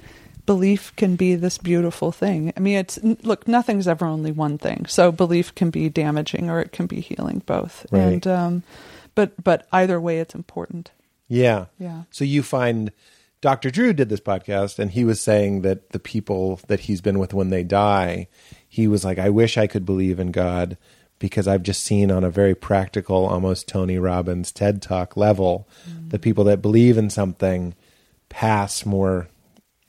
belief 0.45 0.95
can 0.95 1.15
be 1.15 1.35
this 1.35 1.59
beautiful 1.59 2.11
thing. 2.11 2.51
I 2.57 2.59
mean, 2.59 2.77
it's 2.77 2.97
look, 3.03 3.47
nothing's 3.47 3.87
ever 3.87 4.05
only 4.05 4.31
one 4.31 4.57
thing. 4.57 4.85
So 4.87 5.11
belief 5.11 5.53
can 5.53 5.69
be 5.69 5.89
damaging 5.89 6.49
or 6.49 6.59
it 6.59 6.71
can 6.71 6.87
be 6.87 7.01
healing 7.01 7.43
both. 7.45 7.85
Right. 7.91 8.01
And 8.01 8.27
um 8.27 8.63
but 9.13 9.43
but 9.43 9.67
either 9.71 10.01
way 10.01 10.19
it's 10.19 10.33
important. 10.33 10.91
Yeah. 11.27 11.65
Yeah. 11.77 12.03
So 12.09 12.23
you 12.23 12.41
find 12.41 12.91
Dr. 13.41 13.69
Drew 13.69 13.93
did 13.93 14.09
this 14.09 14.19
podcast 14.19 14.79
and 14.79 14.89
he 14.89 15.03
was 15.03 15.21
saying 15.21 15.61
that 15.61 15.91
the 15.91 15.99
people 15.99 16.59
that 16.67 16.81
he's 16.81 16.99
been 16.99 17.19
with 17.19 17.33
when 17.33 17.51
they 17.51 17.63
die, 17.63 18.27
he 18.67 18.87
was 18.87 19.05
like, 19.05 19.19
I 19.19 19.29
wish 19.29 19.55
I 19.55 19.67
could 19.67 19.85
believe 19.85 20.19
in 20.19 20.31
God 20.31 20.77
because 21.19 21.47
I've 21.47 21.63
just 21.63 21.83
seen 21.83 22.11
on 22.11 22.23
a 22.23 22.29
very 22.29 22.55
practical, 22.55 23.25
almost 23.25 23.67
Tony 23.67 23.99
Robbins 23.99 24.51
TED 24.51 24.81
Talk 24.81 25.15
level, 25.17 25.67
the 26.07 26.17
people 26.19 26.43
that 26.45 26.61
believe 26.61 26.97
in 26.97 27.09
something 27.09 27.75
pass 28.29 28.85
more 28.85 29.27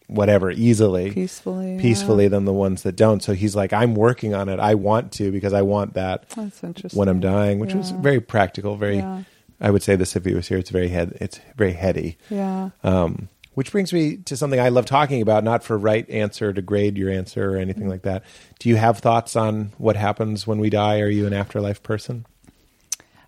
whatever 0.09 0.51
easily 0.51 1.13
Peacefully. 1.13 1.77
yeah. 1.77 1.81
peacefully 1.81 2.27
than 2.27 2.45
the 2.45 2.53
ones 2.53 2.83
that 2.83 2.97
don't. 2.97 3.23
So 3.23 3.33
he's 3.33 3.55
like, 3.55 3.73
I'm 3.73 3.95
working 3.95 4.35
on 4.35 4.49
it. 4.49 4.59
I 4.59 4.75
want 4.75 5.13
to 5.13 5.31
because 5.31 5.53
I 5.53 5.63
want 5.63 5.95
that 5.95 6.29
That's 6.31 6.65
interesting. 6.65 6.99
when 6.99 7.09
I'm 7.09 7.21
dying, 7.21 7.61
which 7.61 7.75
was 7.75 7.93
very 7.93 8.21
practical, 8.21 8.77
very 8.77 8.97
Yeah. 8.97 9.23
I 9.61 9.71
would 9.71 9.83
say 9.85 9.95
this 9.95 10.17
if 10.17 10.25
he 10.25 10.35
was 10.35 10.49
here, 10.49 10.59
it's 10.59 10.71
very 10.71 10.89
head 10.89 11.17
it's 11.21 11.39
very 11.55 11.75
heady. 11.75 12.17
Yeah. 12.29 12.71
Um, 12.83 13.29
which 13.55 13.73
brings 13.73 13.93
me 13.93 14.17
to 14.19 14.37
something 14.37 14.61
I 14.61 14.69
love 14.69 14.87
talking 14.87 15.23
about, 15.23 15.45
not 15.45 15.65
for 15.65 15.77
right 15.77 16.09
answer 16.09 16.53
to 16.53 16.63
grade 16.63 16.97
your 16.97 17.11
answer 17.11 17.55
or 17.55 17.57
anything 17.57 17.89
like 17.89 18.03
that. 18.03 18.23
Do 18.59 18.69
you 18.69 18.77
have 18.77 18.99
thoughts 18.99 19.37
on 19.37 19.73
what 19.79 19.97
happens 19.97 20.47
when 20.47 20.59
we 20.59 20.71
die? 20.71 21.01
Are 21.01 21.09
you 21.09 21.27
an 21.27 21.33
afterlife 21.33 21.83
person? 21.83 22.27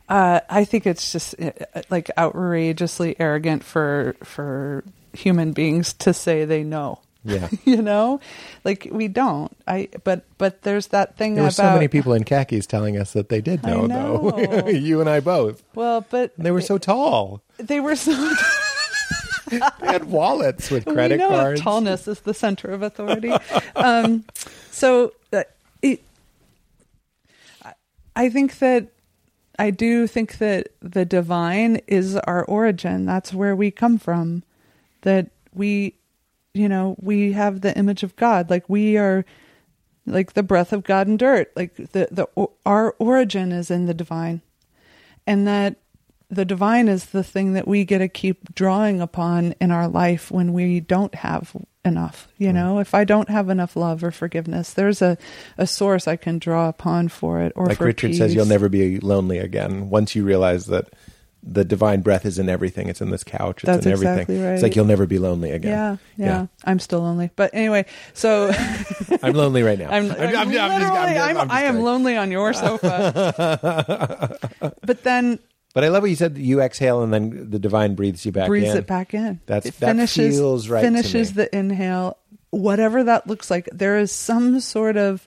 Uh, 0.09 0.41
I 0.51 0.65
think 0.65 0.87
it's 0.87 1.13
just 1.13 1.35
uh, 1.41 1.53
like 1.91 2.11
outrageously 2.19 3.17
arrogant 3.19 3.65
for 3.65 4.15
for 4.23 4.85
human 5.13 5.53
beings 5.53 5.93
to 5.95 6.13
say 6.13 6.45
they 6.45 6.65
know. 6.65 7.01
Yeah. 7.25 7.49
you 7.65 7.81
know, 7.81 8.21
like 8.65 8.89
we 8.91 9.09
don't. 9.09 9.57
I 9.67 9.89
but 10.05 10.25
but 10.39 10.63
there's 10.63 10.89
that 10.89 11.17
thing 11.17 11.35
There 11.35 11.45
were 11.45 11.49
about 11.49 11.55
so 11.55 11.73
many 11.75 11.89
people 11.89 12.13
in 12.15 12.25
khakis 12.25 12.67
telling 12.67 12.99
us 12.99 13.13
that 13.13 13.29
they 13.29 13.41
did 13.41 13.65
I 13.65 13.75
know, 13.75 14.31
though. 14.33 14.69
you 14.69 15.01
and 15.01 15.09
I 15.09 15.21
both. 15.21 15.63
Well, 15.75 16.05
but 16.11 16.33
And 16.37 16.45
they 16.45 16.51
were 16.51 16.61
so 16.61 16.79
tall. 16.79 17.43
they 17.59 17.81
were 17.81 17.97
so. 17.97 18.13
They 19.81 19.87
had 19.87 20.05
wallets 20.11 20.71
with 20.71 20.85
credit 20.93 21.15
we 21.15 21.19
know 21.19 21.29
cards. 21.31 21.61
tallness 21.61 22.09
is 22.09 22.21
the 22.21 22.35
center 22.35 22.69
of 22.71 22.83
authority. 22.83 23.33
um, 23.77 24.25
so 24.71 25.13
uh, 25.33 25.43
it, 25.83 26.03
I- 27.65 27.75
I 28.17 28.29
think 28.29 28.59
that 28.59 28.89
I 29.59 29.71
do 29.71 30.07
think 30.07 30.39
that 30.39 30.69
the 30.81 31.05
divine 31.05 31.77
is 31.87 32.17
our 32.17 32.45
origin. 32.45 33.05
That's 33.07 33.33
where 33.35 33.55
we 33.55 33.71
come 33.71 33.99
from. 33.99 34.43
That 35.03 35.31
we, 35.55 35.95
you 36.55 36.69
know, 36.69 36.97
we 37.01 37.33
have 37.33 37.61
the 37.61 37.77
image 37.77 38.03
of 38.03 38.17
God. 38.17 38.49
Like 38.51 38.69
we 38.69 38.97
are, 38.97 39.25
like 40.07 40.33
the 40.33 40.43
breath 40.43 40.73
of 40.73 40.85
God 40.85 41.07
in 41.07 41.17
dirt. 41.17 41.53
Like 41.55 41.75
the 41.77 42.09
the 42.11 42.27
our 42.65 42.95
origin 42.99 43.53
is 43.53 43.71
in 43.71 43.87
the 43.87 43.95
divine, 43.95 44.41
and 45.27 45.47
that 45.47 45.77
the 46.33 46.45
divine 46.47 46.89
is 46.89 47.07
the 47.07 47.23
thing 47.23 47.53
that 47.53 47.69
we 47.69 47.85
get 47.85 47.99
to 47.99 48.09
keep 48.09 48.55
drawing 48.55 49.01
upon 49.03 49.55
in 49.61 49.71
our 49.71 49.87
life 49.87 50.31
when 50.31 50.53
we 50.55 50.81
don't 50.81 51.15
have 51.15 51.55
enough 51.85 52.29
you 52.39 52.53
know 52.53 52.79
if 52.79 52.95
i 52.95 53.03
don't 53.05 53.29
have 53.29 53.49
enough 53.51 53.75
love 53.77 54.03
or 54.05 54.11
forgiveness 54.13 54.73
there's 54.73 55.03
a, 55.03 55.19
a 55.59 55.67
source 55.67 56.07
i 56.09 56.15
can 56.17 56.39
draw 56.39 56.69
upon 56.69 57.09
for 57.09 57.41
it 57.41 57.53
or 57.57 57.67
like 57.67 57.81
Richard 57.81 58.15
says, 58.15 58.35
you'll 58.35 58.47
never 58.47 58.69
be 58.69 58.99
lonely 59.01 59.39
again 59.39 59.91
once 59.91 60.15
you 60.15 60.25
realize 60.25 60.67
that 60.67 60.89
the 61.45 61.65
divine 61.65 62.03
breath 62.03 62.25
is 62.25 62.39
in 62.39 62.49
everything. 62.49 62.89
It's 62.89 63.01
in 63.01 63.11
this 63.11 63.25
couch. 63.25 63.65
It's 63.65 63.67
That's 63.67 63.85
in 63.85 63.91
everything. 63.91 64.13
exactly 64.13 64.41
right. 64.41 64.53
It's 64.53 64.63
like 64.63 64.77
you'll 64.77 64.85
never 64.85 65.07
be 65.07 65.19
lonely 65.19 65.51
again. 65.51 65.99
yeah, 66.17 66.25
yeah 66.25 66.47
i'm 66.63 66.79
still 66.79 67.01
lonely 67.01 67.31
but 67.35 67.51
anyway 67.53 67.85
so 68.15 68.53
I'm 69.25 69.33
lonely 69.35 69.65
right 69.65 69.77
now. 69.77 69.91
I'm, 69.91 70.09
I'm, 70.13 70.21
I'm- 70.21 70.37
I'm 70.37 70.49
literally, 70.51 70.79
just- 70.79 70.93
I'm, 71.03 71.37
I'm 71.37 71.49
just 71.49 71.51
I 71.51 71.63
am 71.65 71.81
lonely 71.81 72.17
on 72.17 72.31
your 72.31 72.53
sofa. 72.53 74.39
but 74.87 75.03
then 75.03 75.41
But 75.75 75.85
I 75.85 75.89
love 75.89 76.03
what 76.03 76.11
you 76.11 76.17
said. 76.17 76.37
You 76.37 76.61
exhale 76.61 77.03
and 77.03 77.13
then 77.15 77.51
the 77.51 77.59
divine 77.59 77.95
breathes 77.95 78.27
you 78.27 78.33
back 78.33 78.47
breathes 78.49 78.71
in. 78.73 78.77
it 78.79 78.87
back 78.87 79.15
in. 79.15 79.41
That's- 79.47 79.67
it 79.75 79.81
that 79.81 80.09
feels 80.09 80.69
right 80.69 80.83
to 80.83 80.87
Finishes 80.87 81.33
the 81.33 81.55
inhale, 81.57 82.19
whatever 82.51 83.03
that 83.05 83.27
looks 83.27 83.51
like. 83.51 83.69
There 83.73 83.99
is 83.99 84.13
some 84.13 84.61
sort 84.61 84.97
of 84.99 85.27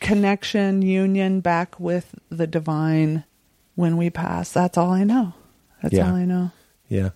connection, 0.00 0.82
union 0.82 1.40
back 1.40 1.78
with 1.78 2.14
the 2.30 2.46
divine 2.46 3.24
when 3.74 3.96
we 3.96 4.10
pass. 4.10 4.52
That's 4.52 4.78
all 4.78 4.90
I 4.90 5.04
know. 5.04 5.34
That's 5.82 5.94
Yeah. 5.94 6.10
all 6.10 6.16
I 6.16 6.24
know. 6.24 6.50
Yeah. 6.88 7.10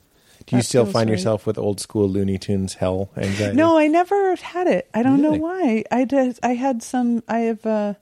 Do 0.46 0.56
you 0.56 0.62
That 0.62 0.66
still 0.66 0.86
find 0.86 1.08
right. 1.08 1.16
yourself 1.16 1.46
with 1.46 1.56
old 1.56 1.78
school 1.80 2.08
Looney 2.08 2.36
Tunes 2.38 2.74
hell 2.74 3.10
anxiety? 3.16 3.56
No, 3.56 3.78
I 3.78 3.86
never 3.86 4.34
had 4.36 4.66
it. 4.66 4.88
I 4.92 5.02
don't 5.04 5.22
Really? 5.22 5.38
know 5.38 5.42
why. 5.44 5.84
I 5.90 6.04
did. 6.04 6.38
I 6.42 6.54
had 6.54 6.82
some. 6.82 7.22
I 7.28 7.38
have. 7.40 7.64
Uh, 7.64 7.94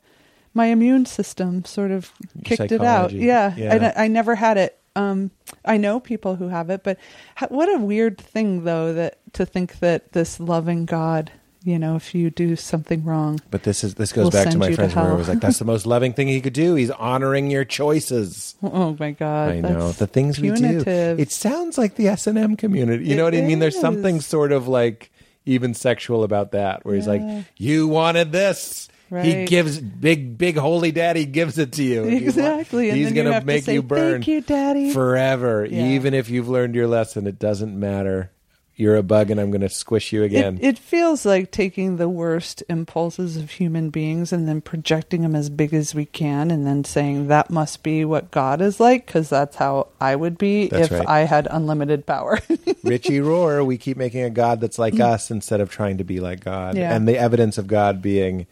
my 0.55 0.66
immune 0.66 1.06
system 1.06 1.64
sort 1.64 1.90
of 1.90 2.10
kicked 2.44 2.72
it 2.72 2.82
out. 2.82 3.12
Yeah, 3.12 3.55
Yeah. 3.56 3.93
I, 3.97 4.05
I 4.05 4.09
never 4.09 4.35
had 4.35 4.56
it. 4.56 4.77
Um, 4.97 5.31
I 5.64 5.77
know 5.77 6.01
people 6.01 6.35
who 6.36 6.48
have 6.48 6.68
it, 6.70 6.82
but 6.82 6.98
ha- 7.36 7.47
what 7.48 7.72
a 7.72 7.78
weird 7.78 8.18
thing, 8.18 8.64
though, 8.64 8.93
that 8.94 9.18
to 9.35 9.47
think 9.47 9.78
that 9.78 10.12
this 10.12 10.40
loving 10.40 10.85
God, 10.85 11.31
you 11.62 11.78
know, 11.78 11.94
if 11.94 12.12
you 12.12 12.28
do 12.31 12.56
something 12.56 13.05
wrong, 13.05 13.40
But 13.52 13.62
this 13.62 13.85
is 13.85 13.94
this 13.94 14.12
goes 14.12 14.31
back 14.31 14.51
to 14.51 14.59
my 14.59 14.66
you 14.66 14.70
to 14.72 14.77
friends 14.77 14.94
where 14.97 15.05
hell. 15.06 15.16
was 15.16 15.28
like 15.28 15.39
that's 15.40 15.60
the 15.60 15.64
most 15.64 15.86
loving 15.86 16.12
thing 16.12 16.27
he 16.27 16.40
could 16.40 16.55
do. 16.55 16.74
He's 16.74 16.90
honoring 16.90 17.52
your 17.52 17.64
choices. 17.64 18.56
oh 18.64 18.97
my 18.98 19.12
God, 19.12 19.51
I 19.51 19.60
know 19.60 19.93
the 19.93 20.09
things 20.09 20.40
we 20.40 20.51
do. 20.51 20.82
It 20.86 21.31
sounds 21.31 21.78
like 21.78 21.94
the 21.94 22.09
S 22.09 22.27
and 22.27 22.36
M 22.36 22.56
community. 22.56 23.05
You 23.05 23.14
know 23.14 23.22
It 23.28 23.35
what 23.35 23.35
I 23.36 23.43
mean? 23.43 23.60
There's 23.60 23.78
something 23.81 24.20
sort 24.20 24.51
of 24.51 24.66
like 24.66 25.12
even 25.47 25.72
sexual 25.74 26.24
about 26.24 26.51
that, 26.52 26.85
where 26.85 26.97
he's 26.97 27.06
like, 27.06 27.22
"You 27.56 27.86
wanted 27.86 28.32
this." 28.32 28.89
He 29.11 29.45
gives 29.47 29.78
big, 29.78 30.39
big 30.39 30.57
holy 30.57 30.93
daddy 30.93 31.24
gives 31.24 31.59
it 31.59 31.73
to 31.73 31.82
you. 31.82 32.05
If 32.05 32.11
you 32.11 32.12
want- 32.12 32.27
Exactly, 32.61 32.91
He's 32.93 33.12
gonna 33.12 33.45
make 33.45 33.65
say, 33.65 33.74
you 33.74 33.82
burn 33.82 34.12
"Thank 34.23 34.28
you, 34.28 34.41
Daddy." 34.41 34.93
forever, 34.93 35.66
Yeah. 35.69 35.89
even 35.89 36.15
if 36.15 36.31
you've 36.31 36.49
learned 36.49 36.74
your 36.74 36.87
lesson. 36.87 37.27
It 37.27 37.39
doesn't 37.39 37.78
matter. 37.78 38.31
You're 38.77 38.97
a 38.97 39.03
bug, 39.03 39.31
and 39.31 39.39
I'm 39.39 39.51
going 39.51 39.61
to 39.61 39.69
squish 39.69 40.11
you 40.11 40.23
again. 40.23 40.57
It, 40.62 40.65
it 40.69 40.78
feels 40.78 41.27
like 41.27 41.51
taking 41.51 41.99
the 41.99 42.09
worst 42.09 42.62
impulses 42.66 43.37
of 43.37 43.51
human 43.51 43.91
beings 43.91 44.32
and 44.32 44.49
then 44.49 44.62
projecting 44.62 45.20
them 45.20 45.37
as 45.37 45.51
big 45.51 45.74
as 45.74 45.95
we 45.95 46.07
can, 46.07 46.51
and 46.51 46.66
then 46.66 46.85
saying 46.85 47.27
that 47.27 47.51
must 47.51 47.82
be 47.82 48.07
what 48.07 48.31
God 48.31 48.62
is 48.62 48.81
like, 48.81 49.05
because 49.05 49.28
that's 49.28 49.57
how 49.57 49.89
I 50.01 50.16
would 50.16 50.39
be 50.39 50.69
That's 50.69 50.87
if 50.91 50.93
right. 50.99 51.07
I 51.07 51.20
had 51.27 51.47
unlimited 51.51 52.07
power. 52.07 52.39
Richie 52.82 53.19
Rohr, 53.19 53.66
we 53.66 53.77
keep 53.77 53.99
making 53.99 54.23
a 54.23 54.31
God 54.31 54.62
that's 54.62 54.78
like 54.78 54.99
us 54.99 55.31
instead 55.31 55.61
of 55.61 55.69
trying 55.69 55.99
to 55.99 56.05
be 56.05 56.20
like 56.20 56.43
God. 56.43 56.74
Mm. 56.74 56.78
Yeah. 56.78 56.97
And 56.97 57.07
the 57.07 57.19
evidence 57.19 57.59
of 57.59 57.66
God 57.66 58.01
being 58.01 58.47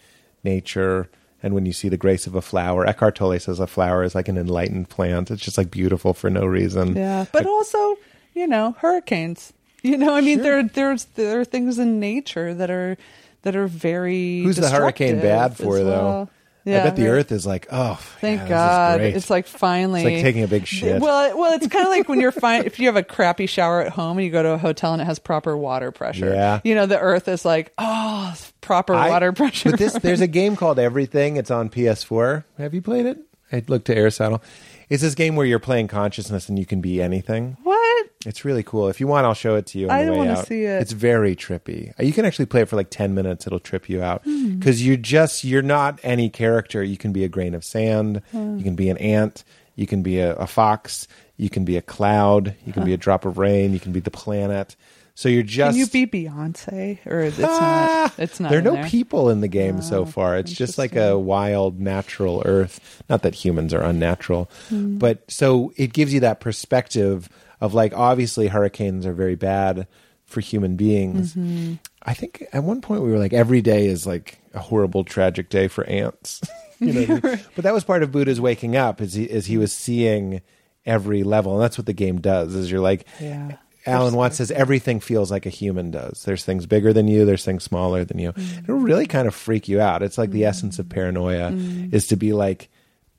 nature. 0.49 1.09
And 1.43 1.55
when 1.55 1.67
you 1.67 1.73
see 1.73 1.89
the 1.89 1.97
grace 1.97 2.27
of 2.27 2.35
a 2.35 2.43
flower, 2.43 2.85
Eckhart 2.87 3.15
Tolle 3.15 3.39
says 3.39 3.61
a 3.61 3.67
flower 3.67 4.03
is 4.03 4.15
like 4.15 4.29
an 4.29 4.37
enlightened 4.37 4.89
plant. 4.89 5.31
It's 5.31 5.43
just 5.43 5.57
like 5.57 5.71
beautiful 5.71 6.13
for 6.15 6.31
no 6.31 6.45
reason. 6.45 6.97
yeah, 6.97 7.27
but 7.33 7.47
also, 7.47 7.97
you 8.35 8.47
know, 8.47 8.75
hurricanes. 8.79 9.53
You 9.85 9.97
know, 9.97 10.13
I 10.13 10.23
mean, 10.23 10.43
there 10.43 10.65
there's 10.65 11.05
there 11.15 11.41
are 11.41 11.45
things 11.45 11.79
in 11.79 12.01
nature 12.01 12.53
that 12.53 12.69
are 12.69 12.97
that 13.43 13.55
are 13.55 13.69
very. 13.69 14.43
Who's 14.43 14.57
the 14.57 14.69
hurricane 14.69 15.21
bad 15.21 15.57
for, 15.57 15.79
as 15.79 15.85
though? 15.85 16.29
Yeah, 16.69 16.81
I 16.83 16.85
bet 16.85 16.97
the 16.97 17.03
right. 17.05 17.11
Earth 17.11 17.33
is 17.33 17.47
like, 17.47 17.67
oh, 17.71 17.95
Thank 18.21 18.41
yeah, 18.41 18.45
this 18.45 18.51
is 18.51 18.51
God. 18.51 19.01
It's 19.17 19.31
like 19.31 19.47
finally. 19.47 20.01
It's 20.05 20.15
like 20.17 20.23
taking 20.23 20.43
a 20.43 20.49
big 20.49 20.67
shit. 20.67 21.01
Well, 21.01 21.39
well, 21.39 21.53
it's 21.55 21.67
kind 21.69 21.87
of 21.87 21.91
like 21.91 22.09
when 22.09 22.21
you're 22.21 22.33
fine. 22.33 22.65
If 22.65 22.79
you 22.79 22.87
have 22.87 22.97
a 22.97 23.03
crappy 23.03 23.47
shower 23.47 23.81
at 23.81 23.91
home 23.93 24.19
and 24.19 24.25
you 24.25 24.31
go 24.31 24.43
to 24.43 24.51
a 24.51 24.59
hotel 24.59 24.93
and 24.93 25.01
it 25.03 25.07
has 25.07 25.19
proper 25.19 25.57
water 25.57 25.91
pressure. 25.91 26.31
Yeah. 26.33 26.61
You 26.65 26.75
know, 26.75 26.87
the 26.87 26.99
Earth 26.99 27.29
is 27.29 27.45
like, 27.45 27.73
oh, 27.79 28.35
proper 28.61 28.95
I- 28.95 29.09
water 29.09 29.33
pressure. 29.33 29.71
But 29.71 29.79
this, 29.79 29.95
there's 29.95 30.21
a 30.21 30.27
game 30.29 30.57
called 30.57 30.79
Everything. 30.79 31.37
It's 31.37 31.51
on 31.51 31.71
PS4. 31.71 32.45
Have 32.59 32.75
you 32.75 32.83
played 32.83 33.07
it? 33.07 33.19
I 33.51 33.63
looked 33.67 33.87
to 33.87 33.97
Aristotle. 33.97 34.43
It's 34.91 35.03
this 35.03 35.15
game 35.15 35.37
where 35.37 35.47
you're 35.47 35.59
playing 35.59 35.89
consciousness 35.89 36.49
and 36.49 36.59
you 36.59 36.67
can 36.67 36.81
be 36.81 37.01
anything. 37.01 37.57
what? 37.63 37.78
It's 38.27 38.45
really 38.45 38.63
cool. 38.65 38.89
If 38.89 38.99
you 39.01 39.07
want, 39.07 39.27
I'll 39.27 39.35
show 39.35 39.55
it 39.55 39.67
to 39.67 39.79
you. 39.79 39.87
On 39.89 39.93
I 39.97 40.05
the 40.05 40.11
way 40.13 40.19
wanna 40.19 40.45
see 40.45 40.65
it. 40.65 40.83
It's 40.83 40.93
very 40.93 41.37
trippy. 41.37 41.93
You 42.01 42.13
can 42.13 42.25
actually 42.25 42.47
play 42.47 42.63
it 42.63 42.69
for 42.69 42.75
like 42.77 42.91
ten 42.91 43.15
minutes. 43.15 43.47
It'll 43.47 43.61
trip 43.61 43.89
you 43.89 44.03
out 44.03 44.23
Hmm. 44.25 44.59
because 44.59 44.85
you're 44.85 44.97
just 44.97 45.45
you're 45.45 45.63
not 45.63 46.01
any 46.03 46.29
character. 46.29 46.83
You 46.83 46.97
can 46.97 47.13
be 47.13 47.23
a 47.25 47.29
grain 47.29 47.55
of 47.55 47.65
sand. 47.65 48.23
You 48.33 48.63
can 48.63 48.75
be 48.75 48.89
an 48.91 48.97
ant. 48.99 49.45
You 49.77 49.87
can 49.87 50.03
be 50.03 50.19
a, 50.19 50.35
a 50.35 50.47
fox. 50.49 51.07
You 51.37 51.49
can 51.49 51.65
be 51.65 51.77
a 51.77 51.83
cloud. 51.83 52.57
You 52.67 52.73
can 52.73 52.85
be 52.85 52.93
a 52.93 52.97
drop 52.97 53.25
of 53.25 53.39
rain. 53.39 53.73
You 53.73 53.79
can 53.79 53.93
be 53.93 54.01
the 54.01 54.11
planet. 54.11 54.75
So 55.15 55.29
you're 55.29 55.43
just. 55.45 55.77
Can 55.77 55.79
you 55.79 56.07
be 56.07 56.25
Beyonce 56.27 57.05
or 57.07 57.21
it's 57.21 57.39
Ah! 57.41 58.13
not? 58.17 58.19
It's 58.19 58.41
not. 58.41 58.51
There 58.51 58.59
are 58.59 58.63
no 58.63 58.75
there? 58.75 58.87
people 58.87 59.31
in 59.31 59.41
the 59.41 59.49
game 59.49 59.81
so 59.83 60.01
Oh, 60.01 60.05
far. 60.05 60.37
It's 60.37 60.53
just 60.53 60.77
like 60.79 60.97
a 60.97 61.17
wild, 61.17 61.81
natural 61.81 62.43
Earth. 62.45 63.03
Not 63.09 63.23
that 63.23 63.35
humans 63.37 63.73
are 63.73 63.83
unnatural, 63.83 64.51
Hmm. 64.69 64.99
but 64.99 65.29
so 65.31 65.73
it 65.77 65.93
gives 65.93 66.13
you 66.13 66.21
that 66.21 66.41
perspective 66.41 67.29
of 67.61 67.75
like 67.75 67.93
obviously 67.95 68.49
hurricanes 68.49 69.07
are 69.07 69.13
very 69.13 69.35
bad 69.35 69.87
for 70.25 70.41
human 70.41 70.77
beings. 70.77 71.35
Mm-hmm. 71.35 71.75
I 72.03 72.15
think 72.15 72.47
at 72.53 72.63
one 72.65 72.81
point 72.81 73.03
we 73.03 73.11
were 73.11 73.19
like 73.19 73.33
every 73.33 73.63
day 73.63 73.87
is 73.87 74.07
like 74.07 74.39
a 74.55 74.61
horrible, 74.61 75.05
tragic 75.05 75.49
day 75.49 75.69
for 75.69 75.85
ants. 75.85 76.41
you 76.79 76.93
know, 76.93 77.01
I 77.01 77.07
mean? 77.07 77.21
but 77.55 77.65
that 77.65 77.75
was 77.75 77.85
part 77.85 78.03
of 78.03 78.13
Buddha's 78.13 78.41
waking 78.41 78.77
up. 78.77 79.01
Is 79.01 79.15
he 79.15 79.25
is 79.25 79.47
he 79.47 79.57
was 79.59 79.73
seeing 79.73 80.43
every 80.87 81.23
level, 81.23 81.55
and 81.55 81.63
that's 81.63 81.79
what 81.79 81.87
the 81.87 81.93
game 81.93 82.21
does. 82.21 82.55
Is 82.55 82.71
you're 82.71 82.81
like. 82.81 83.07
Yeah. 83.21 83.57
Alan 83.87 84.15
Watts 84.15 84.37
says 84.37 84.51
everything 84.51 85.01
feels 85.01 85.31
like 85.31 85.47
a 85.47 85.51
human 85.51 85.91
does. 85.91 86.25
There's 86.25 86.45
things 86.45 86.67
bigger 86.67 86.93
than 86.93 87.09
you. 87.09 87.25
There's 87.25 87.45
things 87.45 87.65
smaller 87.65 88.05
than 88.05 88.19
you. 88.19 88.33
Mm. 88.33 88.65
It'll 88.65 88.77
really 88.81 89.07
kind 89.07 89.27
of 89.27 89.35
freak 89.35 89.67
you 89.67 89.81
out. 89.81 90.03
It's 90.03 90.19
like 90.19 90.31
the 90.31 90.45
essence 90.45 90.79
of 90.79 90.91
paranoia 90.91 91.53
Mm. 91.53 91.95
is 91.95 92.09
to 92.09 92.17
be 92.17 92.35
like 92.35 92.69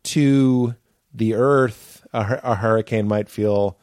to 0.04 0.76
the 1.12 1.34
earth, 1.34 2.06
a, 2.14 2.40
a 2.44 2.56
hurricane 2.56 3.08
might 3.08 3.30
feel 3.30 3.80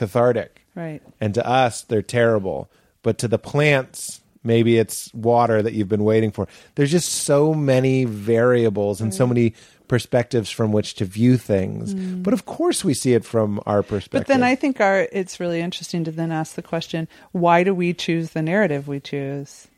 cathartic, 0.00 0.62
Right. 0.74 1.02
and 1.20 1.34
to 1.34 1.46
us, 1.46 1.82
they're 1.82 2.00
terrible. 2.00 2.70
But 3.02 3.18
to 3.18 3.28
the 3.28 3.38
plants, 3.38 4.20
maybe 4.42 4.78
it's 4.78 5.12
water 5.12 5.60
that 5.62 5.74
you've 5.74 5.90
been 5.90 6.04
waiting 6.04 6.30
for. 6.30 6.48
There's 6.74 6.90
just 6.90 7.12
so 7.12 7.52
many 7.54 8.06
variables 8.06 9.00
and 9.02 9.12
so 9.12 9.26
many 9.26 9.52
perspectives 9.88 10.50
from 10.50 10.72
which 10.72 10.94
to 10.94 11.04
view 11.04 11.36
things. 11.36 11.94
But 11.94 12.32
of 12.32 12.46
course, 12.46 12.84
we 12.84 12.94
see 12.94 13.12
it 13.12 13.24
from 13.24 13.60
our 13.66 13.82
perspective. 13.82 14.20
Mm. 14.20 14.26
But 14.26 14.26
then 14.28 14.42
I 14.42 14.54
think 14.54 14.80
our 14.80 15.08
it's 15.12 15.38
really 15.38 15.60
interesting 15.60 16.04
to 16.04 16.10
then 16.10 16.32
ask 16.32 16.54
the 16.54 16.62
question: 16.62 17.08
Why 17.32 17.62
do 17.64 17.74
we 17.74 17.92
choose 17.92 18.30
the 18.30 18.42
narrative 18.42 18.88
we 18.88 19.00
choose? 19.00 19.68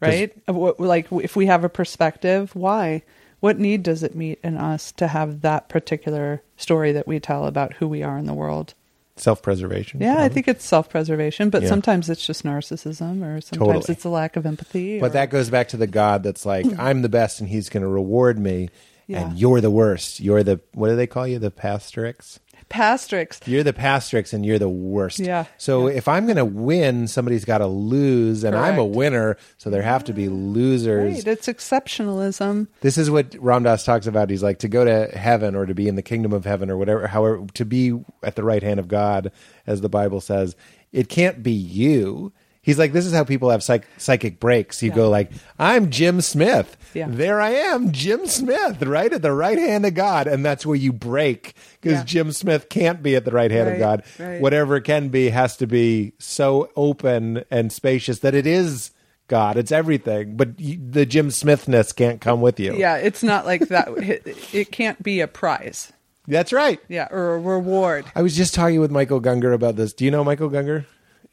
Right? 0.00 0.32
Like 0.48 1.06
if 1.12 1.36
we 1.36 1.46
have 1.46 1.64
a 1.64 1.68
perspective, 1.68 2.54
why? 2.54 3.02
What 3.40 3.58
need 3.58 3.82
does 3.82 4.02
it 4.02 4.14
meet 4.14 4.38
in 4.44 4.56
us 4.56 4.92
to 4.92 5.08
have 5.08 5.40
that 5.40 5.68
particular 5.68 6.42
story 6.56 6.92
that 6.92 7.08
we 7.08 7.18
tell 7.18 7.46
about 7.46 7.74
who 7.74 7.88
we 7.88 8.02
are 8.02 8.18
in 8.18 8.26
the 8.26 8.34
world? 8.34 8.74
Self-preservation. 9.16 10.00
Yeah, 10.00 10.20
I 10.22 10.28
think 10.28 10.48
it's 10.48 10.64
self-preservation, 10.64 11.50
but 11.50 11.62
Yeah. 11.62 11.68
sometimes 11.68 12.08
it's 12.10 12.24
just 12.26 12.44
narcissism, 12.44 13.22
or 13.22 13.40
sometimes 13.40 13.72
Totally. 13.74 13.92
it's 13.94 14.04
a 14.04 14.08
lack 14.08 14.36
of 14.36 14.46
empathy. 14.46 14.98
But 15.00 15.10
or- 15.10 15.14
that 15.14 15.30
goes 15.30 15.50
back 15.50 15.68
to 15.68 15.76
the 15.76 15.86
God 15.86 16.22
that's 16.22 16.46
like, 16.46 16.66
I'm 16.78 17.02
the 17.02 17.08
best 17.08 17.40
and 17.40 17.48
he's 17.48 17.68
going 17.68 17.82
to 17.82 17.88
reward 17.88 18.38
me. 18.38 18.68
Yeah. 19.08 19.28
And 19.28 19.38
you're 19.38 19.60
the 19.60 19.70
worst. 19.70 20.20
You're 20.20 20.42
the, 20.42 20.60
what 20.72 20.88
do 20.88 20.96
they 20.96 21.06
call 21.08 21.26
you? 21.26 21.38
The 21.38 21.50
pastrix? 21.50 22.38
Pastrix. 22.72 23.40
You're 23.46 23.62
the 23.62 23.72
pastrix 23.72 24.32
and 24.32 24.44
you're 24.44 24.58
the 24.58 24.68
worst. 24.68 25.18
Yeah. 25.18 25.44
So 25.58 25.86
if 25.86 26.08
I'm 26.08 26.24
going 26.26 26.36
to 26.36 26.44
win, 26.44 27.06
somebody's 27.06 27.44
got 27.44 27.58
to 27.58 27.66
lose. 27.66 28.44
And 28.44 28.56
I'm 28.56 28.78
a 28.78 28.84
winner. 28.84 29.36
So 29.58 29.70
there 29.70 29.82
have 29.82 30.04
to 30.04 30.12
be 30.12 30.28
losers. 30.28 31.14
Right, 31.14 31.26
it's 31.26 31.46
exceptionalism. 31.46 32.68
This 32.80 32.98
is 32.98 33.10
what 33.10 33.34
Ram 33.38 33.62
Dass 33.62 33.84
talks 33.84 34.06
about. 34.06 34.30
He's 34.30 34.42
like 34.42 34.58
to 34.60 34.68
go 34.68 34.84
to 34.84 35.16
heaven 35.16 35.54
or 35.54 35.66
to 35.66 35.74
be 35.74 35.88
in 35.88 35.96
the 35.96 36.02
kingdom 36.02 36.32
of 36.32 36.44
heaven 36.44 36.70
or 36.70 36.76
whatever, 36.76 37.06
however, 37.06 37.46
to 37.54 37.64
be 37.64 38.00
at 38.22 38.36
the 38.36 38.44
right 38.44 38.62
hand 38.62 38.80
of 38.80 38.88
God, 38.88 39.30
as 39.66 39.80
the 39.80 39.88
Bible 39.88 40.20
says. 40.20 40.56
It 40.92 41.08
can't 41.08 41.42
be 41.42 41.52
you. 41.52 42.32
He's 42.62 42.78
like, 42.78 42.92
this 42.92 43.06
is 43.06 43.12
how 43.12 43.24
people 43.24 43.50
have 43.50 43.62
psych- 43.62 43.88
psychic 43.98 44.38
breaks. 44.38 44.82
You 44.84 44.90
Yeah. 44.90 44.94
go 44.96 45.10
like, 45.10 45.32
I'm 45.58 45.90
Jim 45.90 46.20
Smith. 46.20 46.76
Yeah. 46.94 47.06
There 47.10 47.40
I 47.40 47.50
am, 47.50 47.90
Jim 47.90 48.26
Smith, 48.28 48.80
right 48.82 49.12
at 49.12 49.20
the 49.20 49.32
right 49.32 49.58
hand 49.58 49.84
of 49.84 49.94
God. 49.94 50.28
And 50.28 50.44
that's 50.44 50.64
where 50.64 50.76
you 50.76 50.92
break 50.92 51.54
because 51.80 51.98
Yeah. 51.98 52.04
Jim 52.04 52.30
Smith 52.32 52.68
can't 52.68 53.02
be 53.02 53.16
at 53.16 53.24
the 53.24 53.32
right 53.32 53.50
hand 53.50 53.68
of 53.68 53.78
God. 53.80 54.04
right. 54.18 54.40
Whatever 54.40 54.78
can 54.80 55.08
be 55.08 55.30
has 55.30 55.56
to 55.56 55.66
be 55.66 56.12
so 56.20 56.70
open 56.76 57.42
and 57.50 57.72
spacious 57.72 58.20
that 58.20 58.34
it 58.34 58.46
is 58.46 58.92
God. 59.26 59.56
It's 59.56 59.72
everything. 59.72 60.36
But 60.36 60.56
the 60.58 61.04
Jim 61.04 61.28
Smithness 61.30 61.94
can't 61.96 62.20
come 62.20 62.40
with 62.40 62.60
you. 62.60 62.76
Yeah, 62.76 62.96
it's 62.96 63.24
not 63.24 63.44
like 63.44 63.68
that. 63.68 63.88
it, 63.98 64.22
it 64.54 64.70
can't 64.70 65.02
be 65.02 65.20
a 65.20 65.26
prize. 65.26 65.92
That's 66.28 66.52
right. 66.52 66.78
Yeah, 66.88 67.08
or 67.10 67.34
a 67.34 67.38
reward. 67.40 68.04
I 68.14 68.22
was 68.22 68.36
just 68.36 68.54
talking 68.54 68.78
with 68.78 68.92
Michael 68.92 69.20
Gungor 69.20 69.52
about 69.52 69.74
this. 69.74 69.92
Do 69.92 70.04
you 70.04 70.12
know 70.12 70.22
Michael 70.22 70.48
Gungor? 70.48 70.84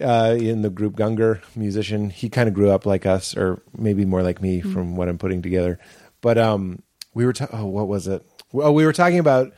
Uh, 0.02 0.38
in 0.40 0.62
the 0.62 0.70
group 0.70 0.96
Gungor, 0.96 1.42
musician. 1.58 2.10
He 2.10 2.30
kind 2.30 2.48
of 2.48 2.56
grew 2.56 2.70
up 2.70 2.86
like 2.86 3.06
us, 3.06 3.36
or 3.36 3.62
maybe 3.78 4.06
more 4.06 4.24
like 4.24 4.42
me 4.42 4.62
from 4.62 4.96
what 4.96 5.10
I'm 5.10 5.18
putting 5.18 5.42
together. 5.42 5.78
But 6.22 6.38
um, 6.38 6.84
we 7.14 7.26
were, 7.26 7.34
ta- 7.34 7.50
oh, 7.52 7.66
what 7.66 7.90
was 7.90 8.08
it? 8.08 8.26
Oh, 8.54 8.72
we 8.72 8.86
were 8.86 8.94
talking 8.94 9.20
about 9.20 9.52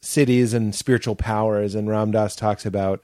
cities 0.00 0.54
and 0.54 0.72
spiritual 0.72 1.16
powers, 1.16 1.74
and 1.74 1.88
Ram 1.88 2.12
Dass 2.12 2.36
talks 2.36 2.64
about 2.64 3.02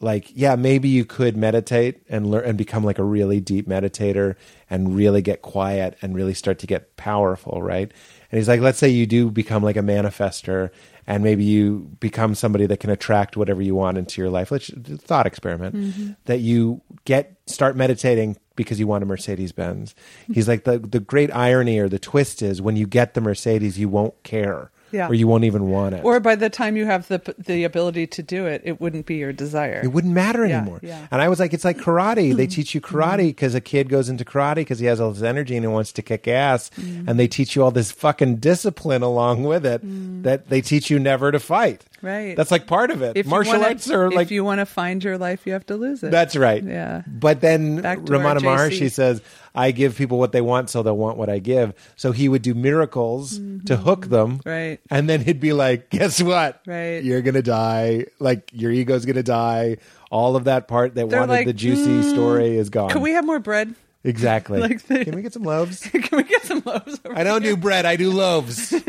like, 0.00 0.30
yeah, 0.34 0.56
maybe 0.56 0.88
you 0.88 1.04
could 1.04 1.36
meditate 1.36 2.02
and 2.08 2.30
learn 2.30 2.44
and 2.44 2.58
become 2.58 2.84
like 2.84 2.98
a 2.98 3.04
really 3.04 3.40
deep 3.40 3.68
meditator 3.68 4.36
and 4.70 4.96
really 4.96 5.20
get 5.20 5.42
quiet 5.42 5.96
and 6.00 6.14
really 6.14 6.32
start 6.32 6.58
to 6.60 6.66
get 6.66 6.96
powerful, 6.96 7.60
right? 7.60 7.92
And 8.30 8.38
he's 8.38 8.48
like, 8.48 8.60
let's 8.60 8.78
say 8.78 8.88
you 8.88 9.06
do 9.06 9.30
become 9.30 9.62
like 9.62 9.76
a 9.76 9.82
manifester 9.82 10.70
and 11.06 11.22
maybe 11.22 11.44
you 11.44 11.90
become 12.00 12.34
somebody 12.34 12.66
that 12.66 12.80
can 12.80 12.90
attract 12.90 13.36
whatever 13.36 13.62
you 13.62 13.74
want 13.74 13.98
into 13.98 14.20
your 14.20 14.30
life. 14.30 14.50
Let's 14.50 14.70
thought 15.02 15.26
experiment 15.26 15.74
mm-hmm. 15.74 16.10
that 16.26 16.40
you 16.40 16.80
get 17.04 17.36
start 17.46 17.76
meditating 17.76 18.36
because 18.56 18.78
you 18.78 18.86
want 18.86 19.02
a 19.02 19.06
Mercedes 19.06 19.52
Benz. 19.52 19.94
Mm-hmm. 20.22 20.32
He's 20.34 20.48
like 20.48 20.64
the 20.64 20.78
the 20.78 21.00
great 21.00 21.34
irony 21.34 21.78
or 21.78 21.88
the 21.88 21.98
twist 21.98 22.42
is 22.42 22.60
when 22.62 22.76
you 22.76 22.86
get 22.86 23.14
the 23.14 23.20
Mercedes, 23.20 23.78
you 23.78 23.88
won't 23.88 24.22
care. 24.22 24.70
Yeah. 24.92 25.08
Or 25.08 25.14
you 25.14 25.26
won't 25.28 25.44
even 25.44 25.68
want 25.68 25.94
it. 25.94 26.04
Or 26.04 26.20
by 26.20 26.34
the 26.34 26.50
time 26.50 26.76
you 26.76 26.86
have 26.86 27.08
the 27.08 27.34
the 27.38 27.64
ability 27.64 28.06
to 28.08 28.22
do 28.22 28.46
it, 28.46 28.62
it 28.64 28.80
wouldn't 28.80 29.06
be 29.06 29.16
your 29.16 29.32
desire. 29.32 29.80
It 29.84 29.88
wouldn't 29.88 30.12
matter 30.14 30.46
Yeah, 30.46 30.58
anymore. 30.58 30.80
yeah. 30.82 31.06
And 31.10 31.20
I 31.22 31.28
was 31.28 31.38
like, 31.40 31.52
it's 31.52 31.64
like 31.64 31.78
karate. 31.78 32.34
They 32.34 32.46
teach 32.56 32.74
you 32.74 32.80
karate 32.80 33.28
because 33.28 33.54
a 33.54 33.60
kid 33.60 33.88
goes 33.88 34.08
into 34.08 34.24
karate 34.24 34.56
because 34.56 34.78
he 34.78 34.86
has 34.86 35.00
all 35.00 35.12
this 35.12 35.22
energy 35.22 35.56
and 35.56 35.64
he 35.64 35.68
wants 35.68 35.92
to 35.92 36.02
kick 36.02 36.26
ass. 36.28 36.70
Mm. 36.76 37.08
And 37.08 37.18
they 37.20 37.28
teach 37.28 37.54
you 37.56 37.62
all 37.62 37.70
this 37.70 37.92
fucking 37.92 38.36
discipline 38.36 39.02
along 39.02 39.44
with 39.44 39.64
it 39.66 39.80
that 40.22 40.48
they 40.48 40.60
teach 40.60 40.90
you 40.90 40.98
never 40.98 41.30
to 41.32 41.40
fight. 41.40 41.84
Right. 42.02 42.36
That's 42.36 42.50
like 42.50 42.66
part 42.66 42.90
of 42.90 43.02
it. 43.02 43.16
If 43.16 43.26
Martial 43.26 43.54
wanna- 43.54 43.64
arts 43.66 43.90
are 43.90 44.10
like. 44.10 44.26
if 44.26 44.30
you 44.30 44.44
want 44.44 44.60
to 44.60 44.66
find 44.66 45.02
your 45.04 45.18
life, 45.18 45.46
you 45.46 45.52
have 45.52 45.66
to 45.66 45.76
lose 45.76 46.02
it. 46.02 46.10
that's 46.10 46.34
right. 46.36 46.62
Yeah. 46.62 47.02
But 47.06 47.40
then 47.40 47.80
Back 47.82 48.04
to 48.04 48.14
our 48.16 48.20
Ramana 48.20 48.38
Maharshi 48.40 48.90
says, 48.90 49.20
I 49.54 49.72
give 49.72 49.96
people 49.96 50.18
what 50.18 50.32
they 50.32 50.40
want 50.40 50.70
so 50.70 50.82
they'll 50.82 50.96
want 50.96 51.18
what 51.18 51.28
I 51.28 51.38
give. 51.40 51.74
So 51.96 52.12
he 52.12 52.28
would 52.28 52.42
do 52.42 52.54
miracles 52.54 53.38
to 53.66 53.76
hook 53.76 54.06
them. 54.06 54.38
Mm-hmm. 54.38 54.48
Right. 54.48 54.80
And 54.90 55.08
then 55.08 55.20
he'd 55.22 55.40
be 55.40 55.52
like, 55.52 55.90
guess 55.90 56.22
what? 56.22 56.60
Right. 56.66 57.02
You're 57.02 57.22
going 57.22 57.34
to 57.34 57.42
die. 57.42 58.06
Like 58.18 58.50
your 58.52 58.70
ego's 58.70 59.04
going 59.04 59.16
to 59.16 59.22
die. 59.22 59.78
All 60.10 60.36
of 60.36 60.44
that 60.44 60.68
part 60.68 60.94
that 60.94 61.08
They're 61.08 61.20
wanted 61.20 61.32
like, 61.32 61.46
the 61.46 61.52
juicy 61.52 61.88
"Mm, 61.88 62.10
story 62.12 62.56
is 62.56 62.68
gone. 62.70 62.90
Can 62.90 63.00
we 63.00 63.12
have 63.12 63.24
more 63.24 63.38
bread? 63.38 63.74
exactly. 64.02 64.58
like 64.68 64.82
the- 64.86 65.04
Can 65.04 65.14
we 65.14 65.22
get 65.22 65.32
some 65.32 65.42
loaves? 65.44 65.80
Can 65.92 66.16
we 66.16 66.22
get 66.24 66.42
some 66.44 66.62
loaves? 66.64 66.98
I 67.14 67.22
don't 67.22 67.42
do 67.42 67.56
bread. 67.56 67.84
I 67.86 67.96
do 67.96 68.10
loaves. 68.10 68.70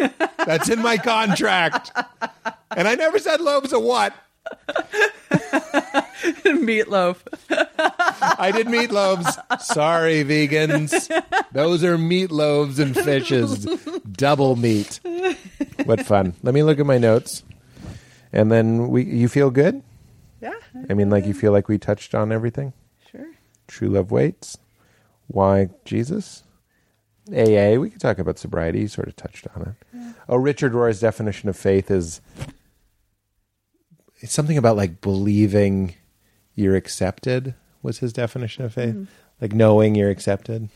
That's 0.46 0.70
in 0.70 0.82
my 0.82 0.98
contract. 0.98 1.92
And 2.76 2.88
I 2.88 2.96
never 2.96 3.20
said 3.20 3.42
loaves 3.42 3.74
of 3.74 3.82
what? 3.84 4.14
meatloaf. 6.46 7.18
I 7.50 8.52
did 8.52 8.68
meatloaves. 8.68 9.62
Sorry, 9.62 10.24
vegans. 10.24 11.10
Those 11.52 11.84
are 11.84 11.98
meatloaves 11.98 12.80
and 12.80 12.96
fishes. 12.96 13.66
Double 14.12 14.56
meat. 14.56 15.00
What 15.86 16.06
fun. 16.06 16.34
Let 16.44 16.54
me 16.54 16.64
look 16.64 16.80
at 16.80 16.86
my 16.86 16.98
notes. 16.98 17.44
And 18.34 18.52
then 18.52 18.88
we 18.90 19.04
you 19.04 19.28
feel 19.28 19.52
good? 19.52 19.84
Yeah, 20.42 20.54
I 20.90 20.94
mean 20.94 21.10
like 21.10 21.26
you 21.26 21.34
feel 21.34 21.52
like 21.52 21.68
we 21.68 21.78
touched 21.78 22.16
on 22.16 22.32
everything? 22.32 22.74
sure. 23.12 23.28
True 23.68 23.90
love 23.90 24.12
waits. 24.12 24.58
Why 25.28 25.70
Jesus? 25.86 26.44
AA, 27.30 27.76
we 27.76 27.90
could 27.90 28.02
talk 28.02 28.20
about 28.20 28.40
sobriety. 28.40 28.82
You 28.82 28.88
sort 28.88 29.08
of 29.08 29.16
touched 29.16 29.48
on 29.56 29.76
it. 29.94 30.16
Oh, 30.28 30.38
Richard 30.38 30.74
Rohr's 30.74 31.00
definition 31.00 31.50
of 31.50 31.56
faith 31.56 31.92
is 31.92 32.20
it's 34.22 34.34
something 34.34 34.58
about 34.58 34.78
like 34.78 35.02
believing 35.02 35.96
you're 36.56 36.76
accepted 36.76 37.54
was 37.84 38.00
his 38.00 38.14
definition 38.14 38.64
of 38.64 38.74
faith. 38.74 38.96
Mm-hmm. 38.96 39.04
Like 39.42 39.54
knowing 39.54 39.96
you're 39.96 40.10
accepted. 40.10 40.70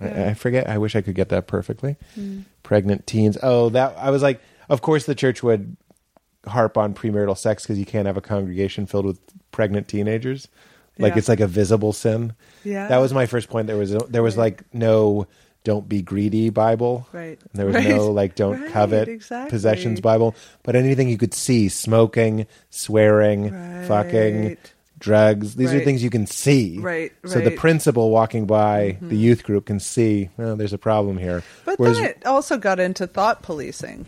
I, 0.00 0.26
I 0.26 0.34
forget. 0.34 0.68
I 0.68 0.78
wish 0.78 0.94
I 0.94 1.00
could 1.00 1.14
get 1.14 1.30
that 1.30 1.46
perfectly. 1.46 1.96
Mm. 2.18 2.44
Pregnant 2.62 3.06
teens. 3.06 3.38
Oh, 3.42 3.70
that 3.70 3.96
I 3.98 4.10
was 4.10 4.22
like, 4.22 4.40
of 4.68 4.82
course 4.82 5.06
the 5.06 5.14
church 5.14 5.42
would 5.42 5.76
harp 6.46 6.76
on 6.76 6.94
premarital 6.94 7.36
sex 7.36 7.62
because 7.64 7.78
you 7.78 7.86
can't 7.86 8.06
have 8.06 8.16
a 8.16 8.20
congregation 8.20 8.86
filled 8.86 9.06
with 9.06 9.18
pregnant 9.50 9.88
teenagers. 9.88 10.48
Like 10.98 11.14
Yeah. 11.14 11.18
it's 11.18 11.28
like 11.28 11.40
a 11.40 11.46
visible 11.46 11.92
sin. 11.92 12.34
Yeah. 12.64 12.88
That 12.88 12.98
was 12.98 13.12
my 13.14 13.26
first 13.26 13.48
point. 13.48 13.66
There 13.66 13.76
was 13.76 13.92
there 13.92 14.22
was 14.22 14.36
like 14.36 14.62
no 14.74 15.26
don't 15.66 15.88
be 15.88 16.00
greedy 16.00 16.48
Bible. 16.48 17.08
Right. 17.12 17.38
And 17.42 17.50
there 17.54 17.66
was 17.66 17.74
Right. 17.74 17.88
no 17.88 18.12
like 18.12 18.36
don't 18.36 18.60
Right, 18.62 18.70
covet 18.70 19.08
exactly. 19.08 19.50
possessions 19.50 20.00
Bible, 20.00 20.36
but 20.62 20.76
anything 20.76 21.08
you 21.08 21.18
could 21.18 21.34
see, 21.34 21.68
smoking, 21.68 22.46
swearing, 22.70 23.50
fucking, 23.88 24.58
drugs. 24.98 25.56
These 25.56 25.74
are 25.74 25.80
things 25.80 26.02
you 26.02 26.08
can 26.10 26.26
see. 26.26 26.78
Right, 26.78 27.12
So 27.26 27.40
the 27.40 27.50
principal 27.50 28.10
walking 28.10 28.46
by 28.46 28.92
mm-hmm. 28.96 29.08
the 29.08 29.16
youth 29.16 29.42
group 29.42 29.66
can 29.66 29.80
see, 29.80 30.30
well, 30.38 30.56
there's 30.56 30.72
a 30.72 30.78
problem 30.78 31.18
here. 31.18 31.42
But 31.64 31.78
Whereas, 31.78 31.98
then 31.98 32.06
it 32.10 32.24
also 32.24 32.56
got 32.56 32.78
into 32.80 33.06
thought 33.06 33.42
policing. 33.42 34.06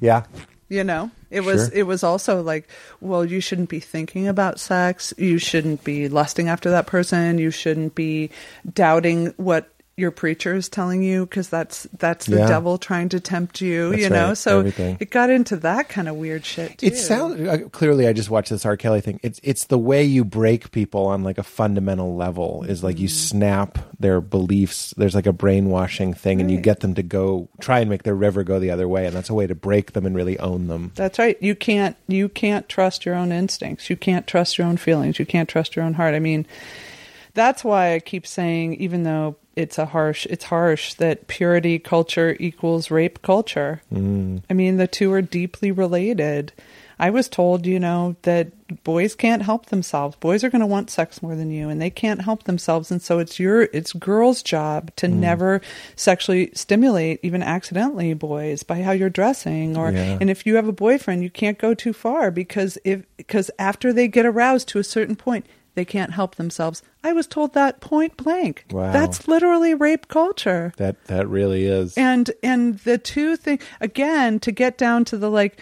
yeah. 0.00 0.22
You 0.68 0.84
know, 0.84 1.10
it 1.30 1.42
was 1.42 1.66
Sure. 1.68 1.80
it 1.80 1.82
was 1.82 2.02
also 2.02 2.40
like, 2.40 2.66
well, 3.02 3.26
you 3.26 3.40
shouldn't 3.42 3.68
be 3.68 3.78
thinking 3.78 4.26
about 4.26 4.58
sex. 4.58 5.12
You 5.18 5.36
shouldn't 5.36 5.84
be 5.84 6.08
lusting 6.08 6.48
after 6.48 6.70
that 6.70 6.86
person. 6.86 7.36
You 7.36 7.50
shouldn't 7.50 7.94
be 7.94 8.30
doubting 8.72 9.34
what 9.36 9.68
your 9.94 10.10
preacher 10.10 10.54
is 10.54 10.70
telling 10.70 11.02
you 11.02 11.26
because 11.26 11.50
that's 11.50 11.86
that's 11.98 12.24
the 12.24 12.38
Yeah. 12.38 12.48
devil 12.48 12.78
trying 12.78 13.10
to 13.10 13.20
tempt 13.20 13.60
you. 13.60 13.90
That's 13.90 14.02
you 14.02 14.08
know, 14.08 14.28
right, 14.28 14.36
so 14.38 14.58
everything. 14.60 14.96
it 15.00 15.10
got 15.10 15.28
into 15.28 15.56
that 15.56 15.90
kind 15.90 16.08
of 16.08 16.16
weird 16.16 16.46
shit. 16.46 16.78
Too. 16.78 16.86
It 16.86 16.96
sounds 16.96 17.38
uh, 17.46 17.68
clearly. 17.72 18.08
I 18.08 18.14
just 18.14 18.30
watched 18.30 18.48
this 18.50 18.64
R. 18.64 18.76
Kelly 18.78 19.02
thing. 19.02 19.20
It's 19.22 19.38
it's 19.42 19.66
the 19.66 19.78
way 19.78 20.02
you 20.02 20.24
break 20.24 20.70
people 20.70 21.06
on 21.06 21.22
like 21.24 21.36
a 21.36 21.42
fundamental 21.42 22.16
level. 22.16 22.64
Is 22.66 22.82
like 22.82 22.98
you 22.98 23.08
Mm-hmm. 23.08 23.16
snap 23.38 23.78
their 24.00 24.20
beliefs. 24.22 24.94
There's 24.96 25.14
like 25.14 25.26
a 25.26 25.32
brainwashing 25.32 26.14
thing, 26.14 26.40
and 26.40 26.50
you 26.50 26.58
get 26.58 26.80
them 26.80 26.94
to 26.94 27.02
go 27.02 27.48
try 27.60 27.80
and 27.80 27.90
make 27.90 28.02
their 28.04 28.14
river 28.14 28.42
go 28.44 28.58
the 28.58 28.70
other 28.70 28.88
way, 28.88 29.04
and 29.06 29.14
that's 29.14 29.28
a 29.30 29.34
way 29.34 29.46
to 29.46 29.54
break 29.54 29.92
them 29.92 30.06
and 30.06 30.16
really 30.16 30.38
own 30.38 30.68
them. 30.68 30.92
That's 30.94 31.18
right. 31.18 31.36
You 31.42 31.54
can't 31.54 31.96
you 32.08 32.30
can't 32.30 32.66
trust 32.68 33.04
your 33.04 33.14
own 33.14 33.30
instincts. 33.30 33.90
You 33.90 33.96
can't 33.96 34.26
trust 34.26 34.56
your 34.56 34.66
own 34.66 34.78
feelings. 34.78 35.18
You 35.18 35.26
can't 35.26 35.48
trust 35.50 35.76
your 35.76 35.84
own 35.84 35.94
heart. 35.94 36.14
I 36.14 36.18
mean, 36.18 36.46
that's 37.34 37.62
why 37.62 37.94
I 37.94 38.00
keep 38.00 38.26
saying 38.26 38.74
even 38.74 39.02
though 39.02 39.36
it's 39.56 39.78
a 39.78 39.86
harsh 39.86 40.26
it's 40.26 40.44
harsh 40.44 40.94
that 40.94 41.26
purity 41.26 41.78
culture 41.78 42.36
equals 42.40 42.90
rape 42.90 43.22
culture. 43.22 43.82
Mm. 43.92 44.42
I 44.48 44.54
mean, 44.54 44.76
the 44.76 44.86
two 44.86 45.12
are 45.12 45.22
deeply 45.22 45.70
related. 45.70 46.52
I 46.98 47.10
was 47.10 47.28
told, 47.28 47.66
you 47.66 47.80
know, 47.80 48.14
that 48.22 48.52
boys 48.84 49.16
can't 49.16 49.42
help 49.42 49.66
themselves. 49.66 50.14
Boys 50.16 50.44
are 50.44 50.50
going 50.50 50.60
to 50.60 50.66
want 50.66 50.88
sex 50.88 51.20
more 51.20 51.34
than 51.34 51.50
you 51.50 51.68
and 51.68 51.82
they 51.82 51.90
can't 51.90 52.22
help 52.22 52.44
themselves 52.44 52.90
and 52.92 53.02
so 53.02 53.18
it's 53.18 53.40
your 53.40 53.62
it's 53.72 53.92
girls' 53.92 54.42
job 54.42 54.94
to 54.96 55.08
never 55.08 55.60
sexually 55.96 56.50
stimulate 56.54 57.18
even 57.22 57.42
accidentally 57.42 58.14
boys 58.14 58.62
by 58.62 58.82
how 58.82 58.92
you're 58.92 59.10
dressing 59.10 59.76
or 59.76 59.90
Yeah. 59.90 60.18
and 60.20 60.30
if 60.30 60.46
you 60.46 60.54
have 60.56 60.68
a 60.68 60.72
boyfriend, 60.72 61.22
you 61.24 61.30
can't 61.30 61.58
go 61.58 61.74
too 61.74 61.92
far 61.92 62.30
because 62.30 62.78
if 62.84 63.04
because 63.16 63.50
after 63.58 63.92
they 63.92 64.06
get 64.08 64.24
aroused 64.24 64.68
to 64.68 64.78
a 64.78 64.84
certain 64.84 65.16
point, 65.16 65.44
they 65.74 65.84
can't 65.84 66.12
help 66.12 66.36
themselves. 66.36 66.82
I 67.02 67.12
was 67.12 67.26
told 67.26 67.54
that 67.54 67.80
point 67.80 68.16
blank. 68.16 68.66
Wow. 68.70 68.92
That's 68.92 69.26
literally 69.26 69.74
rape 69.74 70.08
culture. 70.08 70.72
That 70.76 71.02
that 71.06 71.28
really 71.28 71.66
is. 71.66 71.96
And 71.96 72.30
and 72.42 72.78
the 72.80 72.98
two 72.98 73.36
thing 73.36 73.58
again 73.80 74.38
to 74.40 74.52
get 74.52 74.78
down 74.78 75.04
to 75.06 75.18
the 75.18 75.30
like 75.30 75.60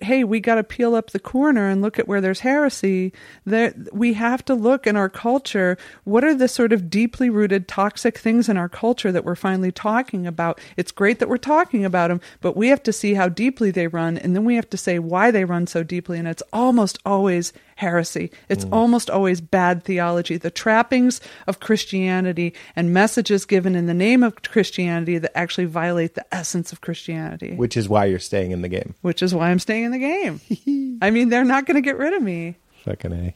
hey 0.00 0.22
we 0.22 0.38
got 0.38 0.54
to 0.54 0.64
peel 0.64 0.94
up 0.94 1.10
the 1.10 1.18
corner 1.18 1.68
and 1.68 1.82
look 1.82 1.98
at 1.98 2.06
where 2.06 2.20
there's 2.20 2.40
heresy 2.40 3.12
there 3.44 3.74
we 3.92 4.12
have 4.12 4.44
to 4.44 4.54
look 4.54 4.86
in 4.86 4.96
our 4.96 5.08
culture 5.08 5.76
what 6.04 6.22
are 6.22 6.34
the 6.34 6.46
sort 6.46 6.72
of 6.72 6.88
deeply 6.88 7.28
rooted 7.28 7.66
toxic 7.66 8.16
things 8.16 8.48
in 8.48 8.56
our 8.56 8.68
culture 8.68 9.10
that 9.10 9.24
we're 9.24 9.34
finally 9.34 9.72
talking 9.72 10.24
about 10.24 10.60
it's 10.76 10.92
great 10.92 11.18
that 11.18 11.28
we're 11.28 11.36
talking 11.36 11.84
about 11.84 12.08
them 12.08 12.20
but 12.40 12.56
we 12.56 12.68
have 12.68 12.82
to 12.82 12.92
see 12.92 13.14
how 13.14 13.28
deeply 13.28 13.72
they 13.72 13.88
run 13.88 14.16
and 14.16 14.36
then 14.36 14.44
we 14.44 14.54
have 14.54 14.70
to 14.70 14.76
say 14.76 15.00
why 15.00 15.32
they 15.32 15.44
run 15.44 15.66
so 15.66 15.82
deeply 15.82 16.16
and 16.16 16.28
it's 16.28 16.42
almost 16.52 16.98
always 17.04 17.52
heresy 17.82 18.30
it's 18.48 18.64
almost 18.70 19.10
always 19.10 19.40
bad 19.40 19.82
theology 19.82 20.36
the 20.36 20.50
trappings 20.50 21.20
of 21.46 21.58
christianity 21.60 22.54
and 22.76 22.94
messages 22.94 23.44
given 23.44 23.74
in 23.74 23.86
the 23.86 23.94
name 23.94 24.22
of 24.22 24.40
christianity 24.42 25.18
that 25.18 25.36
actually 25.36 25.64
violate 25.66 26.14
the 26.14 26.34
essence 26.34 26.72
of 26.72 26.80
christianity 26.80 27.56
which 27.56 27.76
is 27.76 27.88
why 27.88 28.04
you're 28.04 28.18
staying 28.18 28.50
in 28.50 28.62
the 28.62 28.68
game. 28.68 28.94
which 29.02 29.22
is 29.22 29.34
why 29.34 29.50
I'm 29.50 29.58
staying 29.58 29.84
in 29.84 29.92
the 29.92 29.98
game. 29.98 30.98
I 31.02 31.10
mean, 31.10 31.28
they're 31.28 31.44
not 31.44 31.66
going 31.66 31.76
to 31.76 31.80
get 31.80 31.98
rid 31.98 32.14
of 32.14 32.22
me. 32.22 32.56
Fucking 32.84 33.12
a. 33.12 33.34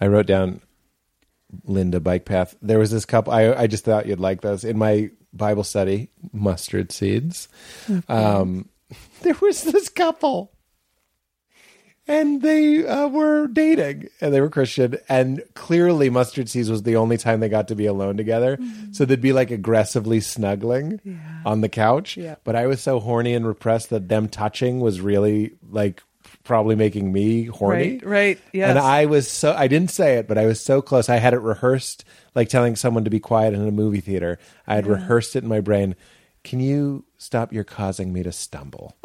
I 0.00 0.06
wrote 0.06 0.26
down 0.26 0.60
Linda 1.64 2.00
bike 2.00 2.24
path. 2.24 2.56
There 2.62 2.78
was 2.78 2.90
this 2.90 3.04
couple. 3.04 3.32
I 3.32 3.52
I 3.52 3.66
just 3.66 3.84
thought 3.84 4.06
you'd 4.06 4.20
like 4.20 4.40
those. 4.40 4.64
in 4.64 4.78
my 4.78 5.10
Bible 5.32 5.64
study. 5.64 6.10
Mustard 6.32 6.92
seeds. 6.92 7.48
Um, 8.08 8.68
there 9.22 9.36
was 9.40 9.62
this 9.62 9.88
couple, 9.88 10.52
and 12.08 12.42
they 12.42 12.86
uh, 12.86 13.06
were 13.08 13.46
dating, 13.46 14.08
and 14.20 14.34
they 14.34 14.40
were 14.40 14.50
Christian, 14.50 14.96
and 15.08 15.42
clearly 15.54 16.10
mustard 16.10 16.48
seeds 16.48 16.68
was 16.70 16.82
the 16.82 16.96
only 16.96 17.16
time 17.16 17.40
they 17.40 17.48
got 17.48 17.68
to 17.68 17.74
be 17.76 17.86
alone 17.86 18.16
together. 18.16 18.58
So 18.92 19.04
they'd 19.04 19.20
be 19.20 19.32
like 19.32 19.50
aggressively 19.50 20.20
snuggling 20.20 21.00
Yeah. 21.04 21.42
on 21.46 21.60
the 21.60 21.68
couch. 21.68 22.16
Yeah. 22.16 22.36
But 22.44 22.56
I 22.56 22.66
was 22.66 22.80
so 22.80 22.98
horny 23.00 23.34
and 23.34 23.46
repressed 23.46 23.90
that 23.90 24.08
them 24.08 24.28
touching 24.28 24.80
was 24.80 25.00
really 25.00 25.52
like 25.70 26.02
probably 26.44 26.74
making 26.74 27.12
me 27.12 27.44
horny. 27.44 27.92
Right, 27.98 28.04
right. 28.06 28.38
Yes. 28.52 28.70
And 28.70 28.78
I 28.80 29.06
was 29.06 29.30
so 29.30 29.52
I 29.54 29.68
didn't 29.68 29.90
say 29.92 30.16
it, 30.18 30.26
but 30.26 30.38
I 30.38 30.46
was 30.46 30.60
so 30.60 30.82
close. 30.82 31.08
I 31.08 31.16
had 31.16 31.34
it 31.34 31.38
rehearsed, 31.40 32.04
like 32.34 32.48
telling 32.48 32.74
someone 32.74 33.04
to 33.04 33.10
be 33.10 33.20
quiet 33.20 33.54
in 33.54 33.66
a 33.66 33.70
movie 33.70 34.00
theater. 34.00 34.40
I 34.66 34.74
had 34.74 34.86
rehearsed 34.88 35.36
it 35.36 35.44
in 35.44 35.48
my 35.48 35.60
brain. 35.60 35.94
Can 36.42 36.58
you 36.58 37.04
stop? 37.16 37.52
You're 37.52 37.62
causing 37.62 38.12
me 38.12 38.24
to 38.24 38.32
stumble. 38.32 38.96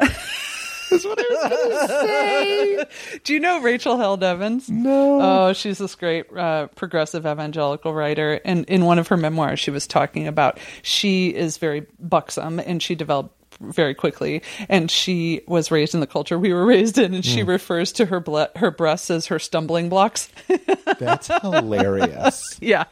That's 0.90 1.04
what 1.04 1.18
I 1.18 1.24
was 1.30 1.50
going 1.50 1.70
to 1.70 2.86
say. 2.86 3.18
Do 3.24 3.34
you 3.34 3.40
know 3.40 3.60
Rachel 3.60 3.98
Held 3.98 4.22
Evans? 4.22 4.70
No. 4.70 5.20
Oh, 5.20 5.52
she's 5.52 5.78
this 5.78 5.94
great 5.94 6.26
uh, 6.36 6.68
progressive 6.68 7.26
evangelical 7.26 7.94
writer. 7.94 8.40
And 8.44 8.64
in 8.66 8.84
one 8.84 8.98
of 8.98 9.08
her 9.08 9.16
memoirs, 9.16 9.60
she 9.60 9.70
was 9.70 9.86
talking 9.86 10.26
about 10.26 10.58
she 10.82 11.28
is 11.28 11.58
very 11.58 11.86
buxom 11.98 12.58
and 12.58 12.82
she 12.82 12.94
developed 12.94 13.34
very 13.60 13.94
quickly 13.94 14.42
and 14.68 14.90
she 14.90 15.40
was 15.48 15.70
raised 15.70 15.92
in 15.94 16.00
the 16.00 16.06
culture 16.06 16.38
we 16.38 16.52
were 16.52 16.64
raised 16.64 16.96
in 16.98 17.12
and 17.14 17.24
she 17.24 17.42
refers 17.42 17.90
to 17.92 18.06
her 18.06 18.20
ble- 18.20 18.46
her 18.56 18.70
breasts 18.70 19.10
as 19.10 19.26
her 19.26 19.38
stumbling 19.38 19.88
blocks 19.88 20.28
That's 20.98 21.26
hilarious. 21.42 22.56
yeah 22.60 22.84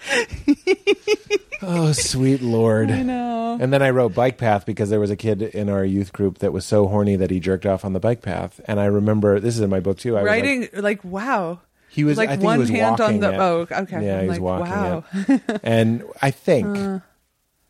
Oh, 1.62 1.92
sweet 1.92 2.42
Lord. 2.42 2.90
i 2.90 3.02
know 3.02 3.56
And 3.60 3.72
then 3.72 3.82
I 3.82 3.90
wrote 3.90 4.14
bike 4.14 4.36
path 4.38 4.66
because 4.66 4.90
there 4.90 5.00
was 5.00 5.10
a 5.10 5.16
kid 5.16 5.40
in 5.40 5.68
our 5.70 5.84
youth 5.84 6.12
group 6.12 6.38
that 6.38 6.52
was 6.52 6.66
so 6.66 6.86
horny 6.86 7.16
that 7.16 7.30
he 7.30 7.40
jerked 7.40 7.64
off 7.64 7.84
on 7.84 7.94
the 7.94 8.00
bike 8.00 8.20
path. 8.20 8.60
And 8.66 8.78
I 8.78 8.84
remember 8.86 9.40
this 9.40 9.54
is 9.54 9.60
in 9.62 9.70
my 9.70 9.80
book 9.80 9.98
too. 9.98 10.18
I 10.18 10.22
was 10.22 10.28
like- 10.30 10.42
writing 10.42 10.68
like, 10.74 11.02
wow 11.04 11.60
He 11.88 12.04
was 12.04 12.18
like 12.18 12.28
I 12.28 12.32
think 12.32 12.44
one 12.44 12.56
he 12.56 12.60
was 12.60 12.68
hand 12.70 13.00
on 13.00 13.20
the 13.20 13.32
it. 13.32 13.38
oh 13.40 13.66
okay 13.70 14.04
Yeah, 14.06 14.16
I'm 14.18 14.22
he 14.24 14.28
was 14.28 14.38
like, 14.38 14.40
walking 14.42 14.72
wow. 14.72 15.58
And 15.62 16.04
I 16.20 16.30
think 16.30 16.66
uh, 16.76 16.98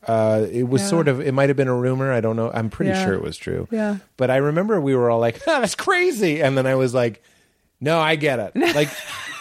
it 0.08 0.68
was 0.68 0.82
Yeah. 0.82 0.88
sort 0.88 1.08
of 1.08 1.20
it 1.20 1.32
might 1.32 1.48
have 1.48 1.56
been 1.56 1.68
a 1.68 1.74
rumor. 1.74 2.12
I 2.12 2.20
don't 2.20 2.36
know. 2.36 2.50
I'm 2.52 2.70
pretty 2.70 2.90
Yeah. 2.90 3.04
sure 3.04 3.14
it 3.14 3.22
was 3.22 3.36
true. 3.36 3.66
Yeah. 3.70 3.96
But 4.16 4.30
I 4.30 4.36
remember 4.36 4.80
we 4.80 4.94
were 4.94 5.10
all 5.10 5.18
like, 5.20 5.40
oh, 5.46 5.60
"That's 5.60 5.74
crazy," 5.74 6.40
and 6.42 6.56
then 6.56 6.66
I 6.66 6.74
was 6.76 6.94
like, 6.94 7.22
"No, 7.80 7.98
I 7.98 8.16
get 8.16 8.38
it." 8.38 8.52
Like, 8.74 8.90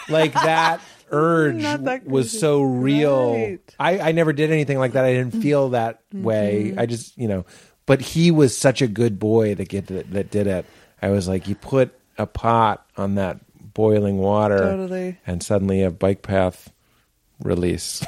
like 0.08 0.32
that 0.34 0.80
urge 1.10 1.62
that 1.62 2.06
was 2.06 2.36
so 2.38 2.62
real. 2.62 3.32
Right. 3.34 3.60
I 3.78 3.98
I 4.08 4.12
never 4.12 4.32
did 4.32 4.50
anything 4.50 4.78
like 4.78 4.92
that. 4.92 5.04
I 5.04 5.12
didn't 5.12 5.40
feel 5.42 5.70
that 5.70 6.00
way. 6.12 6.70
Mm-hmm. 6.70 6.80
I 6.80 6.86
just 6.86 7.16
you 7.18 7.28
know. 7.28 7.44
But 7.86 8.00
he 8.00 8.32
was 8.32 8.56
such 8.58 8.82
a 8.82 8.88
good 8.88 9.20
boy 9.20 9.54
that 9.54 9.68
get 9.68 9.86
that, 9.86 10.10
that 10.12 10.30
did 10.32 10.48
it. 10.48 10.66
I 11.00 11.10
was 11.10 11.28
like, 11.28 11.46
you 11.46 11.54
put 11.54 11.92
a 12.18 12.26
pot 12.26 12.84
on 12.96 13.14
that 13.14 13.38
boiling 13.74 14.18
water, 14.18 14.58
Totally. 14.58 15.18
and 15.26 15.40
suddenly 15.42 15.82
a 15.84 15.90
bike 15.92 16.22
path 16.22 16.72
release. 17.44 18.02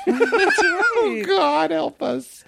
Oh 1.01 1.25
God, 1.27 1.71
help 1.71 2.03
us! 2.03 2.45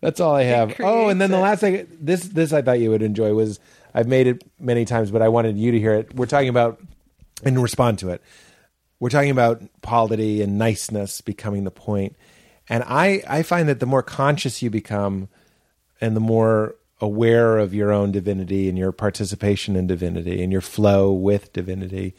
That's 0.00 0.20
all 0.20 0.34
I 0.34 0.44
have. 0.44 0.76
Oh, 0.80 1.08
and 1.08 1.20
then 1.20 1.30
the 1.30 1.38
last 1.38 1.60
thing, 1.60 1.86
this 2.00 2.22
this 2.24 2.52
I 2.52 2.62
thought 2.62 2.80
you 2.80 2.90
would 2.90 3.02
enjoy 3.02 3.34
was 3.34 3.60
I've 3.94 4.08
made 4.08 4.26
it 4.26 4.42
many 4.58 4.84
times, 4.84 5.10
but 5.10 5.22
I 5.22 5.28
wanted 5.28 5.58
you 5.58 5.72
to 5.72 5.78
hear 5.78 5.94
it. 5.94 6.14
We're 6.14 6.26
talking 6.26 6.48
about 6.48 6.80
and 7.44 7.62
respond 7.62 7.98
to 8.00 8.10
it. 8.10 8.22
We're 8.98 9.10
talking 9.10 9.30
about 9.30 9.62
polity 9.82 10.42
and 10.42 10.58
niceness 10.58 11.20
becoming 11.20 11.64
the 11.64 11.70
point. 11.70 12.12
point, 12.12 12.16
and 12.68 12.84
I 12.86 13.22
I 13.28 13.42
find 13.42 13.68
that 13.68 13.80
the 13.80 13.86
more 13.86 14.02
conscious 14.02 14.62
you 14.62 14.70
become, 14.70 15.28
and 16.00 16.16
the 16.16 16.20
more 16.20 16.76
aware 17.00 17.58
of 17.58 17.74
your 17.74 17.90
own 17.90 18.12
divinity 18.12 18.68
and 18.68 18.76
your 18.76 18.92
participation 18.92 19.74
in 19.74 19.86
divinity 19.86 20.42
and 20.42 20.52
your 20.52 20.60
flow 20.60 21.12
with 21.12 21.52
divinity, 21.52 22.14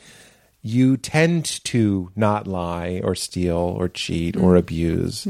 you 0.61 0.97
tend 0.97 1.45
to 1.65 2.11
not 2.15 2.47
lie 2.47 3.01
or 3.03 3.15
steal 3.15 3.57
or 3.57 3.89
cheat 3.89 4.37
or 4.37 4.55
abuse. 4.55 5.27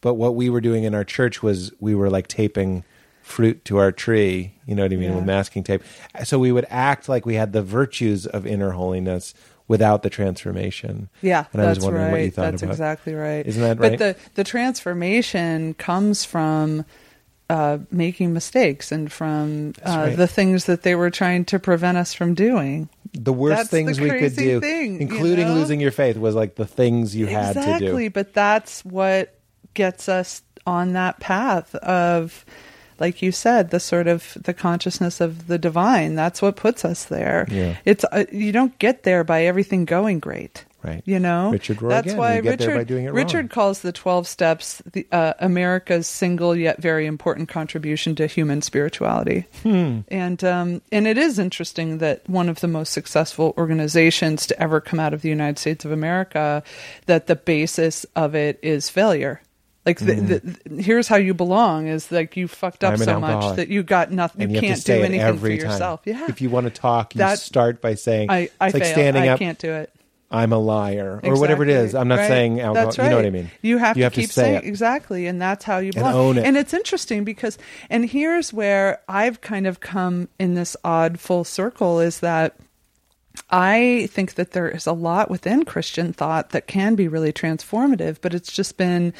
But 0.00 0.14
what 0.14 0.34
we 0.34 0.50
were 0.50 0.60
doing 0.60 0.84
in 0.84 0.94
our 0.94 1.04
church 1.04 1.42
was 1.42 1.72
we 1.80 1.94
were 1.94 2.10
like 2.10 2.28
taping 2.28 2.84
fruit 3.22 3.64
to 3.64 3.78
our 3.78 3.90
tree, 3.90 4.54
you 4.66 4.74
know 4.74 4.82
what 4.82 4.92
I 4.92 4.96
mean, 4.96 5.14
with 5.14 5.24
masking 5.24 5.64
tape. 5.64 5.82
So 6.24 6.38
we 6.38 6.52
would 6.52 6.66
act 6.70 7.08
like 7.08 7.26
we 7.26 7.34
had 7.34 7.52
the 7.52 7.62
virtues 7.62 8.26
of 8.26 8.46
inner 8.46 8.70
holiness 8.70 9.34
without 9.68 10.02
the 10.02 10.10
transformation. 10.10 11.08
Yeah, 11.22 11.46
And 11.52 11.60
I 11.60 11.66
was 11.66 11.78
that's 11.78 11.84
wondering 11.84 12.04
right. 12.04 12.12
what 12.12 12.20
you 12.20 12.30
thought 12.30 12.50
that's 12.52 12.62
about 12.62 12.72
exactly 12.72 13.14
right. 13.14 13.44
Isn't 13.44 13.62
that 13.62 13.78
but 13.78 13.90
right? 13.90 13.98
the 13.98 14.16
the 14.34 14.44
transformation 14.44 15.74
comes 15.74 16.24
from 16.24 16.84
uh, 17.48 17.78
making 17.90 18.32
mistakes 18.32 18.92
and 18.92 19.10
from 19.10 19.72
uh, 19.84 20.06
right. 20.08 20.16
the 20.16 20.26
things 20.26 20.66
that 20.66 20.82
they 20.82 20.94
were 20.94 21.10
trying 21.10 21.44
to 21.46 21.58
prevent 21.58 21.98
us 21.98 22.14
from 22.14 22.34
doing. 22.34 22.88
The 23.16 23.32
worst 23.32 23.56
That's 23.56 23.70
things 23.70 23.96
the 23.98 24.04
we 24.04 24.10
could 24.10 24.36
do, 24.36 24.60
thing, 24.60 24.94
you 24.94 25.00
including 25.00 25.48
know? 25.48 25.54
losing 25.54 25.80
your 25.80 25.90
faith, 25.90 26.16
was 26.16 26.34
like 26.34 26.54
the 26.56 26.66
things 26.66 27.14
you 27.16 27.26
had 27.26 27.56
exactly, 27.56 27.72
to 27.72 27.78
do. 27.78 27.84
Exactly, 27.84 28.08
but 28.08 28.34
that's 28.34 28.84
what 28.84 29.34
gets 29.74 30.08
us 30.08 30.42
on 30.66 30.92
that 30.94 31.18
path 31.20 31.74
of 31.76 32.44
like 32.98 33.20
you 33.22 33.30
said 33.30 33.70
the 33.70 33.78
sort 33.78 34.06
of 34.08 34.36
the 34.40 34.54
consciousness 34.54 35.20
of 35.20 35.46
the 35.46 35.58
divine 35.58 36.14
that's 36.14 36.40
what 36.42 36.56
puts 36.56 36.84
us 36.84 37.04
there 37.04 37.46
Yeah. 37.50 37.76
it's 37.84 38.04
uh, 38.10 38.24
you 38.32 38.50
don't 38.52 38.76
get 38.78 39.02
there 39.04 39.22
by 39.22 39.44
everything 39.44 39.84
going 39.84 40.18
great 40.18 40.64
Right. 40.82 41.02
you 41.04 41.18
know 41.18 41.50
Richard 41.50 41.78
Rohr 41.78 41.88
that's 41.88 42.06
again, 42.06 42.16
why 42.18 42.36
you 42.36 42.42
get 42.42 42.58
there 42.60 42.68
richard 42.68 42.78
by 42.78 42.84
doing 42.84 43.04
it 43.06 43.08
wrong. 43.08 43.16
richard 43.16 43.50
calls 43.50 43.80
the 43.80 43.90
12 43.90 44.28
steps 44.28 44.82
the, 44.92 45.04
uh, 45.10 45.32
america's 45.40 46.06
single 46.06 46.54
yet 46.54 46.80
very 46.80 47.06
important 47.06 47.48
contribution 47.48 48.14
to 48.16 48.26
human 48.28 48.62
spirituality 48.62 49.46
Hmm. 49.64 50.00
and 50.08 50.44
um, 50.44 50.82
and 50.92 51.08
it 51.08 51.18
is 51.18 51.38
interesting 51.40 51.98
that 51.98 52.28
one 52.28 52.48
of 52.48 52.60
the 52.60 52.68
most 52.68 52.92
successful 52.92 53.52
organizations 53.58 54.46
to 54.46 54.62
ever 54.62 54.80
come 54.80 55.00
out 55.00 55.12
of 55.12 55.22
the 55.22 55.28
United 55.28 55.58
States 55.58 55.84
of 55.84 55.90
America, 55.92 56.62
that 57.06 57.26
the 57.26 57.36
basis 57.36 58.04
of 58.14 58.34
it 58.34 58.58
is 58.62 58.88
failure. 58.88 59.40
Like 59.84 59.98
the, 60.00 60.14
the, 60.66 60.82
here's 60.82 61.06
how 61.06 61.14
you 61.16 61.32
belong 61.32 61.86
is 61.86 62.10
like 62.10 62.36
you 62.36 62.48
fucked 62.48 62.82
up 62.82 62.98
so 62.98 63.20
much 63.20 63.56
that 63.56 63.68
you 63.68 63.82
got 63.84 64.10
nothing. 64.10 64.50
You, 64.50 64.54
you, 64.56 64.60
can't 64.60 64.70
have 64.70 64.78
to 64.78 64.82
say 64.82 64.98
do 64.98 65.04
anything 65.04 65.38
for 65.38 65.48
time. 65.48 65.56
yourself. 65.58 66.00
Yeah, 66.04 66.26
If 66.28 66.40
you 66.40 66.50
want 66.50 66.64
to 66.66 66.70
talk, 66.70 67.14
you 67.14 67.18
That- 67.20 67.38
start 67.38 67.80
by 67.80 67.94
saying, 67.94 68.28
I 68.30 68.48
I 68.60 68.66
it's 68.68 68.74
like 68.74 68.84
standing 68.84 69.22
I 69.22 69.28
up. 69.28 69.38
can't 69.38 69.58
do 69.58 69.72
it. 69.72 69.92
I'm 70.30 70.52
a 70.52 70.58
liar, 70.58 71.20
or 71.22 71.38
whatever 71.38 71.62
it 71.62 71.68
is. 71.68 71.94
I'm 71.94 72.08
not 72.08 72.18
Right. 72.18 72.28
saying 72.28 72.60
alcohol. 72.60 72.86
That's 72.86 72.98
You 72.98 73.08
know 73.08 73.16
what 73.16 73.26
I 73.26 73.30
mean? 73.30 73.50
You 73.62 73.78
have 73.78 73.96
you 73.96 74.00
to 74.00 74.04
have 74.04 74.12
keep 74.12 74.26
to 74.26 74.32
say 74.32 74.42
saying 74.42 74.54
it. 74.56 74.64
exactly, 74.64 75.26
and 75.26 75.40
that's 75.40 75.64
how 75.64 75.78
you 75.78 75.92
And 75.94 76.04
own 76.04 76.38
it. 76.38 76.44
And 76.44 76.56
it's 76.56 76.74
interesting 76.74 77.22
because, 77.22 77.58
and 77.90 78.04
here's 78.08 78.52
where 78.52 79.00
I've 79.08 79.40
kind 79.40 79.66
of 79.68 79.78
come 79.80 80.28
in 80.40 80.54
this 80.54 80.76
odd 80.82 81.20
full 81.20 81.44
circle 81.44 82.00
is 82.00 82.20
that 82.20 82.56
I 83.50 84.08
think 84.10 84.34
that 84.34 84.50
there 84.52 84.68
is 84.68 84.86
a 84.86 84.92
lot 84.92 85.30
within 85.30 85.64
Christian 85.64 86.12
thought 86.12 86.50
that 86.50 86.66
can 86.66 86.96
be 86.96 87.06
really 87.06 87.32
transformative, 87.32 88.16
but 88.20 88.34
it's 88.34 88.50
just 88.50 88.76
been, 88.76 89.12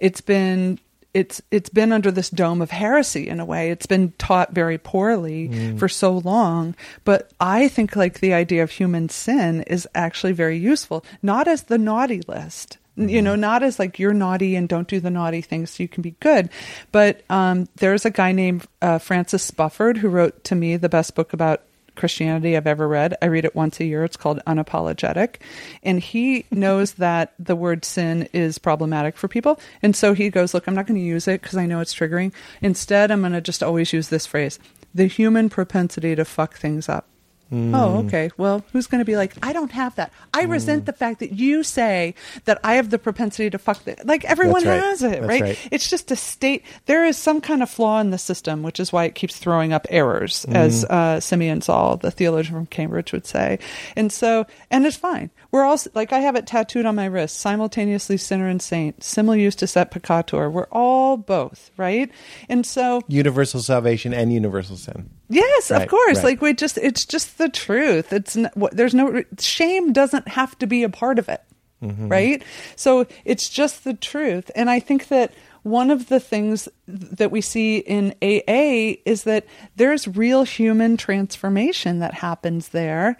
it's 0.00 0.20
been. 0.20 0.78
It's 1.12 1.42
it's 1.50 1.68
been 1.68 1.92
under 1.92 2.10
this 2.10 2.30
dome 2.30 2.62
of 2.62 2.70
heresy 2.70 3.28
in 3.28 3.40
a 3.40 3.44
way. 3.44 3.70
It's 3.70 3.86
been 3.86 4.12
taught 4.18 4.52
very 4.52 4.78
poorly 4.78 5.76
for 5.76 5.88
so 5.88 6.18
long. 6.18 6.76
But 7.04 7.32
I 7.40 7.68
think 7.68 7.96
like 7.96 8.20
the 8.20 8.34
idea 8.34 8.62
of 8.62 8.70
human 8.70 9.08
sin 9.08 9.62
is 9.62 9.88
actually 9.94 10.32
very 10.32 10.56
useful, 10.58 11.04
not 11.22 11.48
as 11.48 11.64
the 11.64 11.78
naughty 11.78 12.22
list, 12.28 12.78
you 12.96 13.22
know, 13.22 13.34
not 13.34 13.62
as 13.62 13.78
like 13.78 13.98
you're 13.98 14.12
naughty 14.12 14.56
and 14.56 14.68
don't 14.68 14.88
do 14.88 15.00
the 15.00 15.10
naughty 15.10 15.40
things 15.40 15.70
so 15.70 15.82
you 15.82 15.88
can 15.88 16.02
be 16.02 16.14
good. 16.20 16.50
But 16.92 17.22
um, 17.30 17.68
there's 17.76 18.04
a 18.04 18.10
guy 18.10 18.32
named 18.32 18.66
uh, 18.82 18.98
Francis 18.98 19.50
Spufford 19.50 19.96
who 19.96 20.08
wrote 20.08 20.44
to 20.44 20.54
me 20.54 20.76
the 20.76 20.88
best 20.88 21.14
book 21.14 21.32
about 21.32 21.62
Christianity 22.00 22.56
I've 22.56 22.66
ever 22.66 22.88
read. 22.88 23.16
I 23.22 23.26
read 23.26 23.44
it 23.44 23.54
once 23.54 23.78
a 23.78 23.84
year. 23.84 24.02
It's 24.02 24.16
called 24.16 24.40
Unapologetic. 24.46 25.36
And 25.82 26.00
he 26.00 26.46
knows 26.50 26.94
that 26.94 27.34
the 27.38 27.54
word 27.54 27.84
sin 27.84 28.28
is 28.32 28.58
problematic 28.58 29.16
for 29.16 29.28
people. 29.28 29.60
And 29.82 29.94
so 29.94 30.14
he 30.14 30.30
goes, 30.30 30.54
Look, 30.54 30.66
I'm 30.66 30.74
not 30.74 30.86
going 30.86 30.98
to 30.98 31.06
use 31.06 31.28
it 31.28 31.42
because 31.42 31.56
I 31.56 31.66
know 31.66 31.80
it's 31.80 31.94
triggering. 31.94 32.32
Instead, 32.62 33.10
I'm 33.10 33.20
going 33.20 33.32
to 33.32 33.40
just 33.40 33.62
always 33.62 33.92
use 33.92 34.08
this 34.08 34.26
phrase 34.26 34.58
the 34.92 35.06
human 35.06 35.48
propensity 35.48 36.16
to 36.16 36.24
fuck 36.24 36.56
things 36.56 36.88
up. 36.88 37.06
Hmm. 37.50 37.74
Oh, 37.74 37.98
okay. 38.06 38.30
Well, 38.36 38.64
who's 38.72 38.86
going 38.86 39.00
to 39.00 39.04
be 39.04 39.16
like, 39.16 39.34
I 39.42 39.52
don't 39.52 39.72
have 39.72 39.96
that. 39.96 40.12
I 40.32 40.44
resent 40.44 40.86
the 40.86 40.92
fact 40.92 41.18
that 41.18 41.32
you 41.32 41.64
say 41.64 42.14
that 42.44 42.60
I 42.62 42.74
have 42.74 42.90
the 42.90 42.98
propensity 42.98 43.50
to 43.50 43.58
fuck. 43.58 43.82
The-. 43.82 43.96
Like 44.04 44.24
everyone 44.24 44.64
right. 44.64 44.80
has 44.80 45.02
it, 45.02 45.20
right? 45.22 45.42
right. 45.42 45.68
It's 45.72 45.90
just 45.90 46.12
a 46.12 46.16
state. 46.16 46.64
There 46.86 47.04
is 47.04 47.16
some 47.16 47.40
kind 47.40 47.60
of 47.62 47.68
flaw 47.68 48.00
in 48.00 48.10
the 48.10 48.18
system, 48.18 48.62
which 48.62 48.78
is 48.78 48.92
why 48.92 49.04
it 49.04 49.16
keeps 49.16 49.36
throwing 49.36 49.72
up 49.72 49.86
errors, 49.90 50.44
as 50.50 50.84
uh, 50.84 51.18
Simeon 51.18 51.60
Saul, 51.60 51.96
the 51.96 52.12
theologian 52.12 52.54
from 52.54 52.66
Cambridge, 52.66 53.12
would 53.12 53.26
say. 53.26 53.58
And 53.96 54.12
so, 54.12 54.46
and 54.70 54.86
it's 54.86 54.96
fine. 54.96 55.30
We're 55.50 55.64
all 55.64 55.78
like 55.94 56.12
I 56.12 56.20
have 56.20 56.36
it 56.36 56.46
tattooed 56.46 56.86
on 56.86 56.94
my 56.94 57.06
wrist, 57.06 57.38
simultaneously 57.38 58.16
sinner 58.16 58.46
and 58.46 58.62
saint, 58.62 59.02
simul 59.02 59.34
justus 59.34 59.76
et 59.76 59.90
peccator. 59.90 60.50
We're 60.50 60.68
all 60.70 61.16
both, 61.16 61.72
right? 61.76 62.10
And 62.48 62.64
so, 62.64 63.02
Universal 63.08 63.62
salvation 63.62 64.14
and 64.14 64.32
universal 64.32 64.76
sin. 64.76 65.10
Yes, 65.30 65.70
Right, 65.70 65.82
of 65.82 65.88
course. 65.88 66.16
right. 66.18 66.24
Like 66.24 66.42
we 66.42 66.52
just 66.54 66.76
it's 66.76 67.06
just 67.06 67.38
the 67.38 67.48
truth. 67.48 68.12
It's 68.12 68.36
n- 68.36 68.50
what 68.54 68.76
there's 68.76 68.94
no 68.94 69.22
shame 69.38 69.92
doesn't 69.92 70.28
have 70.28 70.58
to 70.58 70.66
be 70.66 70.82
a 70.82 70.88
part 70.90 71.18
of 71.18 71.28
it. 71.28 71.40
Mm-hmm. 71.82 72.08
Right? 72.08 72.42
So 72.76 73.06
it's 73.24 73.48
just 73.48 73.84
the 73.84 73.94
truth. 73.94 74.50
And 74.54 74.68
I 74.68 74.80
think 74.80 75.08
that 75.08 75.32
one 75.62 75.90
of 75.90 76.08
the 76.08 76.20
things 76.20 76.68
that 76.88 77.30
we 77.30 77.40
see 77.40 77.78
in 77.78 78.10
AA 78.22 78.96
is 79.06 79.24
that 79.24 79.46
there's 79.76 80.08
real 80.08 80.42
human 80.44 80.96
transformation 80.96 82.00
that 82.00 82.14
happens 82.14 82.68
there. 82.70 83.16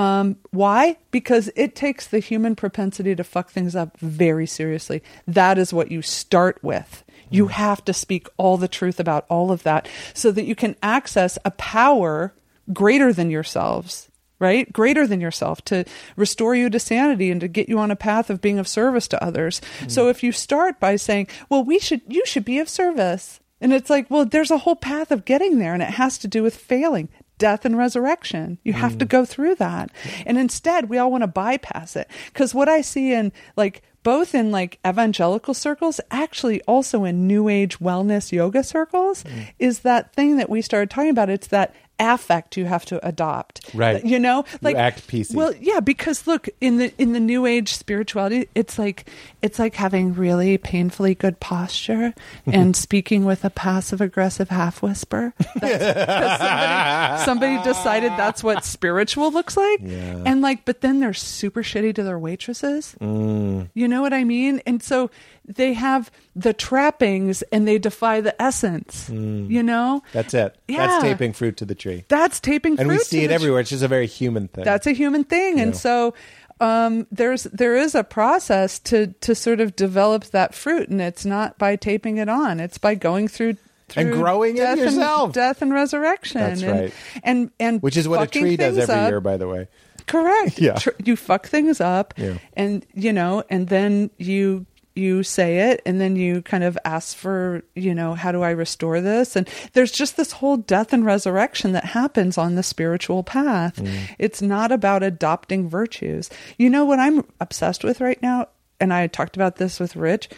Um, 0.00 0.36
why? 0.50 0.96
Because 1.10 1.50
it 1.56 1.74
takes 1.74 2.06
the 2.06 2.20
human 2.20 2.56
propensity 2.56 3.14
to 3.14 3.22
fuck 3.22 3.50
things 3.50 3.76
up 3.76 3.98
very 3.98 4.46
seriously. 4.46 5.02
That 5.28 5.58
is 5.58 5.74
what 5.74 5.90
you 5.90 6.00
start 6.00 6.58
with. 6.62 7.04
You 7.28 7.48
have 7.48 7.84
to 7.84 7.92
speak 7.92 8.26
all 8.38 8.56
the 8.56 8.66
truth 8.66 8.98
about 8.98 9.26
all 9.28 9.52
of 9.52 9.62
that 9.64 9.88
so 10.14 10.32
that 10.32 10.46
you 10.46 10.54
can 10.54 10.74
access 10.82 11.38
a 11.44 11.50
power 11.50 12.32
greater 12.72 13.12
than 13.12 13.30
yourselves, 13.30 14.08
right? 14.38 14.72
Greater 14.72 15.06
than 15.06 15.20
yourself 15.20 15.62
to 15.66 15.84
restore 16.16 16.54
you 16.54 16.70
to 16.70 16.80
sanity 16.80 17.30
and 17.30 17.42
to 17.42 17.48
get 17.48 17.68
you 17.68 17.78
on 17.78 17.90
a 17.90 17.96
path 17.96 18.30
of 18.30 18.40
being 18.40 18.58
of 18.58 18.66
service 18.66 19.06
to 19.08 19.22
others. 19.22 19.60
So 19.86 20.08
if 20.08 20.22
you 20.22 20.32
start 20.32 20.80
by 20.80 20.96
saying, 20.96 21.28
well, 21.50 21.62
we 21.62 21.78
should, 21.78 22.00
you 22.08 22.24
should 22.24 22.46
be 22.46 22.58
of 22.58 22.70
service. 22.70 23.38
And 23.60 23.74
it's 23.74 23.90
like, 23.90 24.10
well, 24.10 24.24
there's 24.24 24.50
a 24.50 24.56
whole 24.58 24.76
path 24.76 25.10
of 25.10 25.26
getting 25.26 25.58
there 25.58 25.74
and 25.74 25.82
it 25.82 25.90
has 25.90 26.16
to 26.18 26.28
do 26.28 26.42
with 26.42 26.56
failing. 26.56 27.10
Death 27.40 27.64
and 27.64 27.76
resurrection. 27.76 28.58
You 28.62 28.74
have 28.74 28.98
to 28.98 29.06
mm. 29.06 29.08
go 29.08 29.24
through 29.24 29.56
that. 29.56 29.90
And 30.26 30.38
instead, 30.38 30.88
we 30.88 30.98
all 30.98 31.10
want 31.10 31.22
to 31.22 31.26
bypass 31.26 31.96
it. 31.96 32.08
Because 32.26 32.54
what 32.54 32.68
I 32.68 32.82
see 32.82 33.12
in 33.12 33.32
like 33.56 33.82
both 34.02 34.34
in 34.34 34.50
like 34.50 34.78
evangelical 34.86 35.54
circles, 35.54 36.00
actually 36.10 36.60
also 36.62 37.04
in 37.04 37.26
new 37.26 37.48
age 37.48 37.78
wellness 37.78 38.30
yoga 38.30 38.62
circles, 38.62 39.24
mm. 39.24 39.48
is 39.58 39.80
that 39.80 40.14
thing 40.14 40.36
that 40.36 40.50
we 40.50 40.62
started 40.62 40.90
talking 40.90 41.10
about. 41.10 41.30
It's 41.30 41.48
that 41.48 41.74
affect 42.00 42.56
you 42.56 42.64
have 42.64 42.84
to 42.86 43.06
adopt. 43.06 43.70
Right. 43.74 44.04
You 44.04 44.18
know, 44.18 44.44
like 44.62 44.76
act 44.76 45.06
PC. 45.06 45.34
Well, 45.34 45.54
yeah, 45.60 45.80
because 45.80 46.26
look 46.26 46.48
in 46.60 46.78
the 46.78 46.92
in 46.98 47.12
the 47.12 47.20
new 47.20 47.46
age 47.46 47.74
spirituality, 47.74 48.48
it's 48.54 48.78
like 48.78 49.06
it's 49.42 49.58
like 49.58 49.74
having 49.74 50.14
really 50.14 50.58
painfully 50.58 51.14
good 51.14 51.40
posture 51.40 52.14
and 52.46 52.74
speaking 52.76 53.24
with 53.24 53.44
a 53.44 53.50
passive 53.50 54.00
aggressive 54.00 54.48
half 54.48 54.82
whisper. 54.82 55.32
Somebody, 55.60 57.24
somebody 57.24 57.62
decided 57.62 58.12
that's 58.12 58.42
what 58.42 58.64
spiritual 58.64 59.30
looks 59.30 59.56
like, 59.56 59.80
Yeah. 59.82 60.22
and 60.26 60.40
like, 60.40 60.64
but 60.64 60.80
then 60.80 61.00
they're 61.00 61.14
super 61.14 61.62
shitty 61.62 61.94
to 61.94 62.02
their 62.02 62.18
waitresses. 62.18 62.94
Mm. 63.00 63.70
You 63.74 63.88
know 63.88 64.00
what 64.02 64.12
I 64.12 64.24
mean? 64.24 64.60
And 64.66 64.82
so 64.82 65.10
they 65.44 65.72
have 65.72 66.10
the 66.36 66.52
trappings 66.52 67.42
and 67.52 67.66
they 67.66 67.78
defy 67.78 68.20
the 68.20 68.40
essence. 68.40 69.08
You 69.10 69.62
know, 69.62 70.02
That's 70.12 70.34
it. 70.34 70.56
Yeah. 70.68 70.86
That's 70.86 71.02
taping 71.02 71.32
fruit 71.32 71.56
to 71.58 71.64
the 71.64 71.74
tree. 71.74 72.04
that's 72.08 72.40
taping 72.40 72.78
And 72.78 72.88
we 72.88 72.98
see 72.98 73.24
it 73.24 73.30
everywhere. 73.30 73.60
It's 73.60 73.70
just 73.70 73.82
a 73.82 73.88
very 73.88 74.06
human 74.06 74.48
thing. 74.48 74.64
that's 74.64 74.86
a 74.86 74.92
human 74.92 75.24
thing 75.24 75.60
and 75.60 75.76
so 75.76 76.14
um, 76.60 77.06
there's 77.10 77.44
there 77.44 77.74
is 77.76 77.94
a 77.94 78.04
process 78.04 78.78
to 78.80 79.08
to 79.22 79.34
sort 79.34 79.60
of 79.60 79.74
develop 79.76 80.24
that 80.26 80.54
fruit 80.54 80.88
and 80.90 81.00
it's 81.00 81.24
not 81.24 81.56
by 81.58 81.74
taping 81.74 82.18
it 82.18 82.28
on 82.28 82.60
it's 82.60 82.76
by 82.78 82.94
going 82.94 83.28
through 83.28 83.56
And 83.96 84.12
growing 84.12 84.56
it 84.56 84.60
death 84.60 84.78
and- 84.78 84.80
yourself. 84.92 85.32
death 85.32 85.62
and 85.62 85.72
resurrection 85.72 86.40
That's 86.40 86.62
and, 86.62 86.80
right. 86.80 86.94
and 87.24 87.50
and 87.58 87.82
Which 87.82 87.96
is 87.96 88.06
what 88.06 88.22
a 88.22 88.26
tree 88.26 88.56
does 88.56 88.76
every 88.78 88.94
up. 88.94 89.08
year, 89.10 89.20
by 89.20 89.36
the 89.38 89.48
way. 89.48 89.68
Correct. 90.06 90.58
Yeah. 90.66 90.74
Tr- 90.74 90.90
you 91.04 91.16
fuck 91.16 91.46
things 91.46 91.80
up, 91.80 92.14
Yeah. 92.16 92.34
and 92.54 92.84
you 92.94 93.12
know, 93.12 93.42
and 93.48 93.68
then 93.68 94.10
you 94.18 94.66
you 94.94 95.22
say 95.22 95.70
it, 95.70 95.82
and 95.86 96.00
then 96.00 96.16
you 96.16 96.42
kind 96.42 96.64
of 96.64 96.78
ask 96.84 97.16
for, 97.16 97.62
you 97.74 97.94
know, 97.94 98.14
how 98.14 98.32
do 98.32 98.42
I 98.42 98.50
restore 98.50 99.00
this? 99.00 99.36
And 99.36 99.48
there's 99.72 99.92
just 99.92 100.16
this 100.16 100.32
whole 100.32 100.56
death 100.56 100.92
and 100.92 101.04
resurrection 101.04 101.72
that 101.72 101.84
happens 101.84 102.36
on 102.36 102.54
the 102.54 102.62
spiritual 102.62 103.22
path. 103.22 103.76
Mm. 103.76 104.14
It's 104.18 104.42
not 104.42 104.72
about 104.72 105.02
adopting 105.02 105.68
virtues. 105.68 106.28
You 106.58 106.70
know 106.70 106.84
what 106.84 106.98
I'm 106.98 107.24
obsessed 107.40 107.84
with 107.84 108.00
right 108.00 108.20
now, 108.22 108.48
and 108.80 108.92
I 108.92 109.06
talked 109.06 109.36
about 109.36 109.56
this 109.56 109.78
with 109.78 109.96
Rich. 109.96 110.28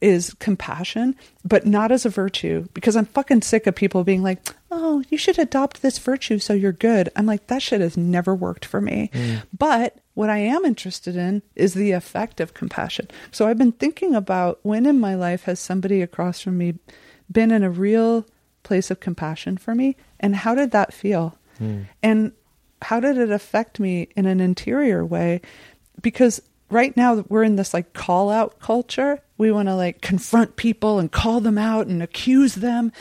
Is 0.00 0.34
compassion, 0.34 1.16
but 1.46 1.66
not 1.66 1.90
as 1.90 2.04
a 2.04 2.10
virtue, 2.10 2.66
because 2.74 2.94
I'm 2.94 3.06
fucking 3.06 3.40
sick 3.40 3.66
of 3.66 3.74
people 3.74 4.04
being 4.04 4.22
like, 4.22 4.38
oh, 4.70 5.02
you 5.08 5.16
should 5.16 5.38
adopt 5.38 5.80
this 5.80 5.96
virtue 5.96 6.38
so 6.38 6.52
you're 6.52 6.72
good. 6.72 7.08
I'm 7.16 7.24
like, 7.24 7.46
that 7.46 7.62
shit 7.62 7.80
has 7.80 7.96
never 7.96 8.34
worked 8.34 8.66
for 8.66 8.82
me. 8.82 9.10
But 9.56 9.96
what 10.14 10.30
I 10.30 10.38
am 10.38 10.64
interested 10.64 11.16
in 11.16 11.42
is 11.54 11.74
the 11.74 11.92
effect 11.92 12.40
of 12.40 12.54
compassion. 12.54 13.08
So 13.30 13.46
I've 13.46 13.58
been 13.58 13.72
thinking 13.72 14.14
about 14.14 14.60
when 14.62 14.86
in 14.86 15.00
my 15.00 15.14
life 15.14 15.44
has 15.44 15.60
somebody 15.60 16.02
across 16.02 16.40
from 16.40 16.56
me 16.58 16.74
been 17.30 17.50
in 17.50 17.62
a 17.62 17.70
real 17.70 18.26
place 18.62 18.90
of 18.90 19.00
compassion 19.00 19.56
for 19.56 19.74
me, 19.74 19.96
and 20.20 20.34
how 20.34 20.54
did 20.54 20.70
that 20.70 20.94
feel? 20.94 21.38
Hmm. 21.58 21.82
And 22.02 22.32
how 22.82 23.00
did 23.00 23.18
it 23.18 23.30
affect 23.30 23.80
me 23.80 24.08
in 24.16 24.26
an 24.26 24.40
interior 24.40 25.04
way? 25.04 25.40
Because 26.00 26.40
right 26.70 26.96
now 26.96 27.24
we're 27.28 27.42
in 27.42 27.56
this 27.56 27.74
like 27.74 27.92
call 27.92 28.30
out 28.30 28.60
culture. 28.60 29.20
We 29.38 29.50
want 29.50 29.68
to 29.68 29.74
like 29.74 30.00
confront 30.00 30.56
people 30.56 30.98
and 30.98 31.10
call 31.10 31.40
them 31.40 31.58
out 31.58 31.86
and 31.86 32.02
accuse 32.02 32.54
them. 32.54 32.92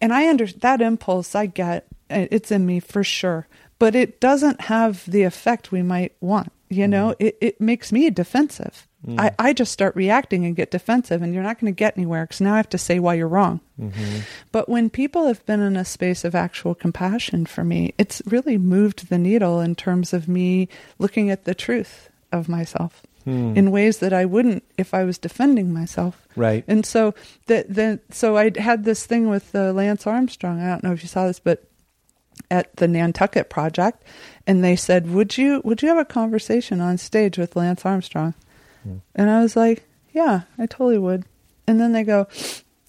And 0.00 0.12
I 0.12 0.28
under 0.28 0.46
that 0.46 0.80
impulse 0.80 1.34
I 1.34 1.46
get 1.46 1.86
it's 2.10 2.52
in 2.52 2.66
me 2.66 2.80
for 2.80 3.02
sure, 3.02 3.48
but 3.78 3.94
it 3.94 4.20
doesn't 4.20 4.62
have 4.62 5.04
the 5.10 5.22
effect 5.22 5.72
we 5.72 5.82
might 5.82 6.12
want. 6.20 6.52
You 6.70 6.88
know, 6.88 7.10
mm-hmm. 7.10 7.26
it, 7.26 7.38
it 7.40 7.60
makes 7.60 7.92
me 7.92 8.10
defensive. 8.10 8.88
Mm. 9.06 9.20
I, 9.20 9.34
I 9.38 9.52
just 9.52 9.72
start 9.72 9.94
reacting 9.94 10.44
and 10.44 10.56
get 10.56 10.70
defensive, 10.70 11.22
and 11.22 11.34
you're 11.34 11.42
not 11.42 11.60
going 11.60 11.72
to 11.72 11.76
get 11.76 11.96
anywhere 11.96 12.24
because 12.24 12.40
now 12.40 12.54
I 12.54 12.56
have 12.56 12.70
to 12.70 12.78
say 12.78 12.98
why 12.98 13.14
you're 13.14 13.28
wrong. 13.28 13.60
Mm-hmm. 13.78 14.20
But 14.50 14.68
when 14.68 14.88
people 14.90 15.26
have 15.26 15.44
been 15.46 15.60
in 15.60 15.76
a 15.76 15.84
space 15.84 16.24
of 16.24 16.34
actual 16.34 16.74
compassion 16.74 17.46
for 17.46 17.64
me, 17.64 17.94
it's 17.98 18.22
really 18.26 18.56
moved 18.56 19.08
the 19.08 19.18
needle 19.18 19.60
in 19.60 19.74
terms 19.74 20.12
of 20.12 20.26
me 20.26 20.68
looking 20.98 21.30
at 21.30 21.44
the 21.44 21.54
truth 21.54 22.08
of 22.32 22.48
myself 22.48 23.02
hmm. 23.24 23.56
in 23.56 23.70
ways 23.70 23.98
that 23.98 24.12
I 24.12 24.24
wouldn't 24.24 24.64
if 24.78 24.94
I 24.94 25.04
was 25.04 25.18
defending 25.18 25.72
myself. 25.72 26.26
Right. 26.36 26.64
And 26.66 26.86
so 26.86 27.14
that 27.46 27.66
then 27.68 28.00
so 28.10 28.36
I 28.36 28.52
had 28.58 28.84
this 28.84 29.06
thing 29.06 29.28
with 29.28 29.54
uh, 29.54 29.72
Lance 29.72 30.06
Armstrong. 30.06 30.60
I 30.60 30.68
don't 30.68 30.84
know 30.84 30.92
if 30.92 31.02
you 31.02 31.08
saw 31.08 31.26
this, 31.26 31.40
but 31.40 31.64
at 32.54 32.76
the 32.76 32.86
Nantucket 32.86 33.50
Project, 33.50 34.02
and 34.46 34.62
they 34.62 34.76
said, 34.76 35.10
"Would 35.10 35.36
you 35.36 35.60
would 35.64 35.82
you 35.82 35.88
have 35.88 35.98
a 35.98 36.04
conversation 36.04 36.80
on 36.80 36.98
stage 36.98 37.36
with 37.36 37.56
Lance 37.56 37.84
Armstrong?" 37.84 38.34
Hmm. 38.84 38.98
And 39.14 39.28
I 39.28 39.42
was 39.42 39.56
like, 39.56 39.84
"Yeah, 40.12 40.42
I 40.56 40.66
totally 40.66 40.98
would." 40.98 41.24
And 41.66 41.80
then 41.80 41.92
they 41.92 42.04
go, 42.04 42.28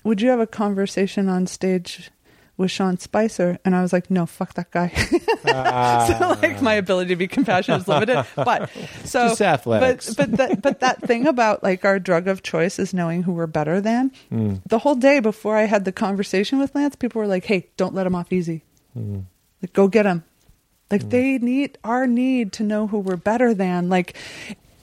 "Would 0.04 0.22
you 0.22 0.30
have 0.30 0.40
a 0.40 0.48
conversation 0.48 1.28
on 1.30 1.48
stage 1.48 2.12
with 2.58 2.70
Sean 2.70 3.00
Spicer?" 3.00 3.58
And 3.66 3.76
I 3.76 3.82
was 3.82 3.92
like, 3.92 4.12
"No, 4.12 4.28
fuck 4.28 4.54
that 4.54 4.70
guy." 4.70 4.90
so 4.94 5.50
ah. 5.56 6.38
like 6.44 6.62
my 6.62 6.76
ability 6.76 7.10
to 7.10 7.16
be 7.16 7.28
compassionate 7.28 7.82
is 7.82 7.88
limited, 7.88 8.24
but 8.36 8.70
so 9.04 9.30
Just 9.30 9.42
athletics. 9.42 10.14
But 10.14 10.30
but 10.30 10.38
that 10.38 10.62
but 10.62 10.80
that 10.82 11.02
thing 11.02 11.26
about 11.26 11.64
like 11.64 11.84
our 11.86 11.98
drug 11.98 12.28
of 12.28 12.44
choice 12.44 12.78
is 12.78 12.94
knowing 12.94 13.24
who 13.24 13.34
we're 13.34 13.48
better 13.48 13.82
than. 13.82 14.12
Hmm. 14.30 14.56
The 14.68 14.78
whole 14.78 14.96
day 14.96 15.22
before 15.22 15.58
I 15.58 15.64
had 15.64 15.86
the 15.86 15.92
conversation 15.92 16.60
with 16.60 16.76
Lance, 16.76 16.96
people 16.96 17.20
were 17.20 17.28
like, 17.28 17.46
"Hey, 17.46 17.70
don't 17.78 17.96
let 17.96 18.06
him 18.06 18.14
off 18.14 18.32
easy. 18.32 18.64
Hmm. 18.94 19.22
Like, 19.66 19.74
go 19.74 19.88
get 19.88 20.04
them. 20.04 20.24
Like 20.92 21.10
they 21.10 21.40
need 21.40 21.78
our 21.84 22.06
need 22.06 22.54
to 22.54 22.64
know 22.64 22.86
who 22.88 23.00
we're 23.00 23.16
better 23.16 23.54
than. 23.56 23.90
Like 23.90 24.16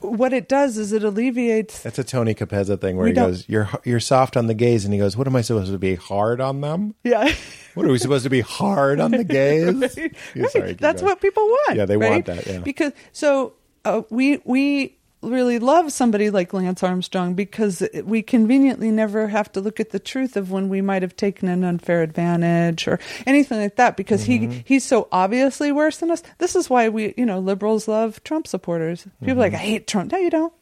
what 0.01 0.33
it 0.33 0.49
does 0.49 0.77
is 0.77 0.91
it 0.91 1.01
alleviates 1.01 1.81
That's 1.81 1.97
a 1.97 2.03
Tony 2.03 2.35
Capezza 2.35 2.79
thing 2.79 2.97
where 2.97 3.07
he 3.07 3.13
don't- 3.13 3.29
goes, 3.29 3.47
"You're 3.47 3.69
you're 3.85 4.01
soft 4.01 4.35
on 4.35 4.47
the 4.47 4.53
gays," 4.53 4.83
and 4.83 4.93
he 4.93 4.99
goes, 4.99 5.15
"What 5.15 5.27
am 5.27 5.35
I 5.37 5.41
supposed 5.41 5.71
to 5.71 5.77
be 5.77 5.95
hard 5.95 6.41
on 6.41 6.59
them? 6.61 6.93
yeah. 7.03 7.33
What 7.73 7.87
are 7.87 7.89
we 7.89 7.97
supposed 7.97 8.25
to 8.25 8.29
be 8.29 8.41
hard 8.41 8.99
on 8.99 9.11
the 9.11 9.23
gays?" 9.23 9.73
Right, 10.35 10.51
sorry, 10.51 10.73
That's 10.73 11.01
going. 11.01 11.11
what 11.11 11.21
people 11.21 11.43
want. 11.43 11.77
Yeah, 11.77 11.85
they 11.85 11.95
right? 11.97 12.11
want 12.11 12.25
that, 12.25 12.45
yeah. 12.45 12.59
Because 12.59 12.91
so 13.13 13.53
uh, 13.85 14.01
we 14.09 14.41
we 14.43 14.97
really 15.23 15.59
love 15.59 15.91
somebody 15.91 16.29
like 16.29 16.53
Lance 16.53 16.83
Armstrong 16.83 17.33
because 17.33 17.81
we 18.03 18.21
conveniently 18.21 18.91
never 18.91 19.27
have 19.27 19.51
to 19.53 19.61
look 19.61 19.79
at 19.79 19.91
the 19.91 19.99
truth 19.99 20.35
of 20.37 20.51
when 20.51 20.69
we 20.69 20.81
might 20.81 21.01
have 21.01 21.15
taken 21.15 21.47
an 21.47 21.63
unfair 21.63 22.01
advantage 22.03 22.87
or 22.87 22.99
anything 23.25 23.59
like 23.59 23.75
that 23.77 23.95
because 23.97 24.25
Mm-hmm. 24.27 24.51
he 24.51 24.63
he's 24.65 24.83
so 24.83 25.07
obviously 25.11 25.71
worse 25.71 25.97
than 25.97 26.11
us. 26.11 26.23
This 26.39 26.55
is 26.55 26.69
why 26.69 26.89
we 26.89 27.13
you 27.17 27.25
know 27.25 27.39
liberals 27.39 27.87
love 27.87 28.23
Trump 28.23 28.47
supporters. 28.47 29.05
People 29.21 29.33
are 29.43 29.45
like 29.49 29.53
I 29.53 29.57
Mm-hmm. 29.57 29.65
hate 29.65 29.87
Trump. 29.87 30.11
No, 30.11 30.17
you 30.17 30.29
don't. 30.29 30.53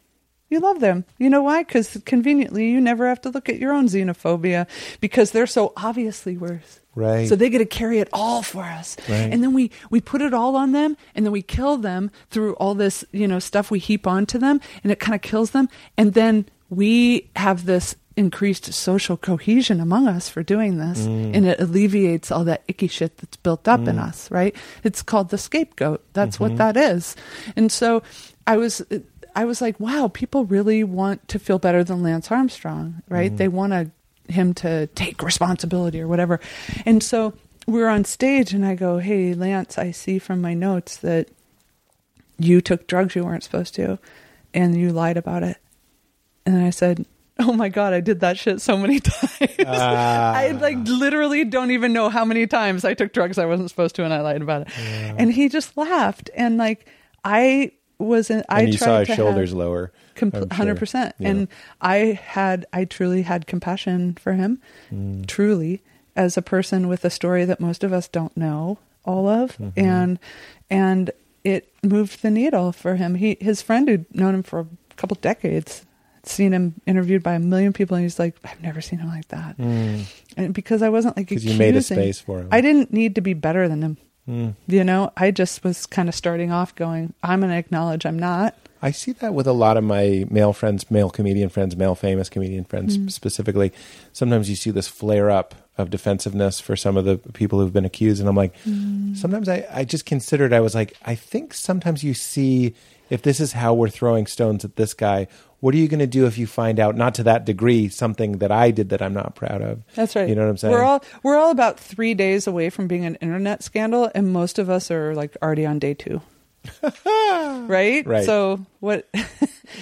You 0.50 0.60
love 0.60 0.82
them. 0.82 1.06
You 1.18 1.30
know 1.30 1.44
why? 1.44 1.64
Because 1.64 1.98
conveniently, 2.06 2.70
you 2.72 2.82
never 2.82 3.08
have 3.08 3.22
to 3.22 3.30
look 3.30 3.48
at 3.48 3.58
your 3.58 3.72
own 3.72 3.88
xenophobia 3.88 4.68
because 5.00 5.32
they're 5.32 5.48
so 5.48 5.72
obviously 5.78 6.36
worse. 6.36 6.81
Right. 6.94 7.30
So 7.30 7.36
they 7.36 7.50
get 7.50 7.60
to 7.60 7.66
carry 7.66 8.00
it 8.00 8.10
all 8.12 8.42
for 8.42 8.64
us. 8.64 8.98
Right. 9.08 9.32
And 9.32 9.42
then 9.42 9.54
we, 9.54 9.72
we 9.90 10.02
put 10.02 10.22
it 10.22 10.34
all 10.34 10.56
on 10.56 10.74
them 10.74 10.98
and 11.16 11.26
then 11.26 11.32
we 11.32 11.42
kill 11.42 11.78
them 11.78 12.12
through 12.30 12.54
all 12.56 12.76
this, 12.76 13.06
you 13.12 13.28
know, 13.28 13.40
stuff 13.40 13.72
we 13.72 13.80
heap 13.80 14.06
onto 14.06 14.38
them 14.38 14.60
and 14.84 14.92
it 14.92 15.00
kind 15.00 15.16
of 15.16 15.22
kills 15.22 15.52
them. 15.52 15.70
And 15.98 16.14
then 16.14 16.48
we 16.70 17.30
have 17.36 17.66
this 17.66 17.96
increased 18.18 18.74
social 18.74 19.16
cohesion 19.16 19.80
among 19.80 20.08
us 20.08 20.28
for 20.28 20.44
doing 20.44 20.78
this 20.78 21.08
mm. 21.08 21.34
and 21.34 21.48
it 21.48 21.60
alleviates 21.62 22.30
all 22.30 22.44
that 22.44 22.62
icky 22.68 22.88
shit 22.88 23.18
that's 23.18 23.38
built 23.38 23.70
up 23.70 23.80
in 23.88 23.96
mm. 23.96 24.04
us, 24.04 24.30
right? 24.30 24.54
It's 24.84 25.02
called 25.02 25.30
the 25.30 25.38
scapegoat. 25.38 26.04
That's 26.14 26.40
what 26.40 26.50
mm-hmm. 26.50 26.58
that 26.58 26.78
is. 26.78 27.16
And 27.56 27.72
so 27.72 28.04
I 28.46 28.58
was 28.58 28.84
I 29.34 29.46
was 29.46 29.62
like, 29.62 29.80
wow, 29.80 30.10
people 30.14 30.44
really 30.46 30.84
want 30.84 31.26
to 31.30 31.40
feel 31.40 31.58
better 31.58 31.86
than 31.86 32.04
Lance 32.04 32.30
Armstrong, 32.32 33.02
right? 33.08 33.32
Mm. 33.32 33.38
They 33.38 33.48
want 33.48 33.72
to 33.72 33.92
him 34.30 34.54
to 34.56 34.88
take 34.88 35.22
responsibility 35.24 36.02
or 36.02 36.08
whatever. 36.08 36.40
And 36.86 37.04
so 37.04 37.34
we're 37.68 37.88
on 37.88 38.06
stage 38.06 38.54
and 38.54 38.66
I 38.66 38.76
go, 38.76 38.98
"Hey 39.00 39.34
Lance, 39.34 39.78
I 39.78 39.92
see 39.92 40.20
from 40.20 40.42
my 40.42 40.54
notes 40.54 40.98
that 40.98 41.30
you 42.38 42.62
took 42.62 42.88
drugs 42.88 43.16
you 43.16 43.24
weren't 43.24 43.44
supposed 43.44 43.76
to 43.76 44.00
and 44.54 44.76
you 44.76 44.92
lied 44.92 45.18
about 45.18 45.44
it." 45.44 45.58
And 46.46 46.58
I 46.58 46.70
said, 46.72 47.06
"Oh 47.40 47.54
my 47.54 47.70
god, 47.70 47.94
I 47.94 48.00
did 48.02 48.20
that 48.22 48.38
shit 48.38 48.62
so 48.62 48.78
many 48.78 49.00
times. 49.02 49.56
Ah. 49.66 50.34
I 50.34 50.52
like 50.52 50.78
literally 50.86 51.46
don't 51.46 51.72
even 51.72 51.94
know 51.94 52.10
how 52.10 52.26
many 52.26 52.48
times 52.48 52.84
I 52.86 52.94
took 52.94 53.14
drugs 53.14 53.38
I 53.38 53.46
wasn't 53.46 53.70
supposed 53.70 53.96
to 53.96 54.04
and 54.04 54.14
I 54.14 54.22
lied 54.22 54.42
about 54.42 54.62
it." 54.64 54.68
And 54.78 55.32
he 55.32 55.50
just 55.50 55.78
laughed 55.78 56.30
and 56.36 56.58
like 56.58 56.88
I 57.24 57.72
was 58.04 58.30
in, 58.30 58.44
I 58.50 58.62
and 58.64 58.72
you 58.74 58.78
tried 58.78 58.86
saw 58.86 59.00
his 59.00 59.08
to 59.10 59.16
shoulders 59.16 59.54
lower. 59.54 59.92
Sure. 60.16 60.32
hundred 60.52 60.78
percent. 60.78 61.16
Yeah. 61.20 61.30
And 61.30 61.48
I 61.82 62.20
had, 62.22 62.66
I 62.74 62.86
truly 62.86 63.22
had 63.24 63.48
compassion 63.48 64.16
for 64.22 64.34
him, 64.34 64.60
Mm. 64.94 65.26
truly, 65.26 65.82
as 66.16 66.38
a 66.38 66.42
person 66.42 66.88
with 66.88 67.04
a 67.06 67.10
story 67.10 67.46
that 67.46 67.60
most 67.60 67.84
of 67.84 67.92
us 67.94 68.08
don't 68.08 68.36
know 68.38 68.78
all 69.06 69.28
of, 69.28 69.58
Mm-hmm. 69.58 69.80
and 69.80 70.20
and 70.70 71.12
it 71.44 71.72
moved 71.84 72.22
the 72.22 72.30
needle 72.30 72.72
for 72.72 72.96
him. 72.98 73.16
He, 73.16 73.36
his 73.42 73.62
friend 73.64 73.88
who'd 73.90 74.06
known 74.14 74.36
him 74.36 74.44
for 74.44 74.60
a 74.60 74.68
couple 74.96 75.18
decades, 75.22 75.86
seen 76.24 76.54
him 76.54 76.76
interviewed 76.86 77.24
by 77.24 77.34
a 77.34 77.40
million 77.40 77.74
people, 77.74 77.96
and 77.96 78.04
he's 78.06 78.20
like, 78.20 78.36
I've 78.44 78.62
never 78.62 78.80
seen 78.80 79.00
him 79.00 79.08
like 79.08 79.28
that. 79.30 79.58
And 79.58 80.54
because 80.54 80.84
I 80.84 80.90
wasn't 80.90 81.18
like 81.18 81.32
accusing, 81.32 81.54
you 81.54 81.58
made 81.58 81.76
a 81.76 81.82
space 81.82 82.20
for 82.20 82.42
him. 82.42 82.50
I 82.52 82.62
didn't 82.62 82.94
need 82.94 83.16
to 83.16 83.22
be 83.22 83.34
better 83.34 83.68
than 83.68 83.82
him. 83.82 83.98
Mm. 84.30 84.56
You 84.68 84.84
know, 84.84 85.12
I 85.18 85.32
just 85.32 85.64
was 85.64 85.86
kind 85.86 86.08
of 86.10 86.16
starting 86.16 86.52
off 86.52 86.76
going, 86.76 87.14
I'm 87.24 87.40
going 87.42 87.52
to 87.52 87.58
acknowledge 87.58 88.06
I'm 88.06 88.20
not. 88.20 88.56
I 88.84 88.92
see 88.92 89.12
that 89.14 89.34
with 89.36 89.46
a 89.46 89.52
lot 89.54 89.78
of 89.78 89.84
my 89.84 90.26
male 90.30 90.54
friends, 90.54 90.90
male 90.90 91.10
comedian 91.12 91.50
friends, 91.50 91.76
male 91.76 91.94
famous 91.96 92.30
comedian 92.30 92.64
friends 92.66 92.98
Mm. 92.98 93.12
specifically. 93.12 93.72
Sometimes 94.12 94.50
you 94.50 94.56
see 94.56 94.72
this 94.72 94.88
flare 94.88 95.30
up 95.30 95.54
of 95.78 95.90
defensiveness 95.90 96.60
for 96.60 96.76
some 96.76 96.98
of 96.98 97.06
the 97.06 97.18
people 97.34 97.60
who've 97.60 97.74
been 97.74 97.86
accused. 97.86 98.20
And 98.20 98.28
I'm 98.30 98.36
like, 98.36 98.56
Mm. 98.68 99.16
sometimes 99.16 99.48
I, 99.50 99.66
I 99.72 99.84
just 99.84 100.06
considered, 100.06 100.52
I 100.54 100.60
was 100.62 100.74
like, 100.76 100.96
I 101.06 101.14
think 101.16 101.54
sometimes 101.54 102.04
you 102.04 102.14
see 102.14 102.74
if 103.12 103.22
this 103.22 103.40
is 103.40 103.52
how 103.54 103.76
we're 103.76 103.90
throwing 103.90 104.26
stones 104.26 104.66
at 104.66 104.76
this 104.78 104.96
guy, 104.96 105.28
what 105.60 105.76
are 105.76 105.78
you 105.78 105.88
going 105.88 106.00
to 106.00 106.08
do 106.08 106.26
if 106.26 106.40
you 106.40 106.48
find 106.48 106.80
out, 106.80 106.96
not 106.96 107.14
to 107.16 107.24
that 107.24 107.46
degree, 107.46 107.88
something 107.90 108.40
that 108.40 108.52
I 108.52 108.72
did 108.72 108.90
that 108.90 109.02
I'm 109.04 109.14
not 109.14 109.36
proud 109.36 109.62
of? 109.62 109.84
That's 109.94 110.16
right. 110.16 110.28
You 110.28 110.34
know 110.34 110.42
what 110.42 110.50
I'm 110.50 110.58
saying? 110.58 110.74
We're 110.74 110.82
all 110.84 111.04
we're 111.22 111.38
all 111.38 111.52
about 111.52 111.80
three 111.80 112.16
days 112.16 112.48
away 112.48 112.72
from 112.72 112.88
being 112.88 113.06
an 113.06 113.16
internet 113.16 113.62
scandal, 113.62 114.10
and 114.16 114.34
most 114.34 114.58
of 114.58 114.72
us 114.72 114.90
are 114.90 115.14
like 115.14 115.38
already 115.44 115.68
on 115.68 115.78
day 115.78 115.94
two. 115.94 116.22
right. 117.06 118.06
Right. 118.06 118.26
So 118.26 118.66
what? 118.80 119.08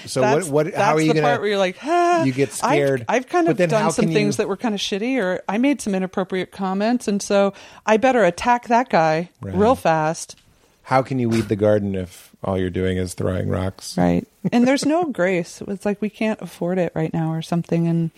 So 0.05 0.21
what- 0.21 0.47
what- 0.49 0.73
how 0.75 0.93
are 0.93 1.01
you 1.01 1.07
the 1.07 1.13
gonna- 1.15 1.25
part 1.27 1.41
where 1.41 1.49
you're 1.49 1.57
like, 1.57 1.77
ah, 1.83 2.23
you 2.23 2.31
get 2.31 2.49
I've- 2.49 2.57
scared, 2.57 3.05
I've, 3.09 3.27
kind 3.27 3.47
of 3.47 3.57
done 3.57 3.91
some 3.91 4.05
things 4.05 4.35
you- 4.35 4.37
that 4.43 4.47
were 4.47 4.55
kind 4.55 4.75
of 4.75 4.79
shitty, 4.81 5.17
or 5.19 5.41
I 5.49 5.57
made 5.57 5.81
some 5.81 5.95
inappropriate 5.95 6.51
comments, 6.51 7.07
and 7.07 7.23
so 7.23 7.53
I 7.87 7.97
better 7.97 8.23
attack 8.23 8.67
that 8.67 8.89
guy 8.89 9.29
Right. 9.41 9.55
real 9.55 9.73
fast. 9.73 10.35
How 10.83 11.01
can 11.01 11.17
you 11.17 11.27
weed 11.27 11.45
the 11.49 11.55
garden 11.55 11.95
if 11.95 12.28
all 12.43 12.57
you're 12.57 12.69
doing 12.69 12.97
is 12.97 13.13
throwing 13.13 13.49
rocks? 13.49 13.97
Right. 13.97 14.25
And 14.51 14.67
there's 14.67 14.85
no 14.85 15.05
grace. 15.05 15.61
It's 15.67 15.85
like 15.85 16.01
we 16.01 16.09
can't 16.09 16.41
afford 16.41 16.77
it 16.77 16.91
right 16.95 17.13
now 17.13 17.33
or 17.33 17.41
something. 17.41 17.87
And 17.87 18.11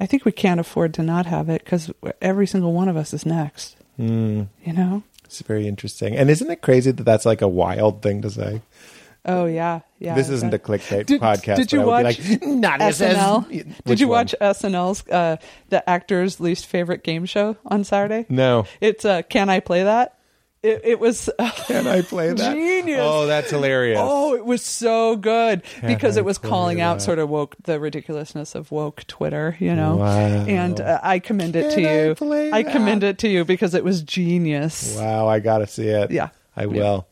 I 0.00 0.06
think 0.06 0.24
we 0.24 0.32
can't 0.32 0.60
afford 0.60 0.94
to 0.94 1.02
not 1.02 1.26
have 1.26 1.48
it 1.48 1.64
because 1.64 1.90
every 2.22 2.46
single 2.46 2.72
one 2.72 2.88
of 2.88 2.96
us 2.96 3.12
is 3.12 3.26
next. 3.26 3.76
Mm, 3.98 4.46
You 4.64 4.72
know? 4.72 5.02
it's 5.24 5.42
very 5.42 5.66
interesting. 5.68 6.16
And 6.16 6.30
isn't 6.30 6.50
it 6.50 6.62
crazy 6.62 6.90
that 6.92 7.02
that's 7.02 7.26
like 7.26 7.42
a 7.42 7.48
wild 7.48 8.00
thing 8.00 8.22
to 8.22 8.30
say? 8.30 8.62
Oh, 9.26 9.44
yeah. 9.44 9.80
Yeah. 9.98 10.14
this 10.14 10.30
isn't 10.30 10.54
a 10.54 10.58
clickbait 10.58 11.04
Did- 11.06 11.20
podcast. 11.20 11.56
did 11.56 11.72
you 11.72 11.82
watch 11.82 12.04
like, 12.04 12.16
says- 12.16 12.38
SNL? 13.16 13.74
Did 13.84 14.00
you 14.00 14.08
one? 14.08 14.18
watch 14.20 14.34
SNL's 14.40 15.06
uh, 15.08 15.36
the 15.68 15.86
actor's 15.90 16.40
least 16.40 16.64
favorite 16.66 17.02
game 17.02 17.26
show 17.26 17.56
on 17.66 17.84
Saturday? 17.84 18.24
No. 18.30 18.64
It's 18.80 19.04
uh, 19.04 19.20
Can 19.22 19.50
I 19.50 19.60
Play 19.60 19.82
That? 19.82 20.14
It, 20.60 20.80
it 20.82 20.98
was 21.00 21.30
Can 21.66 21.86
I 21.86 22.02
play 22.02 22.32
that? 22.32 22.52
Genius. 22.54 22.98
Oh, 23.00 23.26
that's 23.26 23.50
hilarious. 23.50 23.98
Oh, 24.02 24.34
it 24.34 24.44
was 24.44 24.62
so 24.64 25.14
good 25.14 25.62
because 25.86 26.16
I 26.16 26.20
it 26.20 26.24
was 26.24 26.38
play 26.38 26.50
calling 26.50 26.80
out 26.80 26.98
that? 26.98 27.04
sort 27.04 27.20
of 27.20 27.28
woke 27.28 27.54
the 27.62 27.78
ridiculousness 27.78 28.56
of 28.56 28.72
woke 28.72 29.04
Twitter, 29.06 29.56
you 29.60 29.74
know. 29.74 29.96
Wow. 29.96 30.06
And 30.16 30.80
uh, 30.80 30.98
I 31.02 31.20
commend 31.20 31.54
it 31.54 31.72
Can 31.74 31.82
to 31.84 31.88
I 31.88 32.04
you. 32.06 32.14
play 32.16 32.52
I 32.52 32.62
commend 32.64 33.04
it 33.04 33.18
to 33.18 33.28
you 33.28 33.44
because 33.44 33.74
it 33.74 33.84
was 33.84 34.02
genius. 34.02 34.96
Wow, 34.98 35.28
I 35.28 35.38
got 35.38 35.58
to 35.58 35.66
see 35.68 35.86
it. 35.88 36.10
Yeah. 36.10 36.30
I 36.56 36.62
Yeah. 36.62 36.66
will. 36.66 37.06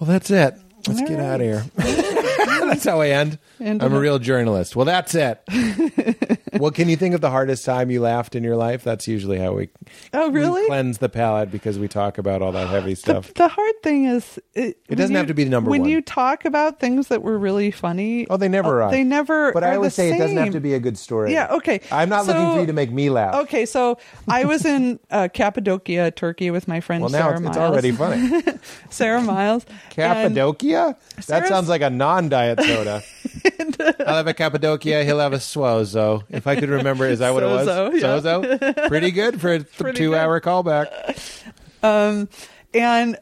Well, 0.00 0.08
that's 0.08 0.30
it. 0.30 0.54
Let's 0.88 1.00
All 1.00 1.06
get 1.06 1.18
right. 1.18 1.24
out 1.26 1.40
of 1.40 1.46
here. 1.46 1.64
that's 1.76 2.84
how 2.84 3.00
I 3.02 3.10
end. 3.10 3.38
End 3.60 3.82
I'm 3.84 3.92
it. 3.92 3.96
a 3.96 4.00
real 4.00 4.18
journalist. 4.18 4.74
Well, 4.74 4.86
that's 4.86 5.14
it. 5.14 5.40
well, 6.58 6.70
can 6.70 6.88
you 6.88 6.96
think 6.96 7.14
of 7.14 7.20
the 7.20 7.30
hardest 7.30 7.64
time 7.64 7.90
you 7.90 8.00
laughed 8.00 8.34
in 8.34 8.44
your 8.44 8.56
life? 8.56 8.82
That's 8.84 9.06
usually 9.08 9.38
how 9.38 9.52
we, 9.52 9.68
Oh, 10.12 10.28
we 10.30 10.40
really? 10.40 10.66
cleanse 10.66 10.98
the 10.98 11.08
palate 11.08 11.50
because 11.50 11.78
we 11.78 11.88
talk 11.88 12.18
about 12.18 12.42
all 12.42 12.52
that 12.52 12.68
heavy 12.68 12.94
stuff. 12.94 13.32
The 13.34 13.48
hard 13.48 13.82
thing 13.82 14.04
is, 14.06 14.38
it, 14.54 14.78
when 14.88 14.98
doesn't 14.98 15.12
you- 15.12 15.18
have 15.18 15.26
to 15.28 15.34
be 15.34 15.44
the 15.44 15.50
number 15.50 15.70
when 15.70 15.80
one. 15.80 15.86
When 15.88 15.90
you 15.90 16.02
talk 16.02 16.44
about 16.44 16.80
things 16.80 17.08
that 17.08 17.22
were 17.22 17.38
really 17.38 17.70
funny. 17.70 18.26
Oh, 18.28 18.36
they 18.36 18.48
never 18.48 18.82
uh, 18.82 18.86
are. 18.86 18.90
They 18.90 19.04
never. 19.04 19.52
But 19.52 19.64
I 19.64 19.76
always 19.76 19.92
the 19.96 20.02
say 20.02 20.14
it 20.14 20.18
doesn't 20.18 20.36
have 20.36 20.52
to 20.52 20.60
be 20.60 20.74
a 20.74 20.80
good 20.80 20.98
story. 20.98 21.32
Yeah, 21.32 21.48
okay. 21.54 21.80
I'm 21.90 22.08
not 22.08 22.26
looking 22.26 22.52
for 22.52 22.60
you 22.60 22.66
to 22.66 22.72
make 22.72 22.90
me 22.90 23.10
laugh. 23.10 23.34
Okay, 23.44 23.66
so 23.66 23.98
I 24.28 24.44
was 24.44 24.64
in 24.64 24.98
uh, 25.10 25.28
Cappadocia, 25.32 26.10
Turkey, 26.12 26.50
with 26.50 26.68
my 26.68 26.80
friend 26.80 27.02
Well, 27.02 27.10
now 27.10 27.18
Sarah 27.18 27.38
it's, 27.38 27.46
it's 27.48 27.56
Miles. 27.56 27.70
already 27.70 27.92
funny. 27.92 28.58
Sarah 28.90 29.22
Miles. 29.22 29.64
and- 29.66 29.90
Cappadocia? 29.90 30.96
That 31.16 31.24
Sarah's- 31.24 31.48
sounds 31.48 31.68
like 31.68 31.82
a 31.82 31.90
non-diet 31.90 32.60
soda. 32.60 33.02
I'll 34.06 34.16
have 34.16 34.26
a 34.26 34.34
Cappadocia. 34.34 35.04
He'll 35.04 35.18
have 35.18 35.32
a 35.32 35.36
Swozo. 35.38 36.22
If 36.42 36.48
I 36.48 36.56
could 36.56 36.70
remember, 36.70 37.06
is 37.06 37.20
that 37.20 37.32
what 37.34 37.44
it 37.44 37.46
was? 37.46 37.68
Sozo, 37.68 37.92
yeah. 37.94 38.58
Sozo? 38.74 38.88
Pretty 38.88 39.12
good 39.12 39.40
for 39.40 39.52
a 39.52 39.58
th- 39.62 39.94
two-hour 39.94 40.40
callback. 40.40 41.52
Um, 41.84 42.28
and 42.74 43.16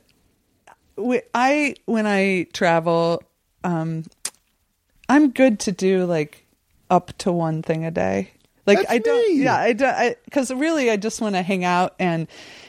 we, 0.97 1.21
I, 1.35 1.75
when 1.85 2.07
I 2.07 2.47
travel, 2.55 3.23
um, 3.63 4.07
I'm 5.11 5.33
good 5.33 5.61
to 5.61 5.73
do 5.73 6.07
like 6.07 6.47
up 6.89 7.13
to 7.19 7.31
one 7.31 7.61
thing 7.61 7.85
a 7.85 7.91
day. 7.91 8.31
Like 8.65 8.79
That's 8.79 8.91
I 8.91 8.99
don't, 8.99 9.37
me. 9.37 9.43
yeah, 9.43 9.57
I 9.57 9.73
don't, 9.75 10.17
because 10.25 10.51
really 10.51 10.91
I 10.91 10.97
just 10.97 11.21
want 11.21 11.35
to 11.35 11.43
hang 11.43 11.63
out 11.63 11.97
and 11.99 12.27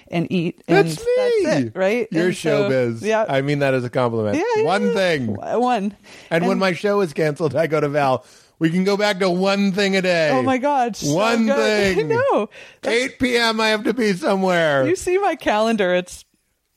and 0.09 0.29
eat. 0.29 0.61
And 0.67 0.85
That's 0.89 0.99
me. 0.99 1.43
That's 1.45 1.59
it, 1.67 1.75
right? 1.75 2.07
You're 2.11 2.25
And 2.27 2.35
so- 2.35 2.69
showbiz. 2.69 3.01
Yeah. 3.03 3.25
I 3.29 3.39
mean 3.41 3.59
that 3.59 3.73
as 3.73 3.85
a 3.85 3.89
compliment. 3.89 4.35
yeah, 4.35 4.63
one 4.63 4.87
yeah. 4.87 4.93
thing. 4.93 5.27
One. 5.35 5.95
And, 6.29 6.45
when 6.45 6.59
my 6.59 6.73
show 6.73 6.99
is 6.99 7.13
canceled, 7.13 7.55
I 7.55 7.67
go 7.67 7.79
to 7.79 7.87
Val. 7.87 8.25
We 8.61 8.69
can 8.69 8.83
go 8.83 8.95
back 8.95 9.17
to 9.21 9.29
one 9.31 9.71
thing 9.71 9.95
a 9.97 10.03
day. 10.03 10.29
Oh 10.29 10.43
my 10.43 10.59
God. 10.59 10.95
so 10.95 11.15
One 11.15 11.47
good. 11.47 11.95
thing. 11.97 12.11
I 12.11 12.15
know. 12.15 12.47
8 12.83 13.17
p.m. 13.17 13.59
I 13.59 13.69
have 13.69 13.85
to 13.85 13.93
be 13.95 14.13
somewhere. 14.13 14.87
You 14.87 14.95
see 14.95 15.17
my 15.17 15.33
calendar. 15.35 15.95
It's 15.95 16.25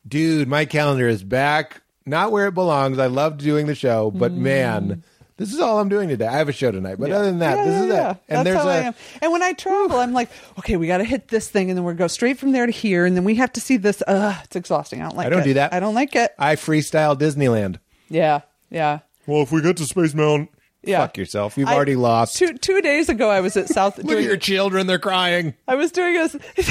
Dude, 0.09 0.49
my 0.49 0.65
calendar 0.65 1.07
is 1.07 1.23
back. 1.23 1.83
Not 2.07 2.33
where 2.33 2.47
it 2.47 2.55
belongs. 2.55 2.99
I 2.99 3.09
loved 3.09 3.41
doing 3.41 3.67
the 3.67 3.75
show, 3.75 4.11
but 4.11 4.33
man, 4.33 5.03
this 5.37 5.53
is 5.53 5.61
all 5.61 5.79
I'm 5.79 5.91
doing 5.91 6.09
today. 6.09 6.27
I 6.27 6.39
have 6.39 6.49
a 6.49 6.53
show 6.53 6.71
tonight, 6.71 6.97
but 6.99 7.11
other 7.11 7.27
than 7.27 7.41
that, 7.41 7.59
Mm. 7.59 7.59
Yeah, 7.59 7.65
this 7.67 7.75
yeah, 7.75 7.83
is 7.83 7.89
yeah. 7.89 8.11
it. 8.13 8.17
And 8.31 8.37
That's 8.39 8.45
there's 8.45 8.59
how 8.63 8.69
I 8.69 8.77
a 8.77 8.83
am. 8.85 8.95
And 9.21 9.33
when 9.33 9.43
I 9.43 9.53
travel, 9.53 9.99
I'm 9.99 10.15
like, 10.15 10.31
okay, 10.61 10.77
we 10.79 10.87
got 10.87 10.99
to 10.99 11.05
hit 11.05 11.29
this 11.29 11.51
thing, 11.51 11.69
and 11.71 11.77
then 11.77 11.85
we're 11.85 11.93
go 11.93 12.07
straight 12.07 12.39
from 12.39 12.53
there 12.53 12.65
to 12.65 12.73
here, 12.73 13.05
and 13.05 13.15
then 13.15 13.25
we 13.25 13.35
have 13.35 13.53
to 13.53 13.61
see 13.61 13.77
this. 13.77 14.03
Ugh, 14.07 14.37
it's 14.45 14.57
exhausting. 14.57 15.03
I 15.03 15.05
don't 15.09 15.17
like. 15.19 15.27
I 15.27 15.29
don't 15.31 15.41
it. 15.41 15.45
do 15.45 15.55
that. 15.55 15.75
I 15.75 15.81
don't 15.81 15.95
like 15.95 16.17
it. 16.17 16.33
I 16.39 16.57
freestyle 16.57 17.15
Disneyland. 17.19 17.77
Yeah, 18.09 18.41
yeah, 18.71 19.01
Well, 19.27 19.43
if 19.43 19.53
we 19.53 19.61
get 19.61 19.77
to 19.79 19.85
Space 19.85 20.15
Mountain, 20.15 20.49
yeah. 20.87 21.01
fuck 21.01 21.17
yourself. 21.19 21.57
You've 21.59 21.69
I- 21.69 21.75
already 21.75 21.97
lost. 21.97 22.37
Two 22.37 22.57
two 22.59 22.81
days 22.81 23.09
ago, 23.09 23.31
I 23.31 23.41
was 23.41 23.57
at 23.57 23.69
South. 23.69 23.99
Look 23.99 24.17
at 24.19 24.23
your 24.25 24.37
children; 24.37 24.87
they're 24.87 24.99
crying. 24.99 25.55
I 25.69 25.75
was 25.75 25.91
doing 25.93 26.17
a. 26.17 26.29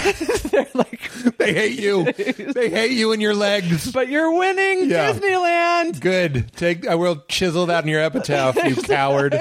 they're 0.49 0.67
like, 0.73 1.11
They 1.37 1.53
hate 1.53 1.79
you. 1.79 2.03
they 2.53 2.69
hate 2.69 2.91
you 2.91 3.11
and 3.11 3.21
your 3.21 3.35
legs. 3.35 3.91
but 3.91 4.07
you're 4.09 4.31
winning 4.37 4.89
Yeah. 4.89 5.11
Disneyland. 5.13 5.99
Good. 5.99 6.51
Take. 6.53 6.87
I 6.87 6.95
will 6.95 7.23
chisel 7.27 7.65
that 7.67 7.83
in 7.83 7.89
your 7.89 8.01
epitaph, 8.01 8.55
you 8.63 8.75
coward. 8.83 9.33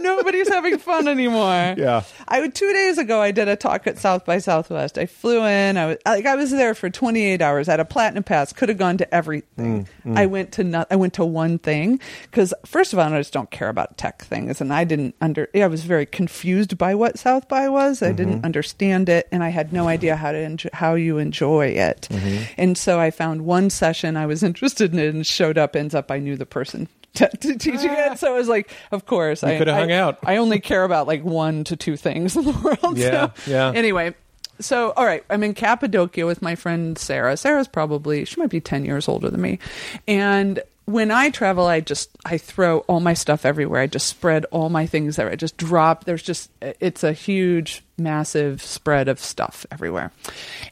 Nobody's 0.00 0.48
having 0.48 0.78
fun 0.78 1.06
anymore. 1.06 1.74
Yeah. 1.76 2.02
I 2.28 2.46
two 2.48 2.72
days 2.72 2.98
ago 2.98 3.20
I 3.20 3.30
did 3.30 3.48
a 3.48 3.56
talk 3.56 3.86
at 3.86 3.98
South 3.98 4.24
by 4.24 4.38
Southwest. 4.38 4.96
I 4.98 5.06
flew 5.06 5.44
in. 5.44 5.76
I 5.76 5.86
was 5.86 5.96
like 6.06 6.24
I 6.26 6.34
was 6.34 6.50
there 6.50 6.74
for 6.74 6.88
28 6.88 7.40
hours. 7.42 7.68
I 7.68 7.72
had 7.72 7.80
a 7.80 7.84
platinum 7.84 8.22
pass. 8.24 8.52
Could 8.52 8.68
have 8.68 8.78
gone 8.78 8.96
to 8.98 9.14
everything. 9.14 9.86
Mm, 10.04 10.16
I 10.16 10.26
went 10.26 10.52
to 10.52 10.64
not. 10.64 10.86
I 10.90 10.96
went 10.96 11.12
to 11.14 11.24
one 11.24 11.58
thing 11.58 12.00
because 12.22 12.54
first 12.64 12.92
of 12.92 12.98
all 12.98 13.12
I 13.12 13.18
just 13.18 13.32
don't 13.32 13.50
care 13.50 13.68
about 13.68 13.98
tech 13.98 14.22
things, 14.24 14.60
and 14.60 14.72
I 14.72 14.84
didn't 14.84 15.14
under. 15.20 15.48
I 15.54 15.66
was 15.66 15.84
very 15.84 16.06
confused 16.06 16.78
by 16.78 16.94
what 16.94 17.18
South 17.18 17.48
by 17.48 17.68
was. 17.68 18.02
I 18.02 18.06
Mm-hmm. 18.12 18.16
didn't 18.16 18.44
understand 18.44 19.08
it, 19.08 19.26
and 19.32 19.42
I 19.44 19.48
had 19.50 19.72
no 19.72 19.88
idea 19.88 20.16
how 20.16 20.32
to 20.32 20.38
enjoy, 20.38 20.68
how 20.72 20.94
you 20.94 21.18
enjoy 21.18 21.66
it. 21.68 22.08
Mm-hmm. 22.10 22.44
And 22.58 22.76
so 22.78 22.98
I 23.00 23.10
found 23.10 23.44
one 23.44 23.70
session 23.70 24.16
I 24.16 24.26
was 24.26 24.42
interested 24.50 24.92
in, 24.92 24.98
and 25.00 25.26
showed 25.26 25.58
up. 25.58 25.76
Ends 25.76 25.94
up 25.94 26.10
I 26.10 26.18
knew 26.18 26.36
the 26.36 26.46
person. 26.46 26.88
T- 27.14 27.26
t- 27.40 27.56
teaching 27.56 27.90
it, 27.92 28.18
so 28.20 28.34
it 28.34 28.38
was 28.38 28.48
like, 28.48 28.70
of 28.90 29.06
course, 29.06 29.42
I 29.44 29.56
coulda 29.56 29.72
I- 29.72 29.78
hung 29.80 29.92
out. 29.92 30.18
I 30.24 30.36
only 30.36 30.60
care 30.60 30.84
about 30.84 31.06
like 31.06 31.22
one 31.24 31.64
to 31.64 31.76
two 31.76 31.96
things 31.96 32.36
in 32.36 32.44
the 32.44 32.52
world. 32.82 32.98
Yeah, 32.98 33.30
so, 33.44 33.50
yeah. 33.50 33.72
Anyway, 33.74 34.14
so 34.60 34.92
all 34.96 35.04
right, 35.04 35.24
I'm 35.30 35.42
in 35.42 35.54
Cappadocia 35.54 36.26
with 36.26 36.42
my 36.42 36.54
friend 36.54 36.96
Sarah. 36.98 37.36
Sarah's 37.36 37.68
probably 37.68 38.24
she 38.24 38.40
might 38.40 38.50
be 38.50 38.60
ten 38.60 38.84
years 38.84 39.08
older 39.08 39.30
than 39.30 39.40
me, 39.40 39.58
and 40.06 40.62
when 40.84 41.10
I 41.10 41.30
travel, 41.30 41.66
I 41.66 41.80
just 41.80 42.10
I 42.24 42.38
throw 42.38 42.80
all 42.80 43.00
my 43.00 43.14
stuff 43.14 43.44
everywhere. 43.44 43.80
I 43.80 43.86
just 43.86 44.08
spread 44.08 44.44
all 44.46 44.68
my 44.68 44.86
things 44.86 45.16
there. 45.16 45.30
I 45.30 45.36
just 45.36 45.56
drop. 45.56 46.04
There's 46.04 46.22
just 46.22 46.50
it's 46.60 47.04
a 47.04 47.12
huge, 47.12 47.82
massive 47.96 48.62
spread 48.62 49.08
of 49.08 49.18
stuff 49.18 49.64
everywhere. 49.70 50.12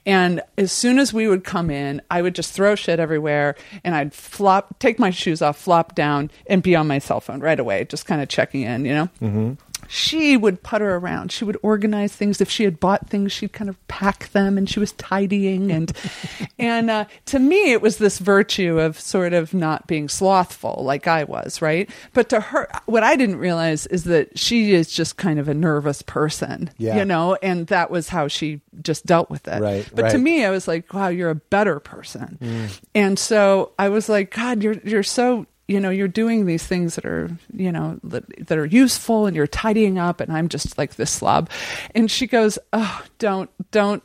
And 0.04 0.42
as 0.58 0.72
soon 0.72 0.98
as 0.98 1.12
we 1.12 1.28
would 1.28 1.44
come 1.44 1.70
in, 1.70 2.02
I 2.10 2.22
would 2.22 2.34
just 2.34 2.52
throw 2.52 2.74
shit 2.74 2.98
everywhere, 2.98 3.56
and 3.84 3.94
I'd 3.94 4.12
flop, 4.12 4.78
take 4.78 4.98
my 4.98 5.10
shoes 5.10 5.42
off, 5.42 5.58
flop 5.58 5.94
down, 5.94 6.30
and 6.46 6.62
be 6.62 6.74
on 6.74 6.86
my 6.86 6.98
cell 6.98 7.20
phone 7.20 7.40
right 7.40 7.60
away, 7.60 7.84
just 7.84 8.06
kind 8.06 8.20
of 8.20 8.28
checking 8.28 8.62
in, 8.62 8.84
you 8.84 8.94
know. 8.94 9.08
Mm-hmm 9.20 9.52
she 9.92 10.36
would 10.36 10.62
putter 10.62 10.94
around. 10.94 11.32
She 11.32 11.44
would 11.44 11.58
organize 11.62 12.14
things. 12.14 12.40
If 12.40 12.48
she 12.48 12.62
had 12.62 12.78
bought 12.78 13.10
things, 13.10 13.32
she'd 13.32 13.52
kind 13.52 13.68
of 13.68 13.88
pack 13.88 14.28
them, 14.30 14.56
and 14.56 14.70
she 14.70 14.78
was 14.78 14.92
tidying. 14.92 15.72
And 15.72 15.92
and 16.60 16.88
uh, 16.88 17.06
to 17.26 17.40
me, 17.40 17.72
it 17.72 17.82
was 17.82 17.98
this 17.98 18.20
virtue 18.20 18.78
of 18.78 19.00
sort 19.00 19.32
of 19.32 19.52
not 19.52 19.88
being 19.88 20.08
slothful 20.08 20.82
like 20.84 21.08
I 21.08 21.24
was, 21.24 21.60
right? 21.60 21.90
But 22.12 22.28
to 22.28 22.38
her, 22.40 22.68
what 22.86 23.02
I 23.02 23.16
didn't 23.16 23.38
realize 23.38 23.86
is 23.88 24.04
that 24.04 24.38
she 24.38 24.74
is 24.74 24.92
just 24.92 25.16
kind 25.16 25.40
of 25.40 25.48
a 25.48 25.54
nervous 25.54 26.02
person, 26.02 26.70
Yeah. 26.78 26.96
you 26.98 27.04
know, 27.04 27.36
and 27.42 27.66
that 27.66 27.90
was 27.90 28.08
how 28.10 28.28
she 28.28 28.60
just 28.82 29.06
dealt 29.06 29.28
with 29.28 29.48
it. 29.48 29.60
Right, 29.60 29.90
But 29.92 30.10
to 30.12 30.18
me, 30.18 30.44
I 30.44 30.50
was 30.50 30.68
like, 30.68 30.94
wow, 30.94 31.08
you're 31.08 31.30
a 31.30 31.34
better 31.34 31.80
person. 31.80 32.70
And 32.94 33.18
so 33.18 33.72
I 33.76 33.88
was 33.88 34.08
like, 34.08 34.32
God, 34.32 34.62
you're 34.62 34.74
you're 34.84 35.02
so 35.02 35.46
you 35.70 35.78
know 35.78 35.90
you're 35.90 36.08
doing 36.08 36.46
these 36.46 36.66
things 36.66 36.96
that 36.96 37.04
are 37.06 37.30
you 37.54 37.70
know 37.70 37.98
that, 38.02 38.24
that 38.48 38.58
are 38.58 38.66
useful 38.66 39.26
and 39.26 39.36
you're 39.36 39.46
tidying 39.46 39.98
up 39.98 40.20
and 40.20 40.32
i'm 40.32 40.48
just 40.48 40.76
like 40.76 40.96
this 40.96 41.10
slob. 41.12 41.48
And 41.94 42.10
she 42.10 42.26
goes 42.26 42.58
oh 42.72 43.02
don't 43.18 43.48
don't 43.70 44.02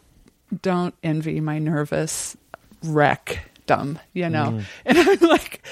don't 0.61 0.93
envy 1.03 1.39
my 1.41 1.57
nervous 1.57 2.37
wreck 2.83 3.49
dumb 3.65 3.97
you 4.13 4.29
know? 4.29 4.51
Mm. 4.51 4.63
And 4.85 4.97
i'm 4.99 5.19
like 5.27 5.65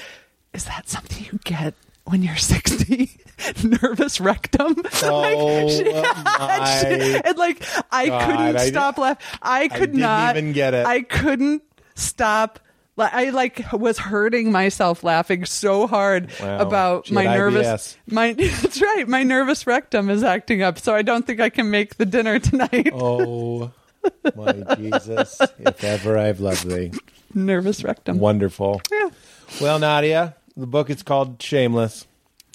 is 0.52 0.64
that 0.64 0.88
something 0.88 1.24
you 1.30 1.38
get 1.44 1.74
when 2.06 2.22
you're 2.22 2.36
60 2.36 3.10
nervous 3.64 4.20
rectum 4.20 4.74
Oh, 5.04 5.68
she- 5.68 5.84
my 5.84 7.22
and 7.24 7.38
like 7.38 7.64
i 7.92 8.08
God, 8.08 8.26
couldn't 8.26 8.56
I- 8.56 8.66
stop 8.68 8.98
laughing. 8.98 9.26
I 9.42 9.68
could 9.68 9.92
didn't 9.92 10.00
not 10.00 10.36
even 10.36 10.52
get 10.52 10.74
it. 10.74 10.86
i 10.86 11.02
couldn't 11.02 11.62
stop 11.94 12.58
like 12.58 12.63
I 12.96 13.30
like 13.30 13.72
was 13.72 13.98
hurting 13.98 14.52
myself 14.52 15.02
laughing 15.02 15.44
so 15.44 15.86
hard 15.86 16.30
Wow. 16.40 16.58
about 16.60 17.06
She 17.06 17.14
my 17.14 17.24
nervous 17.24 17.66
IBS. 17.66 17.96
my 18.12 18.32
that's 18.62 18.80
right 18.80 19.08
my 19.08 19.22
nervous 19.24 19.66
rectum 19.66 20.10
is 20.10 20.22
acting 20.22 20.62
up 20.62 20.78
so 20.78 20.94
I 20.94 21.02
don't 21.02 21.26
think 21.26 21.40
I 21.40 21.50
can 21.50 21.70
make 21.70 21.96
the 21.96 22.06
dinner 22.06 22.38
tonight 22.38 22.90
Oh 22.92 23.72
my 24.36 24.52
Jesus! 24.76 25.40
If 25.58 25.82
ever 25.82 26.18
I've 26.18 26.38
loved 26.40 26.68
thee, 26.68 26.92
nervous 27.34 27.82
rectum 27.82 28.18
wonderful. 28.18 28.80
yeah 28.92 29.08
Well, 29.60 29.78
Nadia, 29.78 30.36
the 30.56 30.66
book 30.66 30.88
is 30.90 31.02
called 31.02 31.42
Shameless, 31.42 32.06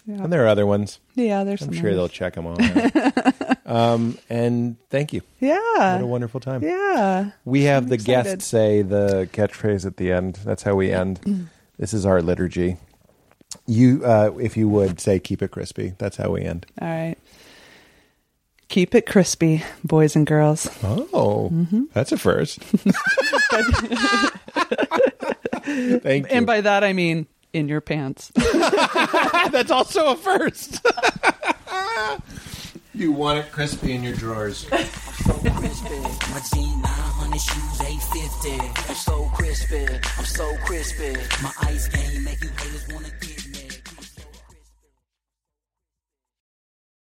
yeah 0.09 0.23
and 0.23 0.33
there 0.33 0.43
are 0.43 0.47
other 0.47 0.65
ones. 0.65 0.99
yeah 1.15 1.43
there's 1.43 1.61
I'm 1.61 1.71
sure 1.73 1.87
others. 1.89 1.95
they'll 1.95 2.09
check 2.09 2.33
them 2.35 2.45
all 2.47 2.57
out. 2.61 3.57
um, 3.65 4.17
and 4.29 4.75
thank 4.89 5.13
you. 5.13 5.21
Yeah. 5.39 5.93
What 5.95 6.01
a 6.01 6.07
wonderful 6.07 6.39
time. 6.39 6.63
yeah 6.63 7.31
We 7.45 7.63
have 7.63 7.89
the 7.89 7.95
excited. 7.95 8.37
guest 8.39 8.47
say 8.49 8.81
the 8.81 9.29
catchphrase 9.31 9.85
at 9.85 9.97
the 9.97 10.11
end. 10.11 10.39
That's 10.43 10.63
how 10.63 10.75
we 10.75 10.91
end. 10.91 11.49
this 11.77 11.93
is 11.93 12.05
our 12.05 12.21
liturgy. 12.21 12.77
You, 13.65 14.03
uh, 14.05 14.31
if 14.39 14.55
you 14.57 14.67
would 14.69 14.99
say, 14.99 15.19
"Keep 15.19 15.41
it 15.41 15.49
crispy." 15.51 15.93
That's 15.97 16.17
how 16.17 16.29
we 16.31 16.41
end. 16.43 16.65
all 16.81 16.87
right 16.87 17.17
keep 18.69 18.93
it 18.93 19.07
crispy 19.07 19.63
boys 19.83 20.15
and 20.15 20.27
girls 20.27 20.69
Oh, 20.83 21.49
that's 21.93 22.11
a 22.11 22.17
first. 22.19 22.59
Thank 25.63 26.29
you. 26.29 26.35
and 26.37 26.45
by 26.45 26.61
that 26.61 26.83
I 26.83 26.93
mean 26.93 27.25
in 27.53 27.67
your 27.67 27.81
pants 27.81 28.31
that's 28.35 29.71
also 29.71 30.11
a 30.11 30.15
first. 30.15 30.85
you 32.93 33.11
want 33.11 33.39
it 33.39 33.51
crispy 33.51 33.93
in 33.93 34.03
your 34.03 34.15
drawers. 34.15 34.59
so 34.67 35.33
crispy. 35.33 35.99
My 35.99 36.39
G900 36.39 37.33
shoes 37.33 37.81
850. 37.81 38.89
I'm 38.89 38.95
so 38.95 39.31
crispy. 39.35 39.85
I'm 40.17 40.25
so 40.25 40.57
crispy. 40.65 41.13
My 41.41 41.51
ice 41.61 41.87
game 41.87 42.23
make 42.23 42.41
you 42.43 42.49
haters 42.49 42.87
wanna 42.91 43.07
eat. 43.23 43.28